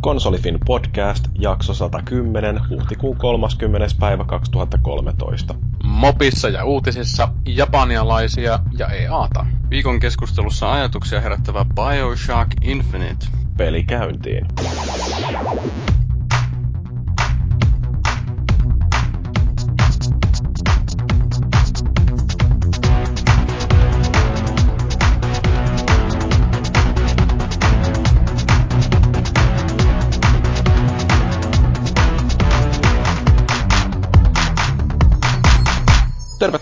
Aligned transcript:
Konsolifin 0.00 0.58
podcast, 0.66 1.24
jakso 1.38 1.74
110, 1.74 2.60
huhtikuun 2.70 3.16
30. 3.16 3.86
päivä 4.00 4.24
2013. 4.24 5.54
Mopissa 5.84 6.48
ja 6.48 6.64
uutisissa 6.64 7.28
japanialaisia 7.46 8.58
ja 8.78 8.88
EAta. 8.88 9.46
Viikon 9.70 10.00
keskustelussa 10.00 10.72
ajatuksia 10.72 11.20
herättävä 11.20 11.66
Bioshock 11.74 12.50
Infinite. 12.62 13.26
Peli 13.56 13.84
käyntiin. 13.84 14.46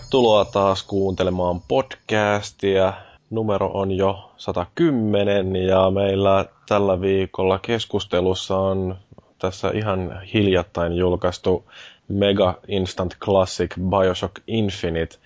Tervetuloa 0.09 0.45
taas 0.45 0.83
kuuntelemaan 0.83 1.61
podcastia. 1.61 2.93
Numero 3.31 3.71
on 3.75 3.93
jo 3.93 4.31
110 4.37 5.57
ja 5.57 5.91
meillä 5.91 6.45
tällä 6.69 7.01
viikolla 7.01 7.59
keskustelussa 7.59 8.57
on 8.57 8.97
tässä 9.39 9.71
ihan 9.75 10.21
hiljattain 10.35 10.93
julkaistu 10.93 11.65
Mega 12.09 12.55
Instant 12.69 13.17
Classic 13.25 13.75
Bioshock 13.81 14.35
Infinite. 14.47 15.17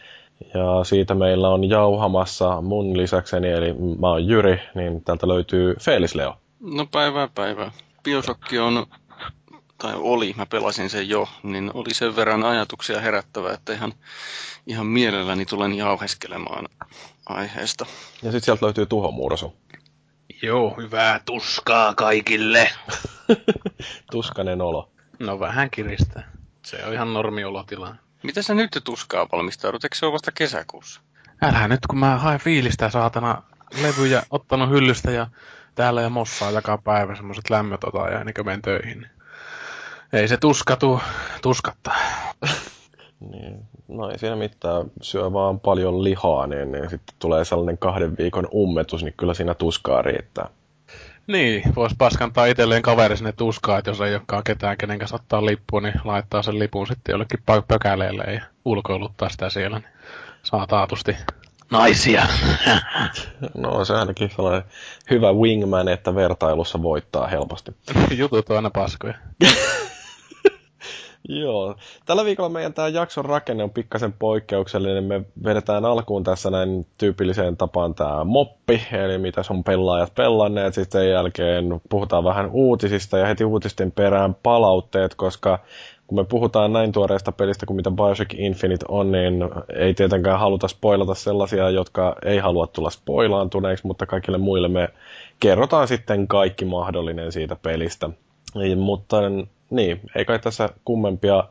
Ja 0.55 0.85
siitä 0.85 1.15
meillä 1.15 1.49
on 1.49 1.71
jauhamassa 1.71 2.61
mun 2.61 2.97
lisäkseni, 2.97 3.51
eli 3.51 3.73
mä 3.73 4.09
oon 4.09 4.29
Jyri, 4.29 4.61
niin 4.75 5.05
täältä 5.05 5.29
löytyy 5.29 5.75
Felis 5.81 6.15
Leo. 6.15 6.37
No 6.61 6.87
päivää 6.93 7.29
päivää. 7.35 7.73
Bioshock 8.03 8.43
on 8.63 8.87
tai 9.83 9.95
oli, 9.97 10.35
mä 10.37 10.47
pelasin 10.47 10.91
sen 10.91 11.09
jo, 11.09 11.29
niin 11.43 11.71
oli 11.75 11.95
sen 11.95 12.17
verran 12.17 12.45
ajatuksia 12.45 13.01
herättävä, 13.01 13.53
että 13.53 13.73
ihan, 13.73 13.93
ihan 14.67 14.87
mielelläni 14.87 15.47
tulen 15.47 15.75
jauheskelemaan 15.75 16.69
aiheesta. 17.27 17.87
Ja 18.23 18.33
sitten 18.33 18.43
sieltä 18.43 18.67
löytyy 18.67 18.87
Tuho 18.87 19.11
Muursu. 19.11 19.57
Joo, 20.43 20.75
hyvää 20.77 21.21
tuskaa 21.25 21.95
kaikille. 21.95 22.71
Tuskanen 24.13 24.61
olo. 24.61 24.91
No 25.19 25.41
vähän 25.41 25.71
kiristä. 25.71 26.23
Se 26.67 26.85
on 26.87 26.93
ihan 26.93 27.15
normiolotila. 27.15 27.95
Mitä 28.23 28.43
sä 28.43 28.55
nyt 28.55 28.81
tuskaa 28.85 29.27
valmistaudut? 29.33 29.85
Eikö 29.85 29.97
se 29.97 30.07
ole 30.07 30.13
vasta 30.13 30.33
kesäkuussa? 30.33 31.01
Älä 31.43 31.69
nyt, 31.69 31.81
kun 31.91 31.99
mä 31.99 32.19
haen 32.19 32.41
fiilistä 32.41 32.91
saatana 32.91 33.43
levyjä 33.83 34.23
ottanut 34.31 34.71
hyllystä 34.71 35.11
ja 35.11 35.27
täällä 35.75 36.03
ja 36.03 36.09
mossaa 36.09 36.51
jakaa 36.51 36.79
päivä 36.79 37.17
semmoset 37.17 37.51
lämmöt 37.51 37.81
ja 38.11 38.19
ennen 38.19 38.35
kuin 38.35 38.47
menen 38.47 38.63
töihin. 38.63 39.07
Ei 40.13 40.29
se 40.29 40.37
tuskatu 40.37 41.01
tuskattaa. 41.43 41.97
niin. 43.33 43.59
No 43.89 44.11
ei 44.11 44.19
siinä 44.19 44.37
mitään. 44.37 44.91
Syö 45.03 45.33
vaan 45.33 45.61
paljon 45.61 46.05
lihaa, 46.05 46.47
niin, 46.47 46.73
niin 46.73 46.91
sitten 46.91 47.15
tulee 47.19 47.45
sellainen 47.45 47.79
kahden 47.79 48.19
viikon 48.19 48.49
ummetus, 48.55 49.03
niin 49.03 49.15
kyllä 49.17 49.35
siinä 49.35 49.55
tuskaa 49.55 50.03
riittää. 50.03 50.49
Niin, 51.27 51.63
vois 51.77 51.95
paskantaa 51.99 52.47
itselleen 52.47 52.83
kaveri 52.83 53.17
sinne 53.17 53.33
tuskaa, 53.33 53.79
että 53.79 53.91
jos 53.91 54.01
ei 54.01 54.15
olekaan 54.15 54.45
ketään, 54.45 54.77
kenen 54.77 54.99
kanssa 54.99 55.17
ottaa 55.17 55.47
lippua, 55.47 55.81
niin 55.81 55.95
laittaa 56.05 56.43
sen 56.43 56.59
lipun 56.59 56.87
sitten 56.87 57.13
jollekin 57.13 57.43
pökäleelle 57.69 58.25
ja 58.25 58.41
ulkoiluttaa 58.65 59.29
sitä 59.29 59.51
siellä, 59.51 59.79
niin 59.79 59.91
saa 60.43 60.67
taatusti 60.67 61.17
naisia. 61.71 62.27
no 63.55 63.85
se 63.85 63.93
on 63.93 63.99
ainakin 63.99 64.31
sellainen 64.37 64.63
hyvä 65.11 65.33
wingman, 65.33 65.89
että 65.89 66.15
vertailussa 66.15 66.83
voittaa 66.83 67.27
helposti. 67.27 67.73
Jutut 68.17 68.51
on 68.51 68.57
aina 68.57 68.71
paskoja. 68.71 69.15
Joo. 71.29 71.75
Tällä 72.07 72.25
viikolla 72.25 72.49
meidän 72.49 72.75
tämä 72.75 72.89
jakson 72.89 73.25
rakenne 73.25 73.65
on 73.65 73.71
pikkasen 73.71 74.13
poikkeuksellinen. 74.13 75.05
Me 75.05 75.23
vedetään 75.45 75.85
alkuun 75.85 76.25
tässä 76.25 76.51
näin 76.51 76.87
tyypilliseen 76.99 77.57
tapaan 77.57 77.95
tämä 77.95 78.25
moppi, 78.25 78.83
eli 78.93 79.19
mitä 79.19 79.43
on 79.51 79.65
pelaajat 79.65 80.15
pelanneet. 80.15 80.75
Sitten 80.75 81.01
sen 81.01 81.11
jälkeen 81.11 81.81
puhutaan 81.89 82.25
vähän 82.25 82.51
uutisista 82.53 83.19
ja 83.19 83.27
heti 83.27 83.45
uutisten 83.45 83.93
perään 83.93 84.35
palautteet, 84.43 85.15
koska 85.15 85.59
kun 86.07 86.19
me 86.19 86.25
puhutaan 86.25 86.73
näin 86.73 86.93
tuoreesta 86.93 87.33
pelistä 87.33 87.67
kuin 87.67 87.77
mitä 87.77 87.91
Bioshock 87.91 88.35
Infinite 88.35 88.85
on, 88.89 89.13
niin 89.13 89.51
ei 89.77 89.95
tietenkään 89.95 90.39
haluta 90.39 90.69
spoilata 90.69 91.15
sellaisia, 91.15 91.71
jotka 91.71 92.17
ei 92.25 92.39
halua 92.39 92.67
tulla 92.67 92.91
spoilaantuneiksi, 92.91 93.87
mutta 93.87 94.07
kaikille 94.07 94.39
muille 94.39 94.69
me 94.69 94.89
kerrotaan 95.41 95.89
sitten 95.89 96.29
kaikki 96.29 96.65
mahdollinen 96.65 97.33
siitä 97.33 97.57
pelistä. 97.57 98.11
Mutta 98.77 99.17
niin, 99.73 100.01
ei 100.15 100.25
kai 100.25 100.39
tässä 100.39 100.69
kummempia 100.85 101.45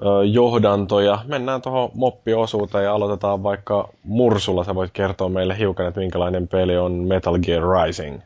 ö, 0.00 0.24
johdantoja. 0.24 1.18
Mennään 1.24 1.62
tuohon 1.62 1.90
moppiosuuteen 1.94 2.84
ja 2.84 2.94
aloitetaan 2.94 3.42
vaikka 3.42 3.88
Mursulla. 4.04 4.64
Sä 4.64 4.74
voit 4.74 4.90
kertoa 4.92 5.28
meille 5.28 5.58
hiukan, 5.58 5.86
että 5.86 6.00
minkälainen 6.00 6.48
peli 6.48 6.76
on 6.76 6.92
Metal 6.92 7.38
Gear 7.38 7.62
Rising. 7.62 8.20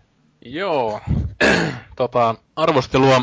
Joo. 0.44 1.00
tota, 1.96 2.34
arvostelua 2.56 3.22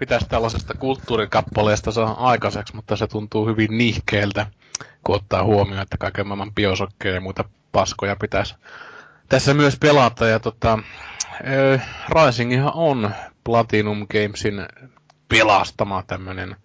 pitäisi 0.00 0.28
tällaisesta 0.28 0.74
kulttuurikappaleesta 0.74 1.92
saa 1.92 2.28
aikaiseksi, 2.28 2.76
mutta 2.76 2.96
se 2.96 3.06
tuntuu 3.06 3.46
hyvin 3.46 3.78
nihkeeltä, 3.78 4.46
kun 5.04 5.14
ottaa 5.14 5.44
huomioon, 5.44 5.82
että 5.82 5.96
kaiken 5.98 6.26
maailman 6.26 6.54
biosokkeja 6.54 7.14
ja 7.14 7.20
muita 7.20 7.44
paskoja 7.72 8.16
pitäisi 8.16 8.54
tässä 9.30 9.54
myös 9.54 9.76
pelata. 9.80 10.26
Ja 10.26 10.40
tota, 10.40 10.78
Risingihan 12.08 12.72
on 12.74 13.10
Platinum 13.44 14.06
Gamesin 14.12 14.66
pelastama 15.30 16.02
tämmönen 16.06 16.56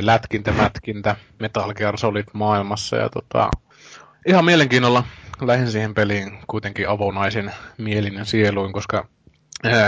lätkintä-mätkintä 0.00 1.16
Metal 1.38 1.74
Gear 1.74 1.98
Solid 1.98 2.24
maailmassa. 2.32 2.96
Ja 2.96 3.08
tota, 3.08 3.50
ihan 4.26 4.44
mielenkiinnolla 4.44 5.04
lähdin 5.40 5.70
siihen 5.70 5.94
peliin 5.94 6.38
kuitenkin 6.46 6.88
avonaisin 6.88 7.52
mielin 7.78 8.14
ja 8.14 8.24
sieluin, 8.24 8.72
koska 8.72 9.06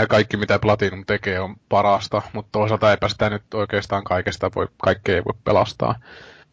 kaikki 0.09 0.37
mitä 0.37 0.59
Platinum 0.59 1.05
tekee 1.05 1.39
on 1.39 1.55
parasta, 1.69 2.21
mutta 2.33 2.49
toisaalta 2.51 2.91
eipä 2.91 3.09
sitä 3.09 3.29
nyt 3.29 3.53
oikeastaan 3.53 4.03
kaikesta 4.03 4.51
voi, 4.55 4.67
kaikkea 4.83 5.15
ei 5.15 5.23
voi 5.25 5.39
pelastaa. 5.43 5.95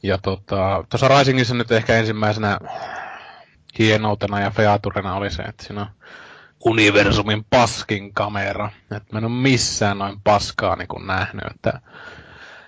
Ja 0.03 0.19
tota, 0.19 0.84
tuossa 0.91 1.19
Risingissa 1.19 1.55
nyt 1.55 1.73
ehkä 1.73 1.97
ensimmäisenä 1.97 2.59
hienoutena 3.79 4.41
ja 4.41 4.50
featurena 4.50 5.15
oli 5.15 5.31
se, 5.31 5.43
että 5.43 5.65
siinä 5.65 5.87
universumin 6.65 7.44
paskin 7.50 8.15
kamera. 8.15 8.71
Et 8.97 9.12
mä 9.12 9.19
en 9.19 9.25
ole 9.25 9.32
missään 9.32 9.98
noin 9.98 10.21
paskaa 10.25 10.76
niin 10.76 10.88
kuin 10.88 11.06
nähnyt. 11.06 11.44
Että, 11.50 11.81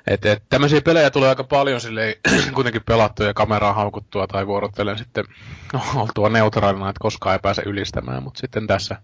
et, 0.07 0.27
et, 0.27 0.43
tämmöisiä 0.49 0.81
pelejä 0.81 1.11
tulee 1.11 1.29
aika 1.29 1.45
paljon 1.45 1.81
silleen 1.81 2.15
kuitenkin 2.55 2.83
pelattua 2.87 3.27
ja 3.27 3.35
kameraa 3.35 3.73
haukuttua 3.73 4.27
tai 4.27 4.47
vuorottelen 4.47 4.99
sitten 4.99 5.25
oltua 5.95 6.29
neutraalina, 6.29 6.89
että 6.89 7.01
koskaan 7.03 7.33
ei 7.33 7.39
pääse 7.43 7.63
ylistämään. 7.67 8.23
Mutta 8.23 8.41
sitten 8.41 8.67
tässä 8.67 8.97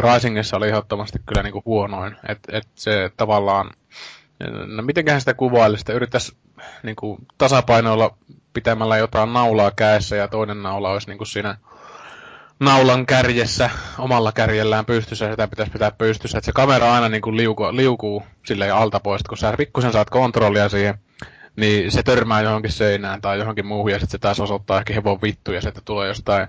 Risingissa 0.00 0.56
oli 0.56 0.68
ehdottomasti 0.68 1.18
kyllä 1.26 1.42
niin 1.42 1.52
kuin 1.52 1.64
huonoin. 1.66 2.16
Että 2.28 2.58
et 2.58 2.68
se 2.74 3.10
tavallaan, 3.16 3.70
no 4.66 4.82
mitenköhän 4.82 5.20
sitä 5.20 5.34
kuvailisi, 5.34 5.82
että 5.82 5.92
yrittäisi 5.92 6.36
niin 6.82 6.96
kuin 6.96 7.18
tasapainoilla 7.38 8.16
pitämällä 8.52 8.96
jotain 8.96 9.32
naulaa 9.32 9.70
käessä 9.70 10.16
ja 10.16 10.28
toinen 10.28 10.62
naula 10.62 10.90
olisi 10.90 11.08
niin 11.08 11.18
kuin 11.18 11.28
siinä 11.28 11.58
naulan 12.60 13.06
kärjessä 13.06 13.70
omalla 13.98 14.32
kärjellään 14.32 14.84
pystyssä 14.84 15.24
ja 15.24 15.30
sitä 15.30 15.48
pitäisi 15.48 15.72
pitää 15.72 15.90
pystyssä. 15.90 16.38
Että 16.38 16.46
se 16.46 16.52
kamera 16.52 16.94
aina 16.94 17.08
niin 17.08 17.22
kuin 17.22 17.36
liukuu, 17.36 17.76
liukuu 17.76 18.22
silleen 18.46 18.74
alta 18.74 19.00
pois, 19.00 19.22
kun 19.22 19.38
sä 19.38 19.54
pikkusen 19.58 19.92
saat 19.92 20.10
kontrollia 20.10 20.68
siihen, 20.68 20.98
niin 21.56 21.90
se 21.92 22.02
törmää 22.02 22.42
johonkin 22.42 22.72
seinään 22.72 23.20
tai 23.20 23.38
johonkin 23.38 23.66
muuhun 23.66 23.90
ja 23.90 23.98
sitten 23.98 24.10
se 24.12 24.18
taas 24.18 24.40
osoittaa 24.40 24.78
ehkä 24.78 24.94
hevon 24.94 25.22
vittu 25.22 25.52
ja 25.52 25.60
sitten 25.60 25.84
tulee 25.84 26.08
jostain, 26.08 26.48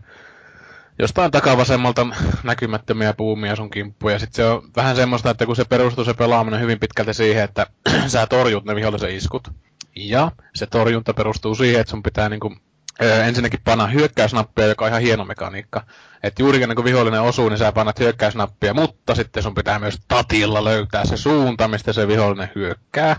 jostain 0.99 1.31
takavasemmalta 1.31 2.07
näkymättömiä 2.43 3.13
puumia 3.13 3.55
sun 3.55 3.69
kimppuja. 3.69 4.15
Ja 4.15 4.19
sitten 4.19 4.35
se 4.35 4.49
on 4.49 4.69
vähän 4.75 4.95
semmoista, 4.95 5.29
että 5.29 5.45
kun 5.45 5.55
se 5.55 5.65
perustuu 5.65 6.03
se 6.03 6.13
pelaaminen 6.13 6.61
hyvin 6.61 6.79
pitkälti 6.79 7.13
siihen, 7.13 7.43
että 7.43 7.67
sä 8.07 8.27
torjut 8.27 8.65
ne 8.65 8.75
vihollisen 8.75 9.15
iskut. 9.15 9.47
Ja 9.95 10.31
se 10.55 10.65
torjunta 10.65 11.13
perustuu 11.13 11.55
siihen, 11.55 11.81
että 11.81 11.91
sun 11.91 12.03
pitää 12.03 12.29
niinku 12.29 12.55
Öö, 13.01 13.23
ensinnäkin 13.23 13.59
panna 13.63 13.87
hyökkäysnappia, 13.87 14.65
joka 14.65 14.85
on 14.85 14.89
ihan 14.89 15.01
hieno 15.01 15.25
mekaniikka. 15.25 15.83
Että 16.23 16.41
juuri 16.43 16.59
kuin 16.75 16.85
vihollinen 16.85 17.21
osuu, 17.21 17.49
niin 17.49 17.57
sä 17.57 17.71
panat 17.71 17.99
hyökkäysnappia, 17.99 18.73
mutta 18.73 19.15
sitten 19.15 19.43
sun 19.43 19.55
pitää 19.55 19.79
myös 19.79 19.99
tatilla 20.07 20.63
löytää 20.63 21.05
se 21.05 21.17
suunta, 21.17 21.67
mistä 21.67 21.93
se 21.93 22.07
vihollinen 22.07 22.51
hyökkää. 22.55 23.15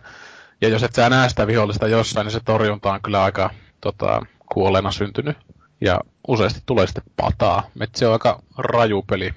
Ja 0.60 0.68
jos 0.68 0.82
et 0.82 0.94
sä 0.94 1.10
näe 1.10 1.28
sitä 1.28 1.46
vihollista 1.46 1.88
jossain, 1.88 2.24
niin 2.24 2.32
se 2.32 2.40
torjunta 2.44 2.92
on 2.92 3.02
kyllä 3.02 3.22
aika 3.22 3.50
tota, 3.80 4.26
kuolleena 4.52 4.90
syntynyt. 4.90 5.36
Ja 5.80 6.00
useasti 6.28 6.60
tulee 6.66 6.86
sitten 6.86 7.04
pataa. 7.16 7.70
Et 7.80 7.94
se 7.94 8.06
on 8.06 8.12
aika 8.12 8.42
raju 8.58 9.02
peli. 9.02 9.34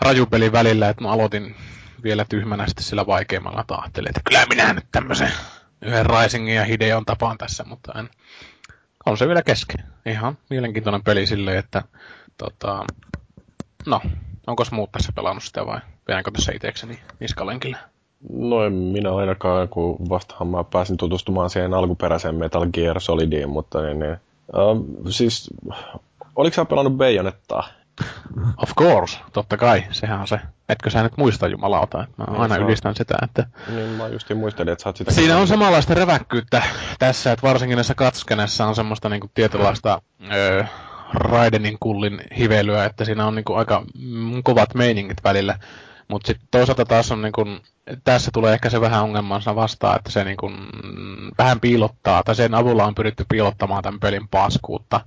Raju 0.00 0.26
peli 0.26 0.52
välillä, 0.52 0.88
että 0.88 1.02
mä 1.02 1.10
aloitin 1.10 1.56
vielä 2.02 2.24
tyhmänä 2.28 2.66
sitten 2.66 2.84
sillä 2.84 3.06
vaikeimmalla 3.06 3.64
tahteli, 3.66 4.06
että 4.08 4.20
kyllä 4.24 4.46
minä 4.46 4.72
nyt 4.72 4.86
tämmöisen 4.92 5.32
yhden 5.82 6.06
Risingin 6.06 6.54
ja 6.54 6.64
Hideon 6.64 7.04
tapaan 7.04 7.38
tässä, 7.38 7.64
mutta 7.64 7.92
en, 7.98 8.10
on 9.06 9.18
se 9.18 9.26
vielä 9.26 9.42
kesken. 9.42 9.84
Ihan 10.06 10.38
mielenkiintoinen 10.50 11.02
peli 11.02 11.26
silleen, 11.26 11.58
että 11.58 11.82
tota, 12.38 12.84
no, 13.86 14.00
onko 14.46 14.64
muut 14.70 14.92
tässä 14.92 15.12
pelannut 15.12 15.44
sitä 15.44 15.66
vai 15.66 15.80
Jäänkö 16.08 16.30
tässä 16.30 16.52
itsekseni 16.52 16.98
niskalenkille? 17.20 17.76
No 18.32 18.64
en 18.64 18.72
minä 18.72 19.14
ainakaan, 19.14 19.68
kun 19.68 19.96
vastahan 20.08 20.48
mä 20.48 20.64
pääsin 20.64 20.96
tutustumaan 20.96 21.50
siihen 21.50 21.74
alkuperäiseen 21.74 22.34
Metal 22.34 22.66
Gear 22.72 23.00
Solidiin, 23.00 23.48
mutta 23.48 23.82
niin, 23.82 23.98
niin. 23.98 24.16
Uh, 24.56 25.10
siis, 25.10 25.50
oliko 26.36 26.54
sä 26.54 26.64
pelannut 26.64 26.96
Bayonettaa? 26.96 27.68
Of 28.56 28.70
course, 28.78 29.18
totta 29.32 29.56
kai, 29.56 29.84
sehän 29.90 30.20
on 30.20 30.28
se. 30.28 30.40
Etkö 30.68 30.90
sä 30.90 31.02
nyt 31.02 31.16
muista 31.16 31.48
jumalauta, 31.48 31.98
mä 32.16 32.24
aina 32.38 32.56
Niin, 32.56 32.66
ylistän 32.66 32.94
sitä, 32.94 33.14
että 33.22 33.46
Niin 33.68 33.88
mä 33.88 34.08
just 34.08 34.34
muistelin, 34.34 34.72
että 34.72 34.82
sä 34.82 34.88
oot 34.88 34.96
sitä... 34.96 35.12
Siinä 35.12 35.38
on 35.38 35.48
samanlaista 35.48 35.94
reväkkyyttä 35.94 36.62
tässä, 36.98 37.32
että 37.32 37.46
varsinkin 37.46 37.76
näissä 37.76 37.94
katskenessa 37.94 38.66
on 38.66 38.74
semmoista 38.74 39.08
niinku 39.08 39.30
tietynlaista 39.34 40.02
öö, 40.32 40.64
Raidenin 41.14 41.76
kullin 41.80 42.20
hiveilyä, 42.38 42.84
että 42.84 43.04
siinä 43.04 43.26
on 43.26 43.34
niinku 43.34 43.54
aika 43.54 43.84
kovat 44.44 44.74
meiningit 44.74 45.24
välillä. 45.24 45.58
Mutta 46.08 46.26
sitten 46.26 46.48
toisaalta 46.50 46.84
taas 46.84 47.12
on 47.12 47.22
niinku, 47.22 47.44
tässä 48.04 48.30
tulee 48.34 48.54
ehkä 48.54 48.70
se 48.70 48.80
vähän 48.80 49.02
ongelmansa 49.02 49.54
vastaan, 49.54 49.96
että 49.96 50.10
se 50.10 50.24
niinku, 50.24 50.48
mm, 50.48 51.30
vähän 51.38 51.60
piilottaa, 51.60 52.22
tai 52.22 52.34
sen 52.34 52.54
avulla 52.54 52.84
on 52.84 52.94
pyritty 52.94 53.24
piilottamaan 53.28 53.82
tämän 53.82 54.00
pelin 54.00 54.28
paskuutta. 54.28 55.00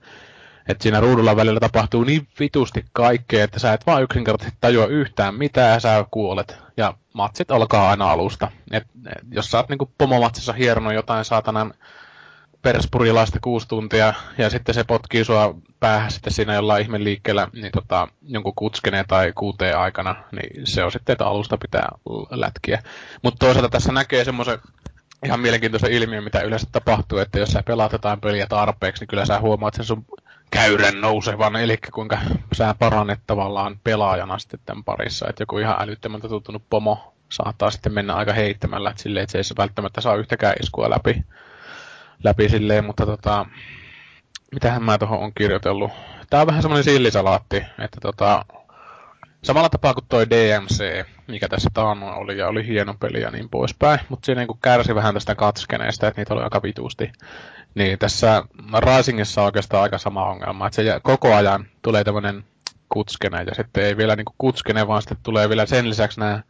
Että 0.67 0.83
siinä 0.83 0.99
ruudulla 0.99 1.35
välillä 1.35 1.59
tapahtuu 1.59 2.03
niin 2.03 2.27
vitusti 2.39 2.85
kaikkea, 2.93 3.43
että 3.43 3.59
sä 3.59 3.73
et 3.73 3.85
vaan 3.87 4.03
yksinkertaisesti 4.03 4.57
tajua 4.61 4.85
yhtään 4.85 5.35
mitään 5.35 5.73
ja 5.73 5.79
sä 5.79 6.05
kuolet. 6.11 6.57
Ja 6.77 6.93
matsit 7.13 7.51
alkaa 7.51 7.89
aina 7.89 8.11
alusta. 8.11 8.51
Et, 8.71 8.83
et, 8.83 9.23
jos 9.31 9.51
sä 9.51 9.57
oot 9.57 9.69
niinku 9.69 9.91
pomomatsissa 9.97 10.53
hieronut 10.53 10.93
jotain 10.93 11.25
saatanan 11.25 11.73
perspurilaista 12.61 13.39
kuusi 13.41 13.67
tuntia 13.67 14.13
ja 14.37 14.49
sitten 14.49 14.75
se 14.75 14.83
potkii 14.83 15.25
sua 15.25 15.55
päähän 15.79 16.11
sitten 16.11 16.33
siinä 16.33 16.53
jollain 16.53 16.83
ihme 16.83 17.03
liikkeellä 17.03 17.47
niin 17.53 17.71
tota, 17.71 18.07
jonkun 18.21 18.55
kutskeneen 18.55 19.05
tai 19.07 19.33
kuuteen 19.35 19.77
aikana, 19.77 20.15
niin 20.31 20.67
se 20.67 20.83
on 20.83 20.91
sitten, 20.91 21.13
että 21.13 21.25
alusta 21.25 21.57
pitää 21.57 21.89
lätkiä. 22.29 22.83
Mutta 23.23 23.45
toisaalta 23.45 23.69
tässä 23.69 23.91
näkee 23.91 24.23
semmoisen 24.23 24.59
ihan 25.25 25.39
mielenkiintoisen 25.39 25.91
ilmiön, 25.91 26.23
mitä 26.23 26.41
yleensä 26.41 26.67
tapahtuu, 26.71 27.17
että 27.17 27.39
jos 27.39 27.49
sä 27.49 27.63
pelaat 27.65 27.91
jotain 27.91 28.21
peliä 28.21 28.47
tarpeeksi, 28.47 29.01
niin 29.01 29.07
kyllä 29.07 29.25
sä 29.25 29.39
huomaat 29.39 29.73
sen 29.73 29.85
sun 29.85 30.05
käyrän 30.51 31.01
nousevan, 31.01 31.55
eli 31.55 31.77
kuinka 31.93 32.17
sä 32.53 32.75
parannet 32.79 33.19
tavallaan 33.27 33.79
pelaajana 33.83 34.39
sitten 34.39 34.59
tämän 34.65 34.83
parissa, 34.83 35.25
että 35.29 35.41
joku 35.41 35.57
ihan 35.57 35.75
älyttömältä 35.79 36.27
tuntunut 36.29 36.63
pomo 36.69 37.13
saattaa 37.29 37.71
sitten 37.71 37.93
mennä 37.93 38.13
aika 38.13 38.33
heittämällä, 38.33 38.89
että 38.89 39.03
silleen, 39.03 39.23
että 39.23 39.31
se 39.31 39.37
ei 39.37 39.57
välttämättä 39.57 40.01
saa 40.01 40.15
yhtäkään 40.15 40.55
iskua 40.63 40.89
läpi, 40.89 41.25
läpi 42.23 42.49
silleen, 42.49 42.85
mutta 42.85 43.05
tota, 43.05 43.45
mitähän 44.51 44.83
mä 44.83 44.97
tuohon 44.97 45.19
on 45.19 45.33
kirjoitellut. 45.33 45.91
Tää 46.29 46.41
on 46.41 46.47
vähän 46.47 46.61
semmoinen 46.61 46.83
sillisalaatti, 46.83 47.57
että 47.57 47.97
tota, 48.01 48.45
samalla 49.43 49.69
tapaa 49.69 49.93
kuin 49.93 50.05
toi 50.09 50.29
DMC, 50.29 51.05
mikä 51.27 51.47
tässä 51.47 51.69
taannoin 51.73 52.13
oli 52.13 52.37
ja 52.37 52.47
oli 52.47 52.67
hieno 52.67 52.93
peli 52.99 53.21
ja 53.21 53.31
niin 53.31 53.49
poispäin, 53.49 53.99
mutta 54.09 54.25
siinä 54.25 54.41
niin 54.45 54.59
kärsi 54.61 54.95
vähän 54.95 55.13
tästä 55.13 55.35
katskeneesta, 55.35 56.07
että 56.07 56.21
niitä 56.21 56.33
oli 56.33 56.43
aika 56.43 56.63
vitusti. 56.63 57.11
Niin 57.75 57.99
tässä 57.99 58.43
Risingissa 58.79 59.41
on 59.41 59.45
oikeastaan 59.45 59.83
aika 59.83 59.97
sama 59.97 60.25
ongelma, 60.25 60.67
että 60.67 60.75
se 60.75 60.99
koko 61.03 61.35
ajan 61.35 61.65
tulee 61.81 62.03
tämmöinen 62.03 62.43
kutskene 62.89 63.43
ja 63.43 63.55
sitten 63.55 63.83
ei 63.83 63.97
vielä 63.97 64.15
niinku 64.15 64.33
kutskene, 64.37 64.87
vaan 64.87 65.01
sitten 65.01 65.17
tulee 65.23 65.49
vielä 65.49 65.65
sen 65.65 65.89
lisäksi 65.89 66.19
nämä 66.19 66.43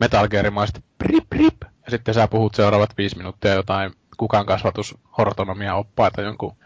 Metal 0.00 0.28
Gearimaiset 0.28 0.84
prip 0.98 1.24
prip. 1.28 1.56
Ja 1.62 1.90
sitten 1.90 2.14
sä 2.14 2.28
puhut 2.28 2.54
seuraavat 2.54 2.98
viisi 2.98 3.16
minuuttia 3.16 3.54
jotain 3.54 3.92
kukaan 4.16 4.46
kasvatus 4.46 4.94
hortonomia 5.18 5.74
oppaita 5.74 6.22
jonkun 6.22 6.56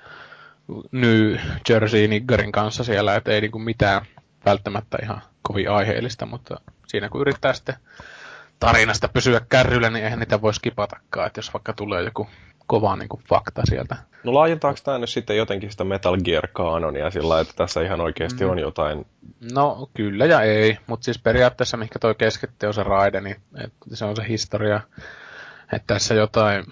New 0.93 1.37
Jersey 1.69 2.09
niggerin 2.09 2.53
kanssa 2.53 2.85
siellä, 2.85 3.15
että 3.15 3.31
ei 3.31 3.41
niinku 3.41 3.59
mitään 3.59 4.07
välttämättä 4.45 4.99
ihan 5.03 5.23
kovin 5.43 5.71
aiheellista, 5.71 6.27
mutta 6.27 6.61
siinä 6.87 7.09
kun 7.09 7.21
yrittää 7.21 7.53
sitten 7.53 7.77
tarinasta 8.61 9.09
pysyä 9.09 9.41
kärryllä, 9.49 9.91
niin 9.91 10.05
eihän 10.05 10.19
niitä 10.19 10.43
voi 10.43 10.55
skipatakaan, 10.55 11.27
että 11.27 11.39
jos 11.39 11.53
vaikka 11.55 11.73
tulee 11.73 12.03
joku 12.03 12.27
kova 12.67 12.97
niin 12.97 13.09
kuin 13.09 13.23
fakta 13.29 13.63
sieltä. 13.65 13.97
No 14.25 14.35
laajentaako 14.35 14.79
tämä 14.85 14.99
nyt 14.99 15.11
sitten 15.11 15.37
jotenkin 15.37 15.71
sitä 15.71 15.85
Metal 15.85 16.17
Gear-kaanonia 16.25 17.11
sillä 17.11 17.41
että 17.41 17.55
tässä 17.57 17.83
ihan 17.83 18.01
oikeasti 18.01 18.45
mm. 18.45 18.51
on 18.51 18.59
jotain... 18.59 19.07
No 19.53 19.91
kyllä 19.95 20.27
ja 20.27 20.43
ei, 20.43 20.79
mutta 20.87 21.05
siis 21.05 21.19
periaatteessa 21.19 21.77
mikä 21.77 21.99
toi 21.99 22.15
keskitti 22.15 22.67
on 22.67 22.75
se 22.75 22.83
raide, 22.83 23.21
niin 23.21 23.37
se 23.93 24.05
on 24.05 24.17
se 24.17 24.29
historia, 24.29 24.81
että 25.73 25.95
tässä 25.95 26.15
jotain 26.15 26.65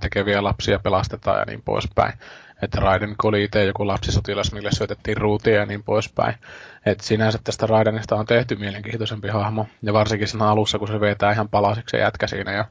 tekeviä 0.00 0.42
lapsia 0.42 0.78
pelastetaan 0.78 1.38
ja 1.38 1.44
niin 1.44 1.62
poispäin. 1.62 2.12
Että 2.62 2.80
Raiden 2.80 3.14
oli 3.22 3.44
itse 3.44 3.64
joku 3.64 3.86
lapsisotilas, 3.86 4.52
mille 4.52 4.70
syötettiin 4.72 5.16
ruutia 5.16 5.54
ja 5.54 5.66
niin 5.66 5.82
poispäin. 5.82 6.34
Että 6.86 7.04
sinänsä 7.04 7.38
tästä 7.44 7.66
Raidenista 7.66 8.16
on 8.16 8.26
tehty 8.26 8.56
mielenkiintoisempi 8.56 9.28
hahmo. 9.28 9.66
Ja 9.82 9.92
varsinkin 9.92 10.28
sen 10.28 10.42
alussa, 10.42 10.78
kun 10.78 10.88
se 10.88 11.00
vetää 11.00 11.32
ihan 11.32 11.48
palasiksi 11.48 11.90
se 11.90 11.98
jätkä 11.98 12.26
siinä 12.26 12.52
ja 12.52 12.64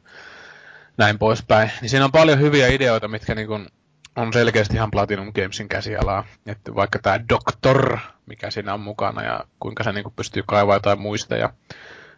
näin 0.98 1.20
poispäin. 1.20 1.72
Niin 1.82 1.90
siinä 1.90 2.06
on 2.06 2.12
paljon 2.12 2.40
hyviä 2.40 2.68
ideoita, 2.68 3.08
mitkä 3.08 3.36
niin 3.36 3.48
kun 3.48 3.68
on 4.16 4.34
selkeästi 4.34 4.76
ihan 4.76 4.92
Platinum 4.92 5.32
Gamesin 5.34 5.70
käsialaa. 5.70 6.24
Että 6.46 6.76
vaikka 6.76 7.00
tämä 7.00 7.20
Doctor, 7.30 7.98
mikä 8.26 8.52
siinä 8.52 8.74
on 8.74 8.80
mukana 8.80 9.24
ja 9.24 9.40
kuinka 9.60 9.84
se 9.84 9.92
niin 9.92 10.14
pystyy 10.16 10.44
kaivamaan 10.48 10.76
jotain 10.76 11.02
muistoja 11.02 11.50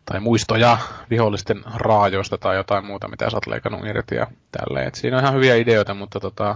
tai 0.06 0.20
muistoja 0.20 0.78
vihollisten 1.10 1.64
raajoista 1.76 2.38
tai 2.38 2.56
jotain 2.56 2.86
muuta, 2.86 3.08
mitä 3.08 3.30
sä 3.30 3.38
oot 3.38 3.48
leikannut 3.48 3.86
irti 3.86 4.16
ja 4.16 4.28
tälleen. 4.52 4.88
Et 4.88 4.96
siinä 4.96 5.18
on 5.18 5.24
ihan 5.24 5.36
hyviä 5.36 5.56
ideoita, 5.56 5.94
mutta 5.94 6.20
tota, 6.20 6.56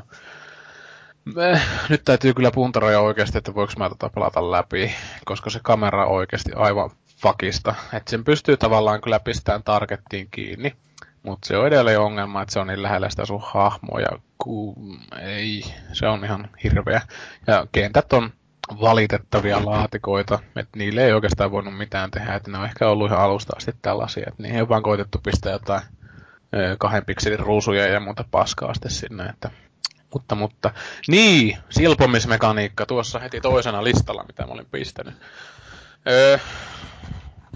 nyt 1.90 2.02
täytyy 2.06 2.34
kyllä 2.34 2.52
puntaroida 2.52 3.00
oikeasti, 3.00 3.38
että 3.38 3.56
voiko 3.56 3.74
mä 3.78 3.90
tota 3.90 4.10
pelata 4.10 4.52
läpi, 4.52 4.92
koska 5.26 5.50
se 5.50 5.60
kamera 5.64 6.06
on 6.06 6.12
oikeasti 6.12 6.52
aivan 6.56 6.90
fakista. 7.22 7.76
Että 7.94 8.12
sen 8.12 8.24
pystyy 8.24 8.58
tavallaan 8.58 9.02
kyllä 9.02 9.20
pistämään 9.20 9.64
targettiin 9.64 10.28
kiinni, 10.32 10.74
mutta 11.24 11.48
se 11.48 11.58
on 11.58 11.68
edelleen 11.68 12.00
ongelma, 12.00 12.42
että 12.42 12.54
se 12.54 12.60
on 12.60 12.68
niin 12.68 12.84
lähellä 12.84 13.10
sitä 13.10 13.26
sun 13.26 13.44
hahmoa 13.44 14.00
ja 14.00 14.20
ku... 14.38 14.76
ei, 15.22 15.64
se 15.94 16.08
on 16.08 16.26
ihan 16.26 16.50
hirveä. 16.64 17.02
Ja 17.48 17.68
kentät 17.72 18.14
on 18.14 18.34
valitettavia 18.82 19.66
laatikoita, 19.66 20.40
että 20.56 20.80
niille 20.80 21.06
ei 21.06 21.14
oikeastaan 21.14 21.52
voinut 21.52 21.78
mitään 21.78 22.12
tehdä, 22.12 22.36
että 22.36 22.52
ne 22.52 22.58
on 22.58 22.66
ehkä 22.66 22.90
ollut 22.90 23.08
ihan 23.08 23.22
alusta 23.22 23.54
asti 23.58 23.72
tällaisia, 23.82 24.26
että 24.28 24.44
niihin 24.44 24.62
on 24.62 24.70
vaan 24.70 24.84
koitettu 24.84 25.18
pistää 25.24 25.52
jotain 25.52 25.82
ö, 26.56 26.76
kahden 26.80 27.06
pikselin 27.06 27.40
ruusuja 27.40 27.88
ja 27.88 28.00
muuta 28.00 28.26
paskaa 28.32 28.74
sitten 28.74 28.92
sinne, 28.92 29.26
että 29.26 29.50
mutta, 30.14 30.36
mutta, 30.36 30.74
niin, 31.08 31.58
silpomismekaniikka 31.70 32.86
tuossa 32.86 33.20
heti 33.20 33.42
toisena 33.42 33.84
listalla, 33.84 34.24
mitä 34.24 34.46
mä 34.46 34.54
olin 34.54 34.68
pistänyt. 34.72 35.14
Öö, 36.08 36.38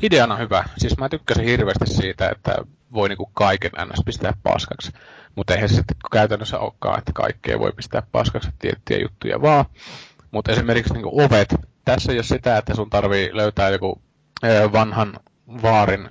ideana 0.02 0.36
hyvä. 0.36 0.64
Siis 0.78 0.98
mä 0.98 1.10
tykkäsin 1.10 1.46
hirveästi 1.46 1.86
siitä, 1.88 2.30
että 2.30 2.56
voi 2.94 3.10
niinku 3.10 3.30
kaiken 3.34 3.72
ns. 3.86 4.02
pistää 4.06 4.34
paskaksi. 4.44 4.92
Mutta 5.36 5.54
eihän 5.54 5.70
se 5.70 5.76
sitten 5.76 5.98
käytännössä 6.12 6.60
olekaan, 6.60 7.00
että 7.00 7.14
kaikkea 7.14 7.60
voi 7.60 7.72
pistää 7.72 8.04
paskaksi 8.12 8.50
tiettyjä 8.60 9.00
juttuja 9.00 9.42
vaan. 9.42 9.66
Mutta 10.32 10.52
esimerkiksi 10.52 10.94
niinku 10.94 11.22
ovet. 11.22 11.56
Tässä 11.86 12.12
ei 12.12 12.18
ole 12.18 12.24
sitä, 12.24 12.58
että 12.58 12.76
sun 12.76 12.90
tarvii 12.90 13.30
löytää 13.34 13.70
joku 13.70 14.02
öö, 14.44 14.72
vanhan 14.72 15.20
vaarin 15.62 16.10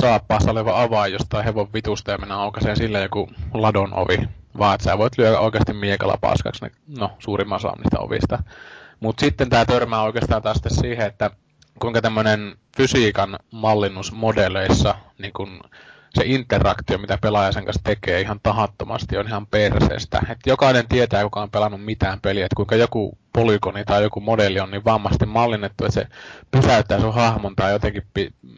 saappaassa 0.00 0.50
oleva 0.50 0.82
avain 0.82 1.12
jostain 1.12 1.44
hevon 1.44 1.72
vitusta 1.72 2.10
ja 2.10 2.18
mennä 2.18 2.36
aukaiseen 2.36 2.76
sillä 2.76 2.98
joku 2.98 3.30
ladon 3.54 3.94
ovi. 3.94 4.18
Vaan 4.58 4.74
että 4.74 4.84
sä 4.84 4.98
voit 4.98 5.18
lyödä 5.18 5.38
oikeasti 5.38 5.72
miekalla 5.72 6.18
paskaksi 6.20 6.64
ne, 6.64 6.70
no, 6.98 7.10
suurimman 7.18 7.56
osa 7.56 7.72
niistä 7.76 7.98
ovista. 7.98 8.42
Mutta 9.00 9.20
sitten 9.20 9.50
tämä 9.50 9.64
törmää 9.64 10.02
oikeastaan 10.02 10.42
taas 10.42 10.60
siihen, 10.68 11.06
että 11.06 11.30
kuinka 11.80 12.02
tämmöinen 12.02 12.56
fysiikan 12.76 13.38
mallinnus 13.50 14.12
modeleissa, 14.12 14.94
niin 15.18 15.32
kun 15.32 15.60
se 16.14 16.22
interaktio, 16.26 16.98
mitä 16.98 17.18
pelaaja 17.22 17.52
sen 17.52 17.64
kanssa 17.64 17.82
tekee 17.84 18.20
ihan 18.20 18.40
tahattomasti, 18.42 19.16
on 19.16 19.26
ihan 19.26 19.46
perseestä. 19.46 20.22
Et 20.28 20.38
jokainen 20.46 20.88
tietää, 20.88 21.22
kuka 21.22 21.42
on 21.42 21.50
pelannut 21.50 21.84
mitään 21.84 22.20
peliä, 22.20 22.44
että 22.44 22.56
kuinka 22.56 22.76
joku 22.76 23.18
polygoni 23.32 23.84
tai 23.84 24.02
joku 24.02 24.20
modelli 24.20 24.60
on 24.60 24.70
niin 24.70 24.84
vammasti 24.84 25.26
mallinnettu, 25.26 25.84
että 25.84 26.00
se 26.00 26.06
pysäyttää 26.50 27.00
sun 27.00 27.14
hahmon 27.14 27.56
tai 27.56 27.72
jotenkin 27.72 28.02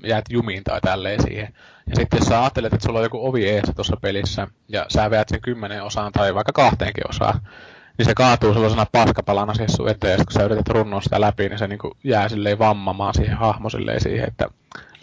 jäät 0.06 0.24
jumiin 0.30 0.64
tai 0.64 0.80
tälleen 0.80 1.22
siihen. 1.22 1.54
Ja 1.86 1.96
sitten 1.96 2.18
jos 2.18 2.28
sä 2.28 2.40
ajattelet, 2.40 2.74
että 2.74 2.86
sulla 2.86 2.98
on 2.98 3.04
joku 3.04 3.28
ovi 3.28 3.48
eessä 3.48 3.72
tuossa 3.72 3.96
pelissä, 4.02 4.46
ja 4.68 4.86
sä 4.88 5.10
veät 5.10 5.28
sen 5.28 5.40
kymmenen 5.40 5.82
osaan 5.82 6.12
tai 6.12 6.34
vaikka 6.34 6.52
kahteenkin 6.52 7.10
osaan, 7.10 7.40
niin 7.98 8.06
se 8.06 8.14
kaatuu 8.14 8.52
sellaisena 8.52 8.86
paskapalana 8.92 9.54
siihen 9.54 9.76
sun 9.76 9.88
eteen, 9.88 10.18
ja 10.18 10.24
kun 10.24 10.32
sä 10.32 10.42
yrität 10.42 10.68
runnoa 10.68 11.00
sitä 11.00 11.20
läpi, 11.20 11.48
niin 11.48 11.58
se 11.58 11.66
niinku 11.66 11.96
jää 12.04 12.28
silleen 12.28 12.58
vammamaan 12.58 13.14
siihen 13.14 13.36
hahmo 13.36 13.70
silleen 13.70 14.00
siihen, 14.00 14.28
että 14.28 14.48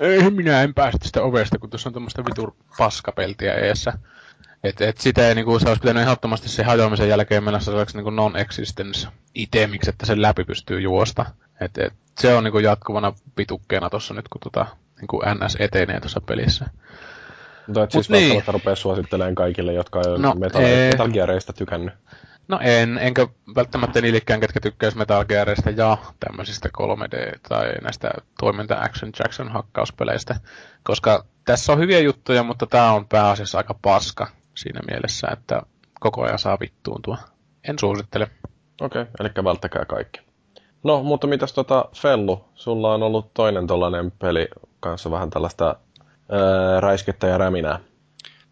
ei 0.01 0.29
minä 0.29 0.61
en 0.61 0.73
päästä 0.73 1.07
sitä 1.07 1.23
ovesta, 1.23 1.59
kun 1.59 1.69
tuossa 1.69 1.89
on 1.89 1.93
tämmöistä 1.93 2.25
vitur 2.25 2.51
paskapeltiä 2.77 3.53
eessä. 3.53 3.93
Et, 4.63 4.81
et 4.81 4.97
sitä 4.97 5.27
ei 5.27 5.35
niinku, 5.35 5.59
se 5.59 5.67
olisi 5.67 5.81
pitänyt 5.81 6.03
ehdottomasti 6.03 6.49
se 6.49 6.63
hajoamisen 6.63 7.09
jälkeen 7.09 7.43
mennä 7.43 7.59
sellaiseksi 7.59 7.97
niinku 7.97 8.09
non-existence 8.09 9.07
itemiksi, 9.35 9.89
että 9.89 10.05
sen 10.05 10.21
läpi 10.21 10.43
pystyy 10.43 10.81
juosta. 10.81 11.25
Et, 11.61 11.77
et, 11.77 11.93
se 12.19 12.33
on 12.33 12.43
niinku 12.43 12.59
jatkuvana 12.59 13.13
pitukkeena 13.35 13.89
tuossa 13.89 14.13
nyt, 14.13 14.27
kun 14.27 14.41
tota, 14.41 14.65
niinku 15.01 15.21
NS 15.25 15.57
etenee 15.59 15.99
tuossa 15.99 16.21
pelissä. 16.21 16.65
Mutta 17.67 17.83
et 17.83 17.91
siis 17.91 18.09
Mut 18.09 18.17
niin. 18.17 18.23
välttämättä 18.23 18.51
rupea 18.51 18.75
suosittelemaan 18.75 19.35
kaikille, 19.35 19.73
jotka 19.73 19.99
ei 19.99 20.17
No, 20.17 20.33
Metal. 20.35 20.61
Metal 20.61 21.09
Gearista 21.09 21.53
tykännyt. 21.53 21.93
No 22.51 22.59
en, 22.61 22.97
enkä 22.97 23.27
välttämättä 23.55 24.01
niillekään, 24.01 24.39
ketkä 24.39 24.59
tykkäis 24.59 24.95
Metal 24.95 25.25
Gearista 25.25 25.69
ja 25.69 25.97
tämmöisistä 26.19 26.69
3D- 26.81 27.39
tai 27.49 27.73
näistä 27.81 28.11
toiminta 28.39 28.81
Action 28.81 29.11
Jackson 29.19 29.51
hakkauspeleistä, 29.51 30.35
koska 30.83 31.25
tässä 31.45 31.73
on 31.73 31.79
hyviä 31.79 31.99
juttuja, 31.99 32.43
mutta 32.43 32.65
tämä 32.65 32.91
on 32.91 33.07
pääasiassa 33.07 33.57
aika 33.57 33.75
paska 33.81 34.27
siinä 34.55 34.79
mielessä, 34.87 35.27
että 35.33 35.61
koko 35.99 36.23
ajan 36.23 36.39
saa 36.39 36.57
vittuuntua. 36.59 37.17
En 37.69 37.79
suosittele. 37.79 38.27
Okei, 38.81 39.01
okay, 39.01 39.13
eli 39.19 39.43
välttäkää 39.43 39.85
kaikki. 39.85 40.21
No, 40.83 41.03
mutta 41.03 41.27
mitäs 41.27 41.53
tota 41.53 41.85
Fellu, 41.95 42.45
sulla 42.55 42.93
on 42.93 43.03
ollut 43.03 43.33
toinen 43.33 43.67
tollanen 43.67 44.11
peli 44.11 44.47
kanssa 44.79 45.11
vähän 45.11 45.29
tällaista 45.29 45.65
ää, 45.65 46.79
räiskettä 46.79 47.27
ja 47.27 47.37
räminää. 47.37 47.79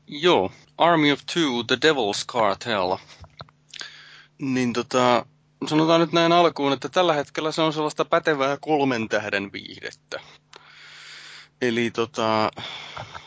Joo, 0.07 0.51
Army 0.77 1.11
of 1.11 1.19
Two, 1.33 1.63
The 1.67 1.75
Devil's 1.75 2.25
Cartel. 2.27 2.97
Niin 4.39 4.73
tota, 4.73 5.25
sanotaan 5.67 6.01
nyt 6.01 6.11
näin 6.11 6.31
alkuun, 6.31 6.73
että 6.73 6.89
tällä 6.89 7.13
hetkellä 7.13 7.51
se 7.51 7.61
on 7.61 7.73
sellaista 7.73 8.05
pätevää 8.05 8.57
kolmen 8.61 9.09
tähden 9.09 9.51
viihdettä. 9.53 10.19
Eli 11.61 11.91
tota, 11.91 12.51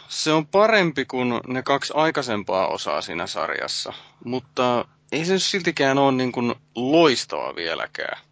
se 0.08 0.32
on 0.32 0.46
parempi 0.46 1.04
kuin 1.04 1.40
ne 1.46 1.62
kaksi 1.62 1.92
aikaisempaa 1.96 2.68
osaa 2.68 3.02
siinä 3.02 3.26
sarjassa, 3.26 3.92
mutta 4.24 4.84
ei 5.12 5.24
se 5.24 5.38
siltikään 5.38 5.98
ole 5.98 6.12
niin 6.12 6.32
kuin 6.32 6.54
loistava 6.74 7.56
vieläkään. 7.56 8.22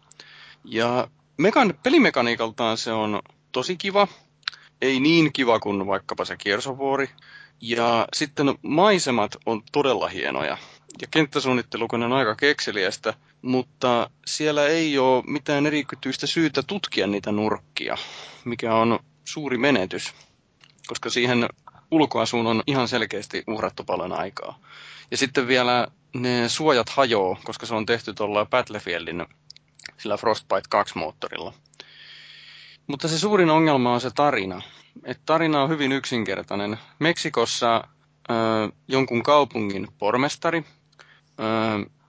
Ja 0.65 1.07
mekan, 1.37 1.73
pelimekaniikaltaan 1.83 2.77
se 2.77 2.91
on 2.91 3.21
tosi 3.51 3.77
kiva, 3.77 4.07
ei 4.81 4.99
niin 4.99 5.33
kiva 5.33 5.59
kuin 5.59 5.87
vaikkapa 5.87 6.25
se 6.25 6.37
kiersovuori. 6.37 7.09
Ja 7.61 8.07
sitten 8.13 8.55
maisemat 8.61 9.37
on 9.45 9.61
todella 9.71 10.07
hienoja. 10.07 10.57
Ja 11.01 11.07
kenttäsuunnittelu 11.11 11.87
on 11.91 12.13
aika 12.13 12.35
kekseliästä, 12.35 13.13
mutta 13.41 14.09
siellä 14.25 14.67
ei 14.67 14.97
ole 14.97 15.23
mitään 15.27 15.65
erityistä 15.65 16.27
syytä 16.27 16.63
tutkia 16.63 17.07
niitä 17.07 17.31
nurkkia, 17.31 17.97
mikä 18.45 18.75
on 18.75 18.99
suuri 19.25 19.57
menetys, 19.57 20.13
koska 20.87 21.09
siihen 21.09 21.49
ulkoasuun 21.91 22.47
on 22.47 22.63
ihan 22.67 22.87
selkeästi 22.87 23.43
uhrattu 23.47 23.83
paljon 23.83 24.13
aikaa. 24.13 24.59
Ja 25.11 25.17
sitten 25.17 25.47
vielä 25.47 25.87
ne 26.13 26.49
suojat 26.49 26.89
hajoo, 26.89 27.37
koska 27.43 27.65
se 27.65 27.75
on 27.75 27.85
tehty 27.85 28.13
tuolla 28.13 28.45
Battlefieldin 28.45 29.25
sillä 29.97 30.17
Frostbite 30.17 30.69
2-moottorilla. 30.75 31.53
Mutta 32.87 33.07
se 33.07 33.19
suurin 33.19 33.49
ongelma 33.49 33.93
on 33.93 34.01
se 34.01 34.11
tarina. 34.15 34.61
Et 35.03 35.21
tarina 35.25 35.63
on 35.63 35.69
hyvin 35.69 35.91
yksinkertainen. 35.91 36.77
Meksikossa 36.99 37.75
ö, 38.29 38.33
jonkun 38.87 39.23
kaupungin 39.23 39.87
pormestari, 39.97 40.63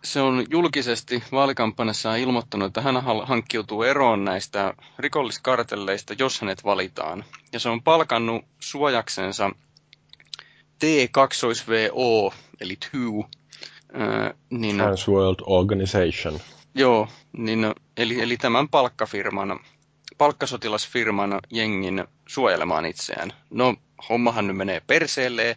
se 0.04 0.20
on 0.20 0.46
julkisesti 0.50 1.22
vaalikampanjassa 1.32 2.16
ilmoittanut, 2.16 2.66
että 2.66 2.80
hän 2.80 3.02
hankkiutuu 3.24 3.82
eroon 3.82 4.24
näistä 4.24 4.74
rikolliskartelleista, 4.98 6.14
jos 6.18 6.40
hänet 6.40 6.64
valitaan. 6.64 7.24
Ja 7.52 7.60
se 7.60 7.68
on 7.68 7.82
palkannut 7.82 8.44
suojaksensa 8.60 9.50
T2VO, 10.84 12.34
eli 12.60 12.76
TWO. 12.76 13.28
Äh, 14.00 14.34
niin, 14.50 14.76
World 15.08 15.40
Organization. 15.46 16.40
Joo, 16.74 17.08
niin, 17.32 17.74
eli, 17.96 18.20
eli 18.20 18.36
tämän 18.36 18.68
palkkafirman, 18.68 19.60
palkkasotilasfirman 20.18 21.40
jengin 21.50 22.04
suojelemaan 22.28 22.86
itseään. 22.86 23.32
No, 23.50 23.74
hommahan 24.08 24.46
nyt 24.46 24.56
menee 24.56 24.82
perseelle, 24.86 25.56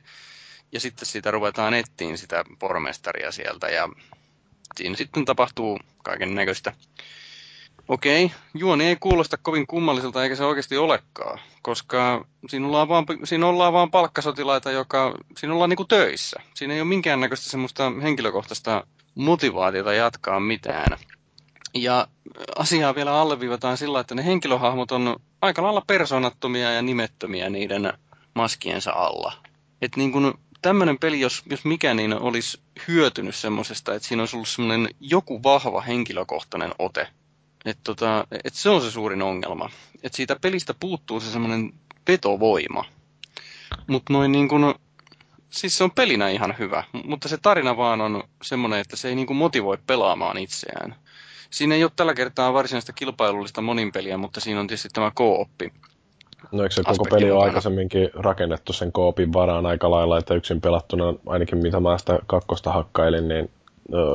ja 0.75 0.79
sitten 0.79 1.05
siitä 1.05 1.31
ruvetaan 1.31 1.73
ettiin 1.73 2.17
sitä 2.17 2.43
pormestaria 2.59 3.31
sieltä, 3.31 3.67
ja 3.67 3.89
siinä 4.75 4.95
sitten 4.95 5.25
tapahtuu 5.25 5.79
kaiken 6.03 6.35
näköistä. 6.35 6.73
Okei, 7.87 8.31
juoni 8.53 8.85
ei 8.85 8.95
kuulosta 8.95 9.37
kovin 9.37 9.67
kummalliselta 9.67 10.23
eikä 10.23 10.35
se 10.35 10.45
oikeasti 10.45 10.77
olekaan, 10.77 11.39
koska 11.61 12.25
siinä 12.47 12.67
ollaan 12.67 12.87
vaan, 12.87 13.05
siinä 13.23 13.47
ollaan 13.47 13.73
vaan 13.73 13.91
palkkasotilaita, 13.91 14.71
joka, 14.71 15.15
siinä 15.37 15.53
ollaan 15.53 15.69
niinku 15.69 15.85
töissä. 15.85 16.39
Siinä 16.53 16.73
ei 16.73 16.81
ole 16.81 16.87
minkäännäköistä 16.87 17.49
semmoista 17.49 17.91
henkilökohtaista 18.01 18.87
motivaatiota 19.15 19.93
jatkaa 19.93 20.39
mitään. 20.39 20.97
Ja 21.73 22.07
asiaa 22.55 22.95
vielä 22.95 23.21
alleviivataan 23.21 23.77
sillä, 23.77 23.99
että 23.99 24.15
ne 24.15 24.25
henkilöhahmot 24.25 24.91
on 24.91 25.15
aika 25.41 25.63
lailla 25.63 25.83
persoonattomia 25.87 26.71
ja 26.71 26.81
nimettömiä 26.81 27.49
niiden 27.49 27.93
maskiensa 28.33 28.91
alla. 28.91 29.33
Että 29.81 29.99
niin 29.99 30.11
kun 30.11 30.44
tämmöinen 30.65 30.99
peli, 30.99 31.19
jos, 31.19 31.43
jos 31.49 31.65
mikä, 31.65 31.93
niin 31.93 32.13
olisi 32.13 32.59
hyötynyt 32.87 33.35
semmoisesta, 33.35 33.93
että 33.93 34.07
siinä 34.07 34.21
olisi 34.21 34.35
ollut 34.35 34.47
semmoinen 34.47 34.89
joku 34.99 35.43
vahva 35.43 35.81
henkilökohtainen 35.81 36.71
ote 36.79 37.07
et 37.65 37.77
tota, 37.83 38.27
et 38.43 38.53
se 38.53 38.69
on 38.69 38.81
se 38.81 38.91
suurin 38.91 39.21
ongelma. 39.21 39.69
Et 40.03 40.13
siitä 40.13 40.35
pelistä 40.41 40.73
puuttuu 40.79 41.19
se 41.19 41.31
semmoinen 41.31 41.73
vetovoima. 42.07 42.85
Mutta 43.87 44.13
noin 44.13 44.31
niin 44.31 44.47
kuin, 44.47 44.75
siis 45.49 45.77
se 45.77 45.83
on 45.83 45.91
pelinä 45.91 46.29
ihan 46.29 46.55
hyvä, 46.59 46.83
mutta 47.05 47.27
se 47.27 47.37
tarina 47.37 47.77
vaan 47.77 48.01
on 48.01 48.23
semmoinen, 48.43 48.79
että 48.79 48.95
se 48.95 49.09
ei 49.09 49.15
niin 49.15 49.35
motivoi 49.35 49.77
pelaamaan 49.87 50.37
itseään. 50.37 50.95
Siinä 51.49 51.75
ei 51.75 51.83
ole 51.83 51.91
tällä 51.95 52.13
kertaa 52.13 52.53
varsinaista 52.53 52.93
kilpailullista 52.93 53.61
moninpeliä, 53.61 54.17
mutta 54.17 54.39
siinä 54.39 54.59
on 54.59 54.67
tietysti 54.67 54.89
tämä 54.93 55.11
kooppi. 55.15 55.73
No 56.51 56.63
eikö 56.63 56.75
se 56.75 56.83
koko 56.83 57.05
peli 57.05 57.31
ole 57.31 57.43
aikaisemminkin 57.43 58.09
rakennettu 58.13 58.73
sen 58.73 58.91
koopin 58.91 59.33
varaan 59.33 59.65
aika 59.65 59.91
lailla, 59.91 60.17
että 60.17 60.33
yksin 60.33 60.61
pelattuna, 60.61 61.13
ainakin 61.25 61.57
mitä 61.57 61.79
mä 61.79 61.97
sitä 61.97 62.19
kakkosta 62.27 62.71
hakkailin, 62.71 63.27
niin 63.27 63.51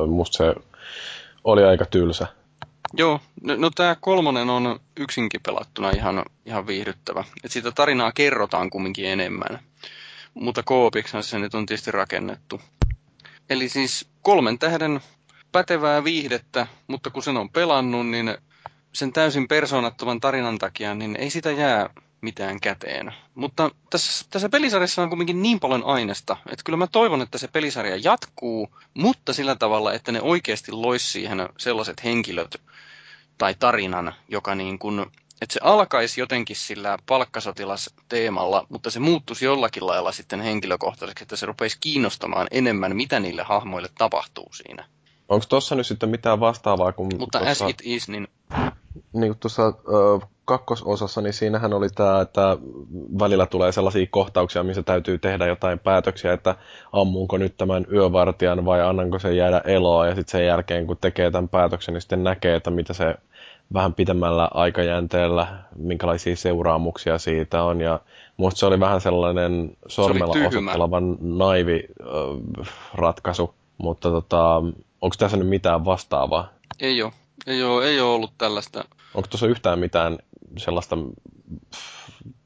musta 0.07 0.37
se 0.37 0.55
oli 1.43 1.63
aika 1.63 1.85
tylsä. 1.85 2.27
Joo, 2.93 3.19
no, 3.41 3.55
no 3.57 3.69
tämä 3.75 3.95
kolmonen 3.99 4.49
on 4.49 4.79
yksinkin 4.97 5.41
pelattuna 5.45 5.89
ihan, 5.89 6.25
ihan 6.45 6.67
viihdyttävä. 6.67 7.23
Et 7.43 7.51
siitä 7.51 7.71
tarinaa 7.71 8.11
kerrotaan 8.11 8.69
kumminkin 8.69 9.05
enemmän. 9.05 9.59
Mutta 10.33 10.63
koopiksen 10.63 11.23
se 11.23 11.39
nyt 11.39 11.55
on 11.55 11.65
tietysti 11.65 11.91
rakennettu. 11.91 12.61
Eli 13.49 13.69
siis 13.69 14.09
kolmen 14.21 14.59
tähden 14.59 14.99
pätevää 15.51 16.03
viihdettä, 16.03 16.67
mutta 16.87 17.09
kun 17.09 17.23
sen 17.23 17.37
on 17.37 17.49
pelannut, 17.49 18.07
niin 18.07 18.37
sen 18.93 19.13
täysin 19.13 19.47
persoonattoman 19.47 20.19
tarinan 20.19 20.57
takia, 20.57 20.95
niin 20.95 21.15
ei 21.15 21.29
sitä 21.29 21.51
jää 21.51 21.89
mitään 22.21 22.59
käteen. 22.59 23.13
Mutta 23.35 23.71
tässä, 23.89 24.25
tässä 24.29 24.49
pelisarjassa 24.49 25.01
on 25.01 25.09
kuitenkin 25.09 25.41
niin 25.41 25.59
paljon 25.59 25.83
aineesta, 25.83 26.37
että 26.45 26.63
kyllä 26.65 26.77
mä 26.77 26.87
toivon, 26.87 27.21
että 27.21 27.37
se 27.37 27.47
pelisarja 27.47 27.97
jatkuu, 28.03 28.69
mutta 28.93 29.33
sillä 29.33 29.55
tavalla, 29.55 29.93
että 29.93 30.11
ne 30.11 30.21
oikeasti 30.21 30.71
lois 30.71 31.11
siihen 31.11 31.49
sellaiset 31.57 32.03
henkilöt 32.03 32.61
tai 33.37 33.55
tarinan, 33.59 34.13
joka 34.27 34.55
niin 34.55 34.79
kuin, 34.79 34.99
että 35.41 35.53
se 35.53 35.59
alkaisi 35.63 36.21
jotenkin 36.21 36.55
sillä 36.55 36.97
palkkasotilasteemalla, 37.05 38.65
mutta 38.69 38.89
se 38.89 38.99
muuttuisi 38.99 39.45
jollakin 39.45 39.87
lailla 39.87 40.11
sitten 40.11 40.41
henkilökohtaiseksi, 40.41 41.23
että 41.23 41.35
se 41.35 41.45
rupeisi 41.45 41.77
kiinnostamaan 41.81 42.47
enemmän, 42.51 42.95
mitä 42.95 43.19
niille 43.19 43.43
hahmoille 43.43 43.89
tapahtuu 43.97 44.49
siinä. 44.53 44.85
Onko 45.29 45.45
tuossa 45.49 45.75
nyt 45.75 45.87
sitten 45.87 46.09
mitään 46.09 46.39
vastaavaa 46.39 46.91
kuin... 46.91 47.09
Mutta 47.19 47.39
tuossa, 47.39 47.65
as 47.65 47.71
it 47.71 47.81
is, 47.83 48.09
niin... 48.09 48.27
Niin 49.13 49.31
kuin 49.31 49.39
tuossa 49.39 49.73
kakkososassa, 50.51 51.21
niin 51.21 51.33
siinähän 51.33 51.73
oli 51.73 51.89
tämä, 51.89 52.21
että 52.21 52.57
välillä 53.19 53.45
tulee 53.45 53.71
sellaisia 53.71 54.07
kohtauksia, 54.09 54.63
missä 54.63 54.83
täytyy 54.83 55.17
tehdä 55.17 55.45
jotain 55.45 55.79
päätöksiä, 55.79 56.33
että 56.33 56.55
ammunko 56.91 57.37
nyt 57.37 57.57
tämän 57.57 57.85
yövartijan 57.91 58.65
vai 58.65 58.81
annanko 58.81 59.19
se 59.19 59.33
jäädä 59.33 59.61
eloa, 59.65 60.07
ja 60.07 60.15
sitten 60.15 60.31
sen 60.31 60.45
jälkeen, 60.45 60.87
kun 60.87 60.97
tekee 61.01 61.31
tämän 61.31 61.49
päätöksen, 61.49 61.93
niin 61.93 62.01
sitten 62.01 62.23
näkee, 62.23 62.55
että 62.55 62.71
mitä 62.71 62.93
se 62.93 63.15
vähän 63.73 63.93
pitemmällä 63.93 64.49
aikajänteellä, 64.53 65.47
minkälaisia 65.75 66.35
seuraamuksia 66.35 67.17
siitä 67.17 67.63
on, 67.63 67.81
ja 67.81 67.99
musta 68.37 68.59
se 68.59 68.65
oli 68.65 68.79
vähän 68.79 69.01
sellainen 69.01 69.77
sormella 69.87 70.47
osoittelevan 70.47 71.17
naivi 71.21 71.87
äh, 72.59 72.69
ratkaisu, 72.93 73.53
mutta 73.77 74.09
tota, 74.09 74.55
onko 75.01 75.15
tässä 75.17 75.37
nyt 75.37 75.47
mitään 75.47 75.85
vastaavaa? 75.85 76.49
Ei 76.79 77.03
ole. 77.03 77.11
Ei 77.47 77.63
ole, 77.63 77.85
ei 77.85 78.01
ole 78.01 78.13
ollut 78.13 78.31
tällaista. 78.37 78.85
Onko 79.13 79.27
tuossa 79.27 79.47
yhtään 79.47 79.79
mitään 79.79 80.17
sellaista 80.57 80.97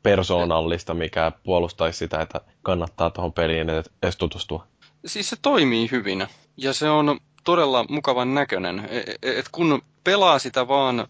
persoonallista, 0.04 0.94
mikä 0.94 1.32
puolustaisi 1.44 2.00
sitä, 2.00 2.22
että 2.22 2.42
kannattaa 2.62 3.10
tuohon 3.10 3.34
peliin 3.34 3.70
edes 3.70 4.18
tutustua? 4.18 4.68
Siis 5.06 5.30
se 5.30 5.36
toimii 5.42 5.92
hyvin 5.92 6.28
ja 6.58 6.74
se 6.74 6.90
on 6.90 7.20
todella 7.44 7.86
mukavan 7.90 8.34
näköinen. 8.34 8.88
Et 8.92 9.10
e, 9.22 9.40
et 9.40 9.50
kun 9.52 9.82
pelaa 10.04 10.40
sitä 10.40 10.68
vaan 10.68 11.08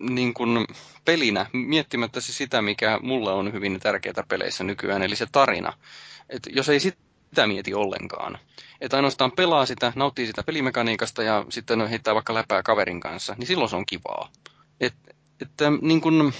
niin 0.00 0.34
kuin 0.34 0.66
pelinä, 1.04 1.46
miettimättä 1.52 2.20
se 2.20 2.32
sitä, 2.32 2.62
mikä 2.62 2.98
mulle 3.02 3.32
on 3.32 3.52
hyvin 3.52 3.80
tärkeää 3.80 4.24
peleissä 4.28 4.64
nykyään, 4.64 5.02
eli 5.02 5.16
se 5.16 5.26
tarina. 5.32 5.72
Et 6.28 6.42
jos 6.50 6.68
ei 6.68 6.80
sitä 6.80 7.46
mieti 7.46 7.74
ollenkaan, 7.74 8.38
että 8.80 8.96
ainoastaan 8.96 9.32
pelaa 9.32 9.66
sitä, 9.66 9.92
nauttii 9.96 10.26
sitä 10.26 10.42
pelimekaniikasta 10.42 11.22
ja 11.22 11.44
sitten 11.48 11.88
heittää 11.88 12.14
vaikka 12.14 12.34
läpää 12.34 12.62
kaverin 12.62 13.00
kanssa, 13.00 13.34
niin 13.38 13.46
silloin 13.46 13.70
se 13.70 13.76
on 13.76 13.86
kivaa. 13.86 14.28
Et, 14.80 14.94
että 15.42 15.72
niin 15.82 16.00
kun 16.00 16.32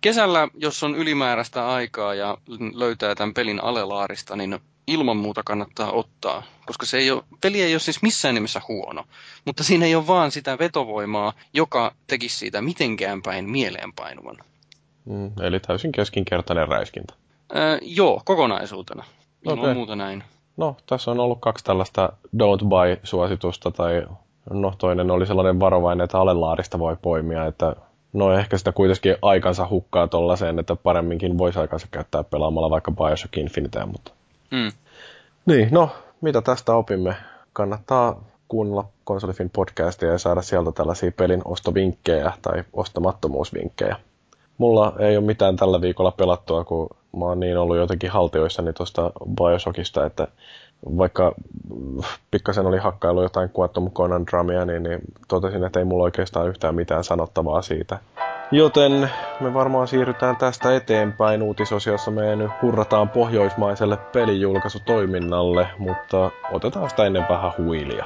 kesällä, 0.00 0.48
jos 0.54 0.82
on 0.82 0.94
ylimääräistä 0.94 1.68
aikaa 1.68 2.14
ja 2.14 2.38
löytää 2.74 3.14
tämän 3.14 3.34
pelin 3.34 3.64
alelaarista, 3.64 4.36
niin 4.36 4.58
ilman 4.86 5.16
muuta 5.16 5.42
kannattaa 5.42 5.92
ottaa, 5.92 6.42
koska 6.66 6.86
se 6.86 6.98
ei 6.98 7.10
ole, 7.10 7.22
peli 7.40 7.62
ei 7.62 7.74
ole 7.74 7.78
siis 7.78 8.02
missään 8.02 8.34
nimessä 8.34 8.60
huono, 8.68 9.04
mutta 9.44 9.64
siinä 9.64 9.86
ei 9.86 9.94
ole 9.94 10.06
vaan 10.06 10.30
sitä 10.30 10.58
vetovoimaa, 10.58 11.32
joka 11.54 11.94
tekisi 12.06 12.36
siitä 12.38 12.62
mitenkään 12.62 13.22
päin 13.22 13.50
mieleenpainuvan. 13.50 14.36
Mm, 15.04 15.30
eli 15.40 15.60
täysin 15.60 15.92
keskinkertainen 15.92 16.68
räiskintä. 16.68 17.14
Öö, 17.56 17.78
joo, 17.82 18.22
kokonaisuutena. 18.24 19.04
Ilman 19.42 19.58
Okei. 19.58 19.74
muuta 19.74 19.96
näin. 19.96 20.24
No, 20.56 20.76
tässä 20.86 21.10
on 21.10 21.20
ollut 21.20 21.40
kaksi 21.40 21.64
tällaista 21.64 22.12
don't 22.36 22.68
buy-suositusta, 22.68 23.70
tai 23.70 24.06
no 24.50 24.74
toinen 24.78 25.10
oli 25.10 25.26
sellainen 25.26 25.60
varovainen, 25.60 26.04
että 26.04 26.18
alelaarista 26.18 26.78
voi 26.78 26.96
poimia, 27.02 27.46
että 27.46 27.76
no 28.12 28.32
ehkä 28.32 28.58
sitä 28.58 28.72
kuitenkin 28.72 29.16
aikansa 29.22 29.66
hukkaa 29.70 30.06
tollaiseen, 30.06 30.58
että 30.58 30.76
paremminkin 30.76 31.38
voisi 31.38 31.58
aikansa 31.58 31.86
käyttää 31.90 32.24
pelaamalla 32.24 32.70
vaikka 32.70 32.90
Bioshock 32.90 33.38
Infinitea, 33.38 33.86
mutta... 33.86 34.12
Mm. 34.50 34.72
Niin, 35.46 35.68
no, 35.70 35.90
mitä 36.20 36.42
tästä 36.42 36.74
opimme? 36.74 37.14
Kannattaa 37.52 38.24
kuunnella 38.48 38.84
Konsolifin 39.04 39.50
podcastia 39.50 40.12
ja 40.12 40.18
saada 40.18 40.42
sieltä 40.42 40.72
tällaisia 40.72 41.12
pelin 41.12 41.42
ostovinkkejä 41.44 42.32
tai 42.42 42.64
ostamattomuusvinkkejä. 42.72 43.96
Mulla 44.58 44.92
ei 44.98 45.16
ole 45.16 45.26
mitään 45.26 45.56
tällä 45.56 45.80
viikolla 45.80 46.10
pelattua, 46.10 46.64
kun 46.64 46.88
mä 47.16 47.24
oon 47.24 47.40
niin 47.40 47.58
ollut 47.58 47.76
jotenkin 47.76 48.10
haltioissani 48.10 48.72
tuosta 48.72 49.12
Bioshockista, 49.36 50.06
että 50.06 50.28
vaikka 50.86 51.34
pikkasen 52.30 52.66
oli 52.66 52.78
hakkailu 52.78 53.22
jotain 53.22 53.50
Quantum 53.58 53.90
Conundrumia, 53.90 54.64
niin, 54.64 54.82
niin 54.82 55.00
totesin, 55.28 55.64
että 55.64 55.78
ei 55.78 55.84
mulla 55.84 56.04
oikeastaan 56.04 56.48
yhtään 56.48 56.74
mitään 56.74 57.04
sanottavaa 57.04 57.62
siitä. 57.62 57.98
Joten 58.50 59.10
me 59.40 59.54
varmaan 59.54 59.88
siirrytään 59.88 60.36
tästä 60.36 60.76
eteenpäin 60.76 61.42
uutisosiossa. 61.42 62.10
Me 62.10 62.36
nyt 62.36 62.50
hurrataan 62.62 63.08
pohjoismaiselle 63.08 63.96
pelijulkaisutoiminnalle, 63.96 65.68
mutta 65.78 66.30
otetaan 66.52 66.90
sitä 66.90 67.04
ennen 67.04 67.26
vähän 67.28 67.52
huilia. 67.58 68.04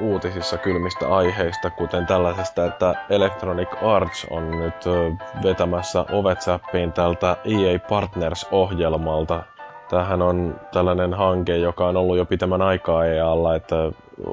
Uutisissa 0.00 0.58
kylmistä 0.58 1.08
aiheista, 1.08 1.70
kuten 1.70 2.06
tällaisesta, 2.06 2.66
että 2.66 2.94
Electronic 3.10 3.68
Arts 3.82 4.26
on 4.30 4.50
nyt 4.50 4.84
vetämässä 5.42 6.04
ovet 6.12 6.42
säppiin 6.42 6.92
tältä 6.92 7.36
EA 7.44 7.78
Partners-ohjelmalta. 7.88 9.42
Tämähän 9.90 10.22
on 10.22 10.60
tällainen 10.72 11.14
hanke, 11.14 11.56
joka 11.56 11.86
on 11.88 11.96
ollut 11.96 12.16
jo 12.16 12.24
pitemmän 12.24 12.62
aikaa 12.62 13.06
EAlla, 13.06 13.54
että 13.54 13.76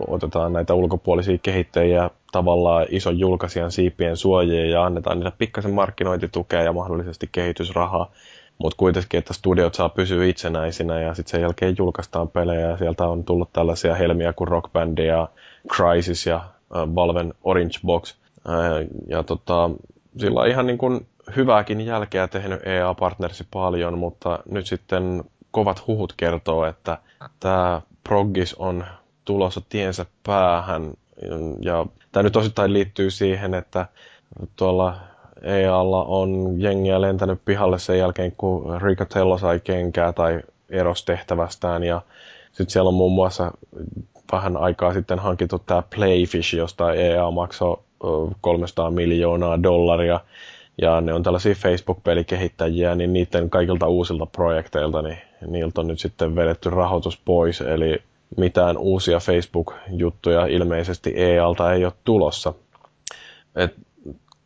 otetaan 0.07 0.53
näitä 0.53 0.73
ulkopuolisia 0.73 1.37
kehittäjiä 1.37 2.09
tavallaan 2.31 2.85
ison 2.89 3.19
julkaisijan 3.19 3.71
siipien 3.71 4.17
suojia 4.17 4.65
ja 4.65 4.83
annetaan 4.83 5.17
niille 5.19 5.31
pikkasen 5.37 5.73
markkinointitukea 5.73 6.63
ja 6.63 6.73
mahdollisesti 6.73 7.29
kehitysrahaa. 7.31 8.11
Mutta 8.57 8.77
kuitenkin, 8.77 9.17
että 9.17 9.33
studiot 9.33 9.73
saa 9.73 9.89
pysyä 9.89 10.25
itsenäisinä 10.25 10.99
ja 10.99 11.13
sitten 11.13 11.31
sen 11.31 11.41
jälkeen 11.41 11.75
julkaistaan 11.77 12.29
pelejä 12.29 12.69
ja 12.69 12.77
sieltä 12.77 13.07
on 13.07 13.23
tullut 13.23 13.53
tällaisia 13.53 13.95
helmiä 13.95 14.33
kuin 14.33 14.47
Rock 14.47 14.73
Band 14.73 14.97
ja 14.97 15.27
Crysis 15.73 16.25
ja 16.25 16.43
Valven 16.71 17.33
Orange 17.43 17.79
Box. 17.85 18.15
Ja 19.07 19.23
tota, 19.23 19.69
sillä 20.17 20.41
on 20.41 20.47
ihan 20.47 20.67
niin 20.67 20.77
kuin 20.77 21.07
hyvääkin 21.35 21.81
jälkeä 21.81 22.27
tehnyt 22.27 22.67
EA 22.67 22.93
Partnersi 22.93 23.47
paljon, 23.51 23.97
mutta 23.97 24.39
nyt 24.51 24.67
sitten 24.67 25.23
kovat 25.51 25.87
huhut 25.87 26.13
kertoo, 26.17 26.65
että 26.65 26.97
tämä 27.39 27.81
Proggis 28.03 28.53
on 28.53 28.85
tulossa 29.25 29.61
tiensä 29.69 30.05
päähän. 30.23 30.93
Ja 31.61 31.85
tämä 32.11 32.23
nyt 32.23 32.35
osittain 32.35 32.73
liittyy 32.73 33.11
siihen, 33.11 33.53
että 33.53 33.85
tuolla 34.55 34.95
EAlla 35.41 36.03
on 36.03 36.55
jengiä 36.57 37.01
lentänyt 37.01 37.45
pihalle 37.45 37.79
sen 37.79 37.99
jälkeen, 37.99 38.31
kun 38.37 38.81
Riccatello 38.81 39.37
sai 39.37 39.59
kenkää 39.59 40.13
tai 40.13 40.41
eros 40.69 41.05
tehtävästään. 41.05 41.83
Ja 41.83 42.01
sitten 42.47 42.69
siellä 42.69 42.87
on 42.87 42.93
muun 42.93 43.11
muassa 43.11 43.51
vähän 44.31 44.57
aikaa 44.57 44.93
sitten 44.93 45.19
hankittu 45.19 45.59
tämä 45.59 45.83
Playfish, 45.95 46.55
josta 46.55 46.93
EA 46.93 47.31
maksoi 47.31 47.77
ö, 48.03 48.07
300 48.41 48.91
miljoonaa 48.91 49.63
dollaria. 49.63 50.19
Ja 50.81 51.01
ne 51.01 51.13
on 51.13 51.23
tällaisia 51.23 51.55
Facebook-pelikehittäjiä, 51.55 52.95
niin 52.95 53.13
niiden 53.13 53.49
kaikilta 53.49 53.87
uusilta 53.87 54.25
projekteilta, 54.25 55.01
niin 55.01 55.17
niiltä 55.47 55.81
on 55.81 55.87
nyt 55.87 55.99
sitten 55.99 56.35
vedetty 56.35 56.69
rahoitus 56.69 57.21
pois. 57.25 57.61
Eli 57.61 58.01
mitään 58.37 58.77
uusia 58.77 59.19
Facebook-juttuja 59.19 60.45
ilmeisesti 60.45 61.13
EAlta 61.15 61.73
ei 61.73 61.85
ole 61.85 61.93
tulossa. 62.03 62.53
Et 63.55 63.75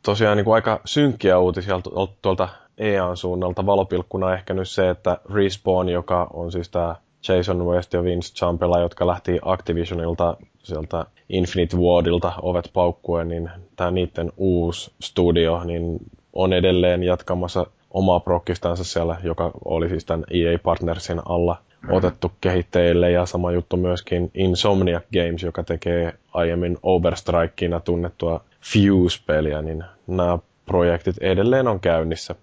tosiaan 0.04 0.38
niin 0.38 0.46
kuin 0.46 0.56
aika 0.56 0.82
synkkiä 0.86 1.40
uutisia 1.40 1.76
tuol- 1.78 2.08
tuolta 2.22 2.50
EAN 2.78 3.18
suunnalta. 3.18 3.66
Valopilkkuna 3.66 4.34
ehkä 4.34 4.54
nyt 4.54 4.70
se, 4.70 4.90
että 4.90 5.18
Respawn, 5.34 5.90
joka 5.90 6.28
on 6.34 6.52
siis 6.52 6.70
tämä 6.70 6.96
Jason 7.28 7.66
West 7.66 7.94
ja 7.94 8.04
Vince 8.04 8.34
Champela, 8.34 8.80
jotka 8.80 9.08
lähti 9.08 9.40
Activisionilta 9.42 10.38
sieltä 10.64 11.06
Infinite 11.30 11.78
Wardilta 11.78 12.34
ovet 12.42 12.70
paukkuen, 12.74 13.28
niin 13.28 13.50
tämä 13.76 13.92
niiden 13.92 14.32
uusi 14.38 14.92
studio 15.02 15.64
niin 15.64 16.00
on 16.34 16.54
edelleen 16.54 17.04
jatkamassa 17.04 17.66
omaa 17.92 18.20
prokkistansa 18.20 18.84
siellä, 18.84 19.18
joka 19.24 19.52
oli 19.66 19.90
siis 19.90 20.06
tämän 20.06 20.24
EA 20.32 20.60
Partnersin 20.64 21.22
alla 21.26 21.58
otettu 21.90 22.32
kehittäjille 22.42 23.12
ja 23.12 23.26
sama 23.26 23.52
juttu 23.52 23.78
myöskin 23.78 24.32
Insomniac 24.34 25.04
Games, 25.14 25.44
joka 25.44 25.64
tekee 25.64 26.14
aiemmin 26.34 26.78
Overstrikeina 26.84 27.80
tunnettua 27.80 28.44
Fuse-peliä, 28.62 29.62
niin 29.62 29.84
nämä 30.08 30.40
projektit 30.66 31.16
edelleen 31.22 31.68
on 31.68 31.80
käynnissä. 31.80 32.36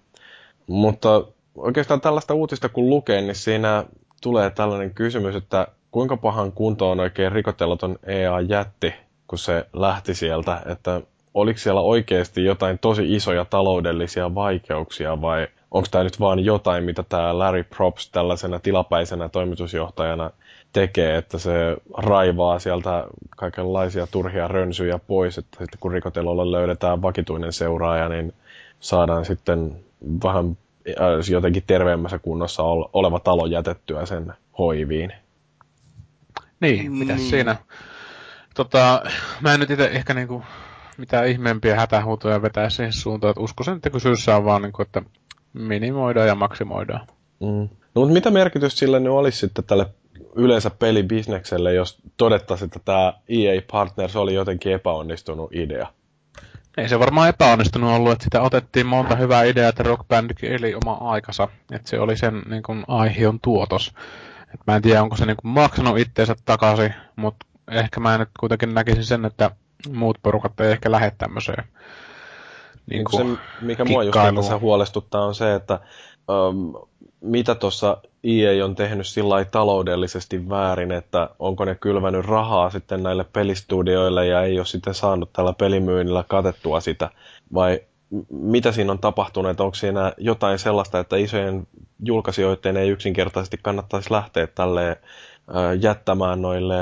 Mutta 0.67 1.23
oikeastaan 1.57 2.01
tällaista 2.01 2.33
uutista 2.33 2.69
kun 2.69 2.89
lukee, 2.89 3.21
niin 3.21 3.35
siinä 3.35 3.83
tulee 4.21 4.49
tällainen 4.49 4.93
kysymys, 4.93 5.35
että 5.35 5.67
kuinka 5.91 6.17
pahan 6.17 6.51
kuntoon 6.51 6.99
oikein 6.99 7.31
rikotellaton 7.31 7.99
EA 8.03 8.41
jätti, 8.41 8.93
kun 9.27 9.39
se 9.39 9.65
lähti 9.73 10.15
sieltä, 10.15 10.61
että 10.65 11.01
oliko 11.33 11.59
siellä 11.59 11.81
oikeasti 11.81 12.45
jotain 12.45 12.79
tosi 12.79 13.15
isoja 13.15 13.45
taloudellisia 13.45 14.35
vaikeuksia 14.35 15.21
vai 15.21 15.47
onko 15.71 15.87
tämä 15.91 16.03
nyt 16.03 16.19
vaan 16.19 16.45
jotain, 16.45 16.83
mitä 16.83 17.03
tämä 17.03 17.37
Larry 17.37 17.63
Props 17.63 18.09
tällaisena 18.09 18.59
tilapäisenä 18.59 19.29
toimitusjohtajana 19.29 20.31
tekee, 20.73 21.17
että 21.17 21.37
se 21.37 21.77
raivaa 21.97 22.59
sieltä 22.59 23.03
kaikenlaisia 23.37 24.07
turhia 24.07 24.47
rönsyjä 24.47 24.99
pois, 25.07 25.37
että 25.37 25.57
sitten 25.59 25.79
kun 25.79 25.91
Rikotelolla 25.91 26.51
löydetään 26.51 27.01
vakituinen 27.01 27.53
seuraaja, 27.53 28.09
niin 28.09 28.33
saadaan 28.79 29.25
sitten 29.25 29.75
vähän 30.23 30.45
äh, 30.45 30.66
jotenkin 31.31 31.63
terveemmässä 31.67 32.19
kunnossa 32.19 32.63
ol- 32.63 32.89
oleva 32.93 33.19
talo 33.19 33.45
jätettyä 33.45 34.05
sen 34.05 34.33
hoiviin. 34.57 35.13
Niin, 36.59 36.91
mitäs 36.91 37.17
Niin. 37.17 37.29
siinä? 37.29 37.55
Tota, 38.55 39.01
mä 39.41 39.53
en 39.53 39.59
nyt 39.59 39.69
itse 39.69 39.85
ehkä 39.85 40.13
niinku 40.13 40.43
mitään 40.97 41.27
ihmeempiä 41.27 41.75
hätähuutoja 41.75 42.41
vetää 42.41 42.69
siihen 42.69 42.93
suuntaan, 42.93 43.29
että 43.31 43.41
uskoisin, 43.41 43.75
että 43.75 43.89
kysyssä 43.89 44.35
on 44.35 44.45
vaan 44.45 44.61
niinku, 44.61 44.81
että 44.81 45.01
minimoidaan 45.53 46.27
ja 46.27 46.35
maksimoidaan. 46.35 47.07
Mm. 47.39 47.47
No, 47.95 48.01
mutta 48.01 48.13
mitä 48.13 48.31
merkitystä 48.31 48.79
sillä 48.79 48.99
nyt 48.99 49.11
olisi 49.11 49.37
sitten 49.39 49.63
tälle 49.63 49.85
yleensä 50.35 50.69
pelibisnekselle, 50.69 51.73
jos 51.73 51.97
todettaisiin, 52.17 52.65
että 52.65 52.79
tämä 52.85 53.13
EA 53.29 53.61
Partners 53.71 54.15
oli 54.15 54.33
jotenkin 54.33 54.71
epäonnistunut 54.71 55.49
idea? 55.53 55.87
Ei 56.77 56.89
se 56.89 56.99
varmaan 56.99 57.29
epäonnistunut 57.29 57.91
ollut, 57.91 58.11
että 58.11 58.23
sitä 58.23 58.41
otettiin 58.41 58.85
monta 58.85 59.15
hyvää 59.15 59.43
ideaa, 59.43 59.69
että 59.69 59.83
Rock 59.83 60.07
Bandkin 60.07 60.51
eli 60.51 60.75
oma 60.75 60.93
aikansa. 61.11 61.47
Että 61.71 61.89
se 61.89 61.99
oli 61.99 62.17
sen 62.17 62.41
niin 62.49 62.63
kuin, 62.63 62.83
aihion 62.87 63.39
tuotos. 63.39 63.93
Et 64.53 64.59
mä 64.67 64.75
en 64.75 64.81
tiedä, 64.81 65.03
onko 65.03 65.15
se 65.15 65.25
niin 65.25 65.37
kuin, 65.37 65.51
maksanut 65.51 65.97
itteensä 65.97 66.35
takaisin, 66.45 66.93
mutta 67.15 67.45
ehkä 67.71 67.99
mä 67.99 68.17
nyt 68.17 68.29
kuitenkin 68.39 68.73
näkisin 68.73 69.03
sen, 69.05 69.25
että 69.25 69.51
muut 69.93 70.17
porukat 70.23 70.59
ei 70.59 70.71
ehkä 70.71 70.91
lähde 70.91 71.11
tämmöiseen 71.17 71.63
niin 72.89 73.03
se, 73.17 73.23
mikä 73.61 73.85
mua 73.85 74.03
just 74.03 74.19
tässä 74.35 74.57
huolestuttaa, 74.57 75.25
on 75.25 75.35
se, 75.35 75.55
että 75.55 75.79
um, 76.49 76.73
mitä 77.21 77.55
tuossa 77.55 77.97
EA 78.23 78.65
on 78.65 78.75
tehnyt 78.75 79.07
sillä 79.07 79.45
taloudellisesti 79.45 80.49
väärin, 80.49 80.91
että 80.91 81.29
onko 81.39 81.65
ne 81.65 81.75
kylvänyt 81.75 82.25
rahaa 82.25 82.69
sitten 82.69 83.03
näille 83.03 83.25
pelistudioille 83.33 84.27
ja 84.27 84.43
ei 84.43 84.59
ole 84.59 84.65
sitten 84.65 84.93
saanut 84.93 85.33
tällä 85.33 85.53
pelimyynnillä 85.53 86.23
katettua 86.27 86.79
sitä, 86.79 87.09
vai 87.53 87.79
mitä 88.29 88.71
siinä 88.71 88.91
on 88.91 88.99
tapahtunut, 88.99 89.51
että 89.51 89.63
onko 89.63 89.75
siinä 89.75 90.13
jotain 90.17 90.59
sellaista, 90.59 90.99
että 90.99 91.17
isojen 91.17 91.67
julkaisijoiden 92.03 92.77
ei 92.77 92.89
yksinkertaisesti 92.89 93.57
kannattaisi 93.63 94.11
lähteä 94.11 94.47
tälle 94.47 94.97
jättämään 95.81 96.41
noille 96.41 96.75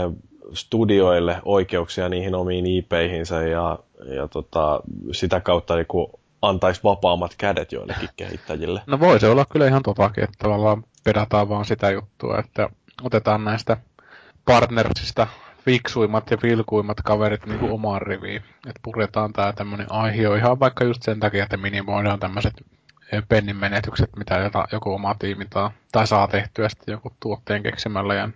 studioille 0.54 1.41
oikeuksia 1.45 2.10
niihin 2.10 2.36
omiin 2.36 2.65
IP-hinsä 2.65 3.41
ja, 3.41 3.80
ja 4.15 4.28
tota, 4.28 4.82
sitä 5.12 5.39
kautta 5.39 5.76
niin 5.76 5.86
antaisi 6.49 6.84
vapaammat 6.84 7.36
kädet 7.38 7.71
joillekin 7.71 8.10
kehittäjille. 8.17 8.81
No 8.88 8.99
voi 8.99 9.19
se 9.19 9.29
olla 9.29 9.45
kyllä 9.45 9.67
ihan 9.67 9.84
totakin, 9.84 10.23
että 10.23 10.38
tavallaan 10.39 10.84
pedataan 11.03 11.49
vaan 11.49 11.65
sitä 11.65 11.91
juttua, 11.91 12.39
että 12.39 12.69
otetaan 13.03 13.43
näistä 13.43 13.77
partnersista 14.45 15.27
fiksuimmat 15.65 16.31
ja 16.31 16.38
vilkuimmat 16.43 17.01
kaverit 17.01 17.45
niin 17.45 17.60
kuin 17.60 17.71
omaan 17.71 18.01
riviin. 18.01 18.41
Että 18.67 18.79
puretaan 18.84 19.34
tää 19.34 19.53
tämmönen 19.53 19.91
aihio 19.91 20.36
ihan 20.36 20.60
vaikka 20.60 20.84
just 20.84 21.03
sen 21.03 21.19
takia, 21.19 21.43
että 21.43 21.58
minimoidaan 21.58 22.19
tämmöiset 22.19 22.53
pennin 23.29 23.55
menetykset, 23.55 24.10
mitä 24.17 24.51
joku 24.71 24.93
oma 24.93 25.15
tiimi 25.19 25.45
tai, 25.49 25.69
tai 25.91 26.08
saa 26.08 26.27
tehtyä 26.27 26.69
sitten 26.69 26.93
joku 26.93 27.12
tuotteen 27.19 27.63
keksimällä 27.63 28.15
ja 28.15 28.29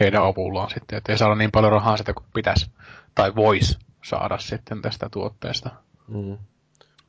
heidän 0.00 0.24
avullaan 0.24 0.70
sitten, 0.70 0.96
että 0.96 1.12
ei 1.12 1.18
saada 1.18 1.34
niin 1.34 1.50
paljon 1.50 1.72
rahaa 1.72 1.96
sitä 1.96 2.14
kuin 2.14 2.26
pitäisi 2.34 2.70
tai 3.14 3.34
voisi 3.34 3.78
saada 4.04 4.38
sitten 4.38 4.82
tästä 4.82 5.08
tuotteesta. 5.08 5.70
Mm. 6.08 6.38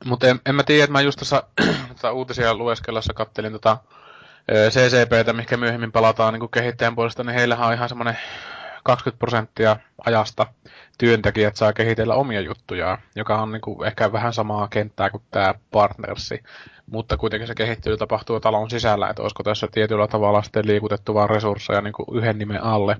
Mutta 0.04 0.26
en, 0.26 0.40
en 0.46 0.54
mä 0.54 0.62
tiedä, 0.62 0.84
että 0.84 0.92
mä 0.92 1.00
just 1.00 1.18
tuossa 1.18 1.42
tota 1.88 2.12
uutisia 2.12 2.54
lueskellessa 2.54 3.12
kattelin 3.12 3.52
tota 3.52 3.78
CCPtä, 4.68 5.32
mikä 5.32 5.56
myöhemmin 5.56 5.92
palataan 5.92 6.34
niin 6.34 6.50
kehittäjän 6.50 6.94
puolesta, 6.94 7.24
niin 7.24 7.34
heillähän 7.34 7.68
on 7.68 7.74
ihan 7.74 7.88
semmoinen 7.88 8.18
20 8.84 9.18
prosenttia 9.18 9.76
ajasta 10.06 10.46
työntekijät 10.98 11.56
saa 11.56 11.72
kehitellä 11.72 12.14
omia 12.14 12.40
juttujaan, 12.40 12.98
joka 13.16 13.42
on 13.42 13.52
niin 13.52 13.60
kuin 13.60 13.86
ehkä 13.86 14.12
vähän 14.12 14.32
samaa 14.32 14.68
kenttää 14.68 15.10
kuin 15.10 15.22
tämä 15.30 15.54
partnersi, 15.70 16.42
mutta 16.86 17.16
kuitenkin 17.16 17.46
se 17.46 17.54
kehittely 17.54 17.96
tapahtuu 17.96 18.40
talon 18.40 18.70
sisällä, 18.70 19.08
että 19.08 19.22
olisiko 19.22 19.42
tässä 19.42 19.68
tietyllä 19.72 20.08
tavalla 20.08 20.42
sitten 20.42 20.66
liikutettu 20.66 21.14
vaan 21.14 21.30
resursseja 21.30 21.80
niin 21.80 21.92
kuin 21.92 22.18
yhden 22.18 22.38
nimen 22.38 22.62
alle. 22.62 22.96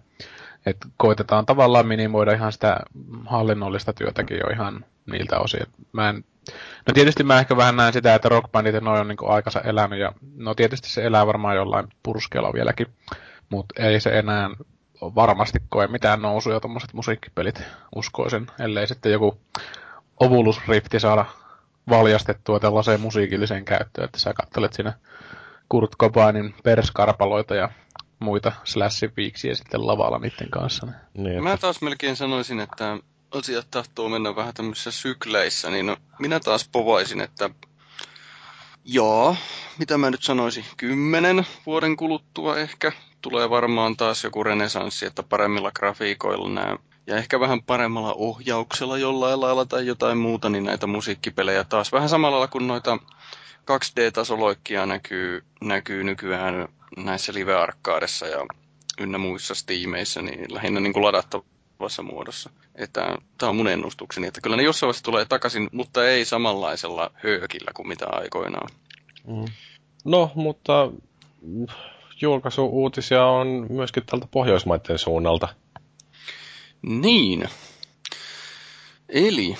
Et 0.66 0.76
koitetaan 0.96 1.46
tavallaan 1.46 1.86
minimoida 1.86 2.32
ihan 2.32 2.52
sitä 2.52 2.80
hallinnollista 3.26 3.92
työtäkin 3.92 4.38
jo 4.38 4.46
ihan 4.52 4.84
niiltä 5.10 5.38
osin. 5.38 5.66
Mä 5.92 6.08
en 6.08 6.24
No 6.86 6.94
tietysti 6.94 7.22
mä 7.22 7.38
ehkä 7.38 7.56
vähän 7.56 7.76
näen 7.76 7.92
sitä, 7.92 8.14
että 8.14 8.28
rockbandit 8.28 8.74
ja 8.74 8.80
noin 8.80 9.00
on 9.00 9.08
niin 9.08 9.18
aikansa 9.28 9.60
elänyt 9.60 9.98
ja 9.98 10.12
no 10.36 10.54
tietysti 10.54 10.88
se 10.88 11.04
elää 11.04 11.26
varmaan 11.26 11.56
jollain 11.56 11.88
purskeella 12.02 12.52
vieläkin, 12.52 12.86
mutta 13.48 13.82
ei 13.82 14.00
se 14.00 14.18
enää 14.18 14.50
varmasti 15.00 15.58
koe 15.68 15.86
mitään 15.86 16.22
nousuja 16.22 16.60
tuommoiset 16.60 16.92
musiikkipelit, 16.92 17.62
uskoisin, 17.96 18.46
ellei 18.60 18.86
sitten 18.86 19.12
joku 19.12 19.40
Ovulus 20.20 20.60
Rifti 20.68 21.00
saada 21.00 21.24
valjastettua 21.90 22.60
tällaiseen 22.60 23.00
musiikilliseen 23.00 23.64
käyttöön, 23.64 24.04
että 24.04 24.18
sä 24.18 24.32
kattelet 24.34 24.72
siinä 24.72 24.92
Kurt 25.68 25.90
Cobainin 25.96 26.54
perskarpaloita 26.62 27.54
ja 27.54 27.70
muita 28.18 28.52
slashin 28.64 29.12
viiksiä 29.16 29.54
sitten 29.54 29.86
lavalla 29.86 30.18
niiden 30.18 30.50
kanssa. 30.50 30.86
Niin, 31.14 31.42
Mä 31.42 31.56
taas 31.56 31.82
melkein 31.82 32.16
sanoisin, 32.16 32.60
että 32.60 32.98
asiat 33.34 33.70
tahtoo 33.70 34.08
mennä 34.08 34.36
vähän 34.36 34.54
tämmöisissä 34.54 34.90
sykleissä, 34.90 35.70
niin 35.70 35.86
no, 35.86 35.96
minä 36.18 36.40
taas 36.40 36.68
povaisin, 36.72 37.20
että 37.20 37.50
joo, 38.84 39.36
mitä 39.78 39.98
mä 39.98 40.10
nyt 40.10 40.22
sanoisin, 40.22 40.64
kymmenen 40.76 41.46
vuoden 41.66 41.96
kuluttua 41.96 42.56
ehkä. 42.56 42.92
Tulee 43.20 43.50
varmaan 43.50 43.96
taas 43.96 44.24
joku 44.24 44.44
renesanssi, 44.44 45.06
että 45.06 45.22
paremmilla 45.22 45.72
grafiikoilla 45.72 46.48
nämä 46.48 46.78
ja 47.06 47.16
ehkä 47.16 47.40
vähän 47.40 47.62
paremmalla 47.62 48.14
ohjauksella 48.14 48.98
jollain 48.98 49.40
lailla 49.40 49.64
tai 49.64 49.86
jotain 49.86 50.18
muuta, 50.18 50.48
niin 50.48 50.64
näitä 50.64 50.86
musiikkipelejä 50.86 51.64
taas 51.64 51.92
vähän 51.92 52.08
samalla 52.08 52.36
lailla 52.36 52.48
kuin 52.52 52.66
noita 52.66 52.98
2D-tasoloikkia 53.70 54.86
näkyy, 54.86 55.44
näkyy 55.60 56.04
nykyään 56.04 56.68
näissä 56.96 57.34
live 57.34 57.52
ja 57.52 58.46
ynnä 59.00 59.18
muissa 59.18 59.54
Steameissä, 59.54 60.22
niin 60.22 60.54
lähinnä 60.54 60.80
niin 60.80 60.92
kuin 60.92 61.02
ladattavassa 61.74 62.02
muodossa. 62.02 62.50
Että 62.74 63.18
tämä 63.38 63.50
on 63.50 63.56
mun 63.56 63.68
ennustukseni, 63.68 64.26
että 64.26 64.40
kyllä 64.40 64.56
ne 64.56 64.62
jossain 64.62 64.88
vaiheessa 64.88 65.04
tulee 65.04 65.24
takaisin, 65.24 65.68
mutta 65.72 66.08
ei 66.08 66.24
samanlaisella 66.24 67.10
höökillä 67.14 67.70
kuin 67.74 67.88
mitä 67.88 68.06
aikoinaan. 68.08 68.68
Mm. 69.26 69.44
No, 70.04 70.30
mutta 70.34 70.90
julkaisuuutisia 72.20 73.26
on 73.26 73.66
myöskin 73.70 74.02
tältä 74.06 74.26
Pohjoismaiden 74.30 74.98
suunnalta. 74.98 75.48
Niin. 76.82 77.48
Eli, 79.08 79.56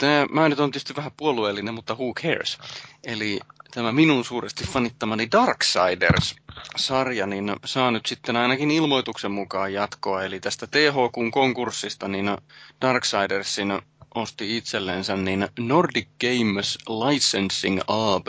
tämä, 0.00 0.26
mä 0.30 0.48
nyt 0.48 0.60
on 0.60 0.70
tietysti 0.70 0.96
vähän 0.96 1.12
puolueellinen, 1.16 1.74
mutta 1.74 1.94
who 1.94 2.14
cares? 2.14 2.58
Eli 3.04 3.40
tämä 3.70 3.92
minun 3.92 4.24
suuresti 4.24 4.64
fanittamani 4.64 5.28
Darksiders-sarja, 5.32 7.26
niin 7.26 7.56
saa 7.64 7.90
nyt 7.90 8.06
sitten 8.06 8.36
ainakin 8.36 8.70
ilmoituksen 8.70 9.30
mukaan 9.30 9.72
jatkoa. 9.72 10.24
Eli 10.24 10.40
tästä 10.40 10.66
THQn 10.66 11.30
konkurssista, 11.30 12.08
niin 12.08 12.36
Darksidersin 12.80 13.82
osti 14.14 14.56
itsellensä 14.56 15.16
niin 15.16 15.48
Nordic 15.58 16.08
Games 16.20 16.78
Licensing 16.88 17.80
AB. 17.88 18.28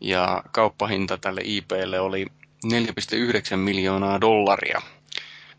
Ja 0.00 0.42
kauppahinta 0.52 1.18
tälle 1.18 1.40
IPlle 1.44 2.00
oli 2.00 2.26
4,9 2.66 3.56
miljoonaa 3.56 4.20
dollaria. 4.20 4.82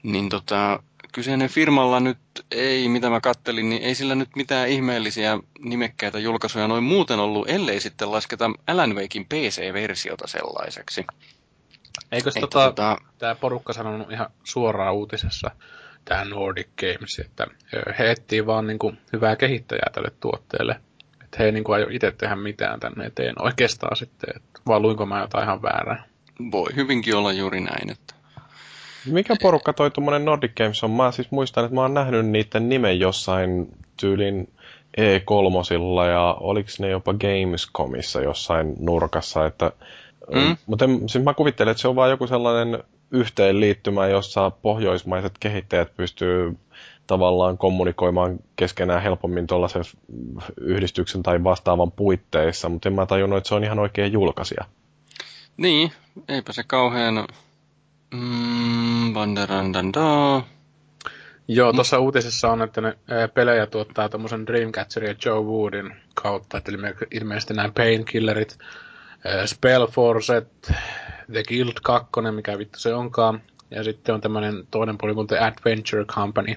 Niin 0.03 0.29
tota, 0.29 0.83
kyseinen 1.15 1.49
firmalla 1.49 1.99
nyt 1.99 2.17
ei, 2.51 2.89
mitä 2.89 3.09
mä 3.09 3.21
kattelin, 3.21 3.69
niin 3.69 3.83
ei 3.83 3.95
sillä 3.95 4.15
nyt 4.15 4.29
mitään 4.35 4.69
ihmeellisiä 4.69 5.39
nimekkäitä 5.59 6.19
julkaisuja 6.19 6.67
noin 6.67 6.83
muuten 6.83 7.19
ollut, 7.19 7.49
ellei 7.49 7.79
sitten 7.79 8.11
lasketa 8.11 8.51
Alan 8.67 8.95
Wakein 8.95 9.25
PC-versiota 9.25 10.27
sellaiseksi. 10.27 11.05
Eikö 12.11 12.31
tota, 12.31 12.47
tota, 12.47 12.97
tämä 13.17 13.35
porukka 13.35 13.73
sanonut 13.73 14.11
ihan 14.11 14.29
suoraan 14.43 14.93
uutisessa, 14.93 15.51
tämä 16.05 16.25
Nordic 16.25 16.67
Games, 16.79 17.19
että 17.19 17.47
he 17.99 18.11
etsii 18.11 18.45
vaan 18.45 18.67
niin 18.67 18.79
kuin 18.79 18.97
hyvää 19.13 19.35
kehittäjää 19.35 19.89
tälle 19.93 20.11
tuotteelle. 20.19 20.79
Että 21.23 21.37
he 21.39 21.45
ei 21.45 21.51
niin 21.51 21.63
kuin 21.63 21.75
aio 21.75 21.87
itse 21.91 22.11
tehdä 22.11 22.35
mitään 22.35 22.79
tänne 22.79 23.05
eteen 23.05 23.41
oikeastaan 23.41 23.95
sitten, 23.95 24.29
että 24.35 24.61
vaan 24.67 24.81
luinko 24.81 25.05
mä 25.05 25.21
jotain 25.21 25.43
ihan 25.43 25.61
väärää. 25.61 26.03
Voi 26.51 26.75
hyvinkin 26.75 27.15
olla 27.15 27.33
juuri 27.33 27.61
näin, 27.61 27.91
että 27.91 28.15
mikä 29.05 29.35
porukka 29.41 29.73
toi 29.73 29.91
tuommoinen 29.91 30.25
Nordic 30.25 30.55
Games 30.55 30.83
on? 30.83 30.91
Mä 30.91 31.11
siis 31.11 31.31
muistan, 31.31 31.65
että 31.65 31.75
mä 31.75 31.81
oon 31.81 31.93
nähnyt 31.93 32.25
niiden 32.25 32.69
nimen 32.69 32.99
jossain 32.99 33.67
tyylin 33.97 34.49
E3 34.97 36.05
ja 36.11 36.37
oliko 36.39 36.69
ne 36.79 36.89
jopa 36.89 37.13
Gamescomissa 37.13 38.21
jossain 38.21 38.75
nurkassa, 38.79 39.45
että 39.45 39.71
mm. 40.33 40.57
mutta 40.65 40.85
siis 41.07 41.23
mä 41.23 41.33
kuvittelen, 41.33 41.71
että 41.71 41.81
se 41.81 41.87
on 41.87 41.95
vaan 41.95 42.09
joku 42.09 42.27
sellainen 42.27 42.83
yhteenliittymä, 43.11 44.07
jossa 44.07 44.51
pohjoismaiset 44.51 45.33
kehittäjät 45.39 45.95
pystyy 45.97 46.57
tavallaan 47.07 47.57
kommunikoimaan 47.57 48.39
keskenään 48.55 49.01
helpommin 49.01 49.47
tuollaisen 49.47 49.83
yhdistyksen 50.61 51.23
tai 51.23 51.43
vastaavan 51.43 51.91
puitteissa, 51.91 52.69
mutta 52.69 52.89
en 52.89 52.95
mä 52.95 53.05
tajunnut, 53.05 53.37
että 53.37 53.47
se 53.47 53.55
on 53.55 53.63
ihan 53.63 53.79
oikea 53.79 54.07
julkaisija. 54.07 54.65
Niin, 55.57 55.91
eipä 56.27 56.53
se 56.53 56.63
kauhean 56.67 57.27
Mm. 58.13 59.13
Joo, 61.47 61.71
mm. 61.71 61.75
tuossa 61.75 61.99
uutisessa 61.99 62.51
on, 62.51 62.61
että 62.61 62.81
ne 62.81 62.97
pelejä 63.33 63.65
tuottaa 63.65 64.09
tuommoisen 64.09 64.47
Dreamcatcher 64.47 65.03
ja 65.03 65.15
Joe 65.25 65.41
Woodin 65.41 65.95
kautta, 66.13 66.57
että 66.57 66.71
ilmeisesti 67.11 67.53
nämä 67.53 67.69
Painkillerit, 67.77 68.57
Spellforcet, 69.45 70.71
The 71.31 71.43
Guild 71.47 71.77
2, 71.83 72.09
mikä 72.31 72.57
vittu 72.57 72.79
se 72.79 72.93
onkaan, 72.93 73.41
Ja 73.71 73.83
sitten 73.83 74.15
on 74.15 74.21
tämmöinen 74.21 74.67
toinen 74.71 74.97
puoli 74.97 75.13
kuin 75.13 75.27
The 75.27 75.39
Adventure 75.39 76.05
Company, 76.05 76.55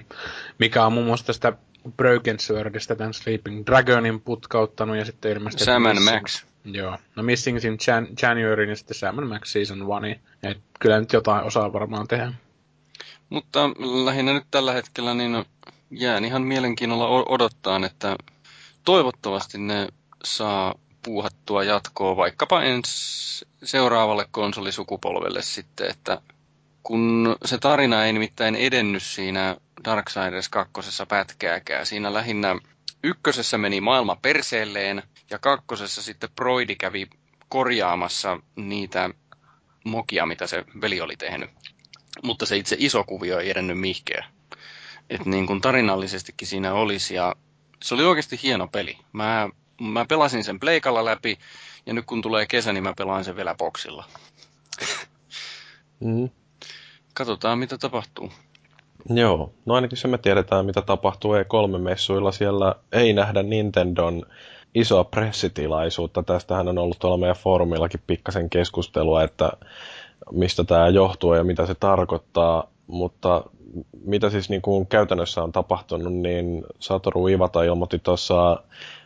mikä 0.57 0.85
on 0.85 0.93
muun 0.93 1.05
muassa 1.05 1.25
tästä 1.25 1.53
Broken 1.97 2.39
Swordista 2.39 2.95
tämän 2.95 3.13
Sleeping 3.13 3.65
Dragonin 3.65 4.21
putkauttanut 4.21 4.97
ja 4.97 5.05
sitten 5.05 5.31
ilmeisesti... 5.31 5.65
Sam 5.65 5.81
Max. 5.81 6.45
Joo. 6.65 6.97
No 7.15 7.23
Missing 7.23 7.57
in 7.57 7.77
Jan- 7.87 8.13
January 8.21 8.69
ja 8.69 8.75
sitten 8.75 8.97
Sam 8.97 9.23
Max 9.23 9.51
Season 9.51 9.85
1. 10.05 10.21
Et 10.43 10.57
kyllä 10.79 10.99
nyt 10.99 11.13
jotain 11.13 11.45
osaa 11.45 11.73
varmaan 11.73 12.07
tehdä. 12.07 12.33
Mutta 13.29 13.69
lähinnä 14.05 14.33
nyt 14.33 14.45
tällä 14.51 14.73
hetkellä 14.73 15.13
niin 15.13 15.45
jään 15.91 16.25
ihan 16.25 16.41
mielenkiinnolla 16.41 17.07
odottaa, 17.07 17.85
että 17.85 18.15
toivottavasti 18.85 19.57
ne 19.57 19.87
saa 20.23 20.75
puuhattua 21.03 21.63
jatkoa 21.63 22.17
vaikkapa 22.17 22.61
ens 22.61 23.45
seuraavalle 23.63 24.25
konsolisukupolvelle 24.31 25.41
sitten, 25.41 25.89
että 25.89 26.21
kun 26.83 27.35
se 27.45 27.57
tarina 27.57 28.05
ei 28.05 28.13
nimittäin 28.13 28.55
edennyt 28.55 29.03
siinä 29.03 29.55
Darksiders 29.85 30.49
2. 30.49 30.81
pätkääkään, 31.07 31.85
siinä 31.85 32.13
lähinnä 32.13 32.55
ykkösessä 33.03 33.57
meni 33.57 33.81
maailma 33.81 34.15
perseelleen 34.21 35.03
ja 35.29 35.39
kakkosessa 35.39 36.01
sitten 36.01 36.29
Broidi 36.35 36.75
kävi 36.75 37.07
korjaamassa 37.49 38.39
niitä 38.55 39.09
mokia, 39.83 40.25
mitä 40.25 40.47
se 40.47 40.65
veli 40.81 41.01
oli 41.01 41.15
tehnyt. 41.17 41.49
Mutta 42.23 42.45
se 42.45 42.57
itse 42.57 42.75
iso 42.79 43.03
kuvio 43.03 43.39
ei 43.39 43.49
edennyt 43.49 43.79
mihkeä. 43.79 44.25
Että 45.09 45.29
niin 45.29 45.47
kuin 45.47 45.61
tarinallisestikin 45.61 46.47
siinä 46.47 46.73
olisi 46.73 47.15
ja 47.15 47.35
se 47.83 47.93
oli 47.93 48.03
oikeasti 48.03 48.39
hieno 48.43 48.67
peli. 48.67 48.97
Mä, 49.13 49.49
mä 49.81 50.05
pelasin 50.05 50.43
sen 50.43 50.59
pleikalla 50.59 51.05
läpi 51.05 51.39
ja 51.85 51.93
nyt 51.93 52.05
kun 52.05 52.21
tulee 52.21 52.45
kesä, 52.45 52.73
niin 52.73 52.83
mä 52.83 52.93
pelaan 52.97 53.23
sen 53.23 53.35
vielä 53.35 53.55
boksilla. 53.55 54.05
Mm. 55.99 56.29
Katsotaan 57.13 57.59
mitä 57.59 57.77
tapahtuu. 57.77 58.31
Joo, 59.09 59.53
no 59.65 59.75
ainakin 59.75 59.97
se 59.97 60.07
me 60.07 60.17
tiedetään, 60.17 60.65
mitä 60.65 60.81
tapahtuu 60.81 61.33
E3-messuilla. 61.33 62.31
Siellä 62.31 62.75
ei 62.91 63.13
nähdä 63.13 63.43
Nintendon 63.43 64.25
isoa 64.75 65.03
pressitilaisuutta. 65.03 66.23
Tästähän 66.23 66.67
on 66.67 66.77
ollut 66.77 66.99
tuolla 66.99 67.17
meidän 67.17 67.35
foorumillakin 67.35 68.01
pikkasen 68.07 68.49
keskustelua, 68.49 69.23
että 69.23 69.51
mistä 70.31 70.63
tämä 70.63 70.87
johtuu 70.87 71.33
ja 71.33 71.43
mitä 71.43 71.65
se 71.65 71.75
tarkoittaa. 71.75 72.67
Mutta 72.87 73.43
mitä 74.05 74.29
siis 74.29 74.49
niin 74.49 74.61
kuin 74.61 74.87
käytännössä 74.87 75.43
on 75.43 75.51
tapahtunut, 75.51 76.13
niin 76.13 76.65
Satoru 76.79 77.27
Iwata 77.27 77.63
ilmoitti 77.63 77.99
tuossa 77.99 78.63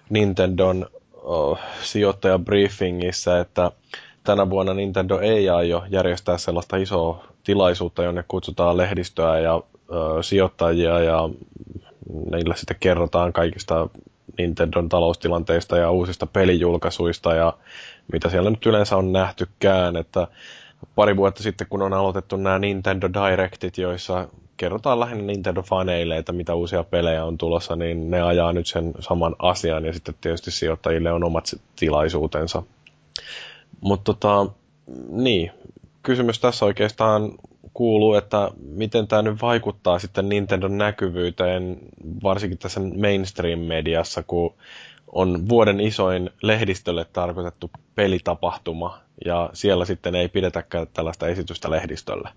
Nintendon 0.10 0.86
oh, 1.14 1.60
sijoittajabriefingissä, 1.82 3.40
että 3.40 3.72
tänä 4.24 4.50
vuonna 4.50 4.74
Nintendo 4.74 5.20
ei 5.20 5.50
aio 5.50 5.84
järjestää 5.90 6.38
sellaista 6.38 6.78
isoa 6.78 7.26
tilaisuutta, 7.44 8.04
jonne 8.04 8.24
kutsutaan 8.28 8.78
lehdistöä 8.78 9.40
ja 9.40 9.64
ö, 9.92 10.24
sijoittajia 10.24 11.00
ja 11.00 11.30
niillä 12.32 12.56
sitten 12.56 12.78
kerrotaan 12.80 13.34
kaikista 13.34 13.90
Nintendon 14.38 14.90
taloustilanteista 14.90 15.78
ja 15.78 15.92
uusista 15.92 16.28
pelijulkaisuista 16.28 17.34
ja 17.34 17.54
mitä 18.14 18.30
siellä 18.30 18.50
nyt 18.50 18.66
yleensä 18.66 18.98
on 18.98 19.14
nähtykään, 19.14 19.96
että 19.96 20.28
pari 20.96 21.18
vuotta 21.18 21.44
sitten, 21.44 21.68
kun 21.68 21.82
on 21.82 21.94
aloitettu 21.94 22.38
nämä 22.38 22.60
Nintendo 22.60 23.10
Directit, 23.14 23.78
joissa 23.78 24.28
kerrotaan 24.58 25.00
lähinnä 25.00 25.34
Nintendo-faneille, 25.34 26.18
että 26.18 26.32
mitä 26.32 26.56
uusia 26.56 26.84
pelejä 26.84 27.26
on 27.26 27.38
tulossa, 27.38 27.76
niin 27.76 28.12
ne 28.12 28.22
ajaa 28.22 28.54
nyt 28.54 28.68
sen 28.68 28.94
saman 29.00 29.36
asian 29.40 29.86
ja 29.86 29.94
sitten 29.94 30.16
tietysti 30.22 30.52
sijoittajille 30.52 31.12
on 31.12 31.24
omat 31.24 31.56
tilaisuutensa. 31.76 32.64
Mutta 33.82 34.14
tota, 34.14 34.46
niin, 35.10 35.52
kysymys 36.04 36.40
tässä 36.40 36.66
oikeastaan 36.66 37.32
kuuluu, 37.74 38.14
että 38.14 38.52
miten 38.66 39.08
tämä 39.08 39.22
nyt 39.22 39.42
vaikuttaa 39.42 40.00
sitten 40.00 40.30
Nintendon 40.30 40.78
näkyvyyteen, 40.78 41.78
varsinkin 42.24 42.60
tässä 42.60 42.80
mainstream-mediassa, 42.80 44.24
kun 44.24 44.56
on 45.08 45.50
vuoden 45.50 45.80
isoin 45.80 46.30
lehdistölle 46.42 47.06
tarkoitettu 47.14 47.72
pelitapahtuma, 47.96 49.00
ja 49.26 49.50
siellä 49.54 49.86
sitten 49.86 50.16
ei 50.16 50.28
pidetäkään 50.30 50.88
tällaista 50.94 51.28
esitystä 51.28 51.72
lehdistölle. 51.72 52.30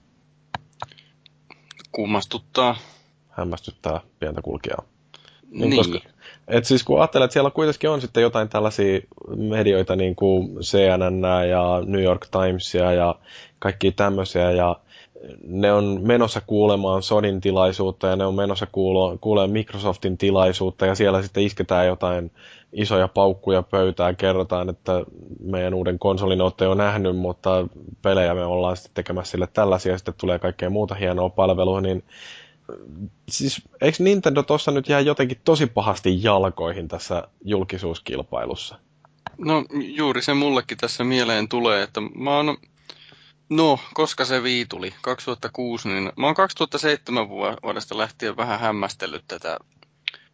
Kummastuttaa. 1.93 2.77
Hämmästyttää 3.29 4.01
pientä 4.19 4.43
kulkijaa. 4.43 4.83
Niin. 5.51 5.71
Niin. 5.71 5.77
Koska, 5.77 5.99
et 6.49 6.65
siis 6.65 6.85
kun 6.85 7.01
ajattelee, 7.01 7.25
että 7.25 7.33
siellä 7.33 7.51
kuitenkin 7.51 7.91
on 7.91 8.01
sitten 8.01 8.23
jotain 8.23 8.49
tällaisia 8.49 9.01
medioita 9.37 9.97
niin 9.97 10.17
kuin 10.17 10.57
CNN 10.61 11.23
ja 11.51 11.83
New 11.87 12.03
York 12.03 12.27
Timesia 12.31 12.93
ja 12.93 13.15
kaikki 13.59 13.93
tämmöisiä 13.93 14.51
ja 14.51 14.77
ne 15.47 15.73
on 15.73 16.01
menossa 16.03 16.41
kuulemaan 16.41 17.03
Sonin 17.03 17.41
tilaisuutta 17.41 18.07
ja 18.07 18.17
ne 18.17 18.27
on 18.27 18.35
menossa 18.35 18.67
kuulemaan 19.21 19.51
Microsoftin 19.51 20.19
tilaisuutta 20.19 20.87
ja 20.87 20.95
siellä 20.95 21.23
sitten 21.23 21.43
isketään 21.43 21.87
jotain 21.87 22.31
isoja 22.73 23.09
paukkuja 23.09 23.63
pöytään, 23.63 24.17
kerrotaan, 24.17 24.69
että 24.69 25.05
meidän 25.41 25.75
uuden 25.75 25.99
konsolin 25.99 26.41
olette 26.41 26.65
jo 26.65 26.75
nähnyt, 26.75 27.17
mutta 27.17 27.69
pelejä 28.03 28.35
me 28.35 28.45
ollaan 28.45 28.77
sitten 28.77 28.95
tekemässä 28.95 29.31
sille 29.31 29.47
tällaisia 29.47 29.93
ja 29.93 29.99
sitten 29.99 30.15
tulee 30.19 30.39
kaikkea 30.39 30.71
muuta 30.71 30.95
hienoa 30.95 31.29
palvelua, 31.29 31.81
niin 31.81 32.05
siis 33.29 33.63
eikö 33.81 34.03
Nintendo 34.03 34.43
tuossa 34.43 34.71
nyt 34.71 34.89
jää 34.89 35.01
jotenkin 35.01 35.41
tosi 35.45 35.67
pahasti 35.67 36.23
jalkoihin 36.23 36.89
tässä 36.89 37.29
julkisuuskilpailussa? 37.45 38.79
No 39.39 39.65
juuri 39.71 40.23
se 40.23 40.35
mullekin 40.35 40.79
tässä 40.79 41.05
mieleen 41.05 41.49
tulee, 41.49 41.83
että 41.83 42.01
mä 42.01 42.37
oon, 42.37 42.57
no 43.49 43.79
koska 43.95 44.25
se 44.25 44.43
vii 44.43 44.67
tuli, 44.67 44.95
2006, 45.03 45.89
niin 45.89 46.13
mä 46.17 46.27
oon 46.27 46.35
2007 46.35 47.29
vuodesta 47.29 47.99
lähtien 47.99 48.37
vähän 48.37 48.61
hämmästellyt 48.61 49.25
tätä 49.29 49.59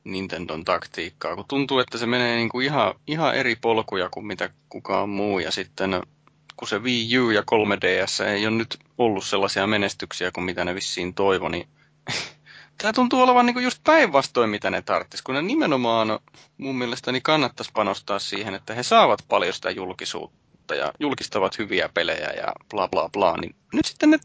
Nintendon 0.05 0.65
taktiikkaa, 0.65 1.37
kun 1.37 1.45
tuntuu, 1.49 1.79
että 1.79 1.99
se 1.99 2.07
menee 2.07 2.37
niinku 2.37 2.61
ihan, 2.61 2.95
ihan 3.07 3.35
eri 3.35 3.57
polkuja 3.57 4.09
kuin 4.09 4.27
mitä 4.27 4.51
kukaan 4.69 5.09
muu, 5.09 5.39
ja 5.39 5.51
sitten 5.51 6.03
kun 6.57 6.69
se 6.69 6.79
Wii 6.79 7.19
U 7.19 7.31
ja 7.31 7.41
3DS 7.43 8.25
ei 8.25 8.47
ole 8.47 8.57
nyt 8.57 8.79
ollut 8.99 9.25
sellaisia 9.25 9.67
menestyksiä 9.67 10.31
kuin 10.33 10.45
mitä 10.45 10.65
ne 10.65 10.75
vissiin 10.75 11.15
toivo, 11.15 11.49
niin 11.49 11.69
Tämä 12.79 12.93
tuntuu 12.93 13.23
olevan 13.23 13.47
niinku 13.47 13.61
just 13.61 13.81
päinvastoin, 13.85 14.51
mitä 14.51 14.71
ne 14.71 14.83
tarttis, 14.83 15.23
kun 15.23 15.35
ne 15.35 15.43
nimenomaan 15.43 16.19
mun 16.59 16.79
mielestäni 16.79 17.21
kannattaisi 17.21 17.71
panostaa 17.75 18.19
siihen, 18.19 18.55
että 18.55 18.75
he 18.75 18.83
saavat 18.83 19.25
paljon 19.29 19.55
sitä 19.55 19.71
julkisuutta 19.71 20.42
ja 20.71 20.93
julkistavat 21.01 21.59
hyviä 21.59 21.89
pelejä 21.95 22.31
ja 22.37 22.53
bla 22.71 22.89
bla 22.89 23.09
bla. 23.13 23.37
Niin 23.37 23.55
nyt 23.73 23.85
sitten 23.85 24.11
ne, 24.11 24.19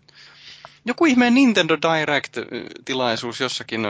joku 0.85 1.05
ihmeen 1.05 1.33
Nintendo 1.33 1.77
Direct-tilaisuus 1.81 3.39
jossakin, 3.41 3.81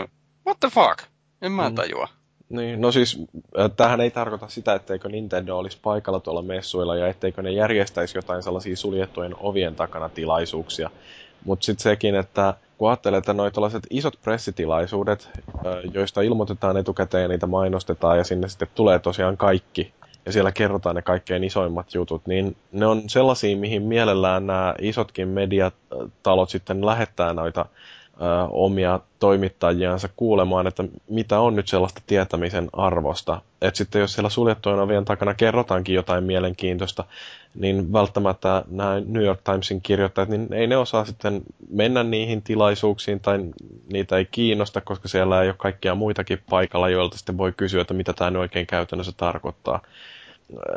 what 0.47 0.59
the 0.59 0.69
fuck? 0.69 1.03
En 1.41 1.51
mä 1.51 1.69
Mm. 1.69 1.75
tajua. 1.75 2.07
Niin, 2.49 2.81
no 2.81 2.91
siis 2.91 3.19
äh, 3.59 3.71
tämähän 3.77 4.01
ei 4.01 4.11
tarkoita 4.11 4.47
sitä, 4.49 4.73
etteikö 4.75 5.09
Nintendo 5.09 5.57
olisi 5.57 5.77
paikalla 5.83 6.19
tuolla 6.19 6.41
messuilla 6.41 6.95
ja 6.95 7.07
etteikö 7.07 7.41
ne 7.41 7.51
järjestäisi 7.51 8.17
jotain 8.17 8.43
sellaisia 8.43 8.75
suljettujen 8.75 9.35
ovien 9.39 9.75
takana 9.75 10.09
tilaisuuksia. 10.09 10.89
Mutta 11.45 11.65
sitten 11.65 11.83
sekin, 11.83 12.15
että 12.15 12.53
kun 12.77 12.89
ajattelee, 12.89 13.17
että 13.17 13.33
noi 13.33 13.51
isot 13.89 14.19
pressitilaisuudet, 14.21 15.29
äh, 15.35 15.93
joista 15.93 16.21
ilmoitetaan 16.21 16.77
etukäteen 16.77 17.21
ja 17.21 17.27
niitä 17.27 17.47
mainostetaan 17.47 18.17
ja 18.17 18.23
sinne 18.23 18.49
sitten 18.49 18.67
tulee 18.75 18.99
tosiaan 18.99 19.37
kaikki 19.37 19.93
ja 20.27 20.33
siellä 20.33 20.51
kerrotaan 20.51 20.95
ne 20.95 21.01
kaikkein 21.01 21.43
isoimmat 21.43 21.93
jutut, 21.93 22.27
niin 22.27 22.55
ne 22.71 22.85
on 22.85 23.01
sellaisia, 23.09 23.57
mihin 23.57 23.83
mielellään 23.83 24.47
nämä 24.47 24.75
isotkin 24.79 25.27
mediatalot 25.27 26.49
sitten 26.49 26.85
lähettää 26.85 27.33
noita 27.33 27.65
ö, 28.21 28.23
omia 28.49 28.99
toimittajiansa 29.19 30.09
kuulemaan, 30.15 30.67
että 30.67 30.83
mitä 31.09 31.39
on 31.39 31.55
nyt 31.55 31.67
sellaista 31.67 32.01
tietämisen 32.07 32.69
arvosta. 32.73 33.41
Että 33.61 33.77
sitten 33.77 33.99
jos 33.99 34.13
siellä 34.13 34.29
suljettujen 34.29 34.79
ovien 34.79 35.05
takana 35.05 35.33
kerrotaankin 35.33 35.95
jotain 35.95 36.23
mielenkiintoista, 36.23 37.03
niin 37.55 37.93
välttämättä 37.93 38.63
nämä 38.69 39.01
New 39.05 39.23
York 39.23 39.41
Timesin 39.43 39.81
kirjoittajat, 39.81 40.29
niin 40.29 40.53
ei 40.53 40.67
ne 40.67 40.77
osaa 40.77 41.05
sitten 41.05 41.41
mennä 41.69 42.03
niihin 42.03 42.41
tilaisuuksiin 42.41 43.19
tai 43.19 43.39
niitä 43.91 44.17
ei 44.17 44.25
kiinnosta, 44.31 44.81
koska 44.81 45.07
siellä 45.07 45.41
ei 45.41 45.49
ole 45.49 45.55
kaikkia 45.57 45.95
muitakin 45.95 46.39
paikalla, 46.49 46.89
joilta 46.89 47.17
sitten 47.17 47.37
voi 47.37 47.53
kysyä, 47.57 47.81
että 47.81 47.93
mitä 47.93 48.13
tämä 48.13 48.39
oikein 48.39 48.67
käytännössä 48.67 49.13
tarkoittaa. 49.17 49.81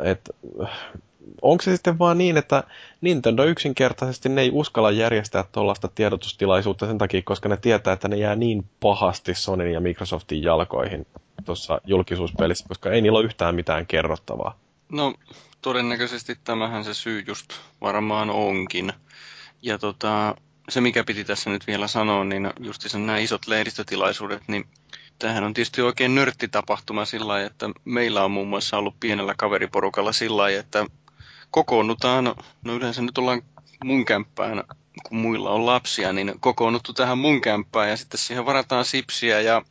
Et, 0.03 0.29
onko 1.41 1.61
se 1.61 1.71
sitten 1.71 1.99
vaan 1.99 2.17
niin, 2.17 2.37
että 2.37 2.63
Nintendo 3.01 3.43
yksinkertaisesti 3.43 4.29
ne 4.29 4.41
ei 4.41 4.49
uskalla 4.53 4.91
järjestää 4.91 5.45
tuollaista 5.51 5.87
tiedotustilaisuutta 5.87 6.87
sen 6.87 6.97
takia, 6.97 7.21
koska 7.21 7.49
ne 7.49 7.57
tietää, 7.57 7.93
että 7.93 8.07
ne 8.07 8.15
jää 8.15 8.35
niin 8.35 8.65
pahasti 8.79 9.35
Sonyn 9.35 9.73
ja 9.73 9.79
Microsoftin 9.81 10.43
jalkoihin 10.43 11.07
tuossa 11.45 11.81
julkisuuspelissä, 11.85 12.65
koska 12.67 12.91
ei 12.91 13.01
niillä 13.01 13.17
ole 13.17 13.25
yhtään 13.25 13.55
mitään 13.55 13.87
kerrottavaa. 13.87 14.59
No, 14.89 15.13
todennäköisesti 15.61 16.37
tämähän 16.43 16.83
se 16.83 16.93
syy 16.93 17.23
just 17.27 17.53
varmaan 17.81 18.29
onkin. 18.29 18.93
Ja 19.61 19.77
tota, 19.77 20.35
se 20.69 20.81
mikä 20.81 21.03
piti 21.03 21.23
tässä 21.23 21.49
nyt 21.49 21.67
vielä 21.67 21.87
sanoa, 21.87 22.23
niin 22.23 22.53
justissa 22.59 22.99
nämä 22.99 23.17
isot 23.17 23.47
lehdistötilaisuudet, 23.47 24.41
niin 24.47 24.65
tämähän 25.21 25.43
on 25.43 25.53
tietysti 25.53 25.81
oikein 25.81 26.15
nörttitapahtuma 26.15 27.05
sillä 27.05 27.27
lailla, 27.27 27.47
että 27.47 27.69
meillä 27.85 28.23
on 28.23 28.31
muun 28.31 28.47
muassa 28.47 28.77
ollut 28.77 28.99
pienellä 28.99 29.33
kaveriporukalla 29.37 30.11
sillä 30.11 30.37
lailla, 30.37 30.59
että 30.59 30.85
kokoonnutaan, 31.51 32.35
no 32.63 32.73
yleensä 32.73 33.01
nyt 33.01 33.17
ollaan 33.17 33.41
mun 33.83 34.05
kämppään 34.05 34.63
kun 35.07 35.17
muilla 35.17 35.49
on 35.49 35.65
lapsia, 35.65 36.13
niin 36.13 36.33
kokoonnuttu 36.39 36.93
tähän 36.93 37.17
mun 37.17 37.41
kämppään 37.41 37.89
ja 37.89 37.97
sitten 37.97 38.19
siihen 38.19 38.45
varataan 38.45 38.85
sipsiä 38.85 39.41
ja 39.41 39.61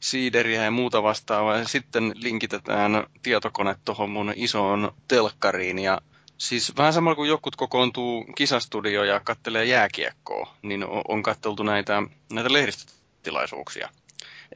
siideriä 0.00 0.64
ja 0.64 0.70
muuta 0.70 1.02
vastaavaa 1.02 1.56
ja 1.56 1.68
sitten 1.68 2.12
linkitetään 2.14 3.06
tietokone 3.22 3.76
tuohon 3.84 4.10
mun 4.10 4.32
isoon 4.36 4.92
telkkariin 5.08 5.78
ja 5.78 6.00
Siis 6.38 6.76
vähän 6.76 6.92
samalla 6.92 7.14
kuin 7.14 7.28
jokut 7.28 7.56
kokoontuu 7.56 8.24
kisastudio 8.24 9.04
ja 9.04 9.20
kattelee 9.20 9.64
jääkiekkoa, 9.64 10.54
niin 10.62 10.86
on 11.08 11.22
katteltu 11.22 11.62
näitä, 11.62 12.02
näitä 12.32 12.52
lehdistötilaisuuksia. 12.52 13.88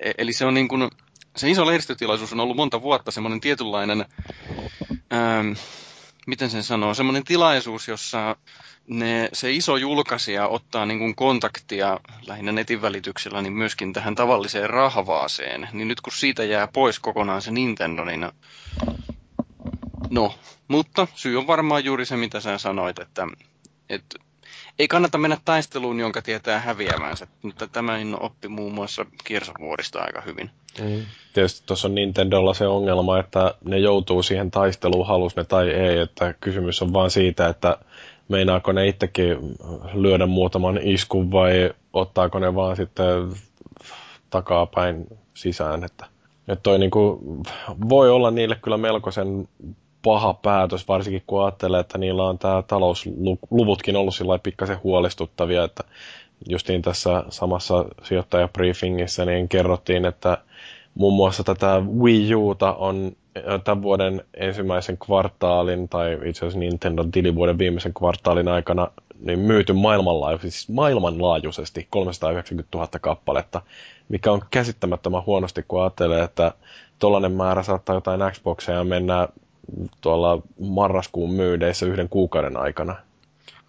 E- 0.01 0.13
eli 0.19 0.33
se 0.33 0.45
on 0.45 0.55
niin 0.55 0.69
kuin, 0.69 0.91
se 1.37 1.51
iso 1.51 1.67
lehdistötilaisuus 1.67 2.33
on 2.33 2.41
ollut 2.41 2.57
monta 2.57 2.83
vuotta 2.83 3.11
semmoinen 3.11 3.41
tietynlainen, 3.41 4.05
ähm, 5.13 5.53
miten 6.27 6.51
sen 6.51 6.63
sanoo, 6.63 6.95
semmoinen 6.95 7.25
tilaisuus, 7.25 7.89
jossa 7.89 8.37
ne, 8.87 9.29
se 9.33 9.53
iso 9.53 9.77
julkaisija 9.77 10.49
ottaa 10.49 10.87
niin 10.87 10.99
kuin 10.99 11.15
kontaktia 11.15 12.01
lähinnä 12.27 12.53
netin 12.53 12.83
välityksellä 12.83 13.43
niin 13.43 13.53
myöskin 13.53 13.93
tähän 13.93 14.15
tavalliseen 14.15 14.71
rahvaaseen. 14.71 15.69
Niin 15.73 15.89
nyt 15.89 16.01
kun 16.01 16.13
siitä 16.13 16.45
jää 16.45 16.69
pois 16.73 16.99
kokonaan 16.99 17.43
se 17.43 17.51
Nintendo, 17.51 18.05
niin 18.05 18.29
no, 20.11 20.35
mutta 20.69 21.07
syy 21.15 21.39
on 21.39 21.47
varmaan 21.47 21.85
juuri 21.85 22.07
se, 22.07 22.17
mitä 22.17 22.41
sä 22.41 22.59
sanoit, 22.59 22.99
että, 22.99 23.27
että 23.89 24.19
ei 24.81 24.89
kannata 24.89 25.19
mennä 25.19 25.37
taisteluun, 25.45 26.01
jonka 26.01 26.23
tietää 26.23 26.61
häviävänsä. 26.61 27.27
Mutta 27.43 27.67
tämä 27.67 27.93
oppi 28.21 28.49
muun 28.49 28.75
muassa 28.75 29.07
Kirsavuorista 29.25 29.99
aika 30.01 30.21
hyvin. 30.21 30.51
Mm. 30.81 31.03
Tietysti 31.33 31.67
tuossa 31.67 31.89
on 31.89 31.95
Nintendolla 31.95 32.55
se 32.55 32.67
ongelma, 32.67 33.19
että 33.19 33.55
ne 33.65 33.79
joutuu 33.79 34.23
siihen 34.23 34.51
taisteluun, 34.51 35.07
halus 35.07 35.37
ne 35.37 35.45
tai 35.45 35.71
ei. 35.71 35.99
Että 35.99 36.35
kysymys 36.41 36.83
on 36.83 36.93
vaan 36.93 37.11
siitä, 37.11 37.49
että 37.49 37.79
meinaako 38.29 38.73
ne 38.73 38.89
itsekin 38.89 39.37
lyödä 39.95 40.27
muutaman 40.27 40.79
iskun 40.83 41.33
vai 41.33 41.71
ottaako 41.93 42.39
ne 42.39 42.55
vaan 42.55 42.77
sitten 42.77 43.33
takapäin 44.31 45.07
sisään. 45.35 45.85
Että, 45.85 46.07
että 46.49 46.63
toi 46.63 46.79
niinku, 46.79 47.21
voi 47.89 48.11
olla 48.11 48.31
niille 48.31 48.57
kyllä 48.63 48.77
melkoisen 48.77 49.49
paha 50.03 50.35
päätös, 50.35 50.89
varsinkin 50.89 51.23
kun 51.27 51.43
ajattelee, 51.45 51.81
että 51.81 51.99
niillä 51.99 52.25
on 52.25 52.39
tämä 52.39 52.63
talousluvutkin 52.63 53.97
ollut 53.97 54.15
sillä 54.15 54.39
pikkasen 54.39 54.83
huolestuttavia, 54.85 55.65
että 55.65 55.85
justiin 56.49 56.83
tässä 56.83 57.25
samassa 57.29 57.85
sijoittajabriefingissä 58.03 59.25
niin 59.25 59.49
kerrottiin, 59.49 60.05
että 60.05 60.39
muun 60.95 61.15
muassa 61.15 61.45
tätä 61.45 61.83
Wii 61.99 62.35
Uta 62.35 62.73
on 62.73 63.13
tämän 63.65 63.83
vuoden 63.83 64.25
ensimmäisen 64.35 64.99
kvartaalin, 64.99 65.89
tai 65.89 66.19
itse 66.25 66.39
asiassa 66.39 66.59
Nintendo 66.59 67.05
tilivuoden 67.13 67.59
viimeisen 67.59 67.95
kvartaalin 67.95 68.49
aikana 68.49 68.91
niin 69.21 69.39
myyty 69.39 69.73
maailmanlaajuisesti, 69.73 70.51
siis 70.51 70.69
maailmanlaajuisesti 70.69 71.87
390 71.91 72.79
000 72.79 72.89
kappaletta, 73.01 73.63
mikä 74.09 74.33
on 74.33 74.41
käsittämättömän 74.51 75.27
huonosti, 75.27 75.65
kun 75.69 75.83
ajattelee, 75.83 76.23
että 76.23 76.53
tuollainen 76.99 77.33
määrä 77.33 77.63
saattaa 77.63 77.95
jotain 77.95 78.21
Xboxeja 78.33 78.85
mennä 78.85 79.29
tuolla 80.01 80.43
marraskuun 80.61 81.31
myydeissä 81.31 81.87
yhden 81.87 82.09
kuukauden 82.09 82.57
aikana. 82.57 82.97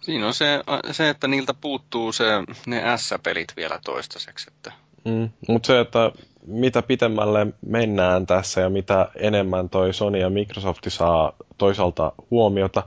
Siinä 0.00 0.26
on 0.26 0.34
se, 0.34 0.62
se 0.90 1.08
että 1.08 1.28
niiltä 1.28 1.54
puuttuu 1.54 2.12
se, 2.12 2.24
ne 2.66 2.82
S-pelit 2.96 3.52
vielä 3.56 3.80
toistaiseksi. 3.84 4.50
Että... 4.56 4.72
Mm, 5.04 5.30
mutta 5.48 5.66
se, 5.66 5.80
että 5.80 6.12
mitä 6.46 6.82
pitemmälle 6.82 7.46
mennään 7.66 8.26
tässä 8.26 8.60
ja 8.60 8.70
mitä 8.70 9.08
enemmän 9.16 9.68
toi 9.68 9.94
Sony 9.94 10.18
ja 10.18 10.30
Microsoft 10.30 10.84
saa 10.88 11.32
toisaalta 11.58 12.12
huomiota, 12.30 12.82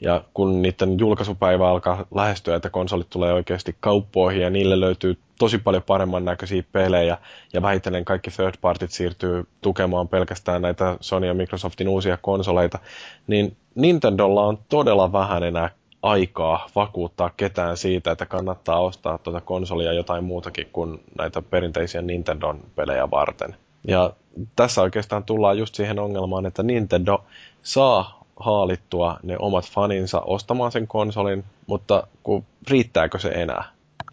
ja 0.00 0.24
kun 0.34 0.62
niiden 0.62 0.98
julkaisupäivä 0.98 1.68
alkaa 1.68 2.04
lähestyä, 2.14 2.56
että 2.56 2.70
konsolit 2.70 3.10
tulee 3.10 3.32
oikeasti 3.32 3.76
kauppoihin 3.80 4.42
ja 4.42 4.50
niille 4.50 4.80
löytyy 4.80 5.18
tosi 5.38 5.58
paljon 5.58 5.82
paremman 5.82 6.24
näköisiä 6.24 6.62
pelejä 6.72 7.18
ja 7.52 7.62
vähitellen 7.62 8.04
kaikki 8.04 8.30
third 8.30 8.54
partit 8.60 8.90
siirtyy 8.90 9.46
tukemaan 9.60 10.08
pelkästään 10.08 10.62
näitä 10.62 10.96
Sony 11.00 11.26
ja 11.26 11.34
Microsoftin 11.34 11.88
uusia 11.88 12.16
konsoleita, 12.16 12.78
niin 13.26 13.56
Nintendolla 13.74 14.44
on 14.44 14.58
todella 14.68 15.12
vähän 15.12 15.42
enää 15.42 15.70
aikaa 16.02 16.66
vakuuttaa 16.74 17.30
ketään 17.36 17.76
siitä, 17.76 18.10
että 18.10 18.26
kannattaa 18.26 18.80
ostaa 18.80 19.18
tuota 19.18 19.40
konsolia 19.40 19.92
jotain 19.92 20.24
muutakin 20.24 20.68
kuin 20.72 21.02
näitä 21.18 21.42
perinteisiä 21.42 22.02
Nintendon 22.02 22.60
pelejä 22.74 23.10
varten. 23.10 23.56
Ja 23.88 24.12
tässä 24.56 24.82
oikeastaan 24.82 25.24
tullaan 25.24 25.58
just 25.58 25.74
siihen 25.74 25.98
ongelmaan, 25.98 26.46
että 26.46 26.62
Nintendo 26.62 27.24
saa 27.62 28.17
haalittua 28.40 29.16
ne 29.22 29.36
omat 29.38 29.70
faninsa 29.70 30.20
ostamaan 30.20 30.72
sen 30.72 30.86
konsolin, 30.86 31.44
mutta 31.66 32.06
kun 32.22 32.44
riittääkö 32.70 33.18
se 33.18 33.28
enää? 33.28 33.64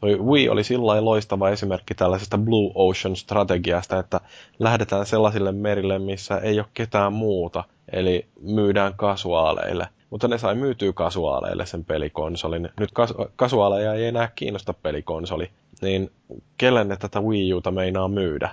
Toi 0.01 0.19
Wii 0.19 0.49
oli 0.49 0.63
sillä 0.63 1.05
loistava 1.05 1.49
esimerkki 1.49 1.95
tällaisesta 1.95 2.38
Blue 2.38 2.71
Ocean-strategiasta, 2.75 3.99
että 3.99 4.21
lähdetään 4.59 5.05
sellaisille 5.05 5.51
merille, 5.51 5.99
missä 5.99 6.38
ei 6.38 6.59
ole 6.59 6.67
ketään 6.73 7.13
muuta, 7.13 7.63
eli 7.91 8.25
myydään 8.41 8.93
kasuaaleille. 8.93 9.88
Mutta 10.09 10.27
ne 10.27 10.38
sai 10.38 10.55
myytyä 10.55 10.93
kasuaaleille 10.93 11.65
sen 11.65 11.85
pelikonsolin. 11.85 12.69
Nyt 12.79 12.91
kas- 12.93 13.13
kasuaaleja 13.35 13.93
ei 13.93 14.05
enää 14.05 14.31
kiinnosta 14.35 14.73
pelikonsoli, 14.73 15.49
niin 15.81 16.11
kelle 16.57 16.83
ne 16.83 16.97
tätä 16.97 17.21
Wii 17.21 17.53
Uta 17.53 17.71
meinaa 17.71 18.07
myydä? 18.07 18.49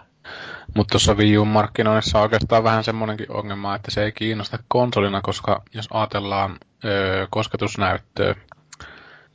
Mutta 0.76 0.92
tuossa 0.92 1.14
Wii 1.14 1.38
U-markkinoinnissa 1.38 2.18
on 2.18 2.22
oikeastaan 2.22 2.64
vähän 2.64 2.84
semmoinenkin 2.84 3.32
ongelma, 3.32 3.74
että 3.74 3.90
se 3.90 4.04
ei 4.04 4.12
kiinnosta 4.12 4.58
konsolina, 4.68 5.20
koska 5.20 5.62
jos 5.74 5.88
ajatellaan 5.90 6.58
öö, 6.84 7.26
kosketusnäyttöä, 7.30 8.34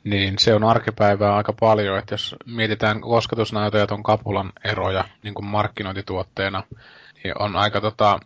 niin 0.04 0.34
se 0.38 0.54
on 0.54 0.64
arkipäivää 0.64 1.36
aika 1.36 1.52
paljon, 1.52 1.98
että 1.98 2.14
jos 2.14 2.36
mietitään 2.46 3.00
kosketusnäytöjä 3.00 3.86
ton 3.86 4.02
kapulan 4.02 4.52
eroja 4.64 5.04
niin 5.22 5.34
kuin 5.34 5.46
markkinointituotteena, 5.46 6.62
niin 7.24 7.42
on 7.42 7.56
aika 7.56 7.80
tota, 7.80 8.18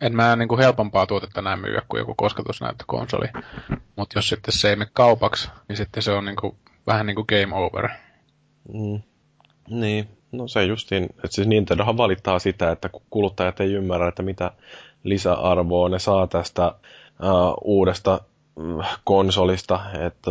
en 0.00 0.16
mä 0.16 0.36
niin 0.36 0.48
kuin 0.48 0.60
helpompaa 0.60 1.06
tuotetta 1.06 1.42
näin 1.42 1.60
myyä 1.60 1.82
kuin 1.88 1.98
joku 1.98 2.14
kosketusnäyttökonsoli. 2.14 3.26
Mutta 3.96 4.18
jos 4.18 4.28
sitten 4.28 4.52
se 4.52 4.70
ei 4.70 4.76
mene 4.76 4.90
kaupaksi, 4.92 5.50
niin 5.68 5.76
sitten 5.76 6.02
se 6.02 6.12
on 6.12 6.24
niin 6.24 6.36
kuin, 6.36 6.56
vähän 6.86 7.06
niin 7.06 7.14
kuin 7.14 7.26
game 7.28 7.54
over. 7.54 7.88
Mm. 8.72 9.02
Niin, 9.68 10.13
no 10.36 10.48
se 10.48 10.64
justiin, 10.64 11.04
että 11.04 11.28
siis 11.30 11.48
Nintendohan 11.48 11.96
valittaa 11.96 12.38
sitä, 12.38 12.70
että 12.72 12.90
kuluttajat 13.10 13.60
ei 13.60 13.72
ymmärrä, 13.72 14.08
että 14.08 14.22
mitä 14.22 14.50
lisäarvoa 15.04 15.88
ne 15.88 15.98
saa 15.98 16.26
tästä 16.26 16.74
uh, 17.22 17.54
uudesta 17.64 18.20
konsolista, 19.04 19.80
että, 20.06 20.30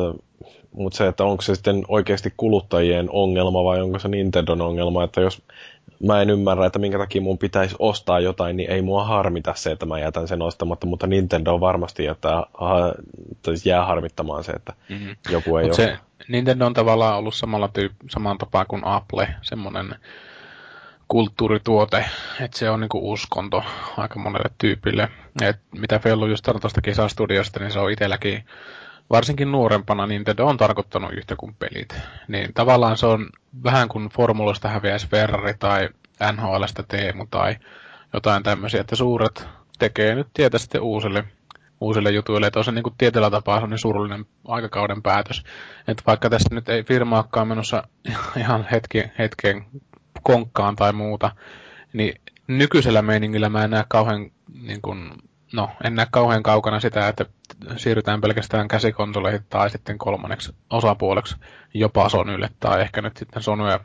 mutta 0.72 0.98
se, 0.98 1.08
että 1.08 1.24
onko 1.24 1.42
se 1.42 1.56
sitten 1.56 1.84
oikeasti 1.88 2.34
kuluttajien 2.38 3.10
ongelma 3.12 3.64
vai 3.64 3.82
onko 3.82 4.00
se 4.00 4.08
Nintendon 4.08 4.62
ongelma, 4.62 5.04
että 5.04 5.22
jos 5.22 5.42
mä 6.08 6.22
en 6.22 6.30
ymmärrä, 6.30 6.66
että 6.66 6.80
minkä 6.80 6.98
takia 6.98 7.22
mun 7.22 7.38
pitäisi 7.38 7.76
ostaa 7.80 8.20
jotain, 8.20 8.58
niin 8.58 8.72
ei 8.72 8.82
mua 8.82 9.04
harmita 9.04 9.54
se, 9.56 9.72
että 9.72 9.86
mä 9.86 10.00
jätän 10.00 10.28
sen 10.28 10.42
ostamatta, 10.42 10.88
mutta 10.88 11.08
Nintendo 11.08 11.60
varmasti 11.60 12.04
jättää, 12.04 12.44
siis 13.46 13.66
jää 13.66 13.86
harmittamaan 13.86 14.44
se, 14.44 14.52
että 14.52 14.74
mm-hmm. 14.90 15.16
joku 15.30 15.58
ei 15.58 15.66
Mut 15.66 15.74
se 15.74 15.98
Nintendo 16.28 16.66
on 16.66 16.74
tavallaan 16.74 17.18
ollut 17.18 17.36
samalla 17.36 17.70
tyyp- 17.80 18.10
saman 18.10 18.38
tapaa 18.38 18.66
kuin 18.66 18.86
Apple, 18.86 19.36
semmoinen 19.42 19.96
kulttuurituote, 21.08 22.06
että 22.42 22.58
se 22.58 22.70
on 22.70 22.80
niinku 22.80 23.12
uskonto 23.12 23.64
aika 23.98 24.20
monelle 24.20 24.50
tyypille. 24.58 25.10
Et 25.42 25.60
mitä 25.72 26.00
Fellu 26.00 26.28
just 26.28 26.46
sanoi 26.46 26.62
tuosta 26.62 26.82
kisastudiosta, 26.82 27.60
niin 27.60 27.72
se 27.72 27.80
on 27.80 27.92
itselläkin 27.92 28.46
varsinkin 29.10 29.52
nuorempana 29.52 30.08
Nintendo 30.08 30.46
on 30.46 30.58
tarkoittanut 30.58 31.14
yhtä 31.14 31.36
kuin 31.36 31.56
pelit. 31.60 31.96
Niin 32.28 32.54
tavallaan 32.54 32.98
se 32.98 33.06
on 33.06 33.30
vähän 33.64 33.90
kuin 33.90 34.10
formulasta 34.10 34.70
häviäisi 34.70 35.08
Ferrari 35.08 35.54
tai 35.60 35.90
NHLstä 36.32 36.84
Teemu 36.88 37.26
tai 37.32 37.56
jotain 38.14 38.44
tämmöisiä, 38.44 38.82
että 38.82 38.96
suuret 38.96 39.48
tekee 39.80 40.16
nyt 40.16 40.28
tietä 40.34 40.58
sitten 40.58 40.82
uusille, 40.82 41.24
uusille 41.82 42.12
jutuille. 42.12 42.48
Että 42.48 42.60
on 42.60 42.66
se 42.66 42.72
niin 42.72 42.84
kuin 42.84 42.96
tietyllä 42.98 43.30
tapaa 43.30 43.62
se 43.62 43.68
niin 43.68 43.78
surullinen 43.78 44.26
aikakauden 44.48 45.02
päätös. 45.02 45.44
Että 45.88 46.04
vaikka 46.08 46.30
tästä 46.30 46.56
nyt 46.56 46.70
ei 46.70 46.84
firmaakaan 46.84 47.48
menossa 47.48 47.88
ihan 48.38 48.68
hetki, 48.72 49.04
hetken 49.20 49.66
konkkaan 50.24 50.76
tai 50.76 50.94
muuta, 50.94 51.32
niin 51.94 52.22
nykyisellä 52.48 53.02
meiningillä 53.02 53.50
mä 53.50 53.64
en 53.64 53.70
näe 53.70 53.84
kauhean, 53.88 54.32
niin 54.62 54.82
kuin, 54.82 55.12
no, 55.54 55.70
en 55.84 55.96
näe 55.96 56.08
kauhean 56.12 56.44
kaukana 56.44 56.80
sitä, 56.80 57.08
että 57.08 57.26
siirrytään 57.78 58.22
pelkästään 58.22 58.68
käsikonsoleihin 58.68 59.46
tai 59.50 59.70
sitten 59.70 59.98
kolmanneksi 59.98 60.56
osapuoleksi 60.70 61.36
jopa 61.74 62.10
Sonylle 62.10 62.50
tai 62.60 62.82
ehkä 62.82 63.02
nyt 63.02 63.18
sitten 63.18 63.44
Sonyä 63.44 63.80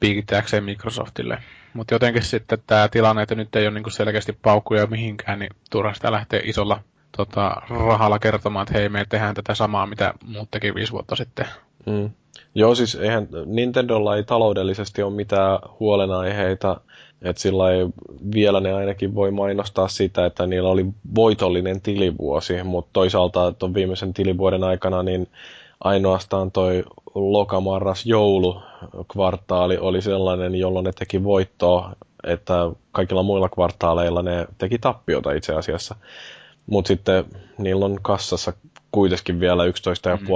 piikittääkseen 0.00 0.64
Microsoftille. 0.64 1.42
Mutta 1.74 1.94
jotenkin 1.94 2.22
sitten 2.22 2.58
tämä 2.66 2.88
tilanne, 2.88 3.22
että 3.22 3.34
nyt 3.34 3.56
ei 3.56 3.66
ole 3.66 3.74
niinku 3.74 3.90
selkeästi 3.90 4.32
paukkuja 4.42 4.86
mihinkään, 4.86 5.38
niin 5.38 5.50
turha 5.70 5.94
sitä 5.94 6.12
lähtee 6.12 6.40
isolla 6.44 6.80
tota, 7.16 7.56
rahalla 7.68 8.18
kertomaan, 8.18 8.62
että 8.62 8.78
hei, 8.78 8.88
me 8.88 9.06
tehdään 9.08 9.34
tätä 9.34 9.54
samaa, 9.54 9.86
mitä 9.86 10.14
muut 10.24 10.50
teki 10.50 10.74
viisi 10.74 10.92
vuotta 10.92 11.16
sitten. 11.16 11.46
Mm. 11.86 12.10
Joo, 12.54 12.74
siis 12.74 12.94
eihän 12.94 13.28
Nintendolla 13.46 14.16
ei 14.16 14.24
taloudellisesti 14.24 15.02
ole 15.02 15.14
mitään 15.14 15.58
huolenaiheita, 15.80 16.80
että 17.22 17.42
sillä 17.42 17.70
ei, 17.70 17.86
vielä 18.34 18.60
ne 18.60 18.72
ainakin 18.72 19.14
voi 19.14 19.30
mainostaa 19.30 19.88
sitä, 19.88 20.26
että 20.26 20.46
niillä 20.46 20.68
oli 20.68 20.86
voitollinen 21.14 21.80
tilivuosi, 21.80 22.62
mutta 22.62 22.90
toisaalta 22.92 23.52
tuon 23.52 23.74
viimeisen 23.74 24.14
tilivuoden 24.14 24.64
aikana 24.64 25.02
niin 25.02 25.28
ainoastaan 25.84 26.50
toi 26.50 26.84
lokamarras 27.14 28.06
joulu 28.06 28.62
kvartaali 29.12 29.78
oli 29.78 30.02
sellainen, 30.02 30.54
jolloin 30.54 30.84
ne 30.84 30.92
teki 30.92 31.24
voittoa, 31.24 31.92
että 32.24 32.54
kaikilla 32.92 33.22
muilla 33.22 33.48
kvartaaleilla 33.48 34.22
ne 34.22 34.46
teki 34.58 34.78
tappiota 34.78 35.32
itse 35.32 35.54
asiassa. 35.54 35.94
Mutta 36.66 36.88
sitten 36.88 37.24
niillä 37.58 37.84
on 37.84 37.98
kassassa 38.02 38.52
kuitenkin 38.90 39.40
vielä 39.40 39.64
11,5 39.64 39.70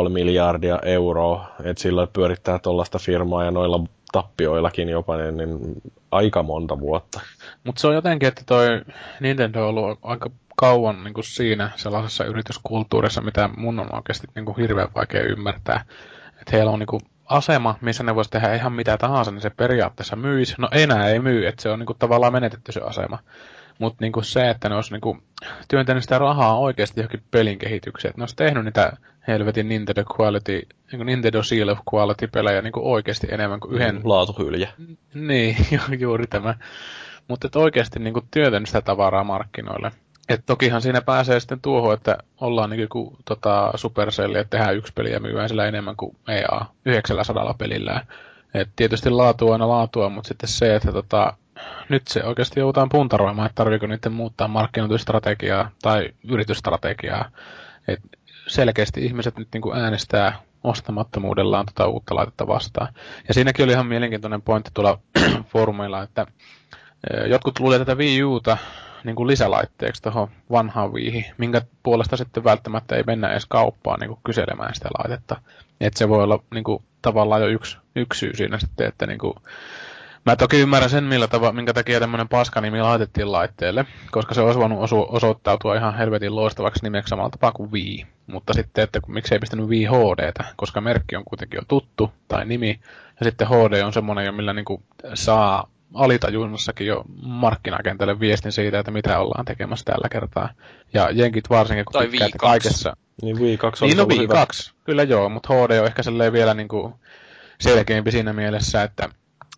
mm. 0.09 0.13
miljardia 0.13 0.79
euroa, 0.85 1.47
että 1.65 1.83
sillä 1.83 2.07
pyörittää 2.07 2.59
tuollaista 2.59 2.99
firmaa 2.99 3.45
ja 3.45 3.51
noilla 3.51 3.81
tappioillakin 4.13 4.89
jopa 4.89 5.17
niin, 5.17 5.37
niin 5.37 5.83
aika 6.11 6.43
monta 6.43 6.81
vuotta. 6.81 7.21
Mutta 7.65 7.81
se 7.81 7.87
on 7.87 7.95
jotenkin, 7.95 8.29
että 8.29 8.43
toi 8.47 8.83
Nintendo 9.21 9.63
on 9.63 9.69
ollut 9.69 9.99
aika 10.03 10.31
kauan 10.57 11.05
niin 11.05 11.15
kuin 11.15 11.25
siinä 11.25 11.71
sellaisessa 11.77 12.25
yrityskulttuurissa, 12.25 13.21
mitä 13.21 13.51
mun 13.57 13.81
on 13.81 13.95
oikeasti 13.95 14.27
niin 14.35 14.45
kuin 14.45 14.57
hirveän 14.57 14.89
vaikea 14.95 15.23
ymmärtää. 15.23 15.85
Että 16.41 16.57
heillä 16.57 16.71
on 16.71 16.79
niin 16.79 16.87
kuin 16.87 17.03
asema, 17.27 17.75
missä 17.81 18.03
ne 18.03 18.15
voisi 18.15 18.31
tehdä 18.31 18.55
ihan 18.55 18.73
mitä 18.73 18.97
tahansa, 18.97 19.31
niin 19.31 19.41
se 19.41 19.51
periaatteessa 19.51 20.17
myisi. 20.17 20.55
No 20.59 20.69
enää 20.73 21.09
ei 21.09 21.19
myy, 21.19 21.47
että 21.47 21.63
se 21.63 21.69
on 21.71 21.79
niin 21.79 21.87
kuin 21.87 21.99
tavallaan 21.99 22.33
menetetty 22.33 22.73
se 22.73 22.81
asema. 22.81 23.19
Mutta 23.81 23.97
niinku 24.01 24.23
se, 24.23 24.51
että 24.51 24.69
ne 24.69 24.75
olisi 24.75 24.93
niinku 24.93 25.19
työntänyt 25.69 26.03
sitä 26.03 26.19
rahaa 26.19 26.59
oikeasti 26.59 27.01
johonkin 27.01 27.23
pelin 27.31 27.59
kehitykseen. 27.59 28.11
Että 28.11 28.21
ne 28.21 28.23
olisi 28.23 28.37
tehnyt 28.37 28.65
niitä 28.65 28.93
helvetin 29.29 29.69
Nintendo 29.69 30.05
Quality, 30.21 30.63
niinku 30.93 31.05
Nintendo 31.05 31.43
Seal 31.43 31.69
of 31.69 31.79
Quality-pelejä 31.95 32.63
niinku 32.63 32.93
oikeasti 32.93 33.27
enemmän 33.31 33.61
kuin 33.61 33.75
yhden... 33.75 34.01
Laatuhylje. 34.05 34.69
Niin, 35.15 35.57
juuri 35.99 36.27
tämä. 36.27 36.55
Mutta 37.29 37.47
että 37.47 37.59
oikeasti 37.59 37.99
niinku 37.99 38.23
työntänyt 38.31 38.69
sitä 38.69 38.81
tavaraa 38.81 39.25
markkinoille. 39.25 39.91
Et 40.29 40.43
tokihan 40.47 40.83
siinä 40.83 41.01
pääsee 41.03 41.41
sitten 41.41 41.61
tuohon, 41.61 41.95
että 41.95 42.19
ollaan 42.41 42.71
niin 42.71 42.89
kuin 42.89 43.17
tota, 43.25 43.73
Supercell, 43.75 44.35
että 44.35 44.57
tehdään 44.57 44.77
yksi 44.77 44.93
peli 44.93 45.13
ja 45.13 45.21
myydään 45.21 45.49
sillä 45.49 45.67
enemmän 45.67 45.97
kuin 45.97 46.17
EA 46.29 46.67
900 46.85 47.55
pelillä. 47.55 48.07
Et 48.55 48.69
tietysti 48.77 49.11
laatu 49.11 49.47
on 49.47 49.53
aina 49.53 49.69
laatua, 49.69 50.09
mutta 50.09 50.29
sitten 50.29 50.49
se, 50.49 50.75
että 50.75 50.93
tota, 50.93 51.37
nyt 51.89 52.09
se 52.09 52.25
oikeasti 52.25 52.61
joudutaan 52.61 52.89
puntaroimaan, 52.89 53.47
että 53.47 53.55
tarviiko 53.55 53.87
niiden 53.87 54.13
muuttaa 54.13 54.49
markkinointistrategiaa 54.49 55.71
tai 55.83 56.11
yritysstrategiaa. 56.29 57.31
Et 57.89 58.01
selkeästi 58.47 59.05
ihmiset 59.05 59.37
nyt 59.37 59.49
niin 59.53 59.63
kuin 59.63 59.79
äänestää 59.79 60.39
ostamattomuudellaan 60.65 61.67
tota 61.67 61.89
uutta 61.89 62.15
laitetta 62.15 62.47
vastaan. 62.47 62.95
Ja 63.29 63.35
siinäkin 63.35 63.65
oli 63.65 63.73
ihan 63.73 63.87
mielenkiintoinen 63.87 64.43
pointti 64.43 64.71
tuolla 64.75 64.99
foorumeilla, 65.53 66.03
että 66.03 66.27
jotkut 67.27 67.61
luulee 67.61 67.79
tätä 67.79 67.95
Wii 67.95 68.23
Uta 68.25 68.57
niin 69.05 69.17
kuin 69.17 69.27
lisälaitteeksi 69.27 70.03
tuohon 70.03 70.29
vanhaan 70.51 70.93
Wiihin, 70.93 71.25
minkä 71.39 71.63
puolesta 71.83 72.17
sitten 72.17 72.45
välttämättä 72.45 72.97
ei 72.97 73.03
mennä 73.07 73.29
edes 73.29 73.47
kauppaan 73.47 74.01
niin 74.01 74.09
kuin 74.09 74.21
kyselemään 74.25 74.75
sitä 74.75 74.89
laitetta. 74.99 75.41
Että 75.81 75.99
se 75.99 76.09
voi 76.09 76.23
olla 76.23 76.43
niin 76.55 76.65
kuin, 76.65 76.83
tavallaan 77.03 77.43
jo 77.43 77.49
yksi, 77.49 77.79
yksi 77.97 78.19
syy 78.19 78.37
siinä 78.37 78.59
sitten, 78.59 78.89
että 78.89 79.07
niin 79.07 79.19
kuin, 79.19 79.35
Mä 80.27 80.37
toki 80.37 80.61
ymmärrän 80.61 80.91
sen, 80.91 81.05
millä 81.05 81.29
tava, 81.29 81.53
minkä 81.53 81.73
takia 81.73 82.01
tämmöinen 82.01 82.29
paskanimi 82.29 82.81
laitettiin 82.81 83.33
laitteelle, 83.33 83.87
koska 84.11 84.35
se 84.35 84.41
olisi 84.41 84.61
voinut 84.61 84.83
osu, 84.83 85.07
osoittautua 85.09 85.77
ihan 85.77 85.97
helvetin 85.97 86.37
loistavaksi 86.37 86.83
nimeksi 86.83 87.11
samalla 87.11 87.31
tapaa 87.31 87.53
kuin 87.53 87.73
Wii. 87.73 88.07
Mutta 88.27 88.53
sitten, 88.53 88.85
että 88.85 89.01
miksi 89.07 89.35
ei 89.35 89.39
pistänyt 89.39 89.67
Wii 89.67 89.85
HDtä, 89.85 90.45
koska 90.57 90.81
merkki 90.81 91.17
on 91.17 91.25
kuitenkin 91.25 91.59
jo 91.59 91.63
tuttu, 91.69 92.13
tai 92.29 92.45
nimi, 92.45 92.81
ja 93.21 93.25
sitten 93.25 93.49
HD 93.49 93.83
on 93.83 93.93
semmoinen, 93.93 94.27
jo 94.27 94.33
millä 94.33 94.53
niinku 94.53 94.83
saa 95.15 95.71
alitajunnassakin 95.95 96.87
jo 96.87 97.05
markkinakentälle 97.23 98.21
viestin 98.21 98.53
siitä, 98.53 98.79
että 98.79 98.91
mitä 98.91 99.19
ollaan 99.19 99.45
tekemässä 99.45 99.85
tällä 99.85 100.09
kertaa. 100.09 100.49
Ja 100.95 101.11
jenkit 101.11 101.51
varsinkin, 101.51 101.85
kun 101.85 101.93
tai 101.93 102.07
Wii 102.07 102.31
kaikessa. 102.39 102.97
Niin 103.23 103.39
Wii 103.41 103.57
2 103.57 103.85
Niin 103.85 103.97
no 103.97 104.09
Wii 104.09 104.29
2, 104.29 104.73
kyllä 104.85 105.03
joo, 105.03 105.29
mutta 105.29 105.55
HD 105.55 105.79
on 105.81 105.87
ehkä 105.87 106.03
vielä 106.33 106.55
niinku 106.55 107.01
selkeämpi 107.61 108.11
siinä 108.11 108.33
mielessä, 108.33 108.83
että 108.83 109.09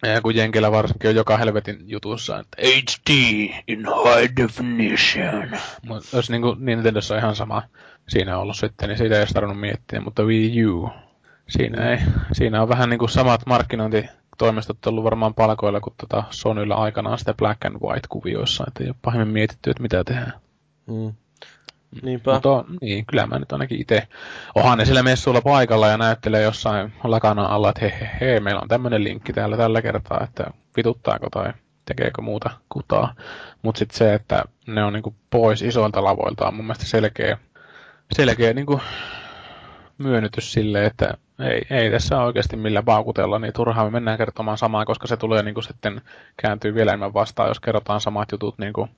ja 0.07 0.21
kun 0.21 0.37
Jenkillä 0.37 0.73
varsinkin 0.73 1.11
on 1.11 1.17
joka 1.17 1.37
helvetin 1.37 1.79
jutussa, 1.87 2.39
että 2.39 2.57
HD 2.63 3.11
in 3.69 3.79
high 3.79 4.37
definition. 4.37 5.59
Mutta 5.87 6.17
jos 6.17 6.31
niin 6.31 6.43
kuin 6.43 6.57
Nintendossa 6.65 7.15
on 7.15 7.21
ihan 7.21 7.37
sama 7.37 7.63
siinä 8.09 8.39
ollut 8.39 8.57
sitten, 8.57 8.89
niin 8.89 8.99
siitä 8.99 9.15
ei 9.15 9.21
olisi 9.21 9.35
tarvinnut 9.35 9.61
miettiä, 9.61 10.01
mutta 10.01 10.23
Wii 10.23 10.67
U, 10.67 10.91
siinä, 11.49 11.91
ei, 11.91 11.99
siinä 12.33 12.63
on 12.63 12.69
vähän 12.69 12.91
niin 12.91 12.99
kuin 12.99 13.09
samat 13.09 13.47
markkinointitoimistot 13.47 14.87
ollut 14.87 15.05
varmaan 15.05 15.35
palkoilla 15.35 15.81
kuin 15.81 15.95
tuota 15.97 16.25
Sonylla 16.31 16.75
aikanaan 16.75 17.19
sitä 17.19 17.35
Black 17.35 17.65
and 17.65 17.77
White-kuvioissa, 17.77 18.65
että 18.69 18.85
ei 18.85 18.89
ole 18.89 18.97
pahemmin 19.03 19.29
mietitty, 19.29 19.71
että 19.71 19.83
mitä 19.83 20.05
tehdään. 20.05 20.33
Mm. 20.87 21.13
Niinpä. 22.03 22.33
Mutta 22.33 22.65
niin, 22.81 23.07
kyllä 23.07 23.27
mä 23.27 23.39
nyt 23.39 23.53
ainakin 23.53 23.81
itse. 23.81 24.09
Onhan 24.55 24.79
ne 24.79 24.85
sillä 24.85 25.03
messuilla 25.03 25.41
paikalla 25.41 25.89
ja 25.89 25.99
näyttelee 25.99 26.43
jossain 26.43 26.93
lakana 27.05 27.47
alla, 27.47 27.69
että 27.69 27.81
hei, 27.81 28.09
hei, 28.21 28.41
meillä 28.41 28.61
on 28.61 28.69
tämmöinen 28.69 29.05
linkki 29.05 29.33
täällä 29.33 29.57
tällä 29.57 29.83
kertaa, 29.83 30.21
että 30.25 30.45
vituttaako 30.77 31.31
tai 31.31 31.53
tekeekö 31.85 32.23
muuta 32.23 32.51
kutaa. 32.69 33.15
Mutta 33.63 33.79
sitten 33.79 33.99
se, 33.99 34.15
että 34.15 34.45
ne 34.67 34.85
on 34.85 34.93
niinku 34.93 35.15
pois 35.31 35.63
isoilta 35.63 36.05
lavoilta 36.05 36.49
on 36.49 36.55
mun 36.55 36.65
mielestä 36.65 36.85
selkeä, 36.85 37.39
selkeä 38.13 38.53
niinku 38.53 38.81
myönnytys 39.99 40.53
sille, 40.53 40.87
että 40.87 41.15
ei, 41.41 41.67
ei 41.71 41.91
tässä 41.91 42.23
oikeasti 42.23 42.57
millä 42.57 42.83
paukutella, 42.83 43.39
niin 43.39 43.53
turhaan 43.53 43.87
me 43.87 43.91
mennään 43.91 44.19
kertomaan 44.19 44.59
samaa, 44.59 44.85
koska 44.85 45.07
se 45.07 45.17
tulee 45.17 45.43
niinku 45.43 45.63
sitten 45.63 46.01
kääntyy 46.37 46.75
vielä 46.75 46.91
enemmän 46.91 47.15
vastaan, 47.15 47.49
jos 47.49 47.61
kerrotaan 47.61 48.01
samat 48.01 48.33
jutut 48.33 48.59
niinku 48.59 48.89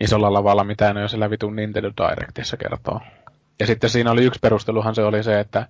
isolla 0.00 0.32
lavalla, 0.32 0.64
mitä 0.64 0.92
ne 0.92 1.00
jo 1.00 1.08
sillä 1.08 1.30
vitun 1.30 1.56
Nintendo 1.56 1.90
Directissa 1.90 2.56
kertoo. 2.56 3.00
Ja 3.60 3.66
sitten 3.66 3.90
siinä 3.90 4.10
oli 4.10 4.24
yksi 4.24 4.40
perusteluhan 4.40 4.94
se 4.94 5.04
oli 5.04 5.22
se, 5.22 5.40
että 5.40 5.66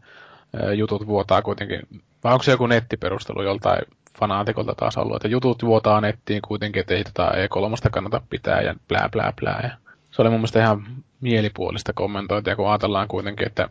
jutut 0.74 1.06
vuotaa 1.06 1.42
kuitenkin, 1.42 1.80
vai 2.24 2.32
onko 2.32 2.42
se 2.42 2.50
joku 2.50 2.66
nettiperustelu 2.66 3.42
joltain 3.42 3.82
fanaatikolta 4.18 4.74
taas 4.74 4.96
ollut, 4.96 5.16
että 5.16 5.28
jutut 5.28 5.62
vuotaa 5.62 6.00
nettiin 6.00 6.42
kuitenkin, 6.42 6.80
että 6.80 6.94
ei 6.94 7.04
tätä 7.04 7.30
E3 7.30 7.90
kannata 7.90 8.22
pitää 8.30 8.60
ja 8.60 8.74
blää 8.88 9.08
blää 9.08 9.32
blää. 9.40 9.60
Ja 9.62 9.94
se 10.10 10.22
oli 10.22 10.30
mun 10.30 10.38
mielestä 10.38 10.60
ihan 10.60 10.86
mielipuolista 11.20 11.92
kommentointia, 11.92 12.56
kun 12.56 12.68
ajatellaan 12.68 13.08
kuitenkin, 13.08 13.46
että 13.46 13.68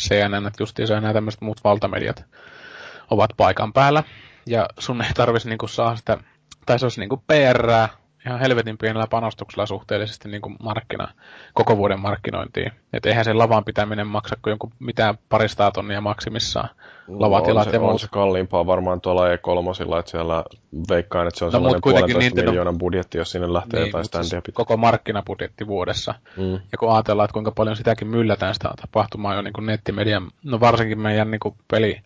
CNN, 0.00 0.50
justiinsa 0.60 1.00
nämä 1.00 1.12
tämmöiset 1.12 1.40
muut 1.40 1.64
valtamediat 1.64 2.24
ovat 3.10 3.30
paikan 3.36 3.72
päällä. 3.72 4.02
Ja 4.46 4.68
sun 4.78 5.02
ei 5.02 5.12
tarvitsisi 5.14 5.48
niinku 5.48 5.68
saa 5.68 5.96
sitä, 5.96 6.18
tai 6.66 6.78
se 6.78 6.84
olisi 6.84 7.00
niinku 7.00 7.16
PR, 7.26 7.88
ihan 8.26 8.40
helvetin 8.40 8.78
pienellä 8.78 9.06
panostuksella 9.10 9.66
suhteellisesti 9.66 10.28
niin 10.28 10.42
kuin 10.42 10.56
markkina, 10.62 11.08
koko 11.54 11.76
vuoden 11.76 12.00
markkinointiin. 12.00 12.72
Että 12.92 13.08
eihän 13.08 13.24
sen 13.24 13.38
lavan 13.38 13.64
pitäminen 13.64 14.06
maksa 14.06 14.36
kuin 14.42 14.52
jonkun 14.52 14.72
mitään 14.78 15.18
paristaa 15.28 15.70
tonnia 15.70 16.00
maksimissaan. 16.00 16.68
Lavatilat 17.08 17.54
no, 17.54 17.60
on 17.60 17.70
se, 17.70 17.76
ja 17.76 17.80
muut. 17.80 17.92
on 17.92 17.98
se 17.98 18.08
kalliimpaa 18.10 18.66
varmaan 18.66 19.00
tuolla 19.00 19.28
E3, 19.28 19.98
että 19.98 20.10
siellä 20.10 20.44
veikkaan, 20.88 21.28
että 21.28 21.38
se 21.38 21.44
on 21.44 21.52
no, 21.52 21.58
sellainen 21.58 21.80
puolentoista 21.82 22.18
Nintendo... 22.18 22.50
miljoonan 22.50 22.78
budjetti, 22.78 23.18
jos 23.18 23.30
sinne 23.30 23.52
lähtee 23.52 23.80
niin, 23.80 23.88
jotain 23.88 24.04
standia 24.04 24.40
siis 24.44 24.54
Koko 24.54 24.76
markkinabudjetti 24.76 25.66
vuodessa. 25.66 26.14
Mm. 26.36 26.52
Ja 26.52 26.78
kun 26.78 26.94
ajatellaan, 26.94 27.24
että 27.24 27.32
kuinka 27.32 27.52
paljon 27.52 27.76
sitäkin 27.76 28.08
myllätään 28.08 28.54
sitä 28.54 28.70
tapahtumaa 28.80 29.34
jo 29.34 29.42
niin 29.42 29.52
kuin 29.52 29.66
nettimedian, 29.66 30.30
no 30.44 30.60
varsinkin 30.60 31.00
meidän 31.00 31.30
niin 31.30 31.40
kuin 31.40 31.54
peli, 31.70 32.02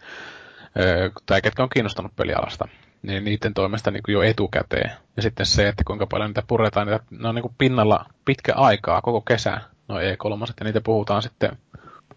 tai 1.27 1.43
ketkä 1.43 1.62
on 1.62 1.69
kiinnostunut 1.69 2.17
pelialasta, 2.17 2.69
niin 3.03 3.25
niiden 3.25 3.55
toimesta 3.55 3.91
niin 3.91 4.03
kuin 4.03 4.13
jo 4.13 4.23
etukäteen. 4.23 4.91
Ja 5.17 5.23
sitten 5.23 5.47
se, 5.47 5.69
että 5.69 5.85
kuinka 5.87 6.07
paljon 6.07 6.31
niitä 6.31 6.43
puretaan, 6.47 6.87
niitä, 6.87 7.05
ne 7.11 7.29
on 7.29 7.35
niin 7.35 7.43
kuin 7.43 7.55
pinnalla 7.59 8.07
pitkä 8.25 8.55
aikaa, 8.55 9.03
koko 9.03 9.21
kesä, 9.21 9.61
no 9.89 9.95
E3, 9.99 10.55
ja 10.61 10.65
niitä 10.65 10.81
puhutaan 10.81 11.23
sitten 11.23 11.59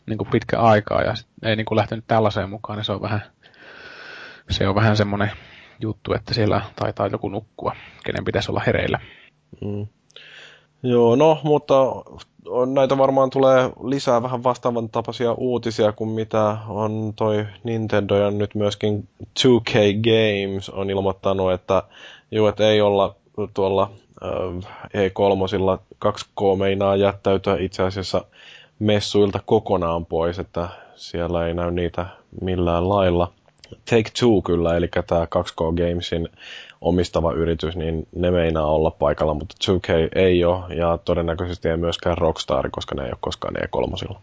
niin 0.06 0.18
kuin 0.18 0.30
pitkä 0.30 0.60
aikaa, 0.60 1.02
ja 1.02 1.14
ei 1.44 1.56
niin 1.56 1.66
kuin 1.66 1.78
lähtenyt 1.78 2.06
tällaiseen 2.08 2.50
mukaan, 2.50 2.78
niin 2.78 2.86
se 2.86 2.92
on 2.92 3.02
vähän, 3.02 3.22
se 4.50 4.68
on 4.68 4.76
vähän 4.76 4.98
semmoinen 4.98 5.32
juttu, 5.80 6.14
että 6.14 6.34
siellä 6.34 6.62
taitaa 6.76 7.08
joku 7.08 7.30
nukkua, 7.30 7.76
kenen 8.06 8.26
pitäisi 8.26 8.52
olla 8.52 8.64
hereillä. 8.66 9.00
Mm. 9.62 9.88
Joo, 10.84 11.16
no, 11.16 11.38
mutta 11.44 11.74
näitä 12.74 12.98
varmaan 12.98 13.30
tulee 13.30 13.70
lisää 13.84 14.24
vähän 14.24 14.44
vastaavan 14.44 14.90
tapaisia 14.90 15.34
uutisia 15.34 15.92
kuin 15.92 16.10
mitä 16.10 16.58
on 16.68 17.14
toi 17.16 17.46
Nintendo 17.64 18.16
ja 18.16 18.32
nyt 18.32 18.56
myöskin 18.56 19.08
2K 19.24 19.74
Games 20.04 20.70
on 20.70 20.90
ilmoittanut, 20.90 21.52
että 21.52 21.84
juu, 22.32 22.48
että 22.48 22.70
ei 22.70 22.82
olla 22.82 23.16
tuolla 23.54 23.92
E3 24.94 25.80
2K 26.06 26.58
meinaa 26.60 26.96
jättäytyä 26.96 27.58
itse 27.60 27.84
asiassa 27.84 28.26
messuilta 28.80 29.40
kokonaan 29.46 30.06
pois, 30.06 30.40
että 30.40 30.70
siellä 30.96 31.48
ei 31.48 31.54
näy 31.54 31.72
niitä 31.72 32.06
millään 32.42 32.90
lailla. 32.90 33.32
Take 33.70 34.10
Two 34.20 34.42
kyllä, 34.42 34.78
eli 34.78 34.90
tämä 35.08 35.26
2K 35.26 35.74
Gamesin 35.76 36.30
omistava 36.82 37.34
yritys, 37.34 37.76
niin 37.76 38.08
ne 38.16 38.32
meinaa 38.32 38.66
olla 38.66 38.92
paikalla, 38.92 39.34
mutta 39.34 39.56
2K 39.64 40.10
ei 40.16 40.46
ole, 40.46 40.76
ja 40.76 41.00
todennäköisesti 41.06 41.70
ei 41.70 41.78
myöskään 41.78 42.18
Rockstar, 42.18 42.70
koska 42.72 42.96
ne 42.96 43.04
ei 43.04 43.10
ole 43.10 43.18
koskaan 43.22 43.56
E3. 43.56 44.16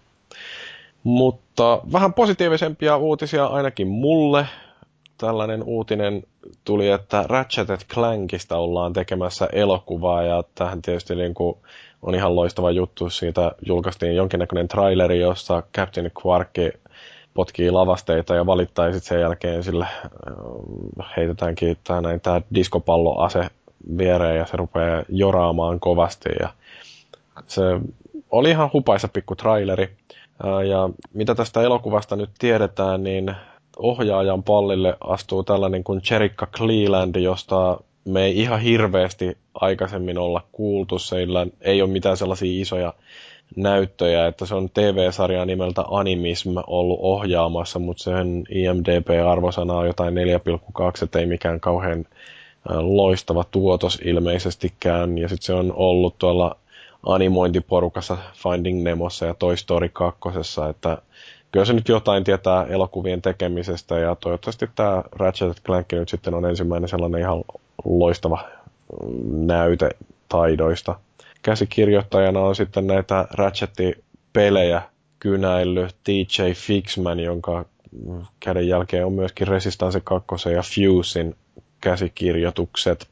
Mutta 1.02 1.80
vähän 1.92 2.12
positiivisempia 2.12 2.96
uutisia 2.96 3.46
ainakin 3.46 3.88
mulle. 3.88 4.46
Tällainen 5.18 5.62
uutinen 5.62 6.22
tuli, 6.64 6.90
että 6.90 7.24
Ratchet 7.28 7.68
Clankista 7.94 8.56
ollaan 8.56 8.92
tekemässä 8.92 9.48
elokuvaa, 9.52 10.22
ja 10.22 10.44
tähän 10.54 10.82
tietysti 10.82 11.14
niin 11.14 11.34
kuin 11.34 11.56
on 12.02 12.14
ihan 12.14 12.36
loistava 12.36 12.70
juttu. 12.70 13.10
Siitä 13.10 13.52
julkaistiin 13.66 14.16
jonkinnäköinen 14.16 14.68
traileri, 14.68 15.20
jossa 15.20 15.62
Captain 15.76 16.10
Quark 16.26 16.50
potkii 17.36 17.70
lavasteita 17.70 18.34
ja 18.34 18.46
valittaa 18.46 18.86
ja 18.86 18.92
sitten 18.92 19.08
sen 19.08 19.20
jälkeen 19.20 19.62
sille 19.62 19.84
äh, 19.84 21.06
heitetäänkin 21.16 21.76
tää, 21.84 22.00
näin, 22.00 22.20
tää 22.20 22.42
diskopalloase 22.54 23.48
viereen 23.98 24.36
ja 24.36 24.46
se 24.46 24.56
rupeaa 24.56 25.02
joraamaan 25.08 25.80
kovasti 25.80 26.28
ja 26.40 26.48
se 27.46 27.62
oli 28.30 28.50
ihan 28.50 28.70
hupaisa 28.72 29.08
pikku 29.08 29.34
traileri. 29.34 29.88
Äh, 30.44 30.66
ja 30.66 30.88
mitä 31.12 31.34
tästä 31.34 31.62
elokuvasta 31.62 32.16
nyt 32.16 32.30
tiedetään, 32.38 33.02
niin 33.02 33.34
ohjaajan 33.78 34.42
pallille 34.42 34.96
astuu 35.00 35.44
tällainen 35.44 35.84
kuin 35.84 36.00
Cherikka 36.02 36.46
Cleland, 36.46 37.16
josta 37.16 37.78
me 38.04 38.24
ei 38.24 38.38
ihan 38.40 38.60
hirveästi 38.60 39.38
aikaisemmin 39.54 40.18
olla 40.18 40.42
kuultu. 40.52 40.98
Seillä 40.98 41.46
ei 41.60 41.82
ole 41.82 41.90
mitään 41.90 42.16
sellaisia 42.16 42.62
isoja 42.62 42.92
näyttöjä, 43.56 44.26
että 44.26 44.46
se 44.46 44.54
on 44.54 44.70
TV-sarja 44.70 45.44
nimeltä 45.44 45.84
Animism 45.90 46.50
ollut 46.66 46.98
ohjaamassa, 47.02 47.78
mutta 47.78 48.02
sen 48.02 48.44
IMDB-arvosana 48.50 49.74
on 49.74 49.86
jotain 49.86 50.14
4,2, 50.14 51.04
että 51.04 51.18
ei 51.18 51.26
mikään 51.26 51.60
kauhean 51.60 52.04
loistava 52.68 53.44
tuotos 53.50 54.00
ilmeisestikään. 54.04 55.18
Ja 55.18 55.28
sitten 55.28 55.46
se 55.46 55.54
on 55.54 55.72
ollut 55.76 56.18
tuolla 56.18 56.56
animointiporukassa 57.06 58.18
Finding 58.34 58.82
Nemossa 58.82 59.26
ja 59.26 59.34
Toy 59.34 59.56
Story 59.56 59.88
2, 59.88 60.20
että 60.70 60.98
kyllä 61.52 61.66
se 61.66 61.72
nyt 61.72 61.88
jotain 61.88 62.24
tietää 62.24 62.64
elokuvien 62.64 63.22
tekemisestä 63.22 63.98
ja 63.98 64.14
toivottavasti 64.14 64.70
tämä 64.74 65.02
Ratchet 65.12 65.62
Clank 65.62 65.92
nyt 65.92 66.08
sitten 66.08 66.34
on 66.34 66.44
ensimmäinen 66.44 66.88
sellainen 66.88 67.20
ihan 67.20 67.44
loistava 67.84 68.44
näyte 69.30 69.90
taidoista. 70.28 70.94
Käsikirjoittajana 71.46 72.40
on 72.40 72.56
sitten 72.56 72.86
näitä 72.86 73.28
Ratchet-pelejä 73.30 74.82
kynäillyt 75.18 75.96
DJ 76.08 76.52
Fixman, 76.52 77.20
jonka 77.20 77.64
käden 78.40 78.68
jälkeen 78.68 79.06
on 79.06 79.12
myöskin 79.12 79.48
Resistance 79.48 80.00
2 80.04 80.50
ja 80.54 80.62
Fusein 80.62 81.36
käsikirjoitukset. 81.80 83.08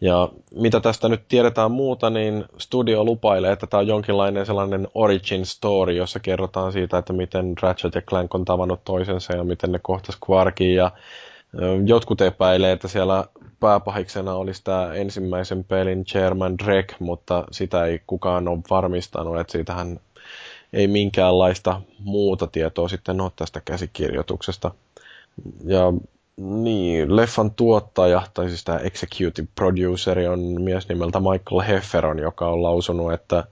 Ja 0.00 0.28
mitä 0.54 0.80
tästä 0.80 1.08
nyt 1.08 1.28
tiedetään 1.28 1.70
muuta, 1.70 2.10
niin 2.10 2.44
studio 2.58 3.04
lupailee, 3.04 3.52
että 3.52 3.66
tämä 3.66 3.78
on 3.78 3.86
jonkinlainen 3.86 4.46
sellainen 4.46 4.88
origin 4.94 5.46
story, 5.46 5.92
jossa 5.92 6.20
kerrotaan 6.20 6.72
siitä, 6.72 6.98
että 6.98 7.12
miten 7.12 7.54
Ratchet 7.62 7.94
ja 7.94 8.02
Clank 8.02 8.34
on 8.34 8.44
tavannut 8.44 8.84
toisensa 8.84 9.36
ja 9.36 9.44
miten 9.44 9.72
ne 9.72 9.78
kohtas 9.82 10.18
Quarkin. 10.30 10.74
Ja 10.74 10.90
jotkut 11.86 12.20
epäilee, 12.20 12.72
että 12.72 12.88
siellä 12.88 13.24
pääpahiksena 13.60 14.34
olisi 14.34 14.64
tämä 14.64 14.94
ensimmäisen 14.94 15.64
pelin 15.64 16.04
Chairman 16.04 16.58
Drek, 16.58 16.94
mutta 17.00 17.44
sitä 17.50 17.84
ei 17.84 18.00
kukaan 18.06 18.48
ole 18.48 18.58
varmistanut, 18.70 19.40
että 19.40 19.52
siitähän 19.52 20.00
ei 20.72 20.86
minkäänlaista 20.86 21.80
muuta 21.98 22.46
tietoa 22.46 22.88
sitten 22.88 23.20
ole 23.20 23.32
tästä 23.36 23.60
käsikirjoituksesta. 23.64 24.70
Ja 25.64 25.92
niin, 26.36 27.16
leffan 27.16 27.50
tuottaja, 27.50 28.22
tai 28.34 28.48
siis 28.48 28.64
tämä 28.64 28.78
executive 28.78 29.48
producer 29.54 30.18
on 30.30 30.62
mies 30.62 30.88
nimeltä 30.88 31.20
Michael 31.20 31.60
Hefferon, 31.60 32.18
joka 32.18 32.48
on 32.48 32.62
lausunut, 32.62 33.12
että, 33.12 33.44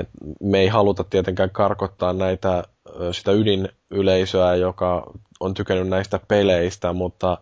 että 0.00 0.12
me 0.42 0.58
ei 0.58 0.68
haluta 0.68 1.04
tietenkään 1.04 1.50
karkottaa 1.50 2.12
näitä 2.12 2.64
sitä 3.12 3.32
ydinyleisöä, 3.32 4.54
joka 4.54 5.12
on 5.44 5.54
tykännyt 5.54 5.88
näistä 5.88 6.20
peleistä, 6.28 6.92
mutta 6.92 7.38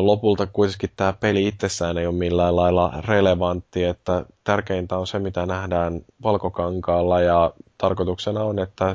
lopulta 0.00 0.46
kuitenkin 0.46 0.90
tämä 0.96 1.12
peli 1.12 1.46
itsessään 1.48 1.98
ei 1.98 2.06
ole 2.06 2.14
millään 2.14 2.56
lailla 2.56 2.92
relevantti, 3.08 3.84
että 3.84 4.24
tärkeintä 4.44 4.96
on 4.98 5.06
se, 5.06 5.18
mitä 5.18 5.46
nähdään 5.46 6.00
valkokankaalla 6.22 7.20
ja 7.20 7.52
tarkoituksena 7.78 8.42
on, 8.42 8.58
että 8.58 8.94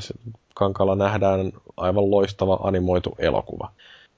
kankaalla 0.55 0.95
nähdään 0.95 1.51
aivan 1.77 2.11
loistava 2.11 2.59
animoitu 2.63 3.15
elokuva. 3.19 3.71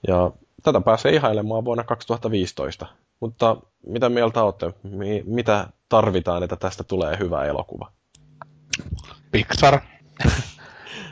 Ja 0.07 0.31
tätä 0.63 0.81
pääsee 0.81 1.15
ihailemaan 1.15 1.65
vuonna 1.65 1.83
2015. 1.83 2.85
Mutta 3.19 3.57
mitä 3.87 4.09
mieltä 4.09 4.43
olette? 4.43 4.73
mitä 5.25 5.67
tarvitaan, 5.89 6.43
että 6.43 6.55
tästä 6.55 6.83
tulee 6.83 7.17
hyvä 7.19 7.45
elokuva? 7.45 7.91
Pixar. 9.31 9.79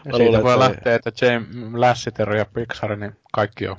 Ja 0.06 0.18
siitä 0.18 0.43
voi 0.43 0.60
lähteä, 0.60 0.95
että 0.95 1.26
James 1.26 1.47
Lasseter 1.74 2.36
ja 2.36 2.45
Pixar, 2.45 2.95
niin 2.95 3.18
kaikki 3.34 3.68
on 3.68 3.78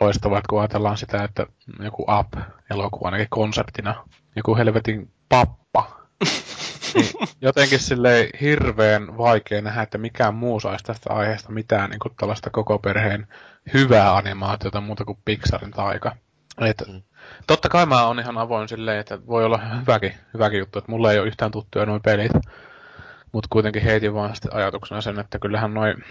loistavat, 0.00 0.46
kun 0.46 0.60
ajatellaan 0.60 0.96
sitä, 0.96 1.24
että 1.24 1.46
joku 1.80 2.06
Up-elokuva 2.20 3.06
ainakin 3.06 3.26
konseptina, 3.30 4.04
joku 4.36 4.56
helvetin 4.56 5.10
pappa, 5.28 6.00
niin 6.94 7.06
jotenkin 7.40 7.78
silleen 7.78 8.28
hirveän 8.40 9.18
vaikea 9.18 9.62
nähdä, 9.62 9.82
että 9.82 9.98
mikään 9.98 10.34
muu 10.34 10.60
saisi 10.60 10.84
tästä 10.84 11.12
aiheesta 11.12 11.52
mitään 11.52 11.90
niin 11.90 12.00
kuin 12.00 12.14
tällaista 12.20 12.50
koko 12.50 12.78
perheen 12.78 13.26
hyvää 13.74 14.16
animaatiota 14.16 14.80
muuta 14.80 15.04
kuin 15.04 15.18
Pixarin 15.24 15.70
taika. 15.70 16.16
Et, 16.60 16.82
mm. 16.88 17.02
Totta 17.46 17.68
kai 17.68 17.86
mä 17.86 18.06
oon 18.06 18.20
ihan 18.20 18.38
avoin 18.38 18.68
silleen, 18.68 18.98
että 18.98 19.26
voi 19.26 19.44
olla 19.44 19.58
hyväkin, 19.58 20.14
hyväkin 20.34 20.58
juttu, 20.58 20.78
että 20.78 20.90
mulla 20.90 21.12
ei 21.12 21.18
ole 21.18 21.26
yhtään 21.26 21.50
tuttuja 21.50 21.86
noin 21.86 22.02
pelit. 22.02 22.32
Mutta 23.32 23.48
kuitenkin 23.50 23.82
heitin 23.82 24.14
vaan 24.14 24.34
sitten 24.34 24.54
ajatuksena 24.54 25.00
sen, 25.00 25.18
että 25.18 25.38
kyllähän 25.38 25.74
noin 25.74 26.04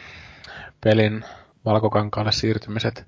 pelin 0.84 1.26
valkokankaalle 1.66 2.32
siirtymiset, 2.32 3.08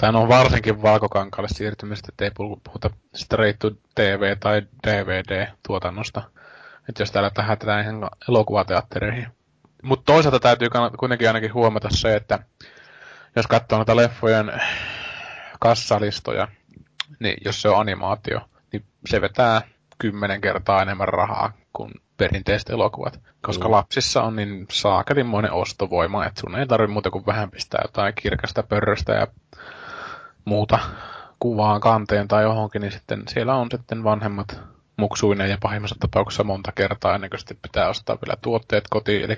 tai 0.00 0.12
no 0.12 0.28
varsinkin 0.28 0.82
valkokankaalle 0.82 1.48
siirtymiset, 1.48 2.08
ettei 2.08 2.30
puhuta 2.30 2.90
straight 3.14 3.58
to 3.58 3.70
TV 3.94 4.36
tai 4.40 4.62
DVD-tuotannosta. 4.86 6.22
Että 6.88 7.02
jos 7.02 7.10
täällä 7.10 7.30
tähdätään 7.30 7.82
ihan 7.82 8.10
elokuvateattereihin. 8.28 9.26
Mutta 9.82 10.12
toisaalta 10.12 10.40
täytyy 10.40 10.68
kuitenkin 10.98 11.28
ainakin 11.28 11.54
huomata 11.54 11.88
se, 11.90 12.16
että 12.16 12.38
jos 13.36 13.46
katsoo 13.46 13.78
noita 13.78 13.96
leffojen 13.96 14.52
kassalistoja, 15.60 16.48
niin 17.20 17.36
jos 17.44 17.62
se 17.62 17.68
on 17.68 17.80
animaatio, 17.80 18.40
niin 18.72 18.84
se 19.08 19.20
vetää 19.20 19.62
kymmenen 20.02 20.40
kertaa 20.40 20.82
enemmän 20.82 21.08
rahaa 21.08 21.52
kuin 21.72 21.90
perinteiset 22.16 22.70
elokuvat. 22.70 23.20
Koska 23.42 23.68
mm. 23.68 23.72
lapsissa 23.72 24.22
on 24.22 24.36
niin 24.36 24.66
saakelinmoinen 24.72 25.52
ostovoima, 25.52 26.26
että 26.26 26.40
sun 26.40 26.58
ei 26.58 26.66
tarvitse 26.66 26.92
muuta 26.92 27.10
kuin 27.10 27.26
vähän 27.26 27.50
pistää 27.50 27.80
jotain 27.84 28.14
kirkasta 28.14 28.62
pörröstä 28.62 29.12
ja 29.12 29.26
muuta 30.44 30.78
kuvaan 31.38 31.80
kanteen 31.80 32.28
tai 32.28 32.42
johonkin, 32.42 32.82
niin 32.82 32.92
sitten 32.92 33.22
siellä 33.28 33.54
on 33.54 33.68
sitten 33.70 34.04
vanhemmat 34.04 34.60
muksuinen 34.96 35.50
ja 35.50 35.58
pahimmassa 35.62 35.96
tapauksessa 36.00 36.44
monta 36.44 36.72
kertaa 36.72 37.14
ennen 37.14 37.30
kuin 37.30 37.38
sitten 37.38 37.58
pitää 37.62 37.88
ostaa 37.88 38.18
vielä 38.26 38.36
tuotteet 38.42 38.84
kotiin. 38.90 39.24
Eli 39.24 39.36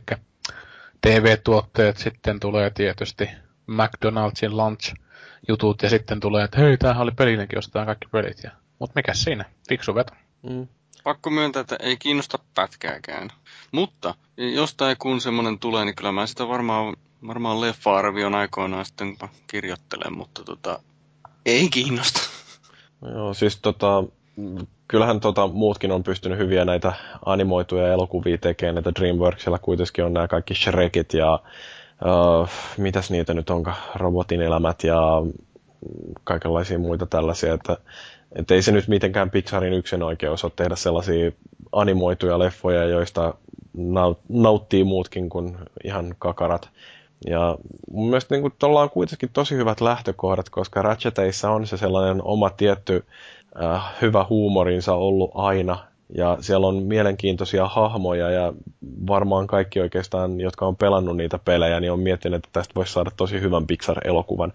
TV-tuotteet 1.00 1.96
sitten 1.96 2.40
tulee 2.40 2.70
tietysti 2.70 3.28
McDonald'sin 3.70 4.56
lunch-jutut 4.56 5.82
ja 5.82 5.90
sitten 5.90 6.20
tulee, 6.20 6.44
että 6.44 6.60
hei, 6.60 6.76
tämähän 6.76 7.02
oli 7.02 7.10
pelinenkin, 7.10 7.58
ostetaan 7.58 7.86
kaikki 7.86 8.08
pelit. 8.12 8.44
Ja... 8.44 8.50
Mutta 8.78 8.92
mikä 8.96 9.14
siinä? 9.14 9.44
Fiksu 9.68 9.94
veto. 9.94 10.14
Mm 10.50 10.66
pakko 11.04 11.30
myöntää, 11.30 11.60
että 11.60 11.76
ei 11.80 11.96
kiinnosta 11.96 12.38
pätkääkään. 12.54 13.30
Mutta 13.72 14.14
jostain 14.36 14.96
kun 14.98 15.20
semmoinen 15.20 15.58
tulee, 15.58 15.84
niin 15.84 15.96
kyllä 15.96 16.12
mä 16.12 16.26
sitä 16.26 16.48
varmaan, 16.48 16.96
varmaan 17.26 17.60
leffa-arvion 17.60 18.34
aikoinaan 18.34 18.84
sitten 18.84 19.16
kirjoittelen, 19.46 20.16
mutta 20.16 20.44
tota, 20.44 20.78
ei 21.46 21.68
kiinnosta. 21.68 22.20
Joo, 23.14 23.34
siis 23.34 23.56
tota, 23.56 24.04
kyllähän 24.88 25.20
tota, 25.20 25.46
muutkin 25.46 25.92
on 25.92 26.02
pystynyt 26.02 26.38
hyviä 26.38 26.64
näitä 26.64 26.92
animoituja 27.26 27.92
elokuvia 27.92 28.38
tekemään, 28.38 28.78
että 28.78 28.92
DreamWorksilla 29.00 29.58
kuitenkin 29.58 30.04
on 30.04 30.12
nämä 30.12 30.28
kaikki 30.28 30.54
Shrekit 30.54 31.14
ja 31.14 31.34
uh, 32.04 32.48
mitäs 32.76 33.10
niitä 33.10 33.34
nyt 33.34 33.50
onka, 33.50 33.74
robotin 33.94 34.42
elämät 34.42 34.84
ja 34.84 34.98
kaikenlaisia 36.24 36.78
muita 36.78 37.06
tällaisia, 37.06 37.54
että 37.54 37.76
että 38.34 38.54
ei 38.54 38.62
se 38.62 38.72
nyt 38.72 38.88
mitenkään 38.88 39.30
Pixarin 39.30 39.72
yksin 39.72 40.02
oikeus 40.02 40.44
ole 40.44 40.52
tehdä 40.56 40.76
sellaisia 40.76 41.30
animoituja 41.72 42.38
leffoja, 42.38 42.84
joista 42.84 43.34
nauttii 44.28 44.84
muutkin 44.84 45.28
kuin 45.28 45.56
ihan 45.84 46.14
kakarat. 46.18 46.68
Ja 47.26 47.58
mun 47.90 48.06
mielestä 48.06 48.36
niin 48.36 48.52
tuolla 48.58 48.82
on 48.82 48.90
kuitenkin 48.90 49.30
tosi 49.32 49.54
hyvät 49.56 49.80
lähtökohdat, 49.80 50.50
koska 50.50 50.82
Ratcheteissa 50.82 51.50
on 51.50 51.66
se 51.66 51.76
sellainen 51.76 52.22
oma 52.24 52.50
tietty 52.50 53.04
äh, 53.62 53.82
hyvä 54.02 54.26
huumorinsa 54.30 54.94
ollut 54.94 55.30
aina. 55.34 55.78
Ja 56.16 56.36
siellä 56.40 56.66
on 56.66 56.82
mielenkiintoisia 56.82 57.68
hahmoja 57.68 58.30
ja 58.30 58.52
varmaan 59.06 59.46
kaikki 59.46 59.80
oikeastaan, 59.80 60.40
jotka 60.40 60.66
on 60.66 60.76
pelannut 60.76 61.16
niitä 61.16 61.38
pelejä, 61.38 61.80
niin 61.80 61.92
on 61.92 62.00
miettinyt, 62.00 62.36
että 62.36 62.48
tästä 62.52 62.74
voisi 62.74 62.92
saada 62.92 63.10
tosi 63.16 63.40
hyvän 63.40 63.66
Pixar-elokuvan. 63.66 64.52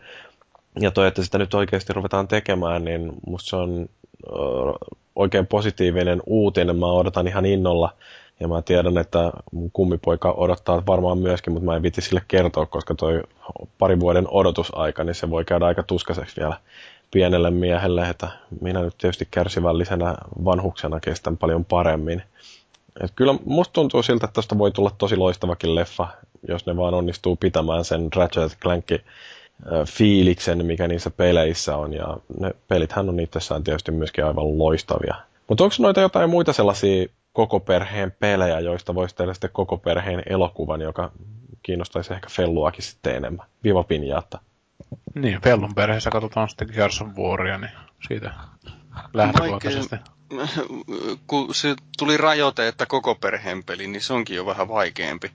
Ja 0.79 0.91
toi, 0.91 1.07
että 1.07 1.23
sitä 1.23 1.37
nyt 1.37 1.53
oikeasti 1.53 1.93
ruvetaan 1.93 2.27
tekemään, 2.27 2.85
niin 2.85 3.11
musta 3.27 3.49
se 3.49 3.55
on 3.55 3.89
oikein 5.15 5.47
positiivinen 5.47 6.21
uutinen. 6.25 6.75
Mä 6.75 6.85
odotan 6.85 7.27
ihan 7.27 7.45
innolla. 7.45 7.93
Ja 8.39 8.47
mä 8.47 8.61
tiedän, 8.61 8.97
että 8.97 9.31
mun 9.51 9.71
kummipoika 9.73 10.31
odottaa 10.31 10.83
varmaan 10.87 11.17
myöskin, 11.17 11.53
mutta 11.53 11.65
mä 11.65 11.75
en 11.75 11.83
viti 11.83 12.01
sille 12.01 12.21
kertoa, 12.27 12.65
koska 12.65 12.95
toi 12.95 13.23
pari 13.77 13.99
vuoden 13.99 14.27
odotusaika, 14.31 15.03
niin 15.03 15.15
se 15.15 15.29
voi 15.29 15.45
käydä 15.45 15.65
aika 15.65 15.83
tuskaiseksi 15.83 16.35
vielä 16.41 16.57
pienelle 17.11 17.51
miehelle, 17.51 18.09
että 18.09 18.27
minä 18.61 18.81
nyt 18.81 18.97
tietysti 18.97 19.27
kärsivällisenä 19.31 20.15
vanhuksena 20.45 20.99
kestän 20.99 21.37
paljon 21.37 21.65
paremmin. 21.65 22.23
Et 23.03 23.11
kyllä 23.15 23.35
musta 23.45 23.73
tuntuu 23.73 24.03
siltä, 24.03 24.25
että 24.25 24.35
tästä 24.35 24.57
voi 24.57 24.71
tulla 24.71 24.91
tosi 24.97 25.15
loistavakin 25.15 25.75
leffa. 25.75 26.07
jos 26.47 26.65
ne 26.65 26.77
vaan 26.77 26.93
onnistuu 26.93 27.35
pitämään 27.35 27.85
sen 27.85 28.09
Ratchet 28.15 28.57
Clankin 28.61 28.99
fiiliksen, 29.87 30.65
mikä 30.65 30.87
niissä 30.87 31.09
peleissä 31.09 31.77
on. 31.77 31.93
Ja 31.93 32.17
ne 32.39 32.51
pelithän 32.67 33.09
on 33.09 33.19
itsessään 33.19 33.63
tietysti 33.63 33.91
myöskin 33.91 34.25
aivan 34.25 34.57
loistavia. 34.57 35.15
Mutta 35.47 35.63
onko 35.63 35.75
noita 35.79 36.01
jotain 36.01 36.29
muita 36.29 36.53
sellaisia 36.53 37.05
koko 37.33 37.59
perheen 37.59 38.11
pelejä, 38.11 38.59
joista 38.59 38.95
voisi 38.95 39.15
tehdä 39.15 39.33
sitten 39.33 39.49
koko 39.53 39.77
perheen 39.77 40.23
elokuvan, 40.25 40.81
joka 40.81 41.11
kiinnostaisi 41.63 42.13
ehkä 42.13 42.27
Felluakin 42.31 42.83
sitten 42.83 43.15
enemmän? 43.15 43.47
Viva 43.63 43.83
Pinjaatta. 43.83 44.39
Niin, 45.15 45.41
Fellun 45.41 45.75
perheessä 45.75 46.09
katsotaan 46.09 46.49
sitten 46.49 46.69
Gears 46.73 47.01
of 47.01 47.07
Waria, 47.17 47.57
niin 47.57 47.71
siitä 48.07 48.31
lähtökohtaisesti. 49.13 49.95
kun 51.27 51.55
se 51.55 51.75
tuli 51.97 52.17
rajoite, 52.17 52.67
että 52.67 52.85
koko 52.85 53.15
perheen 53.15 53.63
peli, 53.63 53.87
niin 53.87 54.01
se 54.01 54.13
onkin 54.13 54.35
jo 54.35 54.45
vähän 54.45 54.67
vaikeampi. 54.67 55.31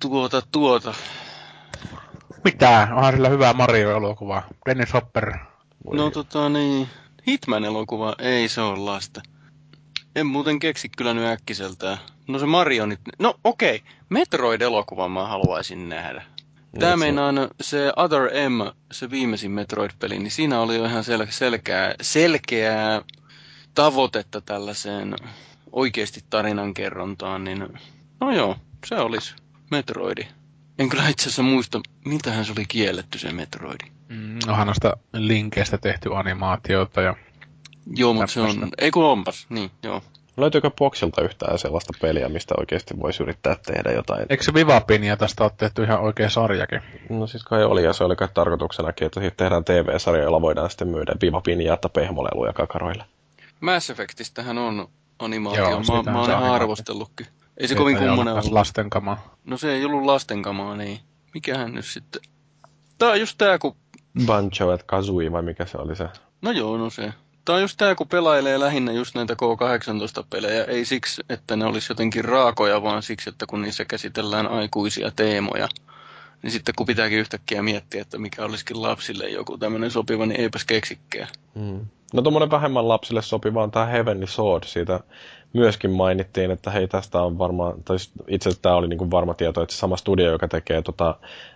Tuota, 0.00 0.42
tuota. 0.52 0.94
Mitä? 2.44 2.88
Onhan 2.92 3.14
sillä 3.14 3.28
hyvää 3.28 3.52
Mario-elokuvaa. 3.52 4.42
Dennis 4.66 4.92
Hopper. 4.94 5.34
No 5.92 6.10
tota 6.10 6.48
niin, 6.48 6.88
Hitman-elokuva, 7.26 8.14
ei 8.18 8.48
se 8.48 8.60
ole 8.60 8.78
lasta. 8.78 9.20
En 10.16 10.26
muuten 10.26 10.58
keksi 10.58 10.88
kyllä 10.88 11.14
nyt 11.14 11.24
äkkiseltään. 11.24 11.98
No 12.28 12.38
se 12.38 12.46
Mario 12.46 12.86
nyt, 12.86 13.00
no 13.18 13.34
okei, 13.44 13.76
okay. 13.76 13.88
Metroid-elokuvan 14.08 15.10
mä 15.10 15.26
haluaisin 15.26 15.88
nähdä. 15.88 16.22
Tämä 16.78 16.92
se- 16.92 16.96
meinaan 16.96 17.48
se 17.60 17.92
Other 17.96 18.30
M, 18.48 18.60
se 18.92 19.10
viimeisin 19.10 19.50
Metroid-peli, 19.50 20.18
niin 20.18 20.30
siinä 20.30 20.60
oli 20.60 20.76
jo 20.76 20.84
ihan 20.84 21.04
sel- 21.04 21.26
selkeää, 21.30 21.94
selkeää 22.00 23.02
tavoitetta 23.74 24.40
tällaiseen 24.40 25.14
oikeasti 25.72 26.20
tarinankerrontaan, 26.30 27.44
niin 27.44 27.68
no 28.20 28.32
joo, 28.32 28.56
se 28.86 28.94
olisi 28.94 29.34
Metroidi. 29.70 30.28
En 30.80 30.88
kyllä 30.88 31.08
itse 31.08 31.22
asiassa 31.22 31.42
muista, 31.42 31.80
mitähän 32.04 32.44
se 32.44 32.52
oli 32.52 32.64
kielletty 32.68 33.18
se 33.18 33.32
Metroidi. 33.32 33.84
Mm, 34.08 34.38
onhan 34.48 34.66
noista 34.66 34.96
linkeistä 35.12 35.78
tehty 35.78 36.16
animaatiota 36.16 37.00
ja 37.00 37.16
Joo, 37.96 38.12
mutta 38.12 38.26
se 38.26 38.40
on, 38.40 38.68
ei 38.78 38.90
kun 38.90 39.04
onpas, 39.04 39.46
niin 39.48 39.70
joo. 39.82 40.02
Löytyykö 40.36 40.70
Boxilta 40.70 41.22
yhtään 41.22 41.58
sellaista 41.58 41.92
peliä, 42.00 42.28
mistä 42.28 42.54
oikeasti 42.58 42.94
voisi 43.00 43.22
yrittää 43.22 43.56
tehdä 43.66 43.92
jotain? 43.92 44.26
Eikö 44.30 44.44
se 44.44 44.54
Vivapin 44.54 45.04
ja 45.04 45.16
tästä 45.16 45.44
ole 45.44 45.52
tehty 45.56 45.84
ihan 45.84 46.00
oikea 46.00 46.30
sarjakin? 46.30 46.82
No 47.08 47.26
siis 47.26 47.44
kai 47.44 47.64
oli, 47.64 47.84
ja 47.84 47.92
se 47.92 48.04
oli 48.04 48.16
kai 48.16 48.28
tarkoituksenakin, 48.34 49.06
että 49.06 49.20
siitä 49.20 49.36
tehdään 49.36 49.64
TV-sarja, 49.64 50.22
jolla 50.22 50.40
voidaan 50.40 50.70
sitten 50.70 50.88
myydä 50.88 51.14
Viva 51.22 51.40
Pinjaatta 51.40 51.88
pehmoleluja 51.88 52.52
kakaroille. 52.52 53.04
Mass 53.60 53.90
Effectistähän 53.90 54.58
on 54.58 54.88
animaatio, 55.18 55.70
Joo, 55.70 56.02
mä, 56.04 56.12
mä 56.12 56.20
oon 56.20 56.30
arvostellutkin. 56.30 57.26
Ei 57.60 57.68
se 57.68 57.74
kovin 57.74 57.94
Siitä 57.96 58.04
ei 58.04 58.08
kummonen 58.08 58.32
ollut 58.32 58.44
ollut. 58.44 58.58
lasten 58.58 58.90
kamaa. 58.90 59.34
No 59.44 59.56
se 59.56 59.72
ei 59.72 59.84
ollut 59.84 60.02
lastenkamaa, 60.04 60.76
niin. 60.76 61.00
Mikähän 61.34 61.74
nyt 61.74 61.84
sitten? 61.86 62.22
Tää 62.98 63.08
on 63.08 63.20
just 63.20 63.38
tää, 63.38 63.58
kun... 63.58 63.76
Banjo 64.26 64.72
et 64.74 64.82
Kazooie, 64.82 65.32
vai 65.32 65.42
mikä 65.42 65.66
se 65.66 65.78
oli 65.78 65.96
se? 65.96 66.08
No 66.42 66.50
joo, 66.50 66.76
no 66.76 66.90
se. 66.90 67.12
Tää 67.44 67.54
on 67.54 67.60
just 67.62 67.76
tää, 67.76 67.94
kun 67.94 68.08
pelailee 68.08 68.60
lähinnä 68.60 68.92
just 68.92 69.14
näitä 69.14 69.34
K18-pelejä. 69.34 70.64
Ei 70.64 70.84
siksi, 70.84 71.22
että 71.28 71.56
ne 71.56 71.64
olisi 71.64 71.92
jotenkin 71.92 72.24
raakoja, 72.24 72.82
vaan 72.82 73.02
siksi, 73.02 73.30
että 73.30 73.46
kun 73.46 73.62
niissä 73.62 73.84
käsitellään 73.84 74.46
aikuisia 74.48 75.10
teemoja. 75.16 75.68
Niin 76.42 76.50
sitten 76.50 76.74
kun 76.76 76.86
pitääkin 76.86 77.18
yhtäkkiä 77.18 77.62
miettiä, 77.62 78.02
että 78.02 78.18
mikä 78.18 78.44
olisikin 78.44 78.82
lapsille 78.82 79.28
joku 79.28 79.58
tämmöinen 79.58 79.90
sopiva, 79.90 80.26
niin 80.26 80.40
eipäs 80.40 80.64
keksikkää. 80.64 81.26
Hmm. 81.54 81.86
No 82.12 82.22
tuommoinen 82.22 82.50
vähemmän 82.50 82.88
lapsille 82.88 83.22
sopiva 83.22 83.62
on 83.62 83.70
tämä 83.70 83.86
Heavenly 83.86 84.26
Sword. 84.26 84.64
Siitä 84.66 85.00
myöskin 85.52 85.90
mainittiin, 85.90 86.50
että 86.50 86.70
hei 86.70 86.88
tästä 86.88 87.22
on 87.22 87.38
varmaan, 87.38 87.82
tai 87.84 87.96
itse 88.28 88.48
asiassa 88.48 88.62
tämä 88.62 88.74
oli 88.74 88.88
niinku 88.88 89.10
varma 89.10 89.34
tieto, 89.34 89.62
että 89.62 89.74
sama 89.74 89.96
studio, 89.96 90.30
joka 90.30 90.48
tekee 90.48 90.82
tota 90.82 91.14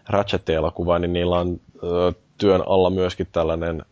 Ratchet-elokuvaa, 0.08 0.98
niin 0.98 1.12
niillä 1.12 1.38
on 1.38 1.60
ö, 1.82 2.12
työn 2.38 2.62
alla 2.66 2.90
myöskin 2.90 3.26
tällainen 3.32 3.82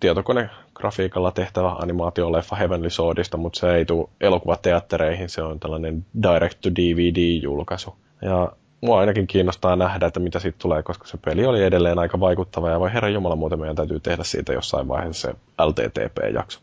tietokonegrafiikalla 0.00 1.30
tehtävä 1.30 1.70
animaatioleffa 1.70 2.56
Heavenly 2.56 2.90
Swordista, 2.90 3.36
mutta 3.36 3.58
se 3.60 3.74
ei 3.74 3.84
tule 3.84 4.08
elokuvateattereihin, 4.20 5.28
se 5.28 5.42
on 5.42 5.60
tällainen 5.60 6.06
direct-to-DVD-julkaisu. 6.22 7.96
Ja 8.22 8.52
mua 8.82 9.00
ainakin 9.00 9.26
kiinnostaa 9.26 9.76
nähdä, 9.76 10.06
että 10.06 10.20
mitä 10.20 10.38
siitä 10.38 10.58
tulee, 10.58 10.82
koska 10.82 11.06
se 11.06 11.16
peli 11.16 11.46
oli 11.46 11.62
edelleen 11.62 11.98
aika 11.98 12.20
vaikuttava, 12.20 12.70
ja 12.70 12.80
voi 12.80 12.92
herra 12.92 13.08
Jumala 13.08 13.36
muuten 13.36 13.60
meidän 13.60 13.76
täytyy 13.76 14.00
tehdä 14.00 14.24
siitä 14.24 14.52
jossain 14.52 14.88
vaiheessa 14.88 15.28
se 15.28 15.64
LTTP-jakso. 15.64 16.60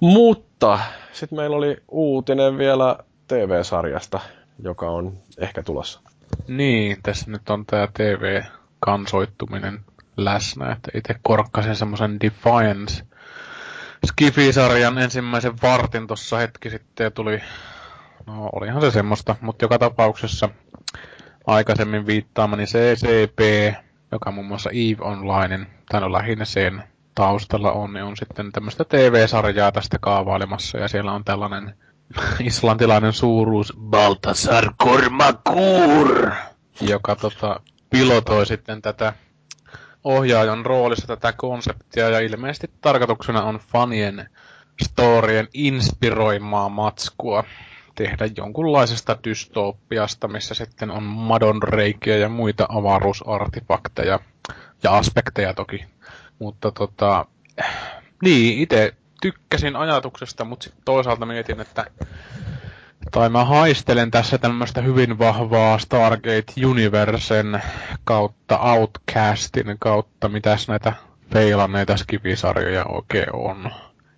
Mutta 0.00 0.78
sitten 1.12 1.36
meillä 1.36 1.56
oli 1.56 1.76
uutinen 1.88 2.58
vielä 2.58 2.96
TV-sarjasta, 3.28 4.20
joka 4.62 4.90
on 4.90 5.12
ehkä 5.38 5.62
tulossa. 5.62 6.00
Niin, 6.48 6.96
tässä 7.02 7.30
nyt 7.30 7.50
on 7.50 7.66
tää 7.66 7.88
TV-kansoittuminen 7.94 9.80
läsnä, 10.16 10.72
että 10.72 10.90
itse 10.94 11.14
korkkasin 11.22 11.76
semmoisen 11.76 12.20
Defiance 12.20 13.04
Skifi-sarjan 14.06 14.98
ensimmäisen 14.98 15.52
vartin 15.62 16.06
tuossa 16.06 16.36
hetki 16.36 16.70
sitten 16.70 17.04
ja 17.04 17.10
tuli, 17.10 17.42
no 18.30 18.50
olihan 18.52 18.80
se 18.80 18.90
semmoista, 18.90 19.36
mutta 19.40 19.64
joka 19.64 19.78
tapauksessa 19.78 20.48
aikaisemmin 21.46 22.06
viittaamani 22.06 22.64
CCP, 22.64 23.40
joka 24.12 24.30
muun 24.30 24.46
muassa 24.46 24.70
EVE 24.70 24.96
Onlinein, 25.00 25.66
tai 25.88 26.00
no 26.00 26.12
lähinnä 26.12 26.44
sen 26.44 26.82
taustalla 27.14 27.72
on, 27.72 27.92
niin 27.92 28.04
on 28.04 28.16
sitten 28.16 28.52
tämmöistä 28.52 28.84
TV-sarjaa 28.84 29.72
tästä 29.72 29.98
kaavailemassa 30.00 30.78
ja 30.78 30.88
siellä 30.88 31.12
on 31.12 31.24
tällainen 31.24 31.74
islantilainen 32.40 33.12
suuruus 33.12 33.72
Baltasar 33.80 34.72
Kormakur, 34.76 36.30
joka 36.80 37.16
tota, 37.16 37.60
pilotoi 37.90 38.46
sitten 38.46 38.82
tätä 38.82 39.12
ohjaajan 40.04 40.66
roolissa 40.66 41.06
tätä 41.06 41.32
konseptia 41.32 42.08
ja 42.08 42.20
ilmeisesti 42.20 42.70
tarkoituksena 42.80 43.42
on 43.42 43.60
fanien 43.72 44.30
storien 44.84 45.48
inspiroimaa 45.54 46.68
matskua 46.68 47.44
tehdä 48.02 48.28
jonkunlaisesta 48.36 49.16
dystopiasta, 49.24 50.28
missä 50.28 50.54
sitten 50.54 50.90
on 50.90 51.02
madonreikiä 51.02 52.16
ja 52.16 52.28
muita 52.28 52.66
avaruusartefakteja 52.68 54.20
ja 54.82 54.96
aspekteja 54.96 55.54
toki. 55.54 55.84
Mutta 56.38 56.72
tota, 56.72 57.26
niin, 58.22 58.58
itse 58.58 58.94
tykkäsin 59.20 59.76
ajatuksesta, 59.76 60.44
mutta 60.44 60.64
sitten 60.64 60.82
toisaalta 60.84 61.26
mietin, 61.26 61.60
että 61.60 61.84
tai 63.10 63.28
mä 63.28 63.44
haistelen 63.44 64.10
tässä 64.10 64.38
tämmöistä 64.38 64.80
hyvin 64.80 65.18
vahvaa 65.18 65.78
Stargate 65.78 66.66
Universen 66.66 67.62
kautta 68.04 68.58
Outcastin 68.58 69.76
kautta, 69.78 70.28
mitäs 70.28 70.68
näitä 70.68 70.92
feilanneita 71.32 71.96
skivisarjoja 71.96 72.84
oikein 72.84 73.34
on. 73.34 73.70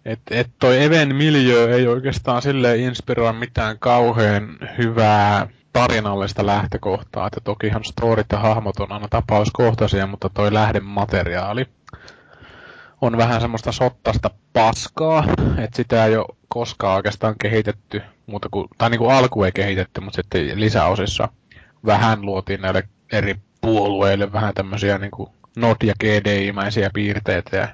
Et, 0.05 0.21
et 0.31 0.51
toi 0.59 0.83
Even 0.83 1.17
Miljö 1.17 1.77
ei 1.77 1.87
oikeastaan 1.87 2.43
silleen 2.43 2.81
inspiroi 2.81 3.33
mitään 3.33 3.79
kauhean 3.79 4.59
hyvää 4.79 5.49
tarinallista 5.73 6.47
lähtökohtaa, 6.47 7.27
että 7.27 7.41
tokihan 7.45 7.85
storit 7.85 8.27
ja 8.33 8.39
hahmot 8.39 8.81
on 8.81 8.93
aina 8.93 9.09
tapauskohtaisia, 9.11 10.07
mutta 10.07 10.31
toi 10.35 10.55
lähdemateriaali 10.55 11.67
on 13.01 13.17
vähän 13.17 13.41
semmoista 13.41 13.73
sottasta 13.73 14.31
paskaa, 14.53 15.25
että 15.59 15.77
sitä 15.77 16.05
ei 16.05 16.17
ole 16.17 16.27
koskaan 16.49 16.97
oikeastaan 16.97 17.35
kehitetty, 17.43 18.03
muuta 18.27 18.49
kuin, 18.51 18.69
tai 18.79 18.91
niin 18.91 18.99
kuin 18.99 19.15
alku 19.15 19.45
ei 19.45 19.53
kehitetty, 19.53 20.01
mutta 20.01 20.17
sitten 20.17 20.61
lisäosissa 20.61 21.29
vähän 21.87 22.23
luotiin 22.23 22.61
näille 22.61 22.89
eri 23.13 23.37
puolueille 23.61 24.33
vähän 24.33 24.55
tämmöisiä 24.55 24.99
niin 24.99 25.11
kuin 25.11 25.31
NOD- 25.57 25.87
ja 25.87 25.95
GDI-mäisiä 26.05 26.91
piirteitä 26.95 27.57
ja 27.57 27.69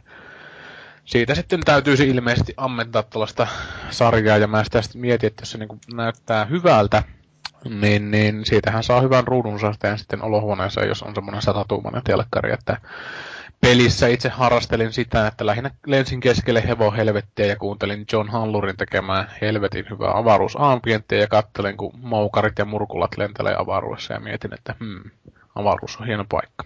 siitä 1.08 1.34
sitten 1.34 1.60
täytyisi 1.60 2.08
ilmeisesti 2.08 2.54
ammentaa 2.56 3.02
tällaista 3.02 3.46
sarjaa 3.90 4.38
ja 4.38 4.46
mä 4.46 4.64
sitä 4.64 4.82
sitten 4.82 5.00
mietin, 5.00 5.26
että 5.26 5.42
jos 5.42 5.50
se 5.50 5.58
niin 5.58 5.80
näyttää 5.94 6.44
hyvältä, 6.44 7.02
niin, 7.80 8.10
niin 8.10 8.46
siitähän 8.46 8.82
saa 8.82 9.00
hyvän 9.00 9.26
ruudunsasteen 9.26 9.98
sitten 9.98 10.22
olohuoneessa, 10.22 10.84
jos 10.84 11.02
on 11.02 11.14
semmoinen 11.14 11.42
satatuumainen 11.42 12.02
telkkari, 12.04 12.52
että 12.52 12.76
pelissä 13.60 14.06
itse 14.06 14.28
harrastelin 14.28 14.92
sitä, 14.92 15.26
että 15.26 15.46
lähinnä 15.46 15.70
lensin 15.86 16.20
keskelle 16.20 16.68
hevohelvettiä 16.68 17.46
ja 17.46 17.56
kuuntelin 17.56 18.04
John 18.12 18.28
Hallurin 18.28 18.76
tekemään 18.76 19.30
helvetin 19.40 19.86
hyvää 19.90 20.18
avaruusambienttia 20.18 21.18
ja 21.20 21.28
kattelin, 21.28 21.76
kun 21.76 21.92
moukarit 22.02 22.58
ja 22.58 22.64
murkulat 22.64 23.16
lentelee 23.16 23.56
avaruudessa 23.58 24.14
ja 24.14 24.20
mietin, 24.20 24.54
että 24.54 24.74
hmm, 24.80 25.10
avaruus 25.54 25.96
on 25.96 26.06
hieno 26.06 26.24
paikka. 26.28 26.64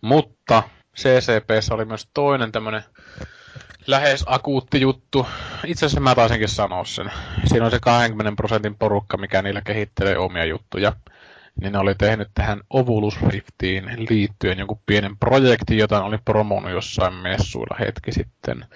Mutta 0.00 0.62
CCPssä 0.96 1.74
oli 1.74 1.84
myös 1.84 2.08
toinen 2.14 2.52
tämmönen 2.52 2.82
lähes 3.86 4.24
akuutti 4.26 4.80
juttu. 4.80 5.26
Itse 5.66 5.86
asiassa 5.86 6.00
mä 6.00 6.14
taisinkin 6.14 6.48
sanoa 6.48 6.84
sen. 6.84 7.12
Siinä 7.44 7.64
on 7.64 7.70
se 7.70 7.78
20 7.80 8.36
prosentin 8.36 8.74
porukka, 8.74 9.16
mikä 9.16 9.42
niillä 9.42 9.60
kehittelee 9.60 10.18
omia 10.18 10.44
juttuja 10.44 10.92
niin 11.60 11.72
ne 11.72 11.78
oli 11.78 11.94
tehnyt 11.94 12.28
tähän 12.34 12.60
Ovulus 12.70 13.22
Riftiin 13.28 13.84
liittyen 14.10 14.58
jonkun 14.58 14.80
pienen 14.86 15.16
projektin, 15.16 15.78
jota 15.78 16.04
oli 16.04 16.18
promonut 16.24 16.70
jossain 16.70 17.14
messuilla 17.14 17.76
hetki 17.80 18.12
sitten. 18.12 18.66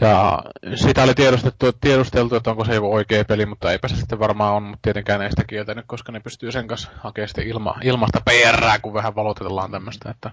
Ja 0.00 0.42
sitä 0.74 1.02
oli 1.02 1.14
tiedostettu, 1.14 1.72
tiedusteltu, 1.72 2.36
että 2.36 2.50
onko 2.50 2.64
se 2.64 2.74
joku 2.74 2.94
oikea 2.94 3.24
peli, 3.24 3.46
mutta 3.46 3.72
eipä 3.72 3.88
se 3.88 3.96
sitten 3.96 4.18
varmaan 4.18 4.54
on, 4.54 4.62
mutta 4.62 4.78
tietenkään 4.82 5.22
ei 5.22 5.30
sitä 5.30 5.44
kieltänyt, 5.44 5.84
koska 5.88 6.12
ne 6.12 6.20
pystyy 6.20 6.52
sen 6.52 6.66
kanssa 6.66 6.90
hakemaan 6.96 7.28
sitten 7.28 7.48
ilma, 7.48 7.74
ilmasta 7.82 8.20
PR, 8.24 8.80
kun 8.82 8.94
vähän 8.94 9.14
valotellaan 9.14 9.70
tämmöistä. 9.70 10.10
Että... 10.10 10.30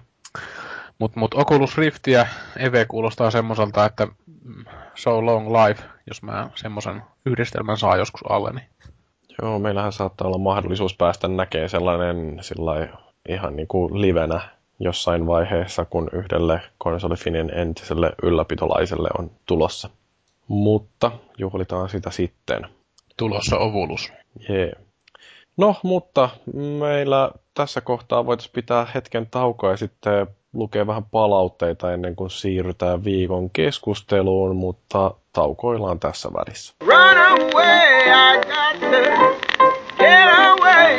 Mutta 0.98 1.20
mut 1.20 1.34
Oculus 1.34 1.78
Rift 1.78 2.06
ja 2.06 2.26
EV 2.56 2.86
kuulostaa 2.88 3.30
semmoiselta, 3.30 3.84
että 3.84 4.06
mm, 4.44 4.64
so 4.94 5.26
long 5.26 5.48
life, 5.48 5.82
jos 6.06 6.22
mä 6.22 6.50
semmoisen 6.54 7.02
yhdistelmän 7.26 7.78
saa 7.78 7.96
joskus 7.96 8.20
alle. 8.28 8.52
Niin. 8.52 8.66
Joo, 9.42 9.58
meillähän 9.58 9.92
saattaa 9.92 10.26
olla 10.26 10.38
mahdollisuus 10.38 10.96
päästä 10.96 11.28
näkemään 11.28 11.70
sellainen 11.70 12.38
sillai, 12.40 12.88
ihan 13.28 13.56
niin 13.56 13.68
kuin 13.68 14.00
livenä 14.00 14.40
jossain 14.80 15.26
vaiheessa, 15.26 15.84
kun 15.84 16.10
yhdelle 16.12 16.60
konsolifinin 16.78 17.50
entiselle 17.54 18.12
ylläpitolaiselle 18.22 19.08
on 19.18 19.30
tulossa. 19.46 19.90
Mutta 20.48 21.12
juhlitaan 21.38 21.88
sitä 21.88 22.10
sitten. 22.10 22.68
Tulossa 23.16 23.58
ovulus. 23.58 24.12
Jee. 24.48 24.72
No, 25.56 25.74
mutta 25.82 26.28
meillä 26.78 27.30
tässä 27.54 27.80
kohtaa 27.80 28.26
voitaisiin 28.26 28.52
pitää 28.52 28.86
hetken 28.94 29.26
taukoa 29.30 29.70
ja 29.70 29.76
sitten 29.76 30.26
lukea 30.52 30.86
vähän 30.86 31.04
palautteita 31.04 31.92
ennen 31.92 32.16
kuin 32.16 32.30
siirrytään 32.30 33.04
viikon 33.04 33.50
keskusteluun, 33.50 34.56
mutta 34.56 35.14
taukoillaan 35.32 36.00
tässä 36.00 36.28
välissä. 36.32 36.74
Run 36.80 37.18
away, 37.18 37.86
I 38.06 38.38
got 38.38 38.80
to 38.80 38.86
get 39.98 40.28
away 40.38 40.96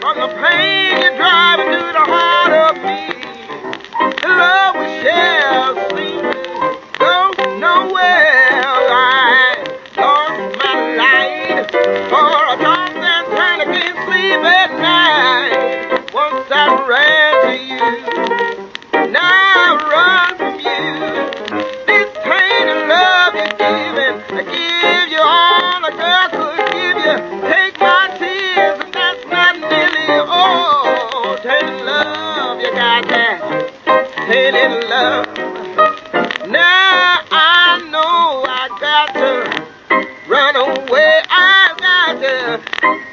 from 0.00 0.16
the 0.16 0.40
pain 0.40 0.82
the 1.92 2.04
heart 2.10 2.76
of 2.76 2.82
me. 2.82 3.14
Love 4.24 5.41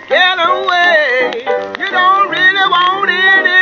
get 0.10 0.40
away. 0.40 1.32
You 1.80 1.88
don't 1.92 2.30
really 2.32 2.66
want 2.70 3.10
it 3.12 3.59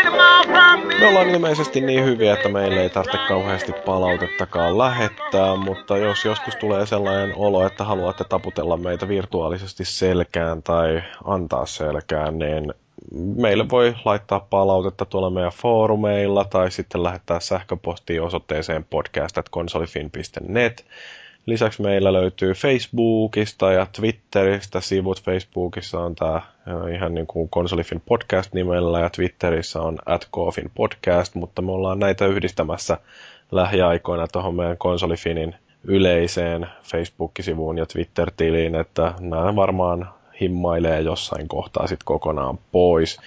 me. 0.87 1.07
Ollaan 1.07 1.29
ilmeisesti 1.29 1.81
niin 1.81 2.05
hyviä, 2.05 2.33
että 2.33 2.49
meille 2.49 2.81
ei 2.81 2.89
tarvitse 2.89 3.17
kauheasti 3.27 3.71
palautettakaan 3.85 4.77
lähettää, 4.77 5.55
mutta 5.55 5.97
jos 5.97 6.25
joskus 6.25 6.55
tulee 6.55 6.85
sellainen 6.85 7.33
olo, 7.35 7.65
että 7.65 7.83
haluatte 7.83 8.23
taputella 8.23 8.77
meitä 8.77 9.07
virtuaalisesti 9.07 9.85
selkään 9.85 10.63
tai 10.63 11.03
antaa 11.23 11.65
selkään, 11.65 12.39
niin 12.39 12.73
meille 13.35 13.69
voi 13.69 13.95
laittaa 14.05 14.39
palautetta 14.39 15.05
tuolla 15.05 15.29
meidän 15.29 15.51
foorumeilla 15.51 16.45
tai 16.45 16.71
sitten 16.71 17.03
lähettää 17.03 17.39
sähköpostia 17.39 18.23
osoitteeseen 18.23 18.83
podcast.konsolifin.net. 18.89 20.85
Lisäksi 21.47 21.81
meillä 21.81 22.13
löytyy 22.13 22.53
Facebookista 22.53 23.71
ja 23.71 23.87
Twitteristä 23.95 24.81
sivut. 24.81 25.21
Facebookissa 25.21 25.99
on 25.99 26.15
tämä 26.15 26.41
ihan 26.95 27.13
niin 27.13 27.27
kuin 27.27 27.49
Konsolifin 27.49 28.01
podcast 28.05 28.53
nimellä 28.53 28.99
ja 28.99 29.09
Twitterissä 29.09 29.81
on 29.81 29.97
at 30.05 30.29
podcast, 30.75 31.35
mutta 31.35 31.61
me 31.61 31.71
ollaan 31.71 31.99
näitä 31.99 32.25
yhdistämässä 32.25 32.97
lähiaikoina 33.51 34.27
tuohon 34.27 34.55
meidän 34.55 34.77
Konsolifinin 34.77 35.55
yleiseen 35.83 36.67
Facebook-sivuun 36.83 37.77
ja 37.77 37.85
Twitter-tiliin, 37.85 38.75
että 38.75 39.13
nämä 39.19 39.55
varmaan 39.55 40.09
himmailee 40.41 41.01
jossain 41.01 41.47
kohtaa 41.47 41.87
sitten 41.87 42.05
kokonaan 42.05 42.59
pois. 42.71 43.19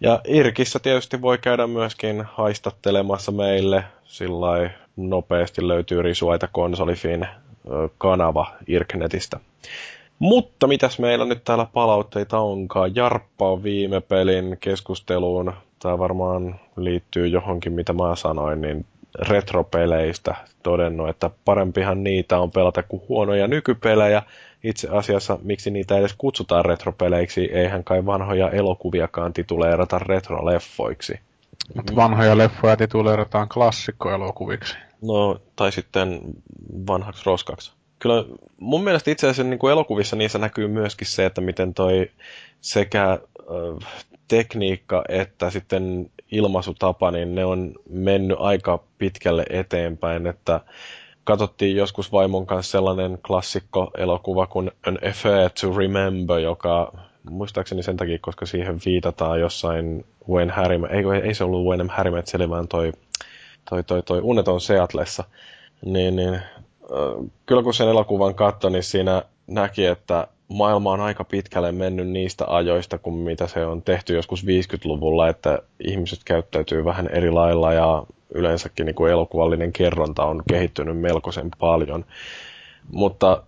Ja 0.00 0.20
Irkissä 0.24 0.78
tietysti 0.78 1.22
voi 1.22 1.38
käydä 1.38 1.66
myöskin 1.66 2.22
haistattelemassa 2.22 3.32
meille, 3.32 3.84
sillä 4.04 4.70
nopeasti 4.96 5.68
löytyy 5.68 6.02
risuaita 6.02 6.48
konsolifin 6.52 7.26
kanava 7.98 8.46
Irknetistä. 8.66 9.40
Mutta 10.18 10.66
mitäs 10.66 10.98
meillä 10.98 11.24
nyt 11.24 11.44
täällä 11.44 11.66
palautteita 11.72 12.38
onkaan? 12.38 12.94
Jarppa 12.94 13.50
on 13.50 13.62
viime 13.62 14.00
pelin 14.00 14.56
keskusteluun. 14.60 15.52
Tämä 15.78 15.98
varmaan 15.98 16.60
liittyy 16.76 17.26
johonkin, 17.26 17.72
mitä 17.72 17.92
mä 17.92 18.16
sanoin, 18.16 18.60
niin 18.60 18.86
retropeleistä 19.18 20.34
todennut, 20.62 21.08
että 21.08 21.30
parempihan 21.44 22.04
niitä 22.04 22.38
on 22.38 22.50
pelata 22.50 22.82
kuin 22.82 23.02
huonoja 23.08 23.48
nykypelejä. 23.48 24.22
Itse 24.64 24.88
asiassa, 24.88 25.38
miksi 25.42 25.70
niitä 25.70 25.98
edes 25.98 26.14
kutsutaan 26.18 26.64
retropeleiksi, 26.64 27.44
eihän 27.44 27.84
kai 27.84 28.06
vanhoja 28.06 28.50
elokuviakaan 28.50 29.32
tituleerata 29.32 29.98
retroleffoiksi. 29.98 31.20
Mutta 31.74 31.96
vanhoja 31.96 32.38
leffoja 32.38 32.76
tituleerataan 32.76 33.48
klassikkoelokuviksi. 33.48 34.76
No, 35.06 35.40
tai 35.56 35.72
sitten 35.72 36.20
vanhaksi 36.86 37.22
roskaksi. 37.26 37.72
Kyllä 37.98 38.24
mun 38.60 38.84
mielestä 38.84 39.10
itse 39.10 39.26
asiassa 39.26 39.50
niin 39.50 39.58
kuin 39.58 39.72
elokuvissa 39.72 40.16
niissä 40.16 40.38
näkyy 40.38 40.68
myöskin 40.68 41.06
se, 41.06 41.26
että 41.26 41.40
miten 41.40 41.74
toi 41.74 42.10
sekä 42.60 43.12
äh, 43.12 43.88
tekniikka 44.28 45.04
että 45.08 45.50
sitten 45.50 46.10
ilmaisutapa, 46.32 47.10
niin 47.10 47.34
ne 47.34 47.44
on 47.44 47.74
mennyt 47.90 48.36
aika 48.40 48.84
pitkälle 48.98 49.46
eteenpäin, 49.50 50.26
että 50.26 50.60
katsottiin 51.24 51.76
joskus 51.76 52.12
vaimon 52.12 52.46
kanssa 52.46 52.70
sellainen 52.70 53.18
klassikko-elokuva 53.26 54.46
kuin 54.46 54.70
An 54.86 54.98
Affair 55.08 55.50
to 55.60 55.76
Remember, 55.76 56.38
joka 56.38 56.92
muistaakseni 57.30 57.82
sen 57.82 57.96
takia, 57.96 58.18
koska 58.20 58.46
siihen 58.46 58.80
viitataan 58.86 59.40
jossain 59.40 60.04
Wayne 60.28 60.52
Harriman, 60.52 60.90
ei, 60.90 61.04
ei 61.22 61.34
se 61.34 61.44
ollut 61.44 61.66
Wayne 61.66 61.84
Harriman, 61.88 62.22
vaan 62.48 62.68
toi, 62.68 62.92
toi, 63.70 63.84
toi, 63.84 64.02
toi 64.02 64.20
Unneton 64.22 64.60
Seatlessa, 64.60 65.24
niin, 65.84 66.16
niin 66.16 66.40
kyllä 67.46 67.62
kun 67.62 67.74
sen 67.74 67.88
elokuvan 67.88 68.34
katsoi, 68.34 68.70
niin 68.70 68.82
siinä 68.82 69.22
näki, 69.46 69.86
että 69.86 70.28
maailma 70.48 70.92
on 70.92 71.00
aika 71.00 71.24
pitkälle 71.24 71.72
mennyt 71.72 72.08
niistä 72.08 72.44
ajoista, 72.48 72.98
kuin 72.98 73.16
mitä 73.16 73.46
se 73.46 73.66
on 73.66 73.82
tehty 73.82 74.14
joskus 74.14 74.44
50-luvulla, 74.44 75.28
että 75.28 75.58
ihmiset 75.88 76.24
käyttäytyy 76.24 76.84
vähän 76.84 77.08
eri 77.08 77.30
lailla 77.30 77.72
ja 77.72 78.02
yleensäkin 78.34 78.86
niin 78.86 78.94
kuin 78.94 79.12
elokuvallinen 79.12 79.72
kerronta 79.72 80.24
on 80.24 80.42
kehittynyt 80.48 81.00
melkoisen 81.00 81.48
paljon. 81.58 82.04
Mutta 82.92 83.42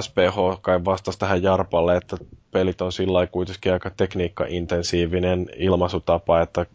SPH 0.00 0.60
kai 0.60 0.84
vastasi 0.84 1.18
tähän 1.18 1.42
Jarpalle, 1.42 1.96
että 1.96 2.16
pelit 2.50 2.80
on 2.80 2.92
sillä 2.92 3.26
kuitenkin 3.26 3.72
aika 3.72 3.90
tekniikka-intensiivinen 3.90 5.46
ilmaisutapa, 5.56 6.40
että 6.40 6.66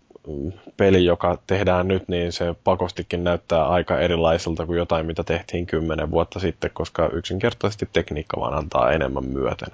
peli, 0.78 1.05
joka 1.05 1.38
tehdään 1.47 1.88
nyt, 1.88 2.07
niin 2.07 2.32
se 2.32 2.55
pakostikin 2.63 3.23
näyttää 3.23 3.67
aika 3.67 3.99
erilaiselta 3.99 4.65
kuin 4.65 4.78
jotain, 4.78 5.05
mitä 5.05 5.23
tehtiin 5.23 5.65
kymmenen 5.65 6.11
vuotta 6.11 6.39
sitten, 6.39 6.71
koska 6.73 7.09
yksinkertaisesti 7.13 7.89
tekniikka 7.93 8.39
vaan 8.39 8.53
antaa 8.53 8.91
enemmän 8.91 9.26
myöten. 9.26 9.69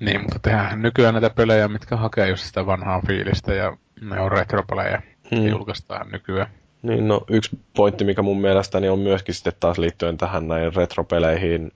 Niin, 0.00 0.20
mutta 0.20 0.38
tehdään 0.38 0.82
nykyään 0.82 1.14
näitä 1.14 1.30
pelejä, 1.30 1.68
mitkä 1.68 1.96
hakee 1.96 2.28
just 2.28 2.44
sitä 2.44 2.66
vanhaa 2.66 3.02
fiilistä 3.06 3.54
ja 3.54 3.76
ne 4.00 4.20
on 4.20 4.32
retropelejä 4.32 5.02
hmm. 5.30 5.48
julkaistaan 5.48 6.08
nykyään. 6.10 6.50
Niin, 6.82 7.08
no 7.08 7.24
yksi 7.30 7.58
pointti, 7.76 8.04
mikä 8.04 8.22
mun 8.22 8.40
mielestäni 8.40 8.88
on 8.88 8.98
myöskin 8.98 9.34
sitten 9.34 9.52
taas 9.60 9.78
liittyen 9.78 10.16
tähän 10.16 10.48
näihin 10.48 10.74
retropeleihin, 10.74 11.72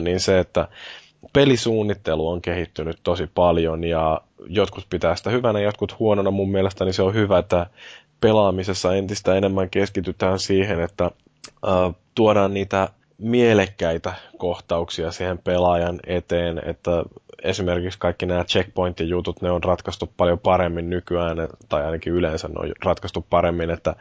niin 0.00 0.20
se, 0.20 0.38
että 0.38 0.68
pelisuunnittelu 1.32 2.28
on 2.28 2.42
kehittynyt 2.42 2.98
tosi 3.02 3.26
paljon 3.34 3.84
ja 3.84 4.20
jotkut 4.46 4.86
pitää 4.90 5.16
sitä 5.16 5.30
hyvänä, 5.30 5.60
jotkut 5.60 5.98
huonona. 5.98 6.30
Mun 6.30 6.50
mielestä 6.50 6.84
niin 6.84 6.94
se 6.94 7.02
on 7.02 7.14
hyvä, 7.14 7.38
että 7.38 7.66
pelaamisessa 8.20 8.94
entistä 8.94 9.34
enemmän 9.34 9.70
keskitytään 9.70 10.38
siihen, 10.38 10.80
että 10.80 11.04
äh, 11.04 11.94
tuodaan 12.14 12.54
niitä 12.54 12.88
mielekkäitä 13.18 14.14
kohtauksia 14.38 15.10
siihen 15.10 15.38
pelaajan 15.38 16.00
eteen, 16.06 16.62
että 16.64 16.90
esimerkiksi 17.42 17.98
kaikki 17.98 18.26
nämä 18.26 18.44
checkpoint-jutut, 18.44 19.42
ne 19.42 19.50
on 19.50 19.64
ratkaistu 19.64 20.12
paljon 20.16 20.38
paremmin 20.38 20.90
nykyään, 20.90 21.36
tai 21.68 21.84
ainakin 21.84 22.12
yleensä 22.12 22.48
ne 22.48 22.54
on 22.56 22.72
ratkaistu 22.84 23.26
paremmin, 23.30 23.70
että 23.70 23.96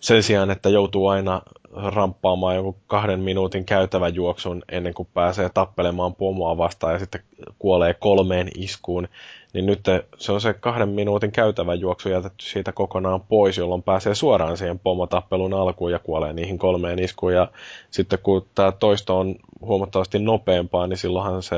sen 0.00 0.22
sijaan, 0.22 0.50
että 0.50 0.68
joutuu 0.68 1.08
aina 1.08 1.42
ramppaamaan 1.72 2.56
joku 2.56 2.76
kahden 2.86 3.20
minuutin 3.20 3.64
käytävän 3.64 4.14
juoksun 4.14 4.62
ennen 4.68 4.94
kuin 4.94 5.08
pääsee 5.14 5.48
tappelemaan 5.54 6.14
pomoa 6.14 6.58
vastaan 6.58 6.92
ja 6.92 6.98
sitten 6.98 7.22
kuolee 7.58 7.94
kolmeen 7.94 8.48
iskuun, 8.58 9.08
niin 9.52 9.66
nyt 9.66 9.80
se 10.18 10.32
on 10.32 10.40
se 10.40 10.54
kahden 10.54 10.88
minuutin 10.88 11.32
käytävän 11.32 11.80
juoksu 11.80 12.08
jätetty 12.08 12.44
siitä 12.44 12.72
kokonaan 12.72 13.20
pois, 13.20 13.58
jolloin 13.58 13.82
pääsee 13.82 14.14
suoraan 14.14 14.56
siihen 14.56 14.78
pomotappelun 14.78 15.54
alkuun 15.54 15.92
ja 15.92 15.98
kuolee 15.98 16.32
niihin 16.32 16.58
kolmeen 16.58 16.98
iskuun. 16.98 17.32
Ja 17.34 17.48
sitten 17.90 18.18
kun 18.22 18.46
tämä 18.54 18.72
toisto 18.72 19.18
on 19.18 19.36
huomattavasti 19.60 20.18
nopeampaa, 20.18 20.86
niin 20.86 20.96
silloinhan 20.96 21.42
se 21.42 21.56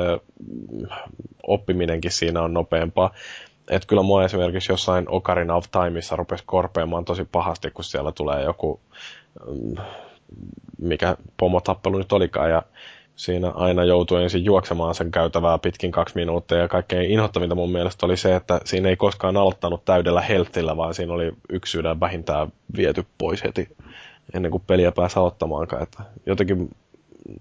oppiminenkin 1.46 2.10
siinä 2.10 2.42
on 2.42 2.54
nopeampaa. 2.54 3.10
Et 3.70 3.86
kyllä 3.86 4.02
mua 4.02 4.24
esimerkiksi 4.24 4.72
jossain 4.72 5.08
Ocarina 5.08 5.54
of 5.54 5.64
Timeissa 5.70 6.16
rupesi 6.16 6.44
korpeamaan 6.46 7.04
tosi 7.04 7.24
pahasti, 7.32 7.70
kun 7.70 7.84
siellä 7.84 8.12
tulee 8.12 8.42
joku, 8.42 8.80
mm, 9.46 9.76
mikä 10.78 11.16
pomotappelu 11.36 11.98
nyt 11.98 12.12
olikaan, 12.12 12.50
ja 12.50 12.62
siinä 13.16 13.50
aina 13.50 13.84
joutui 13.84 14.22
ensin 14.22 14.44
juoksemaan 14.44 14.94
sen 14.94 15.10
käytävää 15.10 15.58
pitkin 15.58 15.92
kaksi 15.92 16.14
minuuttia, 16.14 16.58
ja 16.58 16.68
kaikkein 16.68 17.10
inhottavinta 17.10 17.54
mun 17.54 17.72
mielestä 17.72 18.06
oli 18.06 18.16
se, 18.16 18.36
että 18.36 18.60
siinä 18.64 18.88
ei 18.88 18.96
koskaan 18.96 19.36
aloittanut 19.36 19.84
täydellä 19.84 20.20
heltillä, 20.20 20.76
vaan 20.76 20.94
siinä 20.94 21.12
oli 21.12 21.32
yksi 21.48 21.70
sydän 21.70 22.00
vähintään 22.00 22.52
viety 22.76 23.06
pois 23.18 23.44
heti 23.44 23.68
ennen 24.34 24.50
kuin 24.50 24.62
peliä 24.66 24.92
pääsi 24.92 25.18
aloittamaankaan. 25.18 25.82
Että 25.82 26.02
jotenkin 26.26 26.70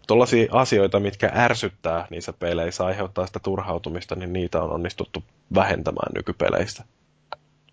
tuollaisia 0.08 0.48
asioita, 0.52 1.00
mitkä 1.00 1.32
ärsyttää 1.36 2.08
niissä 2.10 2.34
peleissä, 2.34 2.86
aiheuttaa 2.86 3.28
sitä 3.28 3.40
turhautumista, 3.40 4.16
niin 4.16 4.34
niitä 4.34 4.62
on 4.62 4.72
onnistuttu 4.72 5.24
vähentämään 5.56 6.12
nykypeleistä. 6.16 6.84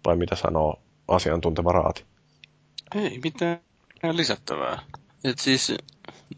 Vai 0.04 0.16
mitä 0.16 0.36
sanoo 0.36 0.80
asiantunteva 1.08 1.72
raati? 1.72 2.04
Ei 2.94 3.20
mitään 3.24 3.60
lisättävää. 4.12 4.82
Et 5.24 5.38
siis, 5.38 5.74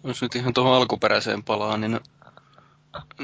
jos 0.05 0.23
nyt 0.23 0.35
ihan 0.35 0.55
tuohon 0.55 0.75
alkuperäiseen 0.75 1.43
palaan, 1.43 1.81
niin 1.81 2.01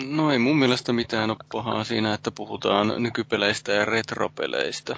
no 0.05 0.33
ei 0.33 0.39
mun 0.39 0.59
mielestä 0.59 0.93
mitään 0.93 1.31
ole 1.31 1.39
pahaa 1.53 1.85
siinä, 1.85 2.15
että 2.15 2.31
puhutaan 2.31 2.93
nykypeleistä 2.99 3.73
ja 3.73 3.85
retropeleistä. 3.85 4.97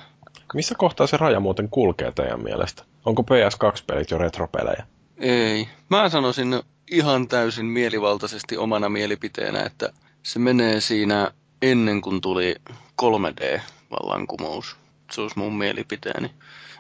Missä 0.54 0.74
kohtaa 0.78 1.06
se 1.06 1.16
raja 1.16 1.40
muuten 1.40 1.68
kulkee 1.68 2.12
teidän 2.12 2.42
mielestä? 2.42 2.84
Onko 3.04 3.22
PS2-pelit 3.22 4.10
jo 4.10 4.18
retropelejä? 4.18 4.86
Ei. 5.18 5.68
Mä 5.88 6.08
sanoisin 6.08 6.62
ihan 6.92 7.28
täysin 7.28 7.66
mielivaltaisesti 7.66 8.56
omana 8.56 8.88
mielipiteenä, 8.88 9.62
että 9.62 9.92
se 10.22 10.38
menee 10.38 10.80
siinä 10.80 11.30
ennen 11.62 12.00
kuin 12.00 12.20
tuli 12.20 12.56
3D-vallankumous. 13.02 14.76
Se 15.12 15.20
olisi 15.20 15.38
mun 15.38 15.58
mielipiteeni. 15.58 16.30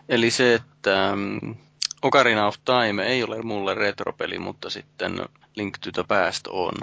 Eli 0.08 0.30
se, 0.30 0.54
että 0.54 1.12
mm, 1.16 1.54
Ocarina 2.02 2.46
of 2.46 2.56
Time 2.64 3.06
ei 3.06 3.22
ole 3.22 3.42
mulle 3.42 3.74
retropeli, 3.74 4.38
mutta 4.38 4.70
sitten 4.70 5.26
Link 5.56 5.78
to 5.78 5.90
the 5.92 6.04
Past 6.08 6.46
on. 6.46 6.74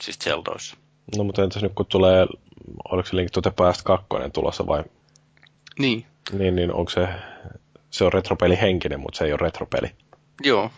Siis 0.00 0.18
Zeldoissa. 0.18 0.76
No 1.16 1.24
mutta 1.24 1.42
entäs 1.42 1.62
nyt 1.62 1.72
kun 1.74 1.86
tulee, 1.86 2.26
oliko 2.90 3.08
se 3.08 3.16
Link 3.16 3.30
to 3.30 3.42
the 3.42 3.50
Past 3.50 3.82
2 3.82 4.06
tulossa 4.32 4.66
vai? 4.66 4.84
Niin. 5.78 6.06
Niin, 6.32 6.56
niin 6.56 6.72
onko 6.72 6.90
se, 6.90 7.08
se 7.90 8.04
on 8.04 8.12
retropeli 8.12 8.60
henkinen, 8.60 9.00
mutta 9.00 9.18
se 9.18 9.24
ei 9.24 9.32
ole 9.32 9.38
retropeli. 9.40 9.90
Joo. 10.44 10.70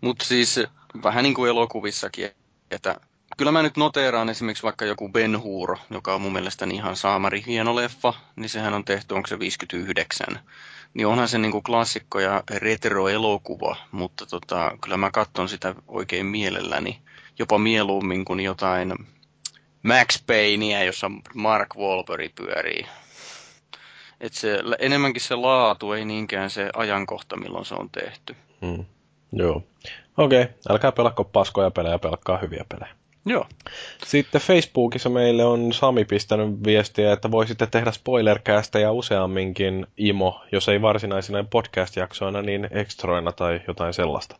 Mutta 0.00 0.24
siis 0.24 0.60
vähän 1.02 1.22
niin 1.22 1.34
kuin 1.34 1.50
elokuvissakin, 1.50 2.30
että 2.70 3.00
kyllä 3.36 3.52
mä 3.52 3.62
nyt 3.62 3.76
noteeraan 3.76 4.28
esimerkiksi 4.28 4.62
vaikka 4.62 4.84
joku 4.84 5.08
Ben 5.08 5.42
Hur, 5.42 5.76
joka 5.90 6.14
on 6.14 6.22
mun 6.22 6.32
mielestäni 6.32 6.74
ihan 6.74 6.96
saamari 6.96 7.42
hieno 7.46 7.76
leffa, 7.76 8.14
niin 8.36 8.48
sehän 8.48 8.74
on 8.74 8.84
tehty, 8.84 9.14
onko 9.14 9.26
se 9.26 9.38
59. 9.38 10.40
Niin 10.94 11.06
onhan 11.06 11.28
se 11.28 11.38
niin 11.38 11.52
kuin 11.52 11.64
klassikko 11.64 12.20
ja 12.20 12.42
retro-elokuva, 12.50 13.76
mutta 13.92 14.26
tota, 14.26 14.78
kyllä 14.80 14.96
mä 14.96 15.10
katson 15.10 15.48
sitä 15.48 15.74
oikein 15.88 16.26
mielelläni. 16.26 17.02
Jopa 17.38 17.58
mieluummin 17.58 18.24
kuin 18.24 18.40
jotain 18.40 18.94
Max 19.82 20.26
Paynea, 20.26 20.84
jossa 20.84 21.10
Mark 21.34 21.76
Wahlberg 21.76 22.34
pyörii. 22.34 22.86
Et 24.20 24.32
se, 24.32 24.58
enemmänkin 24.78 25.22
se 25.22 25.34
laatu, 25.34 25.92
ei 25.92 26.04
niinkään 26.04 26.50
se 26.50 26.70
ajankohta, 26.76 27.36
milloin 27.36 27.64
se 27.64 27.74
on 27.74 27.90
tehty. 27.90 28.36
Hmm. 28.60 28.84
Joo. 29.32 29.62
Okei, 30.20 30.42
okay. 30.42 30.54
älkää 30.68 30.92
pelakko 30.92 31.24
paskoja 31.24 31.70
pelejä, 31.70 31.98
pelkkaa 31.98 32.38
hyviä 32.38 32.64
pelejä. 32.68 32.94
Joo. 33.26 33.46
Sitten 34.04 34.40
Facebookissa 34.40 35.08
meille 35.08 35.44
on 35.44 35.72
Sami 35.72 36.04
pistänyt 36.04 36.64
viestiä, 36.64 37.12
että 37.12 37.30
voisitte 37.30 37.66
tehdä 37.66 37.92
spoilerkästejä 37.92 38.90
useamminkin 38.90 39.86
imo, 39.96 40.40
jos 40.52 40.68
ei 40.68 40.82
varsinaisina 40.82 41.44
podcast-jaksoina, 41.50 42.42
niin 42.42 42.68
ekstroina 42.70 43.32
tai 43.32 43.60
jotain 43.68 43.94
sellaista. 43.94 44.36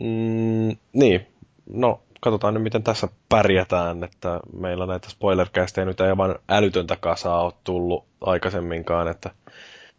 Mm, 0.00 0.76
niin, 0.92 1.26
no 1.66 2.00
katsotaan 2.20 2.54
nyt 2.54 2.62
miten 2.62 2.82
tässä 2.82 3.08
pärjätään, 3.28 4.04
että 4.04 4.40
meillä 4.56 4.86
näitä 4.86 5.10
spoilerkästejä 5.10 5.84
nyt 5.84 6.00
ei 6.00 6.08
aivan 6.08 6.34
älytöntä 6.48 6.96
kasaa 7.00 7.44
ole 7.44 7.52
tullut 7.64 8.04
aikaisemminkaan, 8.20 9.08
että 9.08 9.30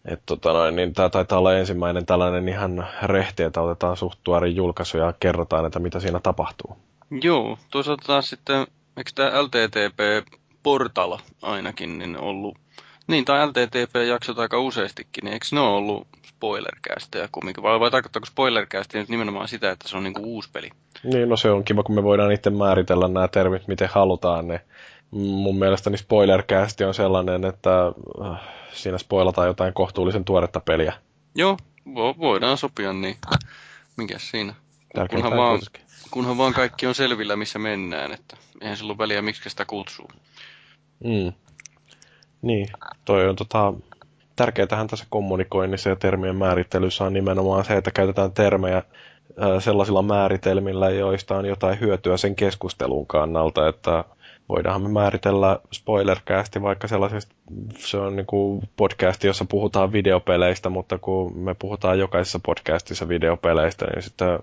et 0.05 0.21
tota 0.25 0.53
noin, 0.53 0.75
niin 0.75 0.93
tämä 0.93 1.09
taitaa 1.09 1.39
olla 1.39 1.53
ensimmäinen 1.53 2.05
tällainen 2.05 2.49
ihan 2.49 2.87
rehti, 3.03 3.43
että 3.43 3.61
otetaan 3.61 3.97
suht 3.97 4.19
julkaisu 4.53 4.97
ja 4.97 5.13
kerrotaan, 5.19 5.65
että 5.65 5.79
mitä 5.79 5.99
siinä 5.99 6.19
tapahtuu. 6.19 6.77
Joo, 7.21 7.57
toisaalta 7.71 8.03
taas 8.07 8.29
sitten, 8.29 8.67
eikö 8.97 9.11
tämä 9.15 9.43
LTTP 9.43 10.29
Portal 10.63 11.17
ainakin 11.41 11.97
niin 11.97 12.17
ollut, 12.17 12.57
niin 13.07 13.25
tai 13.25 13.47
LTTP-jaksot 13.47 14.39
aika 14.39 14.59
useastikin, 14.59 15.23
niin 15.23 15.33
eikö 15.33 15.45
ne 15.51 15.59
ole 15.59 15.75
ollut 15.75 16.07
spoilerkästejä 16.27 17.29
kumminkin, 17.31 17.63
vai, 17.63 17.79
vai 17.79 17.91
tarkoittaako 17.91 18.25
spoilerkästiä 18.25 19.01
nyt 19.01 19.09
nimenomaan 19.09 19.47
sitä, 19.47 19.71
että 19.71 19.87
se 19.87 19.97
on 19.97 20.03
niinku 20.03 20.21
uusi 20.23 20.49
peli? 20.53 20.69
Niin, 21.03 21.29
no 21.29 21.37
se 21.37 21.51
on 21.51 21.63
kiva, 21.63 21.83
kun 21.83 21.95
me 21.95 22.03
voidaan 22.03 22.31
itse 22.31 22.49
määritellä 22.49 23.07
nämä 23.07 23.27
termit, 23.27 23.67
miten 23.67 23.89
halutaan 23.91 24.47
ne. 24.47 24.61
Mun 25.11 25.59
mielestäni 25.59 25.97
spoilercast 25.97 26.81
on 26.81 26.93
sellainen, 26.93 27.45
että 27.45 27.71
äh, 28.25 28.39
siinä 28.73 28.97
spoilataan 28.97 29.47
jotain 29.47 29.73
kohtuullisen 29.73 30.25
tuoretta 30.25 30.59
peliä. 30.59 30.93
Joo, 31.35 31.57
vo- 31.87 32.19
voidaan 32.19 32.57
sopia 32.57 32.93
niin. 32.93 33.17
Mikäs 33.97 34.29
siinä? 34.31 34.53
Kunhan 35.09 35.37
vaan, 35.37 35.59
kuitenkin. 35.59 35.81
kunhan 36.11 36.37
vaan 36.37 36.53
kaikki 36.53 36.87
on 36.87 36.95
selvillä, 36.95 37.35
missä 37.35 37.59
mennään, 37.59 38.11
että 38.11 38.37
eihän 38.61 38.77
sillä 38.77 38.91
ole 38.91 38.97
väliä, 38.97 39.21
miksi 39.21 39.49
sitä 39.49 39.65
kutsuu. 39.65 40.09
Mm. 41.03 41.33
Niin, 42.41 42.67
toi 43.05 43.29
on 43.29 43.35
tota, 43.35 43.73
tärkeätähän 44.35 44.87
tässä 44.87 45.05
kommunikoinnissa 45.09 45.89
ja 45.89 45.95
termien 45.95 46.35
määrittelyssä 46.35 47.03
on 47.03 47.13
nimenomaan 47.13 47.65
se, 47.65 47.77
että 47.77 47.91
käytetään 47.91 48.31
termejä 48.31 48.83
ää, 49.37 49.59
sellaisilla 49.59 50.01
määritelmillä, 50.01 50.89
joista 50.89 51.37
on 51.37 51.45
jotain 51.45 51.79
hyötyä 51.79 52.17
sen 52.17 52.35
keskustelun 52.35 53.07
kannalta, 53.07 53.67
että 53.67 54.03
voidaanhan 54.49 54.81
me 54.81 54.89
määritellä 54.89 55.59
spoilercasti 55.73 56.61
vaikka 56.61 56.87
sellaisesta, 56.87 57.35
se 57.77 57.97
on 57.97 58.15
niin 58.15 58.25
kuin 58.25 58.69
podcasti, 58.77 59.27
jossa 59.27 59.45
puhutaan 59.45 59.91
videopeleistä, 59.91 60.69
mutta 60.69 60.97
kun 60.97 61.37
me 61.37 61.53
puhutaan 61.53 61.99
jokaisessa 61.99 62.39
podcastissa 62.45 63.07
videopeleistä, 63.09 63.85
niin 63.85 64.03
sitten 64.03 64.39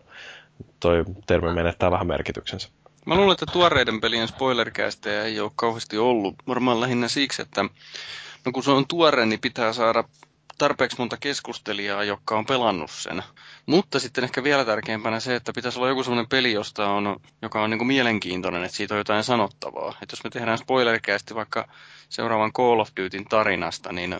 toi 0.80 1.04
termi 1.26 1.54
menettää 1.54 1.90
vähän 1.90 2.06
merkityksensä. 2.06 2.68
Mä 3.06 3.14
luulen, 3.14 3.32
että 3.32 3.46
tuoreiden 3.52 4.00
pelien 4.00 4.28
spoilerkästejä 4.28 5.24
ei 5.24 5.40
ole 5.40 5.50
kauheasti 5.56 5.98
ollut. 5.98 6.34
Varmaan 6.48 6.80
lähinnä 6.80 7.08
siksi, 7.08 7.42
että 7.42 7.62
no 8.44 8.52
kun 8.52 8.62
se 8.62 8.70
on 8.70 8.86
tuore, 8.86 9.26
niin 9.26 9.40
pitää 9.40 9.72
saada 9.72 10.04
tarpeeksi 10.58 10.98
monta 10.98 11.16
keskustelijaa, 11.16 12.04
jotka 12.04 12.38
on 12.38 12.46
pelannut 12.46 12.90
sen. 12.90 13.22
Mutta 13.66 14.00
sitten 14.00 14.24
ehkä 14.24 14.44
vielä 14.44 14.64
tärkeämpänä 14.64 15.20
se, 15.20 15.34
että 15.34 15.52
pitäisi 15.54 15.78
olla 15.78 15.88
joku 15.88 16.02
sellainen 16.02 16.28
peli, 16.28 16.52
josta 16.52 16.90
on, 16.90 17.16
joka 17.42 17.62
on 17.62 17.70
niin 17.70 17.78
kuin 17.78 17.88
mielenkiintoinen, 17.88 18.64
että 18.64 18.76
siitä 18.76 18.94
on 18.94 18.98
jotain 18.98 19.24
sanottavaa. 19.24 19.88
Että 20.02 20.12
jos 20.12 20.24
me 20.24 20.30
tehdään 20.30 20.58
spoilercasti 20.58 21.34
vaikka 21.34 21.68
seuraavan 22.08 22.52
Call 22.52 22.80
of 22.80 22.90
Dutyn 23.00 23.24
tarinasta, 23.24 23.92
niin 23.92 24.16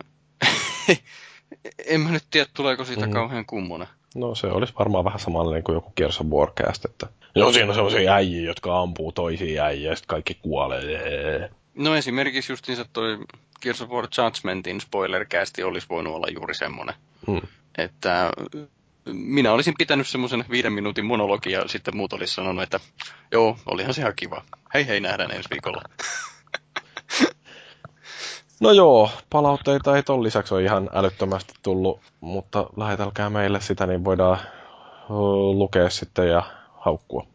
en 1.87 2.01
mä 2.01 2.11
nyt 2.11 2.25
tiedä, 2.31 2.51
tuleeko 2.55 2.85
siitä 2.85 3.07
mm. 3.07 3.13
kauhean 3.13 3.47
kummonen. 3.47 3.89
No 4.15 4.35
se 4.35 4.47
olisi 4.47 4.75
varmaan 4.79 5.05
vähän 5.05 5.21
samanlainen 5.21 5.63
kuin 5.63 5.75
joku 5.75 5.93
Gears 5.97 6.21
of 6.21 6.27
Warcast, 6.27 6.85
että 6.85 7.07
joo, 7.35 7.53
siinä 7.53 7.69
on 7.69 7.75
sellaisia 7.75 8.15
äijiä, 8.15 8.43
jotka 8.43 8.81
ampuu 8.81 9.13
toisia 9.13 9.65
äijiä 9.65 9.91
ja 9.91 9.97
sitten 9.97 10.09
kaikki 10.09 10.35
kuolee. 10.35 11.51
No 11.75 11.97
esimerkiksi 11.97 12.53
justiinsa 12.53 12.85
toi 12.93 13.19
Gears 13.63 13.83
of 13.83 13.91
War 13.91 14.09
Judgmentin 14.19 14.81
spoilercasti 14.81 15.63
olisi 15.63 15.87
voinut 15.91 16.15
olla 16.15 16.27
juuri 16.35 16.55
semmoinen. 16.55 16.95
Hmm. 17.27 17.41
Että 17.79 18.31
minä 19.13 19.53
olisin 19.53 19.75
pitänyt 19.79 20.07
semmoisen 20.07 20.45
viiden 20.51 20.73
minuutin 20.73 21.05
monologia 21.05 21.61
ja 21.61 21.69
sitten 21.69 21.97
muut 21.97 22.13
olisi 22.13 22.35
sanonut, 22.35 22.63
että 22.63 22.81
joo, 23.33 23.57
olihan 23.67 23.95
se 23.95 24.01
ihan 24.01 24.17
kiva. 24.17 24.43
Hei 24.75 24.87
hei, 24.87 25.01
nähdään 25.01 25.31
ensi 25.31 25.51
viikolla. 25.51 25.83
No 28.61 28.71
joo, 28.71 29.11
palautteita 29.31 29.97
ei 29.97 30.03
ton 30.03 30.23
lisäksi 30.23 30.55
ole 30.55 30.63
ihan 30.63 30.91
älyttömästi 30.93 31.55
tullut, 31.63 32.01
mutta 32.21 32.67
lähetelkää 32.77 33.31
meille 33.31 33.61
sitä, 33.61 33.87
niin 33.87 34.05
voidaan 34.05 34.39
lukea 35.55 35.91
sitten 35.91 36.29
ja 36.29 36.43
haukkua. 36.79 37.27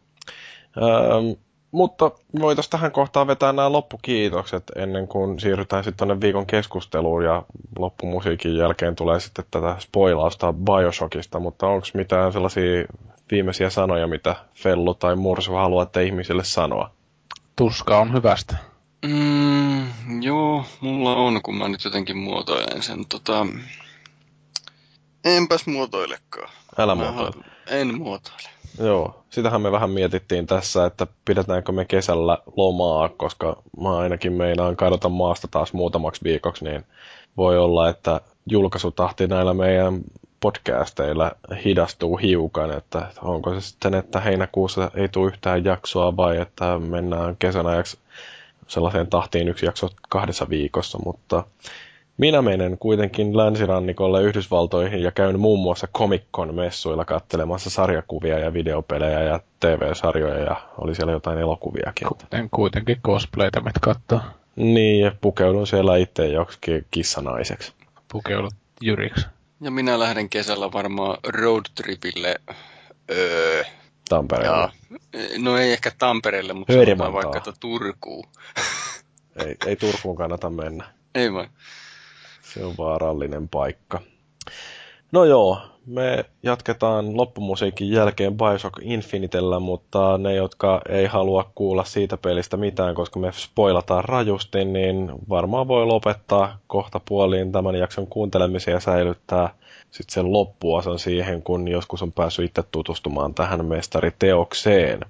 Öö, 0.76 1.34
mutta 1.70 2.10
voitaisiin 2.40 2.70
tähän 2.70 2.92
kohtaan 2.92 3.26
vetää 3.26 3.52
nämä 3.52 3.72
loppukiitokset 3.72 4.62
ennen 4.76 5.08
kuin 5.08 5.40
siirrytään 5.40 5.84
sitten 5.84 6.06
tuonne 6.08 6.20
viikon 6.26 6.46
keskusteluun 6.46 7.24
ja 7.24 7.42
loppumusiikin 7.78 8.56
jälkeen 8.56 8.96
tulee 8.96 9.20
sitten 9.20 9.44
tätä 9.50 9.76
spoilausta 9.78 10.52
Bioshockista, 10.52 11.40
mutta 11.40 11.66
onko 11.66 11.86
mitään 11.94 12.32
sellaisia 12.32 12.84
viimeisiä 13.30 13.70
sanoja, 13.70 14.06
mitä 14.06 14.36
Fellu 14.54 14.94
tai 14.94 15.16
Mursu 15.16 15.52
haluatte 15.52 16.04
ihmisille 16.04 16.44
sanoa? 16.44 16.90
Tuska 17.56 17.98
on 17.98 18.12
hyvästä. 18.12 18.56
Mm, 19.06 19.86
joo, 20.22 20.64
mulla 20.80 21.16
on, 21.16 21.42
kun 21.42 21.54
mä 21.58 21.68
nyt 21.68 21.84
jotenkin 21.84 22.16
muotoilen 22.16 22.82
sen. 22.82 23.06
Tota... 23.08 23.46
Enpäs 25.24 25.66
muotoilekaan. 25.66 26.50
Älä 26.78 26.94
Mä 26.94 27.02
muotoile. 27.12 27.44
ha- 27.44 27.57
En 27.70 27.94
muotoile. 27.98 28.48
Joo, 28.80 29.24
sitähän 29.30 29.62
me 29.62 29.72
vähän 29.72 29.90
mietittiin 29.90 30.46
tässä, 30.46 30.86
että 30.86 31.06
pidetäänkö 31.24 31.72
me 31.72 31.84
kesällä 31.84 32.38
lomaa, 32.56 33.08
koska 33.08 33.62
mä 33.80 33.98
ainakin 33.98 34.32
meinaan 34.32 34.76
kadota 34.76 35.08
maasta 35.08 35.48
taas 35.48 35.72
muutamaksi 35.72 36.24
viikoksi, 36.24 36.64
niin 36.64 36.84
voi 37.36 37.58
olla, 37.58 37.88
että 37.88 38.20
julkaisutahti 38.46 39.26
näillä 39.26 39.54
meidän 39.54 40.00
podcasteilla 40.40 41.32
hidastuu 41.64 42.16
hiukan, 42.16 42.70
että 42.70 43.06
onko 43.22 43.54
se 43.54 43.60
sitten, 43.60 43.94
että 43.94 44.20
heinäkuussa 44.20 44.90
ei 44.94 45.08
tule 45.08 45.26
yhtään 45.26 45.64
jaksoa 45.64 46.16
vai 46.16 46.40
että 46.40 46.78
mennään 46.78 47.36
kesän 47.36 47.66
ajaksi 47.66 47.98
sellaiseen 48.68 49.06
tahtiin 49.06 49.48
yksi 49.48 49.66
jakso 49.66 49.90
kahdessa 50.08 50.48
viikossa, 50.48 50.98
mutta 51.04 51.44
minä 52.18 52.42
menen 52.42 52.78
kuitenkin 52.78 53.36
länsirannikolle 53.36 54.22
Yhdysvaltoihin 54.22 55.02
ja 55.02 55.12
käyn 55.12 55.40
muun 55.40 55.60
muassa 55.60 55.88
Comic-Con 55.98 56.54
messuilla 56.54 57.04
katselemassa 57.04 57.70
sarjakuvia 57.70 58.38
ja 58.38 58.52
videopelejä 58.52 59.22
ja 59.22 59.40
TV-sarjoja 59.60 60.38
ja 60.38 60.56
oli 60.78 60.94
siellä 60.94 61.12
jotain 61.12 61.38
elokuviakin. 61.38 62.08
En 62.32 62.50
kuitenkin 62.50 63.00
cosplayta 63.06 63.60
met 63.60 63.78
kattoo. 63.80 64.20
Niin, 64.56 65.04
ja 65.04 65.12
pukeudun 65.20 65.66
siellä 65.66 65.96
itse 65.96 66.26
joksikin 66.26 66.86
kissanaiseksi. 66.90 67.72
Pukeudut 68.12 68.54
Jyriksi. 68.80 69.26
Ja 69.60 69.70
minä 69.70 69.98
lähden 69.98 70.28
kesällä 70.28 70.72
varmaan 70.72 71.18
roadtripille. 71.28 72.34
Öö, 73.10 73.64
Tampereella. 74.08 74.72
ja, 74.90 75.18
no 75.38 75.56
ei 75.58 75.72
ehkä 75.72 75.92
Tampereelle, 75.98 76.52
mutta 76.52 76.72
vaikka 77.12 77.52
Turkuun. 77.60 78.24
Ei, 79.46 79.56
ei 79.66 79.76
Turkuun 79.76 80.16
kannata 80.16 80.50
mennä. 80.50 80.84
Ei 81.14 81.32
vai? 81.32 81.48
Se 82.54 82.64
on 82.64 82.74
vaarallinen 82.78 83.48
paikka. 83.48 84.00
No 85.12 85.24
joo, 85.24 85.58
me 85.86 86.24
jatketaan 86.42 87.16
loppumusiikin 87.16 87.90
jälkeen 87.90 88.36
Bioshock 88.36 88.74
Infinitellä, 88.82 89.60
mutta 89.60 90.18
ne, 90.18 90.34
jotka 90.34 90.80
ei 90.88 91.06
halua 91.06 91.50
kuulla 91.54 91.84
siitä 91.84 92.16
pelistä 92.16 92.56
mitään, 92.56 92.94
koska 92.94 93.20
me 93.20 93.32
spoilataan 93.32 94.04
rajusti, 94.04 94.64
niin 94.64 95.12
varmaan 95.28 95.68
voi 95.68 95.86
lopettaa 95.86 96.58
kohta 96.66 97.00
puoliin 97.08 97.52
tämän 97.52 97.74
jakson 97.74 98.06
kuuntelemisen 98.06 98.72
ja 98.72 98.80
säilyttää 98.80 99.54
sitten 99.90 100.14
sen 100.14 100.32
loppuosan 100.32 100.98
siihen, 100.98 101.42
kun 101.42 101.68
joskus 101.68 102.02
on 102.02 102.12
päässyt 102.12 102.44
itse 102.44 102.62
tutustumaan 102.70 103.34
tähän 103.34 103.66
mestariteokseen. 103.66 105.00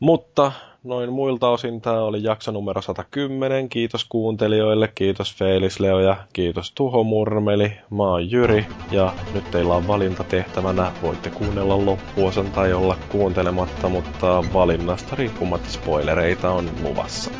Mutta 0.00 0.52
noin 0.84 1.12
muilta 1.12 1.48
osin 1.48 1.80
tämä 1.80 2.00
oli 2.00 2.22
jakso 2.22 2.52
numero 2.52 2.82
110. 2.82 3.68
Kiitos 3.68 4.04
kuuntelijoille, 4.04 4.88
kiitos 4.94 5.34
Felis 5.34 5.80
Leo 5.80 6.00
ja 6.00 6.16
kiitos 6.32 6.72
Tuho 6.72 7.04
Murmeli. 7.04 7.72
Mä 7.90 8.02
oon 8.02 8.30
Jyri 8.30 8.66
ja 8.90 9.12
nyt 9.34 9.50
teillä 9.50 9.74
on 9.74 9.88
valinta 9.88 10.24
tehtävänä. 10.24 10.92
Voitte 11.02 11.30
kuunnella 11.30 11.86
loppuosan 11.86 12.50
tai 12.50 12.72
olla 12.72 12.96
kuuntelematta, 13.08 13.88
mutta 13.88 14.44
valinnasta 14.52 15.16
riippumatta 15.16 15.70
spoilereita 15.70 16.50
on 16.50 16.70
luvassa. 16.82 17.30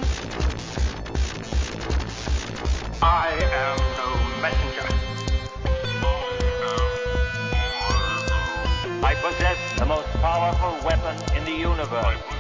I 3.03 3.45
am 3.45 3.81
messenger. 4.41 4.93
I 9.13 9.17
possess 9.23 9.75
the 9.77 9.85
most 9.85 10.13
powerful 10.13 10.73
weapon 10.91 11.17
in 11.37 11.45
the 11.45 11.67
universe. 11.67 12.38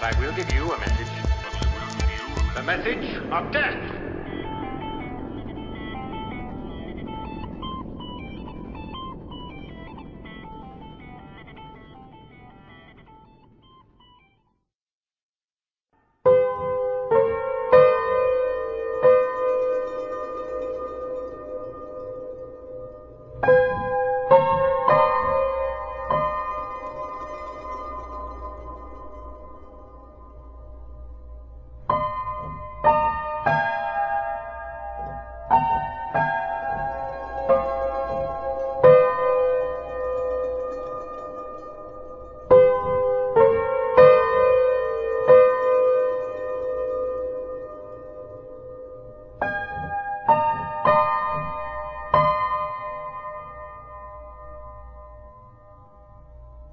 But 0.00 0.16
I 0.16 0.18
will 0.18 0.32
give 0.32 0.50
you 0.54 0.72
a 0.72 0.78
message. 0.78 1.08
The 2.54 2.62
message 2.62 3.04
of 3.30 3.52
death. 3.52 4.09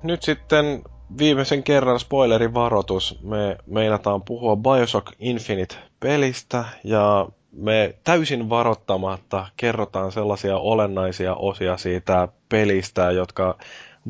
Nyt 0.07 0.23
sitten 0.23 0.81
viimeisen 1.17 1.63
kerran 1.63 1.99
spoilerivaroitus. 1.99 3.19
Me 3.23 3.57
meinataan 3.65 4.21
puhua 4.23 4.55
Bioshock 4.55 5.07
Infinite-pelistä 5.19 6.65
ja 6.83 7.27
me 7.51 7.95
täysin 8.03 8.49
varoittamatta 8.49 9.47
kerrotaan 9.57 10.11
sellaisia 10.11 10.57
olennaisia 10.57 11.35
osia 11.35 11.77
siitä 11.77 12.27
pelistä, 12.49 13.11
jotka 13.11 13.57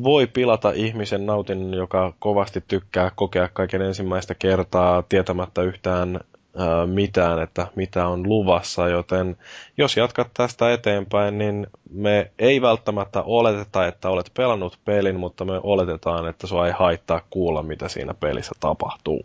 voi 0.02 0.26
pilata 0.26 0.70
ihmisen 0.70 1.26
nautinnon, 1.26 1.74
joka 1.74 2.12
kovasti 2.18 2.64
tykkää 2.68 3.10
kokea 3.16 3.48
kaiken 3.52 3.82
ensimmäistä 3.82 4.34
kertaa 4.34 5.02
tietämättä 5.02 5.62
yhtään 5.62 6.16
ää, 6.16 6.37
mitään, 6.86 7.42
että 7.42 7.66
mitä 7.76 8.08
on 8.08 8.28
luvassa, 8.28 8.88
joten 8.88 9.36
jos 9.76 9.96
jatkat 9.96 10.28
tästä 10.34 10.72
eteenpäin, 10.72 11.38
niin 11.38 11.66
me 11.90 12.30
ei 12.38 12.62
välttämättä 12.62 13.22
oleteta, 13.22 13.86
että 13.86 14.08
olet 14.08 14.30
pelannut 14.34 14.78
pelin, 14.84 15.20
mutta 15.20 15.44
me 15.44 15.60
oletetaan, 15.62 16.28
että 16.28 16.46
sua 16.46 16.66
ei 16.66 16.72
haittaa 16.72 17.20
kuulla, 17.30 17.62
mitä 17.62 17.88
siinä 17.88 18.14
pelissä 18.14 18.52
tapahtuu. 18.60 19.22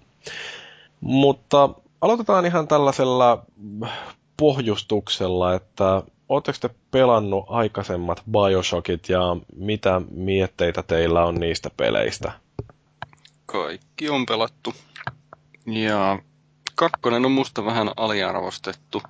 Mutta 1.02 1.70
aloitetaan 2.02 2.46
ihan 2.46 2.68
tällaisella 2.68 3.46
pohjustuksella, 4.38 5.54
että 5.54 6.04
Oletteko 6.30 6.58
te 6.62 6.70
pelannut 6.92 7.46
aikaisemmat 7.48 8.24
Bioshockit 8.32 9.10
ja 9.10 9.38
mitä 9.56 10.02
mietteitä 10.12 10.84
teillä 10.84 11.26
on 11.26 11.36
niistä 11.36 11.70
peleistä? 11.78 12.32
Kaikki 13.46 14.10
on 14.10 14.26
pelattu. 14.26 14.74
Ja 15.66 16.20
kakkonen 16.76 17.26
on 17.26 17.32
musta 17.32 17.66
vähän 17.66 17.92
aliarvostettu. 17.98 19.02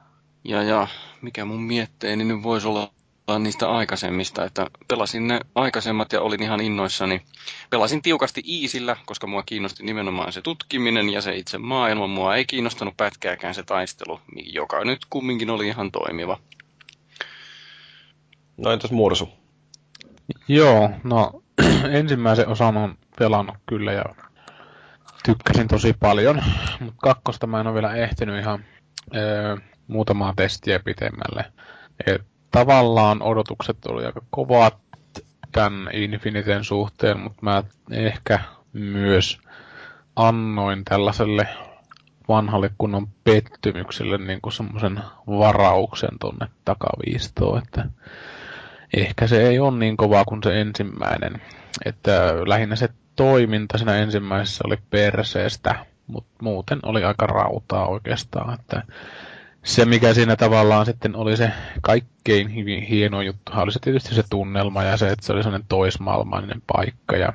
Ja, 0.43 0.63
ja 0.63 0.87
mikä 1.21 1.45
mun 1.45 1.63
mietteeni 1.63 2.23
nyt 2.23 2.43
voisi 2.43 2.67
olla 2.67 2.91
niistä 3.39 3.71
aikaisemmista, 3.71 4.45
että 4.45 4.67
pelasin 4.87 5.27
ne 5.27 5.39
aikaisemmat 5.55 6.13
ja 6.13 6.21
olin 6.21 6.43
ihan 6.43 6.61
innoissani. 6.61 7.21
Pelasin 7.69 8.01
tiukasti 8.01 8.43
iisillä, 8.45 8.95
koska 9.05 9.27
mua 9.27 9.43
kiinnosti 9.45 9.83
nimenomaan 9.83 10.33
se 10.33 10.41
tutkiminen 10.41 11.09
ja 11.09 11.21
se 11.21 11.35
itse 11.35 11.57
maailma. 11.57 12.07
Mua 12.07 12.35
ei 12.35 12.45
kiinnostanut 12.45 12.97
pätkääkään 12.97 13.53
se 13.53 13.63
taistelu, 13.63 14.19
joka 14.35 14.85
nyt 14.85 14.99
kumminkin 15.09 15.49
oli 15.49 15.67
ihan 15.67 15.91
toimiva. 15.91 16.39
No 18.57 18.71
entäs 18.71 18.91
Mursu? 18.91 19.29
Joo, 20.47 20.89
no 21.03 21.43
ensimmäisen 21.99 22.47
osan 22.47 22.77
on 22.77 22.97
pelannut 23.19 23.55
kyllä 23.65 23.91
ja 23.91 24.05
tykkäsin 25.25 25.67
tosi 25.67 25.93
paljon, 25.99 26.43
mutta 26.79 26.99
kakkosta 27.01 27.47
mä 27.47 27.59
en 27.59 27.67
ole 27.67 27.73
vielä 27.73 27.95
ehtinyt 27.95 28.39
ihan 28.39 28.65
öö, 29.15 29.57
muutamaa 29.87 30.33
testiä 30.35 30.79
pitemmälle. 30.79 31.45
Et 32.07 32.21
tavallaan 32.51 33.21
odotukset 33.21 33.85
oli 33.85 34.05
aika 34.05 34.21
kovat 34.29 34.77
tämän 35.51 35.89
Infiniten 35.93 36.63
suhteen, 36.63 37.19
mutta 37.19 37.39
mä 37.41 37.63
ehkä 37.91 38.39
myös 38.73 39.37
annoin 40.15 40.85
tällaiselle 40.85 41.47
vanhalle 42.27 42.69
kunnon 42.77 43.07
pettymykselle 43.23 44.17
niin 44.17 44.41
kuin 44.41 44.53
semmoisen 44.53 44.99
varauksen 45.27 46.19
tonne 46.19 46.47
takaviistoon, 46.65 47.57
että 47.57 47.85
ehkä 48.97 49.27
se 49.27 49.47
ei 49.47 49.59
ole 49.59 49.77
niin 49.77 49.97
kovaa 49.97 50.25
kuin 50.25 50.43
se 50.43 50.61
ensimmäinen. 50.61 51.41
Että 51.85 52.11
lähinnä 52.45 52.75
se 52.75 52.89
toiminta 53.15 53.77
siinä 53.77 53.97
ensimmäisessä 53.97 54.63
oli 54.67 54.77
perseestä, 54.89 55.85
mutta 56.07 56.33
muuten 56.41 56.79
oli 56.83 57.03
aika 57.03 57.27
rautaa 57.27 57.87
oikeastaan. 57.87 58.53
Että 58.53 58.83
se, 59.63 59.85
mikä 59.85 60.13
siinä 60.13 60.35
tavallaan 60.35 60.85
sitten 60.85 61.15
oli 61.15 61.37
se 61.37 61.51
kaikkein 61.81 62.47
hieno 62.89 63.21
juttu, 63.21 63.51
oli 63.55 63.71
se 63.71 63.79
tietysti 63.79 64.15
se 64.15 64.23
tunnelma 64.29 64.83
ja 64.83 64.97
se, 64.97 65.09
että 65.09 65.25
se 65.25 65.33
oli 65.33 65.43
sellainen 65.43 65.67
toismaailmainen 65.69 66.61
paikka. 66.67 67.17
Ja, 67.17 67.33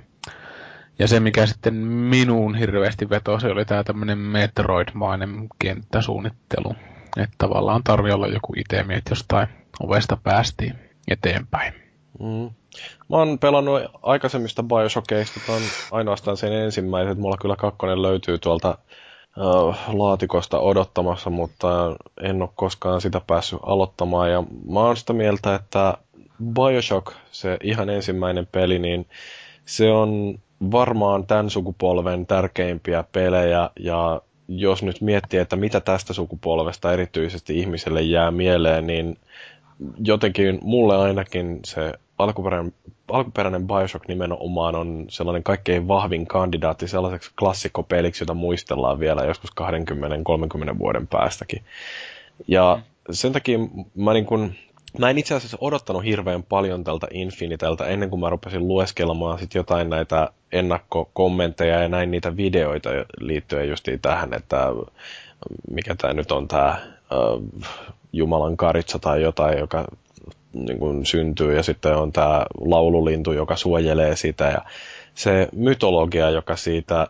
ja 0.99 1.09
se, 1.09 1.20
mikä 1.20 1.47
sitten 1.47 1.74
minuun 1.74 2.55
hirveästi 2.55 3.11
vetosi, 3.11 3.47
oli 3.47 3.64
tämä 3.64 3.85
tämmöinen 3.85 4.18
Metroid-mainen 4.18 5.49
kenttäsuunnittelu. 5.59 6.76
Että 7.16 7.35
tavallaan 7.39 7.83
tarvii 7.85 8.12
olla 8.12 8.26
joku 8.26 8.53
itemi, 8.57 8.95
että 8.95 9.11
jostain 9.11 9.49
ovesta 9.81 10.18
päästiin 10.22 10.74
eteenpäin. 11.09 11.88
Mm. 12.21 12.51
Mä 13.09 13.17
oon 13.17 13.39
pelannut 13.39 13.83
aikaisemmista 14.03 14.63
Bioshockista, 14.63 15.41
on 15.49 15.63
ainoastaan 15.91 16.37
sen 16.37 16.53
ensimmäiset. 16.53 17.19
Mulla 17.19 17.37
kyllä 17.41 17.57
kakkonen 17.57 18.03
löytyy 18.03 18.39
tuolta 18.39 18.79
uh, 19.37 19.77
laatikosta 19.93 20.59
odottamassa, 20.59 21.31
mutta 21.31 21.97
en 22.23 22.43
ole 22.43 22.51
koskaan 22.55 23.01
sitä 23.01 23.21
päässyt 23.27 23.59
aloittamaan. 23.63 24.31
Ja 24.31 24.43
mä 24.71 24.81
oon 24.81 24.97
sitä 24.97 25.13
mieltä, 25.13 25.55
että 25.55 25.95
Bioshock, 26.55 27.13
se 27.31 27.57
ihan 27.63 27.91
ensimmäinen 27.91 28.47
peli, 28.47 28.79
niin 28.79 29.07
se 29.65 29.91
on 29.91 30.39
varmaan 30.71 31.27
tämän 31.27 31.51
sukupolven 31.51 32.27
tärkeimpiä 32.27 33.05
pelejä 33.13 33.71
ja 33.81 34.23
jos 34.49 34.83
nyt 34.83 35.01
miettii, 35.01 35.41
että 35.41 35.57
mitä 35.57 35.81
tästä 35.81 36.13
sukupolvesta 36.13 36.93
erityisesti 36.93 37.59
ihmiselle 37.59 38.03
jää 38.03 38.31
mieleen, 38.31 38.87
niin 38.87 39.19
jotenkin 40.05 40.59
mulle 40.62 40.97
ainakin 40.97 41.61
se 41.64 41.93
alkuperäinen, 42.18 42.72
alkuperäinen 43.09 43.66
Bioshock 43.66 44.09
nimenomaan 44.09 44.74
on 44.74 45.07
sellainen 45.09 45.43
kaikkein 45.43 45.89
vahvin 45.89 46.26
kandidaatti 46.26 46.89
sellaiseksi 46.89 47.31
klassikkopeliksi, 47.39 48.22
jota 48.22 48.35
muistellaan 48.35 49.01
vielä 49.01 49.24
joskus 49.24 49.51
20-30 50.74 50.79
vuoden 50.79 51.07
päästäkin. 51.07 51.62
Ja 52.49 52.81
sen 53.11 53.33
takia 53.33 53.59
mä 53.95 54.12
niin 54.12 54.26
kun, 54.26 54.53
mä 54.99 55.11
en 55.11 55.18
itse 55.18 55.35
asiassa 55.35 55.59
odottanut 55.61 56.05
hirveän 56.05 56.43
paljon 56.43 56.85
tältä 56.85 57.07
Infiniteltä 57.11 57.87
ennen 57.87 58.11
kuin 58.11 58.20
mä 58.20 58.31
rupesin 58.31 58.68
lueskelemaan 58.68 59.39
sit 59.39 59.55
jotain 59.55 59.91
näitä 59.91 60.31
ennakkokommentteja 60.53 61.83
ja 61.83 61.89
näin 61.89 62.11
niitä 62.11 62.37
videoita 62.37 62.91
liittyen 63.20 63.68
justiin 63.68 64.01
tähän, 64.01 64.35
että 64.35 64.66
mikä 65.70 65.95
tämä 65.95 66.14
nyt 66.14 66.33
on 66.33 66.49
tämä 66.49 66.98
uh, 67.13 67.63
Jumalan 68.13 68.57
karitsa 68.57 68.99
tai 68.99 69.23
jotain, 69.23 69.59
joka 69.59 69.85
niin 70.53 70.79
kuin 70.79 71.07
syntyy 71.07 71.57
ja 71.57 71.63
sitten 71.63 71.97
on 71.97 72.13
tämä 72.13 72.47
laululintu, 72.61 73.33
joka 73.33 73.57
suojelee 73.57 74.17
sitä 74.17 74.45
ja 74.45 74.63
se 75.15 75.49
mytologia, 75.53 76.31
joka 76.31 76.57
siitä 76.57 77.07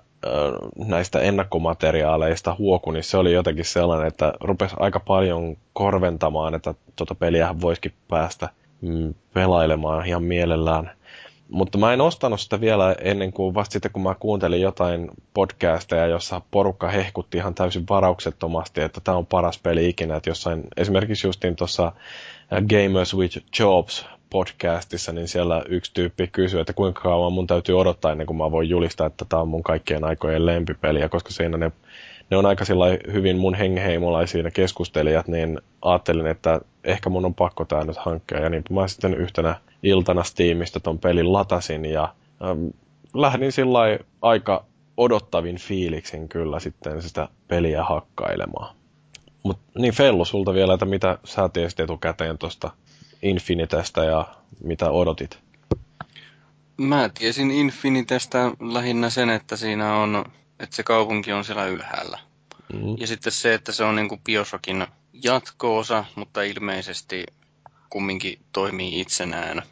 näistä 0.77 1.21
ennakkomateriaaleista 1.21 2.57
huoku, 2.59 2.91
niin 2.91 3.05
se 3.05 3.17
oli 3.17 3.33
jotenkin 3.33 3.65
sellainen, 3.65 4.07
että 4.07 4.33
rupesi 4.41 4.77
aika 4.79 5.01
paljon 5.01 5.57
korventamaan, 5.73 6.55
että 6.55 6.75
tuota 6.97 7.15
peliä 7.15 7.55
voisikin 7.61 7.93
päästä 8.09 8.49
mm, 8.81 9.15
pelailemaan 9.35 10.07
ihan 10.07 10.23
mielellään. 10.23 10.91
Mutta 11.49 11.79
mä 11.79 11.93
en 11.93 12.01
ostanut 12.01 12.41
sitä 12.41 12.61
vielä 12.61 12.97
ennen 13.01 13.33
kuin 13.33 13.55
vasta 13.55 13.73
sitten, 13.73 13.91
kun 13.91 14.03
mä 14.03 14.15
kuuntelin 14.15 14.61
jotain 14.61 15.11
podcasteja, 15.35 16.07
jossa 16.07 16.41
porukka 16.51 16.89
hehkutti 16.89 17.39
ihan 17.39 17.55
täysin 17.55 17.85
varauksettomasti, 17.91 18.81
että 18.81 19.01
tämä 19.05 19.17
on 19.17 19.27
paras 19.27 19.59
peli 19.59 19.89
ikinä. 19.89 20.17
Että 20.17 20.31
jossain, 20.31 20.65
esimerkiksi 20.77 21.27
justiin 21.27 21.57
tuossa 21.57 21.93
Gamers 22.51 23.17
with 23.17 23.39
Jobs 23.59 24.07
podcastissa, 24.31 25.13
niin 25.13 25.29
siellä 25.29 25.63
yksi 25.69 25.95
tyyppi 25.95 26.27
kysyi, 26.27 26.61
että 26.61 26.73
kuinka 26.73 27.01
kauan 27.03 27.33
mun 27.33 27.47
täytyy 27.47 27.81
odottaa 27.81 28.13
ennen 28.13 28.27
kuin 28.27 28.37
mä 28.37 28.51
voin 28.51 28.69
julistaa, 28.69 29.07
että 29.07 29.25
tämä 29.29 29.43
on 29.43 29.49
mun 29.49 29.63
kaikkien 29.63 30.05
aikojen 30.05 30.47
lempipeliä, 30.47 31.09
koska 31.09 31.31
siinä 31.31 31.59
ne, 31.59 31.73
ne 32.31 32.37
on 32.37 32.47
aika 32.47 32.65
hyvin 33.13 33.39
mun 33.39 33.55
hengeheimolaisia 33.55 34.43
ne 34.43 34.51
keskustelijat, 34.51 35.29
niin 35.29 35.61
ajattelin, 35.83 36.27
että 36.27 36.61
ehkä 36.85 37.11
mun 37.11 37.25
on 37.25 37.35
pakko 37.35 37.65
tämä 37.65 37.85
nyt 37.85 37.97
hankkia. 37.97 38.41
Ja 38.41 38.51
niin 38.51 38.65
mä 38.71 38.89
sitten 38.89 39.15
yhtenä 39.15 39.55
iltana 39.83 40.25
Steamista 40.25 40.81
ton 40.81 40.99
pelin 40.99 41.33
latasin 41.33 41.85
ja 41.85 42.15
äm, 42.51 42.71
lähdin 43.15 43.53
sillä 43.53 43.79
aika 44.23 44.65
odottavin 44.97 45.57
fiiliksin 45.57 46.29
kyllä 46.29 46.61
sitten 46.61 47.03
sitä 47.03 47.29
peliä 47.49 47.85
hakkailemaan. 47.85 48.77
Mut 49.43 49.59
niin 49.79 49.95
Fellu 49.95 50.25
sulta 50.25 50.55
vielä, 50.55 50.75
että 50.75 50.87
mitä 50.87 51.19
sä 51.25 51.49
tiesit 51.49 51.81
etukäteen 51.81 52.39
tuosta 52.39 52.71
Infinitestä 53.23 54.05
ja 54.05 54.25
mitä 54.65 54.91
odotit? 54.91 55.39
Mä 56.77 57.11
tiesin 57.19 57.51
Infinitestä 57.51 58.53
lähinnä 58.61 59.11
sen, 59.11 59.31
että 59.31 59.57
siinä 59.57 59.97
on, 59.97 60.25
että 60.61 60.77
se 60.77 60.83
kaupunki 60.83 61.33
on 61.33 61.45
siellä 61.45 61.67
ylhäällä. 61.67 62.19
Mm. 62.73 62.97
Ja 62.99 63.07
sitten 63.07 63.33
se, 63.33 63.55
että 63.55 63.73
se 63.73 63.85
on 63.85 63.97
niin 63.97 64.09
kuin 64.09 64.21
Bioshockin 64.25 64.87
jatko-osa, 65.25 66.05
mutta 66.15 66.43
ilmeisesti 66.43 67.27
kumminkin 67.91 68.39
toimii 68.53 69.01
itsenään. 69.01 69.63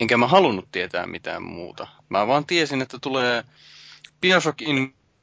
Enkä 0.00 0.16
mä 0.16 0.26
halunnut 0.26 0.68
tietää 0.72 1.06
mitään 1.06 1.42
muuta. 1.42 1.88
Mä 2.08 2.26
vaan 2.26 2.46
tiesin, 2.46 2.82
että 2.82 2.98
tulee 3.00 3.44
Bioshock 4.20 4.58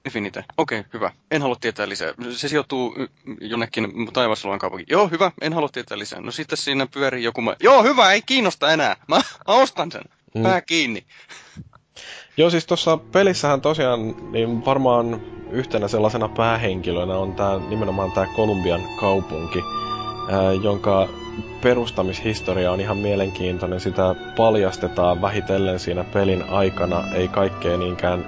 Infinite. 0.06 0.46
Okei, 0.58 0.80
okay, 0.80 0.90
hyvä. 0.94 1.12
En 1.32 1.42
halua 1.42 1.56
tietää 1.56 1.90
lisää. 1.90 2.14
Se 2.32 2.48
sijoittuu 2.48 2.96
jonnekin 3.42 4.14
taivasluolan 4.14 4.60
kaupunkiin. 4.60 4.88
Joo, 4.90 5.08
hyvä. 5.08 5.32
En 5.42 5.54
halua 5.54 5.70
tietää 5.70 6.00
lisää. 6.00 6.22
No 6.22 6.32
sitten 6.32 6.58
siinä 6.58 6.88
pyörii 6.88 7.24
joku... 7.24 7.42
Mä... 7.42 7.56
Joo, 7.64 7.84
hyvä. 7.84 8.12
Ei 8.12 8.22
kiinnosta 8.22 8.72
enää. 8.72 8.96
Mä, 9.08 9.16
mä 9.16 9.54
ostan 9.62 9.92
sen. 9.92 10.02
Mm. 10.36 10.44
Pää 10.44 10.62
kiinni. 10.62 11.06
Joo, 12.38 12.50
siis 12.50 12.66
tuossa 12.66 12.98
pelissähän 12.98 13.62
tosiaan 13.62 14.32
niin 14.32 14.66
varmaan 14.66 15.22
yhtenä 15.52 15.88
sellaisena 15.88 16.28
päähenkilönä 16.28 17.18
on 17.18 17.36
tää, 17.36 17.60
nimenomaan 17.70 18.12
tämä 18.12 18.28
Kolumbian 18.36 18.82
kaupunki, 19.00 19.60
ää, 20.32 20.52
jonka 20.52 21.10
perustamishistoria 21.62 22.72
on 22.72 22.82
ihan 22.82 22.98
mielenkiintoinen. 22.98 23.80
Sitä 23.80 24.16
paljastetaan 24.38 25.22
vähitellen 25.22 25.80
siinä 25.80 26.04
pelin 26.04 26.44
aikana, 26.50 27.04
ei 27.16 27.28
kaikkea 27.28 27.78
niinkään 27.78 28.26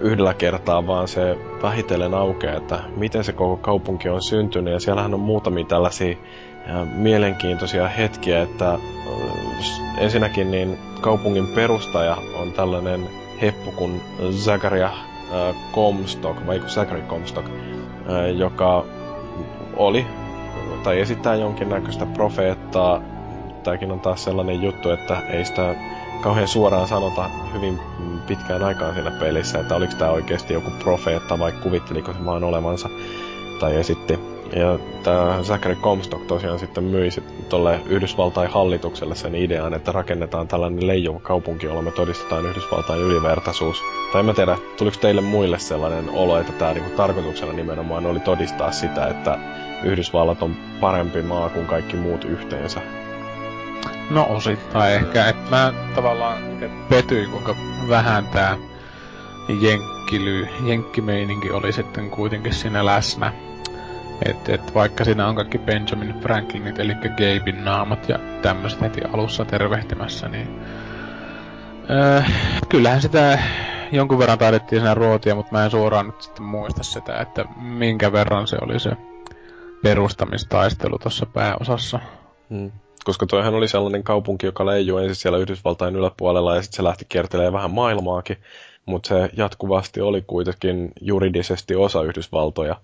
yhdellä 0.00 0.34
kertaa, 0.34 0.86
vaan 0.86 1.08
se 1.08 1.38
vähitellen 1.62 2.14
aukeaa, 2.14 2.56
että 2.56 2.78
miten 2.96 3.24
se 3.24 3.32
koko 3.32 3.56
kaupunki 3.56 4.08
on 4.08 4.22
syntynyt. 4.22 4.72
Ja 4.72 4.80
siellähän 4.80 5.14
on 5.14 5.20
muutamia 5.20 5.64
tällaisia 5.64 6.16
mielenkiintoisia 6.94 7.88
hetkiä, 7.88 8.42
että 8.42 8.78
ensinnäkin 9.98 10.50
niin 10.50 10.78
kaupungin 11.00 11.46
perustaja 11.46 12.16
on 12.34 12.52
tällainen 12.52 13.08
heppu 13.42 13.70
kuin 13.72 14.00
Zagaria 14.30 14.90
Comstock, 15.74 16.46
vai 16.46 16.62
Zachary 16.66 17.02
Comstock, 17.02 17.48
joka 18.36 18.84
oli 19.76 20.06
tai 20.86 21.00
esittää 21.00 21.34
jonkinnäköistä 21.34 22.06
profeettaa. 22.06 23.00
Tämäkin 23.62 23.92
on 23.92 24.00
taas 24.00 24.24
sellainen 24.24 24.62
juttu, 24.62 24.90
että 24.90 25.22
ei 25.28 25.44
sitä 25.44 25.74
kauhean 26.22 26.48
suoraan 26.48 26.88
sanota 26.88 27.30
hyvin 27.54 27.78
pitkään 28.26 28.62
aikaan 28.62 28.94
siinä 28.94 29.10
pelissä, 29.10 29.58
että 29.58 29.74
oliko 29.76 29.92
tämä 29.98 30.10
oikeasti 30.10 30.54
joku 30.54 30.70
profeetta 30.78 31.38
vai 31.38 31.52
kuvitteliko 31.52 32.12
se 32.12 32.24
vaan 32.24 32.44
olevansa 32.44 32.88
tai 33.60 33.76
esitti. 33.76 34.35
Ja 34.52 34.78
tämä 35.02 35.38
Zachary 35.42 35.74
Comstock 35.74 36.26
tosiaan 36.26 36.58
sitten 36.58 36.84
myi 36.84 37.10
sit 37.10 37.48
tolle 37.48 37.80
Yhdysvaltain 37.86 38.50
hallitukselle 38.50 39.14
sen 39.14 39.34
idean, 39.34 39.74
että 39.74 39.92
rakennetaan 39.92 40.48
tällainen 40.48 40.86
leijuva 40.86 41.20
kaupunki, 41.20 41.66
jolla 41.66 41.82
me 41.82 41.90
todistetaan 41.90 42.46
Yhdysvaltain 42.46 43.00
ylivertaisuus. 43.00 43.82
Tai 44.12 44.20
en 44.20 44.26
mä 44.26 44.34
tiedä, 44.34 44.58
tuliko 44.76 44.96
teille 45.00 45.20
muille 45.20 45.58
sellainen 45.58 46.10
olo, 46.10 46.40
että 46.40 46.52
tämä 46.52 46.72
niinku 46.72 46.90
tarkoituksena 46.96 47.52
nimenomaan 47.52 48.06
oli 48.06 48.20
todistaa 48.20 48.72
sitä, 48.72 49.06
että 49.06 49.38
Yhdysvallat 49.84 50.42
on 50.42 50.56
parempi 50.80 51.22
maa 51.22 51.48
kuin 51.48 51.66
kaikki 51.66 51.96
muut 51.96 52.24
yhteensä. 52.24 52.80
No 54.10 54.26
osittain 54.30 54.94
ehkä, 54.94 55.28
että 55.28 55.50
mä 55.50 55.72
tavallaan 55.94 56.38
petyin 56.88 57.30
kuinka 57.30 57.56
vähän 57.88 58.26
tää 58.26 58.56
jenkkily, 59.60 60.48
jenkkimeininki 60.64 61.50
oli 61.50 61.72
sitten 61.72 62.10
kuitenkin 62.10 62.54
siinä 62.54 62.86
läsnä. 62.86 63.32
Et, 64.24 64.48
et 64.48 64.74
vaikka 64.74 65.04
siinä 65.04 65.28
on 65.28 65.34
kaikki 65.34 65.58
Benjamin 65.58 66.20
Franklinit, 66.20 66.78
eli 66.78 66.94
Gabein 66.94 67.64
naamat 67.64 68.08
ja 68.08 68.18
tämmöiset 68.42 68.80
heti 68.80 69.00
alussa 69.12 69.44
tervehtimässä, 69.44 70.28
niin... 70.28 70.60
Öö, 71.90 72.22
kyllähän 72.68 73.02
sitä 73.02 73.38
jonkun 73.92 74.18
verran 74.18 74.38
taidettiin 74.38 74.80
siinä 74.80 74.94
ruotia, 74.94 75.34
mutta 75.34 75.52
mä 75.52 75.64
en 75.64 75.70
suoraan 75.70 76.06
nyt 76.06 76.22
sitten 76.22 76.44
muista 76.44 76.82
sitä, 76.82 77.20
että 77.20 77.44
minkä 77.56 78.12
verran 78.12 78.46
se 78.46 78.56
oli 78.60 78.80
se 78.80 78.90
perustamistaistelu 79.82 80.98
tuossa 80.98 81.26
pääosassa. 81.26 82.00
Hmm. 82.50 82.70
Koska 83.04 83.26
toihan 83.26 83.54
oli 83.54 83.68
sellainen 83.68 84.02
kaupunki, 84.02 84.46
joka 84.46 84.66
leijui 84.66 85.02
ensin 85.02 85.16
siellä 85.16 85.38
Yhdysvaltain 85.38 85.96
yläpuolella 85.96 86.56
ja 86.56 86.62
sitten 86.62 86.76
se 86.76 86.84
lähti 86.84 87.04
kiertelemään 87.08 87.52
vähän 87.52 87.70
maailmaakin. 87.70 88.36
Mutta 88.86 89.08
se 89.08 89.30
jatkuvasti 89.36 90.00
oli 90.00 90.22
kuitenkin 90.26 90.92
juridisesti 91.00 91.74
osa 91.74 92.02
Yhdysvaltoja. 92.02 92.76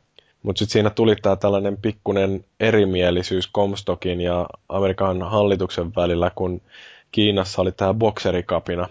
Mutta 0.42 0.58
sitten 0.58 0.72
siinä 0.72 0.90
tuli 0.90 1.16
tämä 1.16 1.36
tällainen 1.36 1.76
pikkunen 1.76 2.44
erimielisyys 2.60 3.52
Comstockin 3.52 4.20
ja 4.20 4.46
Amerikan 4.68 5.22
hallituksen 5.22 5.92
välillä, 5.96 6.30
kun 6.34 6.60
Kiinassa 7.12 7.62
oli 7.62 7.72
tämä 7.72 7.94
bokserikapina, 7.94 8.88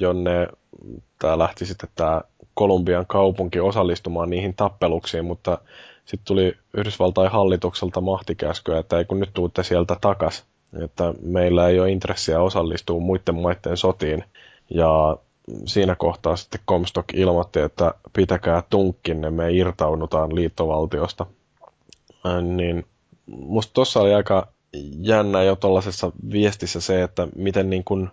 jonne 0.00 0.48
tämä 1.18 1.38
lähti 1.38 1.66
sitten 1.66 1.88
tämä 1.94 2.22
Kolumbian 2.54 3.06
kaupunki 3.06 3.60
osallistumaan 3.60 4.30
niihin 4.30 4.54
tappeluksiin, 4.54 5.24
mutta 5.24 5.58
sitten 6.04 6.26
tuli 6.26 6.54
Yhdysvaltain 6.74 7.30
hallitukselta 7.30 8.00
mahtikäskyä, 8.00 8.78
että 8.78 8.98
ei 8.98 9.04
kun 9.04 9.20
nyt 9.20 9.30
tuutte 9.34 9.62
sieltä 9.62 9.96
takas, 10.00 10.44
että 10.82 11.14
meillä 11.22 11.68
ei 11.68 11.80
ole 11.80 11.90
intressiä 11.90 12.40
osallistua 12.40 13.00
muiden 13.00 13.34
maiden 13.34 13.76
sotiin. 13.76 14.24
Ja 14.70 15.16
siinä 15.66 15.94
kohtaa 15.94 16.36
sitten 16.36 16.60
Comstock 16.68 17.14
ilmoitti, 17.14 17.60
että 17.60 17.94
pitäkää 18.12 18.62
tunkkinne, 18.70 19.30
me 19.30 19.52
irtaunutaan 19.52 20.34
liittovaltiosta. 20.34 21.26
Niin 22.42 22.86
musta 23.26 23.72
tuossa 23.72 24.00
oli 24.00 24.14
aika 24.14 24.48
jännä 25.00 25.42
jo 25.42 25.56
tuollaisessa 25.56 26.12
viestissä 26.32 26.80
se, 26.80 27.02
että 27.02 27.28
miten 27.36 27.70
niin 27.70 27.84
kuin 27.84 28.08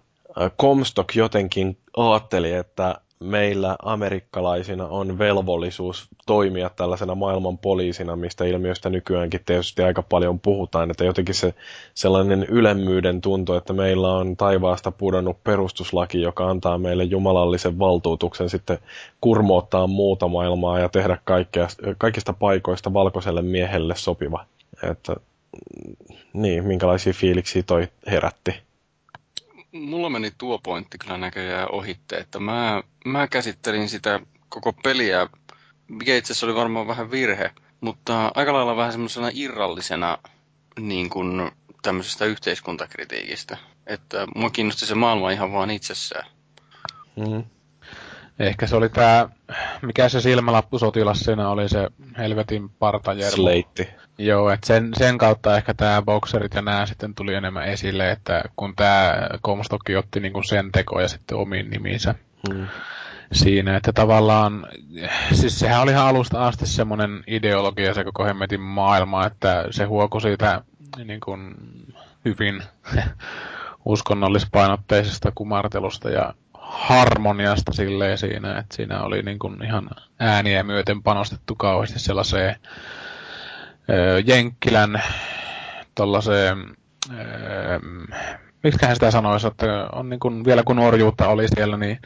Comstock 0.61 1.15
jotenkin 1.15 1.77
ajatteli, 1.97 2.53
että 2.53 2.95
meillä 3.19 3.75
amerikkalaisina 3.83 4.87
on 4.87 5.17
velvollisuus 5.19 6.07
toimia 6.25 6.69
tällaisena 6.69 7.15
maailman 7.15 7.57
poliisina, 7.57 8.15
mistä 8.15 8.45
ilmiöstä 8.45 8.89
nykyäänkin 8.89 9.39
tietysti 9.45 9.83
aika 9.83 10.01
paljon 10.01 10.39
puhutaan, 10.39 10.91
että 10.91 11.03
jotenkin 11.03 11.35
se 11.35 11.53
sellainen 11.93 12.43
ylemmyyden 12.43 13.21
tunto, 13.21 13.57
että 13.57 13.73
meillä 13.73 14.13
on 14.13 14.37
taivaasta 14.37 14.91
pudonnut 14.91 15.43
perustuslaki, 15.43 16.21
joka 16.21 16.49
antaa 16.49 16.77
meille 16.77 17.03
jumalallisen 17.03 17.79
valtuutuksen 17.79 18.49
sitten 18.49 18.77
kurmoottaa 19.21 19.87
muuta 19.87 20.27
maailmaa 20.27 20.79
ja 20.79 20.89
tehdä 20.89 21.17
kaikkea, 21.23 21.67
kaikista 21.97 22.33
paikoista 22.33 22.93
valkoiselle 22.93 23.41
miehelle 23.41 23.95
sopiva. 23.95 24.45
Että, 24.91 25.15
niin, 26.33 26.67
minkälaisia 26.67 27.13
fiiliksiä 27.13 27.63
toi 27.63 27.87
herätti? 28.11 28.64
Mulla 29.75 30.09
meni 30.09 30.31
tuo 30.37 30.59
pointti 30.59 30.97
kyllä 30.97 31.17
näköjään 31.17 31.71
ohitte, 31.71 32.17
että 32.17 32.39
mä, 32.39 32.83
mä 33.05 33.27
käsittelin 33.27 33.89
sitä 33.89 34.19
koko 34.49 34.73
peliä, 34.73 35.27
mikä 35.87 36.15
itse 36.15 36.33
asiassa 36.33 36.45
oli 36.45 36.55
varmaan 36.55 36.87
vähän 36.87 37.11
virhe, 37.11 37.51
mutta 37.81 38.31
aika 38.35 38.53
lailla 38.53 38.75
vähän 38.75 38.91
semmoisena 38.91 39.29
irrallisena 39.33 40.17
niin 40.79 41.09
kuin 41.09 41.51
tämmöisestä 41.81 42.25
yhteiskuntakritiikistä. 42.25 43.57
Että 43.87 44.27
mua 44.35 44.49
kiinnosti 44.49 44.85
se 44.85 44.95
maailma 44.95 45.31
ihan 45.31 45.51
vaan 45.51 45.71
itsessään. 45.71 46.29
Mm-hmm. 47.15 47.43
Ehkä 48.39 48.67
se 48.67 48.75
oli 48.75 48.89
tämä, 48.89 49.29
mikä 49.81 50.09
se 50.09 50.21
silmälappusotilas 50.21 51.19
siinä 51.19 51.49
oli, 51.49 51.69
se 51.69 51.89
helvetin 52.17 52.69
partajermo. 52.69 53.35
Sleitti. 53.35 53.87
Joo, 54.17 54.49
että 54.49 54.67
sen, 54.67 54.91
sen 54.97 55.17
kautta 55.17 55.57
ehkä 55.57 55.73
tämä 55.73 56.01
bokserit 56.01 56.53
ja 56.53 56.61
nämä 56.61 56.85
sitten 56.85 57.15
tuli 57.15 57.33
enemmän 57.33 57.65
esille, 57.65 58.11
että 58.11 58.43
kun 58.55 58.75
tämä 58.75 59.29
Comstock 59.45 59.89
otti 59.97 60.19
niinku 60.19 60.43
sen 60.43 60.71
tekoja 60.71 61.07
sitten 61.07 61.37
omiin 61.37 61.69
nimiinsä. 61.69 62.15
Hmm 62.49 62.67
siinä, 63.31 63.77
että 63.77 63.93
tavallaan, 63.93 64.67
siis 65.33 65.59
sehän 65.59 65.81
oli 65.81 65.91
ihan 65.91 66.07
alusta 66.07 66.47
asti 66.47 66.67
semmoinen 66.67 67.23
ideologia 67.27 67.93
se 67.93 68.03
koko 68.03 68.25
hemmetin 68.25 68.61
maailma, 68.61 69.25
että 69.25 69.65
se 69.71 69.83
huoku 69.83 70.19
siitä 70.19 70.61
niin 71.05 71.19
kuin, 71.19 71.55
hyvin 72.25 72.63
uskonnollispainotteisesta 73.85 75.31
kumartelusta 75.35 76.09
ja 76.09 76.33
harmoniasta 76.53 77.73
silleen 77.73 78.17
siinä, 78.17 78.59
että 78.59 78.75
siinä 78.75 79.01
oli 79.01 79.21
niin 79.21 79.39
kuin 79.39 79.63
ihan 79.63 79.89
ääniä 80.19 80.63
myöten 80.63 81.03
panostettu 81.03 81.55
kauheasti 81.55 81.99
sellaiseen 81.99 82.55
ö, 83.89 84.19
Jenkkilän 84.25 85.01
tollaiseen, 85.95 86.57
miksiköhän 88.63 88.95
sitä 88.95 89.11
sanoisi, 89.11 89.47
että 89.47 89.87
on 89.91 90.09
niin 90.09 90.19
kuin, 90.19 90.45
vielä 90.45 90.63
kun 90.63 90.79
orjuutta 90.79 91.27
oli 91.27 91.47
siellä, 91.47 91.77
niin 91.77 91.99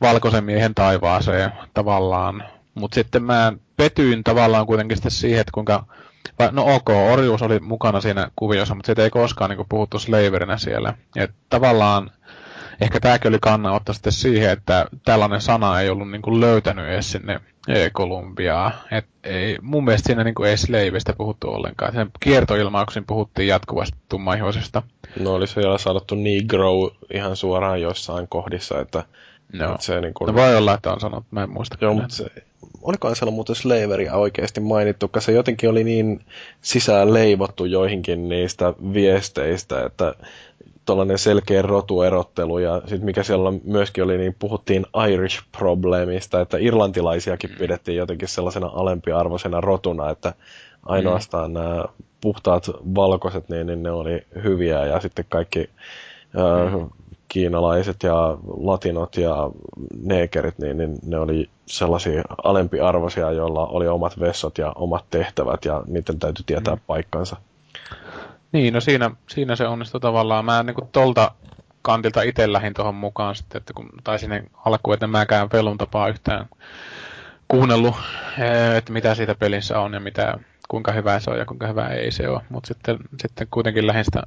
valkoisen 0.00 0.44
miehen 0.44 0.74
taivaaseen 0.74 1.52
tavallaan. 1.74 2.44
Mutta 2.74 2.94
sitten 2.94 3.22
mä 3.22 3.52
petyin 3.76 4.24
tavallaan 4.24 4.66
kuitenkin 4.66 4.96
sitten 4.96 5.10
siihen, 5.10 5.40
että 5.40 5.52
kuinka, 5.54 5.84
no 6.52 6.74
ok, 6.74 6.88
orjuus 7.12 7.42
oli 7.42 7.60
mukana 7.60 8.00
siinä 8.00 8.30
kuviossa, 8.36 8.74
mutta 8.74 8.86
siitä 8.86 9.02
ei 9.02 9.10
koskaan 9.10 9.50
niin 9.50 9.66
puhuttu 9.68 9.98
slaverinä 9.98 10.56
siellä. 10.56 10.94
Et 11.16 11.30
tavallaan 11.48 12.10
ehkä 12.80 13.00
tämäkin 13.00 13.28
oli 13.28 13.38
kannanotto 13.42 13.92
sitten 13.92 14.12
siihen, 14.12 14.50
että 14.50 14.86
tällainen 15.04 15.40
sana 15.40 15.80
ei 15.80 15.90
ollut 15.90 16.10
niin 16.10 16.22
kuin 16.22 16.40
löytänyt 16.40 16.88
edes 16.88 17.12
sinne 17.12 17.40
Kolumbiaa. 17.92 18.72
Et 18.90 19.06
ei, 19.24 19.58
mun 19.62 19.84
mielestä 19.84 20.06
siinä 20.06 20.24
niin 20.24 20.34
kuin 20.34 20.50
ei 20.50 20.56
slaveista 20.56 21.12
puhuttu 21.12 21.48
ollenkaan. 21.48 21.92
Sen 21.92 22.10
kiertoilmauksin 22.20 23.04
puhuttiin 23.06 23.48
jatkuvasti 23.48 23.98
tummaihoisesta. 24.08 24.82
No 25.20 25.34
oli 25.34 25.44
vielä 25.56 25.78
sanottu 25.78 26.14
negro 26.14 26.90
ihan 27.14 27.36
suoraan 27.36 27.82
jossain 27.82 28.28
kohdissa, 28.28 28.80
että 28.80 29.04
No. 29.52 29.76
se, 29.80 30.00
niin 30.00 30.14
kuin... 30.14 30.26
no 30.26 30.34
voi 30.34 30.56
olla, 30.56 30.74
että 30.74 30.92
on 30.92 31.00
sanottu, 31.00 31.28
mä 31.30 31.42
en 31.42 31.50
muista. 31.50 31.76
Joo, 31.80 31.94
mutta 31.94 32.14
se, 32.14 32.26
olikohan 32.82 33.16
siellä 33.16 33.32
muuten 33.32 33.56
slaveria 33.56 34.14
oikeasti 34.14 34.60
mainittu, 34.60 35.08
koska 35.08 35.20
se 35.20 35.32
jotenkin 35.32 35.70
oli 35.70 35.84
niin 35.84 36.24
sisään 36.62 37.14
leivottu 37.14 37.64
joihinkin 37.64 38.28
niistä 38.28 38.74
viesteistä, 38.92 39.84
että 39.86 40.14
tuollainen 40.90 41.18
selkeä 41.18 41.62
rotuerottelu 41.62 42.58
ja 42.58 42.80
sitten 42.80 43.04
mikä 43.04 43.22
siellä 43.22 43.52
myöskin 43.64 44.04
oli, 44.04 44.18
niin 44.18 44.36
puhuttiin 44.38 44.86
Irish 45.10 45.42
problemista, 45.58 46.40
että 46.40 46.56
irlantilaisiakin 46.60 47.50
mm. 47.50 47.56
pidettiin 47.56 47.96
jotenkin 47.96 48.28
sellaisena 48.28 48.70
alempiarvoisena 48.74 49.60
rotuna, 49.60 50.10
että 50.10 50.34
ainoastaan 50.82 51.50
mm. 51.50 51.54
nämä 51.54 51.84
puhtaat 52.20 52.70
valkoiset, 52.94 53.48
niin, 53.48 53.66
niin 53.66 53.82
ne 53.82 53.90
oli 53.90 54.22
hyviä 54.44 54.86
ja 54.86 55.00
sitten 55.00 55.24
kaikki 55.28 55.70
mm. 56.70 56.90
kiinalaiset 57.28 58.02
ja 58.02 58.38
latinot 58.56 59.16
ja 59.16 59.50
neekerit, 60.02 60.58
niin, 60.58 60.78
niin 60.78 60.98
ne 61.06 61.18
oli 61.18 61.50
sellaisia 61.66 62.22
alempiarvoisia, 62.44 63.32
joilla 63.32 63.66
oli 63.66 63.88
omat 63.88 64.20
vessot 64.20 64.58
ja 64.58 64.72
omat 64.74 65.04
tehtävät 65.10 65.64
ja 65.64 65.82
niiden 65.86 66.18
täytyy 66.18 66.44
tietää 66.46 66.74
mm. 66.74 66.80
paikkansa. 66.86 67.36
Niin, 68.52 68.74
no 68.74 68.80
siinä, 68.80 69.10
siinä 69.28 69.56
se 69.56 69.66
onnistui 69.66 70.00
tavallaan. 70.00 70.44
Mä 70.44 70.62
niin 70.62 70.88
tolta 70.92 71.30
kantilta 71.82 72.22
itse 72.22 72.52
lähdin 72.52 72.74
tuohon 72.74 72.94
mukaan 72.94 73.34
sitten, 73.34 73.58
että 73.58 73.72
kun, 73.72 73.88
tai 74.04 74.18
sinne 74.18 74.44
alkuun, 74.64 74.94
että 74.94 75.06
mäkään 75.06 75.48
pelun 75.48 75.78
tapaa 75.78 76.08
yhtään 76.08 76.46
kuunnellut, 77.48 77.94
eh, 78.38 78.76
että 78.76 78.92
mitä 78.92 79.14
siitä 79.14 79.34
pelissä 79.34 79.80
on 79.80 79.94
ja 79.94 80.00
mitä, 80.00 80.38
kuinka 80.68 80.92
hyvä 80.92 81.20
se 81.20 81.30
on 81.30 81.38
ja 81.38 81.44
kuinka 81.44 81.66
hyvä 81.66 81.88
ei 81.88 82.12
se 82.12 82.28
ole. 82.28 82.42
Mutta 82.48 82.66
sitten, 82.66 82.98
sitten 83.22 83.46
kuitenkin 83.50 83.86
lähdin 83.86 84.04
sitä 84.04 84.22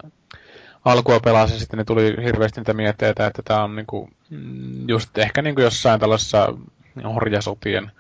alkua 0.86 1.20
pelasin, 1.20 1.60
sitten 1.60 1.78
ne 1.78 1.84
tuli 1.84 2.16
hirveästi 2.24 2.60
niitä 2.60 2.74
mietteitä, 2.74 3.28
että 3.28 3.42
tämä 3.42 3.64
on 3.64 3.76
niinku, 3.76 4.10
mm, 4.30 4.90
just 4.90 5.18
ehkä 5.18 5.42
niinku 5.42 5.62
jossain 5.62 6.00
tällaisessa 6.00 6.54
orjasotien 7.06 7.92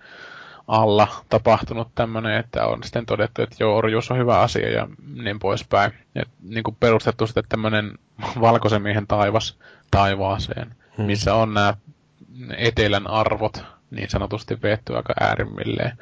alla 0.68 1.08
tapahtunut 1.30 1.88
tämmöinen, 1.96 2.38
että 2.38 2.66
on 2.66 2.84
sitten 2.84 3.06
todettu, 3.06 3.42
että 3.42 3.56
joo, 3.60 3.78
orjuus 3.78 4.12
on 4.12 4.18
hyvä 4.18 4.40
asia 4.40 4.70
ja 4.70 4.88
niin 5.24 5.40
poispäin. 5.40 5.94
Ja 6.16 6.24
niin 6.42 6.64
kuin 6.64 6.78
perustettu 6.80 7.28
sitten 7.28 7.44
tämmöinen 7.50 7.92
valkoisen 8.42 8.82
miehen 8.82 9.08
taivas 9.08 9.58
taivaaseen, 9.92 10.76
hmm. 10.98 11.06
missä 11.06 11.34
on 11.34 11.54
nämä 11.54 11.74
etelän 12.58 13.08
arvot 13.08 13.64
niin 13.92 14.10
sanotusti 14.10 14.62
veetty 14.62 14.96
aika 14.96 15.14
äärimmilleen. 15.20 15.98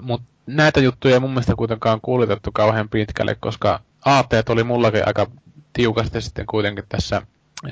Mutta 0.00 0.26
näitä 0.46 0.80
juttuja 0.80 1.14
ei 1.14 1.20
mun 1.20 1.30
mielestä 1.30 1.54
kuitenkaan 1.56 2.00
kuulitettu 2.00 2.50
kauhean 2.52 2.88
pitkälle, 2.88 3.34
koska 3.34 3.80
aatteet 4.04 4.48
oli 4.48 4.64
mullakin 4.64 5.06
aika 5.06 5.26
tiukasti 5.72 6.20
sitten 6.20 6.46
kuitenkin 6.46 6.84
tässä 6.88 7.22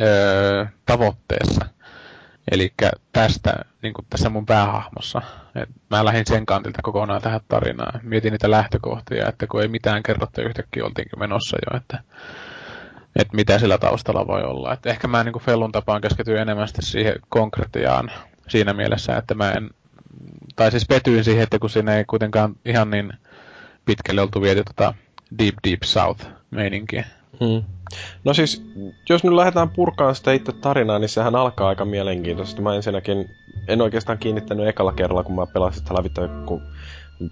öö, 0.01 0.67
tavoitteessa. 0.87 1.67
Eli 2.51 2.73
tästä, 3.13 3.65
niin 3.83 3.95
kuin 3.95 4.07
tässä 4.11 4.31
mun 4.31 4.47
päähahmossa. 4.47 5.23
Et 5.55 5.69
mä 5.91 6.05
lähdin 6.05 6.27
sen 6.27 6.47
kantilta 6.47 6.83
kokonaan 6.83 7.23
tähän 7.23 7.41
tarinaan. 7.49 8.01
Mietin 8.03 8.33
niitä 8.33 8.51
lähtökohtia, 8.51 9.29
että 9.29 9.47
kun 9.47 9.63
ei 9.63 9.69
mitään 9.69 10.03
kerrottu 10.03 10.41
yhtäkkiä 10.41 10.85
oltiinkin 10.85 11.19
menossa 11.19 11.57
jo, 11.57 11.77
että, 11.77 11.99
että 13.17 13.37
mitä 13.37 13.59
sillä 13.59 13.79
taustalla 13.79 14.27
voi 14.27 14.43
olla. 14.43 14.73
Et 14.73 14.87
ehkä 14.87 15.09
mä 15.09 15.25
niin 15.25 15.33
kuin 15.33 15.43
Fellun 15.43 15.73
tapaan 15.73 16.01
keskityin 16.01 16.39
enemmän 16.39 16.69
siihen 16.81 17.15
konkretiaan 17.29 18.11
siinä 18.49 18.73
mielessä, 18.73 19.17
että 19.17 19.35
mä 19.35 19.51
en, 19.51 19.71
tai 20.57 20.71
siis 20.71 20.87
petyin 20.89 21.25
siihen, 21.25 21.43
että 21.43 21.59
kun 21.59 21.71
siinä 21.71 21.97
ei 21.97 22.05
kuitenkaan 22.05 22.55
ihan 22.65 22.91
niin 22.91 23.13
pitkälle 23.85 24.21
oltu 24.21 24.43
viety 24.43 24.63
tota 24.65 24.95
Deep 25.39 25.55
Deep 25.69 25.83
South 25.83 26.27
meininkiä. 26.51 27.05
Hmm. 27.41 27.63
No 28.25 28.35
siis, 28.35 28.63
jos 29.09 29.25
nyt 29.25 29.33
lähdetään 29.33 29.71
purkaan 29.71 30.15
sitä 30.15 30.33
itse 30.33 30.53
tarinaa, 30.53 30.99
niin 30.99 31.09
sehän 31.09 31.35
alkaa 31.35 31.69
aika 31.69 31.85
mielenkiintoisesti. 31.85 32.63
Mä 32.63 32.75
ensinnäkin 32.75 33.31
en 33.69 33.83
oikeastaan 33.83 34.19
kiinnittänyt 34.19 34.67
ekalla 34.69 34.93
kerralla, 34.93 35.25
kun 35.25 35.35
mä 35.35 35.47
pelasin 35.47 35.79
sitä 35.79 35.95
lävitse, 35.95 36.29
kun 36.47 36.63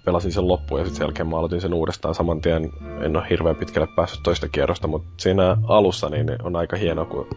pelasin 0.05 0.31
sen 0.31 0.47
loppuun 0.47 0.81
ja 0.81 0.85
sitten 0.85 1.13
sen 1.17 1.27
mä 1.27 1.37
aloitin 1.37 1.61
sen 1.61 1.73
uudestaan 1.73 2.15
saman 2.15 2.41
tien. 2.41 2.69
En 3.01 3.17
ole 3.17 3.29
hirveän 3.29 3.55
pitkälle 3.55 3.87
päässyt 3.95 4.23
toista 4.23 4.47
kierrosta, 4.47 4.87
mutta 4.87 5.09
siinä 5.17 5.57
alussa 5.67 6.09
niin 6.09 6.43
on 6.43 6.55
aika 6.55 6.77
hieno, 6.77 7.05
kun 7.05 7.27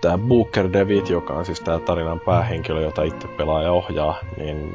tämä 0.00 0.18
Booker 0.18 0.72
Devitt, 0.72 1.10
joka 1.10 1.34
on 1.34 1.46
siis 1.46 1.60
tämä 1.60 1.78
tarinan 1.78 2.20
päähenkilö, 2.20 2.80
jota 2.80 3.02
itse 3.02 3.28
pelaa 3.28 3.62
ja 3.62 3.72
ohjaa, 3.72 4.18
niin 4.36 4.72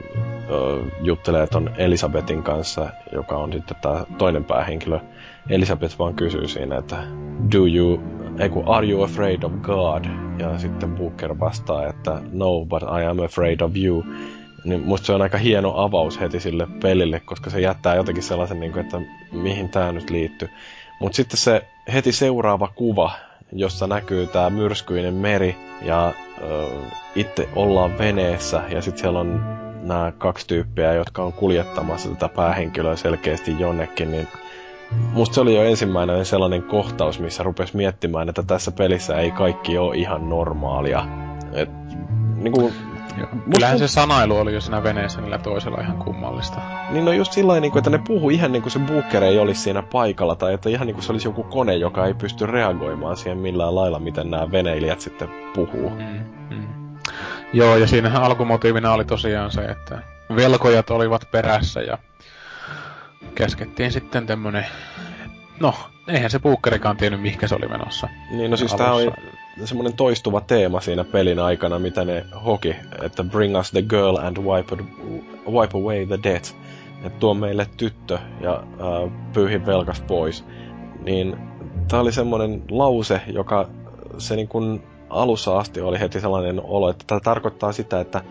ö, 0.50 0.82
juttelee 1.02 1.48
ton 1.48 1.72
Elisabetin 1.78 2.44
kanssa, 2.44 2.90
joka 3.12 3.38
on 3.38 3.54
sitten 3.54 3.78
tämä 3.82 4.06
toinen 4.18 4.46
päähenkilö. 4.46 5.00
Elisabeth 5.50 6.00
vaan 6.00 6.14
kysyy 6.14 6.48
siinä, 6.48 6.78
että 6.78 6.96
do 7.52 7.66
you, 7.76 8.00
ei 8.40 8.50
kun, 8.50 8.64
are 8.68 8.88
you 8.88 9.04
afraid 9.04 9.44
of 9.44 9.52
God? 9.62 10.06
Ja 10.40 10.60
sitten 10.60 10.96
Booker 10.96 11.40
vastaa, 11.40 11.88
että 11.88 12.22
no, 12.32 12.66
but 12.66 12.84
I 12.84 13.06
am 13.06 13.20
afraid 13.20 13.62
of 13.62 13.72
you 13.78 14.04
niin 14.66 14.84
musta 14.86 15.06
se 15.06 15.14
on 15.14 15.22
aika 15.22 15.38
hieno 15.38 15.74
avaus 15.76 16.20
heti 16.20 16.40
sille 16.40 16.68
pelille, 16.82 17.20
koska 17.20 17.50
se 17.50 17.60
jättää 17.60 17.96
jotenkin 17.96 18.24
sellaisen, 18.24 18.60
niin 18.60 18.72
kuin, 18.72 18.86
että 18.86 19.02
mihin 19.32 19.70
tämä 19.70 19.92
nyt 19.92 20.10
liittyy. 20.10 20.50
Mutta 21.00 21.16
sitten 21.16 21.38
se 21.38 21.68
heti 21.94 22.12
seuraava 22.12 22.68
kuva, 22.76 23.12
jossa 23.52 23.88
näkyy 23.88 24.28
tämä 24.28 24.50
myrskyinen 24.50 25.14
meri 25.14 25.56
ja 25.82 26.14
ö, 26.42 26.68
itse 27.16 27.50
ollaan 27.56 27.98
veneessä 27.98 28.62
ja 28.70 28.82
sitten 28.82 29.02
siellä 29.02 29.20
on 29.20 29.58
nämä 29.82 30.12
kaksi 30.18 30.48
tyyppiä, 30.48 30.94
jotka 30.94 31.24
on 31.24 31.34
kuljettamassa 31.34 32.10
tätä 32.10 32.30
päähenkilöä 32.30 32.96
selkeästi 32.96 33.60
jonnekin, 33.60 34.12
niin 34.12 34.28
musta 34.92 35.36
se 35.36 35.42
oli 35.42 35.56
jo 35.56 35.64
ensimmäinen 35.64 36.26
sellainen 36.26 36.64
kohtaus, 36.64 37.20
missä 37.20 37.44
rupesi 37.44 37.78
miettimään, 37.78 38.30
että 38.30 38.44
tässä 38.44 38.72
pelissä 38.72 39.18
ei 39.18 39.32
kaikki 39.32 39.78
ole 39.78 39.96
ihan 39.96 40.30
normaalia. 40.30 41.06
Et, 41.54 41.70
niin 42.36 42.52
kuin, 42.52 42.74
Joo. 43.18 43.28
Kyllähän 43.54 43.80
se 43.80 43.88
sanailu 43.88 44.38
oli 44.38 44.54
jo 44.54 44.62
siinä 44.62 44.84
veneessä 44.84 45.22
niillä 45.22 45.38
toisella 45.38 45.82
ihan 45.82 45.98
kummallista. 45.98 46.62
Niin 46.90 47.06
no 47.06 47.12
just 47.12 47.32
sillä 47.32 47.60
niin 47.60 47.78
että 47.78 47.90
ne 47.90 48.00
puhuu 48.08 48.30
ihan 48.30 48.52
niin 48.52 48.62
kuin 48.62 48.72
se 48.72 48.80
Booker 48.80 49.24
ei 49.24 49.40
olisi 49.40 49.62
siinä 49.62 49.82
paikalla, 49.82 50.36
tai 50.36 50.54
että 50.54 50.70
ihan 50.70 50.88
niin 50.88 50.96
kuin 50.96 51.04
se 51.04 51.12
olisi 51.12 51.28
joku 51.28 51.44
kone, 51.44 51.76
joka 51.76 52.06
ei 52.06 52.14
pysty 52.14 52.46
reagoimaan 52.46 53.18
siihen 53.18 53.38
millään 53.38 53.76
lailla, 53.76 54.00
miten 54.00 54.32
nämä 54.32 54.52
veneilijät 54.52 55.02
sitten 55.02 55.30
puhuu. 55.54 55.90
Mm, 55.90 56.20
mm. 56.50 56.98
Joo, 57.54 57.78
ja 57.78 57.88
siinähän 57.88 58.24
alkumotiivina 58.24 58.94
oli 58.94 59.06
tosiaan 59.06 59.52
se, 59.52 59.62
että 59.62 60.00
velkojat 60.36 60.90
olivat 60.90 61.28
perässä 61.32 61.82
ja 61.82 61.98
käskettiin 63.36 63.92
sitten 63.92 64.26
tämmönen... 64.26 64.66
No, 65.60 65.74
eihän 66.08 66.32
se 66.32 66.40
Bookerikaan 66.40 66.98
tiennyt, 66.98 67.22
mihinkä 67.22 67.48
se 67.48 67.56
oli 67.56 67.68
menossa. 67.68 68.10
Niin, 68.32 68.52
no 68.52 68.58
siis 68.58 68.74
tää 68.74 68.94
oli 68.94 69.12
semmoinen 69.64 69.94
toistuva 69.94 70.42
teema 70.42 70.82
siinä 70.82 71.04
pelin 71.04 71.40
aikana, 71.40 71.80
mitä 71.80 72.06
ne 72.06 72.26
hoki, 72.46 72.76
että 73.02 73.24
bring 73.24 73.58
us 73.60 73.72
the 73.72 73.82
girl 73.82 74.18
and 74.18 74.38
wipe, 74.38 74.76
wipe 75.52 75.78
away 75.78 76.06
the 76.06 76.20
debt. 76.24 76.56
Että 77.04 77.20
tuo 77.20 77.34
meille 77.34 77.68
tyttö 77.78 78.20
ja 78.42 78.64
uh, 78.64 79.12
pyyhi 79.34 79.66
velkas 79.66 80.02
pois. 80.02 80.46
Niin 81.04 81.38
tää 81.88 82.00
oli 82.00 82.12
semmoinen 82.12 82.64
lause, 82.70 83.22
joka 83.28 83.70
se 84.18 84.36
niin 84.36 84.48
kun 84.48 84.84
alussa 85.10 85.58
asti 85.58 85.82
oli 85.82 86.00
heti 86.00 86.22
sellainen 86.22 86.62
olo, 86.64 86.90
että 86.90 87.04
tämä 87.08 87.20
tarkoittaa 87.20 87.72
sitä, 87.72 88.00
että 88.00 88.22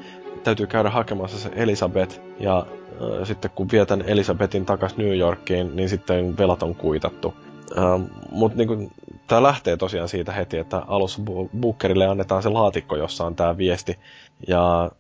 täytyy 0.44 0.66
käydä 0.66 0.90
hakemassa 0.90 1.38
se 1.38 1.50
Elisabeth 1.56 2.20
ja 2.40 2.66
äh, 3.02 3.26
sitten 3.26 3.50
kun 3.54 3.68
vietän 3.72 4.04
Elisabetin 4.06 4.66
takas 4.66 4.96
New 4.96 5.18
Yorkiin, 5.18 5.76
niin 5.76 5.88
sitten 5.88 6.38
velat 6.38 6.62
on 6.62 6.74
kuitattu. 6.74 7.34
Ähm, 7.78 8.02
Mutta 8.30 8.58
niin 8.58 8.92
tämä 9.26 9.42
lähtee 9.42 9.76
tosiaan 9.76 10.08
siitä 10.08 10.32
heti, 10.32 10.58
että 10.58 10.82
alussa 10.86 11.22
Bookerille 11.60 12.06
annetaan 12.06 12.42
se 12.42 12.48
laatikko, 12.48 12.96
jossa 12.96 13.24
on 13.24 13.36
tämä 13.36 13.56
viesti. 13.56 13.98
Ja 14.48 14.90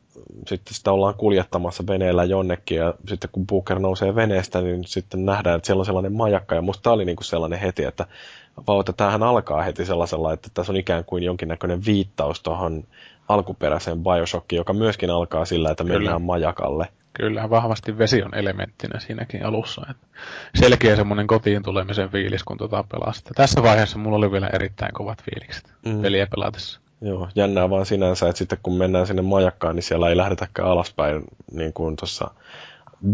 sitten 0.46 0.74
sitä 0.74 0.92
ollaan 0.92 1.14
kuljettamassa 1.14 1.84
veneellä 1.86 2.24
jonnekin 2.24 2.78
ja 2.78 2.94
sitten 3.08 3.30
kun 3.32 3.46
Booker 3.46 3.78
nousee 3.78 4.14
veneestä, 4.14 4.60
niin 4.60 4.84
sitten 4.84 5.24
nähdään, 5.24 5.56
että 5.56 5.66
siellä 5.66 5.80
on 5.80 5.86
sellainen 5.86 6.12
majakka. 6.12 6.54
Ja 6.54 6.62
musta 6.62 6.82
tämä 6.82 6.94
oli 6.94 7.04
niinku 7.04 7.22
sellainen 7.22 7.58
heti, 7.58 7.84
että 7.84 8.06
vau, 8.66 8.80
että 8.80 8.92
tämähän 8.92 9.22
alkaa 9.22 9.62
heti 9.62 9.84
sellaisella, 9.84 10.32
että 10.32 10.48
tässä 10.54 10.72
on 10.72 10.76
ikään 10.76 11.04
kuin 11.04 11.22
jonkinnäköinen 11.22 11.84
viittaus 11.86 12.40
tuohon 12.40 12.84
alkuperäiseen 13.28 14.02
Bioshockiin, 14.02 14.56
joka 14.56 14.72
myöskin 14.72 15.10
alkaa 15.10 15.44
sillä, 15.44 15.70
että 15.70 15.84
Kyllä. 15.84 15.98
mennään 15.98 16.22
majakalle. 16.22 16.88
Kyllä, 17.14 17.50
vahvasti 17.50 17.98
vesi 17.98 18.22
on 18.22 18.34
elementtinä 18.34 19.00
siinäkin 19.00 19.46
alussa. 19.46 19.86
Että 19.90 20.06
selkeä 20.54 20.96
semmoinen 20.96 21.26
kotiin 21.26 21.62
tulemisen 21.62 22.10
fiilis, 22.10 22.44
kun 22.44 22.58
tota 22.58 22.84
pelasta. 22.92 23.30
Tässä 23.34 23.62
vaiheessa 23.62 23.98
mulla 23.98 24.16
oli 24.16 24.32
vielä 24.32 24.50
erittäin 24.52 24.94
kovat 24.94 25.22
fiilikset 25.22 25.74
mm. 25.86 26.02
peliä 26.02 26.26
pelatessa. 26.26 26.80
Joo, 27.00 27.28
jännää 27.34 27.70
vaan 27.70 27.86
sinänsä, 27.86 28.28
että 28.28 28.38
sitten 28.38 28.58
kun 28.62 28.76
mennään 28.76 29.06
sinne 29.06 29.22
majakkaan, 29.22 29.76
niin 29.76 29.82
siellä 29.82 30.08
ei 30.08 30.16
lähdetäkään 30.16 30.68
alaspäin 30.68 31.24
niin 31.52 31.72
kuin 31.72 31.96
tuossa 31.96 32.30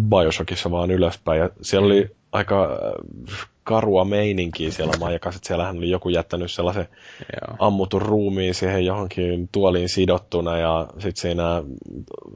Bioshockissa, 0.09 0.71
vaan 0.71 0.91
ylöspäin. 0.91 1.41
Ja 1.41 1.51
siellä 1.63 1.87
oli 1.87 2.17
aika 2.33 2.65
äh, 2.65 3.49
karua 3.65 4.05
meininkiä 4.05 4.71
siellä 4.71 4.93
majakassa, 5.01 5.39
että 5.39 5.47
siellähän 5.47 5.77
oli 5.77 5.91
joku 5.91 6.09
jättänyt 6.09 6.51
sellaisen 6.51 6.89
Joo. 7.21 7.57
ammutun 7.59 8.03
ruumiin 8.03 8.55
siihen 8.55 8.87
johonkin 8.87 9.49
tuoliin 9.53 9.89
sidottuna 9.89 10.59
ja 10.59 10.87
sitten 10.99 11.23
siinä 11.23 11.63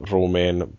ruumiin 0.09 0.77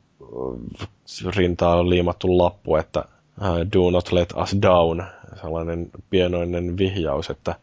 rintaan 1.37 1.79
on 1.79 1.91
liimattu 1.91 2.39
lappu, 2.39 2.77
että 2.77 3.05
uh, 3.41 3.73
do 3.73 3.91
not 3.91 4.13
let 4.13 4.33
us 4.43 4.57
down, 4.63 5.05
sellainen 5.41 5.91
pienoinen 6.11 6.79
vihjaus, 6.79 7.31
että 7.31 7.55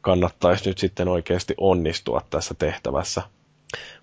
kannattaisi 0.00 0.68
nyt 0.68 0.78
sitten 0.78 1.08
oikeasti 1.08 1.54
onnistua 1.58 2.20
tässä 2.30 2.54
tehtävässä. 2.54 3.22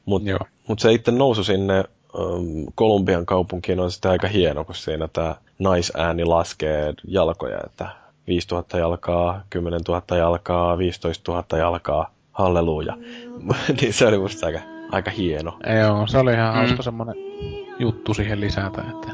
Mutta 0.05 0.45
mut 0.67 0.79
se 0.79 0.93
itse 0.93 1.11
nousu 1.11 1.43
sinne 1.43 1.83
um, 2.19 2.65
Kolumbian 2.75 3.25
kaupunkiin 3.25 3.79
on 3.79 3.91
sitten 3.91 4.11
aika 4.11 4.27
hieno, 4.27 4.65
kun 4.65 4.75
siinä 4.75 5.07
tämä 5.07 5.35
naisääni 5.59 6.25
laskee 6.25 6.93
jalkoja, 7.07 7.59
että 7.65 7.89
5000 8.27 8.77
jalkaa, 8.77 9.41
10 9.49 9.81
000 9.87 10.17
jalkaa, 10.17 10.77
15 10.77 11.31
000 11.31 11.57
jalkaa, 11.57 12.11
halleluja. 12.31 12.97
niin 13.81 13.93
se 13.93 14.07
oli 14.07 14.17
musta 14.17 14.45
aika, 14.45 14.59
aika 14.91 15.11
hieno. 15.11 15.57
Joo, 15.81 16.07
se 16.07 16.17
oli 16.17 16.33
ihan 16.33 16.53
mm. 16.53 16.57
hauska 16.57 16.83
semmonen 16.83 17.15
juttu 17.79 18.13
siihen 18.13 18.41
lisätä, 18.41 18.81
että 18.89 19.11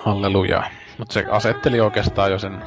halleluja. 0.00 0.62
Mutta 0.98 1.12
se 1.12 1.26
asetteli 1.30 1.80
oikeastaan 1.80 2.30
jo 2.30 2.38
sen 2.38 2.62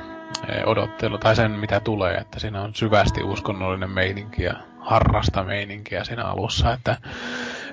eh, 0.49 0.63
odottelu, 0.65 1.17
tai 1.17 1.35
sen 1.35 1.51
mitä 1.51 1.79
tulee, 1.79 2.17
että 2.17 2.39
siinä 2.39 2.61
on 2.61 2.75
syvästi 2.75 3.23
uskonnollinen 3.23 3.89
meininki 3.89 4.43
ja 4.43 4.53
harrasta 4.79 5.43
meininkiä 5.43 6.03
siinä 6.03 6.23
alussa, 6.23 6.73
että 6.73 6.97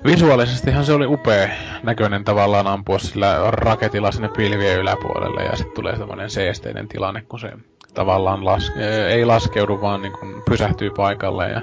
visuaalisestihan 0.05 0.85
se 0.85 0.93
oli 0.93 1.06
upea 1.06 1.48
näköinen 1.82 2.24
tavallaan 2.24 2.66
ampua 2.66 2.98
sillä 2.98 3.36
raketilla 3.51 4.12
sinne 4.12 4.28
pilvien 4.28 4.78
yläpuolelle 4.81 5.44
ja 5.44 5.56
sitten 5.56 5.74
tulee 5.74 5.97
semmoinen 5.97 6.31
seesteinen 6.31 6.89
tilanne, 6.89 7.23
kun 7.23 7.40
se 7.40 7.52
tavallaan 7.94 8.44
las, 8.44 8.73
eh, 8.77 9.06
ei 9.06 9.24
laskeudu, 9.24 9.81
vaan 9.81 10.02
niin 10.02 10.12
kun 10.12 10.43
pysähtyy 10.51 10.90
paikalle 10.90 11.48
ja 11.48 11.62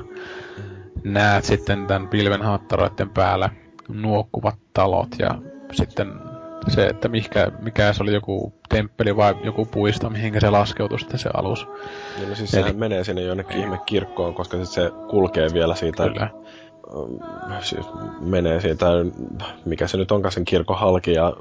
näet 1.04 1.44
sitten 1.44 1.88
tämän 1.88 2.08
pilven 2.08 2.42
haattaroiden 2.42 3.10
päällä 3.10 3.50
nuokkuvat 3.88 4.56
talot 4.74 5.10
ja 5.20 5.30
sitten 5.72 6.14
se, 6.68 6.86
että 6.86 7.10
mikä, 7.10 7.52
mikä 7.62 7.94
se 7.94 8.04
oli 8.04 8.14
joku 8.14 8.54
temppeli 8.70 9.16
vai 9.16 9.36
joku 9.44 9.66
puisto, 9.66 10.10
mihinkä 10.10 10.40
se 10.40 10.50
laskeutui 10.50 11.00
sitten 11.00 11.20
se 11.20 11.30
alus. 11.34 11.68
Niin 12.18 12.30
no 12.30 12.36
siis 12.36 12.54
Eli... 12.54 12.64
sehän 12.64 12.80
menee 12.80 13.04
sinne 13.04 13.22
jonnekin 13.22 13.58
ihme 13.58 13.80
kirkkoon, 13.86 14.34
koska 14.34 14.58
sit 14.58 14.68
se 14.68 14.92
kulkee 15.10 15.48
vielä 15.54 15.76
siitä 15.76 16.04
Kyllä. 16.04 16.30
Siis 17.62 17.86
menee 18.20 18.62
siitä, 18.62 18.86
mikä 19.66 19.88
se 19.88 19.98
nyt 19.98 20.12
onkaan 20.12 20.32
sen 20.32 20.46
kirkon 20.46 20.78
halki 20.78 21.14
ja 21.14 21.34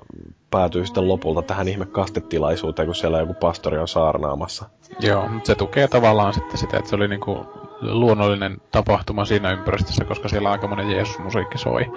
päätyy 0.50 0.86
sitten 0.86 1.08
lopulta 1.08 1.42
tähän 1.42 1.68
ihme 1.68 1.86
kastetilaisuuteen, 1.86 2.86
kun 2.86 2.94
siellä 2.94 3.18
joku 3.18 3.34
pastori 3.34 3.78
on 3.78 3.88
saarnaamassa. 3.88 4.64
Joo, 5.00 5.28
mutta 5.28 5.46
se 5.46 5.54
tukee 5.54 5.88
tavallaan 5.88 6.34
sitten 6.34 6.58
sitä, 6.58 6.76
että 6.76 6.90
se 6.90 6.96
oli 6.96 7.08
niinku 7.08 7.46
luonnollinen 7.92 8.56
tapahtuma 8.70 9.24
siinä 9.24 9.52
ympäristössä, 9.52 10.04
koska 10.04 10.28
siellä 10.28 10.50
aikamoinen 10.50 10.90
Jeesus-musiikki 10.90 11.58
soi. 11.58 11.92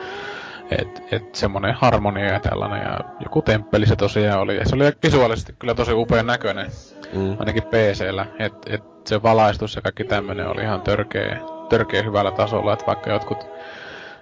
Et, 0.71 1.03
et 1.11 1.35
semmonen 1.35 1.73
harmonia 1.73 2.33
ja 2.33 2.39
tällainen, 2.39 2.81
ja 2.81 2.99
joku 3.19 3.41
temppeli 3.41 3.85
se 3.85 3.95
tosiaan 3.95 4.39
oli. 4.39 4.57
Ja 4.57 4.65
se 4.65 4.75
oli 4.75 4.91
visuaalisesti 5.03 5.55
kyllä 5.59 5.75
tosi 5.75 5.93
upean 5.93 6.27
näköinen, 6.27 6.67
mm. 7.13 7.35
ainakin 7.39 7.63
PC-llä. 7.63 8.25
Et, 8.39 8.53
et 8.69 8.83
se 9.05 9.23
valaistus 9.23 9.75
ja 9.75 9.81
kaikki 9.81 10.03
tämmönen 10.03 10.47
oli 10.47 10.61
ihan 10.61 10.81
törkeä, 10.81 11.39
törkeä 11.69 12.03
hyvällä 12.03 12.31
tasolla, 12.31 12.73
että 12.73 12.85
vaikka 12.85 13.09
jotkut 13.09 13.47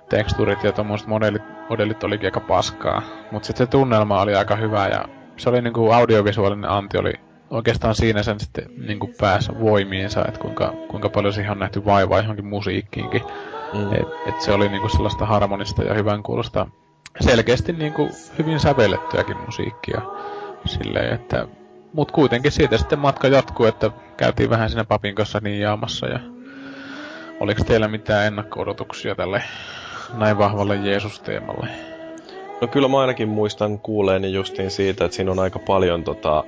teksturit 0.09 0.63
ja 0.63 0.71
tommoset 0.71 1.07
modellit, 1.07 1.43
modellit 1.69 2.03
olikin 2.03 2.27
aika 2.27 2.39
paskaa. 2.39 3.01
Mutta 3.31 3.47
sitten 3.47 3.67
se 3.67 3.71
tunnelma 3.71 4.21
oli 4.21 4.35
aika 4.35 4.55
hyvä 4.55 4.87
ja 4.87 5.05
se 5.37 5.49
oli 5.49 5.61
niinku 5.61 5.91
audiovisuaalinen 5.91 6.69
anti 6.69 6.97
oli 6.97 7.13
oikeastaan 7.49 7.95
siinä 7.95 8.23
sen 8.23 8.39
sitten 8.39 8.65
niinku 8.87 9.09
päässä 9.19 9.53
voimiinsa, 9.59 10.25
että 10.27 10.39
kuinka, 10.39 10.73
kuinka 10.87 11.09
paljon 11.09 11.33
siihen 11.33 11.51
on 11.51 11.59
nähty 11.59 11.85
vaivaa 11.85 12.19
johonkin 12.19 12.45
musiikkiinkin. 12.45 13.21
Mm. 13.73 13.93
Et, 13.93 14.07
et 14.27 14.41
se 14.41 14.51
oli 14.51 14.69
niinku 14.69 14.89
sellaista 14.89 15.25
harmonista 15.25 15.83
ja 15.83 15.93
hyvän 15.93 16.23
kuulosta, 16.23 16.67
selkeästi 17.19 17.73
niinku 17.73 18.09
hyvin 18.39 18.59
sävellettyäkin 18.59 19.37
musiikkia. 19.45 20.01
Silleen, 20.65 21.13
että, 21.13 21.47
mut 21.93 22.11
kuitenkin 22.11 22.51
siitä 22.51 22.77
sitten 22.77 22.99
matka 22.99 23.27
jatkuu, 23.27 23.65
että 23.65 23.91
käytiin 24.17 24.49
vähän 24.49 24.69
siinä 24.69 24.83
papin 24.83 25.15
kanssa 25.15 25.39
niin 25.43 25.59
jaamassa 25.59 26.07
ja 26.07 26.19
oliko 27.39 27.63
teillä 27.63 27.87
mitään 27.87 28.27
ennakko-odotuksia 28.27 29.15
tälle 29.15 29.43
näin 30.13 30.37
vahvalle 30.37 30.75
Jeesus-teemalle? 30.75 31.67
No 32.61 32.67
kyllä 32.67 32.87
mä 32.87 32.99
ainakin 32.99 33.29
muistan 33.29 33.79
kuuleeni 33.79 34.33
justiin 34.33 34.71
siitä, 34.71 35.05
että 35.05 35.15
siinä 35.15 35.31
on 35.31 35.39
aika 35.39 35.59
paljon 35.59 36.03
tota, 36.03 36.43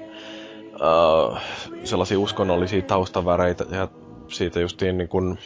uh, 0.81 1.37
sellaisia 1.83 2.19
uskonnollisia 2.19 2.81
taustaväreitä 2.81 3.65
ja 3.71 3.87
siitä 4.27 4.59
justiin 4.59 4.97
niin 4.97 5.07
kun, 5.07 5.37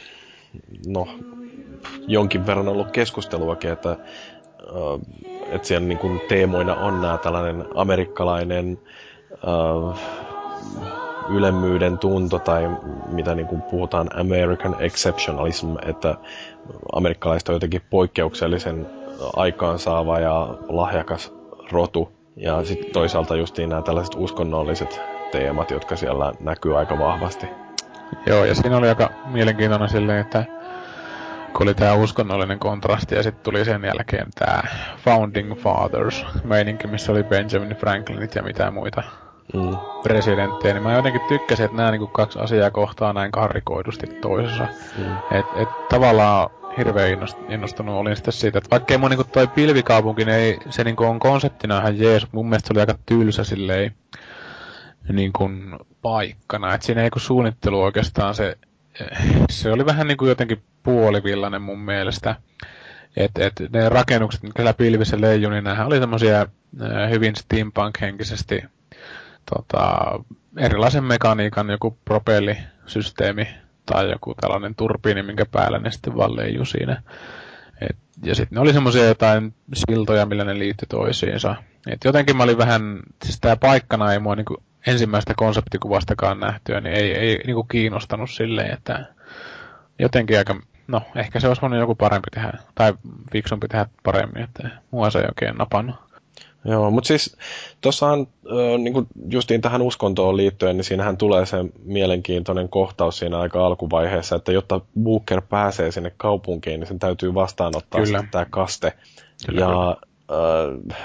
no, 0.87 1.07
jonkin 2.07 2.45
verran 2.45 2.67
ollut 2.67 2.91
keskusteluakin, 2.91 3.71
että, 3.71 3.97
uh, 4.71 5.01
että 5.51 5.67
siellä 5.67 5.87
niin 5.87 5.97
kun 5.97 6.21
teemoina 6.29 6.75
on 6.75 7.01
nämä 7.01 7.17
tällainen 7.17 7.65
amerikkalainen 7.75 8.79
uh, 9.33 9.95
ylemmyyden 11.29 11.97
tunto 11.97 12.39
tai 12.39 12.69
mitä 13.11 13.35
niin 13.35 13.47
kuin 13.47 13.61
puhutaan 13.61 14.19
American 14.19 14.75
exceptionalism, 14.79 15.75
että 15.85 16.15
amerikkalaiset 16.93 17.49
on 17.49 17.55
jotenkin 17.55 17.81
poikkeuksellisen 17.89 18.87
aikaansaava 19.35 20.19
ja 20.19 20.57
lahjakas 20.67 21.33
rotu. 21.71 22.11
Ja 22.35 22.65
sitten 22.65 22.91
toisaalta 22.91 23.35
justiin 23.35 23.69
nämä 23.69 23.81
tällaiset 23.81 24.15
uskonnolliset 24.17 25.01
teemat, 25.31 25.71
jotka 25.71 25.95
siellä 25.95 26.33
näkyy 26.39 26.79
aika 26.79 26.99
vahvasti. 26.99 27.47
Joo, 28.25 28.45
ja 28.45 28.55
siinä 28.55 28.77
oli 28.77 28.89
aika 28.89 29.09
mielenkiintoinen 29.25 29.89
silleen, 29.89 30.21
että 30.21 30.45
kun 31.53 31.63
oli 31.63 31.73
tämä 31.73 31.93
uskonnollinen 31.93 32.59
kontrasti 32.59 33.15
ja 33.15 33.23
sitten 33.23 33.43
tuli 33.43 33.65
sen 33.65 33.83
jälkeen 33.83 34.27
tämä 34.39 34.61
Founding 34.97 35.55
Fathers 35.55 36.25
meininki, 36.43 36.87
missä 36.87 37.11
oli 37.11 37.23
Benjamin 37.23 37.75
Franklinit 37.75 38.35
ja 38.35 38.43
mitä 38.43 38.71
muita 38.71 39.03
mm. 39.53 39.77
presidenttejä, 40.03 40.73
niin 40.73 40.83
mä 40.83 40.93
jotenkin 40.93 41.21
tykkäsin, 41.29 41.65
että 41.65 41.77
nämä 41.77 41.91
niinku 41.91 42.07
kaksi 42.07 42.39
asiaa 42.39 42.71
kohtaa 42.71 43.13
näin 43.13 43.31
karrikoidusti 43.31 44.07
toisessa. 44.07 44.67
Mm. 44.97 45.37
Et, 45.37 45.45
et 45.55 45.87
tavallaan 45.89 46.49
hirveän 46.77 47.27
innostunut 47.49 47.95
olin 47.95 48.15
sitten 48.15 48.33
siitä, 48.33 48.57
että 48.57 48.69
vaikkei 48.71 48.97
mun 48.97 49.09
niinku 49.09 49.23
toi 49.23 49.47
pilvikaupunki, 49.47 50.25
niin 50.25 50.37
ei, 50.37 50.57
se 50.69 50.83
niinku 50.83 51.03
on 51.03 51.19
konseptina 51.19 51.79
ihan 51.79 51.99
jees, 51.99 52.27
mun 52.31 52.49
mielestä 52.49 52.67
se 52.67 52.73
oli 52.73 52.79
aika 52.79 52.95
tylsä 53.05 53.43
silleen 53.43 53.95
niin 55.09 55.33
kuin 55.33 55.79
paikkana. 56.01 56.73
Et 56.73 56.81
siinä 56.81 57.03
ei 57.03 57.09
kun 57.09 57.21
suunnittelu 57.21 57.81
oikeastaan 57.81 58.35
se, 58.35 58.57
se 59.49 59.71
oli 59.71 59.85
vähän 59.85 60.07
niin 60.07 60.17
kuin 60.17 60.29
jotenkin 60.29 60.63
puolivillainen 60.83 61.61
mun 61.61 61.79
mielestä. 61.79 62.35
Et, 63.17 63.31
et 63.39 63.53
ne 63.73 63.89
rakennukset, 63.89 64.43
mitkä 64.43 64.59
siellä 64.59 64.73
pilvissä 64.73 65.21
leijui, 65.21 65.51
niin 65.51 65.63
nämähän 65.63 65.87
oli 65.87 65.99
semmoisia 65.99 66.47
hyvin 67.09 67.35
steampunk-henkisesti 67.35 68.63
tota, 69.53 69.99
erilaisen 70.57 71.03
mekaniikan 71.03 71.69
joku 71.69 71.97
propellisysteemi 72.05 73.47
tai 73.85 74.11
joku 74.11 74.33
tällainen 74.41 74.75
turbiini, 74.75 75.23
minkä 75.23 75.45
päällä 75.45 75.79
ne 75.79 75.91
sitten 75.91 76.17
vaan 76.17 76.35
leijui 76.35 76.65
siinä. 76.65 77.01
Et, 77.81 77.97
ja 78.23 78.35
sitten 78.35 78.55
ne 78.55 78.61
oli 78.61 78.73
semmoisia 78.73 79.05
jotain 79.05 79.53
siltoja, 79.73 80.25
millä 80.25 80.43
ne 80.43 80.59
liittyi 80.59 80.87
toisiinsa. 80.89 81.55
Et 81.87 81.99
jotenkin 82.05 82.37
mä 82.37 82.43
olin 82.43 82.57
vähän, 82.57 82.99
siis 83.23 83.39
tää 83.39 83.55
paikkana 83.55 84.13
ei 84.13 84.19
mua 84.19 84.35
niinku 84.35 84.63
ensimmäistä 84.87 85.33
konseptikuvastakaan 85.37 86.39
nähtyä, 86.39 86.81
niin 86.81 86.95
ei, 86.95 87.11
ei 87.11 87.39
niinku 87.45 87.63
kiinnostanut 87.63 88.29
silleen, 88.29 88.73
että 88.73 89.05
jotenkin 89.99 90.37
aika, 90.37 90.59
no 90.87 91.01
ehkä 91.15 91.39
se 91.39 91.47
olisi 91.47 91.61
voinut 91.61 91.79
joku 91.79 91.95
parempi 91.95 92.27
tehdä, 92.33 92.51
tai 92.75 92.93
fiksumpi 93.31 93.67
tehdä 93.67 93.85
paremmin, 94.03 94.43
että 94.43 94.69
mua 94.91 95.09
se 95.09 95.19
ei 95.19 95.25
oikein 95.25 95.57
napannut. 95.57 95.95
Joo, 96.65 96.91
mutta 96.91 97.07
siis 97.07 97.37
tuossahan 97.81 98.27
niin 98.77 99.07
justiin 99.29 99.61
tähän 99.61 99.81
uskontoon 99.81 100.37
liittyen, 100.37 100.77
niin 100.77 100.85
siinähän 100.85 101.17
tulee 101.17 101.45
se 101.45 101.57
mielenkiintoinen 101.83 102.69
kohtaus 102.69 103.17
siinä 103.17 103.39
aika 103.39 103.65
alkuvaiheessa, 103.65 104.35
että 104.35 104.51
jotta 104.51 104.81
Booker 105.03 105.41
pääsee 105.41 105.91
sinne 105.91 106.13
kaupunkiin, 106.17 106.79
niin 106.79 106.87
sen 106.87 106.99
täytyy 106.99 107.33
vastaanottaa 107.33 108.01
tämä 108.31 108.45
kaste. 108.49 108.93
Kyllä. 109.45 109.61
Ja 109.61 109.97
äh, 110.31 110.97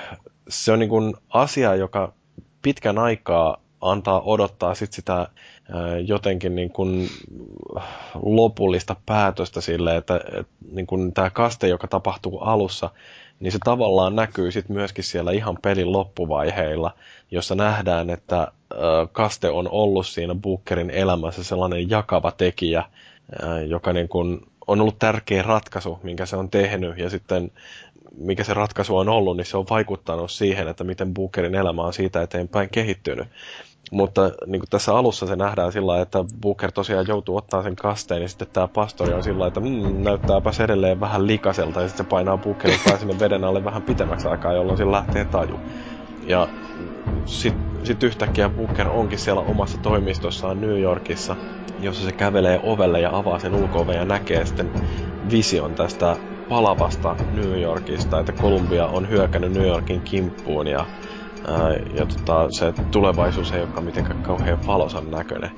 se 0.48 0.72
on 0.72 0.78
niin 0.78 0.88
kuin 0.88 1.14
asia, 1.28 1.74
joka 1.74 2.12
pitkän 2.62 2.98
aikaa 2.98 3.56
antaa 3.90 4.20
odottaa 4.20 4.74
sit 4.74 4.92
sitä 4.92 5.28
jotenkin 6.06 6.54
niin 6.54 6.70
kuin 6.70 7.08
lopullista 8.22 8.96
päätöstä 9.06 9.60
sille, 9.60 9.96
että, 9.96 10.16
että 10.16 10.54
niin 10.72 11.12
tämä 11.14 11.30
kaste, 11.30 11.68
joka 11.68 11.88
tapahtuu 11.88 12.38
alussa, 12.38 12.90
niin 13.40 13.52
se 13.52 13.58
tavallaan 13.64 14.16
näkyy 14.16 14.52
sitten 14.52 14.76
myöskin 14.76 15.04
siellä 15.04 15.32
ihan 15.32 15.58
pelin 15.62 15.92
loppuvaiheilla, 15.92 16.94
jossa 17.30 17.54
nähdään, 17.54 18.10
että 18.10 18.52
kaste 19.12 19.50
on 19.50 19.68
ollut 19.70 20.06
siinä 20.06 20.34
Bookerin 20.34 20.90
elämässä 20.90 21.44
sellainen 21.44 21.90
jakava 21.90 22.32
tekijä, 22.32 22.84
joka 23.66 23.92
niin 23.92 24.08
kun 24.08 24.46
on 24.66 24.80
ollut 24.80 24.98
tärkeä 24.98 25.42
ratkaisu, 25.42 25.98
minkä 26.02 26.26
se 26.26 26.36
on 26.36 26.50
tehnyt, 26.50 26.98
ja 26.98 27.10
sitten 27.10 27.50
mikä 28.16 28.44
se 28.44 28.54
ratkaisu 28.54 28.96
on 28.96 29.08
ollut, 29.08 29.36
niin 29.36 29.44
se 29.44 29.56
on 29.56 29.66
vaikuttanut 29.70 30.30
siihen, 30.30 30.68
että 30.68 30.84
miten 30.84 31.14
Bookerin 31.14 31.54
elämä 31.54 31.82
on 31.82 31.92
siitä 31.92 32.22
eteenpäin 32.22 32.68
kehittynyt. 32.72 33.28
Mutta 33.92 34.20
niin 34.46 34.60
kuin 34.60 34.70
tässä 34.70 34.96
alussa 34.96 35.26
se 35.26 35.36
nähdään 35.36 35.72
sillä 35.72 36.00
että 36.00 36.24
Booker 36.40 36.72
tosiaan 36.72 37.06
joutuu 37.08 37.36
ottaa 37.36 37.62
sen 37.62 37.76
kasteen, 37.76 38.22
ja 38.22 38.28
sitten 38.28 38.48
tämä 38.52 38.68
pastori 38.68 39.12
on 39.12 39.22
sillä 39.22 39.46
että 39.46 39.60
mm, 39.60 40.02
näyttääpäs 40.02 40.60
edelleen 40.60 41.00
vähän 41.00 41.26
likaselta, 41.26 41.82
ja 41.82 41.88
sitten 41.88 42.04
se 42.04 42.08
painaa 42.08 42.38
Bookerin 42.38 42.80
pää 42.84 42.98
sinne 42.98 43.18
veden 43.18 43.44
alle 43.44 43.64
vähän 43.64 43.82
pitemmäksi 43.82 44.28
aikaa, 44.28 44.52
jolloin 44.52 44.78
sillä 44.78 44.92
lähtee 44.92 45.24
taju. 45.24 45.60
Ja 46.22 46.48
sitten 47.24 47.66
sit 47.84 48.02
yhtäkkiä 48.02 48.48
Booker 48.48 48.88
onkin 48.88 49.18
siellä 49.18 49.42
omassa 49.42 49.78
toimistossaan 49.78 50.60
New 50.60 50.80
Yorkissa, 50.80 51.36
jossa 51.78 52.04
se 52.04 52.12
kävelee 52.12 52.60
ovelle 52.62 53.00
ja 53.00 53.16
avaa 53.16 53.38
sen 53.38 53.54
ulko 53.54 53.92
ja 53.92 54.04
näkee 54.04 54.46
sitten 54.46 54.72
vision 55.30 55.74
tästä 55.74 56.16
palavasta 56.48 57.16
New 57.30 57.60
Yorkista, 57.60 58.20
että 58.20 58.32
Columbia 58.32 58.86
on 58.86 59.08
hyökännyt 59.08 59.52
New 59.52 59.66
Yorkin 59.66 60.02
kimppuun 60.02 60.66
ja 60.66 60.86
ja 61.94 62.06
tota, 62.06 62.48
se 62.50 62.74
tulevaisuus 62.90 63.52
ei 63.52 63.60
olekaan 63.60 63.84
mitenkään 63.84 64.18
kauhean 64.22 64.66
valosan 64.66 65.10
näköinen. 65.10 65.50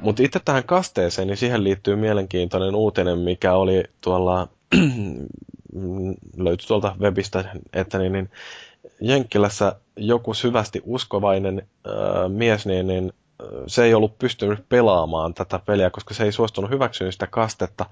Mutta 0.00 0.22
itse 0.22 0.40
tähän 0.44 0.64
kasteeseen, 0.64 1.28
niin 1.28 1.36
siihen 1.36 1.64
liittyy 1.64 1.96
mielenkiintoinen 1.96 2.74
uutinen, 2.74 3.18
mikä 3.18 3.54
oli 3.54 3.84
tuolla, 4.00 4.48
löytyi 6.36 6.66
tuolta 6.68 6.96
webistä, 7.00 7.44
että 7.72 7.98
niin, 7.98 8.12
niin 8.12 8.30
Jenkkilässä 9.00 9.76
joku 9.96 10.34
syvästi 10.34 10.82
uskovainen 10.84 11.68
ää, 11.86 12.28
mies, 12.28 12.66
niin, 12.66 12.86
niin 12.86 13.12
se 13.66 13.84
ei 13.84 13.94
ollut 13.94 14.18
pystynyt 14.18 14.68
pelaamaan 14.68 15.34
tätä 15.34 15.60
peliä, 15.66 15.90
koska 15.90 16.14
se 16.14 16.24
ei 16.24 16.32
suostunut 16.32 16.70
hyväksyä 16.70 17.10
sitä 17.10 17.26
kastetta. 17.26 17.86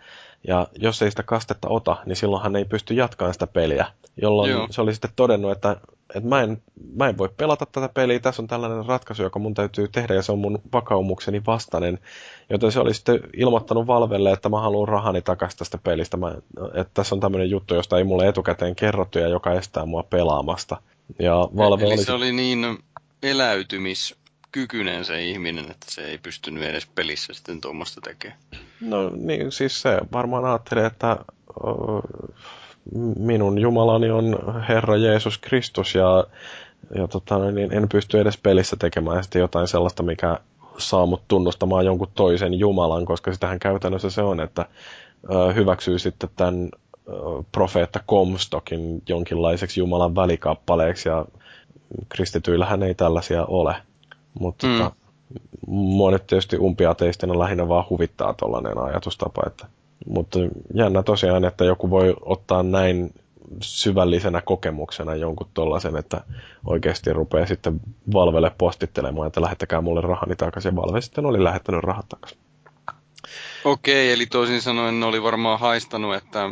Ja 0.47 0.67
jos 0.75 1.03
ei 1.03 1.11
sitä 1.11 1.23
kastetta 1.23 1.69
ota, 1.69 1.97
niin 2.07 2.17
silloin 2.17 2.43
hän 2.43 2.57
ei 2.57 2.65
pysty 2.65 2.95
jatkamaan 2.95 3.35
sitä 3.35 3.47
peliä. 3.47 3.87
Jolloin 4.23 4.51
Joo. 4.51 4.67
se 4.71 4.81
oli 4.81 4.93
sitten 4.95 5.11
todennut, 5.17 5.53
että, 5.53 5.77
että 6.15 6.29
mä, 6.29 6.43
en, 6.43 6.63
mä 6.97 7.09
en 7.09 7.19
voi 7.19 7.29
pelata 7.37 7.67
tätä 7.67 7.89
peliä, 7.89 8.19
tässä 8.19 8.43
on 8.43 8.49
tällainen 8.49 8.87
ratkaisu, 8.87 9.23
joka 9.23 9.39
mun 9.39 9.55
täytyy 9.55 9.89
tehdä 9.89 10.15
ja 10.15 10.23
se 10.23 10.33
on 10.33 10.39
mun 10.39 10.59
vakaumukseni 10.73 11.43
vastainen. 11.47 11.99
Joten 12.51 12.73
se 12.73 12.81
oli 12.81 12.95
sitten 12.95 13.21
ilmoittanut 13.37 13.87
Valvelle, 13.87 14.33
että 14.33 14.49
mä 14.49 14.61
haluan 14.61 14.89
rahani 14.89 15.23
takaisin 15.23 15.59
tästä 15.59 15.79
pelistä. 15.79 16.17
Mä, 16.17 16.35
että 16.75 16.91
tässä 16.95 17.15
on 17.15 17.21
tämmöinen 17.21 17.51
juttu, 17.51 17.75
josta 17.75 17.99
ei 17.99 18.05
mulle 18.05 18.29
etukäteen 18.29 18.77
kerrottu 18.77 19.19
ja 19.19 19.29
joka 19.29 19.53
estää 19.53 19.87
mua 19.87 20.03
pelaamasta. 20.03 20.77
Ja 21.19 21.35
Valve 21.57 21.85
Eli 21.85 21.93
oli... 21.93 22.05
se 22.05 22.13
oli 22.13 22.33
niin 22.33 22.79
eläytymis 23.23 24.17
kykyinen 24.53 25.05
se 25.05 25.25
ihminen, 25.25 25.71
että 25.71 25.87
se 25.89 26.05
ei 26.05 26.19
pystynyt 26.19 26.63
edes 26.63 26.87
pelissä 26.87 27.33
sitten 27.33 27.61
tuommoista 27.61 28.01
tekemään. 28.01 28.39
No 28.81 29.11
niin, 29.17 29.53
siis 29.53 29.83
se 29.83 29.99
varmaan 30.13 30.45
ajattelee, 30.45 30.87
että 30.87 31.17
minun 33.19 33.59
Jumalani 33.59 34.11
on 34.11 34.39
Herra 34.69 34.97
Jeesus 34.97 35.39
Kristus 35.39 35.95
ja, 35.95 36.25
ja 36.95 37.09
tota, 37.09 37.51
niin 37.51 37.73
en 37.73 37.89
pysty 37.89 38.21
edes 38.21 38.39
pelissä 38.39 38.77
tekemään 38.77 39.23
sitten 39.23 39.41
jotain 39.41 39.69
sellaista, 39.69 40.03
mikä 40.03 40.39
saa 40.79 41.07
mut 41.07 41.23
tunnustamaan 41.29 41.85
jonkun 41.85 42.11
toisen 42.15 42.55
Jumalan, 42.55 43.05
koska 43.05 43.33
sitähän 43.33 43.59
käytännössä 43.59 44.11
se 44.11 44.23
on, 44.23 44.41
että 44.41 44.67
hyväksyy 45.55 45.99
sitten 45.99 46.31
tämän 46.37 46.69
profeetta 47.53 48.01
Comstockin 48.09 49.03
jonkinlaiseksi 49.09 49.81
Jumalan 49.81 50.15
välikappaleeksi 50.15 51.09
ja 51.09 51.25
kristityillähän 52.09 52.83
ei 52.83 52.95
tällaisia 52.95 53.45
ole. 53.45 53.77
Mutta 54.39 54.67
mm. 54.67 54.79
tota, 54.79 54.93
mua 55.67 56.11
nyt 56.11 56.27
tietysti 56.27 56.59
umpiateistina 56.59 57.39
lähinnä 57.39 57.69
vaan 57.69 57.85
huvittaa 57.91 58.35
tuollainen 58.35 58.79
ajatustapa. 58.79 59.43
Että, 59.47 59.67
mutta 60.07 60.39
jännä 60.75 61.03
tosiaan, 61.03 61.45
että 61.45 61.65
joku 61.65 61.91
voi 61.91 62.17
ottaa 62.21 62.63
näin 62.63 63.15
syvällisenä 63.63 64.41
kokemuksena 64.41 65.15
jonkun 65.15 65.49
tollaisen, 65.55 65.97
että 65.97 66.21
oikeasti 66.67 67.13
rupeaa 67.13 67.47
sitten 67.47 67.81
Valvelle 68.13 68.53
postittelemaan, 68.59 69.27
että 69.27 69.43
lähettäkää 69.43 69.81
mulle 69.81 70.01
rahani 70.01 70.37
takaisin. 70.37 70.69
Ja 70.69 70.77
Valve 70.77 71.01
sitten 71.01 71.27
oli 71.27 71.45
lähettänyt 71.45 71.85
rahat 71.85 72.09
takaisin. 72.09 72.39
Okei, 73.65 74.13
eli 74.13 74.27
toisin 74.27 74.63
sanoen 74.63 75.01
ne 75.01 75.07
oli 75.07 75.23
varmaan 75.23 75.61
haistanut, 75.61 76.15
että 76.15 76.51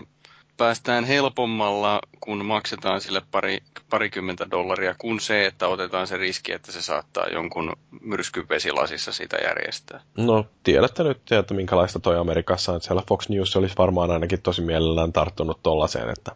päästään 0.56 1.04
helpommalla, 1.04 2.00
kun 2.20 2.44
maksetaan 2.44 3.00
sille 3.00 3.22
pari, 3.30 3.58
parikymmentä 3.90 4.50
dollaria, 4.50 4.94
kuin 4.98 5.20
se, 5.20 5.46
että 5.46 5.68
otetaan 5.68 6.06
se 6.06 6.16
riski, 6.16 6.52
että 6.52 6.72
se 6.72 6.82
saattaa 6.82 7.26
jonkun 7.26 7.72
myrskyn 8.00 8.48
vesilasissa 8.48 9.12
sitä 9.12 9.36
järjestää. 9.36 10.00
No, 10.16 10.46
tiedätte 10.62 11.02
nyt, 11.02 11.32
että 11.32 11.54
minkälaista 11.54 12.00
toi 12.00 12.18
Amerikassa 12.18 12.72
on. 12.72 12.80
Siellä 12.80 13.02
Fox 13.08 13.28
News 13.28 13.56
olisi 13.56 13.74
varmaan 13.78 14.10
ainakin 14.10 14.42
tosi 14.42 14.62
mielellään 14.62 15.12
tarttunut 15.12 15.62
tollaiseen, 15.62 16.10
että 16.10 16.32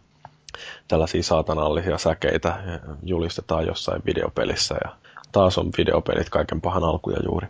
tällaisia 0.88 1.22
saatanallisia 1.22 1.98
säkeitä 1.98 2.80
julistetaan 3.02 3.66
jossain 3.66 4.02
videopelissä 4.06 4.76
ja 4.84 4.96
taas 5.32 5.58
on 5.58 5.70
videopelit 5.78 6.30
kaiken 6.30 6.60
pahan 6.60 6.84
alkuja 6.84 7.18
juuri. 7.24 7.46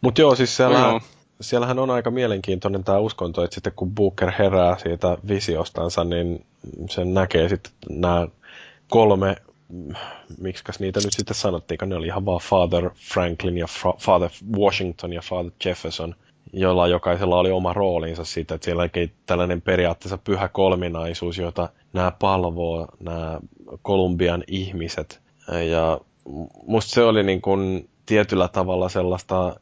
Mutta 0.00 0.20
joo, 0.20 0.34
siis 0.34 0.56
siellä, 0.56 0.78
No 0.78 0.88
joo. 0.88 1.00
Siellähän 1.40 1.78
on 1.78 1.90
aika 1.90 2.10
mielenkiintoinen 2.10 2.84
tämä 2.84 2.98
uskonto, 2.98 3.44
että 3.44 3.54
sitten 3.54 3.72
kun 3.76 3.94
Booker 3.94 4.32
herää 4.38 4.78
siitä 4.78 5.18
visiostansa, 5.28 6.04
niin 6.04 6.44
sen 6.90 7.14
näkee 7.14 7.48
sitten 7.48 7.72
nämä 7.90 8.28
kolme, 8.88 9.36
miksikäs 10.38 10.80
niitä 10.80 11.00
nyt 11.04 11.12
sitten 11.12 11.34
sanottiinkaan, 11.34 11.88
ne 11.88 11.96
oli 11.96 12.06
ihan 12.06 12.26
vaan 12.26 12.40
Father 12.40 12.90
Franklin 13.12 13.58
ja 13.58 13.66
Fra- 13.66 13.98
Father 14.00 14.30
Washington 14.58 15.12
ja 15.12 15.20
Father 15.20 15.52
Jefferson, 15.64 16.14
joilla 16.52 16.86
jokaisella 16.86 17.38
oli 17.38 17.50
oma 17.50 17.72
roolinsa 17.72 18.24
siitä, 18.24 18.54
että 18.54 18.64
siellä 18.64 18.82
oli 18.82 19.12
tällainen 19.26 19.62
periaatteessa 19.62 20.18
pyhä 20.18 20.48
kolminaisuus, 20.48 21.38
jota 21.38 21.68
nämä 21.92 22.12
palvoo, 22.18 22.86
nämä 23.00 23.40
Kolumbian 23.82 24.44
ihmiset. 24.46 25.20
Ja 25.70 26.00
musta 26.66 26.90
se 26.90 27.02
oli 27.02 27.22
niin 27.22 27.42
kuin 27.42 27.88
tietyllä 28.06 28.48
tavalla 28.48 28.88
sellaista 28.88 29.56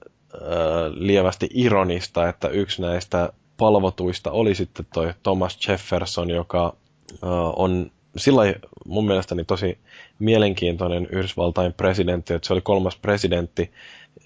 lievästi 0.95 1.49
ironista, 1.55 2.29
että 2.29 2.49
yksi 2.49 2.83
näistä 2.83 3.33
palvotuista 3.57 4.31
oli 4.31 4.55
sitten 4.55 4.87
toi 4.95 5.15
Thomas 5.23 5.69
Jefferson, 5.69 6.31
joka 6.31 6.77
äh, 7.13 7.29
on 7.57 7.91
sillä 8.17 8.43
mun 8.87 9.07
mielestäni 9.07 9.45
tosi 9.45 9.79
mielenkiintoinen 10.19 11.09
Yhdysvaltain 11.11 11.73
presidentti, 11.73 12.35
että 12.35 12.47
se 12.47 12.53
oli 12.53 12.61
kolmas 12.61 12.97
presidentti 12.97 13.71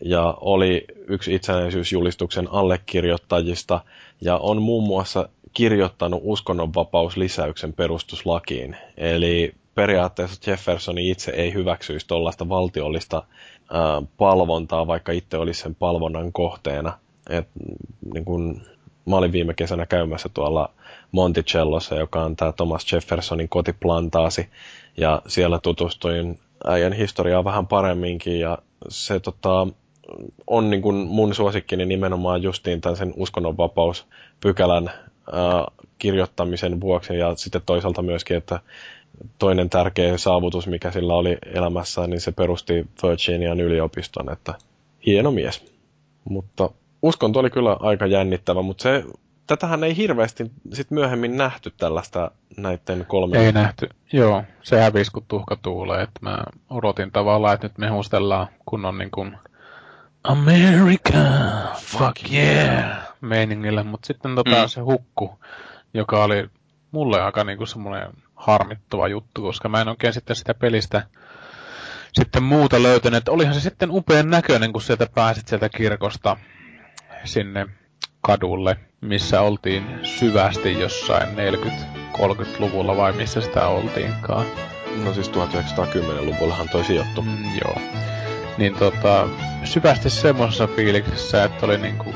ja 0.00 0.34
oli 0.40 0.84
yksi 1.08 1.34
itsenäisyysjulistuksen 1.34 2.48
allekirjoittajista 2.52 3.80
ja 4.20 4.36
on 4.36 4.62
muun 4.62 4.84
muassa 4.84 5.28
kirjoittanut 5.52 6.20
uskonnonvapauslisäyksen 6.24 7.72
perustuslakiin. 7.72 8.76
Eli 8.96 9.54
periaatteessa 9.74 10.50
Jeffersoni 10.50 11.10
itse 11.10 11.30
ei 11.30 11.54
hyväksyisi 11.54 12.06
tuollaista 12.06 12.48
valtiollista 12.48 13.22
palvontaa, 14.16 14.86
vaikka 14.86 15.12
itse 15.12 15.36
olisi 15.36 15.60
sen 15.60 15.74
palvonnan 15.74 16.32
kohteena. 16.32 16.98
Et, 17.30 17.48
niin 18.14 18.24
kun, 18.24 18.62
mä 19.06 19.16
olin 19.16 19.32
viime 19.32 19.54
kesänä 19.54 19.86
käymässä 19.86 20.28
tuolla 20.34 20.70
Monticellossa, 21.12 21.94
joka 21.94 22.22
on 22.22 22.36
tämä 22.36 22.52
Thomas 22.52 22.92
Jeffersonin 22.92 23.48
kotiplantaasi, 23.48 24.48
ja 24.96 25.22
siellä 25.26 25.58
tutustuin 25.58 26.38
äijän 26.66 26.92
historiaa 26.92 27.44
vähän 27.44 27.66
paremminkin, 27.66 28.40
ja 28.40 28.58
se 28.88 29.20
tota, 29.20 29.66
on 30.46 30.70
niin 30.70 30.82
kun 30.82 30.94
mun 30.94 31.34
suosikkini 31.34 31.84
nimenomaan 31.84 32.42
justiin 32.42 32.80
tämän 32.80 32.96
sen 32.96 33.14
uskonnonvapauspykälän 33.16 34.90
ää, 35.32 35.64
kirjoittamisen 35.98 36.80
vuoksi, 36.80 37.18
ja 37.18 37.36
sitten 37.36 37.62
toisaalta 37.66 38.02
myöskin, 38.02 38.36
että 38.36 38.60
toinen 39.38 39.70
tärkeä 39.70 40.18
saavutus, 40.18 40.66
mikä 40.66 40.90
sillä 40.90 41.14
oli 41.14 41.38
elämässään, 41.54 42.10
niin 42.10 42.20
se 42.20 42.32
perusti 42.32 42.86
Virginian 43.02 43.60
yliopiston, 43.60 44.32
että 44.32 44.54
hieno 45.06 45.30
mies. 45.30 45.72
Mutta 46.24 46.70
uskonto 47.02 47.40
oli 47.40 47.50
kyllä 47.50 47.76
aika 47.80 48.06
jännittävä, 48.06 48.62
mutta 48.62 48.82
se, 48.82 49.04
tätähän 49.46 49.84
ei 49.84 49.96
hirveästi 49.96 50.50
sit 50.72 50.90
myöhemmin 50.90 51.36
nähty 51.36 51.72
tällaista 51.76 52.30
näiden 52.56 53.04
kolmen. 53.08 53.40
Ei 53.40 53.52
nähty. 53.52 53.88
Joo, 54.12 54.42
se 54.62 54.80
hävisi 54.80 55.12
kun 55.12 55.24
tuhka 55.28 55.56
tuulee. 55.56 56.02
Että 56.02 56.20
mä 56.22 56.38
odotin 56.70 57.12
tavallaan, 57.12 57.54
että 57.54 57.66
nyt 57.66 57.78
me 57.78 57.88
huustellaan 57.88 58.46
kunnon 58.66 58.98
niin 58.98 59.10
kuin 59.10 59.36
America, 60.24 61.18
fuck 61.80 62.32
yeah, 62.32 62.96
meiningillä. 63.20 63.84
Mutta 63.84 64.06
sitten 64.06 64.34
tota, 64.34 64.62
Mm. 64.62 64.68
se 64.68 64.80
hukku, 64.80 65.38
joka 65.94 66.24
oli 66.24 66.48
mulle 66.90 67.22
aika 67.22 67.44
niin 67.44 67.58
kuin 67.58 67.68
semmoinen 67.68 68.08
harmittava 68.38 69.08
juttu, 69.08 69.42
koska 69.42 69.68
mä 69.68 69.80
en 69.80 69.88
oikein 69.88 70.12
sitten 70.12 70.36
sitä 70.36 70.54
pelistä 70.54 71.02
sitten 72.12 72.42
muuta 72.42 72.82
löytänyt. 72.82 73.18
Että 73.18 73.30
Olihan 73.30 73.54
se 73.54 73.60
sitten 73.60 73.90
upean 73.90 74.30
näköinen, 74.30 74.72
kun 74.72 74.82
sieltä 74.82 75.06
pääsit 75.14 75.48
sieltä 75.48 75.68
kirkosta 75.68 76.36
sinne 77.24 77.66
kadulle, 78.20 78.76
missä 79.00 79.40
oltiin 79.40 80.00
syvästi 80.02 80.80
jossain 80.80 81.28
40-30-luvulla 81.28 82.96
vai 82.96 83.12
missä 83.12 83.40
sitä 83.40 83.66
oltiinkaan. 83.66 84.46
No 85.04 85.14
siis 85.14 85.30
1910-luvullahan 85.30 86.68
toi 86.68 86.84
sijoittu. 86.84 87.22
Mm, 87.22 87.58
joo. 87.64 87.78
Niin 88.58 88.74
tota, 88.74 89.28
syvästi 89.64 90.10
semmoisessa 90.10 90.66
fiiliksessä, 90.66 91.44
että 91.44 91.66
oli 91.66 91.78
niinku 91.78 92.14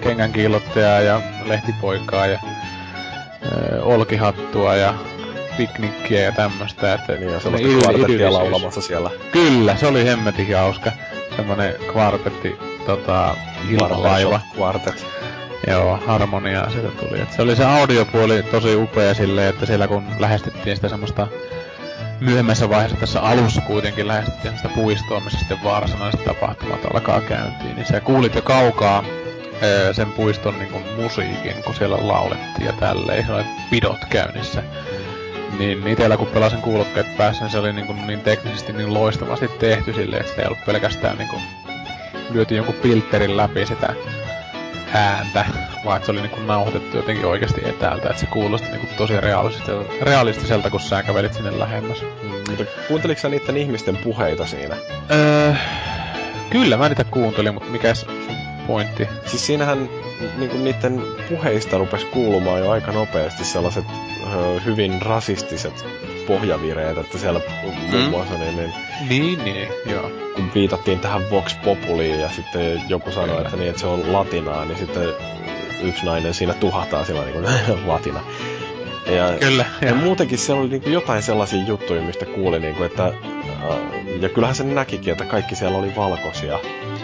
kengän 0.00 0.32
kiillottaja 0.32 1.00
ja 1.00 1.22
lehtipoikaa 1.44 2.26
ja 2.26 2.38
ö, 3.42 3.82
olkihattua 3.82 4.74
ja 4.74 4.94
piknikkiä 5.60 6.20
ja 6.20 6.32
tämmöistä. 6.32 6.94
Että 6.94 7.12
Niin, 7.12 7.40
sellaista 7.40 7.68
idyl- 7.68 7.82
kvartettia 7.82 8.32
laulamassa 8.32 8.80
siellä. 8.80 9.10
Kyllä, 9.32 9.76
se 9.76 9.86
oli 9.86 10.04
hemmetin 10.04 10.56
hauska. 10.56 10.92
Semmoinen 11.36 11.74
kvartetti, 11.92 12.56
tota, 12.86 13.34
ilmalaiva. 13.70 14.30
Barbershop 14.30 14.58
Quartet. 14.58 15.06
Joo, 15.66 15.98
harmoniaa 16.06 16.70
siitä 16.70 16.88
tuli. 16.88 17.20
Et 17.20 17.32
se 17.32 17.42
oli 17.42 17.56
se 17.56 17.64
audiopuoli 17.64 18.42
tosi 18.42 18.74
upea 18.76 19.14
silleen, 19.14 19.48
että 19.48 19.66
siellä 19.66 19.88
kun 19.88 20.04
lähestyttiin 20.18 20.76
sitä 20.76 20.88
semmoista 20.88 21.26
myöhemmässä 22.20 22.68
vaiheessa 22.68 22.96
tässä 22.96 23.20
alussa 23.20 23.60
kuitenkin 23.60 24.08
lähestyttiin 24.08 24.56
sitä 24.56 24.68
puistoa, 24.68 25.20
missä 25.20 25.38
sitten 25.38 25.64
vaarsanaiset 25.64 26.24
tapahtumat 26.24 26.80
alkaa 26.94 27.20
käyntiin, 27.20 27.76
niin 27.76 27.86
sä 27.86 28.00
kuulit 28.00 28.34
jo 28.34 28.42
kaukaa 28.42 29.04
sen 29.92 30.12
puiston 30.12 30.58
niin 30.58 30.70
kuin 30.70 30.84
musiikin, 30.96 31.62
kun 31.64 31.74
siellä 31.74 32.08
laulettiin 32.08 32.66
ja 32.66 32.72
tälleen, 32.72 33.26
se 33.26 33.32
oli 33.32 33.44
pidot 33.70 34.04
käynnissä. 34.10 34.62
Niin 35.58 35.88
itellä 35.88 36.16
kun 36.16 36.26
pelasin 36.26 36.62
kuulokkeet 36.62 37.16
päässä, 37.16 37.44
niin 37.44 37.52
se 37.52 37.58
oli 37.58 37.72
niin, 37.72 37.86
kuin 37.86 38.06
niin 38.06 38.20
teknisesti 38.20 38.72
niin 38.72 38.94
loistavasti 38.94 39.48
tehty 39.48 39.92
silleen, 39.92 40.20
että 40.20 40.30
sitä 40.30 40.42
ei 40.42 40.46
ollut 40.46 40.64
pelkästään 40.66 41.18
niin 41.18 41.28
kuin 41.28 41.42
lyöty 42.30 42.56
jonkun 42.56 42.74
filterin 42.82 43.36
läpi 43.36 43.66
sitä 43.66 43.94
ääntä, 44.94 45.44
vaan 45.84 46.04
se 46.04 46.10
oli 46.10 46.20
niinku 46.20 46.40
nauhoitettu 46.40 46.96
jotenkin 46.96 47.26
oikeasti 47.26 47.60
etäältä, 47.64 48.08
että 48.08 48.20
se 48.20 48.26
kuulosti 48.26 48.68
niinku 48.68 48.86
tosi 48.96 49.20
realistiselta, 49.20 49.92
realistiselta, 50.02 50.70
kun 50.70 50.80
sä 50.80 51.02
kävelit 51.02 51.34
sinne 51.34 51.58
lähemmäs. 51.58 52.04
Mutta 52.48 52.64
kuunteliko 52.88 53.20
sä 53.20 53.28
niiden 53.28 53.56
ihmisten 53.56 53.96
puheita 53.96 54.46
siinä? 54.46 54.76
Öö, 55.10 55.54
kyllä 56.50 56.76
mä 56.76 56.88
niitä 56.88 57.04
kuuntelin, 57.04 57.54
mutta 57.54 57.70
mikäs 57.70 58.00
sun 58.00 58.36
pointti? 58.66 59.08
Siis 59.26 59.46
siinähän 59.46 59.88
niinku 60.36 60.56
niiden 60.56 61.02
puheista 61.28 61.78
rupesi 61.78 62.06
kuulumaan 62.06 62.60
jo 62.60 62.70
aika 62.70 62.92
nopeasti 62.92 63.44
sellaiset 63.44 63.84
hyvin 64.64 65.02
rasistiset 65.02 65.84
pohjavireet, 66.26 66.98
että 66.98 67.18
siellä 67.18 67.40
muun 67.62 67.74
Mm. 68.04 68.10
muassa 68.10 68.34
niin, 68.34 68.56
niin 68.56 68.72
Niin, 69.08 69.44
niin, 69.44 69.68
joo. 69.86 70.10
kun 70.36 70.50
viitattiin 70.54 71.00
tähän 71.00 71.30
Vox 71.30 71.56
Populiin 71.64 72.20
ja 72.20 72.28
sitten 72.30 72.82
joku 72.88 73.10
sanoi, 73.12 73.28
Kyllä. 73.28 73.40
että, 73.40 73.56
niin, 73.56 73.68
että 73.68 73.80
se 73.80 73.86
on 73.86 74.12
latinaa, 74.12 74.64
niin 74.64 74.78
sitten 74.78 75.08
yksi 75.82 76.04
nainen 76.06 76.34
siinä 76.34 76.54
tuhahtaa 76.54 77.04
sillä 77.04 77.20
niin 77.24 77.32
kuin 77.32 77.46
latina. 77.88 78.20
Ja, 79.06 79.32
Kyllä, 79.40 79.64
ja 79.80 79.88
ja 79.88 79.94
muutenkin 79.94 80.38
siellä 80.38 80.60
oli 80.60 80.68
niin 80.70 80.82
kuin 80.82 80.92
jotain 80.92 81.22
sellaisia 81.22 81.64
juttuja, 81.66 82.02
mistä 82.02 82.26
kuuli, 82.26 82.60
niin 82.60 82.74
kuin, 82.74 82.86
että 82.86 83.12
ja 84.20 84.28
kyllähän 84.28 84.56
se 84.56 84.64
näkikin, 84.64 85.12
että 85.12 85.24
kaikki 85.24 85.54
siellä 85.56 85.78
oli 85.78 85.96
valkoisia. 85.96 86.58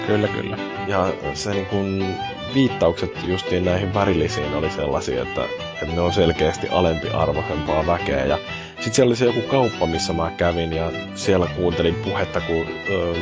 kyllä, 0.07 0.29
kyllä. 0.29 0.57
Ja 0.89 1.13
se 1.35 1.51
niin 1.51 1.67
kuin, 1.67 2.17
viittaukset 2.57 3.11
justiin 3.27 3.65
näihin 3.65 3.95
värillisiin 3.95 4.55
oli 4.55 4.71
sellaisia, 4.71 5.23
että, 5.23 5.45
että 5.83 5.95
ne 5.95 6.01
on 6.01 6.13
selkeästi 6.13 6.69
alempiarvoisempaa 6.71 7.87
väkeä. 7.87 8.25
Ja 8.25 8.39
sitten 8.75 8.95
siellä 8.95 9.11
oli 9.11 9.17
se 9.17 9.25
joku 9.25 9.41
kauppa, 9.41 9.87
missä 9.87 10.13
mä 10.13 10.31
kävin 10.37 10.73
ja 10.73 10.91
siellä 11.15 11.47
kuuntelin 11.57 11.95
puhetta, 11.95 12.41
kun 12.41 12.67
ö, 12.91 13.15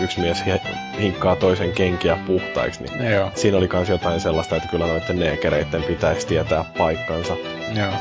yksi 0.00 0.20
mies 0.20 0.46
hi- 0.46 1.00
hinkkaa 1.00 1.36
toisen 1.36 1.72
kenkiä 1.72 2.18
puhtaiksi. 2.26 2.82
Niin 2.82 3.10
Joo, 3.12 3.30
siinä 3.34 3.58
oli 3.58 3.68
myös 3.72 3.88
jotain 3.88 4.20
sellaista, 4.20 4.56
että 4.56 4.68
kyllä 4.68 4.86
noiden 4.86 5.18
neekereiden 5.18 5.82
pitäisi 5.82 6.26
tietää 6.26 6.64
paikkansa. 6.78 7.36
joo. 7.76 7.92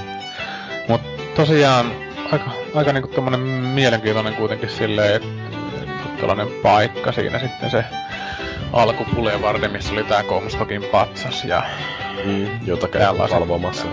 Mut 0.88 1.02
tosiaan 1.36 1.91
aika, 2.32 2.52
aika 2.76 2.94
niinku 2.94 3.10
tommonen 3.10 3.40
mielenkiintoinen 3.40 4.34
kuitenkin 4.34 4.70
silleen, 4.70 5.16
että 5.16 5.28
niinku 5.86 6.07
tällainen 6.20 6.48
paikka 6.64 7.11
siinä 7.11 7.40
sitten 7.40 7.72
se 7.72 7.84
alkupulevardi, 8.73 9.67
missä 9.67 9.93
oli 9.93 10.03
tää 10.03 10.23
Comstockin 10.23 10.83
patsas 10.83 11.43
ja 11.43 11.63
Mm, 12.25 12.47
jota 12.65 12.87
käy 12.87 13.17
valvomassa. 13.17 13.87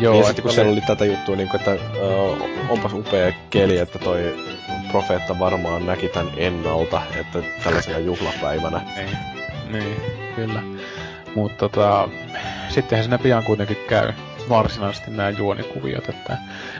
Joo, 0.00 0.20
et 0.20 0.26
sitten 0.26 0.42
kun 0.42 0.52
siellä 0.52 0.72
oli 0.72 0.80
tätä 0.80 1.04
juttua, 1.04 1.36
niin 1.36 1.48
kuin, 1.48 1.60
että 1.60 1.74
uh, 1.74 2.48
onpas 2.68 2.92
upea 2.92 3.32
keli, 3.50 3.78
että 3.78 3.98
toi 3.98 4.36
profeetta 4.90 5.38
varmaan 5.38 5.86
näki 5.86 6.08
tämän 6.08 6.32
ennalta, 6.36 7.02
että 7.20 7.38
tällaisena 7.64 7.98
juhlapäivänä. 7.98 8.80
Niin, 8.96 9.16
niin, 9.70 9.96
kyllä. 10.36 10.62
Mutta 11.34 11.68
tota, 11.68 12.08
sittenhän 12.68 13.04
siinä 13.04 13.18
pian 13.18 13.44
kuitenkin 13.44 13.76
käy 13.88 14.12
varsinaisesti 14.48 15.10
nämä 15.10 15.30
juonikuviot, 15.30 16.08
että 16.08 16.36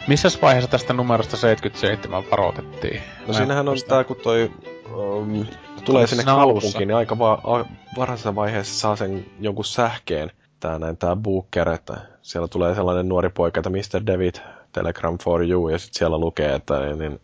missä 0.06 0.28
vaiheessa 0.42 0.70
tästä 0.70 0.92
numerosta 0.92 1.36
77 1.36 2.24
varoitettiin? 2.30 3.02
No 3.26 3.34
siinähän 3.34 3.68
on 3.68 3.72
muista. 3.72 3.94
tää, 3.94 4.04
kun 4.04 4.16
toi 4.16 4.50
um, 4.94 5.46
tulee 5.84 6.06
sinne 6.06 6.24
kaupunkiin, 6.24 6.88
niin 6.88 6.96
aika 6.96 7.18
va- 7.18 7.40
a- 7.44 7.64
varhaisessa 7.96 8.34
vaiheessa 8.34 8.80
saa 8.80 8.96
sen 8.96 9.26
jonkun 9.40 9.64
sähkeen 9.64 10.30
tää, 10.60 10.78
näin, 10.78 10.96
tää 10.96 11.16
Booker, 11.16 11.68
että 11.68 11.96
siellä 12.22 12.48
tulee 12.48 12.74
sellainen 12.74 13.08
nuori 13.08 13.28
poika, 13.28 13.60
että 13.60 13.70
Mr. 13.70 14.06
David, 14.06 14.34
Telegram 14.72 15.18
for 15.18 15.44
you, 15.50 15.68
ja 15.68 15.78
sitten 15.78 15.98
siellä 15.98 16.18
lukee, 16.18 16.54
että 16.54 16.78
niin, 16.80 16.98
niin, 16.98 17.20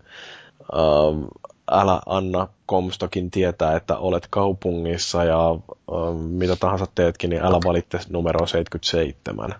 ähm, 0.75 1.25
älä 1.71 2.01
anna 2.07 2.49
Comstockin 2.71 3.31
tietää, 3.31 3.77
että 3.77 3.97
olet 3.97 4.27
kaupungissa 4.31 5.25
ja 5.25 5.51
ähm, 5.51 6.17
mitä 6.17 6.57
tahansa 6.57 6.87
teetkin, 6.95 7.31
niin 7.31 7.45
älä 7.45 7.59
valitte 7.65 7.99
numero 8.09 8.47
77. 8.47 9.55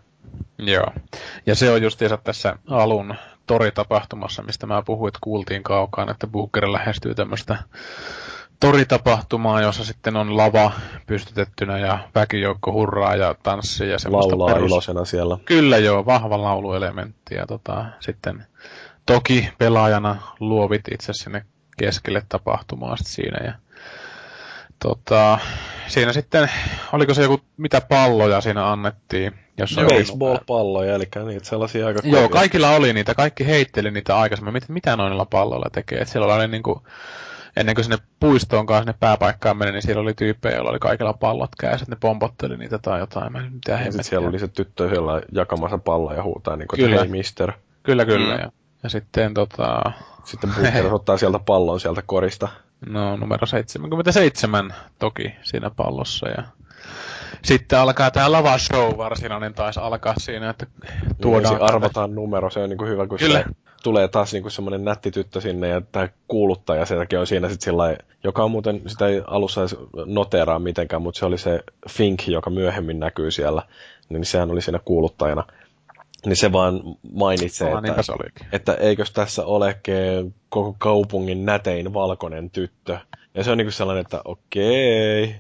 Joo. 0.59 0.87
Ja 1.47 1.55
se 1.55 1.71
on 1.71 1.83
justiinsa 1.83 2.17
tässä 2.17 2.57
alun 2.71 3.15
toritapahtumassa, 3.47 4.43
mistä 4.43 4.67
mä 4.67 4.83
puhuin, 4.83 5.09
että 5.09 5.19
kuultiin 5.23 5.63
kaukaan, 5.63 6.11
että 6.11 6.27
Booker 6.27 6.73
lähestyy 6.73 7.15
tämmöistä 7.15 7.57
toritapahtumaa, 8.61 9.63
jossa 9.63 9.85
sitten 9.85 10.17
on 10.17 10.37
lava 10.37 10.73
pystytettynä 11.07 11.79
ja 11.79 11.99
väkijoukko 12.15 12.73
hurraa 12.73 13.17
ja 13.17 13.35
tanssii 13.43 13.91
ja 13.91 13.99
semmoista 13.99 14.39
Laulaa 14.39 14.55
perus... 14.55 14.71
iloisena 14.71 15.05
siellä. 15.05 15.39
Kyllä 15.45 15.79
joo, 15.79 16.07
vahva 16.07 16.43
lauluelementti 16.43 17.35
ja 17.35 17.47
tota, 17.47 17.85
sitten 18.01 18.47
toki 19.07 19.49
pelaajana 19.59 20.23
luovit 20.41 20.83
itse 20.93 21.13
sinne 21.13 21.45
keskelle 21.79 22.23
tapahtumaa 22.29 22.97
sit 22.97 23.07
siinä 23.07 23.47
ja 23.47 23.53
tota, 24.79 25.39
siinä 25.87 26.13
sitten, 26.13 26.51
oliko 26.93 27.15
se 27.15 27.23
joku, 27.23 27.41
mitä 27.57 27.81
palloja 27.81 28.41
siinä 28.41 28.73
annettiin? 28.73 29.33
Jossa 29.59 29.81
oli- 29.81 29.99
Baseball-palloja, 29.99 30.95
eli 30.95 31.09
niitä 31.27 31.49
sellaisia 31.49 31.87
aika 31.87 32.01
Joo, 32.05 32.29
kaikilla 32.29 32.71
oli 32.71 32.93
niitä, 32.93 33.15
kaikki 33.15 33.47
heitteli 33.47 33.91
niitä 33.91 34.19
aikaisemmin. 34.19 34.53
Mitä, 34.53 34.67
mitä 34.73 34.97
noilla 34.97 35.25
palloilla 35.27 35.71
tekee? 35.73 35.99
Et 35.99 36.09
siellä 36.09 36.35
oli 36.35 36.49
niinku, 36.49 36.83
ennen 37.61 37.75
kuin 37.75 37.85
sinne 37.85 37.99
puistoon 38.21 38.67
kanssa 38.67 38.83
sinne 38.83 38.97
pääpaikkaan 39.01 39.57
meni, 39.57 39.73
niin 39.73 39.83
siellä 39.83 40.03
oli 40.03 40.15
tyyppejä, 40.15 40.55
joilla 40.55 40.71
oli 40.71 40.79
kaikilla 40.79 41.13
pallot 41.13 41.51
kädessä, 41.61 41.83
että 41.83 41.95
ne 41.95 41.99
pompotteli 42.01 42.57
niitä 42.57 42.79
tai 42.79 42.99
jotain. 42.99 43.33
Mä 43.33 43.39
en 43.39 43.53
mitä 43.53 43.81
Ja 43.97 44.05
siellä 44.05 44.29
oli 44.29 44.39
se 44.39 44.49
tyttö 44.49 44.89
siellä 44.89 45.23
jakamassa 45.33 45.79
palloja 45.79 46.17
ja 46.17 46.23
huutaa, 46.23 46.57
niin 46.57 46.69
kuin, 46.69 46.81
Kyllä. 46.81 47.01
hei 47.01 47.09
mister. 47.09 47.53
Kyllä, 47.83 48.05
kyllä. 48.05 48.35
Mm. 48.35 48.41
Ja, 48.41 48.53
ja 48.83 48.89
sitten 48.89 49.35
tota, 49.35 49.93
Sitten 50.25 50.51
Booker 50.55 50.87
ottaa 50.95 51.17
sieltä 51.17 51.39
pallon 51.39 51.81
sieltä 51.81 52.03
korista. 52.07 52.49
no 52.87 53.17
numero 53.17 53.47
77 53.47 54.75
toki 54.99 55.35
siinä 55.43 55.71
pallossa 55.71 56.29
ja 56.29 56.43
sitten 57.45 57.79
alkaa 57.79 58.11
tämä 58.11 58.33
lava 58.33 58.59
show 58.59 58.97
varsinainen 58.97 59.55
taisi 59.55 59.81
alkaa 59.81 60.15
siinä, 60.19 60.51
että 60.51 60.67
Tuodaan 61.21 61.55
tuodaan... 61.55 61.75
arvotaan 61.75 62.15
numero, 62.15 62.51
se 62.51 62.61
on 62.61 62.69
niin 62.71 62.79
kuin 62.79 62.91
hyvä, 62.91 63.07
kun 63.07 63.19
Kyllä. 63.19 63.39
se 63.39 63.45
tulee 63.83 64.09
taas 64.09 64.33
niin 64.33 64.51
semmoinen 64.51 64.85
nätti 64.85 65.11
tyttö 65.11 65.41
sinne 65.41 65.69
ja 65.69 65.81
tämä 65.93 66.09
kuuluttaja 66.29 66.87
sieltäkin 66.87 67.19
on 67.19 67.27
siinä 67.27 67.49
sitten 67.49 67.65
sillä 67.65 67.97
joka 68.25 68.45
on 68.45 68.51
muuten, 68.51 68.83
sitä 68.87 69.07
ei 69.07 69.23
alussa 69.27 69.61
edes 69.61 69.77
noteraa 70.07 70.59
mitenkään, 70.59 71.03
mutta 71.03 71.19
se 71.19 71.27
oli 71.27 71.39
se 71.39 71.61
Fink, 71.91 72.29
joka 72.29 72.51
myöhemmin 72.51 73.01
näkyy 73.01 73.31
siellä, 73.31 73.63
niin 74.09 74.25
sehän 74.25 74.51
oli 74.51 74.63
siinä 74.63 74.79
kuuluttajana. 74.85 75.45
Niin 76.27 76.37
se 76.37 76.53
vaan 76.53 76.81
mainitsee, 77.13 77.69
Ah, 77.69 77.73
että, 77.79 77.83
niinpä 77.83 78.03
se 78.03 78.13
olikin. 78.13 78.47
että 78.53 78.75
eikös 78.75 79.11
tässä 79.11 79.45
olekin 79.45 80.35
koko 80.49 80.77
kaupungin 80.79 81.45
nätein 81.47 81.95
valkoinen 81.95 82.51
tyttö. 82.51 82.99
Ja 83.35 83.45
se 83.45 83.51
on 83.51 83.59
niinku 83.59 83.71
sellainen, 83.71 84.01
että 84.01 84.21
okei, 84.25 85.35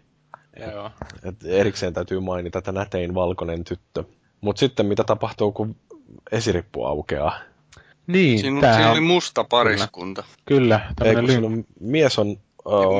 Joo. 0.58 0.90
että 1.24 1.48
erikseen 1.48 1.94
täytyy 1.94 2.20
mainita, 2.20 2.58
että 2.58 2.72
nätein 2.72 3.14
valkoinen 3.14 3.64
tyttö. 3.64 4.04
Mutta 4.40 4.60
sitten 4.60 4.86
mitä 4.86 5.04
tapahtuu, 5.04 5.52
kun 5.52 5.76
esirippu 6.32 6.84
aukeaa? 6.84 7.38
Niin, 8.06 8.38
Siinä, 8.38 8.60
tää 8.60 8.74
siinä 8.74 8.86
on, 8.86 8.92
oli 8.92 9.00
musta 9.00 9.44
pariskunta. 9.44 10.24
kyllä, 10.44 10.80
Ei, 11.04 11.14
ly- 11.14 11.26
siinä 11.30 11.46
on, 11.46 11.64
mies 11.80 12.18
on, 12.18 12.26
Niin, 12.26 12.38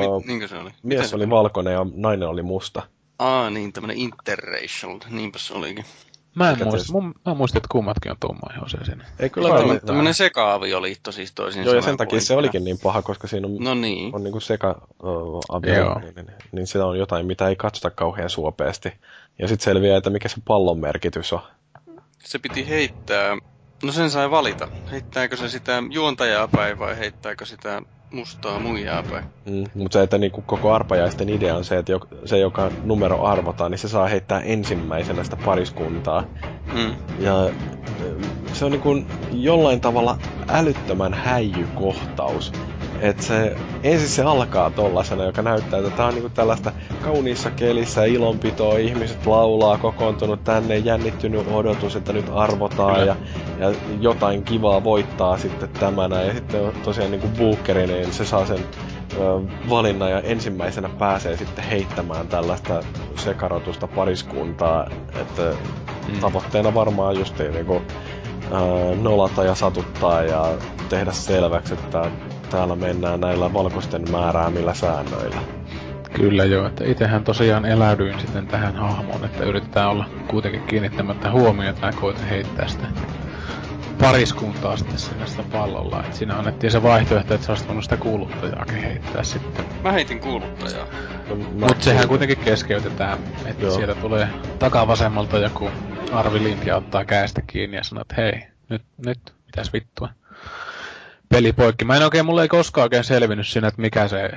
uh, 0.09 0.25
niinkö 0.25 0.47
se 0.47 0.55
oli? 0.55 0.69
mies 0.83 1.01
Miten 1.01 1.15
oli 1.15 1.23
se 1.23 1.29
valkoinen 1.29 1.73
ja 1.73 1.85
nainen 1.95 2.27
oli 2.29 2.43
musta. 2.43 2.81
Aa, 3.19 3.49
niin, 3.49 3.73
tämmönen 3.73 3.97
interracial. 3.97 4.99
Niinpä 5.09 5.39
se 5.39 5.53
olikin. 5.53 5.85
Mä 6.35 6.49
en 6.49 6.55
Mikä 6.57 6.65
muista, 6.65 6.93
mun, 6.93 7.13
mä 7.25 7.33
muistin, 7.33 7.57
että 7.57 7.67
kummatkin 7.71 8.11
on 8.11 8.17
tummaihoisia 8.19 8.85
siinä. 8.85 9.05
Ei 9.19 9.29
kyllä 9.29 9.49
Tämmönen, 9.57 9.81
tämmöinen, 9.85 10.13
seka-avioliitto 10.13 11.11
siis 11.11 11.31
toisin 11.31 11.63
Joo, 11.63 11.75
ja 11.75 11.81
sen 11.81 11.97
takia 11.97 12.21
se 12.21 12.35
olikin 12.35 12.63
niin 12.63 12.79
paha, 12.83 13.01
koska 13.01 13.27
siinä 13.27 13.47
on, 13.47 13.55
No 13.59 13.73
niin. 13.73 14.15
on 14.15 14.23
niinku 14.23 14.39
seka 14.39 14.87
uh, 15.03 15.41
Joo. 15.77 15.99
niin, 15.99 16.15
niin, 16.15 16.27
niin 16.51 16.67
se 16.67 16.79
on 16.79 16.99
jotain, 16.99 17.25
mitä 17.25 17.47
ei 17.47 17.55
katsota 17.55 17.89
kauhean 17.91 18.29
suopeasti. 18.29 18.93
Ja 19.39 19.47
sitten 19.47 19.63
selviää, 19.63 19.97
että 19.97 20.09
mikä 20.09 20.27
se 20.27 20.37
pallon 20.47 20.79
merkitys 20.79 21.33
on. 21.33 21.41
Se 22.23 22.39
piti 22.39 22.69
heittää... 22.69 23.37
No 23.83 23.91
sen 23.91 24.11
sai 24.11 24.31
valita. 24.31 24.67
Heittääkö 24.91 25.37
se 25.37 25.49
sitä 25.49 25.83
juontajaa 25.89 26.47
päin 26.47 26.79
vai 26.79 26.97
heittääkö 26.97 27.45
sitä 27.45 27.81
mustaa 28.11 28.59
muijaa 28.59 29.03
päin? 29.03 29.23
Mm, 29.45 29.63
mutta 29.73 29.99
se, 29.99 30.03
että 30.03 30.17
niinku 30.17 30.41
koko 30.45 30.73
arpajaisten 30.73 31.29
idea 31.29 31.55
on 31.55 31.65
se, 31.65 31.77
että 31.77 31.93
jok- 31.93 32.27
se, 32.27 32.37
joka 32.37 32.71
numero 32.83 33.23
arvotaan, 33.25 33.71
niin 33.71 33.79
se 33.79 33.87
saa 33.87 34.07
heittää 34.07 34.39
ensimmäisenä 34.39 35.23
sitä 35.23 35.37
pariskuntaa. 35.45 36.23
Mm. 36.73 36.95
Ja 37.19 37.33
se 38.53 38.65
on 38.65 38.71
niinku 38.71 38.95
jollain 39.31 39.81
tavalla 39.81 40.17
älyttömän 40.47 41.13
häijykohtaus. 41.13 42.51
Että 43.01 43.23
se, 43.23 43.55
ensin 43.83 44.09
se 44.09 44.23
alkaa 44.23 44.69
tollasena, 44.71 45.23
joka 45.23 45.41
näyttää, 45.41 45.79
että 45.79 45.91
tää 45.91 46.05
on 46.05 46.13
niinku 46.13 46.29
tällaista 46.29 46.71
kauniissa 47.01 47.51
kelissä, 47.51 48.05
ilonpitoa, 48.05 48.77
ihmiset 48.77 49.25
laulaa, 49.25 49.77
kokoontunut 49.77 50.43
tänne, 50.43 50.77
jännittynyt 50.77 51.47
odotus, 51.51 51.95
että 51.95 52.13
nyt 52.13 52.25
arvotaan 52.33 52.99
Kyllä. 52.99 53.15
ja, 53.59 53.69
ja 53.69 53.75
jotain 53.99 54.43
kivaa 54.43 54.83
voittaa 54.83 55.37
sitten 55.37 55.69
tämänä. 55.69 56.21
Ja 56.21 56.33
sitten 56.33 56.71
tosiaan 56.83 57.11
niinku 57.11 57.27
Bookeri, 57.37 57.87
niin 57.87 58.13
se 58.13 58.25
saa 58.25 58.45
sen 58.45 58.59
ö, 59.13 59.41
valinnan 59.69 60.11
ja 60.11 60.21
ensimmäisenä 60.21 60.89
pääsee 60.89 61.37
sitten 61.37 61.63
heittämään 61.63 62.27
tällaista 62.27 62.83
sekarotusta 63.15 63.87
pariskuntaa, 63.87 64.89
että 65.21 65.53
Mm. 66.07 66.19
tavoitteena 66.19 66.73
varmaan 66.73 67.19
just 67.19 67.39
niinku, 67.39 67.81
ää, 68.51 68.61
nolata 69.01 69.43
ja 69.43 69.55
satuttaa 69.55 70.23
ja 70.23 70.51
tehdä 70.89 71.11
selväksi, 71.11 71.73
että 71.73 72.11
täällä 72.49 72.75
mennään 72.75 73.21
näillä 73.21 73.53
valkoisten 73.53 74.11
määräämillä 74.11 74.73
säännöillä. 74.73 75.41
Kyllä 76.13 76.45
joo, 76.45 76.67
että 76.67 76.83
itsehän 76.83 77.23
tosiaan 77.23 77.65
eläydyin 77.65 78.19
sitten 78.19 78.47
tähän 78.47 78.75
hahmoon, 78.75 79.25
että 79.25 79.43
yritetään 79.43 79.89
olla 79.89 80.05
kuitenkin 80.27 80.61
kiinnittämättä 80.63 81.31
huomiota 81.31 81.85
ja 81.85 81.91
koitin 81.91 82.25
heittää 82.27 82.67
sitä 82.67 82.83
pariskuntaa 84.01 84.77
sitten 84.77 84.97
sinne 84.97 85.27
sitä 85.27 85.43
pallolla. 85.51 86.03
Et 86.07 86.13
siinä 86.13 86.35
annettiin 86.37 86.71
se 86.71 86.83
vaihtoehto, 86.83 87.33
että 87.33 87.45
sä 87.45 87.51
olisit 87.51 87.67
voinut 87.67 87.83
sitä 87.83 87.97
kuuluttajaakin 87.97 88.75
heittää 88.83 89.23
sitten. 89.23 89.65
Mä 89.83 89.91
heitin 89.91 90.19
kuuluttajaa. 90.19 90.85
No, 91.29 91.35
mä- 91.35 91.43
Mutta 91.67 91.83
sehän 91.83 92.07
kuitenkin 92.07 92.37
keskeytetään, 92.37 93.19
että 93.45 93.65
Joo. 93.65 93.75
sieltä 93.75 93.95
tulee 93.95 94.27
takavasemmalta 94.59 95.37
joku 95.37 95.69
Arvi 96.11 96.43
Lind 96.43 96.63
ja 96.67 96.75
ottaa 96.75 97.05
käestä 97.05 97.41
kiinni 97.47 97.77
ja 97.77 97.83
sanoo, 97.83 98.01
että 98.01 98.15
hei, 98.17 98.43
nyt, 98.69 98.81
nyt, 99.05 99.19
mitäs 99.45 99.73
vittua. 99.73 100.09
Peli 101.29 101.53
poikki. 101.53 101.85
Mä 101.85 101.95
en 101.97 102.03
oikein, 102.03 102.25
mulle 102.25 102.41
ei 102.41 102.47
koskaan 102.47 102.83
oikein 102.85 103.03
selvinnyt 103.03 103.47
siinä, 103.47 103.67
että 103.67 103.81
mikä 103.81 104.07
se 104.07 104.31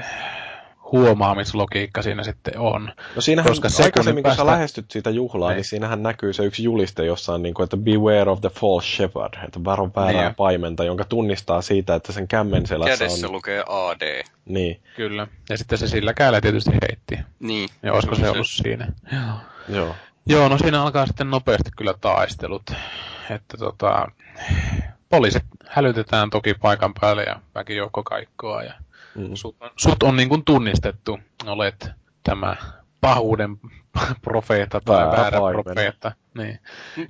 huomaamislogiikka 0.93 2.03
siinä 2.03 2.23
sitten 2.23 2.59
on. 2.59 2.93
No 3.17 3.21
siinähän 3.23 3.51
koska 3.51 3.69
sekunnin 3.69 3.87
aikaisemmin, 3.87 4.23
kun 4.25 4.33
sä 4.33 4.37
päästä- 4.37 4.53
lähestyt 4.53 4.91
siitä 4.91 5.11
juhlaa, 5.11 5.49
niin. 5.51 5.57
Niin. 5.57 5.65
siinähän 5.65 6.03
näkyy 6.03 6.33
se 6.33 6.45
yksi 6.45 6.63
juliste, 6.65 7.05
jossa 7.05 7.35
on 7.35 7.43
niin 7.43 7.55
kuin, 7.55 7.65
että 7.65 7.77
beware 7.77 8.31
of 8.31 8.41
the 8.41 8.49
false 8.49 8.87
shepherd, 8.87 9.35
että 9.47 9.65
varo 9.65 9.91
väärää 9.97 10.23
Niin. 10.25 10.35
paimenta, 10.35 10.85
jonka 10.85 11.05
tunnistaa 11.05 11.63
siitä, 11.63 11.95
että 11.95 12.13
sen 12.13 12.29
kämmen 12.29 12.67
selässä 12.67 12.99
Kädessä 13.05 13.27
on... 13.27 13.33
lukee 13.33 13.65
AD. 13.69 14.23
Niin, 14.45 14.81
Kyllä. 14.97 15.27
Ja 15.49 15.59
sitten 15.59 15.79
se 15.79 15.89
sillä 15.89 16.15
kädellä 16.15 16.41
tietysti 16.41 16.71
heitti. 16.71 17.19
Niin. 17.41 17.69
Ja 17.83 17.93
olisiko 17.93 18.15
se 18.15 18.29
ollut 18.31 18.47
siinä? 18.51 18.87
Joo. 19.13 19.35
joo. 19.69 19.95
Joo, 20.27 20.49
no 20.49 20.59
siinä 20.59 20.83
alkaa 20.83 21.07
sitten 21.07 21.31
nopeasti 21.31 21.71
kyllä 21.77 21.95
taistelut. 22.01 22.63
Että 23.31 23.57
tota, 23.59 24.07
poliisit 25.13 25.43
hälytetään 25.69 26.31
toki 26.31 26.55
paikan 26.55 26.95
päälle 27.01 27.23
ja 27.23 27.41
väkijoukko 27.55 28.03
kaikkoa 28.03 28.63
ja 28.63 28.73
Mm. 29.15 29.31
sut, 29.35 29.57
sut 29.77 30.03
on 30.03 30.17
niin 30.17 30.29
kuin 30.29 30.45
tunnistettu. 30.45 31.19
Olet 31.47 31.91
tämä 32.23 32.57
pahuuden 33.01 33.57
profeetta 34.23 34.81
tai 34.85 34.97
Väärä 35.07 35.21
väärä, 35.23 35.39
paimen. 35.41 35.65
profeetta. 35.65 36.13
Niin, 36.39 36.59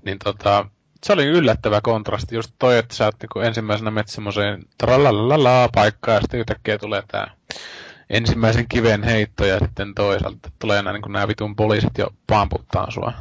niin 0.05 0.19
tota, 0.25 0.67
se 1.05 1.13
oli 1.13 1.27
yllättävä 1.27 1.81
kontrasti. 1.81 2.35
Just 2.35 2.53
toi, 2.59 2.79
että 2.79 2.95
sä 2.95 3.05
oot 3.05 3.15
niin 3.23 3.47
ensimmäisenä 3.47 3.91
menet 3.91 4.09
semmoiseen 4.09 4.63
tralalala 4.79 5.69
paikkaan 5.75 6.15
ja 6.15 6.21
sitten 6.21 6.41
yhtäkkiä 6.41 6.79
tulee 6.79 7.03
tää 7.09 7.31
ensimmäisen 8.11 8.69
kiven 8.69 9.03
heitto 9.03 9.45
ja 9.45 9.59
sitten 9.59 9.95
toisaalta 9.95 10.51
tulee 10.59 10.83
nämä, 10.83 10.93
niin 10.99 11.13
nämä 11.13 11.29
vitun 11.29 11.57
poliisit 11.57 11.99
jo 11.99 12.09
pamputtaa 12.27 12.91
sua. 12.91 13.13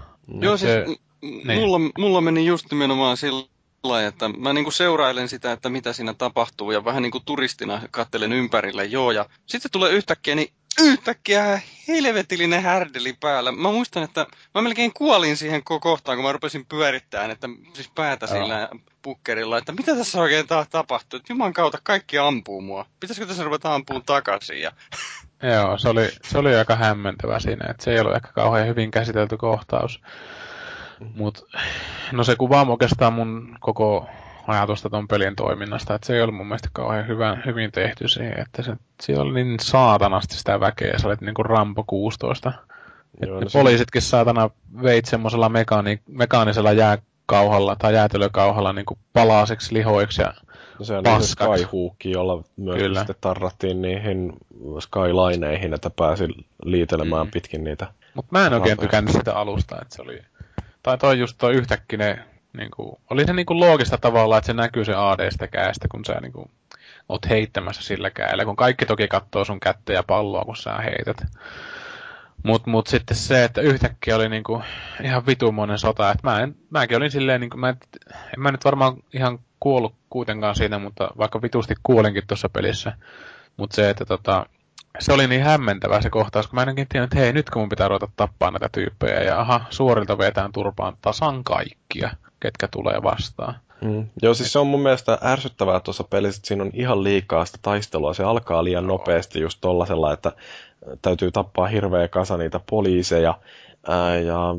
Joo, 0.42 0.58
se- 0.58 0.84
siis 0.86 1.00
niin. 1.46 1.60
mulla, 1.60 1.80
mulla 1.98 2.22
meni 2.22 2.46
just 2.46 2.72
nimenomaan 2.72 3.18
sillä 3.18 3.48
lailla, 3.84 4.08
että 4.08 4.30
mä 4.30 4.54
niinku 4.54 4.72
seurailen 4.72 5.30
sitä, 5.30 5.52
että 5.52 5.70
mitä 5.70 5.94
siinä 5.94 6.14
tapahtuu 6.14 6.72
ja 6.72 6.86
vähän 6.86 7.04
niinku 7.04 7.20
turistina 7.20 7.82
kattelen 7.92 8.34
ympärille, 8.34 8.86
joo, 8.86 9.12
ja 9.12 9.26
sitten 9.46 9.72
tulee 9.72 9.92
yhtäkkiä, 9.92 10.36
niin 10.36 10.54
yhtäkkiä 10.80 11.62
helvetillinen 11.88 12.64
härdeli 12.64 13.14
päällä. 13.20 13.52
Mä 13.52 13.72
muistan, 13.72 14.04
että 14.04 14.26
mä 14.56 14.62
melkein 14.62 14.94
kuolin 14.94 15.38
siihen 15.38 15.64
kohtaan, 15.64 16.18
kun 16.18 16.26
mä 16.26 16.32
rupesin 16.32 16.66
pyörittämään, 16.66 17.32
että 17.32 17.50
siis 17.74 17.92
päätä 17.96 18.28
sillä 18.28 18.70
pukkerilla, 19.02 19.58
että 19.58 19.72
mitä 19.72 19.96
tässä 19.96 20.22
oikein 20.22 20.48
ta- 20.48 20.66
tapahtuu, 20.70 21.18
että 21.18 21.34
juman 21.34 21.54
kautta 21.54 21.80
kaikki 21.84 22.18
ampuu 22.18 22.62
mua. 22.62 22.86
Pitäisikö 23.00 23.28
tässä 23.28 23.44
ruveta 23.44 23.76
ampuun 23.76 24.04
takaisin? 24.06 24.62
Ja... 24.62 24.72
Joo, 25.44 25.78
se 25.78 25.90
oli, 25.90 26.10
se 26.24 26.38
oli 26.38 26.56
aika 26.56 26.76
hämmentävä 26.76 27.40
siinä, 27.40 27.72
että 27.72 27.84
se 27.84 27.92
ei 27.92 28.00
ollut 28.00 28.16
ehkä 28.16 28.30
kauhean 28.34 28.68
hyvin 28.68 28.92
käsitelty 28.92 29.38
kohtaus. 29.38 30.02
Mut, 31.16 31.48
no 32.12 32.24
se 32.24 32.36
kuvaa 32.36 32.66
oikeastaan 32.70 33.14
mun 33.14 33.58
koko 33.60 34.06
ajatusta 34.48 34.90
ton 34.90 35.08
pelin 35.08 35.36
toiminnasta, 35.36 35.96
että 35.96 36.08
se 36.08 36.16
ei 36.16 36.22
ollut 36.22 36.36
mun 36.36 36.48
mielestä 36.48 36.70
kauhean 36.74 37.08
hyvä, 37.08 37.38
hyvin 37.46 37.72
tehty 37.72 38.08
siihen, 38.08 38.40
että 38.40 38.62
se, 38.62 38.76
siellä 39.02 39.24
oli 39.24 39.44
niin 39.44 39.60
saatanasti 39.60 40.36
sitä 40.36 40.60
väkeä, 40.60 40.98
sä 40.98 41.08
olet 41.08 41.22
niinku 41.22 41.44
Rampo 41.44 41.84
16. 41.88 42.54
Joo, 43.22 43.40
no 43.40 43.48
poliisitkin 43.54 44.02
saatana 44.02 44.50
veit 44.84 45.06
semmoisella 45.06 45.50
mekaani, 45.50 46.02
mekaanisella 46.08 46.72
jääkauhalla 46.72 47.76
tai 47.76 47.94
jäätelökauhalla 47.94 48.74
niinku 48.74 48.98
palaseksi 49.14 49.74
lihoiksi 49.74 50.22
ja 50.22 50.34
No 50.82 50.86
se 50.86 50.98
on 50.98 51.04
niin 51.04 51.24
Skyhook, 51.24 52.06
jolla 52.06 52.44
myös 52.58 52.78
Kyllä. 52.78 53.00
sitten 53.00 53.16
tarrattiin 53.22 53.82
niihin 53.82 54.34
skylineihin, 54.80 55.74
että 55.74 55.90
pääsi 55.90 56.28
liitelemään 56.64 57.28
mm. 57.28 57.32
pitkin 57.32 57.64
niitä. 57.64 57.88
Mutta 58.14 58.30
mä 58.32 58.48
en 58.48 58.54
oikein 58.54 58.78
tykännyt 58.78 59.14
sitä 59.14 59.36
alusta, 59.36 59.82
että 59.82 59.96
se 59.96 60.02
oli... 60.02 60.22
Tai 60.84 60.98
toi 60.98 61.20
just 61.20 61.38
toi 61.38 61.54
yhtäkkinen... 61.54 62.24
Niin 62.58 62.72
kuin, 62.76 62.96
oli 63.10 63.26
se 63.26 63.34
niin 63.34 63.46
kuin 63.46 63.60
loogista 63.60 63.98
tavalla, 63.98 64.38
että 64.38 64.46
se 64.46 64.54
näkyy 64.54 64.86
se 64.86 64.94
AD-stä 64.96 65.48
käästä, 65.48 65.88
kun 65.88 66.06
sä 66.06 66.14
niin 66.22 66.32
kuin, 66.32 66.52
oot 67.10 67.30
heittämässä 67.30 67.84
sillä 67.84 68.10
käellä, 68.10 68.46
kun 68.46 68.56
kaikki 68.56 68.86
toki 68.86 69.08
katsoo 69.08 69.46
sun 69.46 69.60
kättä 69.60 69.94
ja 69.94 70.04
palloa, 70.04 70.46
kun 70.46 70.56
sä 70.56 70.78
heität. 70.78 71.18
Mut, 72.44 72.66
mut 72.68 72.88
sitten 72.88 73.18
se, 73.18 73.44
että 73.44 73.62
yhtäkkiä 73.62 74.16
oli 74.16 74.30
niinku 74.30 74.64
ihan 75.04 75.26
vitumoinen 75.26 75.78
sota, 75.78 76.12
että 76.12 76.28
mä 76.28 76.40
en, 76.40 76.56
mäkin 76.70 76.98
olin 76.98 77.12
silleen, 77.12 77.42
niinku, 77.42 77.58
mä 77.58 77.70
en, 77.70 77.78
en 78.14 78.40
mä 78.40 78.52
nyt 78.52 78.66
varmaan 78.66 78.98
ihan 79.14 79.40
kuollut 79.60 79.96
kuitenkaan 80.10 80.56
siinä, 80.56 80.80
mutta 80.80 81.10
vaikka 81.18 81.42
vitusti 81.42 81.76
kuolinkin 81.84 82.28
tuossa 82.28 82.50
pelissä. 82.50 82.94
Mutta 83.58 83.76
se, 83.76 83.90
että 83.90 84.06
tota, 84.06 84.46
se 85.00 85.14
oli 85.14 85.28
niin 85.28 85.44
hämmentävä 85.44 86.02
se 86.02 86.10
kohtaus, 86.10 86.48
kun 86.48 86.56
mä 86.56 86.62
ennenkin 86.62 86.88
tiedän, 86.88 87.04
että 87.04 87.20
hei, 87.20 87.34
nyt 87.34 87.50
kun 87.50 87.62
mun 87.62 87.70
pitää 87.70 87.88
ruveta 87.88 88.08
tappaa 88.16 88.52
näitä 88.52 88.70
tyyppejä, 88.72 89.24
ja 89.24 89.40
aha, 89.40 89.62
suorilta 89.70 90.18
vetään 90.18 90.52
turpaan 90.52 90.98
tasan 91.02 91.44
kaikkia, 91.44 92.10
ketkä 92.40 92.68
tulee 92.68 93.04
vastaan. 93.04 93.56
Mm. 93.82 94.08
Joo, 94.22 94.34
siis 94.34 94.54
se 94.54 94.60
on 94.60 94.68
mun 94.68 94.82
mielestä 94.82 95.18
ärsyttävää 95.24 95.80
tuossa 95.80 96.04
pelissä, 96.04 96.40
että 96.40 96.48
siinä 96.48 96.64
on 96.64 96.72
ihan 96.74 97.04
liikaa 97.04 97.46
sitä 97.46 97.58
taistelua. 97.62 98.14
Se 98.14 98.24
alkaa 98.24 98.64
liian 98.64 98.88
nopeasti 98.88 99.40
just 99.40 99.58
tollasella, 99.62 100.14
että 100.14 100.32
täytyy 101.02 101.32
tappaa 101.32 101.68
hirveä 101.68 102.08
kasa 102.08 102.38
niitä 102.38 102.60
poliiseja. 102.70 103.40
Ää, 103.88 104.20
ja... 104.20 104.56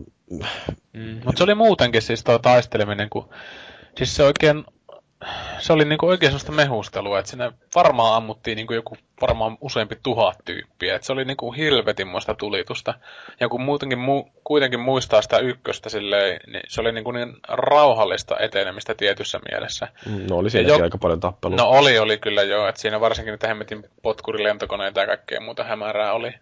Mm. 0.92 1.20
Mutta 1.24 1.38
se 1.38 1.44
oli 1.44 1.54
muutenkin 1.54 2.02
siis 2.02 2.24
tuo 2.24 2.38
taisteleminen, 2.38 3.10
kun 3.10 3.28
siis 3.96 4.16
se 4.16 4.22
oikein 4.22 4.64
se 5.58 5.72
oli 5.72 5.84
niinku 5.84 6.06
oikein 6.06 6.32
sellaista 6.32 6.52
mehustelua, 6.52 7.18
että 7.18 7.30
sinne 7.30 7.52
varmaan 7.74 8.16
ammuttiin 8.16 8.56
niinku 8.56 8.72
joku 8.72 8.96
varmaan 9.20 9.58
useampi 9.60 9.98
tuhat 10.02 10.38
tyyppiä. 10.44 10.96
Et 10.96 11.02
se 11.02 11.12
oli 11.12 11.24
niinku 11.24 11.52
hilvetinmoista 11.52 12.34
tulitusta. 12.34 12.94
Ja 13.40 13.48
kun 13.48 13.62
muutenkin 13.62 13.98
mu- 13.98 14.30
kuitenkin 14.44 14.80
muistaa 14.80 15.22
sitä 15.22 15.38
ykköstä 15.38 15.88
silleen, 15.88 16.40
niin 16.46 16.62
se 16.68 16.80
oli 16.80 16.92
niinku 16.92 17.12
niin 17.12 17.36
rauhallista 17.48 18.38
etenemistä 18.38 18.94
tietyssä 18.94 19.40
mielessä. 19.50 19.88
Mm, 20.06 20.26
no 20.30 20.36
oli 20.36 20.50
siinäkin 20.50 20.78
jo... 20.78 20.84
aika 20.84 20.98
paljon 20.98 21.20
tappelua. 21.20 21.56
No 21.56 21.68
oli, 21.68 21.98
oli 21.98 22.18
kyllä 22.18 22.42
joo. 22.42 22.68
Että 22.68 22.80
siinä 22.80 23.00
varsinkin 23.00 23.32
niitä 23.32 23.48
hemmetin 23.48 23.84
potkurilentokoneita 24.02 25.00
ja 25.00 25.06
kaikkea 25.06 25.40
muuta 25.40 25.64
hämärää 25.64 26.12
oli. 26.12 26.34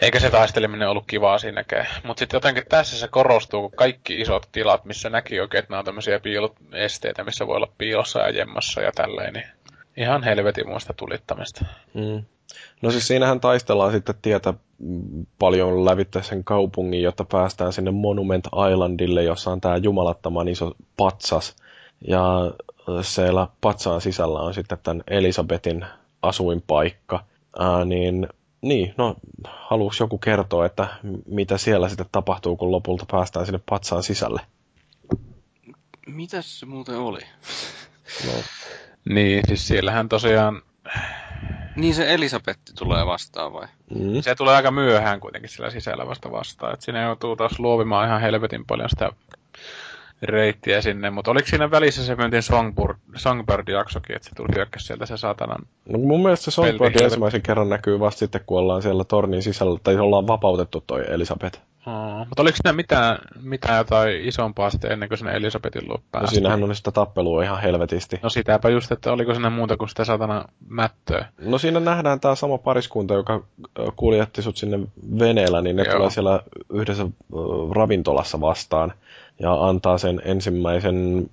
Eikä 0.00 0.20
se 0.20 0.30
taisteleminen 0.30 0.88
ollut 0.88 1.04
kivaa 1.06 1.38
siinäkään. 1.38 1.86
Mutta 2.02 2.18
sitten 2.18 2.36
jotenkin 2.36 2.64
tässä 2.68 2.98
se 2.98 3.08
korostuu, 3.08 3.60
kun 3.60 3.76
kaikki 3.76 4.20
isot 4.20 4.48
tilat, 4.52 4.84
missä 4.84 5.10
näki 5.10 5.40
oikein, 5.40 5.58
että 5.58 5.70
nämä 5.70 5.78
on 5.78 5.84
tämmöisiä 5.84 6.20
piiloesteitä, 6.20 7.24
missä 7.24 7.46
voi 7.46 7.56
olla 7.56 7.72
piilossa 7.78 8.07
ja 8.14 8.30
jemmassa 8.30 8.80
ja 8.80 8.92
tälleen, 8.92 9.32
niin 9.32 9.46
Ihan 9.98 10.22
helvetin 10.22 10.68
muista 10.68 10.94
tulittamista. 10.94 11.64
Mm. 11.94 12.24
No 12.82 12.90
siis 12.90 13.06
siinähän 13.06 13.40
taistellaan 13.40 13.92
sitten 13.92 14.14
tietä 14.22 14.54
paljon 15.38 15.84
lävittää 15.84 16.22
sen 16.22 16.44
kaupungin, 16.44 17.02
jotta 17.02 17.24
päästään 17.24 17.72
sinne 17.72 17.90
Monument 17.90 18.48
Islandille, 18.72 19.22
jossa 19.22 19.50
on 19.50 19.60
tämä 19.60 19.76
jumalattoman 19.76 20.48
iso 20.48 20.72
patsas. 20.96 21.56
Ja 22.08 22.52
siellä 23.02 23.48
patsaan 23.60 24.00
sisällä 24.00 24.40
on 24.40 24.54
sitten 24.54 24.78
tämän 24.82 25.02
Elisabetin 25.10 25.84
asuinpaikka. 26.22 27.24
Ää, 27.58 27.84
niin, 27.84 28.28
niin, 28.60 28.94
no, 28.96 29.16
haluuks 29.44 30.00
joku 30.00 30.18
kertoa, 30.18 30.66
että 30.66 30.88
mitä 31.26 31.58
siellä 31.58 31.88
sitten 31.88 32.06
tapahtuu, 32.12 32.56
kun 32.56 32.72
lopulta 32.72 33.06
päästään 33.10 33.46
sinne 33.46 33.60
patsaan 33.70 34.02
sisälle? 34.02 34.40
Mitäs 36.06 36.60
se 36.60 36.66
muuten 36.66 36.98
oli? 36.98 37.20
No, 38.26 38.32
niin, 39.08 39.42
siis 39.48 39.68
siellähän 39.68 40.08
tosiaan... 40.08 40.62
Niin 41.76 41.94
se 41.94 42.14
Elisabetti 42.14 42.72
tulee 42.78 43.06
vastaan 43.06 43.52
vai? 43.52 43.66
Mm. 43.94 44.20
Se 44.20 44.34
tulee 44.34 44.56
aika 44.56 44.70
myöhään 44.70 45.20
kuitenkin 45.20 45.50
sillä 45.50 45.70
sisällä 45.70 46.06
vasta 46.06 46.30
vastaan. 46.30 46.74
että 46.74 46.84
siinä 46.84 47.02
joutuu 47.02 47.36
taas 47.36 47.58
luovimaan 47.58 48.08
ihan 48.08 48.20
helvetin 48.20 48.64
paljon 48.66 48.90
sitä 48.90 49.12
reittiä 50.22 50.82
sinne, 50.82 51.10
mutta 51.10 51.30
oliko 51.30 51.48
siinä 51.48 51.70
välissä 51.70 52.04
se 52.04 52.16
Songbird, 52.40 52.96
Songbird-jaksokin, 53.16 54.16
että 54.16 54.28
se 54.28 54.34
tuli 54.34 54.48
hyökkäs 54.54 54.86
sieltä 54.86 55.06
se 55.06 55.16
saatanan... 55.16 55.66
No 55.88 55.98
mun 55.98 56.22
mielestä 56.22 56.44
se 56.44 56.50
Songbird 56.50 57.00
ensimmäisen 57.00 57.42
kerran 57.42 57.68
näkyy 57.68 58.00
vasta 58.00 58.18
sitten, 58.18 58.40
kun 58.46 58.58
ollaan 58.58 58.82
siellä 58.82 59.04
tornin 59.04 59.42
sisällä, 59.42 59.78
tai 59.82 59.96
ollaan 59.96 60.26
vapautettu 60.26 60.84
toi 60.86 61.04
Elisabeth. 61.08 61.60
Mutta 62.28 62.42
oliko 62.42 62.56
siinä 62.62 62.72
mitään, 62.72 63.18
mitään 63.42 63.78
jotain 63.78 64.20
isompaa 64.24 64.70
sitten 64.70 64.92
ennen 64.92 65.08
kuin 65.08 65.18
sinne 65.18 65.32
Elisabetin 65.32 65.88
luo 65.88 65.98
No 66.20 66.26
siinähän 66.26 66.64
on 66.64 66.76
sitä 66.76 66.90
tappelua 66.90 67.42
ihan 67.42 67.62
helvetisti. 67.62 68.20
No 68.22 68.30
sitäpä 68.30 68.68
just, 68.68 68.92
että 68.92 69.12
oliko 69.12 69.34
siinä 69.34 69.50
muuta 69.50 69.76
kuin 69.76 69.88
sitä 69.88 70.04
satana 70.04 70.44
mättöä. 70.68 71.26
No 71.40 71.58
siinä 71.58 71.80
nähdään 71.80 72.20
tämä 72.20 72.34
sama 72.34 72.58
pariskunta, 72.58 73.14
joka 73.14 73.42
kuljetti 73.96 74.42
sut 74.42 74.56
sinne 74.56 74.78
veneellä, 75.18 75.62
niin 75.62 75.76
ne 75.76 75.82
Joo. 75.82 75.96
tulee 75.96 76.10
siellä 76.10 76.40
yhdessä 76.72 77.06
ravintolassa 77.72 78.40
vastaan 78.40 78.92
ja 79.38 79.66
antaa 79.66 79.98
sen 79.98 80.22
ensimmäisen 80.24 81.28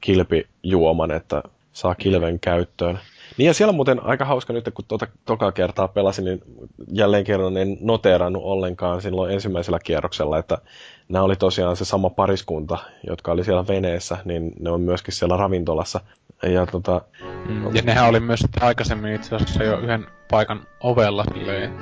kilpijuoman, 0.00 1.10
että 1.10 1.42
saa 1.72 1.94
kilven 1.94 2.40
käyttöön. 2.40 2.98
Niin 3.36 3.46
ja 3.46 3.54
siellä 3.54 3.70
on 3.70 3.76
muuten 3.76 4.04
aika 4.04 4.24
hauska 4.24 4.52
nyt, 4.52 4.70
kun 4.74 4.84
tuota 4.88 5.06
toka 5.24 5.52
kertaa 5.52 5.88
pelasin, 5.88 6.24
niin 6.24 6.40
jälleen 6.92 7.24
kerran 7.24 7.56
en 7.56 7.76
noteerannut 7.80 8.42
ollenkaan 8.44 9.02
silloin 9.02 9.34
ensimmäisellä 9.34 9.78
kierroksella, 9.78 10.38
että 10.38 10.58
nämä 11.08 11.24
oli 11.24 11.36
tosiaan 11.36 11.76
se 11.76 11.84
sama 11.84 12.10
pariskunta, 12.10 12.78
jotka 13.06 13.32
oli 13.32 13.44
siellä 13.44 13.66
veneessä, 13.68 14.18
niin 14.24 14.52
ne 14.60 14.70
on 14.70 14.80
myöskin 14.80 15.14
siellä 15.14 15.36
ravintolassa. 15.36 16.00
Ja, 16.42 16.66
tota, 16.66 17.02
mm, 17.48 17.76
ja 17.76 17.82
nehän 17.82 18.08
oli 18.08 18.20
myös 18.20 18.40
aikaisemmin 18.60 19.14
itse 19.14 19.36
asiassa 19.36 19.64
jo 19.64 19.78
yhden 19.78 20.06
paikan 20.30 20.66
ovella 20.80 21.24
silleen, 21.34 21.72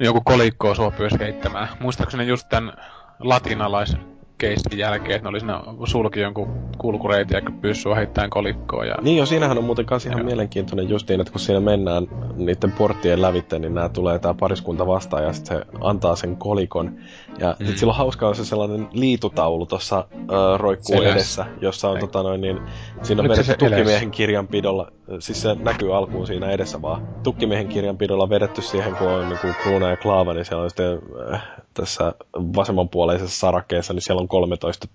joku 0.00 0.20
kolikko 0.24 0.74
sua 0.74 0.90
pyysi 0.90 1.18
heittämään. 1.18 1.68
Muistaakseni 1.80 2.26
just 2.26 2.48
tämän 2.48 2.72
latinalaisen 3.20 4.11
keissin 4.42 4.78
jälkeen, 4.78 5.16
että 5.16 5.22
ne 5.22 5.28
oli 5.28 5.40
siinä 5.40 5.62
sulki 5.84 6.20
jonkun 6.20 6.48
kulkureitin 6.78 7.34
ja 7.34 7.52
pyssy 7.60 7.88
heittämään 7.96 8.30
kolikkoa. 8.30 8.84
Ja... 8.84 8.94
Niin 9.02 9.16
jo, 9.16 9.26
siinähän 9.26 9.58
on 9.58 9.64
muuten 9.64 9.86
kanssa 9.86 10.08
ihan 10.08 10.20
Joo. 10.20 10.26
mielenkiintoinen 10.26 10.88
justiin, 10.88 11.20
että 11.20 11.32
kun 11.32 11.40
siinä 11.40 11.60
mennään 11.60 12.06
niiden 12.36 12.72
porttien 12.72 13.22
lävitte, 13.22 13.58
niin 13.58 13.74
nämä 13.74 13.88
tulee 13.88 14.18
tämä 14.18 14.34
pariskunta 14.34 14.86
vastaan 14.86 15.24
ja 15.24 15.32
sitten 15.32 15.58
se 15.58 15.64
antaa 15.80 16.16
sen 16.16 16.36
kolikon. 16.36 16.98
Ja 17.38 17.48
mm. 17.48 17.56
sitten 17.56 17.78
sillä 17.78 17.90
on 17.90 17.96
hauskaa 17.96 18.34
se 18.34 18.44
sellainen 18.44 18.88
liitutaulu 18.92 19.66
tuossa 19.66 20.06
äh, 20.14 20.60
roikkuu 20.60 20.96
Seläs. 20.96 21.12
edessä, 21.12 21.46
jossa 21.60 21.88
on 21.88 21.98
tota 21.98 22.22
noin 22.22 22.40
niin, 22.40 22.60
siinä 23.02 23.22
on 23.22 23.28
vedetty 23.28 23.54
tukkimiehen 23.54 24.10
kirjanpidolla, 24.10 24.92
siis 25.18 25.42
se 25.42 25.54
näkyy 25.54 25.96
alkuun 25.96 26.26
siinä 26.26 26.50
edessä 26.50 26.82
vaan, 26.82 27.08
tukkimiehen 27.22 27.68
kirjanpidolla 27.68 28.30
vedetty 28.30 28.62
siihen, 28.62 28.96
kun 28.96 29.08
on 29.08 29.28
niin 29.28 29.54
Kruuna 29.62 29.90
ja 29.90 29.96
Klaava, 29.96 30.34
niin 30.34 30.44
siellä 30.44 30.62
on 30.64 30.70
sitten 30.70 30.98
äh, 31.34 31.42
tässä 31.74 32.14
vasemmanpuoleisessa 32.36 33.40
sarakkeessa, 33.40 33.92
niin 33.92 34.02
siellä 34.02 34.20
on 34.20 34.28
13 34.28 34.88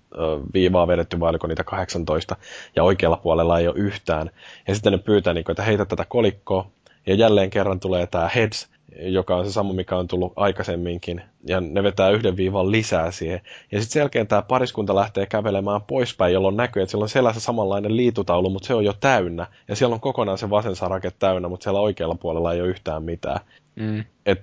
viivaa 0.53 0.87
vedetty, 0.87 1.19
vai 1.19 1.29
oliko 1.29 1.47
niitä 1.47 1.63
18, 1.63 2.35
ja 2.75 2.83
oikealla 2.83 3.17
puolella 3.17 3.59
ei 3.59 3.67
ole 3.67 3.75
yhtään. 3.77 4.29
Ja 4.67 4.75
sitten 4.75 4.91
ne 4.91 4.97
pyytää, 4.97 5.33
niin 5.33 5.43
kuin, 5.43 5.53
että 5.53 5.63
heitä 5.63 5.85
tätä 5.85 6.05
kolikkoa, 6.05 6.67
ja 7.07 7.15
jälleen 7.15 7.49
kerran 7.49 7.79
tulee 7.79 8.07
tämä 8.07 8.29
heads, 8.35 8.69
joka 8.99 9.35
on 9.35 9.45
se 9.45 9.51
sama, 9.51 9.73
mikä 9.73 9.95
on 9.95 10.07
tullut 10.07 10.33
aikaisemminkin, 10.35 11.21
ja 11.47 11.61
ne 11.61 11.83
vetää 11.83 12.09
yhden 12.09 12.37
viivan 12.37 12.71
lisää 12.71 13.11
siihen. 13.11 13.41
Ja 13.71 13.79
sitten 13.79 13.93
sen 13.93 13.99
jälkeen 13.99 14.27
tämä 14.27 14.41
pariskunta 14.41 14.95
lähtee 14.95 15.25
kävelemään 15.25 15.81
poispäin, 15.81 16.33
jolloin 16.33 16.57
näkyy, 16.57 16.81
että 16.81 16.91
siellä 16.91 17.03
on 17.03 17.09
selässä 17.09 17.39
samanlainen 17.41 17.97
liitutaulu, 17.97 18.49
mutta 18.49 18.67
se 18.67 18.73
on 18.73 18.85
jo 18.85 18.93
täynnä. 18.93 19.47
Ja 19.67 19.75
siellä 19.75 19.93
on 19.93 19.99
kokonaan 19.99 20.37
se 20.37 20.49
vasen 20.49 20.75
sarake 20.75 21.11
täynnä, 21.19 21.47
mutta 21.47 21.63
siellä 21.63 21.79
oikealla 21.79 22.15
puolella 22.15 22.53
ei 22.53 22.61
ole 22.61 22.69
yhtään 22.69 23.03
mitään. 23.03 23.39
Mm. 23.75 24.03
Et 24.25 24.41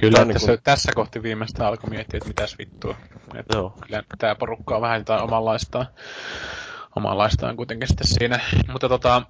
Kyllä, 0.00 0.18
tässä, 0.18 0.26
niin 0.26 0.46
kuin... 0.46 0.58
tässä 0.64 0.92
kohti 0.94 1.22
viimeistä 1.22 1.66
alkoi 1.66 1.90
miettiä, 1.90 2.18
että 2.18 2.28
mitäs 2.28 2.58
vittua. 2.58 2.96
Että 3.34 3.56
Joo. 3.56 3.74
Kyllä 3.86 4.02
tämä 4.18 4.34
porukka 4.34 4.76
on 4.76 4.82
vähän 4.82 5.00
jotain 5.00 5.22
omanlaistaan, 5.22 5.86
omanlaistaan 6.96 7.56
kuitenkin 7.56 7.88
sitten 7.88 8.06
siinä. 8.06 8.40
Mutta 8.72 8.88
tota, 8.88 9.22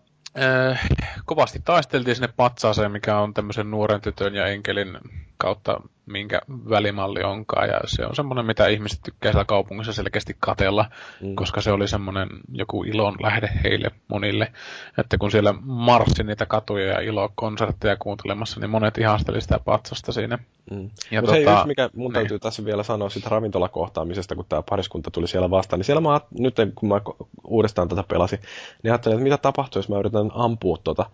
äh, 0.43 0.89
kovasti 1.25 1.61
taisteltiin 1.65 2.17
sinne 2.17 2.33
patsaaseen, 2.37 2.93
mikä 2.93 3.19
on 3.19 3.35
tämmöisen 3.35 3.71
nuoren 3.71 4.01
tytön 4.01 4.35
ja 4.35 4.47
enkelin 4.47 4.99
kautta 5.37 5.81
minkä 6.11 6.41
välimalli 6.49 7.23
onkaan. 7.23 7.69
Ja 7.69 7.81
se 7.87 8.07
on 8.07 8.17
semmoinen, 8.17 8.47
mitä 8.47 8.67
ihmiset 8.67 9.01
tykkää 9.05 9.33
siellä 9.33 9.45
kaupungissa 9.45 9.93
selkeästi 9.93 10.37
katella, 10.41 10.91
mm. 11.21 11.35
koska 11.35 11.61
se 11.61 11.73
oli 11.73 11.89
semmoinen 11.89 12.29
joku 12.53 12.85
ilon 12.85 13.17
lähde 13.23 13.51
heille 13.65 13.91
monille. 14.09 14.53
Että 14.99 15.19
kun 15.19 15.31
siellä 15.31 15.55
marssi 15.63 16.23
niitä 16.23 16.47
katuja 16.47 16.87
ja 16.87 17.01
ilokonsertteja 17.01 17.97
kuuntelemassa, 17.97 18.61
niin 18.61 18.71
monet 18.71 18.99
ihasteli 18.99 19.41
sitä 19.41 19.59
patsasta 19.65 20.13
siinä. 20.13 20.39
Mm. 20.71 20.91
Ja 21.11 21.21
no 21.21 21.27
tota, 21.27 21.39
se 21.39 21.53
yksi, 21.53 21.67
mikä 21.67 21.91
mun 21.95 22.13
täytyy 22.13 22.35
niin. 22.35 22.41
tässä 22.41 22.65
vielä 22.65 22.83
sanoa 22.83 23.11
siitä 23.11 23.29
ravintolakohtaamisesta, 23.29 24.35
kun 24.35 24.45
tämä 24.49 24.63
pariskunta 24.63 25.11
tuli 25.11 25.29
siellä 25.29 25.51
vastaan, 25.51 25.79
niin 25.79 25.85
siellä 25.85 26.01
mä, 26.01 26.21
nyt 26.39 26.57
kun 26.75 26.89
mä 26.89 27.01
uudestaan 27.45 27.89
tätä 27.89 28.03
pelasin, 28.03 28.39
niin 28.83 28.93
ajattelin, 28.93 29.15
että 29.15 29.25
mitä 29.25 29.39
tapahtuu, 29.39 29.79
jos 29.79 29.89
mä 29.89 29.99
yritän 29.99 30.31
ampua 30.35 30.77
tuota 30.85 31.07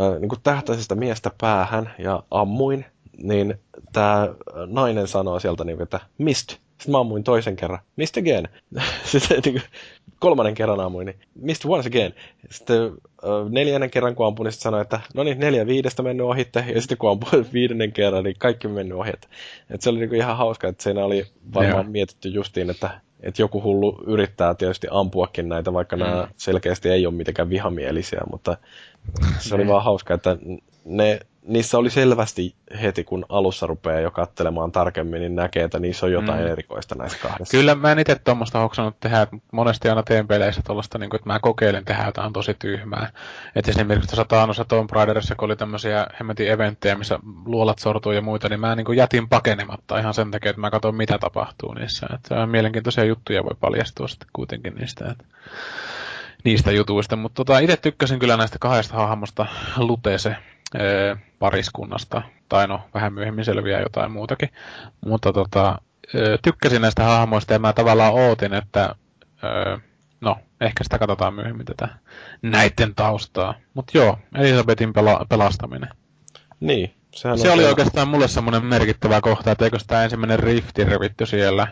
äh, 0.00 0.20
niin 0.20 0.30
tähtäisestä 0.42 0.94
miestä 0.94 1.30
päähän 1.40 1.90
ja 1.98 2.22
ammuin, 2.30 2.86
niin 3.16 3.54
tämä 3.92 4.28
nainen 4.66 5.08
sanoo 5.08 5.40
sieltä, 5.40 5.64
niin, 5.64 5.82
että 5.82 6.00
mist. 6.18 6.48
Sitten 6.50 6.92
mä 6.92 6.98
ammuin 6.98 7.24
toisen 7.24 7.56
kerran. 7.56 7.78
Mist 7.96 8.16
again. 8.16 8.48
Sitten 9.04 9.40
niin 9.44 9.54
kuin, 9.54 9.62
kolmannen 10.18 10.54
kerran 10.54 10.80
ammuin, 10.80 11.06
niin 11.06 11.20
mist 11.34 11.64
once 11.64 11.88
again. 11.88 12.14
Sitten 12.50 12.92
neljännen 13.48 13.90
kerran 13.90 14.14
kun 14.14 14.26
ampuin, 14.26 14.44
niin 14.44 14.52
sitten 14.52 14.62
sanoi, 14.62 14.80
että 14.80 15.00
no 15.14 15.22
niin, 15.22 15.40
neljä 15.40 15.66
viidestä 15.66 16.02
mennyt 16.02 16.26
ohitte. 16.26 16.64
Ja 16.74 16.80
sitten 16.80 16.98
kun 16.98 17.10
ampuin 17.10 17.46
viidennen 17.52 17.92
kerran, 17.92 18.24
niin 18.24 18.36
kaikki 18.38 18.68
mennyt 18.68 18.98
ohi. 18.98 19.12
Et 19.70 19.82
se 19.82 19.90
oli 19.90 19.98
niin 19.98 20.08
kuin 20.08 20.18
ihan 20.18 20.36
hauska, 20.36 20.68
että 20.68 20.82
siinä 20.82 21.04
oli 21.04 21.26
varmaan 21.54 21.84
Joo. 21.84 21.92
mietitty 21.92 22.28
justiin, 22.28 22.70
että 22.70 23.00
että 23.22 23.42
joku 23.42 23.62
hullu 23.62 24.02
yrittää 24.06 24.54
tietysti 24.54 24.86
ampuakin 24.90 25.48
näitä, 25.48 25.72
vaikka 25.72 25.96
mm. 25.96 26.02
nämä 26.02 26.28
selkeästi 26.36 26.88
ei 26.88 27.06
ole 27.06 27.14
mitenkään 27.14 27.50
vihamielisiä, 27.50 28.20
mutta 28.30 28.56
se 29.38 29.54
oli 29.54 29.66
vaan 29.66 29.84
hauska, 29.84 30.14
että 30.14 30.36
ne 30.84 31.20
niissä 31.42 31.78
oli 31.78 31.90
selvästi 31.90 32.54
heti, 32.82 33.04
kun 33.04 33.26
alussa 33.28 33.66
rupeaa 33.66 34.00
jo 34.00 34.10
katselemaan 34.10 34.72
tarkemmin, 34.72 35.20
niin 35.20 35.34
näkee, 35.34 35.64
että 35.64 35.78
niissä 35.78 36.06
on 36.06 36.12
jotain 36.12 36.40
mm. 36.40 36.46
erikoista 36.46 36.94
näissä 36.94 37.18
kahdessa. 37.22 37.50
Kyllä 37.56 37.74
mä 37.74 37.92
en 37.92 37.98
itse 37.98 38.14
tuommoista 38.14 38.58
hoksannut 38.58 39.00
tehdä, 39.00 39.22
että 39.22 39.36
monesti 39.52 39.88
aina 39.88 40.02
teen 40.02 40.28
peleissä 40.28 40.62
tuollaista, 40.66 40.98
niin 40.98 41.14
että 41.14 41.28
mä 41.28 41.40
kokeilen 41.40 41.84
tehdä 41.84 42.04
jotain 42.04 42.32
tosi 42.32 42.54
tyhmää. 42.58 43.10
Että 43.56 43.70
esimerkiksi 43.70 44.08
tuossa 44.08 44.24
Taanossa 44.24 44.64
Tomb 44.64 44.90
Raiderissa, 44.90 45.34
kun 45.34 45.46
oli 45.46 45.56
tämmöisiä 45.56 46.06
hemmetin 46.20 46.50
eventtejä, 46.50 46.94
missä 46.94 47.18
luolat 47.44 47.78
sortuu 47.78 48.12
ja 48.12 48.22
muita, 48.22 48.48
niin 48.48 48.60
mä 48.60 48.76
niin 48.76 48.96
jätin 48.96 49.28
pakenematta 49.28 49.98
ihan 49.98 50.14
sen 50.14 50.30
takia, 50.30 50.50
että 50.50 50.60
mä 50.60 50.70
katson 50.70 50.94
mitä 50.94 51.18
tapahtuu 51.18 51.74
niissä. 51.74 52.06
Että 52.14 52.46
mielenkiintoisia 52.46 53.04
juttuja 53.04 53.44
voi 53.44 53.56
paljastua 53.60 54.08
sitten 54.08 54.28
kuitenkin 54.32 54.74
niistä. 54.74 55.10
Että 55.10 55.24
niistä 56.44 56.72
jutuista, 56.72 57.16
mutta 57.16 57.44
tota, 57.44 57.58
itse 57.58 57.76
tykkäsin 57.76 58.18
kyllä 58.18 58.36
näistä 58.36 58.58
kahdesta 58.60 58.94
hahmosta 58.94 59.46
Lutese 59.76 60.36
pariskunnasta, 61.38 62.22
tai 62.48 62.68
no 62.68 62.80
vähän 62.94 63.12
myöhemmin 63.12 63.44
selviää 63.44 63.80
jotain 63.80 64.12
muutakin. 64.12 64.48
Mutta 65.06 65.32
tota, 65.32 65.78
tykkäsin 66.42 66.82
näistä 66.82 67.02
hahmoista 67.02 67.52
ja 67.52 67.58
mä 67.58 67.72
tavallaan 67.72 68.14
ootin, 68.14 68.54
että 68.54 68.94
no, 70.20 70.36
ehkä 70.60 70.84
sitä 70.84 70.98
katsotaan 70.98 71.34
myöhemmin 71.34 71.66
tätä 71.66 71.88
näiden 72.42 72.94
taustaa. 72.94 73.54
Mutta 73.74 73.98
joo, 73.98 74.18
Elisabetin 74.34 74.88
pela- 74.90 75.26
pelastaminen. 75.28 75.88
Niin, 76.60 76.94
sehän 77.14 77.38
Se 77.38 77.50
oli 77.50 77.64
oikeastaan 77.64 78.08
mulle 78.08 78.28
semmoinen 78.28 78.64
merkittävä 78.64 79.20
kohta, 79.20 79.50
että 79.50 79.64
eikö 79.64 79.78
tämä 79.86 80.04
ensimmäinen 80.04 80.38
rifti 80.38 80.84
revitty 80.84 81.26
siellä, 81.26 81.66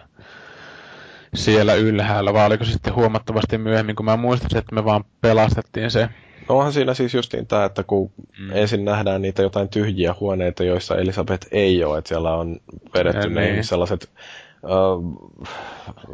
siellä 1.34 1.74
ylhäällä, 1.74 2.32
vai 2.32 2.46
oliko 2.46 2.64
se 2.64 2.72
sitten 2.72 2.94
huomattavasti 2.94 3.58
myöhemmin, 3.58 3.96
kun 3.96 4.04
mä 4.04 4.16
muistan, 4.16 4.58
että 4.58 4.74
me 4.74 4.84
vaan 4.84 5.04
pelastettiin 5.20 5.90
se 5.90 6.08
No 6.48 6.56
onhan 6.56 6.72
siinä 6.72 6.94
siis 6.94 7.14
justiin 7.14 7.46
tämä, 7.46 7.64
että 7.64 7.82
kun 7.82 8.10
mm. 8.38 8.50
ensin 8.52 8.84
nähdään 8.84 9.22
niitä 9.22 9.42
jotain 9.42 9.68
tyhjiä 9.68 10.14
huoneita, 10.20 10.64
joissa 10.64 10.96
Elisabeth 10.96 11.46
ei 11.50 11.84
ole, 11.84 11.98
että 11.98 12.08
siellä 12.08 12.34
on 12.34 12.56
vedetty 12.94 13.30
ne 13.30 13.52
niin. 13.52 13.64
sellaiset 13.64 14.10
äh, 14.64 15.48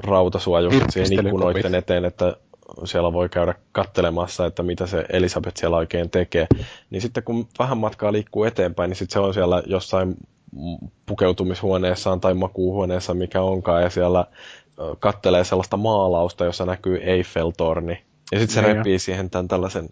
rautasuojukset 0.05 0.91
siihen 0.91 1.27
ikkunoiden 1.27 1.74
eteen, 1.74 2.05
että 2.05 2.36
siellä 2.85 3.12
voi 3.12 3.28
käydä 3.28 3.55
kattelemassa, 3.73 4.47
että 4.47 4.62
mitä 4.62 4.86
se 4.86 5.05
Elisabeth 5.12 5.57
siellä 5.57 5.77
oikein 5.77 6.11
tekee. 6.11 6.47
Niin 6.91 7.03
sitten 7.03 7.23
kun 7.23 7.49
vähän 7.59 7.78
matkaa 7.78 8.12
liikkuu 8.12 8.45
eteenpäin, 8.45 8.89
niin 8.89 8.97
sitten 8.97 9.12
se 9.12 9.19
on 9.19 9.35
siellä 9.35 9.62
jossain 9.66 10.16
pukeutumishuoneessaan 11.07 12.20
tai 12.20 12.35
makuuhuoneessa, 12.35 13.15
mikä 13.15 13.43
onkaan, 13.43 13.82
ja 13.82 13.91
siellä 13.91 14.27
kattelee 15.01 15.45
sellaista 15.45 15.77
maalausta, 15.77 16.45
jossa 16.45 16.67
näkyy 16.67 16.97
Eiffel-torni. 16.97 18.05
Ja 18.33 18.39
sitten 18.39 18.55
se 18.55 18.63
niin 18.63 18.77
repii 18.77 18.93
jo. 18.93 18.99
siihen 18.99 19.31
tämän 19.31 19.49
tällaisen 19.49 19.89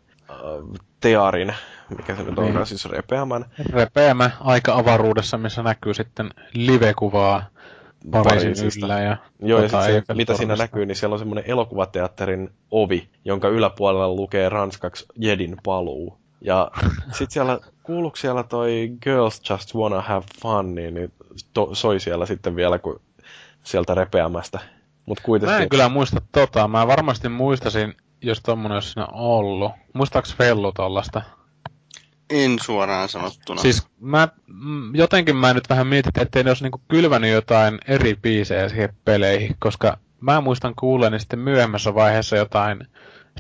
tearin, 1.01 1.55
mikä 1.97 2.17
se 2.17 2.23
nyt 2.23 2.39
onkaan, 2.39 2.55
niin. 2.55 2.67
siis 2.67 2.85
repeämän. 2.85 3.45
Repeämä 3.73 4.31
aika-avaruudessa, 4.41 5.39
missä 5.39 5.63
näkyy 5.63 5.95
sitten 5.95 6.31
live-kuvaa 6.55 7.45
Pariisin 8.11 8.83
yllä 8.83 9.01
ja 9.01 9.17
Joo, 9.41 9.63
ja 9.63 9.69
tota 9.69 9.85
se, 9.85 10.03
mitä 10.15 10.37
siinä 10.37 10.57
näkyy, 10.57 10.87
niin 10.87 10.97
siellä 10.97 11.15
on 11.15 11.19
semmoinen 11.19 11.45
elokuvateatterin 11.47 12.51
ovi, 12.71 13.09
jonka 13.25 13.49
yläpuolella 13.49 14.09
lukee 14.09 14.49
ranskaksi 14.49 15.07
Jedin 15.19 15.57
paluu. 15.63 16.19
Ja 16.41 16.71
sit 17.19 17.31
siellä, 17.31 17.59
kuuluuko 17.83 18.17
siellä 18.17 18.43
toi 18.43 18.93
Girls 19.03 19.51
Just 19.51 19.75
Wanna 19.75 20.01
Have 20.01 20.27
Fun, 20.43 20.75
niin, 20.75 20.95
niin 20.95 21.13
to, 21.55 21.71
soi 21.73 22.01
siellä 22.01 22.27
sitten 22.27 22.57
vielä 22.57 22.79
kun 22.79 23.01
sieltä 23.63 23.95
repeämästä. 23.95 24.59
Mut 25.07 25.21
kuitenkin... 25.21 25.57
Mä 25.57 25.63
en 25.63 25.69
kyllä 25.69 25.89
muista 25.89 26.21
tota. 26.33 26.69
Mä 26.69 26.87
varmasti 26.87 27.29
muistasin 27.29 27.95
jos 28.23 28.41
tommonen 28.41 28.77
olisi 28.77 28.91
siinä 28.91 29.07
ollut. 29.13 29.73
Muistaaks 29.93 30.37
Fellu 30.37 30.73
tollasta? 30.73 31.23
En 32.31 32.59
suoraan 32.63 33.09
sanottuna. 33.09 33.63
Siis 33.63 33.89
mä, 34.01 34.29
jotenkin 34.95 35.37
mä 35.37 35.55
nyt 35.55 35.69
vähän 35.69 35.87
mietin, 35.87 36.13
ettei 36.21 36.45
ne 36.45 36.51
olisi 36.51 36.65
niinku 36.65 36.81
kylvänyt 36.89 37.31
jotain 37.31 37.79
eri 37.89 38.15
biisejä 38.15 38.69
siihen 38.69 38.95
peleihin, 39.05 39.57
koska 39.59 39.99
mä 40.21 40.41
muistan 40.41 40.75
kuulleeni 40.79 41.21
sitten 41.21 41.39
myöhemmässä 41.39 41.95
vaiheessa 41.95 42.37
jotain 42.37 42.87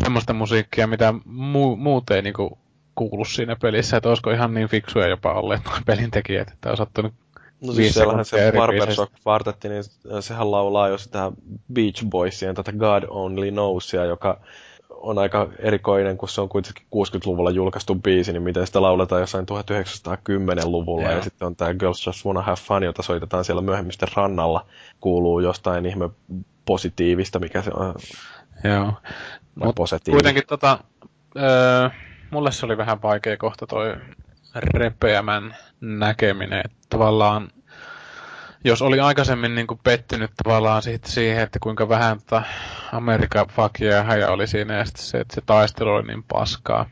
semmoista 0.02 0.32
musiikkia, 0.32 0.86
mitä 0.86 1.14
mu- 1.26 1.76
muut 1.76 2.10
ei 2.10 2.22
niinku 2.22 2.58
kuulu 2.94 3.24
siinä 3.24 3.56
pelissä, 3.56 3.96
että 3.96 4.08
olisiko 4.08 4.30
ihan 4.30 4.54
niin 4.54 4.68
fiksuja 4.68 5.08
jopa 5.08 5.32
olleet 5.32 5.64
nuo 5.64 5.74
pelintekijät, 5.86 6.50
että 6.50 6.68
olisi 6.68 6.82
ottanut 6.82 7.14
No 7.62 7.72
siis 7.72 7.94
siellähän 7.94 8.24
se 8.24 8.52
Barbershop 8.56 9.10
kvartetti, 9.22 9.68
niin 9.68 9.84
sehän 10.20 10.50
laulaa 10.50 10.88
jo 10.88 10.98
sitä 10.98 11.32
Beach 11.72 12.04
Boysien 12.04 12.54
tätä 12.54 12.72
God 12.72 13.02
Only 13.08 13.50
Knowsia, 13.50 14.04
joka 14.04 14.40
on 14.90 15.18
aika 15.18 15.48
erikoinen, 15.58 16.16
kun 16.16 16.28
se 16.28 16.40
on 16.40 16.48
kuitenkin 16.48 16.86
60-luvulla 16.86 17.50
julkaistu 17.50 17.94
biisi, 17.94 18.32
niin 18.32 18.42
miten 18.42 18.66
sitä 18.66 18.82
lauletaan 18.82 19.20
jossain 19.20 19.46
1910-luvulla. 19.46 21.02
Yeah. 21.02 21.16
Ja 21.16 21.22
sitten 21.22 21.46
on 21.46 21.56
tämä 21.56 21.74
Girls 21.74 22.06
Just 22.06 22.24
Wanna 22.24 22.42
Have 22.42 22.56
Fun, 22.56 22.82
jota 22.82 23.02
soitetaan 23.02 23.44
siellä 23.44 23.62
myöhemmin 23.62 23.92
sitten 23.92 24.08
rannalla. 24.16 24.66
Kuuluu 25.00 25.40
jostain 25.40 25.86
ihme 25.86 26.10
positiivista, 26.64 27.38
mikä 27.38 27.62
se 27.62 27.70
on. 27.74 27.94
Joo. 28.64 28.92
Mut 29.54 29.76
kuitenkin 30.10 30.42
tota, 30.46 30.78
öö, 31.36 31.88
mulle 32.30 32.52
se 32.52 32.66
oli 32.66 32.76
vähän 32.76 33.02
vaikea 33.02 33.36
kohta 33.36 33.66
toi 33.66 33.96
repeämän 34.54 35.56
näkeminen. 35.80 36.62
Että 36.64 36.78
tavallaan 36.88 37.50
jos 38.64 38.82
oli 38.82 39.00
aikaisemmin 39.00 39.54
niin 39.54 39.66
kuin 39.66 39.80
pettynyt 39.84 40.30
tavallaan 40.42 40.82
siitä 40.82 41.08
siihen, 41.08 41.42
että 41.42 41.58
kuinka 41.58 41.88
vähän 41.88 42.18
tota 42.18 42.42
Amerikan 42.92 43.46
fakia 43.46 43.92
ja 43.92 44.02
häjä 44.02 44.28
oli 44.28 44.46
siinä 44.46 44.74
ja 44.74 44.84
sitten 44.84 45.04
se, 45.04 45.18
että 45.18 45.34
se 45.34 45.40
taistelu 45.40 45.90
oli 45.90 46.06
niin 46.06 46.22
paskaa, 46.22 46.90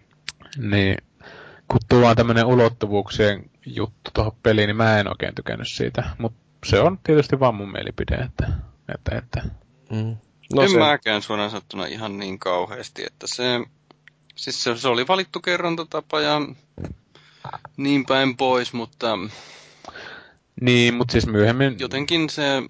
niin 0.56 0.96
kun 1.68 1.80
tuodaan 1.88 2.16
tämmöinen 2.16 2.44
ulottuvuuksien 2.44 3.50
juttu 3.66 4.10
tuohon 4.14 4.32
peliin, 4.42 4.66
niin 4.66 4.76
mä 4.76 5.00
en 5.00 5.08
oikein 5.08 5.34
tykännyt 5.34 5.68
siitä. 5.68 6.10
Mutta 6.18 6.40
se 6.66 6.80
on 6.80 6.98
tietysti 6.98 7.40
vaan 7.40 7.54
mun 7.54 7.72
mielipide, 7.72 8.14
että... 8.14 8.52
että, 8.94 9.18
että. 9.18 9.42
Mm. 9.90 10.16
No 10.54 10.62
en 10.62 10.70
se... 10.70 10.78
mäkään 10.78 11.22
suoraan 11.22 11.50
sattuna 11.50 11.86
ihan 11.86 12.18
niin 12.18 12.38
kauheasti, 12.38 13.04
että 13.06 13.26
se... 13.26 13.60
Siis 14.36 14.64
se, 14.64 14.76
se 14.76 14.88
oli 14.88 15.08
valittu 15.08 15.40
kerrontatapa 15.40 16.20
ja 16.20 16.40
niin 17.76 18.06
päin 18.06 18.36
pois, 18.36 18.72
mutta 18.72 19.18
niin, 20.60 20.94
mutta 20.94 21.12
siis 21.12 21.26
myöhemmin... 21.26 21.76
Jotenkin 21.78 22.30
se, 22.30 22.62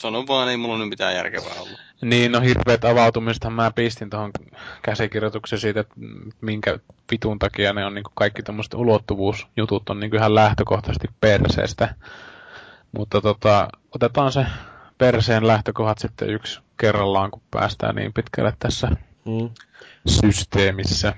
sanon 0.00 0.26
vaan, 0.26 0.48
ei 0.48 0.56
mulla 0.56 0.78
nyt 0.78 0.88
mitään 0.88 1.14
järkevää 1.14 1.60
ollut. 1.60 1.80
Niin, 2.02 2.32
no 2.32 2.40
hirveät 2.40 2.84
avautumista 2.84 3.50
mä 3.50 3.70
pistin 3.70 4.10
tuohon 4.10 4.30
käsikirjoitukseen 4.82 5.60
siitä, 5.60 5.80
että 5.80 5.94
minkä 6.40 6.78
vitun 7.10 7.38
takia 7.38 7.72
ne 7.72 7.84
on 7.84 7.94
niin 7.94 8.04
kaikki 8.14 8.42
tämmöiset 8.42 8.74
ulottuvuusjutut 8.74 9.90
on 9.90 10.00
niin 10.00 10.14
ihan 10.16 10.34
lähtökohtaisesti 10.34 11.08
perseestä. 11.20 11.94
Mutta 12.92 13.20
tota, 13.20 13.68
otetaan 13.94 14.32
se 14.32 14.46
perseen 14.98 15.46
lähtökohdat 15.46 15.98
sitten 15.98 16.30
yksi 16.30 16.60
kerrallaan, 16.76 17.30
kun 17.30 17.42
päästään 17.50 17.94
niin 17.94 18.12
pitkälle 18.12 18.52
tässä 18.58 18.88
mm. 19.24 19.50
systeemissä. 20.06 21.14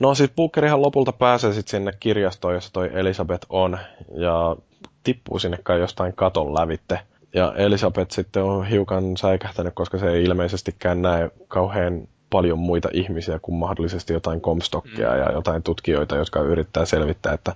No 0.00 0.14
siis 0.14 0.30
Bookerihan 0.36 0.82
lopulta 0.82 1.12
pääsee 1.12 1.52
sitten 1.52 1.70
sinne 1.70 1.92
kirjastoon, 2.00 2.54
jossa 2.54 2.72
toi 2.72 2.90
Elisabeth 2.92 3.46
on. 3.48 3.78
Ja 4.14 4.56
tippuu 5.04 5.38
sinne 5.38 5.58
kai 5.62 5.80
jostain 5.80 6.12
katon 6.12 6.54
lävitte. 6.54 7.00
Ja 7.34 7.54
Elisabeth 7.56 8.10
sitten 8.14 8.42
on 8.42 8.66
hiukan 8.66 9.16
säikähtänyt, 9.16 9.74
koska 9.74 9.98
se 9.98 10.10
ei 10.10 10.24
ilmeisestikään 10.24 11.02
näe 11.02 11.30
kauhean 11.48 12.08
paljon 12.30 12.58
muita 12.58 12.88
ihmisiä 12.92 13.38
kuin 13.38 13.56
mahdollisesti 13.56 14.12
jotain 14.12 14.40
komstokkia 14.40 15.10
mm. 15.10 15.18
ja 15.18 15.32
jotain 15.32 15.62
tutkijoita, 15.62 16.16
jotka 16.16 16.40
yrittää 16.40 16.84
selvittää, 16.84 17.32
että 17.32 17.52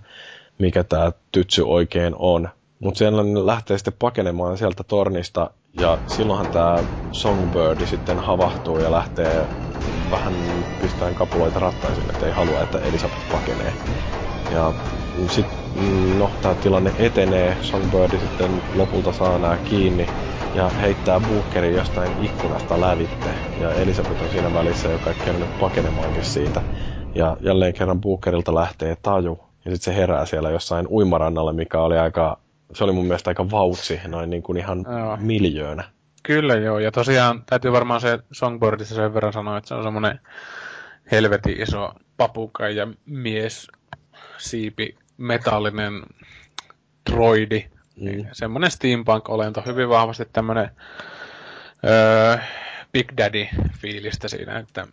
mikä 0.58 0.84
tämä 0.84 1.12
tytsy 1.32 1.62
oikein 1.62 2.14
on. 2.18 2.48
Mutta 2.80 2.98
siellä 2.98 3.22
ne 3.22 3.46
lähtee 3.46 3.78
sitten 3.78 3.94
pakenemaan 3.98 4.58
sieltä 4.58 4.84
tornista 4.84 5.50
ja 5.72 5.98
silloinhan 6.06 6.48
tämä 6.48 6.84
Songbird 7.10 7.86
sitten 7.86 8.18
havahtuu 8.18 8.78
ja 8.78 8.90
lähtee 8.90 9.48
vähän 10.11 10.66
pistäen 10.78 11.15
kapuloita 11.15 11.59
rattaisille, 11.61 12.11
että 12.11 12.27
ei 12.27 12.32
halua, 12.32 12.62
että 12.62 12.78
Elisabeth 12.78 13.27
pakenee. 13.31 13.74
Ja 14.51 14.74
sitten, 15.27 16.19
no, 16.19 16.32
tämä 16.41 16.55
tilanne 16.55 16.95
etenee, 16.99 17.57
Songbird 17.61 18.19
sitten 18.19 18.62
lopulta 18.73 19.12
saa 19.12 19.39
nämä 19.39 19.59
kiinni 19.65 20.12
ja 20.55 20.70
heittää 20.70 21.20
Bookerin 21.20 21.74
jostain 21.74 22.15
ikkunasta 22.16 22.81
lävitte. 22.81 23.35
Ja 23.57 23.74
Elisabeth 23.74 24.23
on 24.23 24.31
siinä 24.31 24.53
välissä 24.53 24.89
jo 24.89 24.99
kaikki 24.99 25.31
on 25.31 25.49
pakenemaankin 25.59 26.24
siitä. 26.24 26.62
Ja 27.15 27.37
jälleen 27.41 27.74
kerran 27.74 28.01
Bookerilta 28.01 28.55
lähtee 28.55 28.97
taju. 29.03 29.41
Ja 29.65 29.70
sitten 29.70 29.95
se 29.95 30.01
herää 30.01 30.27
siellä 30.27 30.51
jossain 30.51 30.87
uimarannalla, 30.89 31.53
mikä 31.53 31.81
oli 31.81 31.99
aika, 31.99 32.39
se 32.74 32.85
oli 32.85 32.93
mun 32.93 33.05
mielestä 33.07 33.31
aika 33.31 33.51
vautsi, 33.51 34.01
noin 34.09 34.31
niin 34.31 34.43
kuin 34.43 34.59
ihan 34.59 34.87
miljöönä. 35.20 35.85
Kyllä 36.22 36.55
joo, 36.55 36.78
ja 36.78 36.92
tosiaan 36.92 37.42
täytyy 37.47 37.72
varmaan 37.72 38.01
se 38.01 38.18
Songboardissa 38.32 38.94
sen 38.94 39.14
verran 39.14 39.32
sanoa, 39.32 39.59
että 39.59 39.68
se 39.68 39.74
on 39.74 39.82
semmoinen 39.82 40.20
helvetin 41.12 41.62
iso 41.62 41.92
papuka 42.16 42.68
ja 42.68 42.88
mies 43.06 43.68
siipi 44.38 44.98
metallinen 45.16 46.02
droidi. 47.10 47.70
Mm. 47.97 48.26
Semmoinen 48.32 48.70
steampunk-olento, 48.70 49.62
hyvin 49.66 49.88
vahvasti 49.88 50.24
tämmöinen 50.32 50.70
öö, 51.84 52.36
Big 52.92 53.12
Daddy-fiilistä 53.20 54.28
siinä, 54.28 54.59
että 54.59 54.86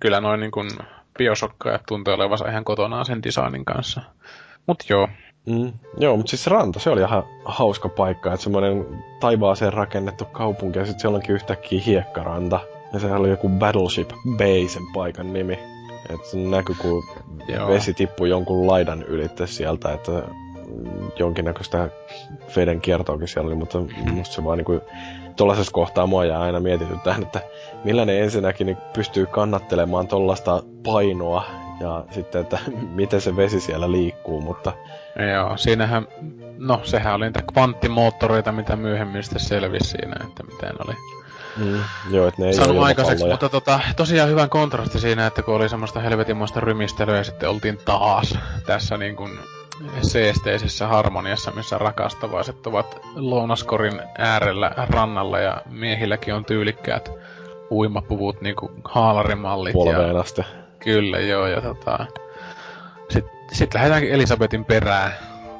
kyllä 0.00 0.20
noin 0.20 0.40
niin 0.40 0.50
kuin 0.50 0.70
biosokkaajat 1.18 1.82
tuntee 1.88 2.14
olevansa 2.14 2.50
ihan 2.50 2.64
kotonaan 2.64 3.06
sen 3.06 3.22
designin 3.22 3.64
kanssa. 3.64 4.00
Mut 4.66 4.84
joo, 4.88 5.08
Mm. 5.46 5.72
Joo, 5.98 6.16
mutta 6.16 6.30
siis 6.30 6.46
ranta, 6.46 6.80
se 6.80 6.90
oli 6.90 7.00
ihan 7.00 7.24
hauska 7.44 7.88
paikka, 7.88 8.32
että 8.32 8.42
semmoinen 8.42 8.86
taivaaseen 9.20 9.72
rakennettu 9.72 10.24
kaupunki 10.24 10.78
ja 10.78 10.84
sitten 10.86 11.00
siellä 11.00 11.16
onkin 11.16 11.34
yhtäkkiä 11.34 11.80
hiekkaranta. 11.86 12.60
Ja 12.92 12.98
se 12.98 13.12
oli 13.12 13.30
joku 13.30 13.48
Battleship 13.48 14.10
Bay 14.36 14.68
sen 14.68 14.82
paikan 14.94 15.32
nimi. 15.32 15.58
Että 16.10 16.26
se 16.30 16.36
näkyi, 16.36 16.74
kun 16.74 17.02
Joo. 17.48 17.68
vesi 17.68 17.94
tippui 17.94 18.28
jonkun 18.28 18.66
laidan 18.66 19.02
ylitte 19.02 19.46
sieltä, 19.46 19.92
että 19.92 20.12
jonkinnäköistä 21.18 21.88
veden 22.56 22.80
kiertoakin 22.80 23.28
siellä 23.28 23.46
oli, 23.48 23.54
mutta 23.54 23.78
musta 24.12 24.34
se 24.34 24.44
vaan 24.44 24.58
niinku 24.58 24.80
tuollaisessa 25.36 25.72
kohtaa 25.72 26.06
mua 26.06 26.24
jää 26.24 26.40
aina 26.40 26.60
mietityttään, 26.60 27.22
että 27.22 27.40
millä 27.84 28.04
ne 28.04 28.20
ensinnäkin 28.20 28.66
niin 28.66 28.76
pystyy 28.92 29.26
kannattelemaan 29.26 30.08
tuollaista 30.08 30.62
painoa 30.84 31.44
ja 31.80 32.04
sitten, 32.10 32.40
että 32.40 32.58
miten 32.94 33.20
se 33.20 33.36
vesi 33.36 33.60
siellä 33.60 33.92
liikkuu, 33.92 34.40
mutta 34.40 34.72
Joo, 35.34 35.56
siinähän, 35.56 36.08
no 36.58 36.80
sehän 36.84 37.14
oli 37.14 37.24
niitä 37.24 37.42
kvanttimoottoreita, 37.52 38.52
mitä 38.52 38.76
myöhemmin 38.76 39.22
sitten 39.22 39.40
selvisi 39.40 39.88
siinä, 39.90 40.16
että 40.26 40.42
miten 40.42 40.72
oli 40.86 40.94
Mm, 41.56 41.80
joo, 42.10 42.28
että 42.28 42.42
ne 42.42 42.48
ei 42.48 42.54
saanut 42.54 42.82
aikaiseksi, 42.82 43.26
mutta 43.28 43.48
tota, 43.48 43.80
tosiaan 43.96 44.28
hyvän 44.28 44.50
kontrasti 44.50 45.00
siinä, 45.00 45.26
että 45.26 45.42
kun 45.42 45.54
oli 45.54 45.68
semmoista 45.68 46.00
helvetinmoista 46.00 46.60
rymistelyä 46.60 47.16
ja 47.16 47.24
sitten 47.24 47.48
oltiin 47.48 47.78
taas 47.84 48.38
tässä 48.66 48.96
niin 48.96 49.16
kuin 49.16 49.38
seesteisessä 50.02 50.86
harmoniassa, 50.86 51.50
missä 51.50 51.78
rakastavaiset 51.78 52.66
ovat 52.66 53.00
lounaskorin 53.14 54.00
äärellä 54.18 54.70
rannalla 54.76 55.38
ja 55.38 55.62
miehilläkin 55.70 56.34
on 56.34 56.44
tyylikkäät 56.44 57.10
uimapuvut 57.70 58.40
niin 58.40 58.56
kuin 58.56 58.72
haalarimallit. 58.84 59.72
Polveen 59.72 60.14
Ja, 60.14 60.20
asti. 60.20 60.42
kyllä 60.78 61.18
joo, 61.18 61.46
ja 61.46 61.60
tota, 61.60 62.06
sitten 63.12 63.32
sit 63.52 63.74
lähdetäänkin 63.74 64.12
Elisabetin 64.12 64.64
perään, 64.64 65.12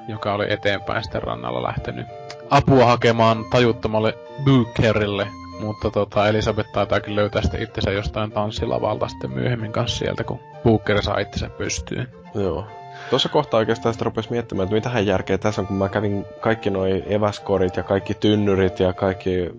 joka 0.09 0.35
oli 0.35 0.53
eteenpäin 0.53 1.03
sitten 1.03 1.23
rannalla 1.23 1.63
lähtenyt 1.63 2.07
apua 2.51 2.85
hakemaan 2.85 3.45
tajuttomalle 3.51 4.15
Bookerille, 4.45 5.29
mutta 5.61 5.91
tota, 5.91 6.29
Elisabeth 6.29 6.73
taitaakin 6.73 7.17
löytää 7.17 7.43
sitten 7.43 7.63
itsensä 7.63 7.91
jostain 7.91 8.33
tanssilavalta 8.33 9.09
sitten 9.09 9.31
myöhemmin 9.31 9.73
kanssa 9.73 9.99
sieltä, 9.99 10.25
kun 10.25 10.41
Booker 10.65 11.03
saa 11.03 11.19
itsensä 11.19 11.49
pystyyn. 11.49 12.09
Joo. 12.35 12.67
Tuossa 13.11 13.29
kohtaa 13.29 13.59
oikeastaan 13.59 13.93
sitä 13.93 14.05
rupesi 14.05 14.31
miettimään, 14.31 14.65
että 14.65 14.75
mitähän 14.75 15.07
järkeä 15.07 15.39
tässä 15.39 15.61
on, 15.61 15.67
kun 15.67 15.77
mä 15.77 15.89
kävin 15.89 16.25
kaikki 16.41 16.71
noi 16.71 17.03
eväskorit 17.07 17.77
ja 17.77 17.83
kaikki 17.83 18.15
tynnyrit 18.15 18.81
ja 18.81 18.93
kaikki 18.93 19.51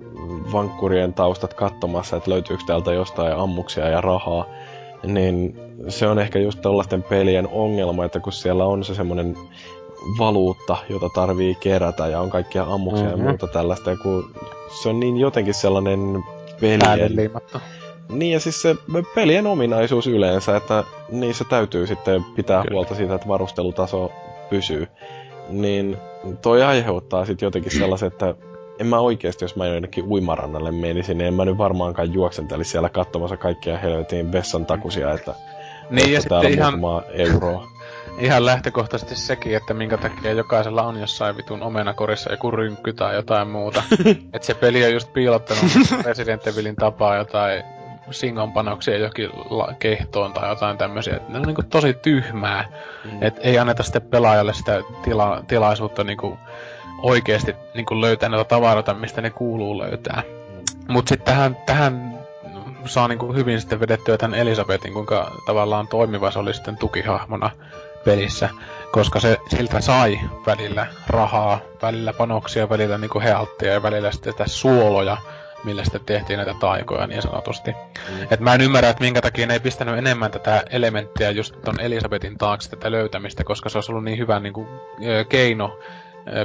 vankkurien 0.52 1.14
taustat 1.14 1.54
katsomassa, 1.54 2.18
että 2.18 2.32
löytyykö 2.32 2.64
täältä 2.68 2.94
jostain 2.94 3.38
ammuksia 3.38 3.90
ja 3.90 4.02
rahaa. 4.02 4.46
Niin 5.04 5.60
se 5.88 6.08
on 6.08 6.20
ehkä 6.20 6.40
just 6.40 6.62
tällaisten 6.62 7.04
pelien 7.04 7.48
ongelma, 7.52 8.06
että 8.06 8.20
kun 8.20 8.34
siellä 8.34 8.66
on 8.66 8.84
se 8.84 8.96
semmoinen 8.96 9.38
valuutta, 10.20 10.78
jota 10.90 11.10
tarvii 11.10 11.56
kerätä 11.56 12.08
ja 12.08 12.20
on 12.20 12.30
kaikkia 12.30 12.64
ammuksia 12.64 13.10
Mhm. 13.10 13.20
ja 13.20 13.24
muuta 13.30 13.48
tällaista, 13.48 13.90
ja 13.90 13.98
kun 13.98 14.32
se 14.82 14.90
on 14.90 15.00
niin 15.00 15.18
jotenkin 15.18 15.54
sellainen 15.54 16.24
pelien 16.62 17.32
niin 18.10 18.32
ja 18.32 18.40
siis 18.40 18.62
se 18.62 18.76
pelien 19.16 19.48
ominaisuus 19.48 20.08
yleensä, 20.08 20.58
että 20.58 20.84
niissä 21.12 21.44
täytyy 21.50 21.88
sitten 21.88 22.24
pitää 22.36 22.62
Kyllä. 22.62 22.74
huolta 22.76 22.96
siitä, 22.96 23.16
että 23.16 23.28
varustelutaso 23.28 24.12
pysyy. 24.50 24.88
Niin 25.50 25.98
toi 26.42 26.64
aiheuttaa 26.64 27.26
sitten 27.26 27.48
jotenkin 27.48 27.72
sellaisen, 27.80 28.08
että 28.08 28.36
en 28.84 28.88
mä 28.90 29.00
oikeasti, 29.00 29.46
jos 29.46 29.56
mä 29.56 29.66
jonnekin 29.66 30.04
uimarannalle 30.04 30.72
menisin, 30.72 31.18
niin 31.18 31.28
en 31.28 31.34
mä 31.34 31.46
nyt 31.46 31.58
varmaankaan 31.58 32.14
juoksentelisi 32.14 32.72
siellä 32.72 32.90
katsomassa 32.90 33.38
kaikkia 33.38 33.78
helvetin 33.78 34.32
vessan 34.32 34.66
takusia, 34.66 35.14
että 35.14 35.36
Niin 35.90 36.14
ja 36.14 36.22
sitten 36.22 36.54
ihan, 36.54 36.74
euroa. 37.12 37.68
ihan 38.20 38.46
lähtökohtaisesti 38.46 39.16
sekin, 39.16 39.58
että 39.58 39.74
minkä 39.74 39.98
takia 39.98 40.32
jokaisella 40.32 40.84
on 40.84 41.00
jossain 41.00 41.38
vitun 41.38 41.64
omenakorissa 41.64 42.32
joku 42.32 42.52
rynkky 42.52 42.94
tai 42.94 43.16
jotain 43.16 43.48
muuta. 43.48 43.84
että 44.34 44.46
se 44.46 44.54
peli 44.54 44.86
on 44.86 44.94
just 44.94 45.14
piilottanut 45.14 45.64
Resident 46.06 46.48
Evilin 46.48 46.76
tapaa 46.76 47.16
jotain 47.16 47.64
singonpanoksia 48.12 48.98
jokin 48.98 49.30
la- 49.50 49.74
kehtoon 49.80 50.34
tai 50.34 50.50
jotain 50.50 50.78
tämmöisiä. 50.78 51.16
Et 51.16 51.30
Ne 51.30 51.38
on 51.38 51.44
niinku 51.44 51.64
tosi 51.64 51.94
tyhmää. 51.94 52.66
Mm. 53.06 53.24
Et 53.24 53.36
ei 53.40 53.60
anneta 53.60 53.84
sitten 53.84 54.02
pelaajalle 54.02 54.54
sitä 54.54 54.82
tila- 55.04 55.44
tilaisuutta 55.48 56.04
niinku 56.04 56.38
oikeesti 57.04 57.56
niinku 57.74 58.02
löytää 58.02 58.30
näitä 58.30 58.44
tavaroita, 58.44 58.94
mistä 58.94 59.22
ne 59.22 59.30
kuuluu 59.30 59.78
löytää. 59.78 60.24
Mut 60.88 61.08
sitten 61.08 61.26
tähän, 61.26 61.58
tähän 61.66 62.20
saa 62.86 63.08
niinku 63.08 63.34
hyvin 63.34 63.60
sitten 63.62 63.80
vedettyä 63.80 64.18
tämän 64.18 64.40
Elisabetin, 64.40 64.94
kuinka 64.94 65.32
tavallaan 65.46 65.88
toimiva 65.88 66.32
se 66.32 66.40
oli 66.40 66.54
sitten 66.54 66.78
tukihahmona 66.78 67.52
pelissä. 68.06 68.50
Koska 68.92 69.20
se 69.20 69.38
siltä 69.50 69.82
sai 69.82 70.20
välillä 70.46 70.88
rahaa, 71.08 71.60
välillä 71.82 72.14
panoksia, 72.14 72.70
välillä 72.70 72.98
niinku 72.98 73.20
healttia 73.20 73.74
ja 73.74 73.84
välillä 73.84 74.12
sitten 74.12 74.34
sitä 74.34 74.48
suoloja, 74.48 75.18
millä 75.64 75.84
sitten 75.84 76.06
tehtiin 76.06 76.38
näitä 76.38 76.54
taikoja 76.60 77.08
niin 77.08 77.22
sanotusti. 77.22 77.72
Mm. 77.72 78.28
Et 78.32 78.40
mä 78.40 78.54
en 78.54 78.62
ymmärrä, 78.62 78.90
että 78.90 79.04
minkä 79.04 79.22
takia 79.22 79.48
ne 79.48 79.54
ei 79.54 79.60
pistänyt 79.60 79.98
enemmän 79.98 80.32
tätä 80.32 80.64
elementtiä 80.70 81.32
just 81.32 81.56
ton 81.66 81.80
Elisabetin 81.80 82.38
taakse 82.38 82.70
tätä 82.70 82.92
löytämistä, 82.92 83.44
koska 83.44 83.70
se 83.70 83.78
olisi 83.78 83.92
ollut 83.92 84.04
niin 84.04 84.18
hyvä 84.18 84.40
niinku, 84.40 84.68
ö, 85.06 85.26
keino 85.30 85.80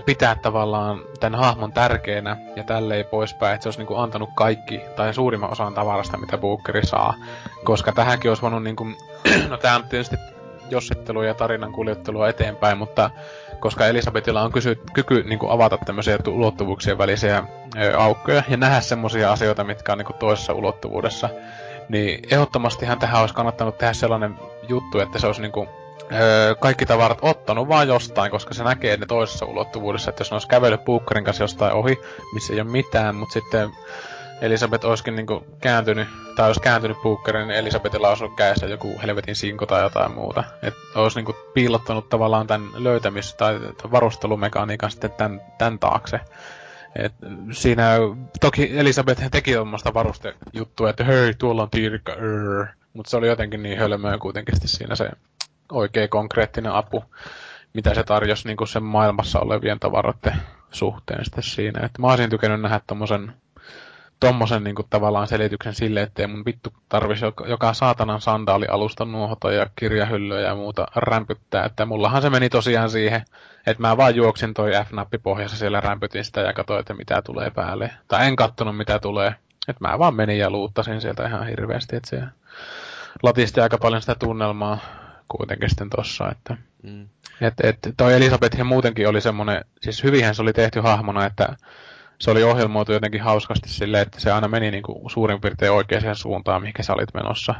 pitää 0.07 0.35
tavallaan 0.35 1.01
tämän 1.21 1.41
hahmon 1.41 1.73
tärkeänä 1.73 2.37
ja 2.57 2.65
tälleen 2.65 3.05
poispäin, 3.05 3.55
että 3.55 3.63
se 3.63 3.69
olisi 3.69 3.79
niinku 3.79 3.97
antanut 3.97 4.31
kaikki 4.35 4.81
tai 4.97 5.15
suurimman 5.15 5.51
osan 5.51 5.75
tavarasta, 5.75 6.17
mitä 6.17 6.39
Bookeri 6.39 6.87
saa. 6.87 7.15
Koska 7.65 7.93
tähänkin 7.93 8.31
olisi 8.31 8.43
voinut 8.43 8.63
niinku, 8.63 8.87
no 9.49 9.57
tää 9.57 9.77
on 9.77 9.89
tietysti 9.89 10.17
jossittelua 10.71 11.25
ja 11.25 11.35
tarinan 11.35 11.73
kuljettelua 11.73 12.29
eteenpäin, 12.29 12.79
mutta 12.79 13.11
koska 13.61 13.87
Elisabetilla 13.87 14.43
on 14.43 14.53
kysy, 14.53 14.83
kyky 14.93 15.23
niin 15.23 15.39
kuin 15.39 15.53
avata 15.53 15.79
tämmöisiä 15.87 16.19
tu- 16.19 16.35
ulottuvuuksien 16.35 16.99
välisiä 16.99 17.45
ö, 17.77 17.99
aukkoja 17.99 18.43
ja 18.49 18.57
nähdä 18.57 18.81
semmoisia 18.81 19.33
asioita, 19.33 19.65
mitkä 19.65 19.93
on 19.93 19.99
niin 19.99 20.07
kuin 20.07 20.19
toisessa 20.19 20.53
ulottuvuudessa, 20.53 21.29
niin 21.89 22.21
ehdottomastihan 22.31 22.99
tähän 22.99 23.21
olisi 23.21 23.35
kannattanut 23.35 23.79
tehdä 23.79 23.93
sellainen 23.93 24.35
juttu, 24.69 25.01
että 25.01 25.19
se 25.19 25.27
olisi 25.27 25.43
niin 25.43 25.53
kuin, 25.53 25.69
ö, 26.13 26.55
kaikki 26.61 26.87
tavarat 26.87 27.19
ottanut 27.23 27.69
vaan 27.69 27.89
jostain, 27.89 28.31
koska 28.31 28.55
se 28.55 28.65
näkee 28.65 28.97
ne 28.97 29.07
toisessa 29.07 29.47
ulottuvuudessa, 29.47 30.11
että 30.11 30.21
jos 30.21 30.31
ne 30.31 30.35
olisi 30.35 30.49
kävellyt 30.49 30.85
Bookerin 30.85 31.25
kanssa 31.25 31.45
jostain 31.45 31.73
ohi, 31.73 32.01
missä 32.35 32.53
ei 32.53 32.61
ole 32.61 32.71
mitään, 32.71 33.15
mutta 33.15 33.33
sitten 33.33 33.71
Elisabeth 34.41 34.87
olisikin 34.87 35.17
niinku 35.17 35.47
kääntynyt, 35.61 36.09
tai 36.37 36.47
olisi 36.47 36.61
kääntynyt 36.61 37.03
Bookerin, 37.03 37.49
niin 37.49 37.59
Elisabetilla 37.59 38.09
olisi 38.09 38.25
ollut 38.25 38.37
kädessä 38.37 38.67
joku 38.67 39.01
helvetin 39.03 39.37
sinko 39.37 39.67
tai 39.67 39.83
jotain 39.83 40.13
muuta. 40.13 40.45
Että 40.63 40.81
olisi 40.95 41.19
niinku 41.19 41.37
piilottanut 41.55 42.09
tavallaan 42.09 42.47
tämän 42.47 42.69
löytämis- 42.75 43.37
tai 43.37 43.61
varustelumekaniikan 43.91 44.91
sitten 44.91 45.11
tämän, 45.11 45.41
tämän 45.59 45.79
taakse. 45.79 46.21
Et 46.97 47.13
siinä 47.53 47.93
toki 48.41 48.79
Elisabeth 48.79 49.31
teki 49.31 49.55
tuommoista 49.55 49.95
varustejuttua, 49.95 50.91
että 50.91 51.05
hei, 51.05 51.35
tuolla 51.35 51.63
on 51.63 51.71
tiirikka, 51.71 52.13
mutta 52.93 53.11
se 53.11 53.17
oli 53.17 53.27
jotenkin 53.27 53.63
niin 53.63 53.79
hölmöä 53.79 54.19
kuitenkin 54.19 54.55
siinä 54.65 54.95
se 54.95 55.11
oikea 55.73 56.09
konkreettinen 56.09 56.73
apu, 56.73 57.05
mitä 57.75 57.95
se 57.95 58.05
tarjosi 58.05 58.49
niinku 58.49 58.67
sen 58.67 58.83
maailmassa 58.83 59.41
olevien 59.41 59.81
tavaroiden 59.81 60.37
suhteen 60.71 61.25
sitten 61.25 61.43
siinä. 61.43 61.87
Et 61.87 61.99
mä 61.99 62.07
olisin 62.07 62.31
tykännyt 62.31 62.61
nähdä 62.61 62.81
tommosen 62.87 63.33
tommosen 64.21 64.65
niinku 64.65 64.83
tavallaan 64.91 65.27
selityksen 65.27 65.75
sille, 65.75 66.03
ettei 66.03 66.27
mun 66.27 66.45
vittu 66.45 66.73
tarvisi 66.89 67.25
joka, 67.47 67.75
saatanan 67.75 68.21
sandaalialusta 68.21 69.05
nuohota 69.05 69.53
ja 69.53 69.67
kirjahyllyä 69.77 70.41
ja 70.41 70.55
muuta 70.55 70.87
rämpyttää. 70.97 71.65
Että 71.65 71.87
mullahan 71.87 72.23
se 72.23 72.31
meni 72.31 72.49
tosiaan 72.49 72.91
siihen, 72.91 73.23
että 73.67 73.81
mä 73.81 73.97
vaan 73.97 74.17
juoksin 74.17 74.55
toi 74.55 74.71
F-nappi 74.71 75.19
pohjassa 75.19 75.57
siellä 75.57 75.81
rämpytin 75.81 76.25
sitä 76.25 76.41
ja 76.41 76.53
katsoin, 76.53 76.81
että 76.81 76.95
mitä 76.95 77.23
tulee 77.23 77.51
päälle. 77.51 77.91
Tai 78.09 78.27
en 78.27 78.37
kattonut 78.37 78.77
mitä 78.77 78.99
tulee. 78.99 79.35
Että 79.69 79.89
mä 79.89 79.99
vaan 79.99 80.15
menin 80.15 80.39
ja 80.39 80.51
luuttasin 80.51 81.01
sieltä 81.01 81.27
ihan 81.27 81.47
hirveästi, 81.47 81.97
että 81.97 82.11
se 82.11 82.23
latisti 83.23 83.61
aika 83.61 83.79
paljon 83.79 84.01
sitä 84.01 84.15
tunnelmaa 84.15 84.79
kuitenkin 85.29 85.69
sitten 85.69 85.91
tossa, 85.91 86.31
että 86.31 86.57
mm. 86.83 87.09
et, 87.41 87.55
et, 87.63 87.79
toi 87.97 88.15
Elisabeth 88.15 88.63
muutenkin 88.65 89.09
oli 89.09 89.21
semmonen, 89.21 89.65
siis 89.81 90.05
hyvinhän 90.05 90.35
se 90.35 90.43
oli 90.43 90.53
tehty 90.53 90.81
hahmona, 90.81 91.27
että 91.27 91.57
se 92.21 92.31
oli 92.31 92.43
ohjelmoitu 92.43 92.93
jotenkin 92.93 93.23
hauskasti 93.23 93.69
silleen, 93.69 94.03
että 94.03 94.21
se 94.21 94.33
aina 94.33 94.49
meni 94.49 94.71
niinku 94.71 95.03
suurin 95.09 95.41
piirtein 95.41 95.73
oikeaan 95.73 96.17
suuntaan, 96.17 96.63
mihin 96.63 96.75
sä 96.81 96.93
olit 96.93 97.15
menossa. 97.15 97.55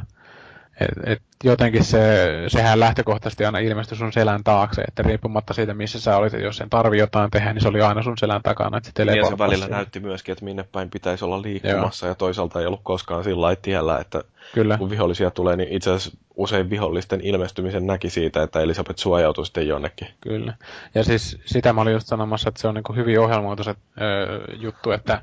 Et, 0.81 1.11
et 1.13 1.21
jotenkin 1.43 1.83
se, 1.83 2.27
sehän 2.47 2.79
lähtökohtaisesti 2.79 3.45
aina 3.45 3.59
ilmestyi 3.59 3.97
sun 3.97 4.13
selän 4.13 4.43
taakse, 4.43 4.81
että 4.81 5.03
riippumatta 5.03 5.53
siitä, 5.53 5.73
missä 5.73 5.99
sä 5.99 6.17
olit, 6.17 6.33
jos 6.33 6.57
sen 6.57 6.69
tarvi 6.69 6.97
jotain 6.97 7.31
tehdä, 7.31 7.53
niin 7.53 7.61
se 7.61 7.67
oli 7.67 7.81
aina 7.81 8.03
sun 8.03 8.17
selän 8.17 8.43
takana, 8.43 8.77
että 8.77 8.91
se 8.97 9.05
Niin 9.05 9.17
ja 9.17 9.25
se 9.25 9.37
välillä 9.37 9.65
siihen. 9.65 9.71
näytti 9.71 9.99
myöskin, 9.99 10.33
että 10.33 10.45
minne 10.45 10.63
päin 10.63 10.89
pitäisi 10.89 11.25
olla 11.25 11.41
liikkumassa, 11.41 12.05
Joo. 12.05 12.11
ja 12.11 12.15
toisaalta 12.15 12.59
ei 12.59 12.65
ollut 12.65 12.81
koskaan 12.83 13.23
sillä 13.23 13.55
tiellä, 13.55 13.99
että 13.99 14.23
Kyllä. 14.53 14.77
kun 14.77 14.89
vihollisia 14.89 15.31
tulee, 15.31 15.55
niin 15.55 15.69
itse 15.69 15.91
asiassa 15.91 16.17
usein 16.39 16.69
vihollisten 16.69 17.21
ilmestymisen 17.21 17.87
näki 17.87 18.09
siitä, 18.09 18.43
että 18.43 18.61
Elisabeth 18.61 18.99
suojautui 18.99 19.45
sitten 19.45 19.67
jonnekin. 19.67 20.07
Kyllä. 20.21 20.53
Ja 20.95 21.03
siis 21.03 21.37
sitä 21.45 21.73
mä 21.73 21.81
olin 21.81 21.93
just 21.93 22.07
sanomassa, 22.07 22.49
että 22.49 22.61
se 22.61 22.67
on 22.67 22.75
niin 22.75 22.95
hyvin 22.95 23.19
ohjelmoitu 23.19 23.63
se 23.63 23.75
juttu, 24.59 24.91
että 24.91 25.21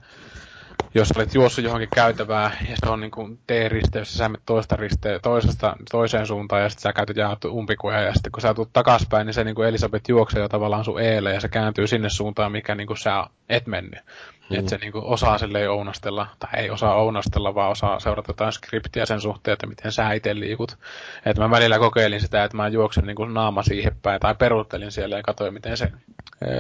jos 0.97 1.12
olet 1.16 1.35
juossut 1.35 1.64
johonkin 1.64 1.89
käytävään 1.94 2.52
ja 2.68 2.77
se 2.85 2.90
on 2.90 3.01
niin 3.01 3.10
kuin 3.10 3.39
T-risteys, 3.47 4.14
sä 4.14 4.28
menet 4.28 4.43
toista 4.47 4.77
riste- 4.77 5.20
toisesta, 5.23 5.77
toiseen 5.90 6.27
suuntaan 6.27 6.62
ja 6.62 6.68
sitten 6.68 6.82
sä 6.82 6.93
käytät 6.93 7.16
jaat 7.16 7.44
umpikuja 7.44 8.01
ja 8.01 8.14
sitten 8.14 8.32
kun 8.32 8.40
sä 8.40 8.55
tulet 8.55 8.73
takaspäin, 8.73 9.27
niin 9.27 9.35
se 9.35 9.44
niin 9.44 9.55
kuin 9.55 9.68
Elisabeth 9.68 10.09
juoksee 10.09 10.43
jo 10.43 10.48
tavallaan 10.48 10.85
sun 10.85 11.01
eelle 11.01 11.35
ja 11.35 11.40
se 11.40 11.48
kääntyy 11.48 11.86
sinne 11.86 12.10
suuntaan, 12.10 12.52
mikä 12.52 12.74
niin 12.74 12.86
kuin 12.86 12.97
sä 12.97 13.27
et 13.48 13.66
mennyt. 13.66 14.01
Mm. 14.51 14.59
Että 14.59 14.70
se 14.70 14.77
niin 14.77 14.93
kuin 14.93 15.05
osaa 15.05 15.39
silleen 15.39 15.70
ounastella, 15.70 16.27
tai 16.39 16.51
ei 16.56 16.70
osaa 16.70 16.94
ounastella, 16.94 17.55
vaan 17.55 17.70
osaa 17.70 18.01
seurata 18.01 18.31
jotain 18.31 18.52
skriptiä 18.52 19.06
sen 19.06 19.20
suhteen, 19.20 19.52
että 19.52 19.66
miten 19.66 19.93
sä 19.93 20.12
itse 20.12 20.35
liikut. 20.35 20.78
Että 21.27 21.43
mä 21.43 21.51
välillä 21.51 21.78
kokeilin 21.78 22.20
sitä, 22.20 22.44
että 22.44 22.56
mä 22.56 22.68
juoksen 22.68 23.06
niin 23.06 23.16
kuin 23.16 23.35
naama 23.35 23.62
siihen 23.62 23.97
päin, 24.02 24.20
tai 24.20 24.35
peruuttelin 24.35 24.93
siellä 24.93 25.16
ja 25.16 25.23
katsoin, 25.23 25.55
miten 25.55 25.77
se 25.77 25.93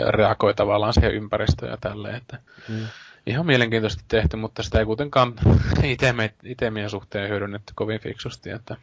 reagoi 0.08 0.54
tavallaan 0.54 0.92
siihen 0.92 1.14
ympäristöön 1.14 1.70
ja 1.70 1.76
tälleen. 1.80 2.14
Että 2.14 2.38
mm 2.68 2.86
ihan 3.26 3.46
mielenkiintoisesti 3.46 4.04
tehty, 4.08 4.36
mutta 4.36 4.62
sitä 4.62 4.78
ei 4.78 4.84
kuitenkaan 4.84 5.34
itemien 6.44 6.90
suhteen 6.90 7.28
hyödynnetty 7.28 7.72
kovin 7.76 8.00
fiksusti. 8.00 8.50
Että... 8.50 8.76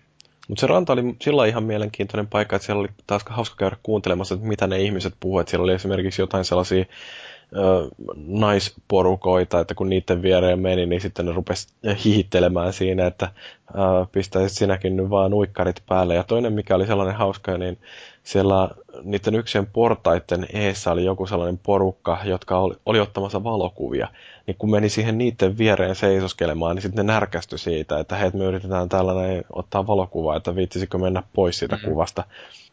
Mutta 0.48 0.62
se 0.62 0.68
ranta 0.68 0.94
oli 0.94 1.16
sillä 1.22 1.46
ihan 1.46 1.64
mielenkiintoinen 1.64 2.28
paikka, 2.28 2.56
että 2.56 2.66
siellä 2.66 2.80
oli 2.80 2.90
taas 3.08 3.24
hauska 3.30 3.56
käydä 3.56 3.78
kuuntelemassa, 3.84 4.36
että 4.36 4.48
mitä 4.48 4.68
ne 4.68 4.82
ihmiset 4.82 5.14
puhuivat. 5.20 5.48
Siellä 5.48 5.64
oli 5.64 5.74
esimerkiksi 5.74 6.22
jotain 6.22 6.46
sellaisia 6.46 6.86
ö, 7.56 7.88
naisporukoita, 8.16 9.60
että 9.60 9.76
kun 9.76 9.90
niiden 9.90 10.22
viereen 10.22 10.60
meni, 10.60 10.86
niin 10.86 11.02
sitten 11.02 11.26
ne 11.26 11.32
rupesi 11.32 11.68
hihittelemään 12.06 12.74
siinä, 12.74 13.08
että 13.08 13.32
ö, 13.70 13.76
pistäisit 14.12 14.58
sinäkin 14.58 14.96
nyt 14.96 15.10
vaan 15.10 15.34
uikkarit 15.34 15.84
päälle. 15.90 16.16
Ja 16.16 16.24
toinen, 16.24 16.54
mikä 16.54 16.76
oli 16.76 16.88
sellainen 16.88 17.16
hauska, 17.16 17.58
niin 17.58 17.78
siellä 18.24 18.70
niiden 19.04 19.36
yksien 19.36 19.66
portaiden 19.66 20.48
eessä 20.54 20.92
oli 20.92 21.06
joku 21.06 21.28
sellainen 21.28 21.60
porukka, 21.64 22.18
jotka 22.24 22.58
oli, 22.58 22.76
oli 22.86 23.00
ottamassa 23.00 23.44
valokuvia. 23.44 24.08
Niin 24.48 24.56
kun 24.58 24.72
meni 24.72 24.90
siihen 24.90 25.18
niiden 25.18 25.58
viereen 25.58 25.96
seisoskelemaan, 25.96 26.76
niin 26.76 26.82
sitten 26.82 27.06
ne 27.06 27.14
närkästy 27.14 27.58
siitä, 27.58 28.00
että 28.00 28.16
hei, 28.16 28.32
me 28.34 28.44
yritetään 28.44 28.90
tällainen 28.90 29.44
ottaa 29.50 29.88
valokuvaa, 29.88 30.38
että 30.38 30.56
viitsisikö 30.56 30.98
mennä 30.98 31.24
pois 31.34 31.60
siitä 31.60 31.76
mm-hmm. 31.76 31.90
kuvasta. 31.90 32.24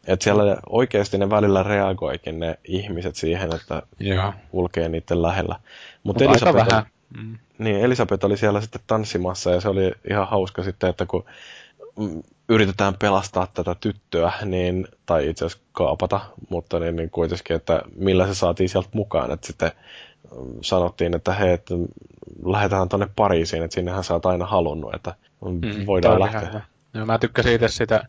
Että 0.07 0.23
siellä 0.23 0.57
oikeasti 0.69 1.17
ne 1.17 1.29
välillä 1.29 1.63
reagoikin 1.63 2.39
ne 2.39 2.57
ihmiset 2.63 3.15
siihen, 3.15 3.55
että 3.55 3.83
Joo. 3.99 4.33
kulkee 4.51 4.89
niiden 4.89 5.21
lähellä. 5.21 5.55
Mutta 6.03 6.23
Mut 6.23 6.31
Elisabeth, 6.31 6.69
vähän. 6.69 6.85
Mm. 7.17 7.37
Niin, 7.57 7.79
Elisabeth 7.81 8.25
oli 8.25 8.37
siellä 8.37 8.61
sitten 8.61 8.81
tanssimassa 8.87 9.51
ja 9.51 9.61
se 9.61 9.69
oli 9.69 9.91
ihan 10.09 10.27
hauska 10.27 10.63
sitten, 10.63 10.89
että 10.89 11.05
kun 11.05 11.25
yritetään 12.49 12.93
pelastaa 12.99 13.47
tätä 13.47 13.75
tyttöä, 13.75 14.31
niin, 14.45 14.87
tai 15.05 15.29
itse 15.29 15.45
asiassa 15.45 15.65
kaapata, 15.71 16.19
mutta 16.49 16.79
niin, 16.79 16.95
niin 16.95 17.09
kuitenkin, 17.09 17.55
että 17.55 17.81
millä 17.95 18.27
se 18.27 18.35
saatiin 18.35 18.69
sieltä 18.69 18.89
mukaan. 18.93 19.31
Että 19.31 19.47
sitten 19.47 19.71
mm, 20.35 20.53
sanottiin, 20.61 21.15
että 21.15 21.33
hei, 21.33 21.53
että 21.53 21.73
lähdetään 22.45 22.89
tuonne 22.89 23.07
Pariisiin, 23.15 23.63
että 23.63 23.75
sinnehän 23.75 24.03
sä 24.03 24.13
oot 24.13 24.25
aina 24.25 24.45
halunnut, 24.45 24.95
että 24.95 25.15
mm, 25.45 25.85
voidaan 25.85 26.19
lähteä. 26.19 26.61
Joo, 26.93 27.05
mä 27.05 27.17
tykkäsin 27.17 27.53
itse 27.53 27.67
sitä 27.67 28.03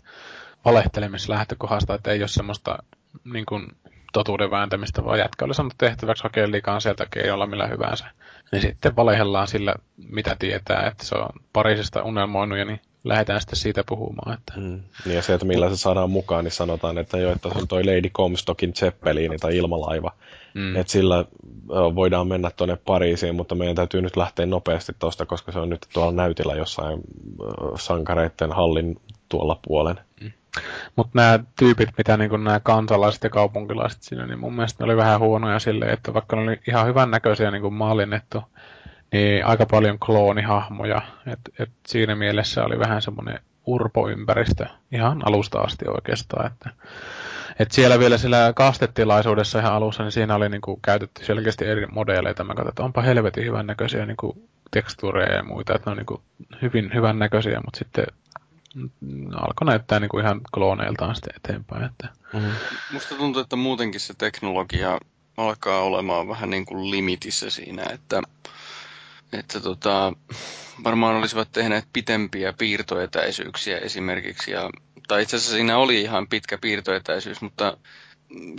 valehtelemislähtökohdasta, 0.65 1.95
että 1.95 2.11
ei 2.11 2.23
ole 2.23 2.29
semmoista 2.29 2.79
niin 3.25 3.47
kuin, 3.47 3.67
totuuden 4.13 4.51
vääntämistä, 4.51 5.05
vaan 5.05 5.19
jätkä 5.19 5.45
oli 5.45 5.55
sanonut 5.55 5.75
tehtäväksi 5.79 6.23
hakea 6.23 6.51
liikaa 6.51 6.81
sieltä 6.81 7.07
keinolla 7.11 7.47
millä 7.47 7.67
hyvänsä. 7.67 8.05
Niin 8.53 8.63
sitten 8.63 8.97
valehellaan 8.97 9.49
sillä, 9.49 9.75
mitä 9.97 10.37
tietää, 10.39 10.87
että 10.87 11.05
se 11.05 11.15
on 11.15 11.29
Pariisista 11.53 12.03
unelmoinut 12.03 12.59
ja 12.59 12.65
niin 12.65 12.81
lähdetään 13.05 13.41
sitten 13.41 13.59
siitä 13.59 13.85
puhumaan. 13.89 14.35
Että... 14.35 14.53
Mm. 14.57 14.81
Niin 15.05 15.17
ja 15.17 15.23
se, 15.23 15.35
että 15.35 15.47
millä 15.47 15.71
se 15.71 15.77
saadaan 15.77 16.11
mukaan, 16.11 16.45
niin 16.45 16.53
sanotaan, 16.53 16.99
että 16.99 17.19
jo, 17.19 17.33
että 17.33 17.49
se 17.49 17.59
on 17.59 17.69
toi 17.69 17.85
Lady 17.85 18.11
Comstockin 18.11 18.75
Zeppelin 18.75 19.41
tai 19.41 19.57
ilmalaiva. 19.57 20.13
Mm. 20.55 20.77
Että 20.77 20.93
sillä 20.93 21.25
voidaan 21.69 22.29
mennä 22.29 22.51
tuonne 22.51 22.77
Pariisiin, 22.77 23.35
mutta 23.35 23.55
meidän 23.55 23.77
täytyy 23.77 24.03
nyt 24.03 24.17
lähteä 24.17 24.47
nopeasti 24.47 24.93
tuosta, 24.99 25.27
koska 25.27 25.53
se 25.53 25.59
on 25.59 25.71
nyt 25.71 25.87
tuolla 25.93 26.13
näytillä 26.13 26.55
jossain 26.55 27.01
sankareiden 27.79 28.53
hallin 28.53 29.01
tuolla 29.29 29.59
puolen. 29.67 30.01
Mm. 30.21 30.33
Mutta 30.97 31.13
nämä 31.15 31.39
tyypit, 31.59 31.89
mitä 31.99 32.17
niin 32.17 32.31
nämä 32.31 32.61
kansalaiset 32.61 33.23
ja 33.23 33.31
kaupunkilaiset 33.31 34.03
siinä, 34.03 34.27
niin 34.27 34.39
mun 34.39 34.55
mielestä 34.55 34.85
ne 34.85 34.85
oli 34.85 34.97
vähän 34.97 35.21
huonoja 35.21 35.59
silleen, 35.59 35.91
että 35.91 36.15
vaikka 36.15 36.37
ne 36.37 36.43
oli 36.43 36.61
ihan 36.69 36.87
hyvän 36.87 37.11
näköisiä 37.11 37.51
niin 37.51 37.63
kuin 37.63 37.75
mallinnettu, 37.75 38.43
niin 39.13 39.47
aika 39.47 39.67
paljon 39.67 39.99
kloonihahmoja. 39.99 41.03
Et, 41.27 41.41
et 41.59 41.71
siinä 41.87 42.15
mielessä 42.15 42.65
oli 42.65 42.79
vähän 42.79 43.03
semmoinen 43.03 43.39
urpoympäristö 43.67 44.67
ihan 44.93 45.23
alusta 45.29 45.61
asti 45.61 45.85
oikeastaan. 45.89 46.47
Että, 46.47 46.71
et 47.59 47.73
siellä 47.73 47.99
vielä 47.99 48.19
sillä 48.19 48.53
kastetilaisuudessa 48.57 49.59
ihan 49.59 49.73
alussa, 49.73 50.03
niin 50.03 50.13
siinä 50.13 50.35
oli 50.35 50.49
niinku 50.49 50.79
käytetty 50.85 51.25
selkeästi 51.25 51.65
eri 51.65 51.87
modeleita. 51.87 52.45
Mä 52.45 52.55
katsoin, 52.55 52.69
että 52.69 52.83
onpa 52.83 53.03
helvetin 53.03 53.45
hyvän 53.45 53.67
näköisiä 53.67 54.07
niinku 54.07 54.49
tekstuureja 54.71 55.35
ja 55.35 55.43
muita, 55.43 55.75
että 55.75 55.91
ne 55.91 55.93
on 55.93 55.97
niinku 55.97 56.23
hyvin 56.63 56.91
hyvän 56.95 57.19
näköisiä, 57.19 57.61
mutta 57.65 57.79
sitten 57.79 58.07
alkoi 59.35 59.67
näyttää 59.67 60.01
niinku 60.01 60.19
ihan 60.19 60.41
klooneiltaan 60.55 61.15
sitten 61.15 61.37
eteenpäin. 61.37 61.85
Että. 61.85 62.09
Mm-hmm. 62.33 62.53
Musta 62.93 63.15
tuntuu, 63.15 63.43
että 63.43 63.57
muutenkin 63.57 64.01
se 64.01 64.15
teknologia 64.19 64.99
alkaa 65.37 65.81
olemaan 65.81 66.29
vähän 66.29 66.51
niin 66.51 66.67
kuin 66.67 66.91
limitissä 66.91 67.51
siinä, 67.51 67.83
että 67.93 68.23
että 69.33 69.61
tota, 69.61 70.13
varmaan 70.85 71.17
olisivat 71.17 71.49
tehneet 71.53 71.85
pitempiä 71.93 72.53
piirtoetäisyyksiä 72.53 73.79
esimerkiksi. 73.79 74.51
Ja, 74.51 74.71
tai 75.09 75.23
itse 75.23 75.37
asiassa 75.37 75.57
siinä 75.57 75.79
oli 75.79 76.01
ihan 76.01 76.29
pitkä 76.29 76.59
piirtoetäisyys, 76.59 77.41
mutta 77.41 77.77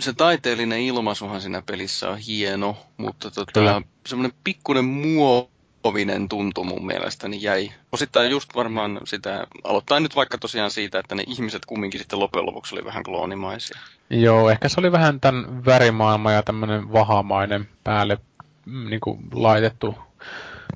se 0.00 0.12
taiteellinen 0.12 0.80
ilmaisuhan 0.80 1.40
siinä 1.40 1.62
pelissä 1.62 2.10
on 2.10 2.18
hieno, 2.18 2.76
mutta 2.96 3.30
tota, 3.30 3.82
semmoinen 4.06 4.38
pikkuinen 4.44 4.84
muovinen 4.84 6.28
tuntu 6.28 6.64
mun 6.64 6.86
mielestäni 6.86 7.42
jäi. 7.42 7.70
Osittain 7.92 8.30
just 8.30 8.54
varmaan 8.54 9.00
sitä, 9.04 9.46
aloittaa 9.64 10.00
nyt 10.00 10.16
vaikka 10.16 10.38
tosiaan 10.38 10.70
siitä, 10.70 10.98
että 10.98 11.14
ne 11.14 11.24
ihmiset 11.26 11.66
kumminkin 11.66 12.00
sitten 12.00 12.18
loppujen 12.18 12.46
lopuksi 12.46 12.74
oli 12.74 12.84
vähän 12.84 13.02
kloonimaisia. 13.02 13.80
Joo, 14.10 14.50
ehkä 14.50 14.68
se 14.68 14.80
oli 14.80 14.92
vähän 14.92 15.20
tämän 15.20 15.64
värimaailma 15.64 16.32
ja 16.32 16.42
tämmöinen 16.42 16.92
vahamainen 16.92 17.68
päälle 17.84 18.18
mm, 18.66 18.90
niin 18.90 19.00
kuin 19.00 19.18
laitettu 19.32 19.94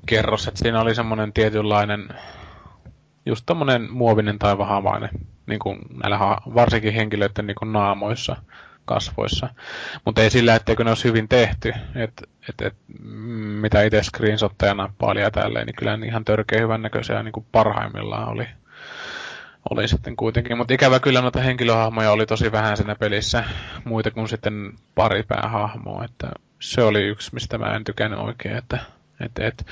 kerros, 0.07 0.49
että 0.49 0.59
siinä 0.63 0.81
oli 0.81 0.95
semmoinen 0.95 1.33
tietynlainen, 1.33 2.09
just 3.27 3.43
tommonen 3.47 3.93
muovinen 3.93 4.39
tai 4.39 4.59
vahavainen, 4.59 5.11
niin 5.47 5.59
kuin 5.59 5.79
näillä 6.03 6.19
varsinkin 6.55 6.95
henkilöiden 6.95 7.47
niin 7.47 7.55
kuin 7.55 7.73
naamoissa, 7.73 8.37
kasvoissa. 8.85 9.49
Mutta 10.05 10.23
ei 10.23 10.31
sillä, 10.31 10.55
etteikö 10.55 10.85
ne 10.85 10.91
olisi 10.91 11.05
hyvin 11.05 11.29
tehty. 11.29 11.73
Et, 11.95 12.23
et, 12.49 12.63
et, 12.63 12.75
mitä 13.61 13.83
itse 13.83 14.03
screenshotteja 14.03 14.75
nappaili 14.75 15.21
ja 15.21 15.31
tälleen, 15.31 15.67
niin 15.67 15.77
kyllä 15.77 15.99
ihan 16.07 16.25
törkeä 16.25 16.61
hyvän 16.61 16.83
näköisiä 16.83 17.23
niin 17.23 17.33
kuin 17.33 17.47
parhaimmillaan 17.53 18.29
oli. 18.29 18.47
Oli 19.71 19.89
sitten 19.89 20.17
kuitenkin, 20.17 20.57
mutta 20.57 20.75
ikävä 20.75 21.01
kyllä 21.01 21.21
noita 21.21 21.41
henkilöhahmoja 21.41 22.13
oli 22.13 22.27
tosi 22.27 22.53
vähän 22.53 22.77
siinä 22.77 22.95
pelissä, 22.95 23.45
muita 23.85 24.11
kuin 24.11 24.29
sitten 24.29 24.73
pari 24.95 25.23
päähahmoa, 25.23 26.05
että 26.05 26.31
se 26.61 26.83
oli 26.83 27.03
yksi, 27.03 27.35
mistä 27.35 27.59
mä 27.59 27.77
en 27.77 27.85
tykännyt 27.85 28.21
oikein, 28.21 28.57
että 28.57 28.79
et, 29.21 29.33
et. 29.41 29.67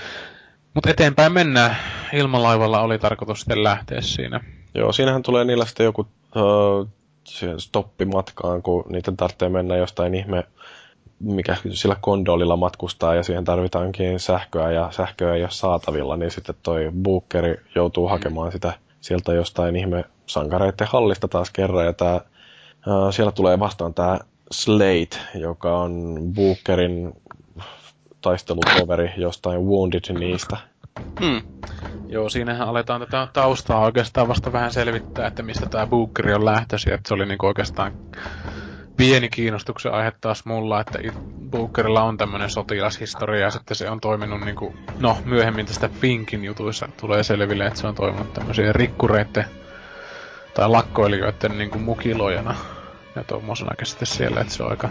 Mutta 0.75 0.91
eteenpäin 0.91 1.33
mennään. 1.33 1.77
Ilmalaivalla 2.13 2.81
oli 2.81 2.99
tarkoitus 2.99 3.41
sitten 3.41 3.65
lähteä 3.65 4.01
siinä. 4.01 4.41
Joo, 4.75 4.93
siinähän 4.93 5.23
tulee 5.23 5.45
niillä 5.45 5.65
sitten 5.65 5.85
joku 5.85 6.07
uh, 6.37 6.89
stoppi 7.59 8.05
matkaan, 8.05 8.63
kun 8.63 8.85
niiden 8.89 9.17
tarvitsee 9.17 9.49
mennä 9.49 9.77
jostain 9.77 10.15
ihme 10.15 10.45
mikä 11.21 11.57
sillä 11.71 11.97
kondolilla 12.01 12.57
matkustaa 12.57 13.15
ja 13.15 13.23
siihen 13.23 13.45
tarvitaankin 13.45 14.21
sähköä 14.21 14.73
ja 14.73 14.89
sähköä 14.91 15.35
ei 15.35 15.43
ole 15.43 15.51
saatavilla, 15.51 16.17
niin 16.17 16.31
sitten 16.31 16.55
toi 16.63 16.91
Bookeri 17.03 17.61
joutuu 17.75 18.09
hakemaan 18.09 18.53
sitä 18.53 18.73
sieltä 19.01 19.33
jostain 19.33 19.77
ihme 19.77 20.05
sankareiden 20.27 20.87
hallista 20.91 21.29
taas 21.29 21.51
kerran 21.51 21.85
ja 21.85 21.93
tää, 21.93 22.13
ää, 22.13 23.13
siellä 23.13 23.33
tulee 23.33 23.59
vastaan 23.59 23.95
tämä 23.95 24.19
Slate, 24.51 25.19
joka 25.35 25.79
on 25.79 26.19
Bookerin 26.35 27.13
taistelutoveri 28.27 29.13
jostain 29.17 29.61
Wounded 29.61 30.19
niistä. 30.19 30.57
Hmm. 31.21 31.43
Joo, 32.09 32.29
siinähän 32.29 32.69
aletaan 32.69 33.01
tätä 33.01 33.29
taustaa 33.33 33.81
oikeastaan 33.81 34.29
vasta 34.29 34.53
vähän 34.53 34.73
selvittää, 34.73 35.27
että 35.27 35.43
mistä 35.43 35.67
tämä 35.67 35.87
Bookeri 35.87 36.35
on 36.35 36.45
lähtöisin. 36.45 36.93
Että 36.93 37.09
se 37.09 37.15
oli 37.15 37.27
niinku 37.27 37.47
oikeastaan 37.47 37.93
pieni 38.97 39.29
kiinnostuksen 39.29 39.93
aihe 39.93 40.13
taas 40.21 40.45
mulla, 40.45 40.81
että 40.81 40.99
Bookerilla 41.51 42.03
on 42.03 42.17
tämmöinen 42.17 42.51
sotilashistoria 42.51 43.41
ja 43.41 43.51
sitten 43.51 43.77
se 43.77 43.91
on 43.91 44.01
toiminut 44.01 44.41
niinku, 44.41 44.75
no 45.01 45.19
myöhemmin 45.25 45.67
tästä 45.67 45.89
Finkin 45.89 46.45
jutuissa 46.45 46.89
tulee 47.01 47.23
selville, 47.23 47.67
että 47.67 47.81
se 47.81 47.87
on 47.87 47.95
toiminut 47.95 48.35
tämmöisiä 48.35 48.73
rikkureiden 48.73 49.45
tai 50.55 50.69
lakkoilijoiden 50.69 51.59
niinku 51.59 51.79
mukilojana 51.79 52.55
ja 53.17 53.25
tommosenakin 53.25 53.87
sitten 53.87 54.07
siellä, 54.07 54.41
että 54.41 54.53
se 54.53 54.63
on 54.63 54.71
aika 54.71 54.89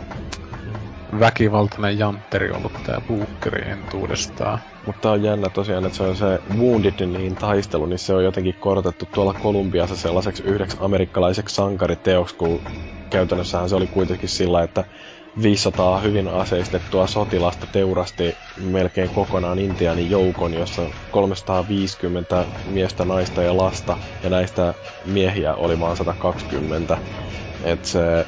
väkivaltainen 1.20 2.00
jantteri 2.00 2.52
ollut 2.52 2.74
tää 2.86 3.02
Bookeri 3.08 3.72
entuudestaan. 3.72 4.60
Mutta 4.86 5.12
on 5.12 5.24
jännä 5.24 5.50
tosiaan, 5.50 5.86
että 5.86 5.98
se 5.98 6.04
on 6.04 6.16
se 6.16 6.40
Wounded 6.58 7.06
niin 7.06 7.36
taistelu, 7.36 7.86
niin 7.86 8.00
se 8.00 8.14
on 8.14 8.24
jotenkin 8.24 8.56
korotettu 8.60 9.06
tuolla 9.14 9.34
Kolumbiassa 9.34 9.96
sellaiseksi 9.96 10.44
yhdeksi 10.44 10.78
amerikkalaiseksi 10.80 11.56
sankariteoksi, 11.56 12.36
kun 12.36 12.62
käytännössähän 13.10 13.70
se 13.70 13.76
oli 13.76 13.88
kuitenkin 13.88 14.30
sillä, 14.30 14.64
että 14.64 14.86
500 15.42 16.00
hyvin 16.00 16.28
aseistettua 16.28 17.08
sotilasta 17.08 17.68
teurasti 17.72 18.38
melkein 18.62 19.10
kokonaan 19.10 19.60
Intianin 19.60 20.10
joukon, 20.10 20.54
jossa 20.54 20.82
350 21.12 22.46
miestä, 22.66 23.06
naista 23.06 23.44
ja 23.44 23.58
lasta, 23.58 23.98
ja 24.24 24.30
näistä 24.30 24.74
miehiä 25.06 25.56
oli 25.56 25.80
vain 25.80 25.98
120. 25.98 26.98
Et 27.64 27.86
se, 27.86 28.28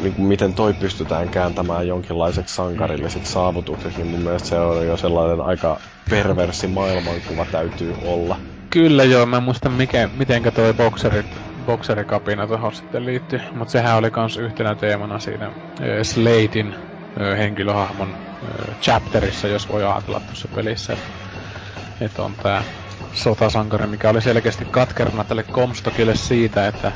niin 0.00 0.14
kuin 0.14 0.26
miten 0.28 0.54
toi 0.54 0.74
pystytään 0.74 1.30
kääntämään 1.30 1.86
jonkinlaiseksi 1.88 2.54
sankarilliseksi 2.54 3.32
saavutukseksi, 3.32 3.98
niin 3.98 4.10
mun 4.10 4.20
mielestä 4.20 4.48
se 4.48 4.58
on 4.58 4.86
jo 4.86 4.96
sellainen 4.96 5.40
aika 5.40 5.80
perversi 6.10 6.66
maailmankuva 6.66 7.46
täytyy 7.52 7.94
olla. 8.02 8.36
Kyllä 8.70 9.04
joo, 9.04 9.26
mä 9.26 9.36
en 9.36 9.42
muista 9.42 9.68
mikä, 9.68 10.08
mitenkä 10.12 10.50
toi 10.50 10.74
bokserit, 10.74 11.26
bokserikapina 11.64 12.46
tuohon 12.46 12.72
sitten 12.72 13.06
liittyy, 13.06 13.40
mutta 13.54 13.72
sehän 13.72 13.96
oli 13.96 14.10
kans 14.10 14.36
yhtenä 14.36 14.74
teemana 14.74 15.18
siinä 15.18 15.52
Slatein 16.02 16.74
äh, 17.20 17.38
henkilöhahmon 17.38 18.16
chapterissa, 18.82 19.48
jos 19.48 19.68
voi 19.68 19.84
ajatella 19.84 20.20
tuossa 20.20 20.48
pelissä, 20.54 20.92
että 20.92 21.08
et 22.00 22.18
on 22.18 22.36
tää 22.42 22.64
sotasankari, 23.12 23.86
mikä 23.86 24.10
oli 24.10 24.22
selkeästi 24.22 24.66
katkerana 24.70 25.24
tälle 25.24 25.44
Comstockille 25.52 26.14
siitä, 26.14 26.68
että 26.68 26.92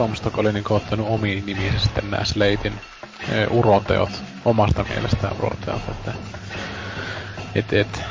Comstock 0.00 0.38
oli 0.38 0.52
niin 0.52 0.64
ottanut 0.70 1.06
omiin 1.10 1.46
nimiinsä 1.46 1.78
sitten 1.78 2.10
nämä 2.10 2.24
Slatein 2.24 2.74
e, 3.32 3.46
uroteot, 3.50 4.10
omasta 4.44 4.84
mielestään 4.88 5.36
uroteot, 5.38 5.82
että 5.88 6.12
et, 7.54 7.72
et, 7.72 8.02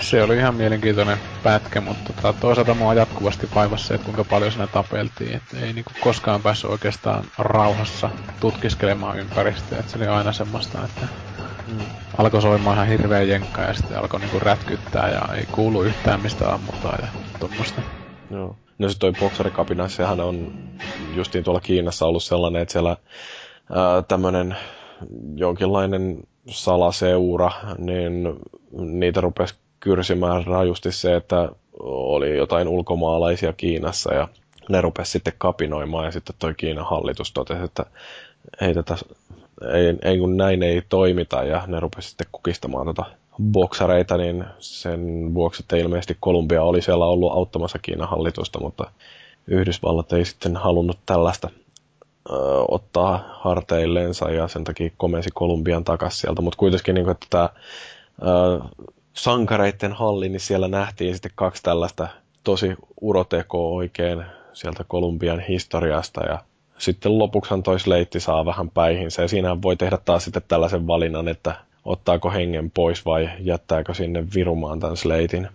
se 0.00 0.22
oli 0.22 0.36
ihan 0.36 0.54
mielenkiintoinen 0.54 1.18
pätkä, 1.42 1.80
mutta 1.80 2.12
tota, 2.12 2.32
toisaalta 2.40 2.74
mua 2.74 2.94
jatkuvasti 2.94 3.48
vaivassa, 3.54 3.94
että 3.94 4.04
kuinka 4.04 4.24
paljon 4.24 4.52
siinä 4.52 4.66
tapeltiin, 4.66 5.36
että 5.36 5.56
ei 5.62 5.72
niinku 5.72 5.90
koskaan 6.00 6.42
päässyt 6.42 6.70
oikeastaan 6.70 7.24
rauhassa 7.38 8.10
tutkiskelemaan 8.40 9.18
ympäristöä, 9.18 9.78
että 9.78 9.92
se 9.92 9.98
oli 9.98 10.06
aina 10.06 10.32
semmoista, 10.32 10.84
että 10.84 11.08
mm. 11.68 11.78
alkoi 12.18 12.42
soimaan 12.42 12.76
ihan 12.76 12.88
hirveä 12.88 13.22
jenkka 13.22 13.62
ja 13.62 13.74
sitten 13.74 13.98
alkoi 13.98 14.20
niinku 14.20 14.38
rätkyttää 14.38 15.08
ja 15.08 15.34
ei 15.34 15.46
kuulu 15.46 15.82
yhtään 15.82 16.20
mistä 16.20 16.52
ammutaan 16.52 16.98
ja 17.02 17.08
tuommoista. 17.38 17.80
Joo. 18.30 18.46
No 18.46 18.67
se 18.86 18.98
toi 18.98 19.12
boksarikapina, 19.20 19.88
sehän 19.88 20.20
on 20.20 20.52
justiin 21.14 21.44
tuolla 21.44 21.60
Kiinassa 21.60 22.06
ollut 22.06 22.22
sellainen, 22.22 22.62
että 22.62 22.72
siellä 22.72 22.96
tämmöinen 24.08 24.56
jonkinlainen 25.36 26.18
salaseura, 26.50 27.50
niin 27.78 28.12
niitä 28.78 29.20
rupesi 29.20 29.54
kyrsimään 29.80 30.46
rajusti 30.46 30.92
se, 30.92 31.16
että 31.16 31.48
oli 31.82 32.36
jotain 32.36 32.68
ulkomaalaisia 32.68 33.52
Kiinassa 33.52 34.14
ja 34.14 34.28
ne 34.68 34.80
rupesi 34.80 35.10
sitten 35.10 35.32
kapinoimaan 35.38 36.04
ja 36.04 36.10
sitten 36.10 36.36
toi 36.38 36.54
Kiinan 36.54 36.86
hallitus 36.86 37.32
totesi, 37.32 37.64
että 37.64 37.86
ei 38.60 38.74
tätä, 38.74 38.96
ei, 39.74 39.94
ei 40.02 40.18
kun 40.18 40.36
näin 40.36 40.62
ei 40.62 40.82
toimita 40.88 41.42
ja 41.44 41.62
ne 41.66 41.80
rupesi 41.80 42.08
sitten 42.08 42.26
kukistamaan 42.32 42.86
tota 42.86 43.04
boksareita, 43.42 44.16
niin 44.16 44.44
sen 44.58 45.34
vuoksi, 45.34 45.62
että 45.62 45.76
ilmeisesti 45.76 46.16
Kolumbia 46.20 46.62
oli 46.62 46.82
siellä 46.82 47.06
ollut 47.06 47.32
auttamassa 47.32 47.78
Kiinan 47.78 48.08
hallitusta, 48.08 48.60
mutta 48.60 48.90
Yhdysvallat 49.46 50.12
ei 50.12 50.24
sitten 50.24 50.56
halunnut 50.56 50.98
tällaista 51.06 51.50
ö, 52.30 52.34
ottaa 52.68 53.24
harteilleensa 53.40 54.30
ja 54.30 54.48
sen 54.48 54.64
takia 54.64 54.90
komensi 54.96 55.30
Kolumbian 55.34 55.84
takaisin 55.84 56.20
sieltä, 56.20 56.42
mutta 56.42 56.56
kuitenkin 56.56 56.94
niin 56.94 57.04
kuin, 57.04 57.12
että 57.12 57.26
tämä 57.30 57.48
ö, 58.22 58.60
sankareiden 59.12 59.92
halli, 59.92 60.28
niin 60.28 60.40
siellä 60.40 60.68
nähtiin 60.68 61.14
sitten 61.14 61.32
kaksi 61.34 61.62
tällaista 61.62 62.08
tosi 62.44 62.74
urotekoa 63.00 63.74
oikein 63.74 64.24
sieltä 64.52 64.84
Kolumbian 64.84 65.40
historiasta 65.40 66.24
ja 66.24 66.38
sitten 66.78 67.18
lopuksihan 67.18 67.62
toi 67.62 67.80
Sleitti 67.80 68.20
saa 68.20 68.46
vähän 68.46 68.70
päihinsä. 68.70 69.22
Ja 69.22 69.28
siinä 69.28 69.62
voi 69.62 69.76
tehdä 69.76 69.98
taas 70.04 70.24
sitten 70.24 70.42
tällaisen 70.48 70.86
valinnan, 70.86 71.28
että 71.28 71.54
ottaako 71.88 72.30
hengen 72.30 72.70
pois 72.70 73.04
vai 73.04 73.30
jättääkö 73.40 73.94
sinne 73.94 74.24
virumaan 74.34 74.80
tämän 74.80 74.96
Slatein. 74.96 75.48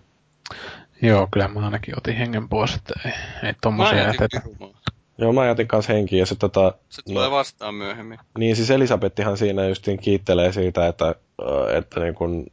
Joo, 1.02 1.28
kyllä 1.30 1.48
mä 1.48 1.64
ainakin 1.64 1.98
otin 1.98 2.16
hengen 2.16 2.48
pois, 2.48 2.74
että 2.74 2.94
ei, 3.06 3.12
ei 3.42 3.54
tommosia 3.62 3.98
jätetä. 3.98 4.42
Virumaan. 4.44 4.80
Joo, 5.18 5.32
mä 5.32 5.46
jätin 5.46 5.68
kanssa 5.68 5.92
henkiä 5.92 6.18
ja 6.18 6.26
se 6.26 6.34
tota... 6.34 6.74
Se 6.88 7.02
tulee 7.02 7.24
no, 7.24 7.30
vastaan 7.30 7.74
myöhemmin. 7.74 8.18
Niin, 8.38 8.56
siis 8.56 8.70
Elisabettihan 8.70 9.36
siinä 9.36 9.66
justiin 9.66 9.98
kiittelee 9.98 10.52
siitä, 10.52 10.86
että, 10.86 11.14
että 11.78 12.00
niin 12.00 12.14
kun 12.14 12.46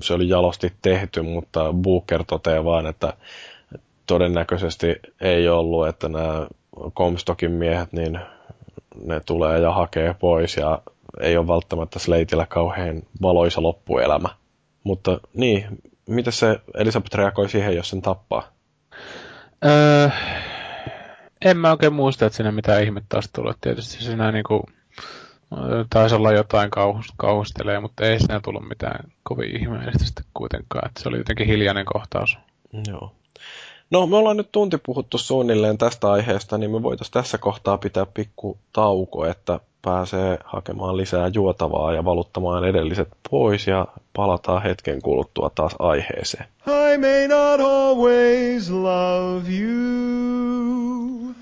se 0.00 0.14
oli 0.14 0.28
jalosti 0.28 0.72
tehty, 0.82 1.22
mutta 1.22 1.72
Booker 1.72 2.24
toteaa 2.24 2.64
vaan, 2.64 2.86
että 2.86 3.12
todennäköisesti 4.06 4.96
ei 5.20 5.48
ollut, 5.48 5.88
että 5.88 6.08
nämä 6.08 6.46
Comstockin 6.96 7.50
miehet, 7.50 7.92
niin 7.92 8.20
ne 9.04 9.20
tulee 9.20 9.60
ja 9.60 9.72
hakee 9.72 10.14
pois 10.14 10.56
ja 10.56 10.78
ei 11.20 11.36
ole 11.36 11.48
välttämättä 11.48 11.98
Slateillä 11.98 12.46
kauhean 12.46 13.02
valoisa 13.22 13.62
loppuelämä. 13.62 14.28
Mutta 14.84 15.20
niin, 15.34 15.82
miten 16.08 16.32
se 16.32 16.60
Elisabeth 16.74 17.16
reagoi 17.16 17.48
siihen, 17.48 17.76
jos 17.76 17.90
sen 17.90 18.02
tappaa? 18.02 18.48
Öö, 19.64 20.08
en 21.44 21.56
mä 21.56 21.70
oikein 21.70 21.92
muista, 21.92 22.26
että 22.26 22.36
siinä 22.36 22.52
mitään 22.52 22.82
ihmettä 22.82 23.16
olisi 23.16 23.30
tullut. 23.32 23.56
Tietysti 23.60 24.04
siinä 24.04 24.32
niinku, 24.32 24.66
taisi 25.90 26.14
olla 26.14 26.32
jotain 26.32 26.70
kauhust, 26.70 27.10
kauhustelee, 27.16 27.80
mutta 27.80 28.06
ei 28.06 28.18
siinä 28.18 28.40
tullut 28.40 28.68
mitään 28.68 29.12
kovin 29.22 29.56
ihmeellistä 29.56 30.04
sitten 30.04 30.24
kuitenkaan. 30.34 30.88
Että 30.88 31.02
se 31.02 31.08
oli 31.08 31.18
jotenkin 31.18 31.46
hiljainen 31.46 31.86
kohtaus. 31.86 32.38
Joo. 32.88 33.12
No, 33.90 34.06
me 34.06 34.16
ollaan 34.16 34.36
nyt 34.36 34.52
tunti 34.52 34.78
puhuttu 34.78 35.18
suunnilleen 35.18 35.78
tästä 35.78 36.10
aiheesta, 36.12 36.58
niin 36.58 36.70
me 36.70 36.82
voitaisiin 36.82 37.12
tässä 37.12 37.38
kohtaa 37.38 37.78
pitää 37.78 38.06
pikku 38.06 38.58
tauko, 38.72 39.26
että 39.26 39.60
pääsee 39.82 40.38
hakemaan 40.44 40.96
lisää 40.96 41.30
juotavaa 41.34 41.92
ja 41.92 42.04
valuttamaan 42.04 42.64
edelliset 42.64 43.08
pois 43.30 43.66
ja 43.66 43.86
palataan 44.16 44.62
hetken 44.62 45.02
kuluttua 45.02 45.50
taas 45.54 45.76
aiheeseen. 45.78 46.44
I 46.66 46.98
may 46.98 47.28
not 47.28 47.60
always 47.60 48.70
love 48.70 49.50
you, 49.50 51.34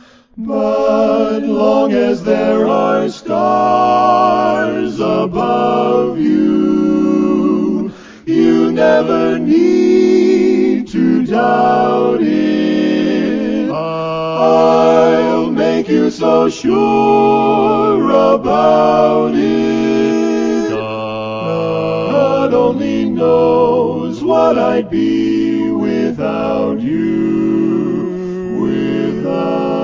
but 0.46 1.42
long 1.46 1.92
as 2.10 2.22
there 2.22 2.70
are 2.70 3.08
stars 3.08 5.00
above 5.00 6.18
you, 6.20 7.90
you 8.26 8.72
never 8.72 9.38
need 9.38 10.86
to 10.92 11.32
doubt 11.32 12.20
it. 12.22 13.70
I'll 13.72 15.49
you 15.90 16.10
so 16.10 16.48
sure 16.48 18.10
about 18.10 19.34
it. 19.34 20.70
God 20.70 22.54
only 22.54 23.10
knows 23.10 24.22
what 24.22 24.56
I'd 24.56 24.88
be 24.88 25.68
without 25.70 26.80
you, 26.80 28.52
without 28.60 29.80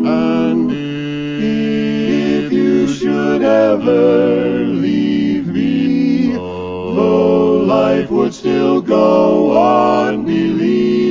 And 0.07 0.71
if 0.71 2.53
you 2.53 2.87
should 2.87 3.41
ever 3.41 4.65
leave 4.65 5.47
me, 5.47 6.31
though 6.31 7.57
life 7.65 8.09
would 8.09 8.33
still 8.33 8.81
go 8.81 9.57
on, 9.57 10.23
believe 10.25 11.06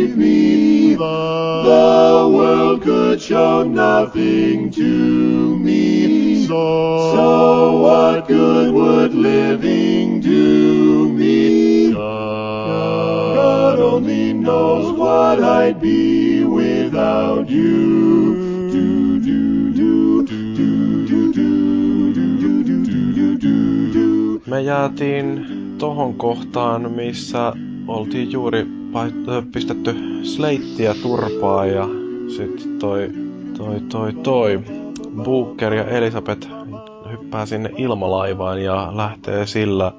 the 0.99 2.31
world 2.33 2.83
could 2.83 3.21
show 3.21 3.63
nothing 3.63 4.71
to 4.71 5.57
me. 5.59 6.47
So, 6.47 7.13
so 7.15 7.81
what 7.81 8.29
good 8.29 8.73
would 8.73 9.15
living 9.15 10.21
do 10.21 11.09
me? 11.13 11.93
God 11.93 13.79
only 13.79 14.33
knows 14.33 14.93
what 14.99 15.43
I'd 15.43 15.81
be 15.81 16.45
without 16.45 17.49
you. 17.51 18.71
Do, 18.71 19.21
do, 19.21 19.73
do, 19.73 20.27
do, 20.27 20.57
do, 20.57 21.07
do, 21.07 21.33
do, 21.33 21.73
do, 21.75 22.85
do, 23.15 23.39
do, 23.39 23.93
do. 23.93 24.41
Me 24.47 24.61
jäätiin 24.63 25.47
tohon 25.79 26.15
kohtaan, 26.15 26.93
missä 26.93 27.53
oltiin 27.89 28.33
juuri 28.33 28.67
pistetty 29.53 29.95
sleittiä 30.23 30.95
turpaa 31.03 31.67
ja 31.67 31.89
sit 32.37 32.79
toi, 32.79 33.11
toi, 33.57 33.81
toi, 33.81 34.13
toi 34.13 34.63
Booker 35.23 35.75
ja 35.75 35.85
Elisabeth 35.85 36.49
hyppää 37.11 37.47
sinne 37.47 37.71
ilmalaivaan 37.77 38.63
ja 38.63 38.93
lähtee 38.97 39.47
sillä 39.47 39.93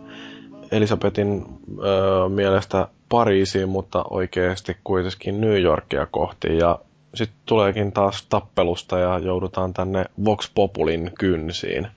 Elisabetin 0.72 1.45
ö, 1.80 2.30
mielestä 2.30 2.88
Pariisiin, 3.09 3.69
mutta 3.69 4.03
oikeasti 4.09 4.77
kuitenkin 4.84 5.41
New 5.41 5.61
Yorkia 5.61 6.05
kohti. 6.05 6.57
Ja 6.57 6.80
sitten 7.14 7.39
tuleekin 7.45 7.91
taas 7.91 8.26
tappelusta 8.30 8.99
ja 8.99 9.19
joudutaan 9.19 9.73
tänne 9.73 10.05
Vox 10.26 10.51
Populin 10.55 11.11
kynsiin. 11.19 11.88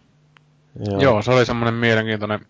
Joo. 0.90 1.00
Joo, 1.00 1.22
se 1.22 1.30
oli 1.30 1.46
semmoinen 1.46 1.74
mielenkiintoinen 1.74 2.40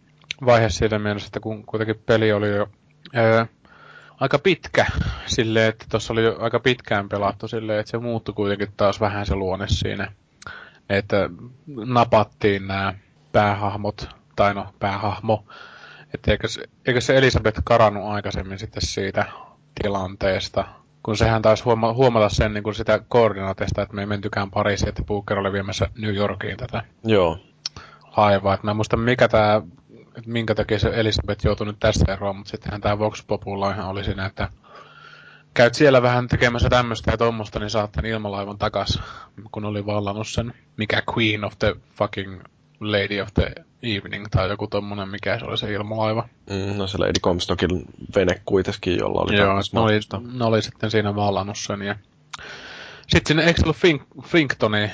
vaihe 0.47 0.71
siitä 0.71 0.99
mielessä, 0.99 1.27
että 1.27 1.41
kun 1.41 1.65
kuitenkin 1.67 2.03
peli 2.07 2.33
oli 2.33 2.49
jo 2.49 2.69
ää, 3.15 3.47
aika 4.21 4.39
pitkä 4.39 4.87
silleen, 5.27 5.69
että 5.69 5.87
tuossa 5.91 6.13
oli 6.13 6.23
aika 6.39 6.61
pitkään 6.61 7.09
pelattu 7.09 7.49
silleen, 7.49 7.81
että 7.81 7.91
se 7.91 7.99
muuttui 7.99 8.35
kuitenkin 8.35 8.73
taas 8.77 9.01
vähän 9.01 9.27
se 9.27 9.35
luonne 9.35 9.69
siinä. 9.69 10.13
Että 10.89 11.31
napattiin 11.87 12.67
nämä 12.69 12.95
päähahmot, 13.33 14.09
tai 14.37 14.55
no 14.55 14.67
päähahmo, 14.79 15.45
että 16.15 16.31
eikö, 16.31 16.49
se- 16.49 16.69
eikö 16.87 17.01
se 17.01 17.19
Elisabeth 17.19 17.61
karannut 17.65 18.05
aikaisemmin 18.05 18.59
sitten 18.59 18.83
siitä 18.87 19.27
tilanteesta, 19.83 20.65
kun 21.03 21.17
sehän 21.17 21.43
taisi 21.43 21.65
huoma- 21.65 21.93
huomata 21.93 22.29
sen 22.29 22.55
niin 22.55 22.65
kuin 22.65 22.75
sitä 22.75 23.01
koordinaateista, 23.09 23.83
että 23.83 23.95
me 23.95 24.03
ei 24.03 24.07
mentykään 24.07 24.51
Pariisiin, 24.51 24.89
että 24.89 25.03
Booker 25.05 25.39
oli 25.39 25.53
viemässä 25.53 25.87
New 25.99 26.15
Yorkiin 26.15 26.57
tätä 26.57 26.83
Joo. 27.05 27.39
laivaa. 28.17 28.55
Et 28.55 28.63
mä 28.63 28.71
en 28.71 28.77
muista 28.77 28.97
mikä 28.97 29.29
tää, 29.29 29.63
että 30.21 30.33
minkä 30.33 30.55
takia 30.55 30.79
se 30.79 30.91
Elisabeth 30.95 31.45
joutui 31.45 31.67
nyt 31.67 31.77
tästä 31.81 32.13
eroon, 32.13 32.37
mutta 32.37 32.51
sittenhän 32.51 32.81
tää 32.81 32.99
Vox 32.99 33.25
Populahan 33.27 33.89
oli 33.89 34.05
siinä, 34.05 34.27
että 34.27 34.49
käyt 35.55 35.75
siellä 35.75 36.03
vähän 36.03 36.29
tekemässä 36.29 36.69
tämmöistä 36.69 37.11
ja 37.11 37.19
tuommoista, 37.19 37.59
niin 37.59 37.71
saat 37.71 37.93
tän 37.93 38.07
ilmalaivan 38.07 38.59
takas, 38.59 39.03
kun 39.53 39.65
oli 39.65 39.87
vallannut 39.87 40.29
sen, 40.29 40.55
mikä 40.77 41.03
Queen 41.17 41.45
of 41.45 41.59
the 41.59 41.77
fucking 41.95 42.43
Lady 42.81 43.21
of 43.21 43.29
the 43.35 43.53
Evening, 43.83 44.27
tai 44.31 44.49
joku 44.49 44.67
tommonen, 44.67 45.09
mikä 45.09 45.39
se 45.39 45.45
oli 45.45 45.59
se 45.59 45.73
ilmalaiva. 45.73 46.29
Mm, 46.51 46.77
no 46.77 46.87
se 46.87 46.99
Lady 46.99 47.21
Comstockin 47.25 47.85
vene 48.15 48.41
kuitenkin, 48.45 48.99
jolla 48.99 49.21
oli 49.21 49.37
Joo, 49.37 49.55
ne 49.73 49.81
oli, 49.81 50.01
ne 50.39 50.45
oli 50.45 50.63
sitten 50.63 50.91
siinä 50.91 51.17
vallannut 51.17 51.59
sen, 51.59 51.83
ja 51.83 51.97
sitten 53.01 53.27
sinne, 53.27 53.45
eikö 53.45 53.61
se 53.61 53.65
ollut 53.65 53.77
Fink, 53.77 54.03
Finktoniin 54.25 54.91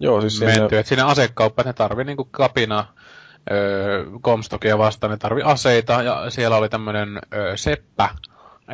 Joo, 0.00 0.20
siis 0.20 0.40
menty, 0.40 0.54
sinne, 0.54 0.78
että 0.78 0.88
siinä 0.88 1.06
asekauppa, 1.06 1.62
ne 1.62 1.72
tarvii 1.72 2.04
niinku 2.04 2.28
kapina 2.30 2.84
öö, 3.50 4.04
Comstockia 4.24 4.78
vastaan, 4.78 5.10
ne 5.10 5.16
tarvii 5.16 5.42
aseita, 5.42 6.02
ja 6.02 6.30
siellä 6.30 6.56
oli 6.56 6.68
tämmönen 6.68 7.18
öö, 7.34 7.56
seppä, 7.56 8.08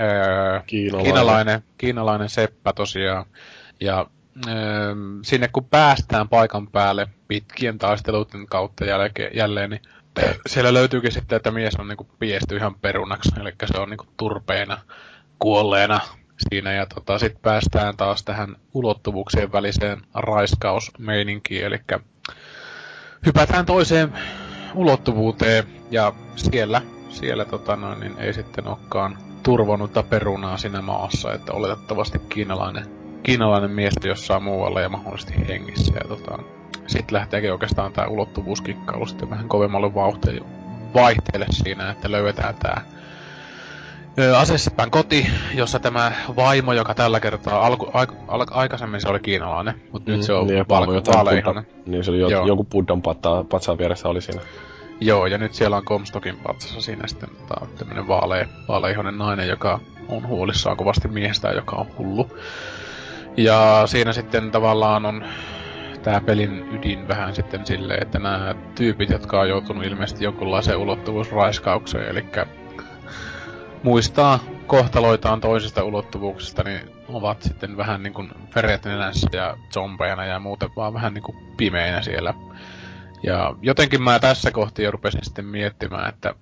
öö, 0.00 0.60
Kiinalainen. 0.66 1.04
kiinalainen, 1.04 1.62
kiinalainen 1.78 2.28
seppä 2.28 2.72
tosiaan, 2.72 3.24
ja 3.80 4.06
öö, 4.48 4.94
sinne 5.22 5.48
kun 5.48 5.64
päästään 5.64 6.28
paikan 6.28 6.68
päälle 6.68 7.06
pitkien 7.28 7.78
taisteluiden 7.78 8.46
kautta 8.46 8.84
jälkeen, 8.84 9.36
jälleen, 9.36 9.70
niin 9.70 9.82
siellä 10.46 10.74
löytyykin 10.74 11.12
sitten, 11.12 11.36
että 11.36 11.50
mies 11.50 11.76
on 11.76 11.88
niinku 11.88 12.08
piesty 12.18 12.56
ihan 12.56 12.74
perunaksi, 12.74 13.30
eli 13.40 13.52
se 13.72 13.78
on 13.78 13.90
niinku 13.90 14.06
turpeena 14.16 14.78
kuolleena 15.38 16.00
siinä. 16.48 16.72
Ja 16.72 16.86
tota, 16.86 17.18
sitten 17.18 17.42
päästään 17.42 17.96
taas 17.96 18.22
tähän 18.22 18.56
ulottuvuuksien 18.74 19.52
väliseen 19.52 20.02
raiskausmeininkiin, 20.14 21.64
eli 21.64 21.80
hypätään 23.26 23.66
toiseen 23.66 24.12
ulottuvuuteen 24.74 25.64
ja 25.90 26.12
siellä, 26.36 26.82
siellä 27.08 27.44
tota 27.44 27.76
noin, 27.76 28.00
niin 28.00 28.18
ei 28.18 28.34
sitten 28.34 28.68
olekaan 28.68 29.18
turvonnutta 29.42 30.02
perunaa 30.02 30.56
siinä 30.56 30.82
maassa, 30.82 31.32
että 31.32 31.52
oletettavasti 31.52 32.18
kiinalainen, 32.18 32.86
kiinalainen 33.22 33.70
mies 33.70 33.94
jossain 34.04 34.42
muualla 34.42 34.80
ja 34.80 34.88
mahdollisesti 34.88 35.48
hengissä 35.48 35.92
ja 35.94 36.08
tota, 36.08 36.38
sitten 36.86 37.14
lähteekin 37.16 37.52
oikeastaan 37.52 37.92
tämä 37.92 38.08
ulottuvuuskikkailu 38.08 39.06
sitten 39.06 39.30
vähän 39.30 39.48
kovemmalle 39.48 39.94
vauhtiin 39.94 40.44
vaihteelle 40.94 41.46
siinä, 41.50 41.90
että 41.90 42.10
löydetään 42.10 42.54
tämä 42.54 42.82
Asessepän 44.36 44.90
koti, 44.90 45.26
jossa 45.54 45.78
tämä 45.78 46.12
vaimo, 46.36 46.72
joka 46.72 46.94
tällä 46.94 47.20
kertaa 47.20 47.66
alku, 47.66 47.90
aik, 47.92 48.10
al, 48.28 48.46
aikaisemmin 48.50 49.00
se 49.00 49.08
oli 49.08 49.20
kiinalainen, 49.20 49.74
mutta 49.92 50.10
nyt 50.10 50.22
se 50.22 50.32
on 50.32 50.46
niin, 50.46 50.56
ja 50.58 50.64
val. 50.68 50.86
Buddha- 50.86 51.64
Niin 51.86 52.04
se 52.04 52.10
oli 52.10 52.20
jo, 52.20 52.28
Joo. 52.28 52.46
joku 52.46 52.64
Buddhan 52.64 53.02
patsaan 53.48 53.78
vieressä 53.78 54.08
oli 54.08 54.20
siinä. 54.20 54.40
Joo, 55.00 55.26
ja 55.26 55.38
nyt 55.38 55.54
siellä 55.54 55.76
on 55.76 55.84
Comstockin 55.84 56.36
patsassa 56.46 56.80
siinä 56.80 57.06
sitten 57.06 57.28
tota, 57.28 57.66
tämmönen 57.78 58.08
vaalea, 58.08 58.46
vaaleihonen 58.68 59.18
nainen, 59.18 59.48
joka 59.48 59.80
on 60.08 60.26
huolissaan 60.28 60.76
kovasti 60.76 61.08
miehestään, 61.08 61.56
joka 61.56 61.76
on 61.76 61.86
hullu. 61.98 62.30
Ja 63.36 63.82
siinä 63.86 64.12
sitten 64.12 64.50
tavallaan 64.50 65.06
on 65.06 65.24
tämä 66.02 66.20
pelin 66.20 66.68
ydin 66.72 67.08
vähän 67.08 67.34
sitten 67.34 67.66
silleen, 67.66 68.02
että 68.02 68.18
nämä 68.18 68.54
tyypit, 68.74 69.10
jotka 69.10 69.40
on 69.40 69.48
joutunut 69.48 69.84
ilmeisesti 69.84 70.24
jonkunlaiseen 70.24 70.78
ulottuvuusraiskaukseen, 70.78 72.08
eli 72.08 72.24
muistaa 73.84 74.38
kohtaloitaan 74.66 75.40
toisista 75.40 75.84
ulottuvuuksista, 75.84 76.62
niin 76.62 76.90
ovat 77.08 77.42
sitten 77.42 77.76
vähän 77.76 78.02
niin 78.02 78.12
kuin 78.12 78.30
veret 78.54 78.84
nenässä 78.84 79.28
ja 79.32 79.56
zombeina 79.74 80.24
ja 80.24 80.38
muuten 80.38 80.70
vaan 80.76 80.94
vähän 80.94 81.14
niin 81.14 81.22
kuin 81.22 81.38
pimeinä 81.56 82.02
siellä. 82.02 82.34
Ja 83.22 83.56
jotenkin 83.62 84.02
mä 84.02 84.18
tässä 84.18 84.50
kohti 84.50 84.90
rupesin 84.90 85.24
sitten 85.24 85.46
miettimään, 85.46 86.08
että 86.08 86.34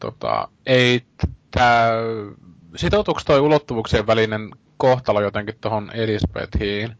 tota, 0.00 0.48
ei 0.66 1.04
tää, 1.50 1.90
sitoutuuko 2.76 3.20
toi 3.26 3.40
ulottuvuuksien 3.40 4.06
välinen 4.06 4.50
kohtalo 4.76 5.20
jotenkin 5.20 5.54
tuohon 5.60 5.90
Elisabethiin? 5.94 6.96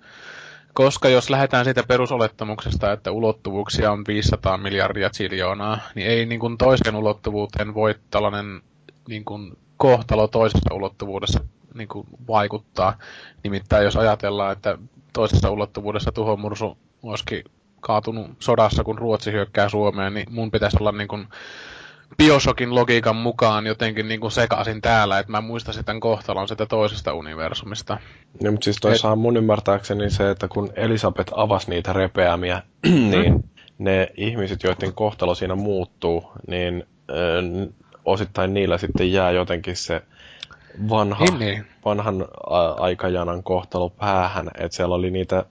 Koska 0.75 1.09
jos 1.09 1.31
lähdetään 1.31 1.65
siitä 1.65 1.83
perusolettamuksesta, 1.83 2.93
että 2.93 3.11
ulottuvuuksia 3.11 3.93
on 3.93 4.05
500 4.09 4.57
miljardia 4.57 5.11
ziljoonaa, 5.11 5.79
niin 5.95 6.07
ei 6.07 6.27
niin 6.27 6.41
kuin 6.41 6.59
toiseen 6.59 6.97
ulottuvuuteen 6.97 7.75
voi 7.75 7.95
tällainen 8.11 8.63
niin 9.09 9.25
kuin 9.25 9.57
kohtalo 9.83 10.29
toisessa 10.29 10.75
ulottuvuudessa 10.75 11.41
niin 11.75 11.89
kuin 11.89 12.07
vaikuttaa. 12.29 12.99
Nimittäin 13.45 13.85
jos 13.85 13.97
ajatellaan, 13.97 14.53
että 14.53 14.79
toisessa 15.13 15.51
ulottuvuudessa 15.51 16.13
tuhomursu 16.13 16.79
olisikin 17.03 17.45
kaatunut 17.81 18.31
sodassa, 18.39 18.85
kun 18.85 18.99
Ruotsi 18.99 19.33
hyökkää 19.33 19.69
Suomeen, 19.69 20.15
niin 20.15 20.27
mun 20.31 20.51
pitäisi 20.51 20.77
olla 20.81 20.93
niin 20.93 21.09
kuin 21.09 21.27
Bioshockin 22.19 22.75
logiikan 22.75 23.17
mukaan 23.17 23.67
jotenkin 23.67 24.09
niin 24.09 24.21
kuin 24.21 24.31
sekaisin 24.31 24.81
täällä, 24.81 25.19
että 25.19 25.33
mä 25.33 25.41
muistaisin 25.41 25.85
tämän 25.85 26.01
kohtalon 26.01 26.49
sitä 26.49 26.67
toisesta 26.67 27.15
universumista. 27.15 27.99
No, 28.43 28.51
mutta 28.51 28.65
siis 28.65 28.77
toisaalta 28.81 29.17
mun 29.17 29.37
ymmärtääkseni 29.37 30.11
se, 30.11 30.31
että 30.31 30.49
kun 30.49 30.73
Elisabeth 30.77 31.33
avasi 31.37 31.71
niitä 31.71 31.93
repeämiä, 31.93 32.63
niin 33.11 33.51
ne 33.79 34.09
ihmiset, 34.17 34.63
joiden 34.63 34.93
kohtalo 34.93 35.35
siinä 35.35 35.55
muuttuu, 35.55 36.33
niin 36.49 36.85
osittain 38.05 38.55
niillä 38.55 38.79
sitten 38.79 39.13
jää 39.13 39.31
jotenkin 39.31 39.77
se 39.77 40.03
vanha, 40.89 41.25
Niin, 41.25 41.39
niin. 41.39 41.67
vanhan 41.85 42.25
a- 42.51 42.73
aikajanan 42.85 43.43
kohtalo 43.43 43.89
päähän. 43.91 44.51
Että 44.59 44.77
siellä 44.77 44.95
oli 44.95 45.11
niitä, 45.11 45.45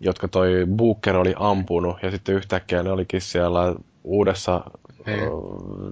jotka 0.00 0.28
toi 0.28 0.66
Booker 0.76 1.16
oli 1.16 1.34
ampunut, 1.36 1.96
ja 2.02 2.10
sitten 2.10 2.34
yhtäkkiä 2.34 2.82
ne 2.82 2.90
olikin 2.92 3.20
siellä 3.20 3.74
uudessa 4.04 4.60
Niin. 5.06 5.20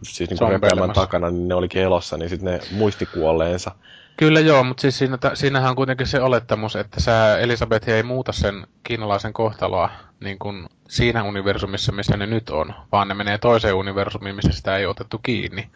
siis 0.03 0.31
niin 0.31 0.39
Zombeilemassa. 0.39 1.01
takana, 1.01 1.31
niin 1.31 1.49
ne 1.49 1.55
olikin 1.55 1.83
elossa, 1.83 2.17
niin 2.17 2.29
sitten 2.29 2.53
ne 2.53 2.61
muisti 2.71 3.07
kuolleensa. 3.07 3.71
Kyllä 4.17 4.41
joo, 4.41 4.65
mutta 4.65 4.81
siis 4.81 4.99
siinä, 4.99 5.19
siinähän 5.35 5.71
on 5.71 5.77
kuitenkin 5.77 6.07
se 6.07 6.21
olettamus, 6.21 6.77
että 6.77 7.01
sä 7.01 7.39
Elisabeth 7.39 7.89
ei 7.89 8.03
muuta 8.03 8.33
sen 8.33 8.67
kiinalaisen 8.83 9.33
kohtaloa 9.33 9.91
niin 10.21 10.39
kuin 10.39 10.67
siinä 10.89 11.23
universumissa, 11.25 11.93
missä 11.93 12.17
ne 12.17 12.27
nyt 12.27 12.51
on, 12.51 12.75
vaan 12.93 13.09
ne 13.09 13.15
menee 13.15 13.39
toiseen 13.39 13.75
universumiin, 13.75 14.37
missä 14.37 14.53
sitä 14.53 14.77
ei 14.77 14.87
otettu 14.87 15.19
kiinni. 15.23 15.69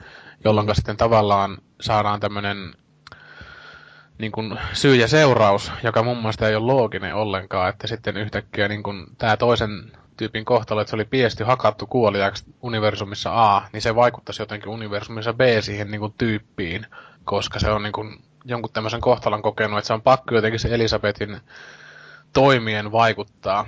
Jolloin 0.44 0.74
sitten 0.74 0.96
tavallaan 0.96 1.58
saadaan 1.80 2.20
tämmöinen 2.20 2.74
niin 4.18 4.32
kuin 4.32 4.58
syy 4.72 4.94
ja 4.96 5.08
seuraus, 5.08 5.72
joka 5.82 6.02
mun 6.02 6.16
mielestä 6.16 6.48
ei 6.48 6.56
ole 6.56 6.66
looginen 6.66 7.14
ollenkaan, 7.14 7.68
että 7.68 7.86
sitten 7.86 8.16
yhtäkkiä 8.16 8.68
niin 8.68 8.82
kuin 8.82 9.06
tämä 9.18 9.36
toisen 9.36 9.92
tyypin 10.16 10.44
kohtalo, 10.44 10.80
että 10.80 10.90
se 10.90 10.96
oli 10.96 11.04
piesti 11.04 11.44
hakattu 11.44 11.86
kuoliaksi 11.86 12.44
universumissa 12.62 13.54
A, 13.54 13.62
niin 13.72 13.82
se 13.82 13.94
vaikuttaisi 13.94 14.42
jotenkin 14.42 14.68
universumissa 14.68 15.32
B 15.32 15.40
siihen 15.60 15.90
niin 15.90 16.00
kuin 16.00 16.14
tyyppiin, 16.18 16.86
koska 17.24 17.58
se 17.58 17.70
on 17.70 17.82
niin 17.82 17.92
kuin 17.92 18.22
jonkun 18.44 18.72
tämmöisen 18.72 19.00
kohtalon 19.00 19.42
kokenut, 19.42 19.78
että 19.78 19.86
se 19.86 19.92
on 19.92 20.02
pakko 20.02 20.34
jotenkin 20.34 20.60
se 20.60 20.74
Elisabetin 20.74 21.40
toimien 22.32 22.92
vaikuttaa 22.92 23.66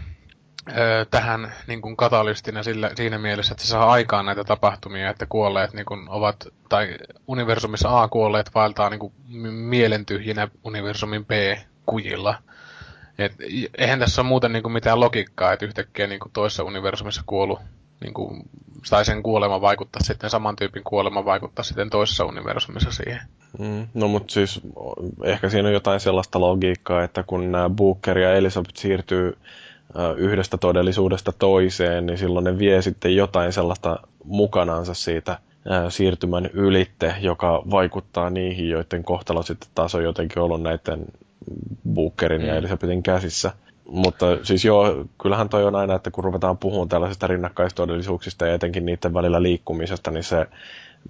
tähän 1.11 1.53
niin 1.67 1.83
kuin 1.83 1.97
katalystina 1.97 2.63
sillä, 2.63 2.91
siinä 2.95 3.19
mielessä, 3.19 3.53
että 3.53 3.65
se 3.65 3.69
saa 3.71 3.93
aikaan 3.93 4.27
näitä 4.27 4.45
tapahtumia, 4.45 5.11
että 5.11 5.27
kuolleet 5.27 5.73
niin 5.73 5.87
kuin 5.87 6.09
ovat, 6.09 6.49
tai 6.69 6.97
universumissa 7.27 8.03
A 8.03 8.09
kuolleet 8.09 8.51
vaeltaa 8.55 8.91
niin 8.91 9.01
kuin 9.01 9.13
mielentyhjinä 9.53 10.49
universumin 10.65 11.27
B 11.27 11.31
kujilla. 11.87 12.35
Et, 13.19 13.33
eihän 13.79 13.99
tässä 13.99 14.23
ole 14.23 14.29
muuten 14.29 14.53
niin 14.53 14.63
kuin 14.63 14.73
mitään 14.73 15.01
logiikkaa, 15.01 15.53
että 15.53 15.67
yhtäkkiä 15.67 16.07
niin 16.07 16.21
kuin 16.21 16.33
toisessa 16.33 16.65
universumissa 16.65 17.23
kuollut 17.27 17.61
niin 18.01 18.15
kuin, 18.15 18.43
tai 18.91 19.05
sen 19.05 19.23
kuolema 19.23 19.61
vaikuttaa 19.61 20.03
sitten, 20.03 20.31
saman 20.31 20.57
tyypin 20.57 20.85
kuolema 20.85 21.25
vaikuttaa 21.25 21.63
sitten 21.63 21.91
toisessa 21.91 22.25
universumissa 22.25 22.93
siihen. 22.93 23.21
Mm, 23.59 23.87
no 23.95 24.09
mutta 24.09 24.33
siis 24.33 24.61
ehkä 25.25 25.49
siinä 25.49 25.69
on 25.69 25.75
jotain 25.75 26.01
sellaista 26.01 26.41
logiikkaa, 26.41 27.05
että 27.05 27.23
kun 27.23 27.53
nämä 27.53 27.71
Booker 27.71 28.19
ja 28.19 28.35
Elisabeth 28.35 28.77
siirtyy 28.77 29.37
yhdestä 30.17 30.59
todellisuudesta 30.59 31.33
toiseen, 31.39 32.07
niin 32.07 32.19
silloin 32.19 32.45
ne 32.45 32.59
vie 32.59 32.83
sitten 32.83 33.17
jotain 33.17 33.53
sellaista 33.53 33.99
mukanansa 34.25 34.95
siitä 34.95 35.39
siirtymän 35.89 36.51
ylitte, 36.53 37.15
joka 37.21 37.63
vaikuttaa 37.71 38.31
niihin, 38.31 38.69
joiden 38.69 39.05
kohtalo 39.05 39.43
sitten 39.43 39.71
taas 39.75 39.95
on 39.95 40.05
jotenkin 40.05 40.43
ollut 40.43 40.63
näiden 40.63 41.05
Bookerin 41.95 42.41
mm. 42.41 42.47
ja 42.47 42.55
Elisabethin 42.55 43.03
käsissä. 43.03 43.53
Mutta 43.89 44.27
siis 44.43 44.65
joo, 44.65 45.05
kyllähän 45.23 45.49
toi 45.49 45.65
on 45.65 45.75
aina, 45.75 45.95
että 45.95 46.11
kun 46.11 46.25
ruvetaan 46.25 46.59
puhumaan 46.59 46.89
tällaisista 46.89 47.27
rinnakkaistodellisuuksista 47.27 48.47
ja 48.47 48.55
etenkin 48.55 48.87
niiden 48.87 49.15
välillä 49.15 49.43
liikkumisesta, 49.43 50.11
niin 50.11 50.25
se 50.25 50.47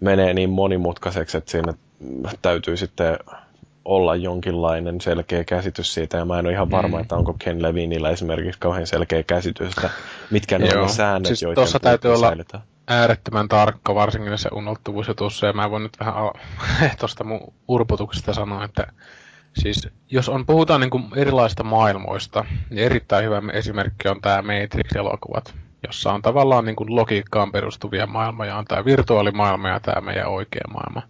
menee 0.00 0.34
niin 0.34 0.50
monimutkaiseksi, 0.50 1.36
että 1.38 1.50
siinä 1.50 1.74
täytyy 2.42 2.76
sitten 2.76 3.18
olla 3.84 4.16
jonkinlainen 4.16 5.00
selkeä 5.00 5.44
käsitys 5.44 5.94
siitä, 5.94 6.16
ja 6.16 6.24
mä 6.24 6.38
en 6.38 6.46
ole 6.46 6.52
ihan 6.52 6.70
varma, 6.70 6.96
mm. 6.96 7.02
että 7.02 7.16
onko 7.16 7.34
Ken 7.38 7.62
Levinillä 7.62 8.10
esimerkiksi 8.10 8.60
kauhean 8.60 8.86
selkeä 8.86 9.22
käsitys, 9.22 9.68
että 9.68 9.90
mitkä 10.30 10.58
ne 10.58 10.76
on 10.76 10.88
säännöt, 10.88 11.26
siis 11.26 11.42
joiden 11.42 11.54
tuossa 11.54 11.80
täytyy 11.80 12.14
olla 12.14 12.28
säilytään. 12.28 12.62
äärettömän 12.88 13.48
tarkka, 13.48 13.94
varsinkin 13.94 14.38
se 14.38 14.48
ulottuvuusjutussa, 14.52 15.46
ja 15.46 15.52
mä 15.52 15.70
voin 15.70 15.82
nyt 15.82 16.00
vähän 16.00 16.14
tuosta 17.00 17.24
mun 17.24 17.52
urputuksesta 17.68 18.34
sanoa, 18.34 18.64
että 18.64 18.86
Siis 19.56 19.88
jos 20.10 20.28
on, 20.28 20.46
puhutaan 20.46 20.80
niin 20.80 20.90
kuin 20.90 21.04
erilaisista 21.16 21.64
maailmoista, 21.64 22.44
niin 22.70 22.84
erittäin 22.84 23.24
hyvä 23.24 23.42
esimerkki 23.52 24.08
on 24.08 24.20
tämä 24.20 24.42
Matrix-elokuvat, 24.42 25.54
jossa 25.86 26.12
on 26.12 26.22
tavallaan 26.22 26.64
niin 26.64 26.76
kuin 26.76 26.96
logiikkaan 26.96 27.52
perustuvia 27.52 28.06
maailmoja, 28.06 28.56
on 28.56 28.64
tämä 28.64 28.84
virtuaalimaailma 28.84 29.68
ja 29.68 29.80
tämä 29.80 30.00
meidän 30.00 30.28
oikea 30.28 30.64
maailma. 30.72 31.02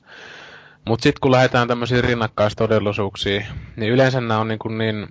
Mutta 0.89 1.03
sitten 1.03 1.21
kun 1.21 1.31
lähdetään 1.31 1.69
tämmöisiin 1.69 2.05
rinnakkaistodellisuuksiin, 2.05 3.47
niin 3.77 3.93
yleensä 3.93 4.21
nämä 4.21 4.41
on 4.41 4.49
niin, 4.49 4.59
kuin 4.59 4.79
niin 4.79 5.09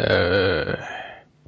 öö, 0.00 0.82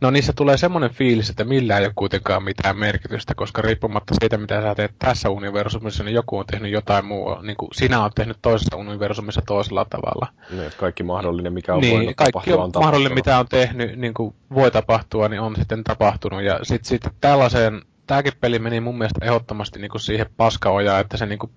No 0.01 0.11
niissä 0.11 0.33
tulee 0.33 0.57
semmoinen 0.57 0.91
fiilis, 0.91 1.31
että 1.31 1.45
millään 1.45 1.81
ei 1.81 1.87
ole 1.87 1.93
kuitenkaan 1.97 2.45
mitään 2.45 2.79
merkitystä, 2.79 3.35
koska 3.35 3.63
riippumatta 3.63 4.15
siitä, 4.21 4.39
mitä 4.39 4.63
sä 4.63 4.75
teet 4.75 4.95
tässä 4.99 5.31
universumissa, 5.31 6.05
niin 6.05 6.15
joku 6.15 6.39
on 6.39 6.47
tehnyt 6.47 6.73
jotain 6.73 7.05
muuta. 7.05 7.43
Niin 7.43 7.57
kuin 7.57 7.69
sinä 7.75 8.03
olet 8.03 8.15
tehnyt 8.15 8.39
toisessa 8.43 8.77
universumissa 8.77 9.43
toisella 9.47 9.85
tavalla. 9.85 10.27
Niin, 10.51 10.71
kaikki 10.77 11.03
mahdollinen, 11.03 11.53
mikä 11.53 11.75
on 11.75 11.81
niin, 11.81 11.97
voinut 11.97 12.17
kaikki 12.17 12.33
tapahtua, 12.33 12.65
on, 12.65 12.71
on 12.75 12.83
mahdollinen, 12.85 13.15
mitä 13.15 13.39
on 13.39 13.47
tehnyt, 13.49 13.97
niin 13.97 14.15
kuin 14.15 14.35
voi 14.55 14.71
tapahtua, 14.71 15.29
niin 15.29 15.41
on 15.41 15.57
sitten 15.57 15.85
tapahtunut. 15.85 16.43
Ja 16.43 16.61
sitten 16.63 16.89
sit 16.89 17.03
tällaiseen, 17.21 17.83
tämäkin 18.11 18.33
peli 18.41 18.59
meni 18.59 18.81
mun 18.81 18.99
mielestä 18.99 19.25
ehdottomasti 19.25 19.79
niin 19.79 19.91
kuin 19.91 20.01
siihen 20.01 20.27
paskaojaan, 20.37 21.01
että 21.01 21.17
se 21.17 21.27
niin 21.27 21.39
kuin 21.39 21.53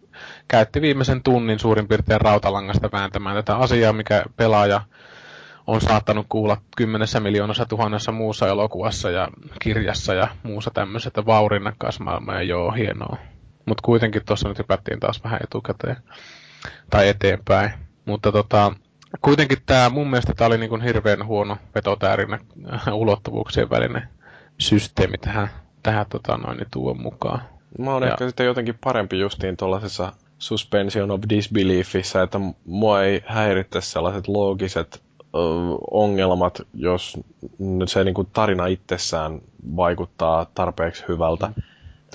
käytti 0.47 0.81
viimeisen 0.81 1.23
tunnin 1.23 1.59
suurin 1.59 1.87
piirtein 1.87 2.21
rautalangasta 2.21 2.89
vääntämään 2.91 3.35
tätä 3.35 3.55
asiaa, 3.55 3.93
mikä 3.93 4.23
pelaaja 4.37 4.81
on 5.67 5.81
saattanut 5.81 6.25
kuulla 6.29 6.57
kymmenessä 6.77 7.19
miljoonassa 7.19 7.65
tuhannessa 7.65 8.11
muussa 8.11 8.47
elokuvassa 8.47 9.09
ja 9.09 9.27
kirjassa 9.61 10.13
ja 10.13 10.27
muussa 10.43 10.71
tämmöisestä 10.73 11.25
vaurinnakkaismaailma 11.25 12.33
ja 12.33 12.41
joo, 12.43 12.71
hienoa. 12.71 13.17
Mutta 13.65 13.81
kuitenkin 13.85 14.25
tuossa 14.25 14.49
nyt 14.49 14.57
hypättiin 14.57 14.99
taas 14.99 15.23
vähän 15.23 15.39
etukäteen 15.43 15.97
tai 16.89 17.07
eteenpäin. 17.09 17.71
Mutta 18.05 18.31
tota, 18.31 18.73
kuitenkin 19.21 19.57
tämä 19.65 19.89
mun 19.89 20.09
mielestä 20.09 20.33
tämä 20.33 20.47
oli 20.47 20.57
niin 20.57 20.81
hirveän 20.81 21.25
huono 21.25 21.57
vetotäärinä 21.75 22.39
ulottuvuuksien 22.91 23.69
välinen 23.69 24.07
systeemi 24.59 25.17
tähän, 25.17 25.49
tähän 25.83 26.05
tota 26.09 26.37
noin, 26.37 26.57
niin 26.57 26.67
tuon 26.71 27.01
mukaan. 27.01 27.41
Mä 27.79 27.93
oon 27.93 28.03
ja... 28.03 28.09
ehkä 28.09 28.27
sitten 28.27 28.45
jotenkin 28.45 28.77
parempi 28.83 29.19
justiin 29.19 29.57
tuollaisessa 29.57 30.13
suspension 30.39 31.11
of 31.11 31.21
disbeliefissa, 31.29 32.21
että 32.21 32.39
mua 32.65 33.03
ei 33.03 33.23
häiritse 33.25 33.81
sellaiset 33.81 34.27
loogiset 34.27 35.01
ongelmat, 35.91 36.61
jos 36.73 37.19
se 37.85 38.03
niin 38.03 38.13
kuin 38.13 38.27
tarina 38.33 38.67
itsessään 38.67 39.41
vaikuttaa 39.75 40.45
tarpeeksi 40.55 41.03
hyvältä. 41.07 41.49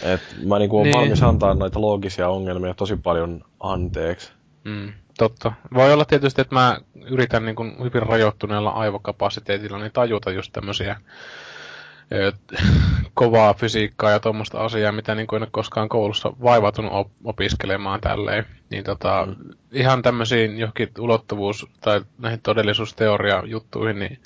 Et 0.02 0.20
mä 0.46 0.58
niin 0.58 0.70
kuin 0.70 0.84
niin. 0.84 0.96
valmis 0.96 1.22
antaa 1.22 1.54
noita 1.54 1.80
loogisia 1.80 2.28
ongelmia 2.28 2.74
tosi 2.74 2.96
paljon 2.96 3.44
anteeksi. 3.60 4.32
Mm, 4.64 4.92
totta. 5.18 5.52
Voi 5.74 5.92
olla 5.92 6.04
tietysti, 6.04 6.40
että 6.40 6.54
mä 6.54 6.78
yritän 7.10 7.44
niin 7.44 7.56
kuin 7.56 7.76
hyvin 7.84 8.02
rajoittuneella 8.02 8.70
aivokapasiteetilla 8.70 9.78
niin 9.78 9.92
tajuta 9.92 10.30
just 10.30 10.52
tämmöisiä 10.52 11.00
kovaa 13.14 13.54
fysiikkaa 13.54 14.10
ja 14.10 14.20
tuommoista 14.20 14.60
asiaa, 14.60 14.92
mitä 14.92 15.14
niin 15.14 15.26
kuin 15.26 15.36
en 15.36 15.42
ole 15.42 15.48
koskaan 15.52 15.88
koulussa 15.88 16.32
vaivautunut 16.42 16.92
op- 16.92 17.12
opiskelemaan 17.24 18.00
tälleen. 18.00 18.46
Niin 18.70 18.84
tota, 18.84 19.26
mm. 19.26 19.50
ihan 19.72 20.02
tämmöisiin 20.02 20.58
johonkin 20.58 20.90
ulottuvuus- 20.98 21.66
tai 21.80 22.00
näihin 22.18 22.40
todellisuusteoria-juttuihin, 22.42 23.98
niin 23.98 24.18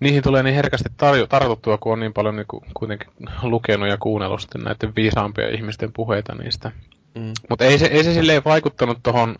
niihin 0.00 0.22
tulee 0.22 0.42
niin 0.42 0.54
herkästi 0.54 0.88
tarjo- 0.88 1.26
tartuttua, 1.28 1.78
kun 1.78 1.92
on 1.92 2.00
niin 2.00 2.12
paljon 2.12 2.36
niin 2.36 2.46
kuin, 2.48 2.64
kuitenkin 2.74 3.08
lukenut 3.42 3.88
ja 3.88 3.96
kuunnellut 3.98 4.40
sitten 4.40 4.64
näiden 4.64 4.96
viisaampia 4.96 5.48
ihmisten 5.48 5.92
puheita 5.92 6.34
niistä. 6.34 6.72
Mm. 7.14 7.32
Mutta 7.50 7.64
ei 7.64 7.78
se, 7.78 7.86
ei 7.86 8.04
se 8.04 8.14
silleen 8.14 8.44
vaikuttanut 8.44 8.98
tuohon 9.02 9.36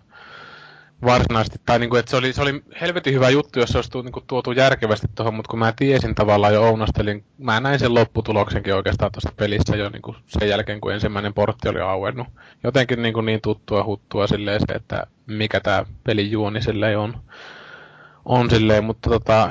varsinaisesti, 1.04 1.60
tai 1.66 1.78
niinku, 1.78 1.96
että 1.96 2.10
se 2.10 2.16
oli, 2.16 2.32
se 2.32 2.42
oli 2.42 2.62
helvetin 2.80 3.14
hyvä 3.14 3.30
juttu, 3.30 3.58
jos 3.58 3.70
se 3.70 3.78
olisi 3.78 3.90
niinku, 4.02 4.20
tuotu 4.26 4.52
järkevästi 4.52 5.06
tuohon, 5.14 5.34
mutta 5.34 5.50
kun 5.50 5.58
mä 5.58 5.72
tiesin 5.72 6.14
tavallaan 6.14 6.54
jo 6.54 6.62
ounastelin, 6.62 7.24
mä 7.38 7.60
näin 7.60 7.78
sen 7.78 7.94
lopputuloksenkin 7.94 8.74
oikeastaan 8.74 9.12
tuossa 9.12 9.32
pelissä 9.36 9.76
jo 9.76 9.88
niinku, 9.88 10.16
sen 10.26 10.48
jälkeen, 10.48 10.80
kun 10.80 10.92
ensimmäinen 10.92 11.34
portti 11.34 11.68
oli 11.68 11.80
auennut. 11.80 12.26
Jotenkin 12.64 13.02
niinku, 13.02 13.20
niin 13.20 13.40
tuttua 13.40 13.84
huttua 13.84 14.26
silleen 14.26 14.60
se, 14.60 14.72
että 14.72 15.06
mikä 15.26 15.60
tämä 15.60 15.84
pelin 16.04 16.30
juoni 16.30 16.62
silleen 16.62 16.98
on, 16.98 17.20
on 18.24 18.50
silleen, 18.50 18.84
mutta 18.84 19.10
tota, 19.10 19.50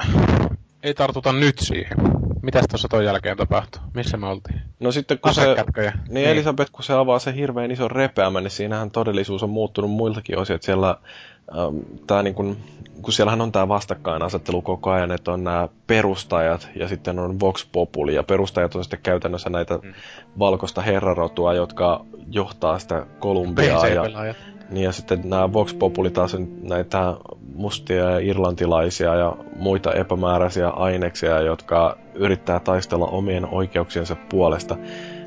ei 0.84 0.94
tartuta 0.94 1.34
nyt 1.34 1.60
siihen. 1.60 1.98
Mitäs 2.42 2.66
tuossa 2.70 2.88
ton 2.88 3.06
jälkeen 3.06 3.38
tapahtui? 3.38 3.82
Missä 3.94 4.18
me 4.18 4.28
oltiin? 4.28 4.62
No 4.80 4.92
sitten 4.92 5.20
kun 5.20 5.34
se, 5.34 5.56
niin, 5.78 5.94
niin, 6.10 6.28
Elisabeth, 6.28 6.72
kun 6.72 6.84
se 6.84 6.94
avaa 6.94 7.20
se 7.20 7.36
hirveän 7.36 7.72
ison 7.72 7.92
repeämän, 7.92 8.44
niin 8.44 8.52
siinähän 8.52 8.92
todellisuus 8.92 9.44
on 9.44 9.50
muuttunut 9.50 9.92
muiltakin 9.92 10.38
osin. 10.38 10.56
Että 10.56 10.66
siellä 10.66 10.98
tää 12.08 12.24
niin 12.24 12.36
kun, 12.36 12.58
kun 13.02 13.14
siellähän 13.14 13.42
on 13.42 13.52
tämä 13.52 13.68
vastakkainasettelu 13.68 14.62
koko 14.62 14.92
ajan, 14.92 15.12
että 15.12 15.32
on 15.32 15.44
nämä 15.44 15.70
perustajat 15.88 16.70
ja 16.76 16.88
sitten 16.88 17.20
on 17.20 17.40
Vox 17.40 17.68
Populi. 17.72 18.16
Ja 18.16 18.24
perustajat 18.24 18.76
on 18.76 18.84
sitten 18.84 19.00
käytännössä 19.04 19.50
näitä 19.50 19.80
mm. 19.84 19.94
valkoista 20.40 20.82
herrarotua, 20.82 21.54
jotka 21.54 22.06
johtaa 22.32 22.80
sitä 22.80 23.06
Kolumbiaa. 23.20 23.88
Ja, 23.88 24.04
niin 24.70 24.84
ja 24.84 24.92
sitten 24.92 25.22
nämä 25.24 25.54
Vox 25.54 25.74
Populi 25.80 26.10
taas 26.10 26.36
on 26.36 26.48
näitä 26.62 27.18
mustia 27.56 28.10
ja 28.10 28.20
irlantilaisia 28.20 29.16
ja 29.16 29.36
muita 29.56 29.94
epämääräisiä 29.94 30.70
aineksia, 30.70 31.42
jotka 31.42 31.98
yrittää 32.14 32.60
taistella 32.60 33.06
omien 33.06 33.46
oikeuksiensa 33.46 34.16
puolesta. 34.30 34.78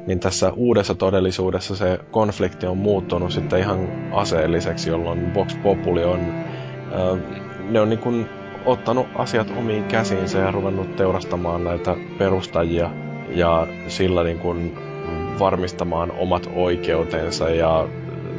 Niin 0.08 0.20
tässä 0.20 0.52
uudessa 0.52 0.94
todellisuudessa 0.94 1.76
se 1.76 2.00
konflikti 2.10 2.66
on 2.66 2.78
muuttunut 2.78 3.32
sitten 3.32 3.58
ihan 3.58 3.88
aseelliseksi, 4.12 4.90
jolloin 4.90 5.34
Vox 5.34 5.56
Populi 5.62 6.04
on, 6.04 6.20
äh, 6.20 7.18
ne 7.70 7.80
on 7.80 7.88
niin 7.88 7.98
kuin 7.98 8.28
ottanut 8.66 9.06
asiat 9.14 9.52
omiin 9.58 9.84
käsiinsä 9.84 10.38
ja 10.38 10.50
ruvennut 10.50 10.96
teurastamaan 10.96 11.64
näitä 11.64 11.96
perustajia 12.18 12.90
ja 13.28 13.66
sillä 13.88 14.24
niin 14.24 14.38
kuin 14.38 14.78
varmistamaan 15.38 16.12
omat 16.18 16.50
oikeutensa. 16.54 17.50
Ja 17.50 17.88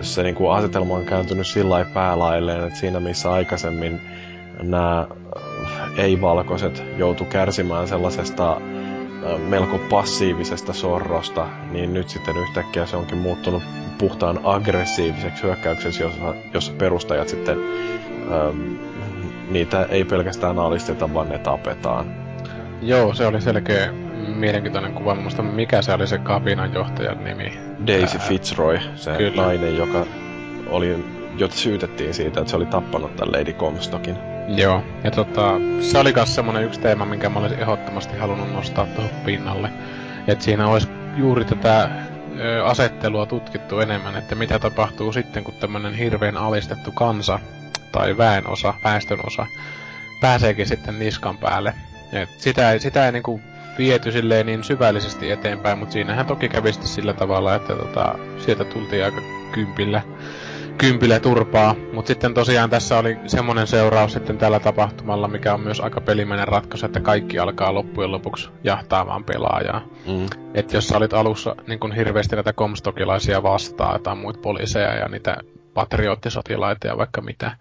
se 0.02 0.24
niin 0.24 0.36
kuin 0.36 0.52
asetelma 0.52 0.94
on 0.94 1.06
kääntynyt 1.06 1.48
sillä 1.48 1.70
lailla 1.70 1.92
päälailleen, 1.94 2.64
että 2.64 2.80
siinä 2.80 3.00
missä 3.00 3.32
aikaisemmin 3.32 4.02
nämä 4.64 5.08
ei-valkoiset 5.98 6.84
joutu 6.98 7.26
kärsimään 7.26 7.88
sellaisesta 7.88 8.62
melko 9.38 9.78
passiivisesta 9.78 10.74
sorrosta, 10.74 11.48
niin 11.72 11.94
nyt 11.94 12.10
sitten 12.10 12.38
yhtäkkiä 12.38 12.86
se 12.86 12.98
onkin 12.98 13.18
muuttunut 13.18 13.64
puhtaan 13.98 14.40
aggressiiviseksi 14.44 15.44
hyökkäykseksi, 15.44 16.04
jossa, 16.04 16.36
jossa 16.54 16.74
perustajat 16.78 17.30
sitten 17.30 17.58
ähm, 18.32 18.76
niitä 19.50 19.84
ei 19.84 20.04
pelkästään 20.04 20.60
alisteta, 20.60 21.14
vaan 21.14 21.30
ne 21.30 21.38
tapetaan. 21.38 22.06
Joo, 22.82 23.14
se 23.14 23.26
oli 23.26 23.42
selkeä 23.42 23.94
mielenkiintoinen 24.36 24.94
kuva. 24.94 25.16
Muista 25.16 25.42
mikä 25.44 25.82
se 25.82 25.94
oli 25.94 26.08
se 26.08 26.18
kapinan 26.18 26.74
johtajan 26.74 27.24
nimi. 27.24 27.60
Daisy 27.88 28.18
Ää... 28.18 28.28
Fitzroy, 28.28 28.80
se 28.96 29.16
Kyllä. 29.18 29.44
nainen, 29.44 29.78
joka 29.78 30.06
oli, 30.68 31.06
jota 31.38 31.56
syytettiin 31.56 32.14
siitä, 32.14 32.40
että 32.40 32.50
se 32.50 32.58
oli 32.58 32.66
tappanut 32.66 33.16
tämän 33.16 33.32
Lady 33.32 33.54
Comstockin. 33.54 34.39
Joo, 34.56 34.84
ja 35.04 35.12
tota, 35.12 35.52
se 35.82 36.00
oli 36.00 36.14
myös 36.14 36.36
semmonen 36.36 36.64
yksi 36.64 36.80
teema, 36.80 37.06
minkä 37.06 37.30
mä 37.30 37.40
olisin 37.40 37.60
ehdottomasti 37.60 38.18
halunnut 38.18 38.54
nostaa 38.54 38.86
tuohon 38.86 39.12
pinnalle. 39.26 39.70
Että 40.28 40.44
siinä 40.44 40.68
olisi 40.68 40.88
juuri 41.18 41.46
tätä 41.46 41.90
ö, 42.40 42.66
asettelua 42.66 43.26
tutkittu 43.26 43.80
enemmän, 43.80 44.16
että 44.16 44.36
mitä 44.36 44.60
tapahtuu 44.60 45.14
sitten, 45.14 45.44
kun 45.44 45.54
tämmönen 45.54 45.94
hirveän 45.94 46.38
alistettu 46.38 46.92
kansa 46.92 47.40
tai 47.92 48.18
väenosa, 48.18 48.74
väestönosa 48.84 49.46
pääseekin 50.22 50.68
sitten 50.68 51.00
niskan 51.00 51.38
päälle. 51.38 51.74
Et 52.14 52.30
sitä 52.38 52.72
ei, 52.72 52.80
sitä 52.80 53.06
ei 53.06 53.12
niinku 53.12 53.42
viety 53.78 54.12
silleen 54.12 54.46
niin 54.46 54.64
syvällisesti 54.64 55.32
eteenpäin, 55.32 55.78
mutta 55.78 55.94
siinähän 55.94 56.26
toki 56.26 56.50
kävi 56.50 56.74
sitten 56.74 56.90
sillä 56.90 57.14
tavalla, 57.14 57.56
että 57.56 57.76
tota, 57.76 58.16
sieltä 58.38 58.66
tultiin 58.66 59.06
aika 59.06 59.22
kympillä, 59.52 60.02
kympillä 60.80 61.20
turpaa. 61.20 61.76
Mutta 61.94 62.08
sitten 62.08 62.34
tosiaan 62.34 62.70
tässä 62.70 62.98
oli 62.98 63.18
semmoinen 63.28 63.68
seuraus 63.68 64.14
sitten 64.14 64.38
tällä 64.38 64.60
tapahtumalla, 64.60 65.28
mikä 65.28 65.54
on 65.54 65.62
myös 65.62 65.80
aika 65.80 66.02
pelimäinen 66.02 66.48
ratkaisu, 66.48 66.86
että 66.86 67.00
kaikki 67.00 67.40
alkaa 67.40 67.74
loppujen 67.74 68.12
lopuksi 68.12 68.50
jahtaamaan 68.64 69.24
pelaajaa. 69.24 69.82
Mm. 70.08 70.26
Että 70.54 70.78
jos 70.78 70.88
sä 70.88 70.98
olit 70.98 71.14
alussa 71.14 71.56
niin 71.68 71.80
kun 71.80 71.96
hirveästi 71.96 72.36
näitä 72.36 72.54
komstokilaisia 72.54 73.44
vastaan, 73.44 74.02
tai 74.04 74.16
muita 74.16 74.40
poliiseja 74.40 74.96
ja 74.96 75.08
niitä 75.08 75.38
patriottisotilaita 75.74 76.88
ja 76.88 76.98
vaikka 76.98 77.22
mitä. 77.22 77.58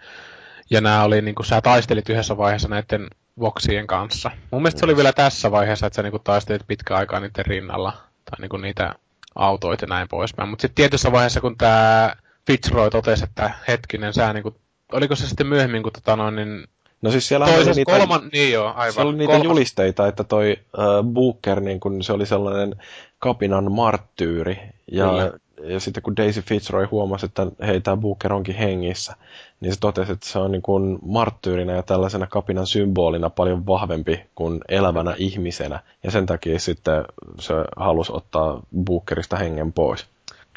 Ja 0.70 0.81
nämä 0.81 1.03
oli 1.03 1.23
niin 1.23 1.35
kuin 1.35 1.47
sä 1.47 1.61
taistelit 1.61 2.09
yhdessä 2.09 2.36
vaiheessa 2.36 2.69
näiden 2.69 3.07
voksien 3.40 3.86
kanssa. 3.86 4.31
Mun 4.51 4.62
mielestä 4.62 4.78
se 4.78 4.85
oli 4.85 4.97
vielä 4.97 5.12
tässä 5.12 5.51
vaiheessa, 5.51 5.86
että 5.86 5.97
sä 5.97 6.03
niin 6.03 6.12
taistelit 6.24 6.66
pitkä 6.66 6.97
aikaa 6.97 7.20
niiden 7.20 7.47
rinnalla. 7.47 7.93
Tai 8.24 8.49
niin 8.49 8.62
niitä 8.62 8.95
autoita 9.35 9.85
ja 9.85 9.89
näin 9.89 10.09
poispäin. 10.09 10.49
Mutta 10.49 10.62
sitten 10.62 10.74
tietyssä 10.74 11.12
vaiheessa, 11.12 11.40
kun 11.40 11.59
tämä 11.59 12.12
Fitzroy 12.48 12.90
totesi, 12.90 13.24
että 13.24 13.50
hetkinen, 13.68 14.14
sä 14.14 14.32
niin 14.32 14.42
kuin, 14.42 14.54
oliko 14.92 15.16
se 15.16 15.28
sitten 15.28 15.46
myöhemmin, 15.46 15.82
kun 15.82 15.92
tota 15.92 16.16
noin, 16.16 16.36
niin 16.36 16.64
No 17.02 17.10
siis 17.10 17.28
siellä 17.28 17.46
oli 17.46 17.64
niitä, 17.64 17.92
kolman, 17.92 18.28
niin 18.32 18.52
joo, 18.52 18.66
aivan. 18.66 18.92
siellä 18.92 19.08
oli 19.08 19.18
niitä 19.18 19.32
kolmas- 19.32 19.44
julisteita, 19.44 20.06
että 20.06 20.24
toi 20.24 20.56
äh, 20.78 20.84
Booker, 21.12 21.60
niin 21.60 21.80
kun 21.80 22.02
se 22.02 22.12
oli 22.12 22.26
sellainen 22.26 22.74
kapinan 23.18 23.72
marttyyri. 23.72 24.58
Ja, 24.92 25.08
Kyllä. 25.08 25.32
ja 25.72 25.80
sitten 25.80 26.02
kun 26.02 26.16
Daisy 26.16 26.42
Fitzroy 26.42 26.86
huomasi, 26.90 27.26
että 27.26 27.46
hei, 27.66 27.80
tämä 27.80 27.96
Booker 27.96 28.32
onkin 28.32 28.54
hengissä, 28.54 29.14
niin 29.60 29.74
se 29.74 29.80
totesi, 29.80 30.12
että 30.12 30.28
se 30.28 30.38
on 30.38 30.52
niin 30.52 30.62
kuin 30.62 30.98
marttyyrinä 31.02 31.72
ja 31.72 31.82
tällaisena 31.82 32.26
kapinan 32.26 32.66
symbolina 32.66 33.30
paljon 33.30 33.66
vahvempi 33.66 34.20
kuin 34.34 34.60
elävänä 34.68 35.14
ihmisenä. 35.18 35.80
Ja 36.02 36.10
sen 36.10 36.26
takia 36.26 36.58
sitten 36.58 37.04
se 37.38 37.54
halusi 37.76 38.12
ottaa 38.14 38.60
Bookerista 38.84 39.36
hengen 39.36 39.72
pois. 39.72 40.06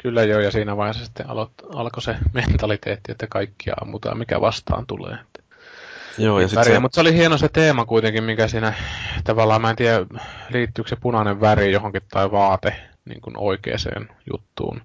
Kyllä 0.02 0.22
joo, 0.22 0.40
ja 0.40 0.50
siinä 0.50 0.76
vaiheessa 0.76 1.04
sitten 1.04 1.26
alo- 1.26 1.50
alkoi 1.74 2.02
se 2.02 2.16
mentaliteetti, 2.32 3.12
että 3.12 3.26
kaikkia 3.26 3.74
ammutaan, 3.82 4.18
mikä 4.18 4.40
vastaan 4.40 4.86
tulee. 4.86 5.18
Joo, 6.18 6.40
ja 6.40 6.48
Väriä, 6.54 6.74
se, 6.74 6.80
mutta 6.80 6.94
se 6.94 7.00
oli 7.00 7.14
hieno 7.14 7.38
se 7.38 7.48
teema 7.48 7.84
kuitenkin, 7.84 8.24
mikä 8.24 8.48
siinä 8.48 8.72
tavallaan, 9.24 9.62
mä 9.62 9.70
en 9.70 9.76
tiedä, 9.76 10.06
liittyykö 10.50 10.88
se 10.88 10.96
punainen 10.96 11.40
väri 11.40 11.72
johonkin 11.72 12.02
tai 12.10 12.30
vaate 12.30 12.74
niin 13.04 13.20
kuin 13.20 13.38
oikeaan 13.38 14.08
juttuun. 14.32 14.80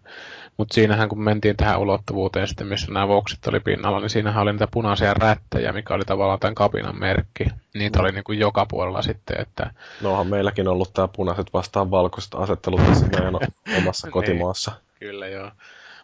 Mutta 0.57 0.73
siinähän 0.73 1.09
kun 1.09 1.23
mentiin 1.23 1.57
tähän 1.57 1.79
ulottuvuuteen 1.79 2.47
sitten, 2.47 2.67
missä 2.67 2.91
nämä 2.91 3.07
voksit 3.07 3.47
oli 3.47 3.59
pinnalla, 3.59 3.99
niin 3.99 4.09
siinähän 4.09 4.41
oli 4.43 4.51
niitä 4.51 4.67
punaisia 4.71 5.13
rättejä, 5.13 5.73
mikä 5.73 5.93
oli 5.93 6.05
tavallaan 6.05 6.39
tämän 6.39 6.55
kapinan 6.55 6.99
merkki. 6.99 7.45
Niitä 7.73 7.99
oli 7.99 8.11
niin 8.11 8.23
kuin 8.23 8.39
joka 8.39 8.65
puolella 8.65 9.01
sitten, 9.01 9.41
että 9.41 9.71
no 10.01 10.11
onhan 10.11 10.27
meilläkin 10.27 10.67
ollut 10.67 10.93
tämä 10.93 11.07
punaiset 11.07 11.47
vastaan 11.53 11.91
valkoiset 11.91 12.35
asettelut 12.35 12.85
tässä 12.85 13.05
meidän 13.13 13.33
omassa 13.77 14.07
Niin. 14.07 14.13
kotimaassa. 14.13 14.71
Kyllä 14.99 15.27
joo. 15.27 15.51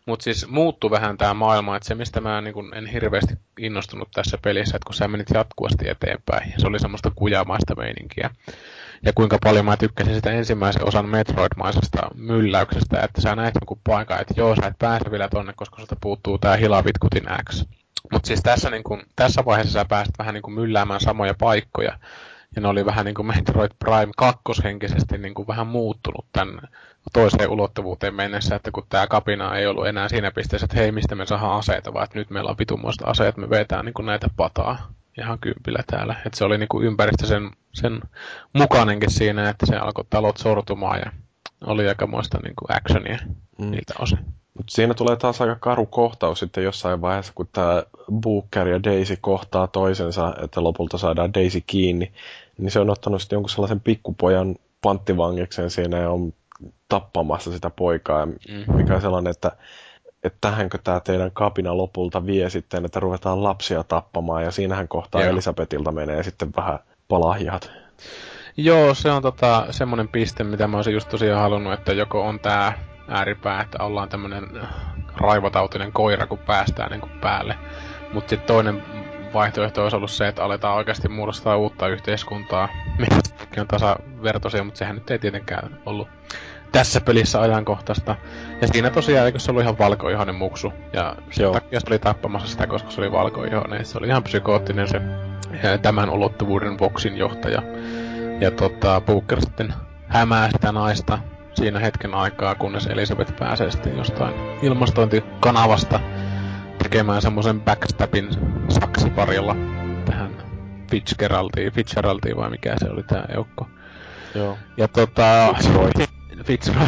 Mutta 0.06 0.24
siis 0.24 0.48
muuttui 0.48 0.92
vähän 0.92 1.18
tämä 1.18 1.34
maailma, 1.34 1.76
että 1.76 1.88
se 1.88 1.96
mistä 1.96 2.22
mä 2.22 2.42
niin 2.42 2.54
kun 2.54 2.74
en 2.74 2.88
hirveästi 2.88 3.34
innostunut 3.60 4.10
tässä 4.14 4.38
pelissä, 4.42 4.76
että 4.78 4.86
kun 4.86 4.94
sä 4.96 5.08
menit 5.08 5.28
jatkuvasti 5.34 5.90
eteenpäin, 5.90 6.52
ja 6.52 6.60
se 6.60 6.68
oli 6.68 6.80
semmoista 6.80 7.12
kujamaista 7.16 7.76
meininkiä. 7.76 8.30
Ja 9.06 9.14
kuinka 9.16 9.38
paljon 9.44 9.66
mä 9.66 9.78
tykkäsin 9.78 10.16
sitä 10.16 10.32
ensimmäisen 10.32 10.88
osan 10.88 11.10
Metroid-maisesta 11.10 12.10
mylläyksestä, 12.16 13.02
että 13.02 13.22
sä 13.22 13.36
näet 13.36 13.56
jonkun 13.62 13.80
paikan, 13.84 14.22
että 14.22 14.34
joo, 14.38 14.56
sä 14.56 14.68
et 14.68 14.80
pääse 14.80 15.12
vielä 15.12 15.30
tonne, 15.30 15.54
koska 15.56 15.78
sulta 15.78 15.96
puuttuu 16.02 16.38
tää 16.38 16.56
hilavitkutin 16.56 17.24
X. 17.50 17.64
Mutta 18.12 18.28
siis 18.28 18.42
tässä, 18.44 18.70
niin 18.70 18.84
kun, 18.84 19.04
tässä 19.16 19.46
vaiheessa 19.46 19.74
sä 19.74 19.86
pääset 19.86 20.14
vähän 20.20 20.34
niin 20.34 20.42
kuin 20.42 20.54
mylläämään 20.54 21.02
samoja 21.02 21.34
paikkoja. 21.34 22.00
Ja 22.56 22.62
ne 22.62 22.68
oli 22.68 22.86
vähän 22.86 23.06
niin 23.06 23.16
kuin 23.16 23.26
Metroid 23.26 23.72
Prime 23.80 24.12
kakkoshenkisesti 24.18 25.18
niin 25.18 25.34
kuin 25.34 25.48
vähän 25.48 25.68
muuttunut 25.68 26.26
tänne 26.32 26.62
toiseen 27.14 27.50
ulottuvuuteen 27.50 28.16
mennessä, 28.16 28.56
että 28.56 28.72
kun 28.72 28.86
tämä 28.90 29.08
kapina 29.08 29.56
ei 29.56 29.68
ollut 29.68 29.88
enää 29.88 30.10
siinä 30.10 30.32
pisteessä, 30.32 30.66
että 30.66 30.78
hei, 30.78 30.92
mistä 30.92 31.16
me 31.16 31.26
saadaan 31.26 31.60
aseita, 31.60 31.94
vaan 31.94 32.04
että 32.04 32.20
nyt 32.20 32.30
meillä 32.30 32.50
on 32.50 32.58
vitummoista 32.60 33.06
aseet, 33.08 33.38
me 33.38 33.50
vetään 33.50 33.86
niin 33.86 33.94
kuin 33.94 34.06
näitä 34.06 34.28
pataa 34.36 34.94
ihan 35.18 35.40
kympillä 35.40 35.84
täällä. 35.88 36.16
Että 36.26 36.38
se 36.38 36.46
oli 36.46 36.58
niin 36.58 36.68
kuin 36.70 36.86
ympäristö 36.88 37.26
sen, 37.28 37.52
sen 37.74 38.00
mukainenkin 38.54 39.12
siinä, 39.12 39.50
että 39.50 39.66
se 39.66 39.76
alkoi 39.76 40.06
talot 40.10 40.38
sortumaan 40.38 41.00
ja 41.00 41.12
oli 41.66 41.88
aikamoista 41.88 42.40
niin 42.44 42.56
kuin 42.56 42.78
actionia 42.78 43.18
Mm. 43.58 43.72
niiltä 43.72 43.94
osin. 44.00 44.20
Mut 44.54 44.66
siinä 44.70 44.94
tulee 44.94 45.16
taas 45.16 45.42
aika 45.42 45.56
karu 45.56 45.86
kohtaus 45.86 46.40
sitten 46.40 46.64
jossain 46.64 47.02
vaiheessa, 47.02 47.34
kun 47.36 47.50
tämä 47.52 47.84
Booker 48.22 48.68
ja 48.68 48.84
Daisy 48.84 49.18
kohtaa 49.22 49.68
toisensa, 49.68 50.36
että 50.44 50.64
lopulta 50.64 50.98
saadaan 50.98 51.34
Daisy 51.34 51.62
kiinni. 51.68 52.12
Niin 52.58 52.72
se 52.72 52.80
on 52.80 52.90
ottanut 52.90 53.22
sitten 53.22 53.36
jonkun 53.36 53.50
sellaisen 53.50 53.80
pikkupojan 53.80 54.56
panttivangikseen 54.82 55.70
siinä 55.70 55.98
ja 55.98 56.10
on 56.10 56.34
tappamassa 56.90 57.52
sitä 57.52 57.70
poikaa. 57.70 58.20
Ja 58.20 58.26
Mm. 58.26 58.76
mikä 58.76 58.96
on 58.96 59.02
sellainen, 59.02 59.32
että, 59.32 59.52
että 60.24 60.38
tähänkö 60.42 60.78
tämä 60.84 61.00
teidän 61.00 61.32
kapina 61.32 61.78
lopulta 61.78 62.26
vie 62.26 62.50
sitten, 62.50 62.86
että 62.86 63.00
ruvetaan 63.00 63.44
lapsia 63.44 63.84
tappamaan. 63.84 64.44
Ja 64.44 64.52
siinähän 64.52 64.88
kohtaa 64.88 65.22
Joo. 65.22 65.30
Elisabetilta 65.30 65.92
menee 65.92 66.24
sitten 66.24 66.50
vähän 66.58 66.80
palahjat. 67.08 67.72
Joo, 68.58 68.94
se 68.94 69.12
on 69.12 69.22
tota, 69.22 69.66
semmoinen 69.70 70.08
piste, 70.08 70.44
mitä 70.44 70.68
mä 70.68 70.78
olisin 70.78 70.94
just 70.94 71.10
tosiaan 71.10 71.42
halunnut, 71.42 71.74
että 71.74 71.94
joko 71.94 72.28
on 72.28 72.40
tää 72.40 72.80
ääripää, 73.08 73.62
että 73.62 73.84
ollaan 73.84 74.10
tämmönen 74.10 74.48
raivotautinen 75.16 75.92
koira, 75.92 76.28
kun 76.28 76.38
päästään 76.38 76.92
niin 76.92 77.02
kuin 77.02 77.20
päälle. 77.22 77.58
Mutta 78.14 78.30
sitten 78.30 78.48
toinen 78.48 78.84
vaihtoehto 79.34 79.84
olisi 79.84 79.96
ollut 79.96 80.12
se, 80.12 80.28
että 80.28 80.44
aletaan 80.44 80.76
oikeasti 80.76 81.10
muodostaa 81.10 81.58
uutta 81.58 81.88
yhteiskuntaa, 81.88 82.70
kaikki 83.54 83.60
on 83.60 83.68
tasavertoisia, 83.68 84.64
mutta 84.64 84.78
sehän 84.78 84.96
nyt 84.96 85.12
ei 85.12 85.20
tietenkään 85.20 85.80
ollut 85.86 86.08
tässä 86.74 87.02
pelissä 87.02 87.42
ajankohtaista. 87.42 88.16
Ja 88.62 88.68
siinä 88.68 88.90
tosiaan, 88.90 89.26
eikö 89.26 89.40
se 89.40 89.52
ollut 89.52 89.64
ihan 89.64 89.78
valkoihoinen 89.78 90.36
muksu, 90.36 90.74
ja 90.94 91.16
sen 91.32 91.44
Joo. 91.44 91.54
takia 91.54 91.80
se 91.80 91.86
oli 91.90 92.00
tappamassa 92.00 92.48
sitä, 92.48 92.68
koska 92.68 92.92
se 92.92 93.02
oli 93.02 93.12
valkoihoinen. 93.12 93.86
Se 93.86 93.98
oli 93.98 94.08
ihan 94.08 94.24
psykoottinen 94.24 94.88
se 94.88 95.02
tämän 95.82 96.10
ulottuvuuden 96.10 96.80
Voxin 96.80 97.18
johtaja. 97.18 97.62
Ja 98.40 98.52
tota, 98.52 99.02
Booker 99.02 99.42
sitten 99.42 99.74
hämää 100.08 100.52
sitä 100.52 100.72
naista 100.72 101.20
siinä 101.54 101.80
hetken 101.80 102.14
aikaa, 102.14 102.56
kunnes 102.56 102.88
Elisabeth 102.88 103.36
pääsee 103.40 103.72
sitten 103.72 103.98
jostain 103.98 104.34
ilmastointikanavasta 104.62 106.00
tekemään 106.84 107.22
semmoisen 107.22 107.62
backstabin 107.62 108.30
saksiparilla 108.70 109.56
tähän 110.06 110.32
Fitzgeraldiin, 110.92 111.74
Fitzgeraldiin 111.74 112.38
vai 112.38 112.50
mikä 112.50 112.76
se 112.78 112.90
oli 112.90 113.04
tää 113.04 113.26
eukko. 113.36 113.68
Joo. 114.36 114.58
Ja 114.78 114.88
tota... 114.88 115.54
Fitzroy. 115.54 115.90
Fitzroy. 116.44 116.88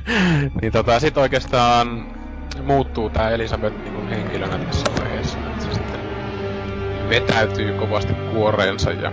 niin 0.62 0.72
tota, 0.72 1.00
sit 1.00 1.16
oikeastaan 1.16 2.06
muuttuu 2.62 3.10
tää 3.10 3.30
Elisabeth 3.30 3.76
niin 3.76 3.92
kuin 3.94 4.08
henkilönä 4.08 4.58
tässä 4.58 4.86
vaiheessa. 5.00 5.38
Että 5.38 5.64
se 5.64 5.74
sitten 5.74 6.00
vetäytyy 7.08 7.72
kovasti 7.72 8.14
kuoreensa 8.14 8.90
ja 8.90 9.12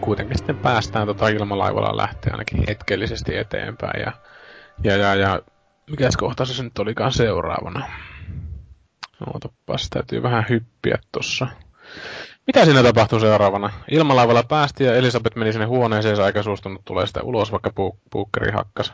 kuitenkin 0.00 0.38
sitten 0.38 0.56
päästään 0.56 1.06
tota 1.06 1.28
ilmalaivalla 1.28 1.96
lähteä 1.96 2.32
ainakin 2.32 2.64
hetkellisesti 2.68 3.36
eteenpäin. 3.36 4.00
Ja, 4.00 4.12
ja, 4.84 4.96
ja, 4.96 5.14
ja 5.14 5.40
mikäs 5.90 6.16
kohta 6.16 6.44
se 6.44 6.62
nyt 6.62 6.78
olikaan 6.78 7.12
seuraavana? 7.12 7.88
Ootapas, 9.26 9.90
täytyy 9.90 10.22
vähän 10.22 10.44
hyppiä 10.48 10.98
tossa. 11.12 11.46
Mitä 12.46 12.64
siinä 12.64 12.82
tapahtuu 12.82 13.20
seuraavana? 13.20 13.70
Ilmalaivalla 13.90 14.42
päästi 14.42 14.84
ja 14.84 14.94
Elisabeth 14.94 15.36
meni 15.36 15.52
sinne 15.52 15.66
huoneeseen 15.66 16.20
eikä 16.20 16.42
suostunut 16.42 16.82
tulee 16.84 17.06
sitä 17.06 17.22
ulos, 17.22 17.52
vaikka 17.52 17.70
Pu- 17.70 17.98
Puukkeri 18.10 18.52
hakkas. 18.52 18.92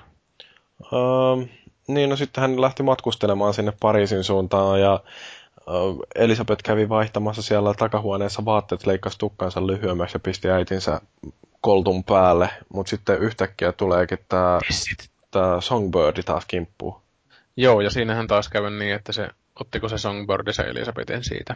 Öö, 0.92 1.46
niin, 1.88 2.10
no 2.10 2.16
sitten 2.16 2.40
hän 2.40 2.60
lähti 2.60 2.82
matkustelemaan 2.82 3.54
sinne 3.54 3.72
Pariisin 3.80 4.24
suuntaan 4.24 4.80
ja 4.80 5.00
öö, 5.68 5.74
Elisabeth 6.14 6.62
kävi 6.62 6.88
vaihtamassa 6.88 7.42
siellä 7.42 7.74
takahuoneessa 7.74 8.44
vaatteet, 8.44 8.86
leikkasi 8.86 9.18
tukkansa 9.18 9.66
lyhyemmäksi 9.66 10.16
ja 10.16 10.20
pisti 10.20 10.50
äitinsä 10.50 11.00
koltun 11.60 12.04
päälle, 12.04 12.50
mutta 12.74 12.90
sitten 12.90 13.18
yhtäkkiä 13.18 13.72
tuleekin 13.72 14.18
tämä 14.28 14.58
tää 15.30 15.60
Songbirdi 15.60 16.22
taas 16.22 16.46
kimppuu. 16.46 17.02
Joo, 17.56 17.80
ja 17.80 17.90
siinähän 17.90 18.26
taas 18.26 18.48
kävi 18.48 18.70
niin, 18.70 18.94
että 18.94 19.12
se, 19.12 19.28
ottiko 19.60 19.88
se 19.88 19.98
Songbird 19.98 20.52
se 20.52 20.62
Elisabetin 20.62 21.24
siitä. 21.24 21.54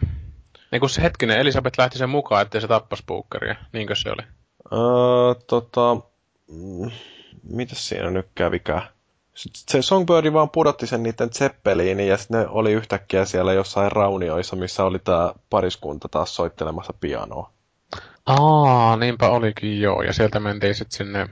Niin 0.73 0.81
kun 0.81 0.91
se 0.91 1.03
hetkinen, 1.03 1.39
Elisabeth 1.39 1.79
lähti 1.79 1.99
sen 1.99 2.11
mukaan, 2.11 2.43
ettei 2.43 2.61
se 2.61 2.69
tappas 2.69 3.03
Puukkeria. 3.07 3.57
Niinkö 3.73 3.95
se 3.95 4.11
oli? 4.11 4.23
Öö, 4.73 5.35
tota, 5.47 5.97
mm, 6.49 6.91
mitäs 7.43 7.89
siinä 7.89 8.11
nyt 8.11 8.27
kävikään? 8.35 8.83
Sitten 9.35 9.63
se 9.67 9.83
Songbird 9.83 10.33
vaan 10.33 10.51
pudotti 10.51 10.87
sen 10.87 11.03
niiden 11.03 11.31
Zeppeliin 11.31 12.01
ja 12.01 12.17
sitten 12.17 12.41
ne 12.41 12.47
oli 12.49 12.73
yhtäkkiä 12.73 13.25
siellä 13.25 13.53
jossain 13.53 13.93
raunioissa, 13.93 14.57
missä 14.57 14.85
oli 14.85 14.99
tämä 14.99 15.35
pariskunta 15.51 16.09
taas 16.09 16.37
soittelemassa 16.37 16.95
pianoa. 17.01 17.51
Aa, 18.27 18.97
niinpä 18.97 19.29
olikin 19.29 19.81
joo. 19.81 20.03
Ja 20.03 20.13
sieltä 20.13 20.41
mentiin 20.41 20.75
sitten 20.75 20.97
sinne... 20.97 21.29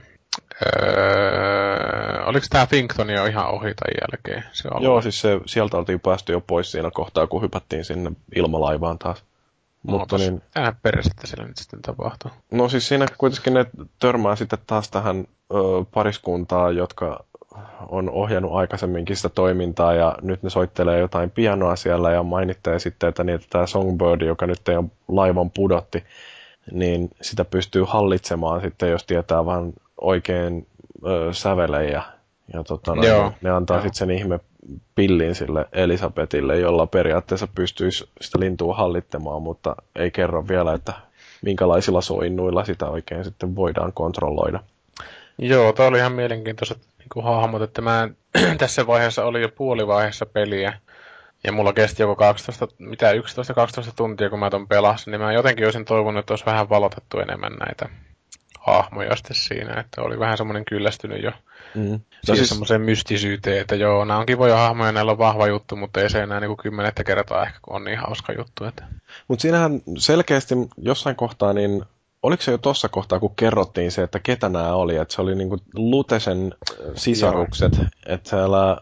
Öö, 0.65 2.23
oliko 2.25 2.45
tämä 2.49 2.65
Finkton 2.65 3.09
jo 3.09 3.25
ihan 3.25 3.47
ohi 3.47 3.73
tai 3.73 3.91
jälkeen? 4.01 4.43
Se 4.51 4.69
alue? 4.69 4.85
Joo, 4.85 5.01
siis 5.01 5.21
se, 5.21 5.39
sieltä 5.45 5.77
oltiin 5.77 5.99
päästy 5.99 6.31
jo 6.33 6.41
pois 6.41 6.71
siinä 6.71 6.91
kohtaa, 6.91 7.27
kun 7.27 7.41
hypättiin 7.41 7.85
sinne 7.85 8.11
ilmalaivaan 8.35 8.99
taas. 8.99 9.23
Mutta 9.83 10.17
niin, 10.17 10.41
Tähän 10.53 10.75
perästä 10.81 11.27
siellä 11.27 11.45
nyt 11.47 11.57
sitten 11.57 11.81
tapahtuu. 11.81 12.31
no 12.51 12.69
siis 12.69 12.87
siinä 12.87 13.05
kuitenkin 13.17 13.53
ne 13.53 13.65
törmää 13.99 14.35
sitten 14.35 14.59
taas 14.67 14.89
tähän 14.89 15.27
ö, 15.53 15.55
pariskuntaan, 15.93 16.75
jotka 16.75 17.23
on 17.87 18.09
ohjannut 18.09 18.53
aikaisemminkin 18.53 19.15
sitä 19.15 19.29
toimintaa 19.29 19.93
ja 19.93 20.15
nyt 20.21 20.43
ne 20.43 20.49
soittelee 20.49 20.99
jotain 20.99 21.31
pianoa 21.31 21.75
siellä 21.75 22.11
ja 22.11 22.23
mainittaa 22.23 22.79
sitten, 22.79 23.09
että, 23.09 23.23
niin, 23.23 23.35
että 23.35 23.47
tämä 23.49 23.67
Songbird, 23.67 24.21
joka 24.21 24.47
nyt 24.47 24.61
on 24.77 24.91
laivan 25.07 25.51
pudotti, 25.51 26.03
niin 26.71 27.09
sitä 27.21 27.45
pystyy 27.45 27.83
hallitsemaan 27.87 28.61
sitten, 28.61 28.89
jos 28.91 29.03
tietää 29.05 29.45
vaan 29.45 29.73
oikein 30.03 30.67
ö, 31.05 31.33
sävelejä. 31.33 32.03
Ja 32.53 32.63
tota, 32.63 32.93
Joo, 33.05 33.31
ne 33.41 33.49
antaa 33.49 33.77
sitten 33.77 33.95
sen 33.95 34.11
ihme 34.11 34.39
pillin 34.95 35.35
sille 35.35 35.65
Elisabetille, 35.71 36.59
jolla 36.59 36.87
periaatteessa 36.87 37.47
pystyisi 37.55 38.09
sitä 38.21 38.39
lintua 38.39 38.75
hallittamaan, 38.75 39.41
mutta 39.41 39.75
ei 39.95 40.11
kerro 40.11 40.47
vielä, 40.47 40.73
että 40.73 40.93
minkälaisilla 41.41 42.01
soinnuilla 42.01 42.65
sitä 42.65 42.85
oikein 42.85 43.23
sitten 43.23 43.55
voidaan 43.55 43.93
kontrolloida. 43.93 44.59
Joo, 45.37 45.73
tämä 45.73 45.89
oli 45.89 45.97
ihan 45.97 46.11
mielenkiintoiset 46.11 46.77
niin 46.77 47.23
hahmot, 47.23 47.61
että 47.61 47.81
mä 47.81 48.09
tässä 48.57 48.87
vaiheessa 48.87 49.25
oli 49.25 49.41
jo 49.41 49.49
puolivaiheessa 49.49 50.25
peliä. 50.25 50.73
Ja 51.43 51.51
mulla 51.51 51.73
kesti 51.73 52.03
joku 52.03 52.15
12, 52.15 52.67
mitä 52.79 53.11
11-12 53.11 53.15
tuntia, 53.95 54.29
kun 54.29 54.39
mä 54.39 54.49
ton 54.49 54.67
pelasin, 54.67 55.11
niin 55.11 55.21
mä 55.21 55.33
jotenkin 55.33 55.65
olisin 55.65 55.85
toivonut, 55.85 56.19
että 56.19 56.33
olisi 56.33 56.45
vähän 56.45 56.69
valotettu 56.69 57.19
enemmän 57.19 57.53
näitä 57.53 57.89
hahmoja 58.65 59.15
sitten 59.15 59.35
siinä, 59.35 59.79
että 59.79 60.01
oli 60.01 60.19
vähän 60.19 60.37
semmoinen 60.37 60.65
kyllästynyt 60.65 61.23
jo 61.23 61.31
Mm. 61.75 61.99
no 62.27 62.35
siis 62.35 62.49
semmoiseen 62.49 62.81
mystisyyteen, 62.81 63.61
että 63.61 63.75
joo, 63.75 64.05
nämä 64.05 64.19
on 64.19 64.25
kivoja 64.25 64.57
hahmoja, 64.57 64.91
näillä 64.91 65.11
on 65.11 65.17
vahva 65.17 65.47
juttu, 65.47 65.75
mutta 65.75 66.01
ei 66.01 66.09
se 66.09 66.23
enää 66.23 66.39
niinku 66.39 66.55
kymmenettä 66.55 67.03
kertaa 67.03 67.43
ehkä, 67.45 67.59
kun 67.61 67.75
on 67.75 67.83
niin 67.83 67.97
hauska 67.97 68.33
juttu. 68.37 68.65
Että... 68.65 68.83
mutta 69.27 69.41
siinähän 69.41 69.81
selkeästi 69.97 70.55
jossain 70.77 71.15
kohtaa, 71.15 71.53
niin 71.53 71.83
oliko 72.23 72.43
se 72.43 72.51
jo 72.51 72.57
tuossa 72.57 72.89
kohtaa, 72.89 73.19
kun 73.19 73.35
kerrottiin 73.35 73.91
se, 73.91 74.03
että 74.03 74.19
ketä 74.19 74.49
nämä 74.49 74.73
oli, 74.73 74.95
että 74.95 75.13
se 75.13 75.21
oli 75.21 75.35
niinku 75.35 75.57
Lutesen 75.75 76.53
äh, 76.53 76.91
sisarukset, 76.95 77.73
että 78.05 78.29
siellä 78.29 78.71
äh, 78.71 78.77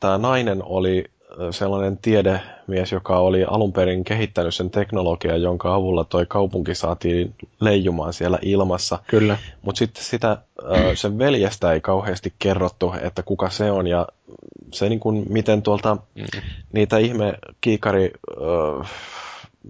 tämä 0.00 0.18
nainen 0.18 0.62
oli 0.64 1.04
sellainen 1.50 1.98
tiedemies, 1.98 2.92
joka 2.92 3.18
oli 3.18 3.44
alun 3.44 3.72
perin 3.72 4.04
kehittänyt 4.04 4.54
sen 4.54 4.70
teknologian, 4.70 5.42
jonka 5.42 5.74
avulla 5.74 6.04
toi 6.04 6.26
kaupunki 6.28 6.74
saatiin 6.74 7.34
leijumaan 7.60 8.12
siellä 8.12 8.38
ilmassa. 8.42 8.98
Kyllä. 9.06 9.38
Mutta 9.62 9.78
sitten 9.78 10.04
sitä, 10.04 10.36
sen 10.94 11.18
veljestä 11.18 11.72
ei 11.72 11.80
kauheasti 11.80 12.32
kerrottu, 12.38 12.94
että 13.02 13.22
kuka 13.22 13.50
se 13.50 13.70
on. 13.70 13.86
Ja 13.86 14.06
se 14.72 14.88
niin 14.88 15.00
kuin, 15.00 15.26
miten 15.28 15.62
tuolta 15.62 15.96
Mm. 16.14 16.24
niitä 16.72 16.98
ihme 16.98 17.34
kiikari, 17.60 18.12
ö, 18.30 18.84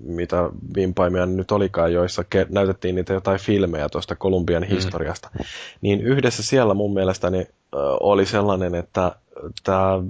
mitä 0.02 0.50
vimpaimia 0.76 1.26
nyt 1.26 1.50
olikaan, 1.50 1.92
joissa 1.92 2.22
ke- 2.34 2.46
näytettiin 2.48 2.94
niitä 2.94 3.12
jotain 3.12 3.40
filmejä 3.40 3.88
tuosta 3.88 4.16
Kolumbian 4.16 4.62
historiasta, 4.62 5.30
niin 5.80 6.00
yhdessä 6.00 6.42
siellä 6.42 6.74
mun 6.74 6.94
mielestäni 6.94 7.38
ö, 7.38 7.46
oli 8.00 8.26
sellainen, 8.26 8.74
että 8.74 9.12
tämä, 9.64 10.02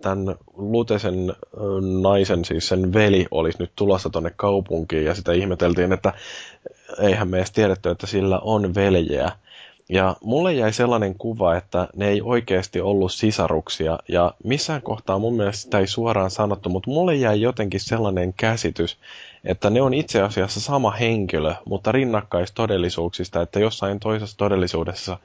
tämän 0.00 0.34
Lutesen 0.56 1.30
ö, 1.30 1.60
naisen, 2.02 2.44
siis 2.44 2.68
sen 2.68 2.92
veli, 2.92 3.26
olisi 3.30 3.58
nyt 3.58 3.72
tulossa 3.76 4.10
tonne 4.10 4.32
kaupunkiin, 4.36 5.04
ja 5.04 5.14
sitä 5.14 5.32
ihmeteltiin, 5.32 5.92
että 5.92 6.12
eihän 7.00 7.28
me 7.28 7.36
edes 7.36 7.52
tiedetty, 7.52 7.90
että 7.90 8.06
sillä 8.06 8.38
on 8.38 8.74
veljeä. 8.74 9.32
Ja 9.88 10.16
mulle 10.22 10.52
jäi 10.52 10.72
sellainen 10.72 11.14
kuva, 11.14 11.56
että 11.56 11.88
ne 11.96 12.08
ei 12.08 12.22
oikeasti 12.22 12.80
ollut 12.80 13.12
sisaruksia, 13.12 13.98
ja 14.08 14.34
missään 14.44 14.82
kohtaa 14.82 15.18
mun 15.18 15.36
mielestä 15.36 15.62
sitä 15.62 15.78
ei 15.78 15.86
suoraan 15.86 16.30
sanottu, 16.30 16.68
mutta 16.68 16.90
mulle 16.90 17.14
jäi 17.14 17.40
jotenkin 17.40 17.80
sellainen 17.80 18.34
käsitys, 18.36 18.98
että 19.44 19.70
ne 19.70 19.82
on 19.82 19.94
itse 19.94 20.22
asiassa 20.22 20.60
sama 20.60 20.90
henkilö, 20.90 21.54
mutta 21.64 21.92
rinnakkaistodellisuuksista, 21.92 23.42
että 23.42 23.60
jossain 23.60 24.00
toisessa 24.00 24.36
todellisuudessa 24.36 25.18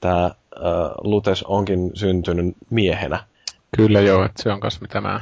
tämä 0.00 0.24
äh, 0.24 0.32
Lutes 1.04 1.42
onkin 1.42 1.90
syntynyt 1.94 2.56
miehenä. 2.70 3.24
Kyllä 3.76 4.00
joo, 4.00 4.24
että 4.24 4.42
se 4.42 4.52
on 4.52 4.60
kas 4.60 4.80
mitä 4.80 5.00
mä 5.00 5.20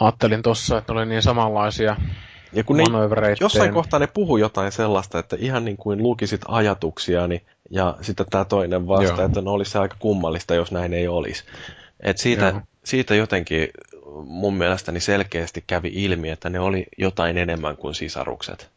ajattelin 0.00 0.42
tossa, 0.42 0.78
että 0.78 0.92
ne 0.92 0.98
oli 0.98 1.08
niin 1.08 1.22
samanlaisia 1.22 1.96
Ja 2.52 2.64
kun 2.64 2.76
ne, 2.76 2.84
jossain 3.40 3.74
kohtaa 3.74 3.98
ne 3.98 4.06
puhu 4.06 4.36
jotain 4.36 4.72
sellaista, 4.72 5.18
että 5.18 5.36
ihan 5.38 5.64
niin 5.64 5.76
kuin 5.76 6.02
lukisit 6.02 6.40
ajatuksiani, 6.48 7.42
ja 7.70 7.96
sitten 8.00 8.26
tämä 8.30 8.44
toinen 8.44 8.88
vasta, 8.88 9.16
Joo. 9.20 9.26
että 9.26 9.40
no 9.40 9.52
olisi 9.52 9.70
se 9.70 9.78
aika 9.78 9.96
kummallista, 9.98 10.54
jos 10.54 10.72
näin 10.72 10.94
ei 10.94 11.08
olisi. 11.08 11.44
Et 12.00 12.18
siitä, 12.18 12.48
Joo. 12.48 12.60
siitä 12.84 13.14
jotenkin 13.14 13.68
mun 14.24 14.54
mielestäni 14.54 15.00
selkeästi 15.00 15.64
kävi 15.66 15.90
ilmi, 15.94 16.30
että 16.30 16.50
ne 16.50 16.60
oli 16.60 16.86
jotain 16.98 17.38
enemmän 17.38 17.76
kuin 17.76 17.94
sisarukset. 17.94 18.70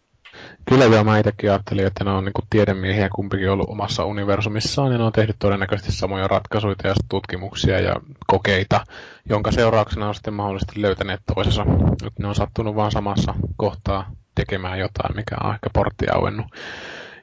Kyllä 0.66 0.86
joo, 0.86 1.04
mä 1.04 1.18
itsekin 1.18 1.52
ajattelin, 1.52 1.88
että 1.88 2.04
ne 2.04 2.12
on 2.12 2.26
niinku 2.26 2.42
tiedemiehiä 2.50 3.10
kumpikin 3.16 3.52
ollut 3.52 3.70
omassa 3.70 4.06
universumissaan 4.06 4.92
ja 4.92 4.98
ne 4.98 5.04
on 5.04 5.12
tehnyt 5.12 5.36
todennäköisesti 5.40 5.92
samoja 5.92 6.28
ratkaisuja 6.28 6.76
ja 6.84 6.94
tutkimuksia 7.10 7.80
ja 7.80 7.96
kokeita, 8.28 8.86
jonka 9.30 9.52
seurauksena 9.52 10.08
on 10.08 10.16
sitten 10.16 10.34
mahdollisesti 10.34 10.82
löytäneet 10.82 11.22
toisensa. 11.36 11.66
Nyt 12.04 12.20
ne 12.20 12.28
on 12.28 12.36
sattunut 12.36 12.76
vaan 12.76 12.92
samassa 12.92 13.34
kohtaa 13.58 14.12
tekemään 14.36 14.80
jotain, 14.80 15.16
mikä 15.16 15.36
on 15.44 15.54
ehkä 15.54 15.70
portti 15.74 16.06
auennut. 16.08 16.48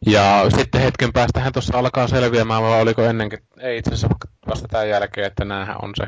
Ja 0.07 0.47
sitten 0.57 0.81
hetken 0.81 1.13
päästähän 1.13 1.53
tuossa 1.53 1.79
alkaa 1.79 2.09
selviämään, 2.09 2.63
vai 2.63 2.81
oliko 2.81 3.03
ennenkin, 3.03 3.39
ei 3.61 3.79
itse 3.79 3.91
asiassa 3.95 4.17
vasta 4.49 4.69
tämän 4.69 4.89
jälkeen, 4.89 5.27
että 5.27 5.45
näähän 5.45 5.77
on 5.83 5.93
se 5.97 6.07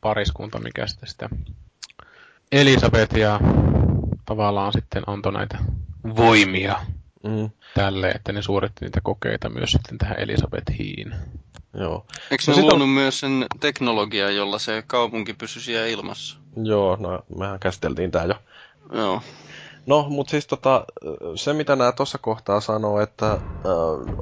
pariskunta, 0.00 0.58
mikä 0.58 0.86
sitten 0.86 1.08
sitä 1.08 1.28
Elisabeth 2.52 3.16
ja 3.16 3.40
tavallaan 4.24 4.72
sitten 4.72 5.02
antoi 5.06 5.32
näitä 5.32 5.58
voimia 6.16 6.76
Mm, 7.24 7.50
tälle, 7.74 8.10
että 8.10 8.32
ne 8.32 8.42
suoritti 8.42 8.84
niitä 8.84 9.00
kokeita 9.02 9.48
myös 9.48 9.72
sitten 9.72 9.98
tähän 9.98 10.18
Elisabethiin. 10.20 11.14
joo. 11.74 12.06
Eikö 12.30 12.44
No 12.46 12.54
ne 12.56 12.60
sit 12.62 12.72
on- 12.72 12.88
myös 12.88 13.20
sen 13.20 13.46
teknologiaa, 13.60 14.30
jolla 14.30 14.58
se 14.58 14.84
kaupunki 14.86 15.34
pysyisi 15.34 15.64
siellä 15.66 15.86
ilmassa? 15.86 16.38
Joo, 16.64 16.96
no 17.00 17.22
mehän 17.38 17.58
käsiteltiin 17.60 18.10
tää 18.10 18.24
jo. 18.24 18.34
Joo. 18.92 19.22
No, 19.86 20.06
mutta 20.10 20.30
siis 20.30 20.46
tota, 20.46 20.84
se 21.36 21.52
mitä 21.52 21.76
nämä 21.76 21.92
tuossa 21.92 22.18
kohtaa 22.18 22.60
sanoo, 22.60 23.00
että 23.00 23.32
äh, 23.32 23.40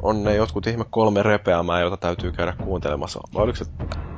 on 0.02 0.24
ne 0.24 0.34
jotkut 0.34 0.66
ihme 0.66 0.84
kolme 0.90 1.22
repeämää, 1.22 1.80
joita 1.80 1.96
täytyy 1.96 2.32
käydä 2.32 2.54
kuuntelemassa. 2.60 3.20
Vai 3.34 3.42
oliko 3.44 3.56
se 3.56 3.64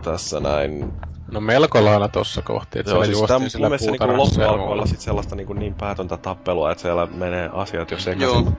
tässä 0.01 0.41
näin? 0.41 0.93
No 1.33 1.41
melko 1.41 1.85
lailla 1.85 2.09
tossa 2.09 2.43
kohti, 2.43 2.79
että 2.79 2.93
Joo, 2.93 3.05
siellä 3.05 3.07
siis 3.07 3.31
juostiin 3.31 3.51
sillä 3.51 3.69
mielestä 3.69 3.91
niin 3.91 3.99
puutarhassa 3.99 4.43
ja 4.43 4.47
loppu 4.49 4.61
alkoi 4.61 4.73
olla 4.73 4.87
sit 4.87 5.01
sellaista 5.01 5.37
niin, 5.37 5.49
niin 5.55 5.75
päätöntä 5.75 6.17
tappelua, 6.17 6.71
että 6.71 6.83
siellä 6.83 7.07
menee 7.07 7.51
asiat 7.53 7.91
jo 7.91 7.99
sekaisin. 7.99 8.45
Joo. 8.45 8.53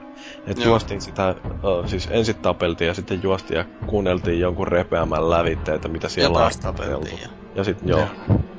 Että 0.46 0.62
Joo. 0.62 0.68
juostiin 0.68 1.00
sitä, 1.00 1.34
uh, 1.50 1.88
siis 1.88 2.08
ensin 2.10 2.34
tapeltiin 2.34 2.88
ja 2.88 2.94
sitten 2.94 3.22
juostiin 3.22 3.58
ja 3.58 3.64
kuunneltiin 3.86 4.40
jonkun 4.40 4.68
repeämän 4.68 5.30
lävitteitä, 5.30 5.88
mitä 5.88 6.04
Ja 6.06 6.10
siellä 6.10 6.38
taas 6.38 6.56
on 6.56 6.62
tapeltiin. 6.62 7.20
Ja... 7.22 7.28
Ja 7.54 7.64
sitten 7.64 7.88
joo, 7.88 8.06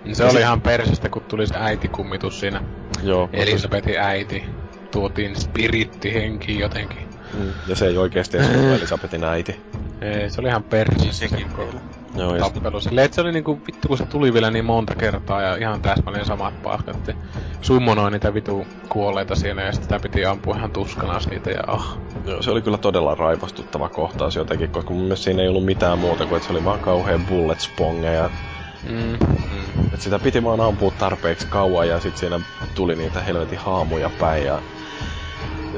Niin 0.03 0.16
Se 0.16 0.25
oli 0.25 0.40
ihan 0.40 0.61
persestä, 0.61 1.09
kun 1.09 1.22
tuli 1.22 1.48
se 1.48 1.56
äitikummitus 1.58 2.40
siinä. 2.40 2.64
joo. 3.03 3.30
Elisabetin 3.34 4.00
äiti. 4.00 4.43
Tuotiin 4.92 5.35
spirittihenkiin 5.35 6.59
jotenkin. 6.59 7.09
Mm, 7.40 7.53
ja 7.68 7.76
se 7.76 7.88
ei 7.88 7.98
oikeasti 7.98 8.38
edes 8.38 8.50
ollut 8.50 8.76
Elisabetin 8.77 9.24
äiti. 9.24 9.56
Ei, 10.01 10.30
se 10.30 10.42
oli 10.42 10.48
ihan 10.48 10.64
persestä 10.64 11.03
Niin 11.03 11.14
se 11.14 11.27
sekin 11.27 11.48
koko 11.50 11.66
vielä. 11.66 11.82
Joo, 12.18 12.35
ja 12.35 12.40
tappelu. 12.40 12.82
Silleen, 12.82 13.06
että 13.06 13.16
se 13.16 13.22
oli 13.22 13.32
niinku 13.32 13.61
vittu, 13.68 13.88
kun 13.88 13.98
se 13.98 14.06
tuli 14.06 14.34
vielä 14.34 14.51
niin 14.51 14.66
monta 14.66 14.95
kertaa 14.95 15.42
ja 15.42 15.56
ihan 15.56 15.82
täsmälleen 15.82 16.26
samat 16.26 16.61
paskat. 16.64 16.98
että 16.98 17.14
Summonoi 17.61 18.11
niitä 18.11 18.34
vitu 18.34 18.68
kuolleita 18.90 19.35
siinä 19.35 19.61
ja 19.61 19.72
sitten 19.72 20.00
sitä 20.00 20.09
piti 20.09 20.26
ampua 20.26 20.56
ihan 20.56 20.72
tuskana 20.72 21.19
siitä 21.19 21.50
ja 21.50 21.64
ah. 21.68 21.98
Joo, 22.26 22.42
se 22.42 22.51
oli 22.51 22.61
kyllä 22.61 22.77
todella 22.77 23.16
raivostuttava 23.16 23.90
kohtaus 23.90 24.35
jotenkin, 24.35 24.69
koska 24.69 24.93
mun 24.93 25.01
mielestä 25.03 25.24
siinä 25.24 25.42
ei 25.42 25.48
ollut 25.48 25.66
mitään 25.66 26.00
muuta 26.00 26.26
kuin, 26.26 26.38
että 26.38 26.48
se 26.48 26.53
oli 26.53 26.66
vaan 26.66 26.80
kauhean 26.80 27.26
bullet 27.26 27.59
sponge 27.59 28.14
ja 28.14 28.30
Mm, 28.90 28.95
mm. 28.95 29.84
että 29.85 30.03
sitä 30.03 30.19
piti 30.19 30.43
vaan 30.43 30.61
ampua 30.61 30.92
tarpeeksi 30.92 31.48
kauan 31.48 31.88
ja 31.88 32.00
sitten 32.00 32.19
siinä 32.19 32.40
tuli 32.76 32.95
niitä 32.95 33.19
helvetin 33.19 33.59
haamuja 33.59 34.09
päin 34.19 34.45
ja 34.45 34.61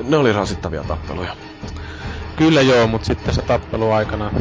ne 0.03 0.17
oli 0.17 0.33
rasittavia 0.33 0.83
tappeluja. 0.83 1.35
Kyllä 2.41 2.61
joo, 2.61 2.87
mutta 2.87 3.05
sitten 3.05 3.33
se 3.33 3.41
tappelu 3.41 3.91
aikana, 3.91 4.31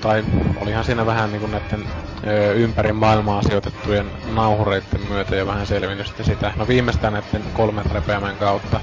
tai 0.00 0.24
olihan 0.60 0.84
siinä 0.84 1.06
vähän 1.06 1.32
niinku 1.32 1.46
näiden 1.46 1.84
ö, 2.26 2.52
ympäri 2.52 2.92
maailmaa 2.92 3.42
sijoitettujen 3.42 4.10
nauhureiden 4.34 5.00
myötä 5.08 5.36
jo 5.36 5.46
vähän 5.46 5.66
selvinnyt 5.66 6.06
sitten 6.06 6.26
sitä. 6.26 6.52
No 6.56 6.68
viimeistään 6.68 7.12
näiden 7.12 7.52
kolmen 7.52 7.86
repeämän 7.86 8.36
kautta. 8.36 8.80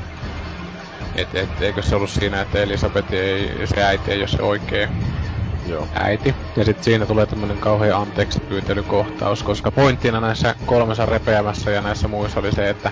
Et, 1.15 1.35
et, 1.35 1.61
eikö 1.61 1.81
se 1.81 1.95
ollut 1.95 2.09
siinä, 2.09 2.41
että 2.41 2.59
Elisabeth 2.59 3.13
ei, 3.13 3.67
se 3.67 3.83
äiti 3.83 4.11
ei 4.11 4.19
ole 4.19 4.27
se 4.27 4.41
oikea 4.41 4.88
Joo. 5.65 5.88
äiti. 5.93 6.35
Ja 6.57 6.65
sitten 6.65 6.83
siinä 6.83 7.05
tulee 7.05 7.25
tämmönen 7.25 7.59
kauhean 7.59 8.01
anteeksi 8.01 8.39
pyytelykohtaus, 8.49 9.43
koska 9.43 9.71
pointtina 9.71 10.19
näissä 10.19 10.55
kolmessa 10.65 11.05
repeämässä 11.05 11.71
ja 11.71 11.81
näissä 11.81 12.07
muissa 12.07 12.39
oli 12.39 12.51
se, 12.51 12.69
että 12.69 12.91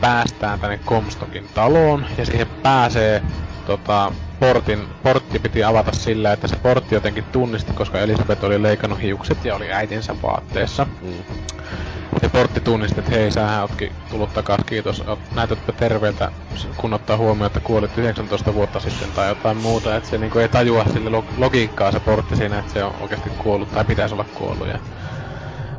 päästään 0.00 0.60
tänne 0.60 0.78
Comstockin 0.86 1.48
taloon 1.54 2.06
ja 2.18 2.26
siihen 2.26 2.46
pääsee 2.62 3.22
tota, 3.64 4.12
portin, 4.40 4.88
portti 5.02 5.38
piti 5.38 5.64
avata 5.64 5.92
sillä, 5.92 6.32
että 6.32 6.48
se 6.48 6.56
portti 6.56 6.94
jotenkin 6.94 7.24
tunnisti, 7.32 7.72
koska 7.72 7.98
Elisabeth 7.98 8.44
oli 8.44 8.62
leikannut 8.62 9.02
hiukset 9.02 9.44
ja 9.44 9.54
oli 9.54 9.72
äitinsä 9.72 10.14
vaatteessa. 10.22 10.86
Mm. 11.02 11.12
Se 12.20 12.28
portti 12.28 12.60
tunnisti, 12.60 13.00
että 13.00 13.12
hei, 13.12 13.30
sähän 13.30 13.62
ootkin 13.62 13.92
tullut 14.10 14.34
takas, 14.34 14.60
kiitos, 14.66 15.00
oot, 15.00 15.18
näytätpä 15.34 15.72
terveeltä, 15.72 16.30
kun 16.76 16.94
ottaa 16.94 17.16
huomioon, 17.16 17.46
että 17.46 17.60
kuolit 17.60 17.98
19 17.98 18.54
vuotta 18.54 18.80
sitten 18.80 19.08
tai 19.14 19.28
jotain 19.28 19.56
muuta, 19.56 19.96
että 19.96 20.10
se 20.10 20.18
niinku 20.18 20.38
ei 20.38 20.48
tajua 20.48 20.84
sille 20.92 21.10
log- 21.10 21.32
logiikkaa 21.36 21.92
se 21.92 22.00
portti 22.00 22.36
siinä, 22.36 22.58
että 22.58 22.72
se 22.72 22.84
on 22.84 22.94
oikeasti 23.00 23.30
kuollut 23.30 23.70
tai 23.70 23.84
pitäisi 23.84 24.14
olla 24.14 24.26
kuollut. 24.34 24.68
Ja... 24.68 24.78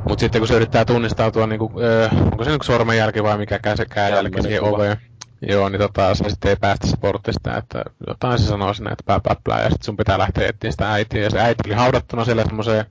Mut 0.10 0.20
sitten 0.20 0.42
kun 0.42 0.48
se 0.48 0.54
yrittää 0.54 0.86
tunnistautua, 0.86 1.48
niinku, 1.48 1.72
öö, 1.82 2.10
onko 2.32 2.44
se 2.44 2.50
niinku 2.50 2.66
sormenjälki 2.66 3.24
vai 3.24 3.38
mikä 3.38 3.60
käsi 3.60 3.86
käänjälki 3.86 4.32
Kämmenen 4.32 4.44
siihen 4.44 4.64
oveen, 4.64 4.98
Joo, 5.42 5.70
niin 5.70 5.80
tota, 5.80 6.16
se 6.16 6.30
sitten 6.30 6.50
ei 6.50 6.56
päästä 6.56 6.88
se 6.88 6.98
portista, 6.98 7.58
että 7.58 7.84
jotain 8.08 8.40
se 8.40 8.46
sanoo 8.46 8.74
sinne, 8.74 8.92
että 8.92 9.04
pää 9.06 9.20
päplää, 9.20 9.64
ja 9.64 9.70
sitten 9.70 9.86
sun 9.86 9.98
pitää 9.98 10.18
lähteä 10.18 10.48
etsiä 10.48 10.72
sitä 10.72 10.92
äitiä, 10.92 11.24
ja 11.24 11.30
se 11.30 11.40
äiti 11.40 11.62
oli 11.66 11.76
haudattuna 11.76 12.26
siellä 12.26 12.44
semmoiseen 12.46 12.86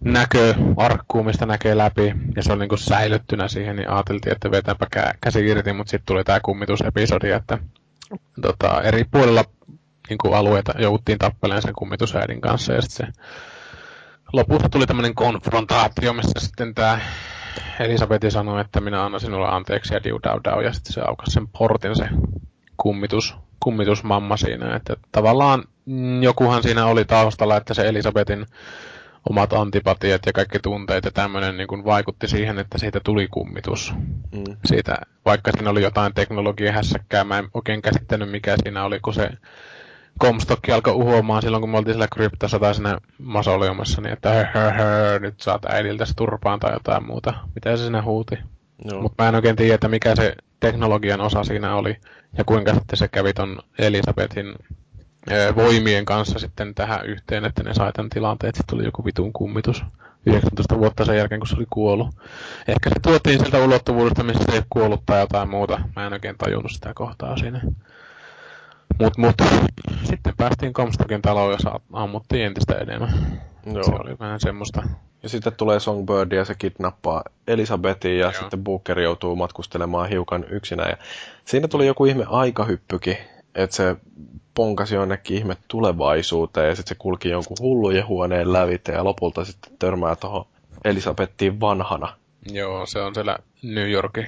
näköarkkuun, 0.00 1.26
mistä 1.26 1.46
näkee 1.46 1.76
läpi, 1.76 2.14
ja 2.36 2.42
se 2.42 2.52
oli 2.52 2.60
niinku 2.60 2.76
säilyttynä 2.76 3.48
siihen, 3.48 3.76
niin 3.76 3.90
ajateltiin, 3.90 4.32
että 4.32 4.50
vetäpä 4.50 4.86
kä- 4.96 5.18
käsi 5.20 5.46
irti, 5.46 5.72
mutta 5.72 5.90
sitten 5.90 6.06
tuli 6.06 6.24
tää 6.24 6.40
kummitusepisodi, 6.40 7.30
että 7.30 7.58
tota, 8.42 8.82
eri 8.82 9.04
puolilla 9.04 9.44
niinku 10.08 10.32
alueita 10.32 10.72
jouduttiin 10.78 11.18
tappeleen 11.18 11.62
sen 11.62 11.74
kummitusäidin 11.78 12.40
kanssa, 12.40 12.72
ja 12.72 12.82
sitten 12.82 13.06
se 13.06 13.22
lopussa 14.32 14.68
tuli 14.68 14.86
tämmöinen 14.86 15.14
konfrontaatio, 15.14 16.12
missä 16.12 16.40
sitten 16.40 16.74
tämä 16.74 17.00
Elisabethi 17.80 18.30
sanoi, 18.30 18.60
että 18.60 18.80
minä 18.80 19.04
annan 19.04 19.20
sinulle 19.20 19.48
anteeksi 19.48 19.94
ja 19.94 20.04
diu 20.04 20.18
dau 20.22 20.40
dau, 20.44 20.60
ja 20.60 20.72
sitten 20.72 20.92
se 20.92 21.00
aukasi 21.00 21.32
sen 21.32 21.48
portin 21.48 21.96
se 21.96 22.08
kummitus, 22.76 23.36
kummitusmamma 23.60 24.36
siinä, 24.36 24.76
että 24.76 24.96
tavallaan 25.12 25.64
jokuhan 26.20 26.62
siinä 26.62 26.86
oli 26.86 27.04
taustalla, 27.04 27.56
että 27.56 27.74
se 27.74 27.88
Elisabetin 27.88 28.46
omat 29.30 29.52
antipatiat 29.52 30.26
ja 30.26 30.32
kaikki 30.32 30.58
tunteet 30.58 31.04
ja 31.04 31.10
tämmöinen 31.10 31.56
niin 31.56 31.84
vaikutti 31.84 32.28
siihen, 32.28 32.58
että 32.58 32.78
siitä 32.78 33.00
tuli 33.04 33.28
kummitus. 33.28 33.94
Mm. 34.32 34.56
Siitä, 34.64 34.96
vaikka 35.24 35.50
siinä 35.52 35.70
oli 35.70 35.82
jotain 35.82 36.14
teknologiaa 36.14 36.72
hässäkkää, 36.72 37.24
mä 37.24 37.38
en 37.38 37.48
oikein 37.54 37.82
käsittänyt 37.82 38.30
mikä 38.30 38.56
siinä 38.62 38.84
oli, 38.84 39.00
kun 39.00 39.14
se 39.14 39.30
Comstock 40.22 40.68
alkoi 40.68 40.92
uhoamaan 40.92 41.42
silloin, 41.42 41.60
kun 41.60 41.70
me 41.70 41.78
oltiin 41.78 41.94
siellä 41.94 42.08
kryptassa 42.14 42.58
tai 42.58 42.74
siinä 42.74 42.98
masoliumassa, 43.18 44.00
niin 44.00 44.12
että 44.12 44.30
hö, 44.30 44.44
hö, 44.44 44.70
hö, 44.70 45.18
nyt 45.18 45.40
saat 45.40 45.64
äidiltäsi 45.64 46.14
turpaan 46.16 46.60
tai 46.60 46.72
jotain 46.72 47.06
muuta. 47.06 47.34
Mitä 47.54 47.76
se 47.76 47.82
siinä 47.82 48.02
huuti? 48.02 48.38
Joo. 48.84 49.02
Mutta 49.02 49.22
mä 49.22 49.28
en 49.28 49.34
oikein 49.34 49.56
tiedä, 49.56 49.74
että 49.74 49.88
mikä 49.88 50.16
se 50.16 50.34
teknologian 50.60 51.20
osa 51.20 51.44
siinä 51.44 51.74
oli 51.74 51.96
ja 52.38 52.44
kuinka 52.44 52.74
sitten 52.74 52.96
se 52.96 53.08
kävi 53.08 53.32
ton 53.32 53.58
Elisabetin 53.78 54.54
ö, 55.30 55.54
voimien 55.56 56.04
kanssa 56.04 56.38
sitten 56.38 56.74
tähän 56.74 57.06
yhteen, 57.06 57.44
että 57.44 57.62
ne 57.62 57.74
sai 57.74 57.92
tämän 57.92 58.10
tilanteen, 58.10 58.48
että 58.48 58.58
sitten 58.58 58.76
tuli 58.76 58.84
joku 58.84 59.04
vitun 59.04 59.32
kummitus 59.32 59.84
19 60.26 60.78
vuotta 60.78 61.04
sen 61.04 61.16
jälkeen, 61.16 61.40
kun 61.40 61.48
se 61.48 61.56
oli 61.56 61.66
kuollut. 61.70 62.08
Ehkä 62.68 62.90
se 62.90 63.00
tuotiin 63.02 63.38
sieltä 63.38 63.58
ulottuvuudesta, 63.58 64.22
missä 64.22 64.44
se 64.50 64.56
ei 64.56 64.62
kuollut 64.70 65.02
tai 65.06 65.20
jotain 65.20 65.50
muuta. 65.50 65.80
Mä 65.96 66.06
en 66.06 66.12
oikein 66.12 66.38
tajunnut 66.38 66.72
sitä 66.72 66.92
kohtaa 66.94 67.36
siinä. 67.36 67.60
Mut, 69.00 69.18
mut, 69.18 69.34
sitten 70.04 70.34
päästiin 70.36 70.72
Comstockin 70.72 71.22
taloon 71.22 71.52
ja 71.52 71.58
sa- 71.58 71.80
ammuttiin 71.92 72.46
entistä 72.46 72.74
enemmän. 72.74 73.42
Joo. 73.66 73.82
Se 73.82 73.92
oli 73.92 74.18
vähän 74.18 74.40
semmoista. 74.40 74.82
Ja 75.22 75.28
sitten 75.28 75.52
tulee 75.56 75.80
Songbird 75.80 76.32
ja 76.32 76.44
se 76.44 76.54
kidnappaa 76.54 77.22
Elisabetin 77.48 78.18
ja 78.18 78.24
Joo. 78.26 78.32
sitten 78.32 78.64
Booker 78.64 79.00
joutuu 79.00 79.36
matkustelemaan 79.36 80.08
hiukan 80.08 80.44
yksinään. 80.50 80.90
Ja 80.90 80.96
siinä 81.44 81.68
tuli 81.68 81.86
joku 81.86 82.04
ihme 82.04 82.24
aikahyppykin, 82.28 83.16
että 83.54 83.76
se 83.76 83.96
ponkasi 84.54 84.94
jonnekin 84.94 85.36
ihme 85.36 85.56
tulevaisuuteen 85.68 86.68
ja 86.68 86.76
sitten 86.76 86.88
se 86.88 86.94
kulki 86.98 87.28
jonkun 87.28 87.56
hullujen 87.60 88.06
huoneen 88.06 88.52
lävitse 88.52 88.92
ja 88.92 89.04
lopulta 89.04 89.44
sitten 89.44 89.72
törmää 89.78 90.16
tuohon 90.16 90.46
Elisabettiin 90.84 91.60
vanhana. 91.60 92.16
Joo, 92.52 92.86
se 92.86 93.00
on 93.00 93.14
siellä 93.14 93.38
New 93.62 93.90
Yorkin 93.90 94.26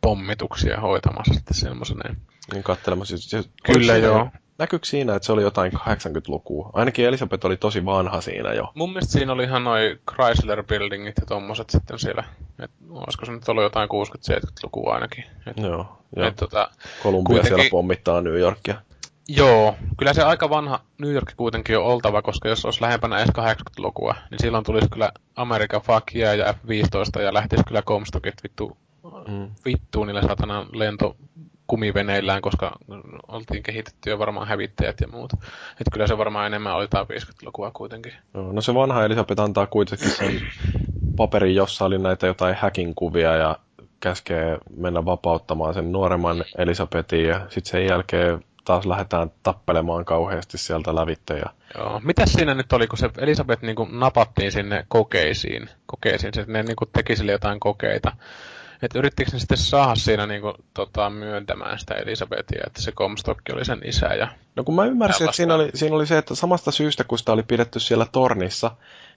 pommituksia 0.00 0.80
hoitamassa 0.80 1.34
sitten 1.34 1.56
semmoisen. 1.56 2.16
Niin 2.52 2.62
katselemassa. 2.62 3.16
Kyllä 3.66 3.92
siinä- 3.92 4.06
joo. 4.08 4.28
Näkyykö 4.58 4.86
siinä, 4.86 5.14
että 5.14 5.26
se 5.26 5.32
oli 5.32 5.42
jotain 5.42 5.72
80-lukua? 5.72 6.70
Ainakin 6.72 7.06
Elisabeth 7.06 7.46
oli 7.46 7.56
tosi 7.56 7.84
vanha 7.84 8.20
siinä 8.20 8.52
jo. 8.52 8.72
Mun 8.74 8.90
mielestä 8.92 9.12
siinä 9.12 9.32
oli 9.32 9.44
ihan 9.44 9.64
noi 9.64 9.98
Chrysler 10.12 10.64
Buildingit 10.64 11.14
ja 11.20 11.26
tommoset 11.26 11.70
sitten 11.70 11.98
siellä. 11.98 12.24
Et, 12.62 12.70
olisiko 12.90 13.24
se 13.26 13.32
nyt 13.32 13.48
ollut 13.48 13.62
jotain 13.64 13.88
60-70-lukua 13.88 14.94
ainakin. 14.94 15.24
Et, 15.46 15.56
Joo. 15.56 15.98
Ja 16.16 16.26
et, 16.26 16.36
tota, 16.36 16.70
Columbia 17.02 17.26
kuitenkin- 17.26 17.48
siellä 17.56 17.70
pommittaa 17.70 18.20
New 18.20 18.38
Yorkia. 18.38 18.74
Joo, 19.28 19.76
kyllä 19.98 20.12
se 20.14 20.22
aika 20.22 20.50
vanha 20.50 20.80
New 20.98 21.12
York 21.12 21.32
kuitenkin 21.36 21.78
on 21.78 21.84
oltava, 21.84 22.22
koska 22.22 22.48
jos 22.48 22.64
olisi 22.64 22.82
lähempänä 22.82 23.18
edes 23.18 23.30
80-lukua, 23.34 24.14
niin 24.30 24.38
silloin 24.40 24.64
tulisi 24.64 24.88
kyllä 24.88 25.12
Amerikan 25.36 25.80
fuck 25.82 26.14
yeah 26.16 26.36
ja 26.38 26.52
F-15 26.52 27.20
ja 27.22 27.34
lähtisi 27.34 27.64
kyllä 27.64 27.82
Comstockit 27.82 28.34
vittu, 28.42 28.76
Mm. 29.28 29.50
vittuun 29.64 30.06
niillä 30.06 30.22
satana 30.22 30.66
lentokumiveneillään, 31.70 32.42
koska 32.42 32.72
oltiin 33.28 33.62
kehitetty 33.62 34.10
jo 34.10 34.18
varmaan 34.18 34.48
hävittäjät 34.48 35.00
ja 35.00 35.08
muut. 35.08 35.32
Että 35.80 35.90
kyllä 35.92 36.06
se 36.06 36.18
varmaan 36.18 36.46
enemmän 36.46 36.74
oli 36.74 36.88
tää 36.88 37.02
50-lukua 37.02 37.70
kuitenkin. 37.70 38.12
Joo, 38.34 38.52
no 38.52 38.60
se 38.60 38.74
vanha 38.74 39.04
Elisabeth 39.04 39.40
antaa 39.40 39.66
kuitenkin 39.66 40.10
sen 40.10 40.40
paperin, 41.16 41.54
jossa 41.54 41.84
oli 41.84 41.98
näitä 41.98 42.26
jotain 42.26 42.56
hacking 42.56 42.92
kuvia 42.96 43.36
ja 43.36 43.56
käskee 44.00 44.58
mennä 44.76 45.04
vapauttamaan 45.04 45.74
sen 45.74 45.92
nuoremman 45.92 46.44
Elisabetin 46.58 47.24
ja 47.24 47.40
sitten 47.48 47.70
sen 47.70 47.86
jälkeen 47.86 48.44
taas 48.64 48.86
lähdetään 48.86 49.30
tappelemaan 49.42 50.04
kauheasti 50.04 50.58
sieltä 50.58 50.94
lävitte 50.94 51.34
ja 51.38 51.50
Joo. 51.78 52.00
Mitäs 52.04 52.32
siinä 52.32 52.54
nyt 52.54 52.72
oli, 52.72 52.86
kun 52.86 52.98
se 52.98 53.10
Elisabeth 53.18 53.62
niin 53.62 53.76
kuin 53.76 54.00
napattiin 54.00 54.52
sinne 54.52 54.84
kokeisiin, 54.88 55.68
kokeisiin, 55.86 56.34
se, 56.34 56.44
ne 56.46 56.62
niin 56.62 56.76
kuin 56.76 56.90
teki 56.92 57.16
sille 57.16 57.32
jotain 57.32 57.60
kokeita. 57.60 58.12
Että 58.82 58.98
yrittikö 58.98 59.30
ne 59.32 59.38
sitten 59.38 59.58
saada 59.58 59.94
siinä 59.94 60.26
niin 60.26 60.40
kuin, 60.40 60.54
tota, 60.74 61.10
myöntämään 61.10 61.78
sitä 61.78 61.94
Elisabetia, 61.94 62.64
että 62.66 62.82
se 62.82 62.92
Comstock 62.92 63.40
oli 63.52 63.64
sen 63.64 63.80
isä 63.84 64.06
ja... 64.06 64.28
No 64.56 64.64
kun 64.64 64.74
mä 64.74 64.84
ymmärsin, 64.84 65.24
että 65.24 65.36
siinä 65.36 65.54
oli, 65.54 65.70
siinä 65.74 65.96
oli 65.96 66.06
se, 66.06 66.18
että 66.18 66.34
samasta 66.34 66.70
syystä 66.70 67.04
kun 67.04 67.18
sitä 67.18 67.32
oli 67.32 67.42
pidetty 67.42 67.80
siellä 67.80 68.06
tornissa, 68.12 68.70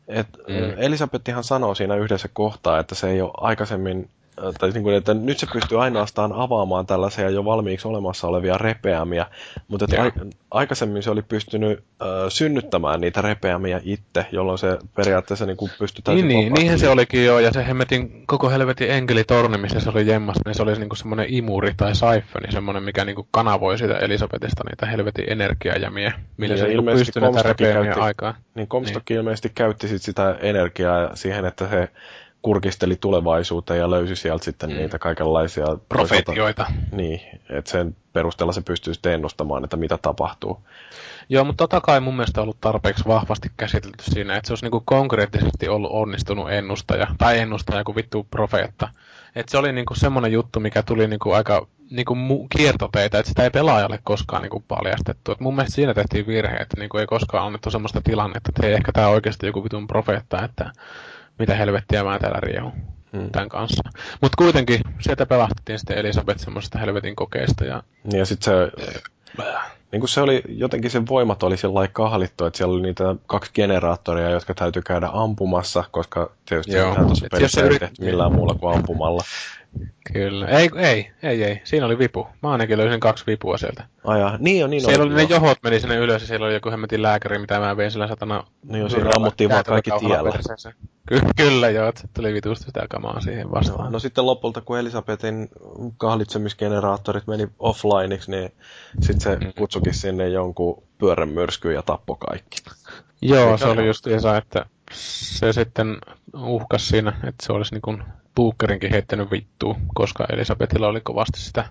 että 0.08 0.38
Mm. 0.48 0.74
Elisabettihan 0.78 1.44
sanoo 1.44 1.76
siinä 1.76 1.96
yhdessä 1.96 2.30
kohtaa, 2.34 2.80
että 2.80 2.96
se 2.96 3.10
ei 3.10 3.22
ole 3.22 3.32
aikaisemmin, 3.38 4.10
tai 4.60 4.70
niin 4.72 4.84
kuin, 4.84 4.96
että 4.96 5.14
nyt 5.14 5.40
se 5.40 5.48
pystyy 5.54 5.84
ainoastaan 5.84 6.34
avaamaan 6.34 6.86
tällaisia 6.86 7.30
jo 7.30 7.46
valmiiksi 7.46 7.88
olemassa 7.88 8.28
olevia 8.28 8.58
repeämiä, 8.58 9.26
mutta 9.68 9.86
että 9.86 10.02
ai, 10.02 10.12
aikaisemmin 10.52 11.04
se 11.04 11.12
oli 11.12 11.22
pystynyt 11.22 11.84
äh, 12.02 12.08
synnyttämään 12.30 13.02
niitä 13.02 13.22
repeämiä 13.22 13.82
itse, 13.84 14.26
jolloin 14.32 14.58
se 14.58 14.78
periaatteessa 14.96 15.46
niin 15.46 15.58
kuin 15.58 15.72
pystyi 15.80 16.02
Niin, 16.02 16.04
täysin 16.06 16.28
niin, 16.28 16.38
vapaasti 16.38 16.62
niinhän 16.62 16.80
se 16.80 16.90
olikin 16.90 17.26
joo, 17.26 17.40
ja 17.40 17.52
se 17.54 17.68
hemmetin 17.68 18.24
koko 18.28 18.50
helvetin 18.50 18.92
enkelitorni, 18.92 19.58
missä 19.58 19.80
se 19.80 19.90
oli 19.90 20.08
jemmassa, 20.08 20.42
niin 20.46 20.56
se 20.56 20.64
oli 20.64 20.76
niinku 20.76 20.96
semmoinen 20.96 21.26
imuri 21.30 21.74
tai 21.78 21.96
saifoni, 21.96 22.52
semmoinen, 22.52 22.84
mikä 22.84 23.06
niinku 23.06 23.28
kanavoi 23.32 23.78
sitä 23.78 23.98
Elisabetista 23.98 24.64
niitä 24.70 24.86
helvetin 24.86 25.32
energiajämiä, 25.32 26.14
millä 26.38 26.56
Niin, 26.56 26.66
se 26.66 26.68
niinku 26.68 26.92
pystyi 26.92 27.22
näitä 27.22 27.44
repeämiä 27.44 27.84
käytti- 27.84 28.02
aikaan. 28.02 28.34
Niin 28.56 28.68
Comstock 28.68 29.10
niin. 29.10 29.18
ilmeisesti 29.18 29.52
käytti 29.56 29.88
sit 29.88 30.02
sitä 30.02 30.36
energiaa 30.42 31.16
siihen, 31.16 31.46
että 31.46 31.70
se 31.70 31.90
kurkisteli 32.44 32.96
tulevaisuuteen 32.96 33.80
ja 33.80 33.90
löysi 33.92 34.16
sieltä 34.16 34.46
sitten 34.46 34.70
Mm. 34.70 34.76
niitä 34.76 35.00
kaikenlaisia... 35.00 35.66
Profetioita. 35.90 36.66
Niin, 36.92 37.22
että 37.50 37.72
sen 37.72 37.96
perusteella 38.14 38.54
se 38.54 38.62
pystyy 38.62 38.94
sitten 38.94 39.14
ennustamaan, 39.14 39.64
että 39.64 39.78
mitä 39.78 39.98
tapahtuu. 40.02 40.60
Joo, 41.30 41.44
mutta 41.44 41.68
tota 41.68 41.82
kai 41.82 42.00
mun 42.00 42.16
mielestä 42.16 42.42
ollut 42.42 42.62
tarpeeksi 42.62 43.04
vahvasti 43.08 43.52
käsitelty 43.58 44.04
siinä, 44.04 44.36
että 44.36 44.48
se 44.48 44.52
olisi 44.52 44.66
niinku 44.66 44.84
konkreettisesti 44.86 45.68
ollut 45.70 45.92
onnistunut 45.92 46.52
ennustaja, 46.52 47.08
tai 47.18 47.40
ennustaja 47.40 47.84
kuin 47.84 47.96
vittu 47.96 48.28
profeetta. 48.32 48.90
Että 49.36 49.52
se 49.52 49.58
oli 49.58 49.72
niinku 49.72 49.96
semmoinen 49.96 50.32
juttu, 50.32 50.60
mikä 50.60 50.84
tuli 50.84 51.08
niinku 51.08 51.32
aika 51.32 51.68
niinku 51.92 52.14
mu- 52.14 52.48
kiertoteitä, 52.58 53.20
että 53.20 53.30
sitä 53.30 53.44
ei 53.44 53.50
pelaajalle 53.50 54.00
koskaan 54.04 54.42
niinku 54.42 54.64
paljastettu. 54.68 55.32
Et 55.32 55.40
mun 55.40 55.56
mielestä 55.56 55.76
siinä 55.76 55.94
tehtiin 55.94 56.28
virhe, 56.28 56.56
että 56.56 56.78
niinku 56.80 56.98
ei 56.98 57.06
koskaan 57.06 57.46
annettu 57.46 57.72
semmoista 57.72 58.02
tilannetta, 58.02 58.50
että 58.50 58.66
hei, 58.66 58.74
ehkä 58.74 58.92
tämä 58.92 59.08
oikeasti 59.08 59.46
joku 59.46 59.64
vitun 59.64 59.88
profeetta, 59.88 60.44
että 60.46 60.72
mitä 61.40 61.56
helvettiä 61.56 62.04
mä 62.04 62.20
täällä 62.20 62.40
riehun 62.40 62.72
Hmm. 63.18 63.30
tämän 63.32 63.50
kanssa. 63.50 63.90
Mutta 64.22 64.36
kuitenkin 64.38 64.82
sieltä 65.00 65.26
pelastettiin 65.26 65.80
sitten 65.80 65.98
Elisabeth 65.98 66.40
semmoisesta 66.40 66.80
helvetin 66.80 67.16
kokeesta 67.16 67.66
ja 67.66 67.84
Niin 68.04 68.20
ja 68.20 68.26
sitten 68.26 68.54
se 68.54 68.72
Niin 69.92 70.00
kuin 70.00 70.10
se 70.10 70.22
oli, 70.22 70.42
jotenkin 70.48 70.92
sen 70.92 71.08
voimat 71.08 71.44
oli 71.44 71.58
sillä 71.58 71.74
lailla 71.74 71.92
kahlittu, 71.94 72.46
että 72.46 72.58
siellä 72.58 72.74
oli 72.74 72.82
niitä 72.82 73.16
kaksi 73.28 73.52
generaattoria, 73.54 74.30
jotka 74.30 74.54
täytyy 74.54 74.82
käydä 74.82 75.10
ampumassa, 75.14 75.84
koska 75.92 76.32
tietysti 76.46 76.74
Joo. 76.74 76.96
Tuossa 76.96 77.28
pelissä 77.32 77.62
se 77.62 77.68
ei 77.68 77.70
yrit- 77.70 77.80
tehty 77.80 78.06
millään 78.06 78.34
muulla 78.34 78.56
kuin 78.56 78.76
ampumalla. 78.76 79.24
Kyllä. 80.14 80.48
Ei, 80.48 80.70
ei, 80.78 81.12
ei, 81.24 81.44
ei. 81.44 81.62
Siinä 81.64 81.86
oli 81.86 81.98
vipu. 82.00 82.28
Mä 82.44 82.52
ainakin 82.52 82.78
löysin 82.78 83.00
kaksi 83.00 83.24
vipua 83.28 83.58
sieltä. 83.58 83.84
Ai 84.04 84.20
jaa, 84.20 84.38
niin 84.40 84.64
on, 84.64 84.70
niin 84.70 84.82
siellä 84.82 85.04
oli, 85.04 85.14
oli 85.14 85.22
ne 85.24 85.28
johot 85.30 85.58
meni 85.64 85.80
sinne 85.80 85.96
ylös 85.96 86.22
ja 86.22 86.28
siellä 86.28 86.46
oli 86.46 86.54
joku 86.54 86.72
hemmetin 86.72 87.02
lääkäri, 87.02 87.40
mitä 87.40 87.60
mä 87.60 87.78
vein 87.78 87.92
sillä 87.92 88.08
satana... 88.08 88.44
Niin 88.64 88.80
joo, 88.80 88.90
siinä 88.90 89.10
ammuttiin 89.16 89.50
vaan 89.50 89.64
kaikki 89.64 89.92
tiellä. 90.00 90.32
Ky- 91.08 91.22
kyllä 91.38 91.70
joo, 91.70 91.88
että 91.90 92.02
tuli 92.14 92.34
vitusti 92.34 92.66
sitä 92.66 92.86
kamaa 92.90 93.22
siihen 93.22 93.52
vastaan. 93.52 93.92
No 93.92 94.00
sitten 94.00 94.26
lopulta, 94.26 94.62
kun 94.62 94.80
Elisabetin 94.80 95.50
kahlitsemisgeneraattorit 95.98 97.28
meni 97.28 97.48
offlineiksi, 97.60 98.32
niin 98.32 98.52
sitten 99.02 99.22
se 99.22 99.46
Mm. 99.46 99.54
kutsukin 99.58 99.94
sinne 99.94 100.28
jonkun 100.30 100.84
pyörän 100.98 101.30
myrskyyn 101.30 101.76
ja 101.76 101.82
tappoi 101.82 102.18
kaikki. 102.28 102.58
Joo, 103.22 103.58
se 103.58 103.66
oli 103.66 103.82
on- 103.82 103.88
justiinsa, 103.88 104.38
että 104.38 104.66
se 104.92 105.54
sitten 105.54 105.98
uhkas 106.38 106.88
siinä, 106.88 107.10
että 107.28 107.46
se 107.46 107.54
olisi 107.54 107.74
niin 107.74 107.82
kuin 107.82 108.04
Bookerinkin 108.36 108.92
heittänyt 108.92 109.32
vittuun, 109.32 109.76
koska 109.96 110.26
Elisabetilla 110.30 110.88
oli 110.88 111.02
kovasti 111.02 111.40
sitä 111.40 111.66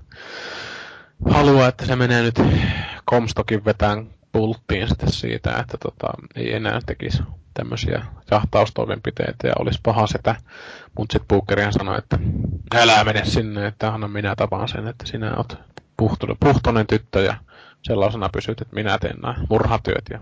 halua, 1.30 1.68
että 1.68 1.86
se 1.86 1.96
menee 1.96 2.22
nyt 2.22 2.40
Comstockin 3.10 3.64
vetään 3.64 4.06
pulttiin 4.32 4.88
sitten 4.88 5.12
siitä, 5.12 5.56
että 5.60 5.78
tota, 5.78 6.06
ei 6.34 6.54
enää 6.54 6.80
tekisi 6.86 7.22
tämmöisiä 7.54 8.04
jahtaustoimenpiteitä 8.30 9.48
ja 9.48 9.52
olisi 9.58 9.80
paha 9.82 10.06
sitä. 10.06 10.34
Mutta 10.98 11.12
sitten 11.12 11.28
Bookerihan 11.28 11.72
sanoi, 11.72 11.98
että 11.98 12.18
älä 12.74 13.04
mene 13.04 13.24
sinne, 13.24 13.66
että 13.66 13.94
anna 13.94 14.08
minä 14.08 14.36
tapaan 14.36 14.68
sen, 14.68 14.88
että 14.88 15.06
sinä 15.06 15.36
oot 15.36 15.58
puhtoinen, 15.96 16.36
puhtoinen 16.40 16.86
tyttö 16.86 17.22
ja 17.22 17.34
sellaisena 17.82 18.28
pysyt, 18.28 18.60
että 18.60 18.74
minä 18.74 18.98
teen 18.98 19.18
nämä 19.22 19.34
murhatyöt. 19.50 20.04
Ja 20.10 20.18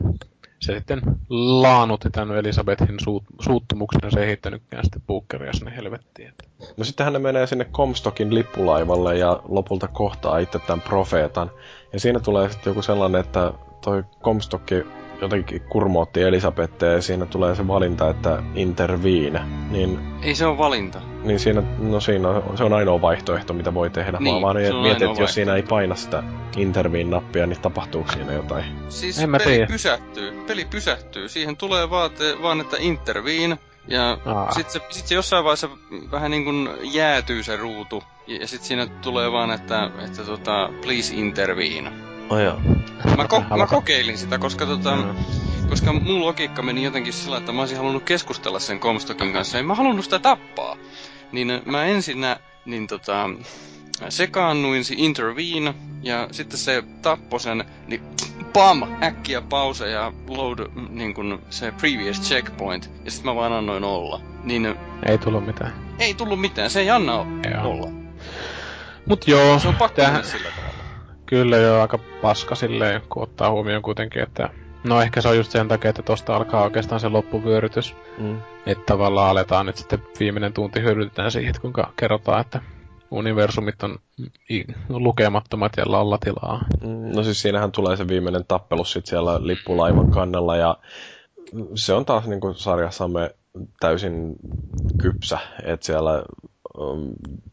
se 0.60 0.74
sitten 0.74 1.00
laanutti 1.30 2.10
tämän 2.10 2.36
Elisabetin 2.36 2.97
suut, 3.05 3.24
suuttumuksen 3.40 4.10
se 4.10 4.20
ei 4.20 4.26
heittänytkään 4.26 4.84
sitten 4.84 5.02
Bookeria 5.06 5.52
sinne 5.52 5.76
helvettiin. 5.76 6.28
Että 6.28 6.44
No 6.76 6.84
sittenhän 6.84 7.12
ne 7.12 7.18
menee 7.18 7.47
sinne 7.47 7.64
Comstockin 7.64 8.34
lippulaivalle 8.34 9.18
ja 9.18 9.40
lopulta 9.48 9.89
kohtaa 9.89 10.39
itse 10.39 10.58
tämän 10.58 10.80
profeetan. 10.80 11.50
Ja 11.92 12.00
siinä 12.00 12.20
tulee 12.20 12.50
sitten 12.50 12.70
joku 12.70 12.82
sellainen, 12.82 13.20
että 13.20 13.52
toi 13.84 14.05
Comstokki 14.22 14.74
jotenkin 15.20 15.60
kurmootti 15.60 16.23
Elisabettia 16.23 16.92
ja 16.92 17.02
siinä 17.02 17.26
tulee 17.26 17.55
se 17.55 17.68
valinta, 17.68 18.10
että 18.10 18.42
intervene. 18.55 19.40
Niin, 19.70 19.99
Ei 20.23 20.34
se 20.34 20.47
ole 20.47 20.58
valinta. 20.58 21.00
niin 21.23 21.40
siinä, 21.40 21.62
no 21.78 22.00
siinä 22.00 22.28
on, 22.28 22.58
se 22.58 22.65
on 22.65 22.73
ainoa 22.73 23.00
vaihtoehto, 23.00 23.52
mitä 23.52 23.74
voi 23.74 23.90
tehdä. 23.90 24.18
Niin, 24.20 24.34
Mä 24.34 24.40
vaan 24.40 24.57
se 24.57 24.73
on 24.73 24.82
mietin, 24.82 25.08
että 25.08 25.23
jos 25.23 25.34
siinä 25.34 25.55
ei 25.55 25.62
paina 25.62 25.94
sitä 25.94 26.23
intervene-nappia, 26.57 27.47
niin 27.47 27.60
tapahtuuko 27.60 28.12
siinä 28.12 28.32
jotain? 28.32 28.65
Siis 28.89 29.18
En 29.18 29.31
mä 29.31 29.39
peli 29.39 29.50
tiedä. 29.55 29.66
pysähtyy. 29.66 30.32
Peli 30.47 30.65
pysähtyy. 30.65 31.28
Siihen 31.28 31.57
tulee 31.57 31.90
vaate, 31.90 32.42
vaan, 32.42 32.60
että 32.60 32.76
intervene. 32.81 33.58
Ja 33.89 34.18
sitten 34.55 34.73
se, 34.73 34.81
sit 34.90 35.07
se 35.07 35.15
jossain 35.15 35.44
vaiheessa 35.44 35.68
vähän 36.10 36.31
niin 36.31 36.44
kuin 36.44 36.68
jäätyy 36.82 37.42
se 37.42 37.57
ruutu. 37.57 38.02
Ja, 38.26 38.36
ja 38.36 38.47
sitten 38.49 38.68
siinä 38.68 38.86
tulee 38.86 39.32
vaan, 39.32 39.50
että, 39.50 39.90
että 40.05 40.24
tota, 40.24 40.70
please 40.82 41.15
intervene. 41.15 42.09
Oh, 42.31 42.39
joo. 42.39 42.60
Mä, 43.17 43.25
ko- 43.25 43.57
mä 43.59 43.67
kokeilin 43.67 44.18
sitä, 44.18 44.39
koska 44.39 44.67
tota, 44.67 44.97
Mm. 44.97 45.15
koska 45.68 45.92
mun 45.92 46.20
logiikka 46.25 46.62
meni 46.62 46.83
jotenkin 46.84 47.12
sillä, 47.12 47.36
että 47.36 47.52
mä 47.52 47.60
olisin 47.60 47.78
halunnut 47.78 48.02
keskustella 48.02 48.59
sen 48.59 48.81
Comstockin 48.81 49.33
kanssa. 49.33 49.59
En 49.59 49.67
mä 49.67 49.75
halunnut 49.75 50.05
sitä 50.05 50.18
tappaa. 50.18 50.76
Niin 51.33 51.62
mä 51.65 51.84
ensinnä 51.84 52.36
niin 52.65 52.86
tota, 52.86 53.31
sekaannuin 54.09 54.84
si 54.84 54.94
intervene 54.99 55.75
ja 56.02 56.28
sitten 56.33 56.59
se 56.59 56.83
tappoi 57.02 57.41
sen, 57.41 57.65
niin 57.86 58.02
pam, 58.52 58.83
äkkiä 59.02 59.41
pause 59.41 59.91
ja 59.91 60.12
load 60.28 60.59
niin 60.91 61.15
kun 61.15 61.42
se 61.50 61.73
previous 61.73 62.20
checkpoint. 62.23 62.91
Ja 63.05 63.10
sitten 63.10 63.31
mä 63.33 63.36
vaan 63.41 63.52
annoin 63.52 63.84
olla. 63.84 64.20
Niin 64.44 64.75
ei 65.07 65.18
tullut 65.18 65.47
mitään. 65.47 65.73
ei 65.99 66.15
tullut 66.15 66.41
mitään, 66.41 66.70
se 66.70 66.81
ei 66.81 66.91
anna 66.91 67.12
Joo. 67.12 67.62
olla. 67.65 67.89
Mut 69.07 69.28
joo, 69.28 69.59
Se 69.59 69.68
on 69.68 69.75
pakko 69.76 70.02
mennä 70.02 70.23
sillä 70.23 70.49
tavalla. 70.50 70.69
Kyllä 71.31 71.57
joo, 71.57 71.81
aika 71.81 71.99
paska 72.23 72.55
silleen, 72.55 73.02
kun 73.09 73.23
ottaa 73.23 73.50
huomioon 73.50 73.83
kuitenkin, 73.83 74.23
että 74.23 74.50
no 74.84 75.02
ehkä 75.02 75.20
se 75.20 75.28
on 75.28 75.36
just 75.36 75.50
sen 75.50 75.68
takia, 75.68 75.91
että 75.91 76.02
tosta 76.02 76.36
alkaa 76.36 76.62
oikeastaan 76.65 77.00
se 77.00 77.09
loppuvyörytys. 77.09 77.94
Mm. 78.18 78.39
Että 78.67 78.84
tavallaan 78.86 79.31
aletaan 79.31 79.67
nyt 79.67 79.76
sitten 79.76 80.02
viimeinen 80.20 80.52
tunti 80.52 80.81
hyödytetään 80.81 81.31
siihen, 81.31 81.50
että 81.50 81.60
kuinka 81.60 81.92
kerrotaan, 81.97 82.41
että 82.41 82.60
universumit 83.10 83.83
on 83.83 83.99
lukemattomat 84.89 85.73
ja 85.76 85.84
lallatilaa. 85.86 86.65
Mm, 86.83 87.17
No 87.17 87.23
siis 87.23 87.42
siinähän 87.42 87.73
tulee 87.73 87.97
se 87.97 88.09
viimeinen 88.09 88.44
tappelu 88.49 88.84
sit 88.84 89.07
siellä 89.07 89.47
lippulaivan 89.47 90.10
kannella 90.10 90.57
ja 90.57 90.76
se 91.75 91.92
on 91.94 92.05
taas 92.05 92.26
niin 92.26 92.41
kuin 92.41 92.55
sarjassamme 92.55 93.31
täysin 93.81 94.36
kypsä, 95.02 95.39
että 95.65 95.86
siellä 95.86 96.23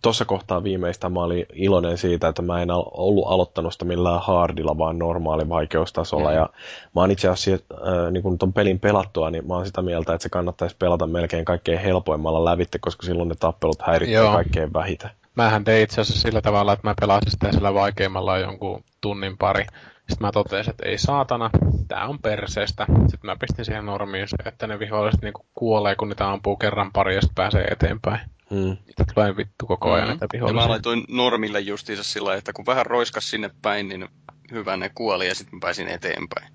tuossa 0.01 0.25
kohtaa 0.25 0.63
viimeistä 0.63 1.09
mä 1.09 1.23
olin 1.23 1.45
iloinen 1.53 1.97
siitä, 1.97 2.27
että 2.27 2.41
mä 2.41 2.61
en 2.61 2.71
ollut 2.71 3.27
aloittanut 3.27 3.73
sitä 3.73 3.85
millään 3.85 4.21
hardilla, 4.21 4.77
vaan 4.77 4.99
normaali 4.99 5.49
vaikeustasolla. 5.49 6.29
Mm. 6.29 6.35
Ja 6.35 6.49
mä 6.95 7.01
oon 7.01 7.11
itse 7.11 7.27
asiassa 7.27 7.65
äh, 7.73 8.11
niin 8.11 8.23
kun 8.23 8.37
ton 8.37 8.53
pelin 8.53 8.79
pelattua, 8.79 9.31
niin 9.31 9.47
mä 9.47 9.53
oon 9.53 9.65
sitä 9.65 9.81
mieltä, 9.81 10.13
että 10.13 10.23
se 10.23 10.29
kannattaisi 10.29 10.75
pelata 10.79 11.07
melkein 11.07 11.45
kaikkein 11.45 11.79
helpoimmalla 11.79 12.45
lävitte, 12.45 12.79
koska 12.79 13.05
silloin 13.05 13.29
ne 13.29 13.35
tappelut 13.39 13.81
häiritsee 13.81 14.15
Joo. 14.15 14.33
kaikkein 14.33 14.73
vähiten. 14.73 15.09
Mähän 15.35 15.63
tein 15.63 15.83
itse 15.83 16.01
asiassa 16.01 16.21
sillä 16.21 16.41
tavalla, 16.41 16.73
että 16.73 16.87
mä 16.87 16.95
pelasin 16.99 17.31
sitä 17.31 17.51
sillä 17.51 17.73
vaikeimmalla 17.73 18.37
jonkun 18.37 18.83
tunnin 19.01 19.37
pari. 19.37 19.65
Sitten 19.97 20.27
mä 20.27 20.31
totesin, 20.31 20.71
että 20.71 20.85
ei 20.85 20.97
saatana, 20.97 21.49
tää 21.87 22.07
on 22.07 22.19
perseestä. 22.19 22.85
Sitten 22.89 23.19
mä 23.29 23.35
pistin 23.39 23.65
siihen 23.65 23.85
normiin 23.85 24.27
se, 24.27 24.35
että 24.45 24.67
ne 24.67 24.79
viholliset 24.79 25.21
niinku 25.21 25.45
kuolee, 25.55 25.95
kun 25.95 26.09
niitä 26.09 26.31
ampuu 26.31 26.55
kerran 26.55 26.91
pari 26.91 27.15
ja 27.15 27.21
sitten 27.21 27.35
pääsee 27.35 27.63
eteenpäin. 27.63 28.19
Mm. 28.49 28.77
Niitä 28.87 29.03
tulee 29.13 29.37
vittu 29.37 29.65
koko 29.65 29.91
ajan 29.93 30.07
Mhm. 30.09 30.17
näitä 30.19 30.37
Ja 30.47 30.53
mä 30.53 30.69
laitoin 30.69 31.03
normille 31.09 31.59
justiinsa 31.59 32.03
sillä 32.03 32.35
että 32.35 32.53
kun 32.53 32.65
vähän 32.65 32.85
roiskas 32.85 33.29
sinne 33.29 33.49
päin, 33.61 33.89
niin 33.89 34.07
hyvä 34.51 34.77
ne 34.77 34.89
kuoli 34.95 35.27
ja 35.27 35.35
sitten 35.35 35.55
mä 35.55 35.59
pääsin 35.61 35.87
eteenpäin. 35.87 36.47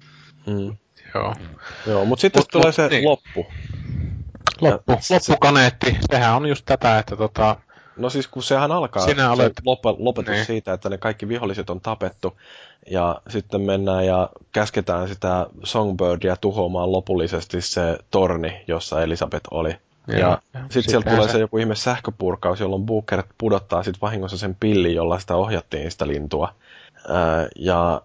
Mm. 0.47 0.77
Joo. 1.15 1.35
Joo, 1.87 2.05
mutta 2.05 2.21
sitten 2.21 2.41
Mut- 2.43 2.49
tulee 2.53 2.67
mut 2.69 2.75
se 2.75 2.89
niin. 2.89 3.05
loppu. 3.05 3.47
Loppu, 4.61 4.93
Ja 4.93 4.99
se- 5.01 5.15
loppukaneetti, 5.15 5.97
sehän 6.11 6.35
on 6.37 6.47
just 6.47 6.65
tätä, 6.67 6.99
että 6.99 7.17
tota, 7.17 7.57
No 7.97 8.11
siis 8.11 8.29
kun 8.29 8.43
sehän 8.43 8.73
alkaa 8.73 9.05
Sinä 9.05 9.23
se 9.23 9.29
olet- 9.43 9.61
lop- 9.61 9.97
lopetus 9.99 10.35
Niin. 10.35 10.45
siitä, 10.47 10.73
että 10.73 10.89
ne 10.89 10.99
kaikki 10.99 11.29
viholliset 11.29 11.71
on 11.71 11.81
tapettu 11.81 12.39
ja 12.91 13.21
sitten 13.29 13.61
mennään 13.61 14.07
ja 14.07 14.29
käsketään 14.53 15.09
sitä 15.09 15.47
Songbirdia 15.65 16.37
tuhoamaan 16.37 16.93
lopullisesti 16.93 17.61
se 17.61 17.99
torni, 18.11 18.65
jossa 18.67 19.03
Elisabeth 19.03 19.49
oli. 19.51 19.77
Ja, 20.07 20.19
Ja 20.19 20.39
sitten 20.71 20.91
sieltä 20.91 21.11
tulee 21.11 21.29
se- 21.29 21.39
joku 21.39 21.59
ihme 21.59 21.75
sähköpurkaus, 21.75 22.61
jolloin 22.61 22.87
Booker 22.87 23.23
pudottaa 23.39 23.83
sitten 23.83 24.01
vahingossa 24.01 24.39
sen 24.39 24.57
pillin, 24.61 24.95
jolla 24.95 25.19
sitä 25.19 25.37
ohjattiin 25.37 25.91
sitä 25.91 26.07
lintua. 26.07 26.55
Ää, 27.09 27.49
ja 27.57 28.03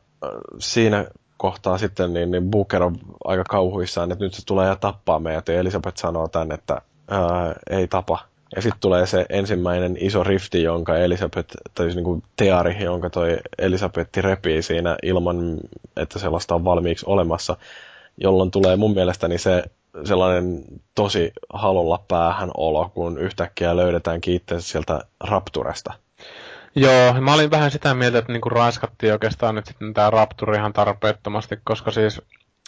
siinä 0.60 1.06
kohtaa 1.38 1.78
sitten 1.78 2.14
niin, 2.14 2.32
niin 2.32 2.52
Booker 2.52 2.84
on 2.84 2.98
aika 3.26 3.44
kauhuissaan, 3.44 4.12
että 4.12 4.26
nyt 4.26 4.34
se 4.34 4.46
tulee 4.46 4.68
ja 4.68 4.76
tappaa 4.76 5.20
meidät. 5.20 5.48
Ja 5.48 5.60
Elisabeth 5.60 5.98
sanoo 5.98 6.28
tän, 6.28 6.52
että 6.52 6.82
ää, 7.08 7.56
ei 7.70 7.88
tapa. 7.88 8.20
Ja 8.56 8.62
sitten 8.62 8.82
tulee 8.82 9.06
se 9.06 9.26
ensimmäinen 9.30 9.98
iso 10.00 10.24
rifti, 10.24 10.64
jonka 10.64 10.98
Elisabeth, 10.98 11.56
tai 11.74 11.86
siis 11.86 11.96
niin 11.96 12.04
kuin 12.04 12.24
teari, 12.36 12.84
jonka 12.84 13.10
toi 13.10 13.38
Elisabetti 13.58 14.22
repii 14.22 14.62
siinä 14.62 14.98
ilman, 15.04 15.58
että 15.98 16.20
sellaista 16.20 16.56
on 16.56 16.66
valmiiksi 16.66 17.06
olemassa, 17.08 17.58
jolloin 18.18 18.52
tulee 18.52 18.76
mun 18.76 18.94
mielestäni 18.94 19.38
se 19.38 19.64
sellainen 20.04 20.64
tosi 20.96 21.32
halolla 21.54 22.06
päähän 22.08 22.52
olo, 22.58 22.90
kun 22.90 23.18
yhtäkkiä 23.18 23.76
löydetään 23.76 24.20
itsensä 24.28 24.68
sieltä 24.68 25.00
Rapturesta. 25.24 25.94
Joo, 26.76 27.14
mä 27.22 27.34
olin 27.34 27.52
vähän 27.52 27.72
sitä 27.72 27.94
mieltä, 27.94 28.18
että 28.18 28.32
niinku 28.32 28.50
raiskattiin 28.50 29.14
oikeastaan 29.14 29.56
nyt 29.56 29.66
sitten 29.66 29.94
tää 29.94 30.10
Rapture 30.10 30.58
ihan 30.58 30.74
tarpeettomasti, 30.74 31.60
koska 31.64 31.92
siis 31.92 32.22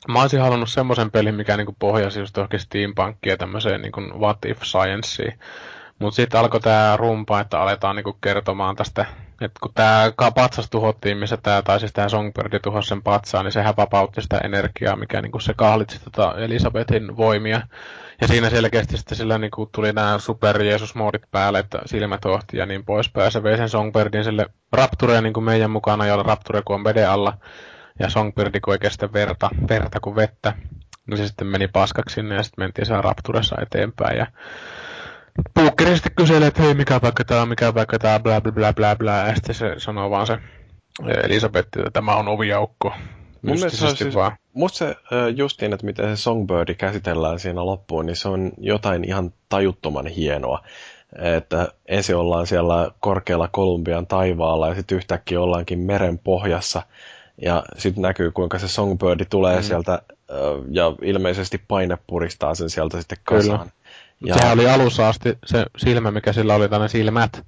mä 0.08 0.22
olisin 0.22 0.42
halunnut 0.42 0.70
semmoisen 0.70 1.12
pelin, 1.12 1.36
mikä 1.36 1.58
niinku 1.58 1.76
pohjasi 1.80 2.20
just 2.20 2.38
johonkin 2.38 2.60
steampunkkiin 2.60 3.32
ja 3.32 3.38
tämmöiseen 3.38 3.82
niinku 3.82 4.02
what 4.02 4.46
if 4.46 4.64
scienceen. 4.64 5.40
Mutta 6.00 6.16
sitten 6.16 6.40
alkoi 6.40 6.60
tää 6.60 6.98
rumpa, 6.98 7.40
että 7.40 7.62
aletaan 7.62 7.96
niinku 7.96 8.18
kertomaan 8.22 8.76
tästä, 8.76 9.06
että 9.42 9.60
kun 9.62 9.72
ka- 10.16 10.32
patsas 10.32 10.70
tuhottiin, 10.70 11.18
missä 11.18 11.38
tää, 11.38 11.62
tai 11.62 11.80
siis 11.80 11.94
tää 11.94 12.10
Songbird 12.10 12.60
tuhosi 12.60 12.88
sen 12.88 13.04
patsaan, 13.04 13.46
niin 13.46 13.52
sehän 13.52 13.78
vapautti 13.78 14.22
sitä 14.22 14.38
energiaa, 14.38 14.96
mikä 14.96 15.22
niinku 15.22 15.40
se 15.40 15.54
kahlitsi 15.54 16.00
tota 16.04 16.34
Elisabetin 16.38 17.18
voimia. 17.18 17.62
Ja 18.22 18.28
siinä 18.28 18.50
selkeästi 18.50 18.98
sitten 18.98 19.18
sillä 19.18 19.38
niinku 19.38 19.70
tuli 19.76 19.94
nämä 19.94 20.20
super 20.20 20.58
moodit 20.96 21.22
päälle, 21.32 21.60
että 21.60 21.80
silmät 21.86 22.26
ohti 22.26 22.58
ja 22.58 22.66
niin 22.66 22.86
poispäin. 22.86 23.32
Se 23.32 23.44
vei 23.44 23.58
sen 23.58 23.70
Songbirdin 23.70 24.24
sille 24.24 24.46
Raptureen 24.72 25.24
niin 25.24 25.44
meidän 25.44 25.72
mukana, 25.72 26.06
jolla 26.06 26.24
Rapture 26.24 26.62
kun 26.66 26.76
on 26.76 26.84
veden 26.84 27.10
alla. 27.10 27.38
Ja 28.00 28.10
Songbird 28.10 28.60
kun 28.60 28.74
ei 28.74 28.80
kestä 28.80 29.14
verta, 29.14 29.50
verta 29.70 30.00
kuin 30.00 30.16
vettä. 30.16 30.54
No 31.08 31.18
se 31.18 31.28
sitten 31.28 31.48
meni 31.48 31.68
paskaksi 31.68 32.14
sinne 32.14 32.36
ja 32.36 32.44
sitten 32.44 32.64
mentiin 32.64 32.86
siellä 32.86 33.02
Rapturessa 33.02 33.56
eteenpäin. 33.62 34.18
Ja 34.18 34.28
Bookeri 35.54 35.96
sitten 35.96 36.12
kyseli, 36.16 36.46
että 36.46 36.62
hei 36.62 36.74
mikä 36.74 37.00
paikka 37.00 37.24
tää 37.24 37.42
on, 37.42 37.50
mikä 37.50 37.74
paikka 37.74 38.00
tää 38.00 38.16
on, 38.16 38.24
bla 38.24 38.42
bla 38.42 38.52
bla 38.52 38.74
bla 38.74 38.96
bla. 38.96 39.12
Ja 39.12 39.36
sitten 39.36 39.56
se 39.56 39.74
sanoo 39.78 40.10
vaan 40.10 40.28
se 40.28 40.38
Elisabetti, 41.24 41.80
että 41.80 41.92
tämä 41.92 42.16
on 42.16 42.28
oviaukko. 42.28 42.94
Mun 43.42 43.56
mielestä 43.56 43.90
se 43.90 43.96
siis, 43.96 44.16
vaan. 44.16 44.32
musta 44.54 44.78
se 44.78 44.96
ö, 45.12 45.30
justiin, 45.30 45.74
että 45.74 45.86
miten 45.86 46.18
se 46.18 46.22
Songbirdi 46.22 46.76
käsitellään 46.76 47.40
siinä 47.40 47.66
loppuun, 47.66 48.06
niin 48.06 48.16
se 48.16 48.30
on 48.30 48.52
jotain 48.58 49.04
ihan 49.04 49.34
tajuttoman 49.50 50.08
hienoa. 50.08 50.64
Että 51.20 51.68
ensin 51.86 52.16
ollaan 52.16 52.48
siellä 52.48 52.92
korkealla 53.00 53.50
Kolumbian 53.52 54.08
taivaalla 54.08 54.68
ja 54.68 54.76
sitten 54.76 54.96
yhtäkkiä 54.96 55.42
ollaankin 55.42 55.80
meren 55.80 56.20
pohjassa. 56.20 56.82
Ja 57.42 57.64
sitten 57.78 58.02
näkyy, 58.02 58.32
kuinka 58.32 58.60
se 58.60 58.68
Songbirdi 58.68 59.26
tulee 59.30 59.56
mm. 59.56 59.64
sieltä 59.64 60.02
ö, 60.30 60.36
ja 60.72 60.94
ilmeisesti 61.02 61.62
paine 61.68 61.98
puristaa 62.08 62.56
sen 62.56 62.70
sieltä 62.70 62.98
sitten 62.98 63.18
Kyllä. 63.24 63.66
Ja... 64.26 64.34
Sehän 64.34 64.54
oli 64.54 64.70
alussa 64.70 65.10
asti 65.10 65.38
se 65.46 65.66
silmä, 65.78 66.12
mikä 66.12 66.34
sillä 66.34 66.56
oli, 66.56 66.70
tänne 66.70 66.88
silmät, 66.88 67.46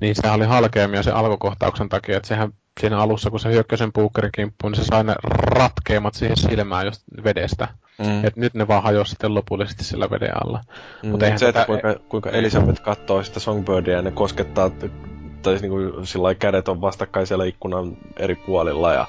niin 0.00 0.14
sehän 0.14 0.36
oli 0.36 0.46
halkeamia 0.46 1.02
sen 1.02 1.14
alkukohtauksen 1.14 1.88
takia, 1.88 2.16
että 2.16 2.28
sehän 2.28 2.52
siinä 2.80 2.98
alussa, 2.98 3.30
kun 3.30 3.40
se 3.40 3.52
hyökkäsi 3.52 3.78
sen 3.78 3.92
puukkerin 3.92 4.30
kimppuun, 4.34 4.72
niin 4.72 4.84
se 4.84 4.86
sai 4.86 5.04
ne 5.04 5.14
ratkeamat 5.24 6.14
siihen 6.14 6.36
silmään 6.36 6.86
just 6.86 7.02
vedestä. 7.24 7.68
Mm. 7.98 8.24
Et 8.24 8.36
nyt 8.36 8.54
ne 8.54 8.68
vaan 8.68 8.82
hajosi 8.82 9.10
sitten 9.10 9.34
lopullisesti 9.34 9.84
sillä 9.84 10.10
veden 10.10 10.44
alla. 10.46 10.60
Mm, 11.02 11.10
Mut 11.10 11.22
eihän 11.22 11.38
se, 11.38 11.48
että 11.48 11.60
tätä- 11.60 11.66
kuinka, 11.66 11.94
kuinka 12.08 12.30
Elisabeth 12.30 12.82
katsoo 12.82 13.22
sitä 13.22 13.40
Songbirdia 13.40 13.96
ja 13.96 14.02
ne 14.02 14.10
koskettaa, 14.10 14.70
tai 14.70 15.52
siis 15.52 15.62
niinku 15.62 16.06
sillä 16.06 16.22
lailla 16.22 16.38
kädet 16.38 16.68
on 16.68 16.80
vastakkain 16.80 17.26
siellä 17.26 17.44
ikkunan 17.44 17.96
eri 18.18 18.34
puolilla 18.34 18.92
ja, 18.92 19.06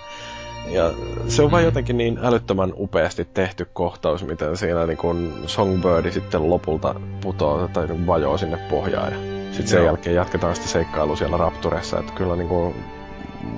ja 0.70 0.92
se 1.28 1.42
on 1.42 1.52
vaan 1.52 1.64
jotenkin 1.64 1.98
niin 1.98 2.20
älyttömän 2.22 2.74
upeasti 2.78 3.26
tehty 3.26 3.68
kohtaus, 3.74 4.26
miten 4.26 4.58
siinä 4.58 4.86
niinku 4.86 5.16
Songbirdi 5.46 6.12
sitten 6.12 6.50
lopulta 6.50 6.96
putoo 7.22 7.68
tai 7.68 7.88
niinku 7.88 8.08
vajoo 8.08 8.38
sinne 8.38 8.58
pohjaan 8.58 9.12
ja 9.12 9.18
sitten 9.46 9.68
sen 9.68 9.78
Joo. 9.78 9.86
jälkeen 9.86 10.16
jatketaan 10.16 10.56
sitä 10.56 10.68
seikkailua 10.68 11.16
siellä 11.16 11.38
Rapturessa, 11.38 12.00
että 12.00 12.14
kyllä 12.14 12.36
niinku 12.36 12.76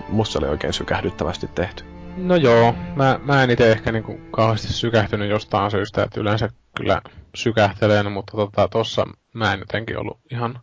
musta 0.09 0.33
se 0.33 0.37
oli 0.37 0.47
oikein 0.47 0.73
sykähdyttävästi 0.73 1.47
tehty. 1.55 1.83
No 2.17 2.35
joo, 2.35 2.75
mä, 2.95 3.19
mä 3.23 3.43
en 3.43 3.49
itse 3.49 3.71
ehkä 3.71 3.91
niinku 3.91 4.19
kauheasti 4.31 4.73
sykähtynyt 4.73 5.29
jostain 5.29 5.71
syystä, 5.71 6.03
että 6.03 6.19
yleensä 6.19 6.49
kyllä 6.77 7.01
sykähtelen, 7.35 8.11
mutta 8.11 8.37
tota, 8.37 8.67
tossa 8.67 9.05
mä 9.33 9.53
en 9.53 9.59
jotenkin 9.59 9.99
ollut 9.99 10.19
ihan 10.31 10.59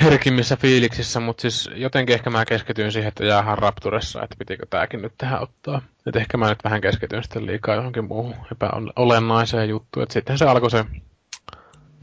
herkimmissä 0.00 0.56
fiiliksissä, 0.56 1.20
mutta 1.20 1.40
siis 1.40 1.70
jotenkin 1.74 2.14
ehkä 2.14 2.30
mä 2.30 2.44
keskityin 2.44 2.92
siihen, 2.92 3.08
että 3.08 3.24
jäähän 3.24 3.58
Rapturessa, 3.58 4.22
että 4.22 4.36
pitikö 4.38 4.66
tääkin 4.70 5.02
nyt 5.02 5.12
tähän 5.18 5.42
ottaa. 5.42 5.82
Et 6.06 6.16
ehkä 6.16 6.36
mä 6.36 6.48
nyt 6.48 6.64
vähän 6.64 6.80
keskityin 6.80 7.22
sitten 7.22 7.46
liikaa 7.46 7.74
johonkin 7.74 8.04
muuhun 8.04 8.34
epäolennaiseen 8.52 9.68
juttuun. 9.68 10.04
Et 10.04 10.10
sitten 10.10 10.38
se 10.38 10.44
alkoi 10.44 10.70
se 10.70 10.84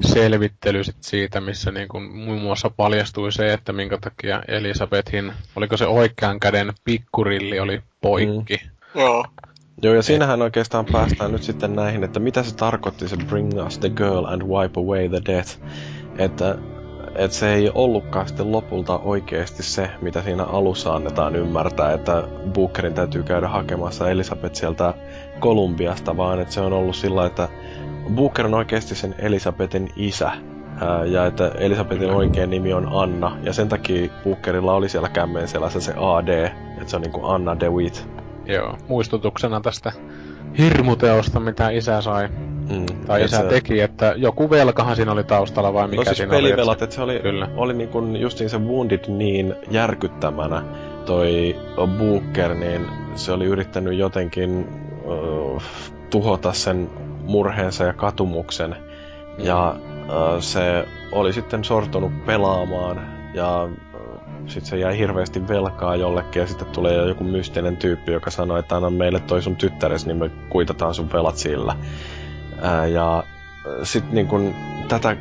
selvittely 0.01 0.83
sit 0.83 1.03
siitä, 1.03 1.41
missä 1.41 1.71
niin 1.71 1.87
kuin 1.87 2.03
muun 2.03 2.41
muassa 2.41 2.69
paljastui 2.69 3.31
se, 3.31 3.53
että 3.53 3.73
minkä 3.73 3.97
takia 4.01 4.43
Elisabetin, 4.47 5.33
oliko 5.55 5.77
se 5.77 5.85
oikean 5.85 6.39
käden 6.39 6.73
pikkurilli 6.83 7.59
oli 7.59 7.81
poikki. 8.01 8.57
Mm. 8.63 9.01
Joo. 9.01 9.25
Joo, 9.81 9.93
ja 9.93 10.01
siinähän 10.01 10.41
oikeastaan 10.41 10.85
päästään 10.85 11.31
nyt 11.31 11.43
sitten 11.43 11.75
näihin, 11.75 12.03
että 12.03 12.19
mitä 12.19 12.43
se 12.43 12.55
tarkoitti 12.55 13.07
se 13.07 13.17
bring 13.17 13.65
us 13.65 13.77
the 13.77 13.89
girl 13.89 14.25
and 14.25 14.41
wipe 14.41 14.79
away 14.79 15.09
the 15.09 15.21
death. 15.25 15.59
Että, 16.17 16.57
että 17.15 17.38
se 17.38 17.53
ei 17.53 17.71
ollutkaan 17.75 18.27
sitten 18.27 18.51
lopulta 18.51 18.97
oikeasti 18.97 19.63
se, 19.63 19.89
mitä 20.01 20.21
siinä 20.21 20.43
alussa 20.43 20.93
annetaan 20.93 21.35
ymmärtää, 21.35 21.93
että 21.93 22.23
Bookerin 22.53 22.93
täytyy 22.93 23.23
käydä 23.23 23.47
hakemassa 23.47 24.09
Elisabeth 24.09 24.55
sieltä 24.55 24.93
Kolumbiasta, 25.39 26.17
vaan 26.17 26.39
että 26.39 26.53
se 26.53 26.61
on 26.61 26.73
ollut 26.73 26.95
sillä, 26.95 27.25
että 27.25 27.49
Booker 28.15 28.45
on 28.45 28.53
oikeasti 28.53 28.95
sen 28.95 29.15
Elisabetin 29.19 29.89
isä. 29.95 30.31
Ja 31.05 31.25
että 31.25 31.51
Elisabetin 31.57 32.11
oikea 32.11 32.47
nimi 32.47 32.73
on 32.73 32.89
Anna, 32.91 33.38
ja 33.43 33.53
sen 33.53 33.69
takia 33.69 34.09
Bookerilla 34.23 34.73
oli 34.73 34.89
siellä 34.89 35.09
kämmeen 35.09 35.47
selässä 35.47 35.79
se 35.79 35.93
AD, 35.97 36.51
että 36.77 36.89
se 36.89 36.95
on 36.95 37.01
niinku 37.01 37.25
Anna 37.25 37.59
DeWitt. 37.59 38.07
Joo, 38.45 38.77
muistutuksena 38.88 39.61
tästä 39.61 39.91
hirmuteosta, 40.57 41.39
mitä 41.39 41.69
isä 41.69 42.01
sai, 42.01 42.29
Mm. 42.69 42.85
tai 43.07 43.23
isä 43.25 43.37
se- 43.37 43.43
teki, 43.43 43.81
että 43.81 44.13
joku 44.17 44.49
velkahan 44.49 44.95
siinä 44.95 45.11
oli 45.11 45.23
taustalla 45.23 45.73
vai 45.73 45.87
mikä 45.87 45.99
no 46.01 46.03
siis 46.05 46.17
siinä 46.17 46.37
oli. 46.37 46.49
että 46.51 46.71
että 46.71 46.95
se 46.95 47.01
oli, 47.01 47.19
Kyllä. 47.19 47.47
oli 47.55 47.73
niin 47.73 47.89
kuin 47.89 48.15
justiin 48.15 48.49
se 48.49 48.57
Wounded 48.57 48.99
niin 49.07 49.55
järkyttämänä 49.71 50.61
toi 51.05 51.55
Booker, 51.97 52.53
niin 52.53 52.87
se 53.15 53.31
oli 53.31 53.45
yrittänyt 53.45 53.97
jotenkin 53.97 54.67
uh, 55.05 55.61
tuhota 56.09 56.53
sen 56.53 56.89
murheensa 57.25 57.83
ja 57.83 57.93
katumuksen. 57.93 58.75
Ja 59.37 59.75
uh, 60.05 60.41
se 60.41 60.85
oli 61.11 61.33
sitten 61.33 61.63
sortunut 61.63 62.25
pelaamaan 62.25 63.01
ja 63.33 63.69
sitten 64.47 64.65
se 64.65 64.77
jäi 64.77 64.97
hirveästi 64.97 65.47
velkaa 65.47 65.95
jollekin 65.95 66.39
ja 66.39 66.47
sitten 66.47 66.67
tulee 66.67 67.07
joku 67.07 67.23
mystinen 67.23 67.77
tyyppi, 67.77 68.11
joka 68.11 68.31
sanoi, 68.31 68.59
että 68.59 68.75
anna 68.75 68.89
meille 68.89 69.19
toi 69.19 69.41
sun 69.41 69.55
tyttäres, 69.55 70.05
niin 70.05 70.17
me 70.17 70.31
kuitataan 70.49 70.93
sun 70.93 71.09
velat 71.13 71.37
sillä. 71.37 71.75
Ää, 72.61 72.87
ja 72.87 73.23
sitten 73.83 74.15
niin 74.15 74.27
kun 74.27 74.53
tätä, 74.87 75.17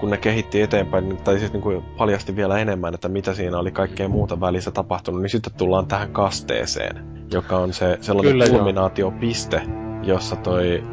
kun 0.00 0.10
ne 0.10 0.16
kehitti 0.16 0.62
eteenpäin, 0.62 1.08
niin- 1.08 1.22
tai 1.22 1.38
siis 1.38 1.52
niin 1.52 1.62
kun 1.62 1.84
paljasti 1.98 2.36
vielä 2.36 2.58
enemmän, 2.58 2.94
että 2.94 3.08
mitä 3.08 3.34
siinä 3.34 3.58
oli 3.58 3.70
kaikkea 3.70 4.08
muuta 4.08 4.40
välissä 4.40 4.70
tapahtunut, 4.70 5.22
niin 5.22 5.30
sitten 5.30 5.52
tullaan 5.56 5.86
tähän 5.86 6.12
kasteeseen, 6.12 7.04
joka 7.32 7.58
on 7.58 7.72
se 7.72 7.98
sellainen 8.00 8.32
Kyllä, 8.32 8.48
kulminaatiopiste, 8.48 9.62
jossa 10.02 10.36
toi 10.36 10.84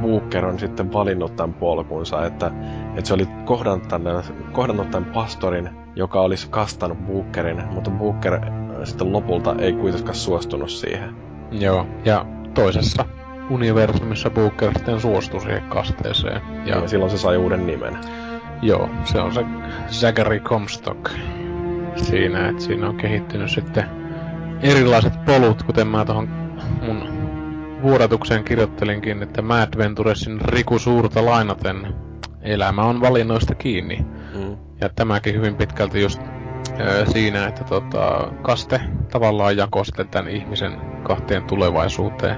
Booker 0.00 0.44
on 0.44 0.58
sitten 0.58 0.92
valinnut 0.92 1.36
tämän 1.36 1.54
polkunsa, 1.54 2.26
että, 2.26 2.50
että 2.96 3.08
se 3.08 3.14
oli 3.14 3.28
kohdannut, 3.44 3.88
tänne, 3.88 4.10
kohdannut 4.52 4.90
tämän 4.90 5.10
pastorin, 5.12 5.85
joka 5.96 6.20
olisi 6.20 6.48
kastanut 6.50 7.06
Bookerin, 7.06 7.64
mutta 7.70 7.90
Booker 7.90 8.34
ö, 8.34 8.86
sitten 8.86 9.12
lopulta 9.12 9.54
ei 9.58 9.72
kuitenkaan 9.72 10.14
suostunut 10.14 10.70
siihen. 10.70 11.16
Joo, 11.50 11.86
ja 12.04 12.26
toisessa 12.54 13.04
universumissa 13.50 14.30
Booker 14.30 14.72
sitten 14.74 15.00
suostui 15.00 15.40
siihen 15.40 15.62
kasteeseen. 15.62 16.40
Ja, 16.66 16.78
ja 16.78 16.88
silloin 16.88 17.10
se 17.10 17.18
sai 17.18 17.36
uuden 17.36 17.66
nimen. 17.66 17.98
Joo, 18.62 18.88
se 19.04 19.20
on 19.20 19.34
se 19.34 19.44
Zachary 19.90 20.40
Comstock 20.40 21.10
siinä, 21.96 22.48
että 22.48 22.62
siinä 22.62 22.88
on 22.88 22.96
kehittynyt 22.96 23.50
sitten 23.50 23.84
erilaiset 24.62 25.24
polut, 25.24 25.62
kuten 25.62 25.86
mä 25.86 26.04
tuohon 26.04 26.28
mun 26.82 27.08
vuodatukseen 27.82 28.44
kirjoittelinkin, 28.44 29.22
että 29.22 29.42
Mad 29.42 29.78
Venturesin 29.78 30.40
Riku 30.40 30.78
Suurta 30.78 31.24
lainaten 31.24 31.94
elämä 32.42 32.82
on 32.82 33.00
valinnoista 33.00 33.54
kiinni. 33.54 34.06
Mm. 34.34 34.65
Ja 34.80 34.88
tämäkin 34.88 35.34
hyvin 35.34 35.56
pitkälti 35.56 36.02
just 36.02 36.20
ö, 36.80 37.06
siinä, 37.12 37.46
että 37.46 37.64
tota, 37.64 38.32
kaste 38.42 38.80
tavallaan 39.12 39.56
jakoi 39.56 39.86
sitten 39.86 40.08
tämän 40.08 40.30
ihmisen 40.32 40.72
kahteen 41.02 41.44
tulevaisuuteen. 41.44 42.36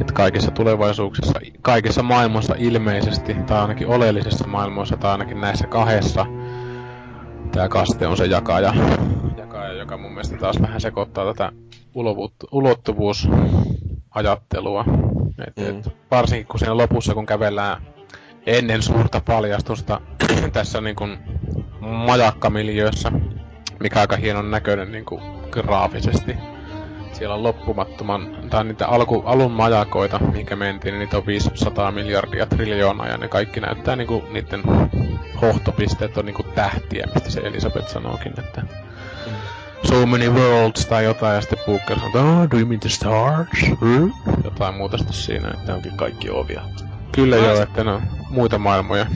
Että 0.00 0.12
kaikissa 0.12 0.50
tulevaisuuksissa, 0.50 1.40
kaikissa 1.62 2.02
maailmassa 2.02 2.54
ilmeisesti, 2.58 3.34
tai 3.46 3.60
ainakin 3.60 3.86
oleellisissa 3.86 4.46
maailmoissa, 4.46 4.96
tai 4.96 5.10
ainakin 5.10 5.40
näissä 5.40 5.66
kahdessa, 5.66 6.26
tämä 7.52 7.68
kaste 7.68 8.06
on 8.06 8.16
se 8.16 8.26
jakaja, 8.26 8.74
jakaja 9.36 9.72
joka 9.72 9.96
mun 9.96 10.10
mielestä 10.12 10.36
taas 10.36 10.62
vähän 10.62 10.80
sekoittaa 10.80 11.34
tätä 11.34 11.52
ulottuvuusajattelua. 12.52 14.84
Et, 15.46 15.56
Mm. 15.56 15.78
et, 15.78 15.88
varsinkin 16.10 16.46
kun 16.46 16.58
siinä 16.58 16.76
lopussa, 16.76 17.14
kun 17.14 17.26
kävellään 17.26 17.82
ennen 18.46 18.82
suurta 18.82 19.20
paljastusta 19.26 20.00
tässä 20.52 20.80
niin 20.80 20.96
kuin 20.96 21.18
majakkamiljöössä, 21.80 23.12
mikä 23.80 24.00
aika 24.00 24.16
hienon 24.16 24.50
näköinen 24.50 24.92
niin 24.92 25.04
kuin 25.04 25.22
graafisesti. 25.50 26.34
Siellä 27.12 27.34
on 27.34 27.42
loppumattoman, 27.42 28.36
tai 28.50 28.64
niitä 28.64 28.88
alku, 28.88 29.22
alun 29.26 29.52
majakoita, 29.52 30.18
mihinkä 30.18 30.56
mentiin, 30.56 30.92
niin 30.92 30.98
niitä 31.00 31.16
on 31.16 31.26
500 31.26 31.90
miljardia 31.92 32.46
triljoonaa, 32.46 33.06
ja 33.08 33.16
ne 33.18 33.28
kaikki 33.28 33.60
näyttää 33.60 33.96
niinku, 33.96 34.24
niiden 34.32 34.62
hohtopisteet 35.42 36.16
on 36.18 36.24
niinku 36.26 36.42
tähtiä, 36.42 37.06
mistä 37.14 37.30
se 37.30 37.40
Elisabeth 37.40 37.88
sanookin, 37.88 38.32
että 38.38 38.62
so 39.88 40.06
many 40.06 40.30
worlds 40.30 40.86
tai 40.86 41.04
jotain, 41.04 41.34
ja 41.34 41.40
sitten 41.40 41.58
Booker 41.66 41.98
sanoo, 41.98 42.42
oh, 42.42 42.50
do 42.50 42.56
you 42.56 42.66
mean 42.66 42.80
the 42.80 42.88
stars? 42.88 43.48
Hmm? 43.80 44.12
Jotain 44.44 44.74
muuta 44.74 44.98
sitten 44.98 45.16
siinä, 45.16 45.48
että 45.48 45.66
Ne 45.66 45.74
onkin 45.74 45.96
kaikki 45.96 46.30
ovia. 46.30 46.62
kyllä 47.12 47.36
Mä- 47.36 47.46
joo, 47.46 47.62
että 47.62 47.84
ne 47.84 47.90
on 47.90 48.02
muita 48.30 48.58
maailmoja. 48.58 49.06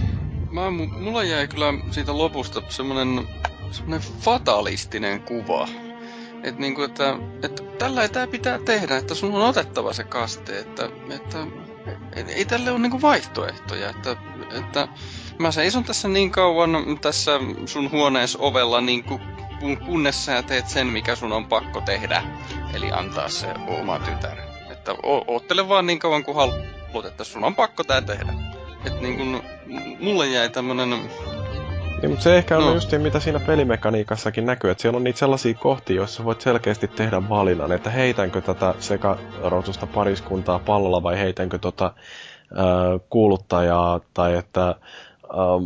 Mä, 0.55 0.61
mu- 0.71 0.99
mulla 0.99 1.23
jäi 1.25 1.49
kyllä 1.49 1.75
siitä 1.91 2.19
lopusta 2.19 2.63
semmonen, 2.69 3.29
semmonen 3.71 4.01
fatalistinen 4.01 5.21
kuva. 5.21 5.69
Että 6.43 6.61
niinku, 6.61 6.83
että, 6.83 7.17
että 7.43 7.63
tällä 7.79 8.09
tää 8.09 8.27
pitää 8.27 8.59
tehdä, 8.59 8.97
että 8.97 9.15
sun 9.15 9.35
on 9.35 9.43
otettava 9.43 9.93
se 9.93 10.05
kaste, 10.05 10.59
että, 10.59 10.89
että 11.11 11.47
et, 12.17 12.29
ei 12.29 12.45
tälle 12.45 12.71
ole 12.71 12.79
niinku 12.79 13.03
vaihtoehtoja, 13.03 13.91
että, 13.91 14.17
että 14.59 14.89
mä 15.39 15.51
seison 15.53 15.85
tässä 15.85 16.09
niin 16.09 16.31
kauan 16.31 16.99
tässä 17.01 17.33
sun 17.67 17.91
huoneessa 17.91 18.39
ovella 18.43 18.81
niinku, 18.81 19.21
kun- 19.61 19.79
kunnes 19.79 20.25
sä 20.25 20.43
teet 20.43 20.69
sen, 20.69 20.87
mikä 20.87 21.17
sun 21.17 21.33
on 21.33 21.47
pakko 21.47 21.81
tehdä, 21.81 22.23
eli 22.75 22.93
antaa 22.93 23.29
se 23.29 23.47
oma 23.81 23.99
tytär. 23.99 24.39
Että 24.71 24.93
o- 24.93 25.25
oottele 25.27 25.69
vaan 25.69 25.87
niin 25.87 25.99
kauan 25.99 26.25
kuin 26.25 26.37
haluat, 26.37 27.05
että 27.07 27.25
sun 27.25 27.45
on 27.45 27.55
pakko 27.55 27.85
tää 27.85 28.01
tehdä. 28.01 28.54
Että 28.87 29.01
niin 29.01 29.17
kun, 29.17 29.43
mulle 30.01 30.27
jäi 30.27 30.51
tämmönen 30.51 30.91
Niin, 30.91 32.11
mutta 32.11 32.23
se 32.23 32.37
ehkä 32.39 32.59
on 32.59 32.65
No. 32.65 32.75
just 32.75 32.91
se, 32.91 32.99
mitä 32.99 33.21
siinä 33.21 33.41
pelimekaniikassakin 33.41 34.47
näkyy, 34.47 34.71
että 34.71 34.83
siellä 34.83 34.97
on 34.97 35.05
niitä 35.05 35.19
sellaisia 35.19 35.55
kohtia, 35.55 35.97
joissa 35.97 36.25
voit 36.25 36.41
selkeästi 36.41 36.89
tehdä 36.89 37.29
valinnan, 37.29 37.73
että 37.73 37.91
heitänkö 37.91 38.41
tätä 38.41 38.75
sekarotusta 38.79 39.87
pariskuntaa 39.87 40.59
pallolla 40.59 41.03
vai 41.03 41.19
heitänkö 41.19 41.59
tota 41.59 41.85
äh, 41.87 43.01
kuuluttajaa, 43.11 44.01
tai 44.15 44.37
että 44.37 44.69
ähm, 44.69 45.65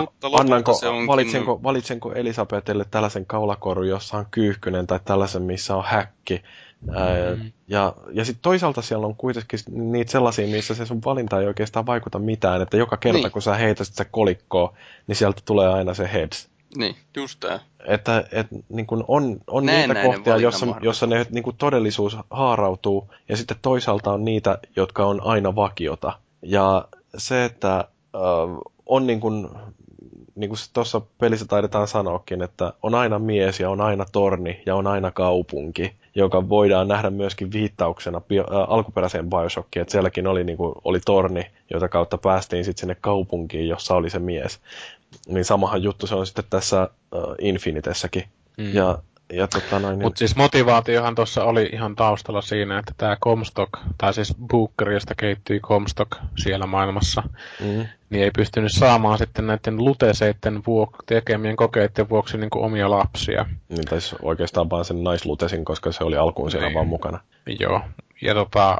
Mutta 0.00 0.28
annanko, 0.40 0.74
se 0.74 0.88
onkin- 0.88 1.06
valitsenko, 1.06 1.60
valitsenko 1.62 2.12
Elisabetille 2.12 2.84
tällaisen 2.90 3.26
kaulakorun, 3.26 3.88
jossa 3.88 4.16
on 4.16 4.26
kyyhkynen, 4.30 4.86
tai 4.86 5.00
tällaisen, 5.04 5.42
missä 5.42 5.76
on 5.76 5.84
häkki. 5.86 6.42
Ää, 6.94 7.34
Mm. 7.34 7.52
Ja, 7.68 7.94
ja 8.12 8.24
sitten 8.24 8.42
toisaalta 8.42 8.82
siellä 8.82 9.06
on 9.06 9.16
kuitenkin 9.16 9.58
niitä 9.70 10.12
sellaisia, 10.12 10.46
missä 10.46 10.74
se 10.74 10.86
sun 10.86 11.00
valinta 11.04 11.40
ei 11.40 11.46
oikeastaan 11.46 11.86
vaikuta 11.86 12.18
mitään, 12.18 12.62
että 12.62 12.76
joka 12.76 12.96
kerta 12.96 13.18
Niin. 13.18 13.32
kun 13.32 13.42
sä 13.42 13.54
heität 13.54 13.86
sitä 13.86 14.04
kolikkoa, 14.04 14.74
niin 15.06 15.16
sieltä 15.16 15.42
tulee 15.44 15.68
aina 15.68 15.94
se 15.94 16.10
heads. 16.12 16.48
Niin, 16.76 16.96
just 17.16 17.40
tää. 17.40 17.60
Että 17.86 18.24
et, 18.32 18.46
niin 18.68 18.86
kun 18.86 19.04
on, 19.08 19.40
on 19.46 19.66
niitä 19.66 19.76
Näennäinen 19.78 20.14
kohtia, 20.14 20.36
jossa, 20.36 20.66
jossa 20.80 21.06
ne 21.06 21.26
niin 21.30 21.44
kun 21.44 21.54
todellisuus 21.58 22.16
haarautuu, 22.30 23.10
ja 23.28 23.36
sitten 23.36 23.56
toisaalta 23.62 24.12
on 24.12 24.24
niitä, 24.24 24.58
jotka 24.76 25.06
on 25.06 25.20
aina 25.24 25.54
vakiota. 25.56 26.12
Ja 26.42 26.88
se, 27.16 27.44
että 27.44 27.76
äh, 27.78 27.82
on 28.86 29.06
niin 29.06 29.20
kuin, 29.20 29.48
niin 30.36 30.48
kuin 30.48 30.58
tuossa 30.72 31.00
pelissä 31.18 31.46
taidetaan 31.46 31.88
sanoakin, 31.88 32.42
että 32.42 32.72
on 32.82 32.94
aina 32.94 33.18
mies 33.18 33.60
ja 33.60 33.70
on 33.70 33.80
aina 33.80 34.04
torni 34.12 34.62
ja 34.66 34.74
on 34.74 34.86
aina 34.86 35.10
kaupunki, 35.10 35.94
joka 36.14 36.48
voidaan 36.48 36.88
nähdä 36.88 37.10
myöskin 37.10 37.52
viittauksena 37.52 38.20
bio, 38.20 38.42
äh, 38.42 38.72
alkuperäiseen 38.72 39.30
Bioshockiin, 39.30 39.80
että 39.80 39.92
sielläkin 39.92 40.26
oli, 40.26 40.44
niin 40.44 40.56
kuin, 40.56 40.72
oli 40.84 41.00
torni, 41.00 41.50
jota 41.72 41.88
kautta 41.88 42.18
päästiin 42.18 42.64
sitten 42.64 42.80
sinne 42.80 42.96
kaupunkiin, 43.00 43.68
jossa 43.68 43.94
oli 43.94 44.10
se 44.10 44.18
mies. 44.18 44.60
Niin 45.28 45.44
samahan 45.44 45.82
juttu 45.82 46.06
se 46.06 46.14
on 46.14 46.26
sitten 46.26 46.44
tässä 46.50 46.82
äh, 46.82 47.20
Infinitessäkin. 47.38 48.24
Mm. 48.56 48.74
Ja, 48.74 48.98
ja 49.32 49.48
tota 49.48 49.78
noin, 49.78 49.98
niin, 49.98 50.06
Mutta 50.06 50.18
siis 50.18 50.36
motivaatiohan 50.36 51.14
tuossa 51.14 51.44
oli 51.44 51.70
ihan 51.72 51.96
taustalla 51.96 52.42
siinä, 52.42 52.78
että 52.78 52.92
tämä 52.96 53.16
Comstock, 53.16 53.72
tai 53.98 54.14
siis 54.14 54.34
Booker, 54.46 54.90
josta 54.90 55.14
keittyi 55.14 55.60
Comstock 55.60 56.12
siellä 56.36 56.66
maailmassa, 56.66 57.22
mm, 57.60 57.86
niin 58.10 58.24
ei 58.24 58.30
pystynyt 58.36 58.72
saamaan 58.72 59.18
sitten 59.18 59.46
näiden 59.46 59.76
luteseiden 59.76 60.56
vuok- 60.56 61.02
tekemien 61.06 61.56
kokeiden 61.56 62.08
vuoksi 62.08 62.38
niin 62.38 62.50
kuin 62.50 62.64
omia 62.64 62.90
lapsia. 62.90 63.46
niin 63.68 63.84
taisi 63.84 64.16
oikeastaan 64.22 64.70
vaan 64.70 64.84
sen 64.84 65.04
naislutesin, 65.04 65.64
koska 65.64 65.92
se 65.92 66.04
oli 66.04 66.16
alkuun 66.16 66.50
siellä 66.50 66.66
Niin. 66.66 66.74
vaan 66.74 66.86
mukana. 66.86 67.20
Joo. 67.60 67.80
Ja 68.22 68.34
tota, 68.34 68.76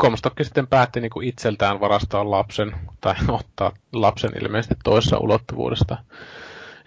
Comstock 0.00 0.36
sitten 0.42 0.66
päätti 0.66 1.00
niin 1.00 1.10
kuin 1.10 1.28
itseltään 1.28 1.80
varastaa 1.80 2.30
lapsen, 2.30 2.72
tai 3.00 3.14
ottaa 3.28 3.72
lapsen 3.92 4.30
ilmeisesti 4.42 4.74
toisessa 4.84 5.18
ulottuvuudesta. 5.18 5.96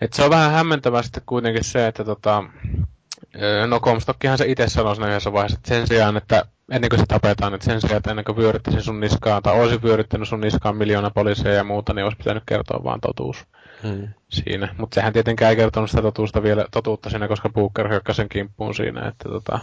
Et 0.02 0.14
se 0.14 0.24
on 0.24 0.30
vähän 0.30 0.52
hämmentävää 0.52 1.02
sitten 1.02 1.24
kuitenkin 1.26 1.64
se, 1.64 1.88
että 1.88 2.04
tota, 2.04 2.44
no 3.68 3.80
Comstockihan 3.80 4.38
se 4.38 4.46
itse 4.48 4.68
sanoi 4.70 4.96
siinä 4.96 5.10
yhdessä 5.10 5.34
vaiheessa, 5.34 5.58
että 5.58 5.70
sen 5.70 5.88
sijaan, 5.88 6.18
että 6.18 6.46
ennen 6.72 6.90
kuin 6.90 7.00
se 7.00 7.06
tapetaan, 7.06 7.54
että 7.54 7.66
sen 7.66 7.82
sijaan, 7.82 7.98
että 7.98 8.10
ennen 8.10 8.26
kuin 8.26 8.38
vyöryttäisin 8.38 8.82
sun 8.84 9.00
niskaan, 9.00 9.44
tai 9.44 9.60
olisi 9.60 9.82
vyöryttänyt 9.82 10.28
sun 10.28 10.42
niskaan 10.42 10.78
miljoona 10.78 11.10
poliiseja 11.10 11.56
ja 11.56 11.64
muuta, 11.64 11.94
niin 11.94 12.04
olisi 12.04 12.18
pitänyt 12.18 12.44
kertoa 12.46 12.84
vaan 12.84 13.02
totuus 13.02 13.46
Mm. 13.84 14.08
siinä. 14.30 14.76
Mutta 14.78 14.96
sehän 14.96 15.14
tietenkään 15.14 15.50
ei 15.50 15.56
kertonut 15.56 15.90
sitä 15.90 16.02
totuusta 16.02 16.44
vielä, 16.44 16.66
totuutta 16.72 17.10
siinä, 17.10 17.28
koska 17.28 17.50
Booker 17.50 17.90
hyökkäsi 17.90 18.18
sen 18.18 18.30
kimppuun 18.30 18.76
siinä. 18.76 19.08
Että 19.08 19.30
tota... 19.30 19.60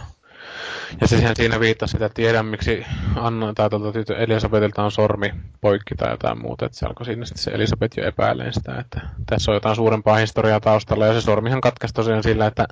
Ja 1.01 1.07
se 1.07 1.17
sehän 1.17 1.35
siinä 1.35 1.59
viittasi 1.59 1.91
sitä, 1.91 2.05
että 2.05 2.15
tiedän 2.15 2.45
miksi 2.45 2.85
Anna 3.15 3.53
tai 3.53 3.69
tuolta 3.69 3.91
tytö 3.91 4.17
Elisabetilta 4.17 4.83
on 4.83 4.91
sormi 4.91 5.33
poikki 5.61 5.95
tai 5.95 6.11
jotain 6.11 6.41
muuta. 6.41 6.65
Että 6.65 6.77
se 6.77 6.85
alkoi 6.85 7.05
siinä 7.05 7.25
sitten 7.25 7.43
se 7.43 7.51
Elisabet 7.51 7.97
jo 7.97 8.05
epäileen 8.05 8.53
sitä, 8.53 8.75
että 8.79 9.01
tässä 9.25 9.51
on 9.51 9.55
jotain 9.55 9.75
suurempaa 9.75 10.17
historiaa 10.17 10.59
taustalla. 10.59 11.05
Ja 11.05 11.13
se 11.13 11.21
sormihan 11.21 11.61
katkaisi 11.61 11.93
tosiaan 11.93 12.23
sillä, 12.23 12.47
että 12.47 12.67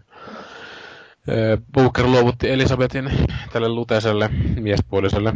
Booker 1.73 2.05
luovutti 2.05 2.49
Elisabetin 2.49 3.09
tälle 3.53 3.69
luteselle 3.69 4.29
miespuoliselle. 4.59 5.33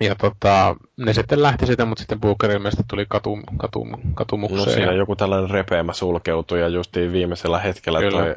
Ja 0.00 0.14
tota, 0.14 0.76
ne 0.96 1.12
sitten 1.12 1.42
lähti 1.42 1.66
sitä, 1.66 1.84
mutta 1.84 2.00
sitten 2.00 2.20
Booker 2.20 2.50
ilmeisesti 2.50 2.82
tuli 2.90 3.06
katu, 3.08 3.38
katu, 3.56 3.84
No 3.84 3.98
katumukseen. 4.14 4.70
siinä 4.70 4.92
ja- 4.92 4.98
joku 4.98 5.16
tällainen 5.16 5.50
repeämä 5.50 5.92
sulkeutui 5.92 6.60
ja 6.60 6.68
justiin 6.68 7.12
viimeisellä 7.12 7.58
hetkellä 7.58 8.00
Kyllä. 8.00 8.18
toi 8.20 8.34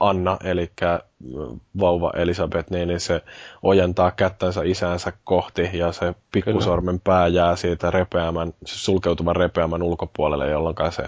Anna, 0.00 0.36
eli 0.44 0.70
vauva 1.80 2.12
Elisabeth, 2.16 2.70
niin, 2.70 2.88
niin 2.88 3.00
se 3.00 3.22
ojentaa 3.62 4.10
kättänsä 4.10 4.60
isänsä 4.64 5.12
kohti 5.24 5.70
ja 5.72 5.92
se 5.92 6.14
pikkusormen 6.32 7.00
pää 7.00 7.28
jää 7.28 7.56
siitä 7.56 7.90
repeämän, 7.90 8.52
sulkeutuvan 8.64 9.36
repeämän 9.36 9.82
ulkopuolelle, 9.82 10.50
jolloin 10.50 10.76
se 10.90 11.04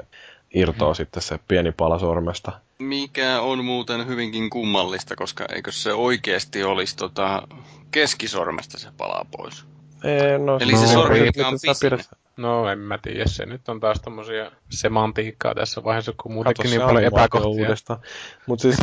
irtoo 0.55 0.95
sitten 0.95 1.23
se 1.23 1.39
pieni 1.49 1.73
pala 1.73 1.99
sormesta. 1.99 2.53
Mikä 2.83 3.41
on 3.41 3.65
muuten 3.65 4.07
hyvinkin 4.07 4.51
kummallista, 4.51 5.17
koska 5.17 5.45
eikö 5.55 5.73
se 5.73 5.93
oikeasti 5.93 6.65
olisi 6.65 6.97
tota 6.97 7.43
keskisormesta 7.91 8.79
se 8.79 8.89
palaa 8.97 9.27
pois? 9.37 9.65
Ei, 10.05 10.39
no, 10.39 10.59
Eli 10.61 10.77
se 10.77 10.83
no, 10.87 10.93
sormi, 10.93 11.19
nyt 11.21 11.37
mikä 11.37 11.49
on 11.49 11.55
pidät- 11.85 12.19
No 12.37 12.69
en 12.69 12.79
mä 12.79 12.99
tiedä, 12.99 13.25
se 13.27 13.47
nyt 13.47 13.69
on 13.69 13.81
taas 13.81 14.01
tommosia 14.01 14.51
semantiikkaa 14.71 15.55
tässä 15.55 15.85
vaiheessa, 15.85 16.13
kun 16.23 16.33
muutenkin 16.33 16.71
se 16.71 16.77
niin 16.77 16.87
paljon 16.87 17.05
epäkohtia. 17.05 17.49
uudestaan. 17.49 18.01
Mutta 18.47 18.63
siis, 18.63 18.77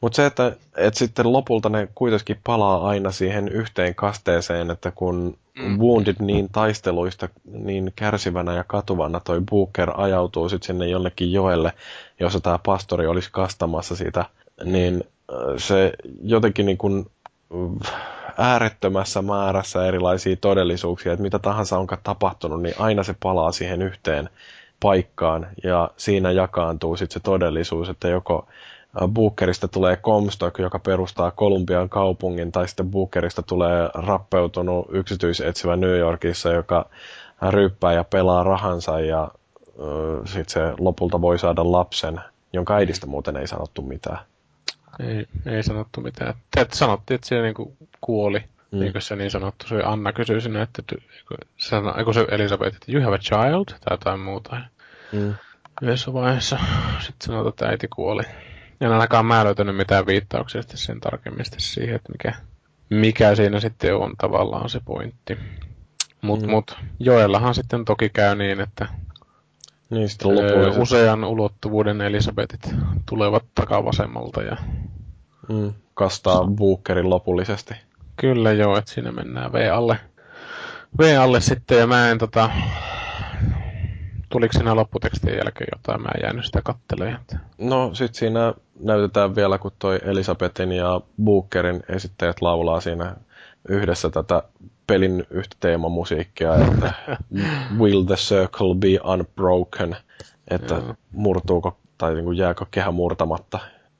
mut 0.00 0.14
se, 0.14 0.26
että 0.26 0.56
et 0.76 0.94
sitten 0.94 1.32
lopulta 1.32 1.68
ne 1.68 1.88
kuitenkin 1.94 2.40
palaa 2.44 2.88
aina 2.88 3.10
siihen 3.10 3.48
yhteen 3.48 3.94
kasteeseen, 3.94 4.70
että 4.70 4.90
kun 4.90 5.38
Mm. 5.58 5.64
mm. 5.64 5.78
Wounded 5.78 6.16
niin 6.20 6.48
taisteluista 6.52 7.28
niin 7.44 7.92
kärsivänä 7.96 8.54
ja 8.54 8.64
katuvana 8.64 9.20
toi 9.20 9.40
Booker 9.50 9.90
ajautuu 9.96 10.48
sitten 10.48 10.66
sinne 10.66 10.86
jonnekin 10.86 11.32
joelle, 11.32 11.72
jossa 12.20 12.40
tämä 12.40 12.58
pastori 12.66 13.06
olisi 13.06 13.28
kastamassa 13.32 13.96
sitä, 13.96 14.24
niin 14.64 15.04
äh, 15.32 15.36
se 15.56 15.92
jotenkin 16.22 16.66
niin 16.66 16.78
kuin 16.78 17.06
äh, 17.84 17.92
äärettömässä 18.38 19.22
määrässä 19.22 19.86
erilaisia 19.86 20.36
todellisuuksia, 20.36 21.12
että 21.12 21.22
mitä 21.22 21.38
tahansa 21.38 21.78
onkaan 21.78 22.00
tapahtunut, 22.04 22.62
niin 22.62 22.74
aina 22.78 23.02
se 23.02 23.14
palaa 23.22 23.52
siihen 23.52 23.82
yhteen 23.82 24.28
paikkaan 24.82 25.46
ja 25.64 25.90
siinä 25.96 26.30
jakaantuu 26.30 26.96
sitten 26.96 27.14
se 27.14 27.20
todellisuus, 27.20 27.88
että 27.88 28.08
joko 28.08 28.46
äh, 29.02 29.08
Bookerista 29.08 29.68
tulee 29.68 29.96
Comstock, 29.96 30.58
joka 30.58 30.78
perustaa 30.78 31.30
Kolumbian 31.30 31.88
kaupungin, 31.88 32.52
tai 32.52 32.68
sitten 32.68 32.90
Bookerista 32.90 33.42
tulee 33.42 33.88
rappeutunut 33.94 34.86
yksityisetsivä 34.92 35.76
New 35.76 35.98
Yorkissa, 35.98 36.52
joka 36.52 36.86
ryyppää 37.50 37.92
ja 37.92 38.04
pelaa 38.04 38.42
rahansa 38.42 39.00
ja 39.00 39.28
sitten 40.24 40.48
se 40.48 40.74
lopulta 40.78 41.20
voi 41.20 41.38
saada 41.38 41.72
lapsen, 41.72 42.20
jonka 42.52 42.74
äidistä 42.74 43.06
muuten 43.06 43.36
ei 43.36 43.46
sanottu 43.46 43.82
mitään. 43.82 44.18
Ei, 45.00 45.26
ei 45.46 45.62
sanottu 45.62 46.00
mitään. 46.00 46.34
Te 46.50 46.66
sanottiin, 46.72 47.14
että 47.14 47.28
se 47.28 47.42
niinku 47.42 47.76
kuoli. 48.00 48.44
Mm. 48.70 48.82
Eikö 48.82 49.00
se 49.00 49.16
niin 49.16 49.30
sanottu? 49.30 49.66
Se 49.66 49.82
Anna 49.84 50.12
kysyi 50.12 50.40
sinne, 50.40 50.62
että 50.62 50.82
eikö, 50.92 51.46
sano, 51.56 51.94
eikö 51.98 52.12
se 52.12 52.26
Elisabeth, 52.30 52.76
että 52.76 52.92
you 52.92 53.04
have 53.04 53.16
a 53.16 53.18
child, 53.18 53.64
tai 53.64 53.90
jotain 53.90 54.20
muuta. 54.20 54.60
Mm. 55.12 55.34
Yhdessä 55.82 56.12
vaiheessa 56.12 56.58
sitten 57.00 57.26
sanotaan, 57.26 57.48
että 57.48 57.66
äiti 57.66 57.88
kuoli. 57.88 58.22
En 58.80 58.92
ainakaan 58.92 59.26
mä 59.26 59.44
löytänyt 59.44 59.76
mitään 59.76 60.06
viittauksia 60.06 60.62
sen 60.66 61.00
tarkemmin 61.00 61.44
siihen, 61.56 61.94
että 61.94 62.12
mikä, 62.12 62.32
mikä 62.90 63.34
siinä 63.34 63.60
sitten 63.60 63.96
on 63.96 64.14
tavallaan 64.18 64.68
se 64.68 64.80
pointti. 64.84 65.38
Mut, 66.22 66.40
mm. 66.40 66.46
Mm. 66.46 66.50
mut 66.50 66.78
Joellahan 66.98 67.54
sitten 67.54 67.84
toki 67.84 68.08
käy 68.08 68.36
niin, 68.36 68.60
että 68.60 68.88
Niin 69.90 70.08
sitten 70.08 70.30
Öö, 70.30 70.48
lopulliset, 70.48 70.82
usean 70.82 71.24
ulottuvuuden 71.24 72.00
Elisabetit 72.00 72.74
tulevat 73.08 73.44
takavasemmalta 73.54 74.42
ja 74.42 74.56
mm, 75.48 75.72
kastaa 75.94 76.44
Bookerin 76.44 77.10
lopullisesti. 77.10 77.74
kyllä 78.16 78.52
joo, 78.52 78.78
että 78.78 78.90
siinä 78.90 79.12
mennään 79.12 79.52
V 79.52 79.70
alle, 79.72 79.98
v 80.98 81.18
alle 81.20 81.40
sitten 81.40 81.78
ja 81.78 81.86
mä 81.86 82.10
en 82.10 82.18
tota, 82.18 82.50
tuliko 84.28 84.52
siinä 84.52 84.74
lopputekstien 84.76 85.36
jälkeen 85.36 85.68
jotain, 85.76 86.02
mä 86.02 86.08
en 86.14 86.22
jäänyt 86.22 86.44
sitä 86.44 86.62
kattelemaan. 86.62 87.20
No 87.58 87.90
sit 87.94 88.14
siinä 88.14 88.54
näytetään 88.80 89.36
vielä, 89.36 89.58
kun 89.58 89.72
toi 89.78 89.98
Elisabetin 90.04 90.72
ja 90.72 91.00
Bookerin 91.24 91.82
esittäjät 91.88 92.40
laulaa 92.42 92.80
siinä 92.80 93.16
yhdessä 93.68 94.10
tätä 94.10 94.42
pelin 94.86 95.26
yhtä 95.30 95.56
teemamusiikkia, 95.60 96.54
että 96.54 96.92
Will 97.78 98.02
the 98.02 98.14
circle 98.16 98.74
be 98.74 98.98
unbroken, 99.12 99.96
että 100.48 100.74
Joo. 100.74 100.94
murtuuko 101.12 101.76
tai 101.98 102.14
niin 102.14 102.24
kuin 102.24 102.38
jääkö 102.38 102.66
kehä 102.70 102.90
murtamatta, 102.90 103.58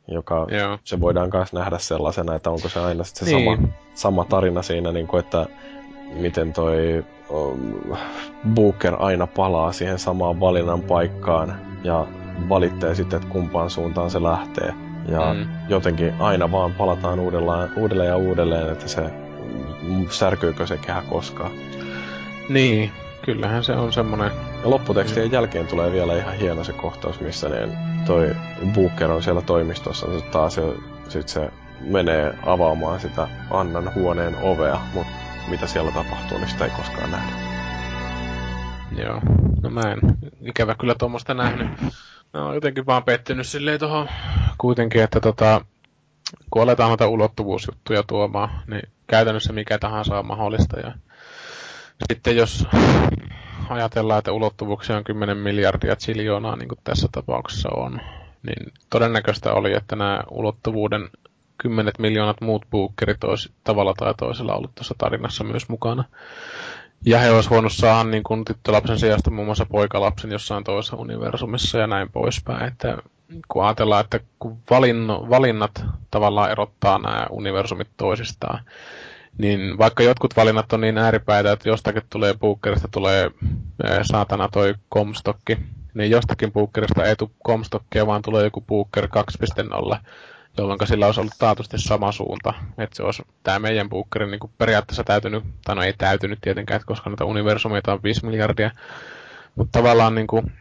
joka 0.09 0.47
Joo. 0.51 0.79
se 0.85 1.01
voidaan 1.01 1.31
myös 1.33 1.53
nähdä 1.53 1.79
sellaisena, 1.79 2.35
että 2.35 2.51
onko 2.51 2.69
se 2.69 2.81
aina 2.81 3.05
sit 3.05 3.17
se 3.17 3.25
Niin. 3.25 3.57
sama, 3.57 3.69
sama 3.95 4.25
tarina 4.25 4.63
siinä, 4.63 4.93
niin 4.93 5.07
kuin, 5.07 5.21
että 5.21 5.47
miten 6.15 6.53
toi 6.53 7.05
um, 7.31 7.75
Booker 8.55 8.97
aina 8.99 9.27
palaa 9.27 9.73
siihen 9.73 9.99
samaan 9.99 10.41
valinnan 10.41 10.81
paikkaan 10.83 11.61
ja 11.85 12.07
valitsee 12.49 12.95
sitten, 12.95 13.17
että 13.17 13.29
kumpaan 13.33 13.71
suuntaan 13.71 14.11
se 14.11 14.23
lähtee. 14.23 14.75
Ja 15.09 15.35
Mm. 15.35 15.47
jotenkin 15.69 16.15
aina 16.19 16.53
vaan 16.53 16.73
palataan 16.73 17.21
uudelleen, 17.21 17.71
uudelleen 17.77 18.09
ja 18.09 18.17
uudelleen, 18.17 18.73
että 18.73 18.89
se 18.89 19.03
särkyykö 20.11 20.67
se 20.67 20.77
kehä 20.77 21.03
koskaan. 21.11 21.51
Niin, 22.49 22.93
kyllähän 23.23 23.65
se 23.65 23.73
on 23.73 23.93
semmoinen, 23.93 24.31
Ja 24.63 24.71
lopputekstien 24.71 25.33
jälkeen 25.33 25.67
tulee 25.67 25.93
vielä 25.93 26.17
ihan 26.17 26.35
hieno 26.35 26.65
se 26.65 26.73
kohtaus, 26.73 27.21
missä 27.21 27.49
niin 27.49 27.73
toi 28.07 28.37
Booker 28.75 29.11
on 29.11 29.23
siellä 29.23 29.43
toimistossa 29.43 30.19
se 30.19 30.25
taas 30.25 30.57
ja 30.57 30.63
sit 31.09 31.29
se 31.29 31.51
menee 31.81 32.35
avaamaan 32.47 33.01
sitä 33.01 33.29
Annan 33.51 33.95
huoneen 33.95 34.37
ovea, 34.43 34.81
mutta 34.95 35.13
mitä 35.49 35.67
siellä 35.67 35.93
tapahtuu, 35.93 36.39
niin 36.39 36.49
sitä 36.49 36.65
ei 36.65 36.71
koskaan 36.71 37.11
nähdä. 37.11 37.33
Joo. 38.97 39.21
No 39.63 39.71
mä 39.71 39.81
en 39.81 39.99
ikävä 40.41 40.75
kyllä 40.75 40.95
tuommoista 40.99 41.35
nähnyt. 41.35 41.69
Mä 42.35 42.45
oon 42.45 42.55
jotenkin 42.55 42.87
vaan 42.87 43.05
pettynyt 43.05 43.47
silleen 43.47 43.81
tuohon 43.81 44.09
kuitenkin, 44.59 45.03
että 45.03 45.21
tota, 45.21 45.65
kun 46.51 46.63
aletaan 46.63 46.91
noita 46.91 47.09
ulottuvuusjuttuja 47.09 48.03
tuomaan, 48.03 48.51
niin 48.67 48.89
käytännössä 49.07 49.53
mikä 49.53 49.79
tahansa 49.79 50.19
on 50.19 50.27
mahdollista. 50.27 50.81
Ja 50.81 50.93
sitten 52.09 52.37
jos 52.37 52.67
ajatellaan, 53.69 54.19
että 54.19 54.33
ulottuvuuksia 54.33 54.97
on 54.97 55.05
10 55.05 55.37
miljardia 55.37 55.97
ziljoonaa, 55.97 56.57
niin 56.57 56.69
kuin 56.69 56.79
tässä 56.85 57.09
tapauksessa 57.13 57.69
on, 57.77 58.01
niin 58.43 58.73
todennäköistä 58.91 59.53
oli, 59.53 59.73
että 59.73 59.97
nämä 59.97 60.21
ulottuvuuden 60.31 61.11
kymmenet 61.59 61.99
miljoonat 61.99 62.41
muut 62.41 62.67
bookerit 62.71 63.25
olisi 63.25 63.53
tavalla 63.65 63.95
tai 63.97 64.15
toisella 64.15 64.55
ollut 64.55 64.75
tuossa 64.75 64.95
tarinassa 64.99 65.45
myös 65.45 65.69
mukana. 65.69 66.05
Ja 67.07 67.19
he 67.19 67.31
olisi 67.31 67.51
voinut 67.51 67.73
saada 67.73 68.09
niin 68.09 68.23
kuin 68.23 68.45
tyttölapsen 68.45 68.99
sijasta 68.99 69.31
muun 69.31 69.47
muassa 69.47 69.67
poikalapsen 69.67 70.33
jossain 70.33 70.65
toisessa 70.65 70.97
universumissa 70.97 71.79
ja 71.79 71.87
näin 71.87 72.11
poispäin. 72.13 72.69
Että 72.69 72.99
kun 73.49 73.65
ajatellaan, 73.65 74.05
että 74.05 74.21
kun 74.39 74.59
valinno, 74.71 75.27
valinnat 75.31 75.85
tavallaan 76.11 76.51
erottaa 76.51 76.99
nämä 76.99 77.27
universumit 77.31 77.89
toisistaan, 77.97 78.65
niin 79.39 79.79
vaikka 79.79 80.03
jotkut 80.03 80.37
valinnat 80.37 80.73
on 80.73 80.81
niin 80.81 80.99
ääripäitä, 80.99 81.53
että 81.53 81.69
jostakin 81.69 82.03
tulee 82.11 82.35
Bookerista 82.35 82.89
tulee 82.89 83.31
saatana 84.03 84.49
toi 84.53 84.75
Comstokki, 84.95 85.59
niin 85.95 86.11
jostakin 86.11 86.53
Bookerista 86.53 87.05
ei 87.05 87.17
tule 87.17 87.31
Comstokkia, 87.47 88.07
vaan 88.07 88.23
tulee 88.23 88.45
joku 88.45 88.61
Booker 88.61 89.09
2.0, 89.95 89.99
jolloin 90.59 90.79
sillä 90.85 91.07
olisi 91.07 91.21
ollut 91.21 91.35
taatusti 91.39 91.79
sama 91.79 92.13
suunta. 92.13 92.55
Että 92.79 92.97
se 92.97 93.03
olisi 93.03 93.23
tämä 93.43 93.59
meidän 93.59 93.89
Bookeri 93.89 94.31
niin 94.31 94.41
periaatteessa 94.59 95.05
täytynyt, 95.05 95.45
tai 95.65 95.75
no 95.75 95.83
ei 95.83 95.95
täytynyt 95.99 96.39
tietenkään, 96.41 96.81
koska 96.87 97.11
näitä 97.11 97.25
universumeita 97.25 97.93
on 97.93 98.03
5 98.03 98.27
miljardia, 98.27 98.71
mutta 99.55 99.79
tavallaan 99.79 100.15
niin 100.15 100.27
kuin, 100.27 100.53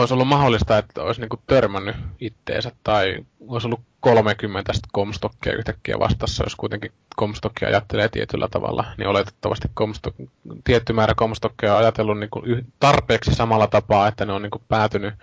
olisi 0.00 0.14
ollut 0.14 0.28
mahdollista, 0.28 0.78
että 0.78 1.02
olisi 1.02 1.20
niin 1.20 1.28
kuin 1.28 1.40
törmännyt 1.46 1.96
itteensä, 2.20 2.72
tai 2.84 3.24
olisi 3.48 3.66
ollut 3.66 3.80
30 4.00 4.72
Comstockia 4.94 5.52
yhtäkkiä 5.52 5.98
vastassa, 5.98 6.44
jos 6.44 6.56
kuitenkin 6.56 6.92
Comstockia 7.20 7.68
ajattelee 7.68 8.08
tietyllä 8.08 8.48
tavalla, 8.48 8.84
niin 8.98 9.08
oletettavasti 9.08 9.68
Comstock, 9.76 10.16
tietty 10.64 10.92
määrä 10.92 11.14
Comstockia 11.14 11.72
on 11.74 11.78
ajatellut 11.78 12.18
niin 12.18 12.30
kuin 12.30 12.66
tarpeeksi 12.80 13.34
samalla 13.34 13.66
tapaa, 13.66 14.08
että 14.08 14.26
ne 14.26 14.32
on 14.32 14.42
niin 14.42 14.50
kuin 14.50 14.62
päätynyt 14.68 15.14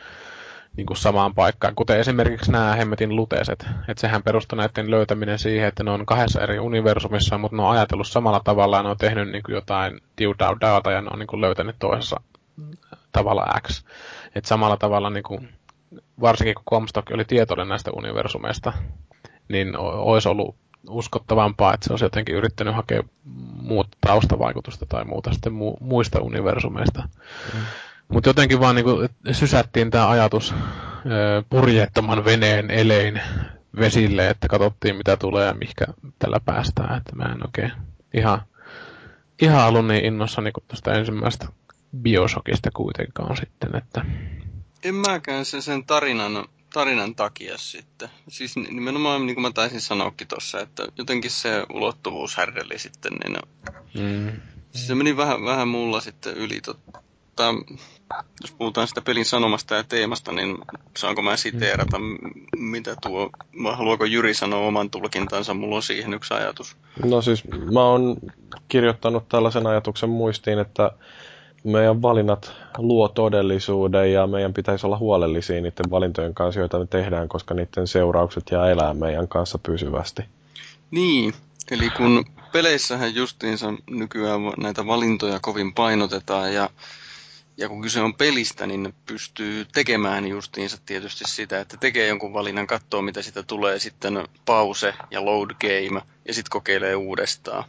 niin 0.77 0.85
kuin 0.85 0.97
samaan 0.97 1.35
paikkaan, 1.35 1.75
kuten 1.75 1.99
esimerkiksi 1.99 2.51
nämä 2.51 2.75
hemmetin 2.75 3.15
luteset. 3.15 3.65
Että 3.87 4.01
sehän 4.01 4.23
perustuu 4.23 4.57
näiden 4.57 4.91
löytäminen 4.91 5.39
siihen, 5.39 5.67
että 5.67 5.83
ne 5.83 5.91
on 5.91 6.05
kahdessa 6.05 6.41
eri 6.41 6.59
universumissa, 6.59 7.37
mutta 7.37 7.57
ne 7.57 7.63
on 7.63 7.71
ajatellut 7.71 8.07
samalla 8.07 8.41
tavalla 8.43 8.77
ja 8.77 8.83
ne 8.83 8.89
on 8.89 8.97
tehnyt 8.97 9.29
niin 9.29 9.43
kuin 9.43 9.55
jotain 9.55 10.01
diudaudata 10.17 10.91
ja 10.91 11.01
ne 11.01 11.09
on 11.13 11.19
niin 11.19 11.27
kuin 11.27 11.41
löytänyt 11.41 11.75
toisessa 11.79 12.21
tavalla 13.11 13.59
X. 13.67 13.85
Että 14.35 14.47
samalla 14.47 14.77
tavalla, 14.77 15.09
niin 15.09 15.23
kuin, 15.23 15.49
varsinkin 16.21 16.55
kun 16.55 16.63
Comstock 16.69 17.11
oli 17.11 17.25
tietoinen 17.25 17.67
näistä 17.67 17.91
universumeista, 17.91 18.73
niin 19.49 19.77
olisi 19.77 20.29
ollut 20.29 20.55
uskottavampaa, 20.89 21.73
että 21.73 21.87
se 21.87 21.93
olisi 21.93 22.05
jotenkin 22.05 22.35
yrittänyt 22.35 22.75
hakea 22.75 23.03
muuta 23.61 23.97
taustavaikutusta 24.01 24.85
tai 24.85 25.05
muuta 25.05 25.33
sitten 25.33 25.53
mu- 25.53 25.77
muista 25.79 26.19
universumeista. 26.21 27.03
Mm. 27.53 27.59
Mutta 28.07 28.29
jotenkin 28.29 28.59
vaan 28.59 28.75
niinku 28.75 29.07
sysättiin 29.31 29.91
tämä 29.91 30.09
ajatus 30.09 30.51
ö, 31.05 31.43
purjeettoman 31.49 32.25
veneen 32.25 32.71
elein 32.71 33.21
vesille, 33.79 34.29
että 34.29 34.47
katsottiin 34.47 34.95
mitä 34.95 35.17
tulee 35.17 35.45
ja 35.45 35.53
mihinkä 35.53 35.85
tällä 36.19 36.39
päästään. 36.45 36.97
Että 36.97 37.15
mä 37.15 37.23
en 37.23 37.47
oikein 37.47 37.71
ihan, 38.13 38.41
ihan 39.41 39.67
ollut 39.67 39.87
niin 39.87 40.05
innossa 40.05 40.41
niinku 40.41 40.61
tuosta 40.67 40.93
ensimmäistä 40.93 41.47
biosokista 42.01 42.71
kuitenkaan 42.71 43.37
sitten, 43.37 43.75
että... 43.75 44.05
En 44.83 44.95
mäkään 44.95 45.45
se 45.45 45.61
sen 45.61 45.85
tarinan, 45.85 46.45
tarinan 46.73 47.15
takia 47.15 47.57
sitten. 47.57 48.09
Siis 48.27 48.55
nimenomaan, 48.55 49.25
niin 49.25 49.35
kuin 49.35 49.41
mä 49.41 49.51
taisin 49.51 49.81
sanoakin 49.81 50.27
tuossa, 50.27 50.59
että 50.59 50.87
jotenkin 50.97 51.31
se 51.31 51.63
ulottuvuus 51.73 52.37
härreli 52.37 52.79
sitten, 52.79 53.11
niin 53.13 53.37
mm. 53.99 54.31
se 54.71 54.95
meni 54.95 55.17
vähän, 55.17 55.45
vähän 55.45 55.67
mulla 55.67 56.01
sitten 56.01 56.33
yli. 56.33 56.61
Totta, 56.61 57.53
jos 58.41 58.51
puhutaan 58.51 58.87
sitä 58.87 59.01
pelin 59.01 59.25
sanomasta 59.25 59.75
ja 59.75 59.83
teemasta, 59.83 60.31
niin 60.31 60.57
saanko 60.97 61.21
mä 61.21 61.37
siteerata, 61.37 61.97
mitä 62.57 62.95
tuo, 63.01 63.29
haluaako 63.73 64.05
Jyri 64.05 64.33
sanoa 64.33 64.67
oman 64.67 64.89
tulkintansa, 64.89 65.53
mulla 65.53 65.75
on 65.75 65.83
siihen 65.83 66.13
yksi 66.13 66.33
ajatus. 66.33 66.77
No 67.05 67.21
siis 67.21 67.43
mä 67.73 67.83
oon 67.83 68.17
kirjoittanut 68.67 69.29
tällaisen 69.29 69.67
ajatuksen 69.67 70.09
muistiin, 70.09 70.59
että 70.59 70.91
meidän 71.65 72.01
valinnat 72.01 72.53
luo 72.77 73.07
todellisuuden 73.07 74.13
ja 74.13 74.27
meidän 74.27 74.53
pitäisi 74.53 74.85
olla 74.85 74.97
huolellisia 74.97 75.61
niiden 75.61 75.91
valintojen 75.91 76.33
kanssa, 76.33 76.59
joita 76.59 76.79
me 76.79 76.85
tehdään, 76.85 77.27
koska 77.27 77.53
niiden 77.53 77.87
seuraukset 77.87 78.43
jää 78.51 78.69
elää 78.69 78.93
meidän 78.93 79.27
kanssa 79.27 79.57
pysyvästi. 79.57 80.21
Niin, 80.91 81.33
eli 81.71 81.89
kun 81.89 82.25
peleissähän 82.51 83.15
justiinsa 83.15 83.73
nykyään 83.89 84.41
näitä 84.57 84.87
valintoja 84.87 85.39
kovin 85.41 85.73
painotetaan 85.73 86.53
ja 86.53 86.69
ja 87.57 87.69
kun 87.69 87.81
kyse 87.81 88.01
on 88.01 88.13
pelistä, 88.13 88.67
niin 88.67 88.93
pystyy 89.05 89.65
tekemään 89.73 90.27
justiinsa 90.27 90.77
tietysti 90.85 91.23
sitä, 91.27 91.59
että 91.59 91.77
tekee 91.77 92.07
jonkun 92.07 92.33
valinnan, 92.33 92.67
katsoo 92.67 93.01
mitä 93.01 93.21
sitä 93.21 93.43
tulee, 93.43 93.79
sitten 93.79 94.27
pause 94.45 94.93
ja 95.11 95.25
load 95.25 95.51
game, 95.61 96.01
ja 96.27 96.33
sitten 96.33 96.49
kokeilee 96.51 96.95
uudestaan. 96.95 97.63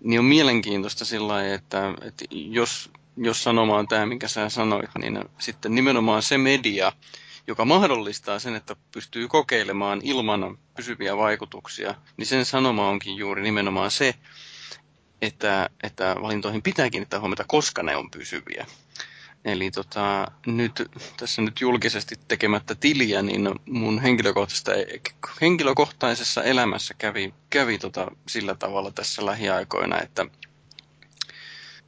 Niin 0.00 0.18
on 0.18 0.24
mielenkiintoista 0.24 1.04
sillä 1.04 1.28
lailla, 1.28 1.54
että, 1.54 1.94
että 2.02 2.24
jos, 2.30 2.90
jos 3.16 3.42
sanomaan 3.44 3.88
tämä, 3.88 4.06
minkä 4.06 4.28
sä 4.28 4.48
sanoit, 4.48 4.90
niin 4.98 5.24
sitten 5.38 5.74
nimenomaan 5.74 6.22
se 6.22 6.38
media, 6.38 6.92
joka 7.46 7.64
mahdollistaa 7.64 8.38
sen, 8.38 8.54
että 8.54 8.76
pystyy 8.92 9.28
kokeilemaan 9.28 10.00
ilman 10.02 10.58
pysyviä 10.76 11.16
vaikutuksia, 11.16 11.94
niin 12.16 12.26
sen 12.26 12.44
sanoma 12.44 12.88
onkin 12.88 13.16
juuri 13.16 13.42
nimenomaan 13.42 13.90
se, 13.90 14.14
että, 15.22 15.70
että 15.82 16.16
valintoihin 16.22 16.62
pitää 16.62 16.90
kiinnittää 16.90 17.20
huomiota, 17.20 17.44
koska 17.46 17.82
ne 17.82 17.96
on 17.96 18.10
pysyviä. 18.10 18.66
Eli 19.44 19.70
tota, 19.70 20.26
nyt, 20.46 20.90
tässä 21.16 21.42
nyt 21.42 21.60
julkisesti 21.60 22.14
tekemättä 22.28 22.74
tiliä, 22.74 23.22
niin 23.22 23.50
mun 23.68 23.98
henkilökohtaisessa, 23.98 24.72
henkilökohtaisessa 25.40 26.42
elämässä 26.42 26.94
kävi, 26.98 27.34
kävi 27.50 27.78
tota 27.78 28.10
sillä 28.28 28.54
tavalla 28.54 28.90
tässä 28.90 29.26
lähiaikoina, 29.26 30.00
että, 30.00 30.26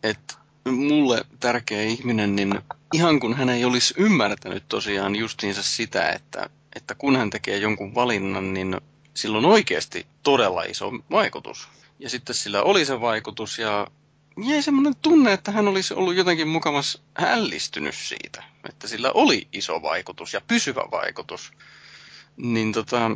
että 0.03 0.35
mulle 0.71 1.25
tärkeä 1.41 1.83
ihminen, 1.83 2.37
niin 2.37 2.61
ihan 2.95 3.21
kun 3.21 3.35
hän 3.35 3.49
ei 3.49 3.65
olisi 3.65 3.95
ymmärtänyt 3.97 4.65
tosiaan 4.69 5.17
justiinsa 5.17 5.63
sitä, 5.63 6.11
että, 6.11 6.51
että 6.77 6.95
kun 6.95 7.17
hän 7.17 7.31
tekee 7.31 7.57
jonkun 7.57 7.95
valinnan, 7.95 8.55
niin 8.55 8.81
sillä 9.15 9.39
on 9.39 9.45
oikeasti 9.45 10.07
todella 10.23 10.63
iso 10.63 10.93
vaikutus. 11.11 11.69
Ja 11.99 12.11
sitten 12.11 12.35
sillä 12.35 12.63
oli 12.63 12.85
se 12.85 13.01
vaikutus 13.01 13.59
ja 13.59 13.87
jäi 14.45 14.63
semmoinen 14.63 14.95
tunne, 15.03 15.33
että 15.33 15.53
hän 15.53 15.69
olisi 15.69 15.95
ollut 15.95 16.15
jotenkin 16.15 16.49
mukamas 16.49 17.03
hällistynyt 17.19 17.95
siitä, 17.95 18.45
että 18.69 18.89
sillä 18.89 19.13
oli 19.13 19.49
iso 19.53 19.83
vaikutus 19.83 20.35
ja 20.35 20.41
pysyvä 20.49 20.83
vaikutus. 20.91 21.53
Niin 22.37 22.73
tota, 22.73 23.11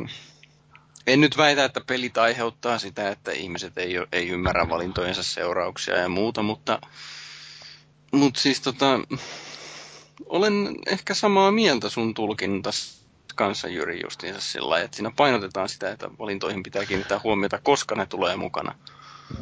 en 1.07 1.21
nyt 1.21 1.37
väitä, 1.37 1.65
että 1.65 1.81
pelit 1.81 2.17
aiheuttaa 2.17 2.79
sitä, 2.79 3.09
että 3.09 3.31
ihmiset 3.31 3.77
ei, 3.77 3.93
ei 4.11 4.29
ymmärrä 4.29 4.69
valintojensa 4.69 5.23
seurauksia 5.23 5.97
ja 5.97 6.09
muuta, 6.09 6.43
mutta, 6.43 6.81
mutta 8.11 8.39
siis 8.39 8.61
tota, 8.61 8.99
olen 10.25 10.75
ehkä 10.87 11.13
samaa 11.13 11.51
mieltä 11.51 11.89
sun 11.89 12.13
tulkinnassa 12.13 13.05
kanssa 13.35 13.67
Jyri 13.67 13.99
justiinsa 14.03 14.41
sillä 14.41 14.79
että 14.79 14.97
siinä 14.97 15.11
painotetaan 15.15 15.69
sitä, 15.69 15.91
että 15.91 16.09
valintoihin 16.19 16.63
pitää 16.63 16.85
kiinnittää 16.85 17.19
huomiota, 17.23 17.59
koska 17.63 17.95
ne 17.95 18.05
tulee 18.05 18.35
mukana 18.35 18.75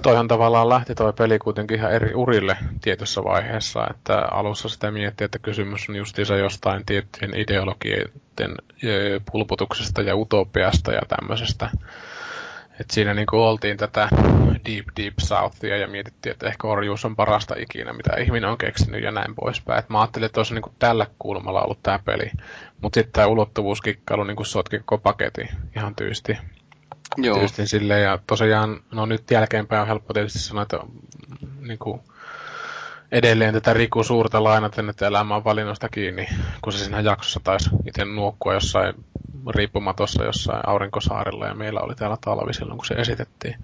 toihan 0.01 0.27
tavallaan 0.27 0.69
lähti 0.69 0.95
toi 0.95 1.13
peli 1.13 1.39
kuitenkin 1.39 1.77
ihan 1.77 1.91
eri 1.91 2.13
urille 2.15 2.57
tietyssä 2.81 3.23
vaiheessa, 3.23 3.87
että 3.89 4.27
alussa 4.31 4.69
sitä 4.69 4.91
miettii, 4.91 5.25
että 5.25 5.39
kysymys 5.39 5.89
on 5.89 5.95
justiinsa 5.95 6.35
jostain 6.35 6.85
tiettyjen 6.85 7.39
ideologioiden 7.39 8.55
pulputuksesta 9.31 10.01
ja 10.01 10.15
utopiasta 10.15 10.91
ja 10.91 11.01
tämmöisestä. 11.07 11.69
Et 12.79 12.91
siinä 12.91 13.13
niin 13.13 13.25
kuin 13.25 13.39
oltiin 13.39 13.77
tätä 13.77 14.09
Deep 14.65 14.85
Deep 14.97 15.13
Southia 15.19 15.77
ja 15.77 15.87
mietittiin, 15.87 16.31
että 16.31 16.47
ehkä 16.47 16.67
orjuus 16.67 17.05
on 17.05 17.15
parasta 17.15 17.55
ikinä, 17.57 17.93
mitä 17.93 18.15
ihminen 18.17 18.49
on 18.49 18.57
keksinyt 18.57 19.03
ja 19.03 19.11
näin 19.11 19.35
poispäin. 19.35 19.79
Et 19.79 19.89
mä 19.89 20.01
ajattelin, 20.01 20.25
että 20.25 20.39
olisi 20.39 20.53
niin 20.53 20.61
kuin 20.61 20.75
tällä 20.79 21.07
kulmalla 21.19 21.61
ollut 21.61 21.83
tämä 21.83 21.99
peli. 22.05 22.31
Mutta 22.81 22.99
sitten 22.99 23.13
tämä 23.13 23.27
ulottuvuuskikkailu 23.27 24.23
niin 24.23 24.35
kuin 24.35 24.47
sotki 24.47 24.77
koko 24.79 24.97
paketin 24.97 25.49
ihan 25.75 25.95
tyysti. 25.95 26.37
Joo. 27.17 27.35
Tietysti 27.35 27.67
silleen, 27.67 28.03
ja 28.03 28.19
tosiaan, 28.27 28.81
no 28.91 29.05
nyt 29.05 29.31
jälkeenpäin 29.31 29.81
on 29.81 29.87
helppo 29.87 30.13
tietysti 30.13 30.39
sanoa, 30.39 30.63
että 30.63 30.79
niin 31.59 31.79
kuin, 31.79 32.01
edelleen 33.11 33.53
tätä 33.53 33.73
Riku 33.73 34.03
Suurta 34.03 34.43
lainaten, 34.43 34.89
että 34.89 35.07
elämä 35.07 35.35
on 35.35 35.43
valinnoista 35.43 35.89
kiinni, 35.89 36.27
kun 36.61 36.73
se 36.73 36.79
siinä 36.79 36.99
jaksossa 36.99 37.39
taisi 37.43 37.69
itse 37.85 38.05
nuokkua 38.05 38.53
jossain 38.53 38.93
riippumatossa 39.55 40.23
jossain 40.23 40.61
aurinkosaarella 40.67 41.47
ja 41.47 41.53
meillä 41.53 41.79
oli 41.79 41.95
täällä 41.95 42.17
talvi 42.21 42.53
silloin, 42.53 42.77
kun 42.77 42.85
se 42.85 42.93
esitettiin. 42.93 43.55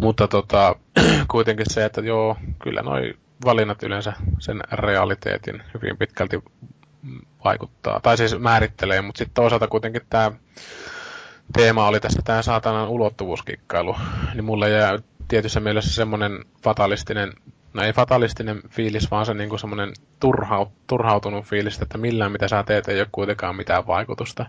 Mutta 0.00 0.28
tota, 0.28 0.76
kuitenkin 1.30 1.66
se, 1.70 1.84
että 1.84 2.00
joo, 2.00 2.36
kyllä 2.62 2.82
noi 2.82 3.14
valinnat 3.44 3.82
yleensä 3.82 4.12
sen 4.38 4.60
realiteetin 4.72 5.62
hyvin 5.74 5.96
pitkälti 5.96 6.42
vaikuttaa, 7.44 8.00
tai 8.00 8.16
siis 8.16 8.38
määrittelee, 8.38 9.00
mutta 9.00 9.18
sitten 9.18 9.34
toisaalta 9.34 9.68
kuitenkin 9.68 10.02
tämä 10.10 10.32
teema 11.52 11.88
oli 11.88 12.00
tässä 12.00 12.22
tämä 12.24 12.42
saatanan 12.42 12.88
ulottuvuuskikkailu, 12.88 13.96
niin 14.34 14.44
mulle 14.44 14.70
jää 14.70 14.98
tietyssä 15.28 15.60
mielessä 15.60 15.94
semmoinen 15.94 16.44
fatalistinen, 16.62 17.32
no 17.76 17.82
ei 17.82 17.92
fatalistinen 17.92 18.62
fiilis, 18.70 19.10
vaan 19.10 19.26
se 19.26 19.34
niinku 19.34 19.58
semmoinen 19.58 19.92
turhaut, 20.20 20.72
turhautunut 20.86 21.44
fiilis, 21.44 21.82
että 21.82 21.98
millään 21.98 22.32
mitä 22.32 22.48
sä 22.48 22.62
teet 22.62 22.88
ei 22.88 23.00
ole 23.00 23.08
kuitenkaan 23.12 23.56
mitään 23.56 23.86
vaikutusta. 23.86 24.46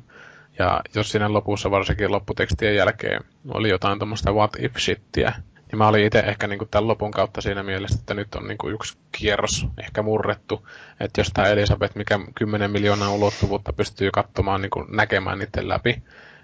Ja 0.59 0.81
jos 0.95 1.11
siinä 1.11 1.33
lopussa 1.33 1.71
varsinkin 1.71 2.11
lopputekstien 2.11 2.75
jälkeen 2.75 3.21
oli 3.47 3.69
jotain 3.69 3.99
tuommoista 3.99 4.31
what 4.31 4.51
if 4.59 4.77
shittiä, 4.77 5.33
niin 5.55 5.77
mä 5.77 5.87
olin 5.87 6.05
itse 6.05 6.19
ehkä 6.19 6.47
niin 6.47 6.59
kuin 6.59 6.69
tämän 6.69 6.87
lopun 6.87 7.11
kautta 7.11 7.41
siinä 7.41 7.63
mielessä, 7.63 7.97
että 7.99 8.13
nyt 8.13 8.35
on 8.35 8.47
niin 8.47 8.57
kuin 8.57 8.73
yksi 8.73 8.97
kierros 9.11 9.67
ehkä 9.77 10.01
murrettu. 10.01 10.67
Että 10.99 11.21
jos 11.21 11.31
tämä 11.33 11.47
Elisabeth, 11.47 11.95
mikä 11.95 12.19
10 12.35 12.71
miljoonaa 12.71 13.11
ulottuvuutta 13.11 13.73
pystyy 13.73 14.11
katsomaan, 14.11 14.61
niin 14.61 14.69
kuin 14.69 14.85
näkemään 14.89 15.39
niiden 15.39 15.69
läpi, 15.69 16.03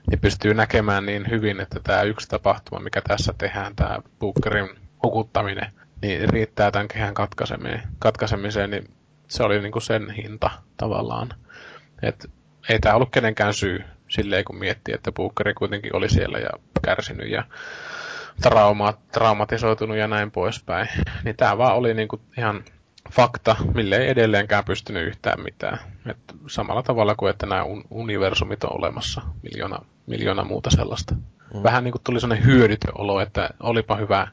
niin 0.10 0.20
pystyy 0.20 0.53
näkemään 0.53 1.06
niin 1.06 1.30
hyvin, 1.30 1.60
että 1.60 1.80
tämä 1.84 2.02
yksi 2.02 2.28
tapahtuma, 2.28 2.84
mikä 2.84 3.02
tässä 3.02 3.34
tehdään, 3.38 3.76
tämä 3.76 3.98
Bookerin 4.20 4.70
hukuttaminen, 5.03 5.72
niin 6.03 6.30
riittää 6.30 6.72
tämän 6.72 6.88
kehän 6.88 7.14
katkaisemiseen, 7.14 7.82
katkaisemiseen 7.99 8.69
niin 8.69 8.93
se 9.27 9.43
oli 9.43 9.61
niin 9.61 9.72
kuin 9.72 9.82
sen 9.82 10.09
hinta 10.09 10.49
tavallaan. 10.77 11.30
Et 12.01 12.30
ei 12.69 12.80
tämä 12.80 12.95
ollut 12.95 13.11
kenenkään 13.11 13.53
syy 13.53 13.83
silleen, 14.07 14.45
kun 14.45 14.59
miettii, 14.59 14.95
että 14.95 15.11
Bookeri 15.11 15.53
kuitenkin 15.53 15.95
oli 15.95 16.09
siellä 16.09 16.38
ja 16.38 16.49
kärsinyt 16.85 17.30
ja 17.30 17.43
trauma, 18.41 18.93
traumatisoitunut 19.11 19.98
ja 19.98 20.07
näin 20.07 20.32
poispäin. 20.32 20.88
Niin 21.23 21.35
tämä 21.35 21.57
vaan 21.57 21.75
oli 21.75 21.93
niinku 21.93 22.22
ihan 22.38 22.64
fakta, 23.11 23.56
mille 23.73 23.98
ei 23.98 24.09
edelleenkään 24.09 24.65
pystynyt 24.65 25.07
yhtään 25.07 25.43
mitään. 25.43 25.77
Et 26.06 26.17
samalla 26.48 26.83
tavalla 26.83 27.15
kuin, 27.15 27.30
että 27.30 27.45
nämä 27.45 27.64
universumit 27.90 28.64
on 28.64 28.77
olemassa, 28.77 29.22
miljoona, 29.43 29.80
miljoona 30.07 30.43
muuta 30.43 30.69
sellaista. 30.69 31.15
Mm. 31.15 31.64
Vähän 31.64 31.83
niin 31.83 31.91
kuin 31.91 32.01
tuli 32.03 32.19
sellainen 32.19 32.45
hyödytön 32.45 32.93
olo, 32.98 33.19
että 33.22 33.49
olipa 33.59 33.95
hyvä, 33.95 34.27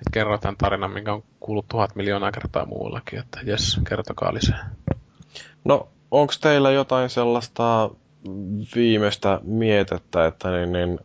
että 0.00 0.10
kerrotaan 0.12 0.56
tarinan, 0.56 0.90
minkä 0.90 1.12
on 1.12 1.22
kuullut 1.40 1.68
tuhat 1.68 1.94
miljoonaa 1.94 2.32
kertaa 2.32 2.66
muuallakin, 2.66 3.18
että 3.18 3.40
jes, 3.44 3.80
kertokaa 3.88 4.34
lisää. 4.34 4.70
No, 5.64 5.88
onko 6.10 6.32
teillä 6.40 6.70
jotain 6.70 7.10
sellaista 7.10 7.90
viimeistä 8.74 9.40
mietettä, 9.42 10.26
että 10.26 10.50
niin, 10.50 10.72
niin, 10.72 10.98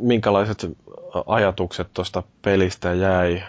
minkälaiset 0.00 0.76
ajatukset 1.26 1.88
tuosta 1.94 2.22
pelistä 2.42 2.92
jäi? 2.92 3.42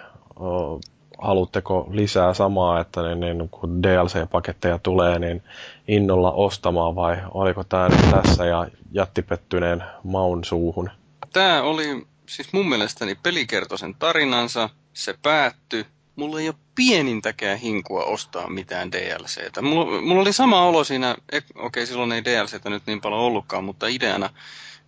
Haluatteko 1.17 1.87
lisää 1.91 2.33
samaa, 2.33 2.79
että 2.79 3.01
niin, 3.01 3.19
niin, 3.19 3.49
kun 3.49 3.83
DLC-paketteja 3.83 4.79
tulee, 4.83 5.19
niin 5.19 5.43
innolla 5.87 6.31
ostamaan 6.31 6.95
vai 6.95 7.17
oliko 7.31 7.63
tämä 7.63 7.89
nyt 7.89 8.11
tässä 8.11 8.45
ja 8.45 8.67
jättipettyneen 8.91 9.83
maun 10.03 10.43
suuhun? 10.43 10.89
Tämä 11.33 11.61
oli 11.61 12.05
siis 12.35 12.53
mun 12.53 12.69
mielestäni 12.69 13.15
peli 13.15 13.47
kertoi 13.47 13.77
sen 13.77 13.95
tarinansa, 13.95 14.69
se 14.93 15.17
päättyi, 15.21 15.85
mulla 16.15 16.39
ei 16.39 16.47
ole 16.47 16.55
pienintäkään 16.75 17.57
hinkua 17.57 18.03
ostaa 18.03 18.49
mitään 18.49 18.91
DLCtä. 18.91 19.61
Mulla, 19.61 20.01
mulla 20.01 20.21
oli 20.21 20.33
sama 20.33 20.65
olo 20.65 20.83
siinä, 20.83 21.15
okei 21.31 21.41
okay, 21.55 21.85
silloin 21.85 22.11
ei 22.11 22.23
DLCtä 22.23 22.69
nyt 22.69 22.83
niin 22.85 23.01
paljon 23.01 23.21
ollutkaan, 23.21 23.63
mutta 23.63 23.87
ideana, 23.87 24.29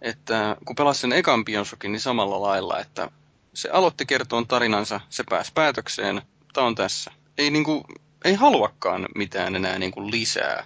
että 0.02 0.58
kun 0.66 0.76
pelasin 0.76 1.02
sen 1.02 1.14
ekan 1.14 1.46
Bioshockin, 1.46 1.92
niin 1.92 2.00
samalla 2.00 2.42
lailla, 2.42 2.80
että 2.80 3.10
se 3.54 3.70
aloitti 3.70 4.06
kertoon 4.06 4.48
tarinansa, 4.48 5.02
se 5.10 5.24
pääsi 5.30 5.52
päätökseen, 5.54 6.22
tämä 6.54 6.68
on 6.68 6.76
tässä. 6.76 7.12
Ei, 7.38 7.50
niinku, 7.50 7.86
ei 8.26 8.34
haluakaan 8.34 9.06
mitään 9.16 9.56
enää 9.56 9.80
niinku 9.80 10.12
lisää 10.12 10.66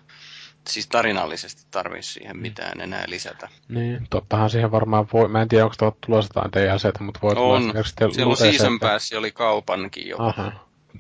siis 0.70 0.88
tarinallisesti 0.88 1.64
tarvitsisi 1.72 2.14
siihen 2.14 2.36
mm. 2.36 2.42
mitään 2.42 2.82
enää 2.82 3.04
lisätä. 3.08 3.50
Niin, 3.68 4.08
tottahan 4.10 4.50
siihen 4.50 4.72
varmaan 4.72 5.08
voi, 5.14 5.28
mä 5.28 5.42
en 5.42 5.48
tiedä 5.48 5.64
onko 5.64 5.76
tuolla 5.80 5.96
tulossa 6.06 6.30
jotain 6.36 6.52
DLCtä, 6.52 7.04
mutta 7.04 7.20
voi 7.24 7.36
tulla 7.36 7.58
esimerkiksi 7.58 7.96
Siellä 8.12 8.32
on 8.32 8.38
Season 8.38 8.80
Pass, 8.80 9.14
oli 9.14 9.32
kaupankin 9.32 10.08
jopa. 10.08 10.28
Aha. 10.28 10.52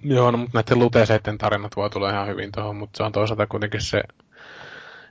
Joo, 0.04 0.32
no, 0.32 0.38
mutta 0.38 0.58
näiden 0.58 0.80
luteseiden 0.80 1.38
tarinat 1.38 1.76
voi 1.76 1.90
tulla 1.90 2.10
ihan 2.10 2.28
hyvin 2.28 2.52
tuohon, 2.52 2.76
mutta 2.76 2.98
se 2.98 3.04
on 3.04 3.12
toisaalta 3.12 3.48
kuitenkin 3.48 3.82
se, 3.82 4.04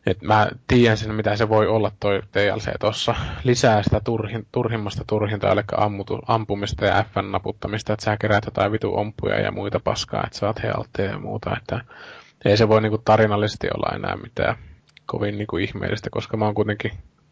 että 0.07 0.27
mä 0.27 0.49
tiedän 0.67 0.97
sen, 0.97 1.15
mitä 1.15 1.37
se 1.37 1.49
voi 1.49 1.67
olla 1.67 1.93
toi 2.01 2.23
DLC 2.35 2.79
tuossa. 2.81 3.15
Lisää 3.45 3.83
sitä 3.83 4.01
turhin, 4.01 4.47
turhimmasta 4.53 5.05
turhinta, 5.07 5.53
eli 5.53 5.61
ammutu, 5.77 6.19
ampumista 6.27 6.85
ja 6.85 7.05
FN 7.13 7.33
naputtamista, 7.33 7.93
että 7.93 8.05
sä 8.05 8.17
keräät 8.17 8.45
jotain 8.45 8.73
vitu 8.73 8.97
ompuja 8.97 9.41
ja 9.41 9.53
muita 9.53 9.81
paskaa, 9.81 10.25
että 10.27 10.39
saat 10.39 10.63
healtteja 10.63 11.11
ja 11.11 11.19
muuta, 11.19 11.57
että 11.57 11.81
ei 12.45 12.57
se 12.57 12.69
voi 12.69 12.83
niinku 12.83 12.99
tarinallisesti 12.99 13.69
olla 13.75 13.97
enää 13.97 14.17
mitään 14.17 14.57
kovin 15.07 15.39
niinku 15.39 15.57
ihmeellistä, 15.57 16.11
koska 16.11 16.37
mä 16.37 16.45
oon 16.45 16.55
kuitenkin 16.55 16.91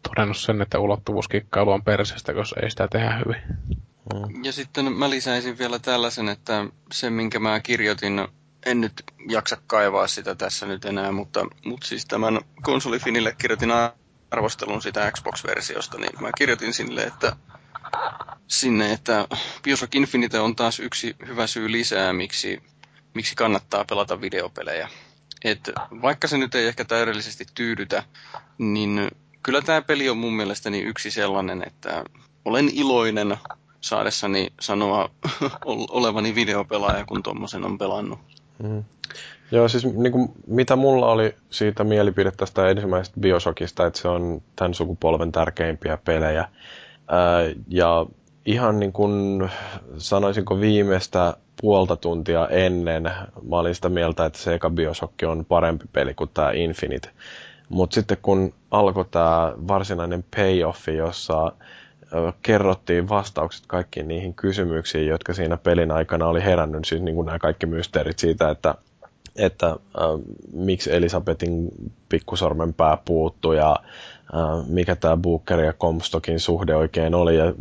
todennut 0.09 0.37
sen, 0.37 0.61
että 0.61 0.79
ulottuvuuskikkailu 0.79 1.71
on 1.71 1.83
perseestä, 1.83 2.33
koska 2.33 2.59
ei 2.63 2.69
sitä 2.69 2.87
tehdä 2.87 3.21
hyvin. 3.25 3.41
Mm. 4.13 4.43
Ja 4.43 4.51
sitten 4.51 4.93
mä 4.93 5.09
lisäisin 5.09 5.57
vielä 5.57 5.79
tällaisen, 5.79 6.29
että 6.29 6.65
se 6.91 7.09
minkä 7.09 7.39
mä 7.39 7.59
kirjoitin, 7.59 8.27
en 8.65 8.81
nyt 8.81 9.03
jaksa 9.29 9.57
kaivaa 9.67 10.07
sitä 10.07 10.35
tässä 10.35 10.65
nyt 10.65 10.85
enää, 10.85 11.11
mutta, 11.11 11.45
mutta 11.65 11.87
siis 11.87 12.05
tämän 12.05 12.39
konsolifinille 12.61 13.35
kirjoitin 13.37 13.71
arvostelun 14.31 14.81
sitä 14.81 15.11
Xbox-versiosta, 15.11 15.97
niin 15.97 16.21
mä 16.21 16.29
kirjoitin 16.37 16.73
sinne, 16.73 17.03
että 17.03 17.35
sinne, 18.47 18.91
että 18.93 19.27
Bioshock 19.63 19.95
Infinite 19.95 20.39
on 20.39 20.55
taas 20.55 20.79
yksi 20.79 21.15
hyvä 21.27 21.47
syy 21.47 21.71
lisää, 21.71 22.13
miksi 22.13 22.61
miksi 23.17 23.35
kannattaa 23.35 23.85
pelata 23.89 24.21
videopelejä. 24.21 24.89
Et 25.43 25.71
vaikka 26.01 26.27
se 26.27 26.37
nyt 26.37 26.55
ei 26.55 26.67
ehkä 26.67 26.85
täydellisesti 26.85 27.45
tyydytä, 27.55 28.03
niin 28.57 29.07
kyllä 29.43 29.61
tämä 29.61 29.81
peli 29.81 30.09
on 30.09 30.17
mun 30.17 30.33
mielestäni 30.33 30.81
yksi 30.81 31.11
sellainen, 31.11 31.63
että 31.67 32.03
olen 32.45 32.69
iloinen 32.73 33.37
saadessani 33.81 34.47
sanoa 34.59 35.09
olevani 35.89 36.35
videopelaaja, 36.35 37.05
kun 37.05 37.23
tuommoisen 37.23 37.65
on 37.65 37.77
pelannut. 37.77 38.19
Mm. 38.63 38.83
Joo, 39.51 39.67
siis 39.67 39.85
niin 39.85 40.11
kuin, 40.11 40.29
mitä 40.47 40.75
mulla 40.75 41.11
oli 41.11 41.35
siitä 41.49 41.83
mielipide 41.83 42.31
tästä 42.31 42.69
ensimmäisestä 42.69 43.19
Bioshockista, 43.19 43.85
että 43.85 43.99
se 43.99 44.07
on 44.07 44.41
tämän 44.55 44.73
sukupolven 44.73 45.31
tärkeimpiä 45.31 45.97
pelejä. 45.97 46.49
Ää, 47.07 47.41
ja 47.67 48.05
ihan 48.47 48.79
niin 48.79 48.93
kuin 48.93 49.49
sanoisinko 49.97 50.59
viimeistä 50.59 51.33
puolta 51.61 51.95
tuntia 51.95 52.47
ennen 52.47 53.03
mä 53.49 53.59
olin 53.59 53.75
sitä 53.75 53.89
mieltä, 53.89 54.25
että 54.25 54.39
se 54.39 54.53
eka 54.53 54.69
Bioshock 54.69 55.13
on 55.27 55.45
parempi 55.45 55.85
peli 55.93 56.13
kuin 56.13 56.29
tämä 56.33 56.51
Infinite. 56.51 57.09
Mutta 57.69 57.93
sitten 57.93 58.17
kun 58.21 58.53
alkoi 58.71 59.05
tämä 59.11 59.53
varsinainen 59.67 60.25
payoffi, 60.35 60.95
jossa 60.95 61.51
kerrottiin 62.41 63.09
vastaukset 63.09 63.63
kaikkiin 63.67 64.07
niihin 64.07 64.33
kysymyksiin, 64.33 65.07
jotka 65.07 65.33
siinä 65.33 65.57
pelin 65.57 65.91
aikana 65.91 66.27
oli 66.27 66.43
herännyt, 66.43 66.85
siis 66.85 67.01
niin 67.01 67.15
kuin 67.15 67.25
nämä 67.25 67.39
kaikki 67.39 67.65
mysteerit 67.65 68.19
siitä, 68.19 68.49
että, 68.49 68.75
että 69.35 69.67
äh, 69.67 69.75
miksi 70.53 70.93
Elisabetin 70.93 71.69
pikkusormen 72.09 72.73
pää 72.73 72.97
puuttui 73.05 73.57
ja 73.57 73.75
mikä 74.67 74.95
tämä 74.95 75.17
Booker 75.17 75.59
ja 75.59 75.73
Comstockin 75.73 76.39
suhde 76.39 76.75
oikein 76.75 77.15
oli. 77.15 77.37
Ja 77.37 77.53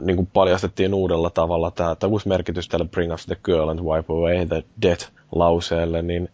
niin 0.00 0.16
kuin 0.16 0.28
paljastettiin 0.32 0.94
uudella 0.94 1.30
tavalla 1.30 1.70
tämä, 1.70 1.94
tämä 1.94 2.10
uusi 2.10 2.28
merkitys 2.28 2.68
tälle 2.68 2.84
Bring 2.84 3.12
Us 3.14 3.26
the 3.26 3.36
Girl 3.44 3.68
and 3.68 3.80
Wipe 3.80 4.12
Away 4.12 4.46
the 4.46 4.64
Dead 4.82 5.00
lauseelle, 5.32 6.02
niin 6.02 6.28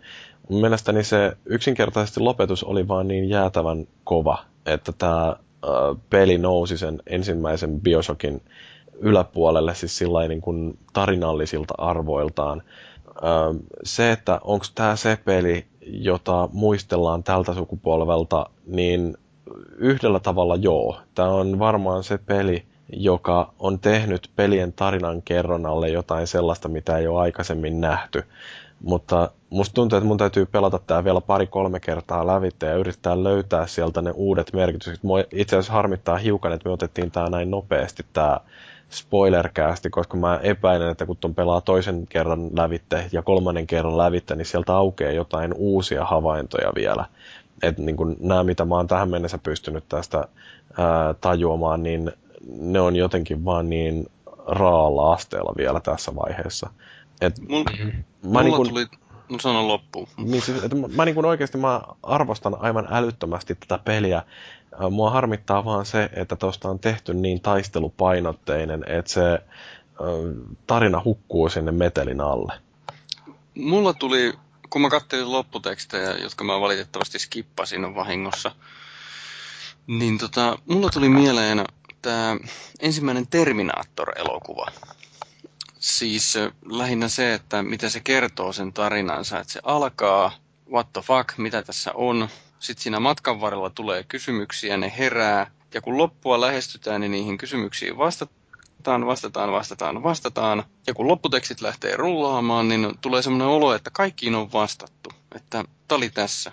mielestäni 0.48 1.04
se 1.04 1.36
yksinkertaisesti 1.44 2.20
lopetus 2.20 2.64
oli 2.64 2.88
vaan 2.88 3.08
niin 3.08 3.28
jäätävän 3.28 3.86
kova, 4.04 4.38
että 4.66 4.92
tämä 4.92 5.28
äh, 5.28 5.36
peli 6.10 6.38
nousi 6.38 6.78
sen 6.78 7.02
ensimmäisen 7.06 7.80
Bioshockin 7.80 8.42
yläpuolelle, 9.00 9.74
siis 9.74 9.98
sillä 9.98 10.28
niin 10.28 10.40
kuin 10.40 10.78
tarinallisilta 10.92 11.74
arvoiltaan. 11.78 12.62
Äh, 13.08 13.56
se, 13.82 14.12
että 14.12 14.40
onko 14.44 14.66
tämä 14.74 14.96
se 14.96 15.18
peli, 15.24 15.66
jota 15.86 16.48
muistellaan 16.52 17.22
tältä 17.22 17.54
sukupolvelta, 17.54 18.50
niin 18.66 19.16
yhdellä 19.76 20.20
tavalla 20.20 20.56
joo. 20.56 21.00
Tämä 21.14 21.28
on 21.28 21.58
varmaan 21.58 22.04
se 22.04 22.18
peli, 22.18 22.64
joka 22.92 23.52
on 23.58 23.78
tehnyt 23.78 24.30
pelien 24.36 24.72
tarinan 24.72 25.22
kerronnalle 25.22 25.88
jotain 25.88 26.26
sellaista, 26.26 26.68
mitä 26.68 26.98
ei 26.98 27.06
ole 27.06 27.20
aikaisemmin 27.20 27.80
nähty. 27.80 28.24
Mutta 28.82 29.30
musta 29.50 29.74
tuntuu, 29.74 29.96
että 29.96 30.06
mun 30.06 30.18
täytyy 30.18 30.46
pelata 30.46 30.78
tämä 30.86 31.04
vielä 31.04 31.20
pari-kolme 31.20 31.80
kertaa 31.80 32.26
lävitse 32.26 32.66
ja 32.66 32.74
yrittää 32.74 33.24
löytää 33.24 33.66
sieltä 33.66 34.02
ne 34.02 34.10
uudet 34.10 34.52
merkitykset. 34.52 35.02
Mua 35.02 35.18
itse 35.32 35.56
asiassa 35.56 35.72
harmittaa 35.72 36.16
hiukan, 36.16 36.52
että 36.52 36.68
me 36.68 36.72
otettiin 36.72 37.10
tämä 37.10 37.30
näin 37.30 37.50
nopeasti 37.50 38.06
tämä 38.12 38.40
spoilercasti, 38.90 39.90
koska 39.90 40.16
mä 40.16 40.40
epäilen, 40.42 40.90
että 40.90 41.06
kun 41.06 41.16
ton 41.16 41.34
pelaa 41.34 41.60
toisen 41.60 42.06
kerran 42.08 42.50
lävitte 42.56 43.04
ja 43.12 43.22
kolmannen 43.22 43.66
kerran 43.66 43.98
lävitte, 43.98 44.36
niin 44.36 44.46
sieltä 44.46 44.76
aukeaa 44.76 45.12
jotain 45.12 45.54
uusia 45.56 46.04
havaintoja 46.04 46.72
vielä. 46.74 47.04
Että 47.62 47.82
niin 47.82 47.96
kun 47.96 48.16
nämä, 48.20 48.44
mitä 48.44 48.64
mä 48.64 48.74
oon 48.74 48.86
tähän 48.86 49.10
mennessä 49.10 49.38
pystynyt 49.38 49.84
tästä 49.88 50.18
ää, 50.78 51.14
tajuamaan, 51.20 51.82
niin 51.82 52.12
ne 52.58 52.80
on 52.80 52.96
jotenkin 52.96 53.44
vaan 53.44 53.70
niin 53.70 54.06
raalla 54.46 55.12
asteella 55.12 55.52
vielä 55.56 55.80
tässä 55.80 56.16
vaiheessa. 56.16 56.70
Et 57.20 57.48
Mul, 57.48 57.64
mä 57.64 57.82
mulla 58.22 58.42
niin 58.42 58.56
kun, 58.56 58.68
tuli, 58.68 58.86
no 59.28 59.38
sano 59.40 59.68
loppuun. 59.68 60.08
niin 60.18 60.42
siis, 60.42 60.64
että 60.64 60.76
mä, 60.76 60.88
mä 60.88 61.04
niin 61.04 61.14
kuin 61.14 61.26
oikeasti 61.26 61.58
mä 61.58 61.80
arvostan 62.02 62.56
aivan 62.60 62.88
älyttömästi 62.90 63.54
tätä 63.54 63.78
peliä. 63.84 64.22
Mua 64.90 65.10
harmittaa 65.10 65.64
vaan 65.64 65.86
se, 65.86 66.10
että 66.12 66.36
tosta 66.36 66.68
on 66.68 66.78
tehty 66.78 67.14
niin 67.14 67.40
taistelupainotteinen, 67.40 68.84
että 68.86 69.10
se 69.10 69.22
ää, 69.22 69.38
tarina 70.66 71.02
hukkuu 71.04 71.48
sinne 71.48 71.72
metelin 71.72 72.20
alle. 72.20 72.52
Mulla 73.54 73.94
tuli, 73.94 74.32
kun 74.70 74.82
mä 74.82 74.90
kattelin 74.90 75.32
lopputekstejä, 75.32 76.10
jotka 76.10 76.44
mä 76.44 76.60
valitettavasti 76.60 77.18
skippasin 77.18 77.94
vahingossa, 77.94 78.50
niin 79.86 80.18
tota, 80.18 80.58
mulla 80.66 80.90
tuli 80.90 81.08
mieleen 81.08 81.64
tämä 82.02 82.36
ensimmäinen 82.80 83.26
Terminator-elokuva. 83.26 84.66
Siis 85.78 86.34
lähinnä 86.70 87.08
se, 87.08 87.34
että 87.34 87.62
miten 87.62 87.90
se 87.90 88.00
kertoo 88.00 88.52
sen 88.52 88.72
tarinansa, 88.72 89.40
että 89.40 89.52
se 89.52 89.60
alkaa, 89.62 90.32
what 90.72 90.92
the 90.92 91.00
fuck, 91.00 91.38
mitä 91.38 91.62
tässä 91.62 91.92
on. 91.94 92.28
Sitten 92.58 92.82
siinä 92.82 93.00
matkan 93.00 93.40
varrella 93.40 93.70
tulee 93.70 94.04
kysymyksiä, 94.04 94.76
ne 94.76 94.92
herää. 94.98 95.50
Ja 95.74 95.80
kun 95.80 95.98
loppua 95.98 96.40
lähestytään, 96.40 97.00
niin 97.00 97.10
niihin 97.10 97.38
kysymyksiin 97.38 97.98
vastataan, 97.98 98.37
vastataan, 99.06 99.52
vastataan, 99.52 100.02
vastataan. 100.02 100.64
Ja 100.86 100.94
kun 100.94 101.08
lopputekstit 101.08 101.60
lähtee 101.60 101.96
rullaamaan, 101.96 102.68
niin 102.68 102.98
tulee 103.00 103.22
semmoinen 103.22 103.48
olo, 103.48 103.74
että 103.74 103.90
kaikkiin 103.90 104.34
on 104.34 104.52
vastattu. 104.52 105.10
Että 105.34 105.64
tää 105.88 105.96
oli 105.96 106.10
tässä. 106.10 106.52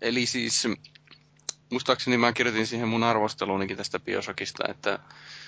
Eli 0.00 0.26
siis, 0.26 0.68
muistaakseni 1.70 2.18
mä 2.18 2.32
kirjoitin 2.32 2.66
siihen 2.66 2.88
mun 2.88 3.02
arvosteluunikin 3.02 3.76
tästä 3.76 4.00
Biosokista, 4.00 4.64
että 4.68 4.98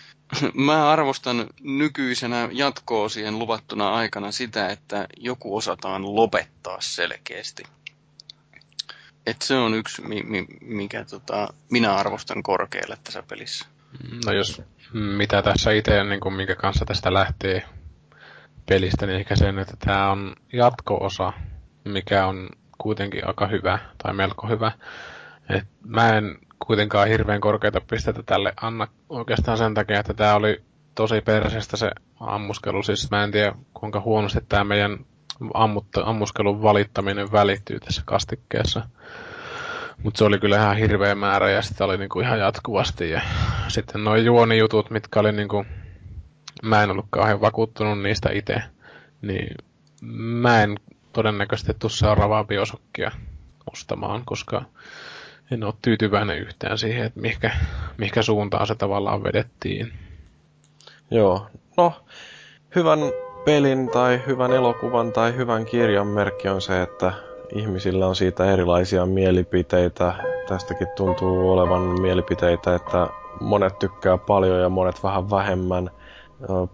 mä 0.55 0.91
arvostan 0.91 1.47
nykyisenä 1.61 2.49
jatko-osien 2.53 3.39
luvattuna 3.39 3.95
aikana 3.95 4.33
sitä, 4.33 4.69
että 4.69 5.07
joku 5.17 5.57
osataan 5.57 6.15
lopettaa 6.17 6.81
selkeästi. 6.81 7.63
Et 9.27 9.43
se 9.43 9.57
on 9.57 9.75
yksi, 9.75 10.03
mi- 10.03 10.23
mi- 10.23 10.47
mikä 10.61 11.05
tota, 11.05 11.55
minä 11.71 11.95
arvostan 11.95 12.43
korkealle 12.43 12.99
tässä 13.05 13.23
pelissä. 13.23 13.67
No 14.27 14.33
jos 14.33 14.63
mitä 14.93 15.43
tässä 15.43 15.71
itse, 15.71 16.05
niin 16.05 16.21
kuin 16.21 16.35
minkä 16.35 16.55
kanssa 16.57 16.85
tästä 16.85 17.15
lähtee 17.15 17.63
pelistä, 18.69 19.07
niin 19.07 19.19
ehkä 19.19 19.37
sen, 19.37 19.59
että 19.59 19.75
tämä 19.81 20.11
on 20.11 20.35
jatko-osa, 20.53 21.33
mikä 21.85 22.27
on 22.27 22.49
kuitenkin 22.79 23.27
aika 23.27 23.47
hyvä, 23.47 23.79
tai 24.03 24.15
melko 24.15 24.49
hyvä. 24.49 24.73
Et 25.49 25.65
mä 25.85 26.17
en 26.17 26.39
kuitenkaan 26.67 27.09
hirveän 27.09 27.41
korkeita 27.41 27.81
pisteitä 27.91 28.23
tälle 28.23 28.53
anna 28.61 28.89
oikeastaan 29.09 29.59
sen 29.59 29.75
takia, 29.75 30.01
että 30.01 30.15
tämä 30.15 30.35
oli 30.35 30.63
tosi 30.95 31.21
perseestä 31.21 31.77
se 31.77 31.91
ammuskelu. 32.21 32.83
Siis 32.83 33.11
mä 33.11 33.25
en 33.25 33.31
tiedä, 33.31 33.53
kuinka 33.75 34.01
huonosti 34.01 34.41
tämä 34.49 34.65
meidän 34.65 34.99
ammutta, 35.55 36.03
ammuskelun 36.05 36.63
valittaminen 36.63 37.33
välittyy 37.33 37.81
tässä 37.81 38.03
kastikkeessa. 38.05 38.89
Mutta 40.03 40.19
se 40.19 40.25
oli 40.25 40.39
kyllä 40.39 40.57
ihan 40.57 40.77
hirveä 40.77 41.15
määrä 41.15 41.51
ja 41.51 41.63
sitä 41.63 41.85
oli 41.85 41.99
niinku 41.99 42.21
ihan 42.21 42.39
jatkuvasti. 42.39 43.11
Ja 43.11 43.21
sitten 43.69 44.05
nuo 44.05 44.17
juonijutut, 44.17 44.91
mitkä 44.91 45.21
oli 45.21 45.33
niinku, 45.33 45.65
mä 46.63 46.83
en 46.83 46.91
ollut 46.91 47.07
kauhean 47.11 47.41
vakuuttunut 47.41 48.03
niistä 48.03 48.31
itse, 48.33 48.63
niin 49.23 49.55
mä 50.03 50.63
en 50.63 50.77
todennäköisesti 51.13 51.75
tuu 51.79 51.91
seuraavaa 51.91 52.45
biosokkia 52.45 53.11
ostamaan, 53.73 54.23
koska 54.25 54.63
en 55.51 55.65
ole 55.65 55.75
tyytyväinen 55.83 56.39
yhtään 56.39 56.79
siihen, 56.79 57.07
että 57.07 57.21
mihinkä, 57.21 57.51
mihinkä 57.99 58.23
suuntaan 58.23 58.67
se 58.67 58.75
tavallaan 58.75 59.23
vedettiin. 59.23 59.93
Joo, 61.11 61.47
no 61.77 61.93
hyvän 62.75 62.99
pelin 63.45 63.91
tai 63.91 64.23
hyvän 64.27 64.53
elokuvan 64.53 65.13
tai 65.13 65.37
hyvän 65.37 65.67
kirjan 65.67 66.07
merkki 66.07 66.49
on 66.49 66.61
se, 66.61 66.83
että 66.83 67.13
ihmisillä 67.53 68.07
on 68.07 68.17
siitä 68.17 68.53
erilaisia 68.53 69.07
mielipiteitä. 69.07 70.15
Tästäkin 70.49 70.89
tuntuu 70.97 71.53
olevan 71.53 72.01
mielipiteitä, 72.01 72.75
että 72.75 73.09
monet 73.41 73.79
tykkää 73.79 74.19
paljon 74.19 74.61
ja 74.61 74.69
monet 74.69 75.03
vähän 75.03 75.31
vähemmän. 75.31 75.91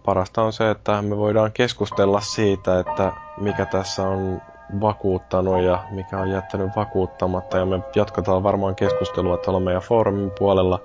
Parasta 0.04 0.42
on 0.42 0.52
se, 0.52 0.70
että 0.70 1.02
me 1.02 1.16
voidaan 1.16 1.52
keskustella 1.52 2.20
siitä, 2.20 2.78
että 2.78 3.12
mikä 3.40 3.66
tässä 3.66 4.02
on 4.02 4.40
vakuuttanut 4.80 5.62
ja 5.62 5.84
mikä 5.90 6.18
on 6.18 6.30
jättänyt 6.30 6.70
vakuuttamatta. 6.76 7.58
Ja 7.58 7.66
me 7.66 7.80
jatketaan 7.94 8.42
varmaan 8.42 8.74
keskustelua 8.74 9.36
tuolla 9.36 9.60
meidän 9.60 9.82
foorumin 9.82 10.30
puolella. 10.38 10.80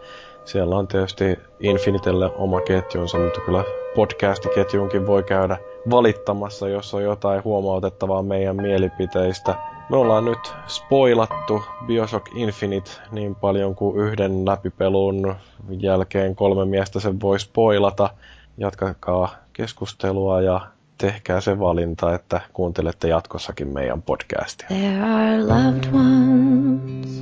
Siellä 0.45 0.77
on 0.77 0.87
tietysti 0.87 1.39
Infinitelle 1.59 2.31
oma 2.35 2.61
ketjunsa, 2.61 3.17
mutta 3.17 3.41
kyllä 3.41 3.63
podcastiketjuunkin 3.95 5.07
voi 5.07 5.23
käydä 5.23 5.57
valittamassa, 5.89 6.69
jos 6.69 6.93
on 6.93 7.03
jotain 7.03 7.43
huomautettavaa 7.43 8.23
meidän 8.23 8.55
mielipiteistä. 8.55 9.55
Me 9.89 9.97
ollaan 9.97 10.25
nyt 10.25 10.53
spoilattu 10.67 11.63
Bioshock 11.85 12.27
Infinite 12.35 12.91
niin 13.11 13.35
paljon 13.35 13.75
kuin 13.75 13.97
yhden 13.97 14.45
läpipelun 14.45 15.35
jälkeen 15.69 16.35
kolme 16.35 16.65
miestä 16.65 16.99
sen 16.99 17.21
voi 17.21 17.39
spoilata. 17.39 18.09
Jatkakaa 18.57 19.35
keskustelua 19.53 20.41
ja 20.41 20.61
tehkää 20.97 21.41
se 21.41 21.59
valinta, 21.59 22.15
että 22.15 22.41
kuuntelette 22.53 23.07
jatkossakin 23.07 23.67
meidän 23.67 24.01
podcastia. 24.01 24.67
There 24.67 25.01
are 25.01 25.43
loved 25.43 25.93
ones 25.93 27.19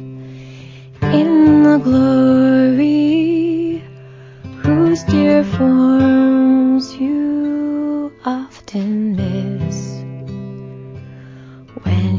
in 1.13 1.63
the 1.63 1.79
glory 1.83 3.81
whose 4.65 5.05
dear 5.11 5.43
forms 5.43 6.97
you 7.01 8.11
often 8.25 8.87
miss 8.87 9.26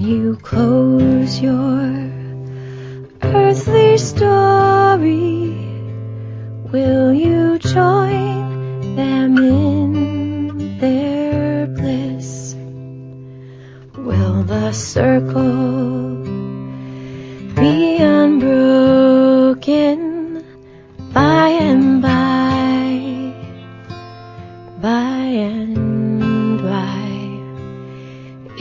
you 0.09 0.37
close 0.37 1.39
your 1.39 2.11
earthly 3.21 3.99
story. 3.99 5.53
Will 6.73 7.13
you 7.13 7.59
join 7.59 8.97
them 8.97 9.37
in 9.37 10.79
their 10.79 11.67
bliss? 11.67 12.55
Will 13.99 14.45
the 14.45 14.73
circle 14.73 16.25
be 17.55 17.99
unbroken 17.99 18.59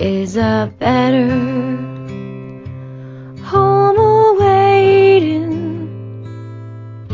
Is 0.08 0.38
a 0.38 0.72
better 0.80 1.28
home 3.44 3.98
awaiting 3.98 5.52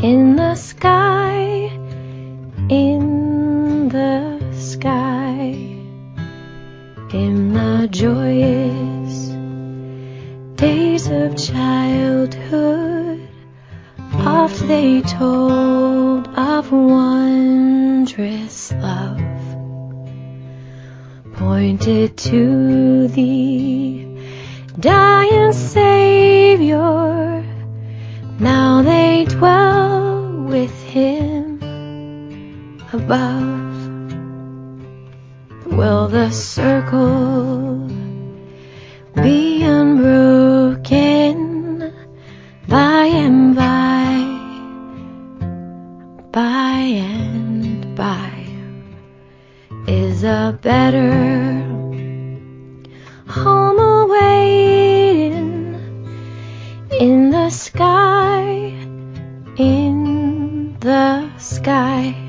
in 0.00 0.36
the 0.36 0.54
sky, 0.54 1.72
in 2.68 3.88
the 3.88 4.38
sky, 4.52 5.56
in 7.12 7.52
the 7.52 7.88
joyous 7.90 9.30
days 10.54 11.08
of 11.08 11.36
childhood. 11.36 13.28
Oft 14.24 14.68
they 14.68 15.02
told 15.02 16.28
of 16.38 16.70
wondrous 16.70 18.70
love, 18.70 19.33
pointed 21.44 22.16
to 22.16 23.06
thee, 23.08 24.08
dying 24.80 25.52
Savior. 25.52 27.44
Now 28.40 28.80
they 28.80 29.26
dwell 29.28 30.46
with 30.48 30.74
him 30.84 31.60
above. 32.94 33.76
Will 35.66 36.08
the 36.08 36.30
circle 36.30 37.88
be 39.22 39.62
unbroken 39.64 40.98
by 42.68 43.04
and 43.24 43.54
by, 43.54 44.14
by 46.32 46.78
and 47.12 47.94
by? 47.94 48.33
Is 49.94 50.24
a 50.24 50.58
better 50.60 51.12
home 53.28 53.78
awaiting 53.78 55.38
in 56.90 57.30
the 57.30 57.48
sky, 57.48 58.74
in 59.56 60.76
the 60.80 61.38
sky. 61.38 62.23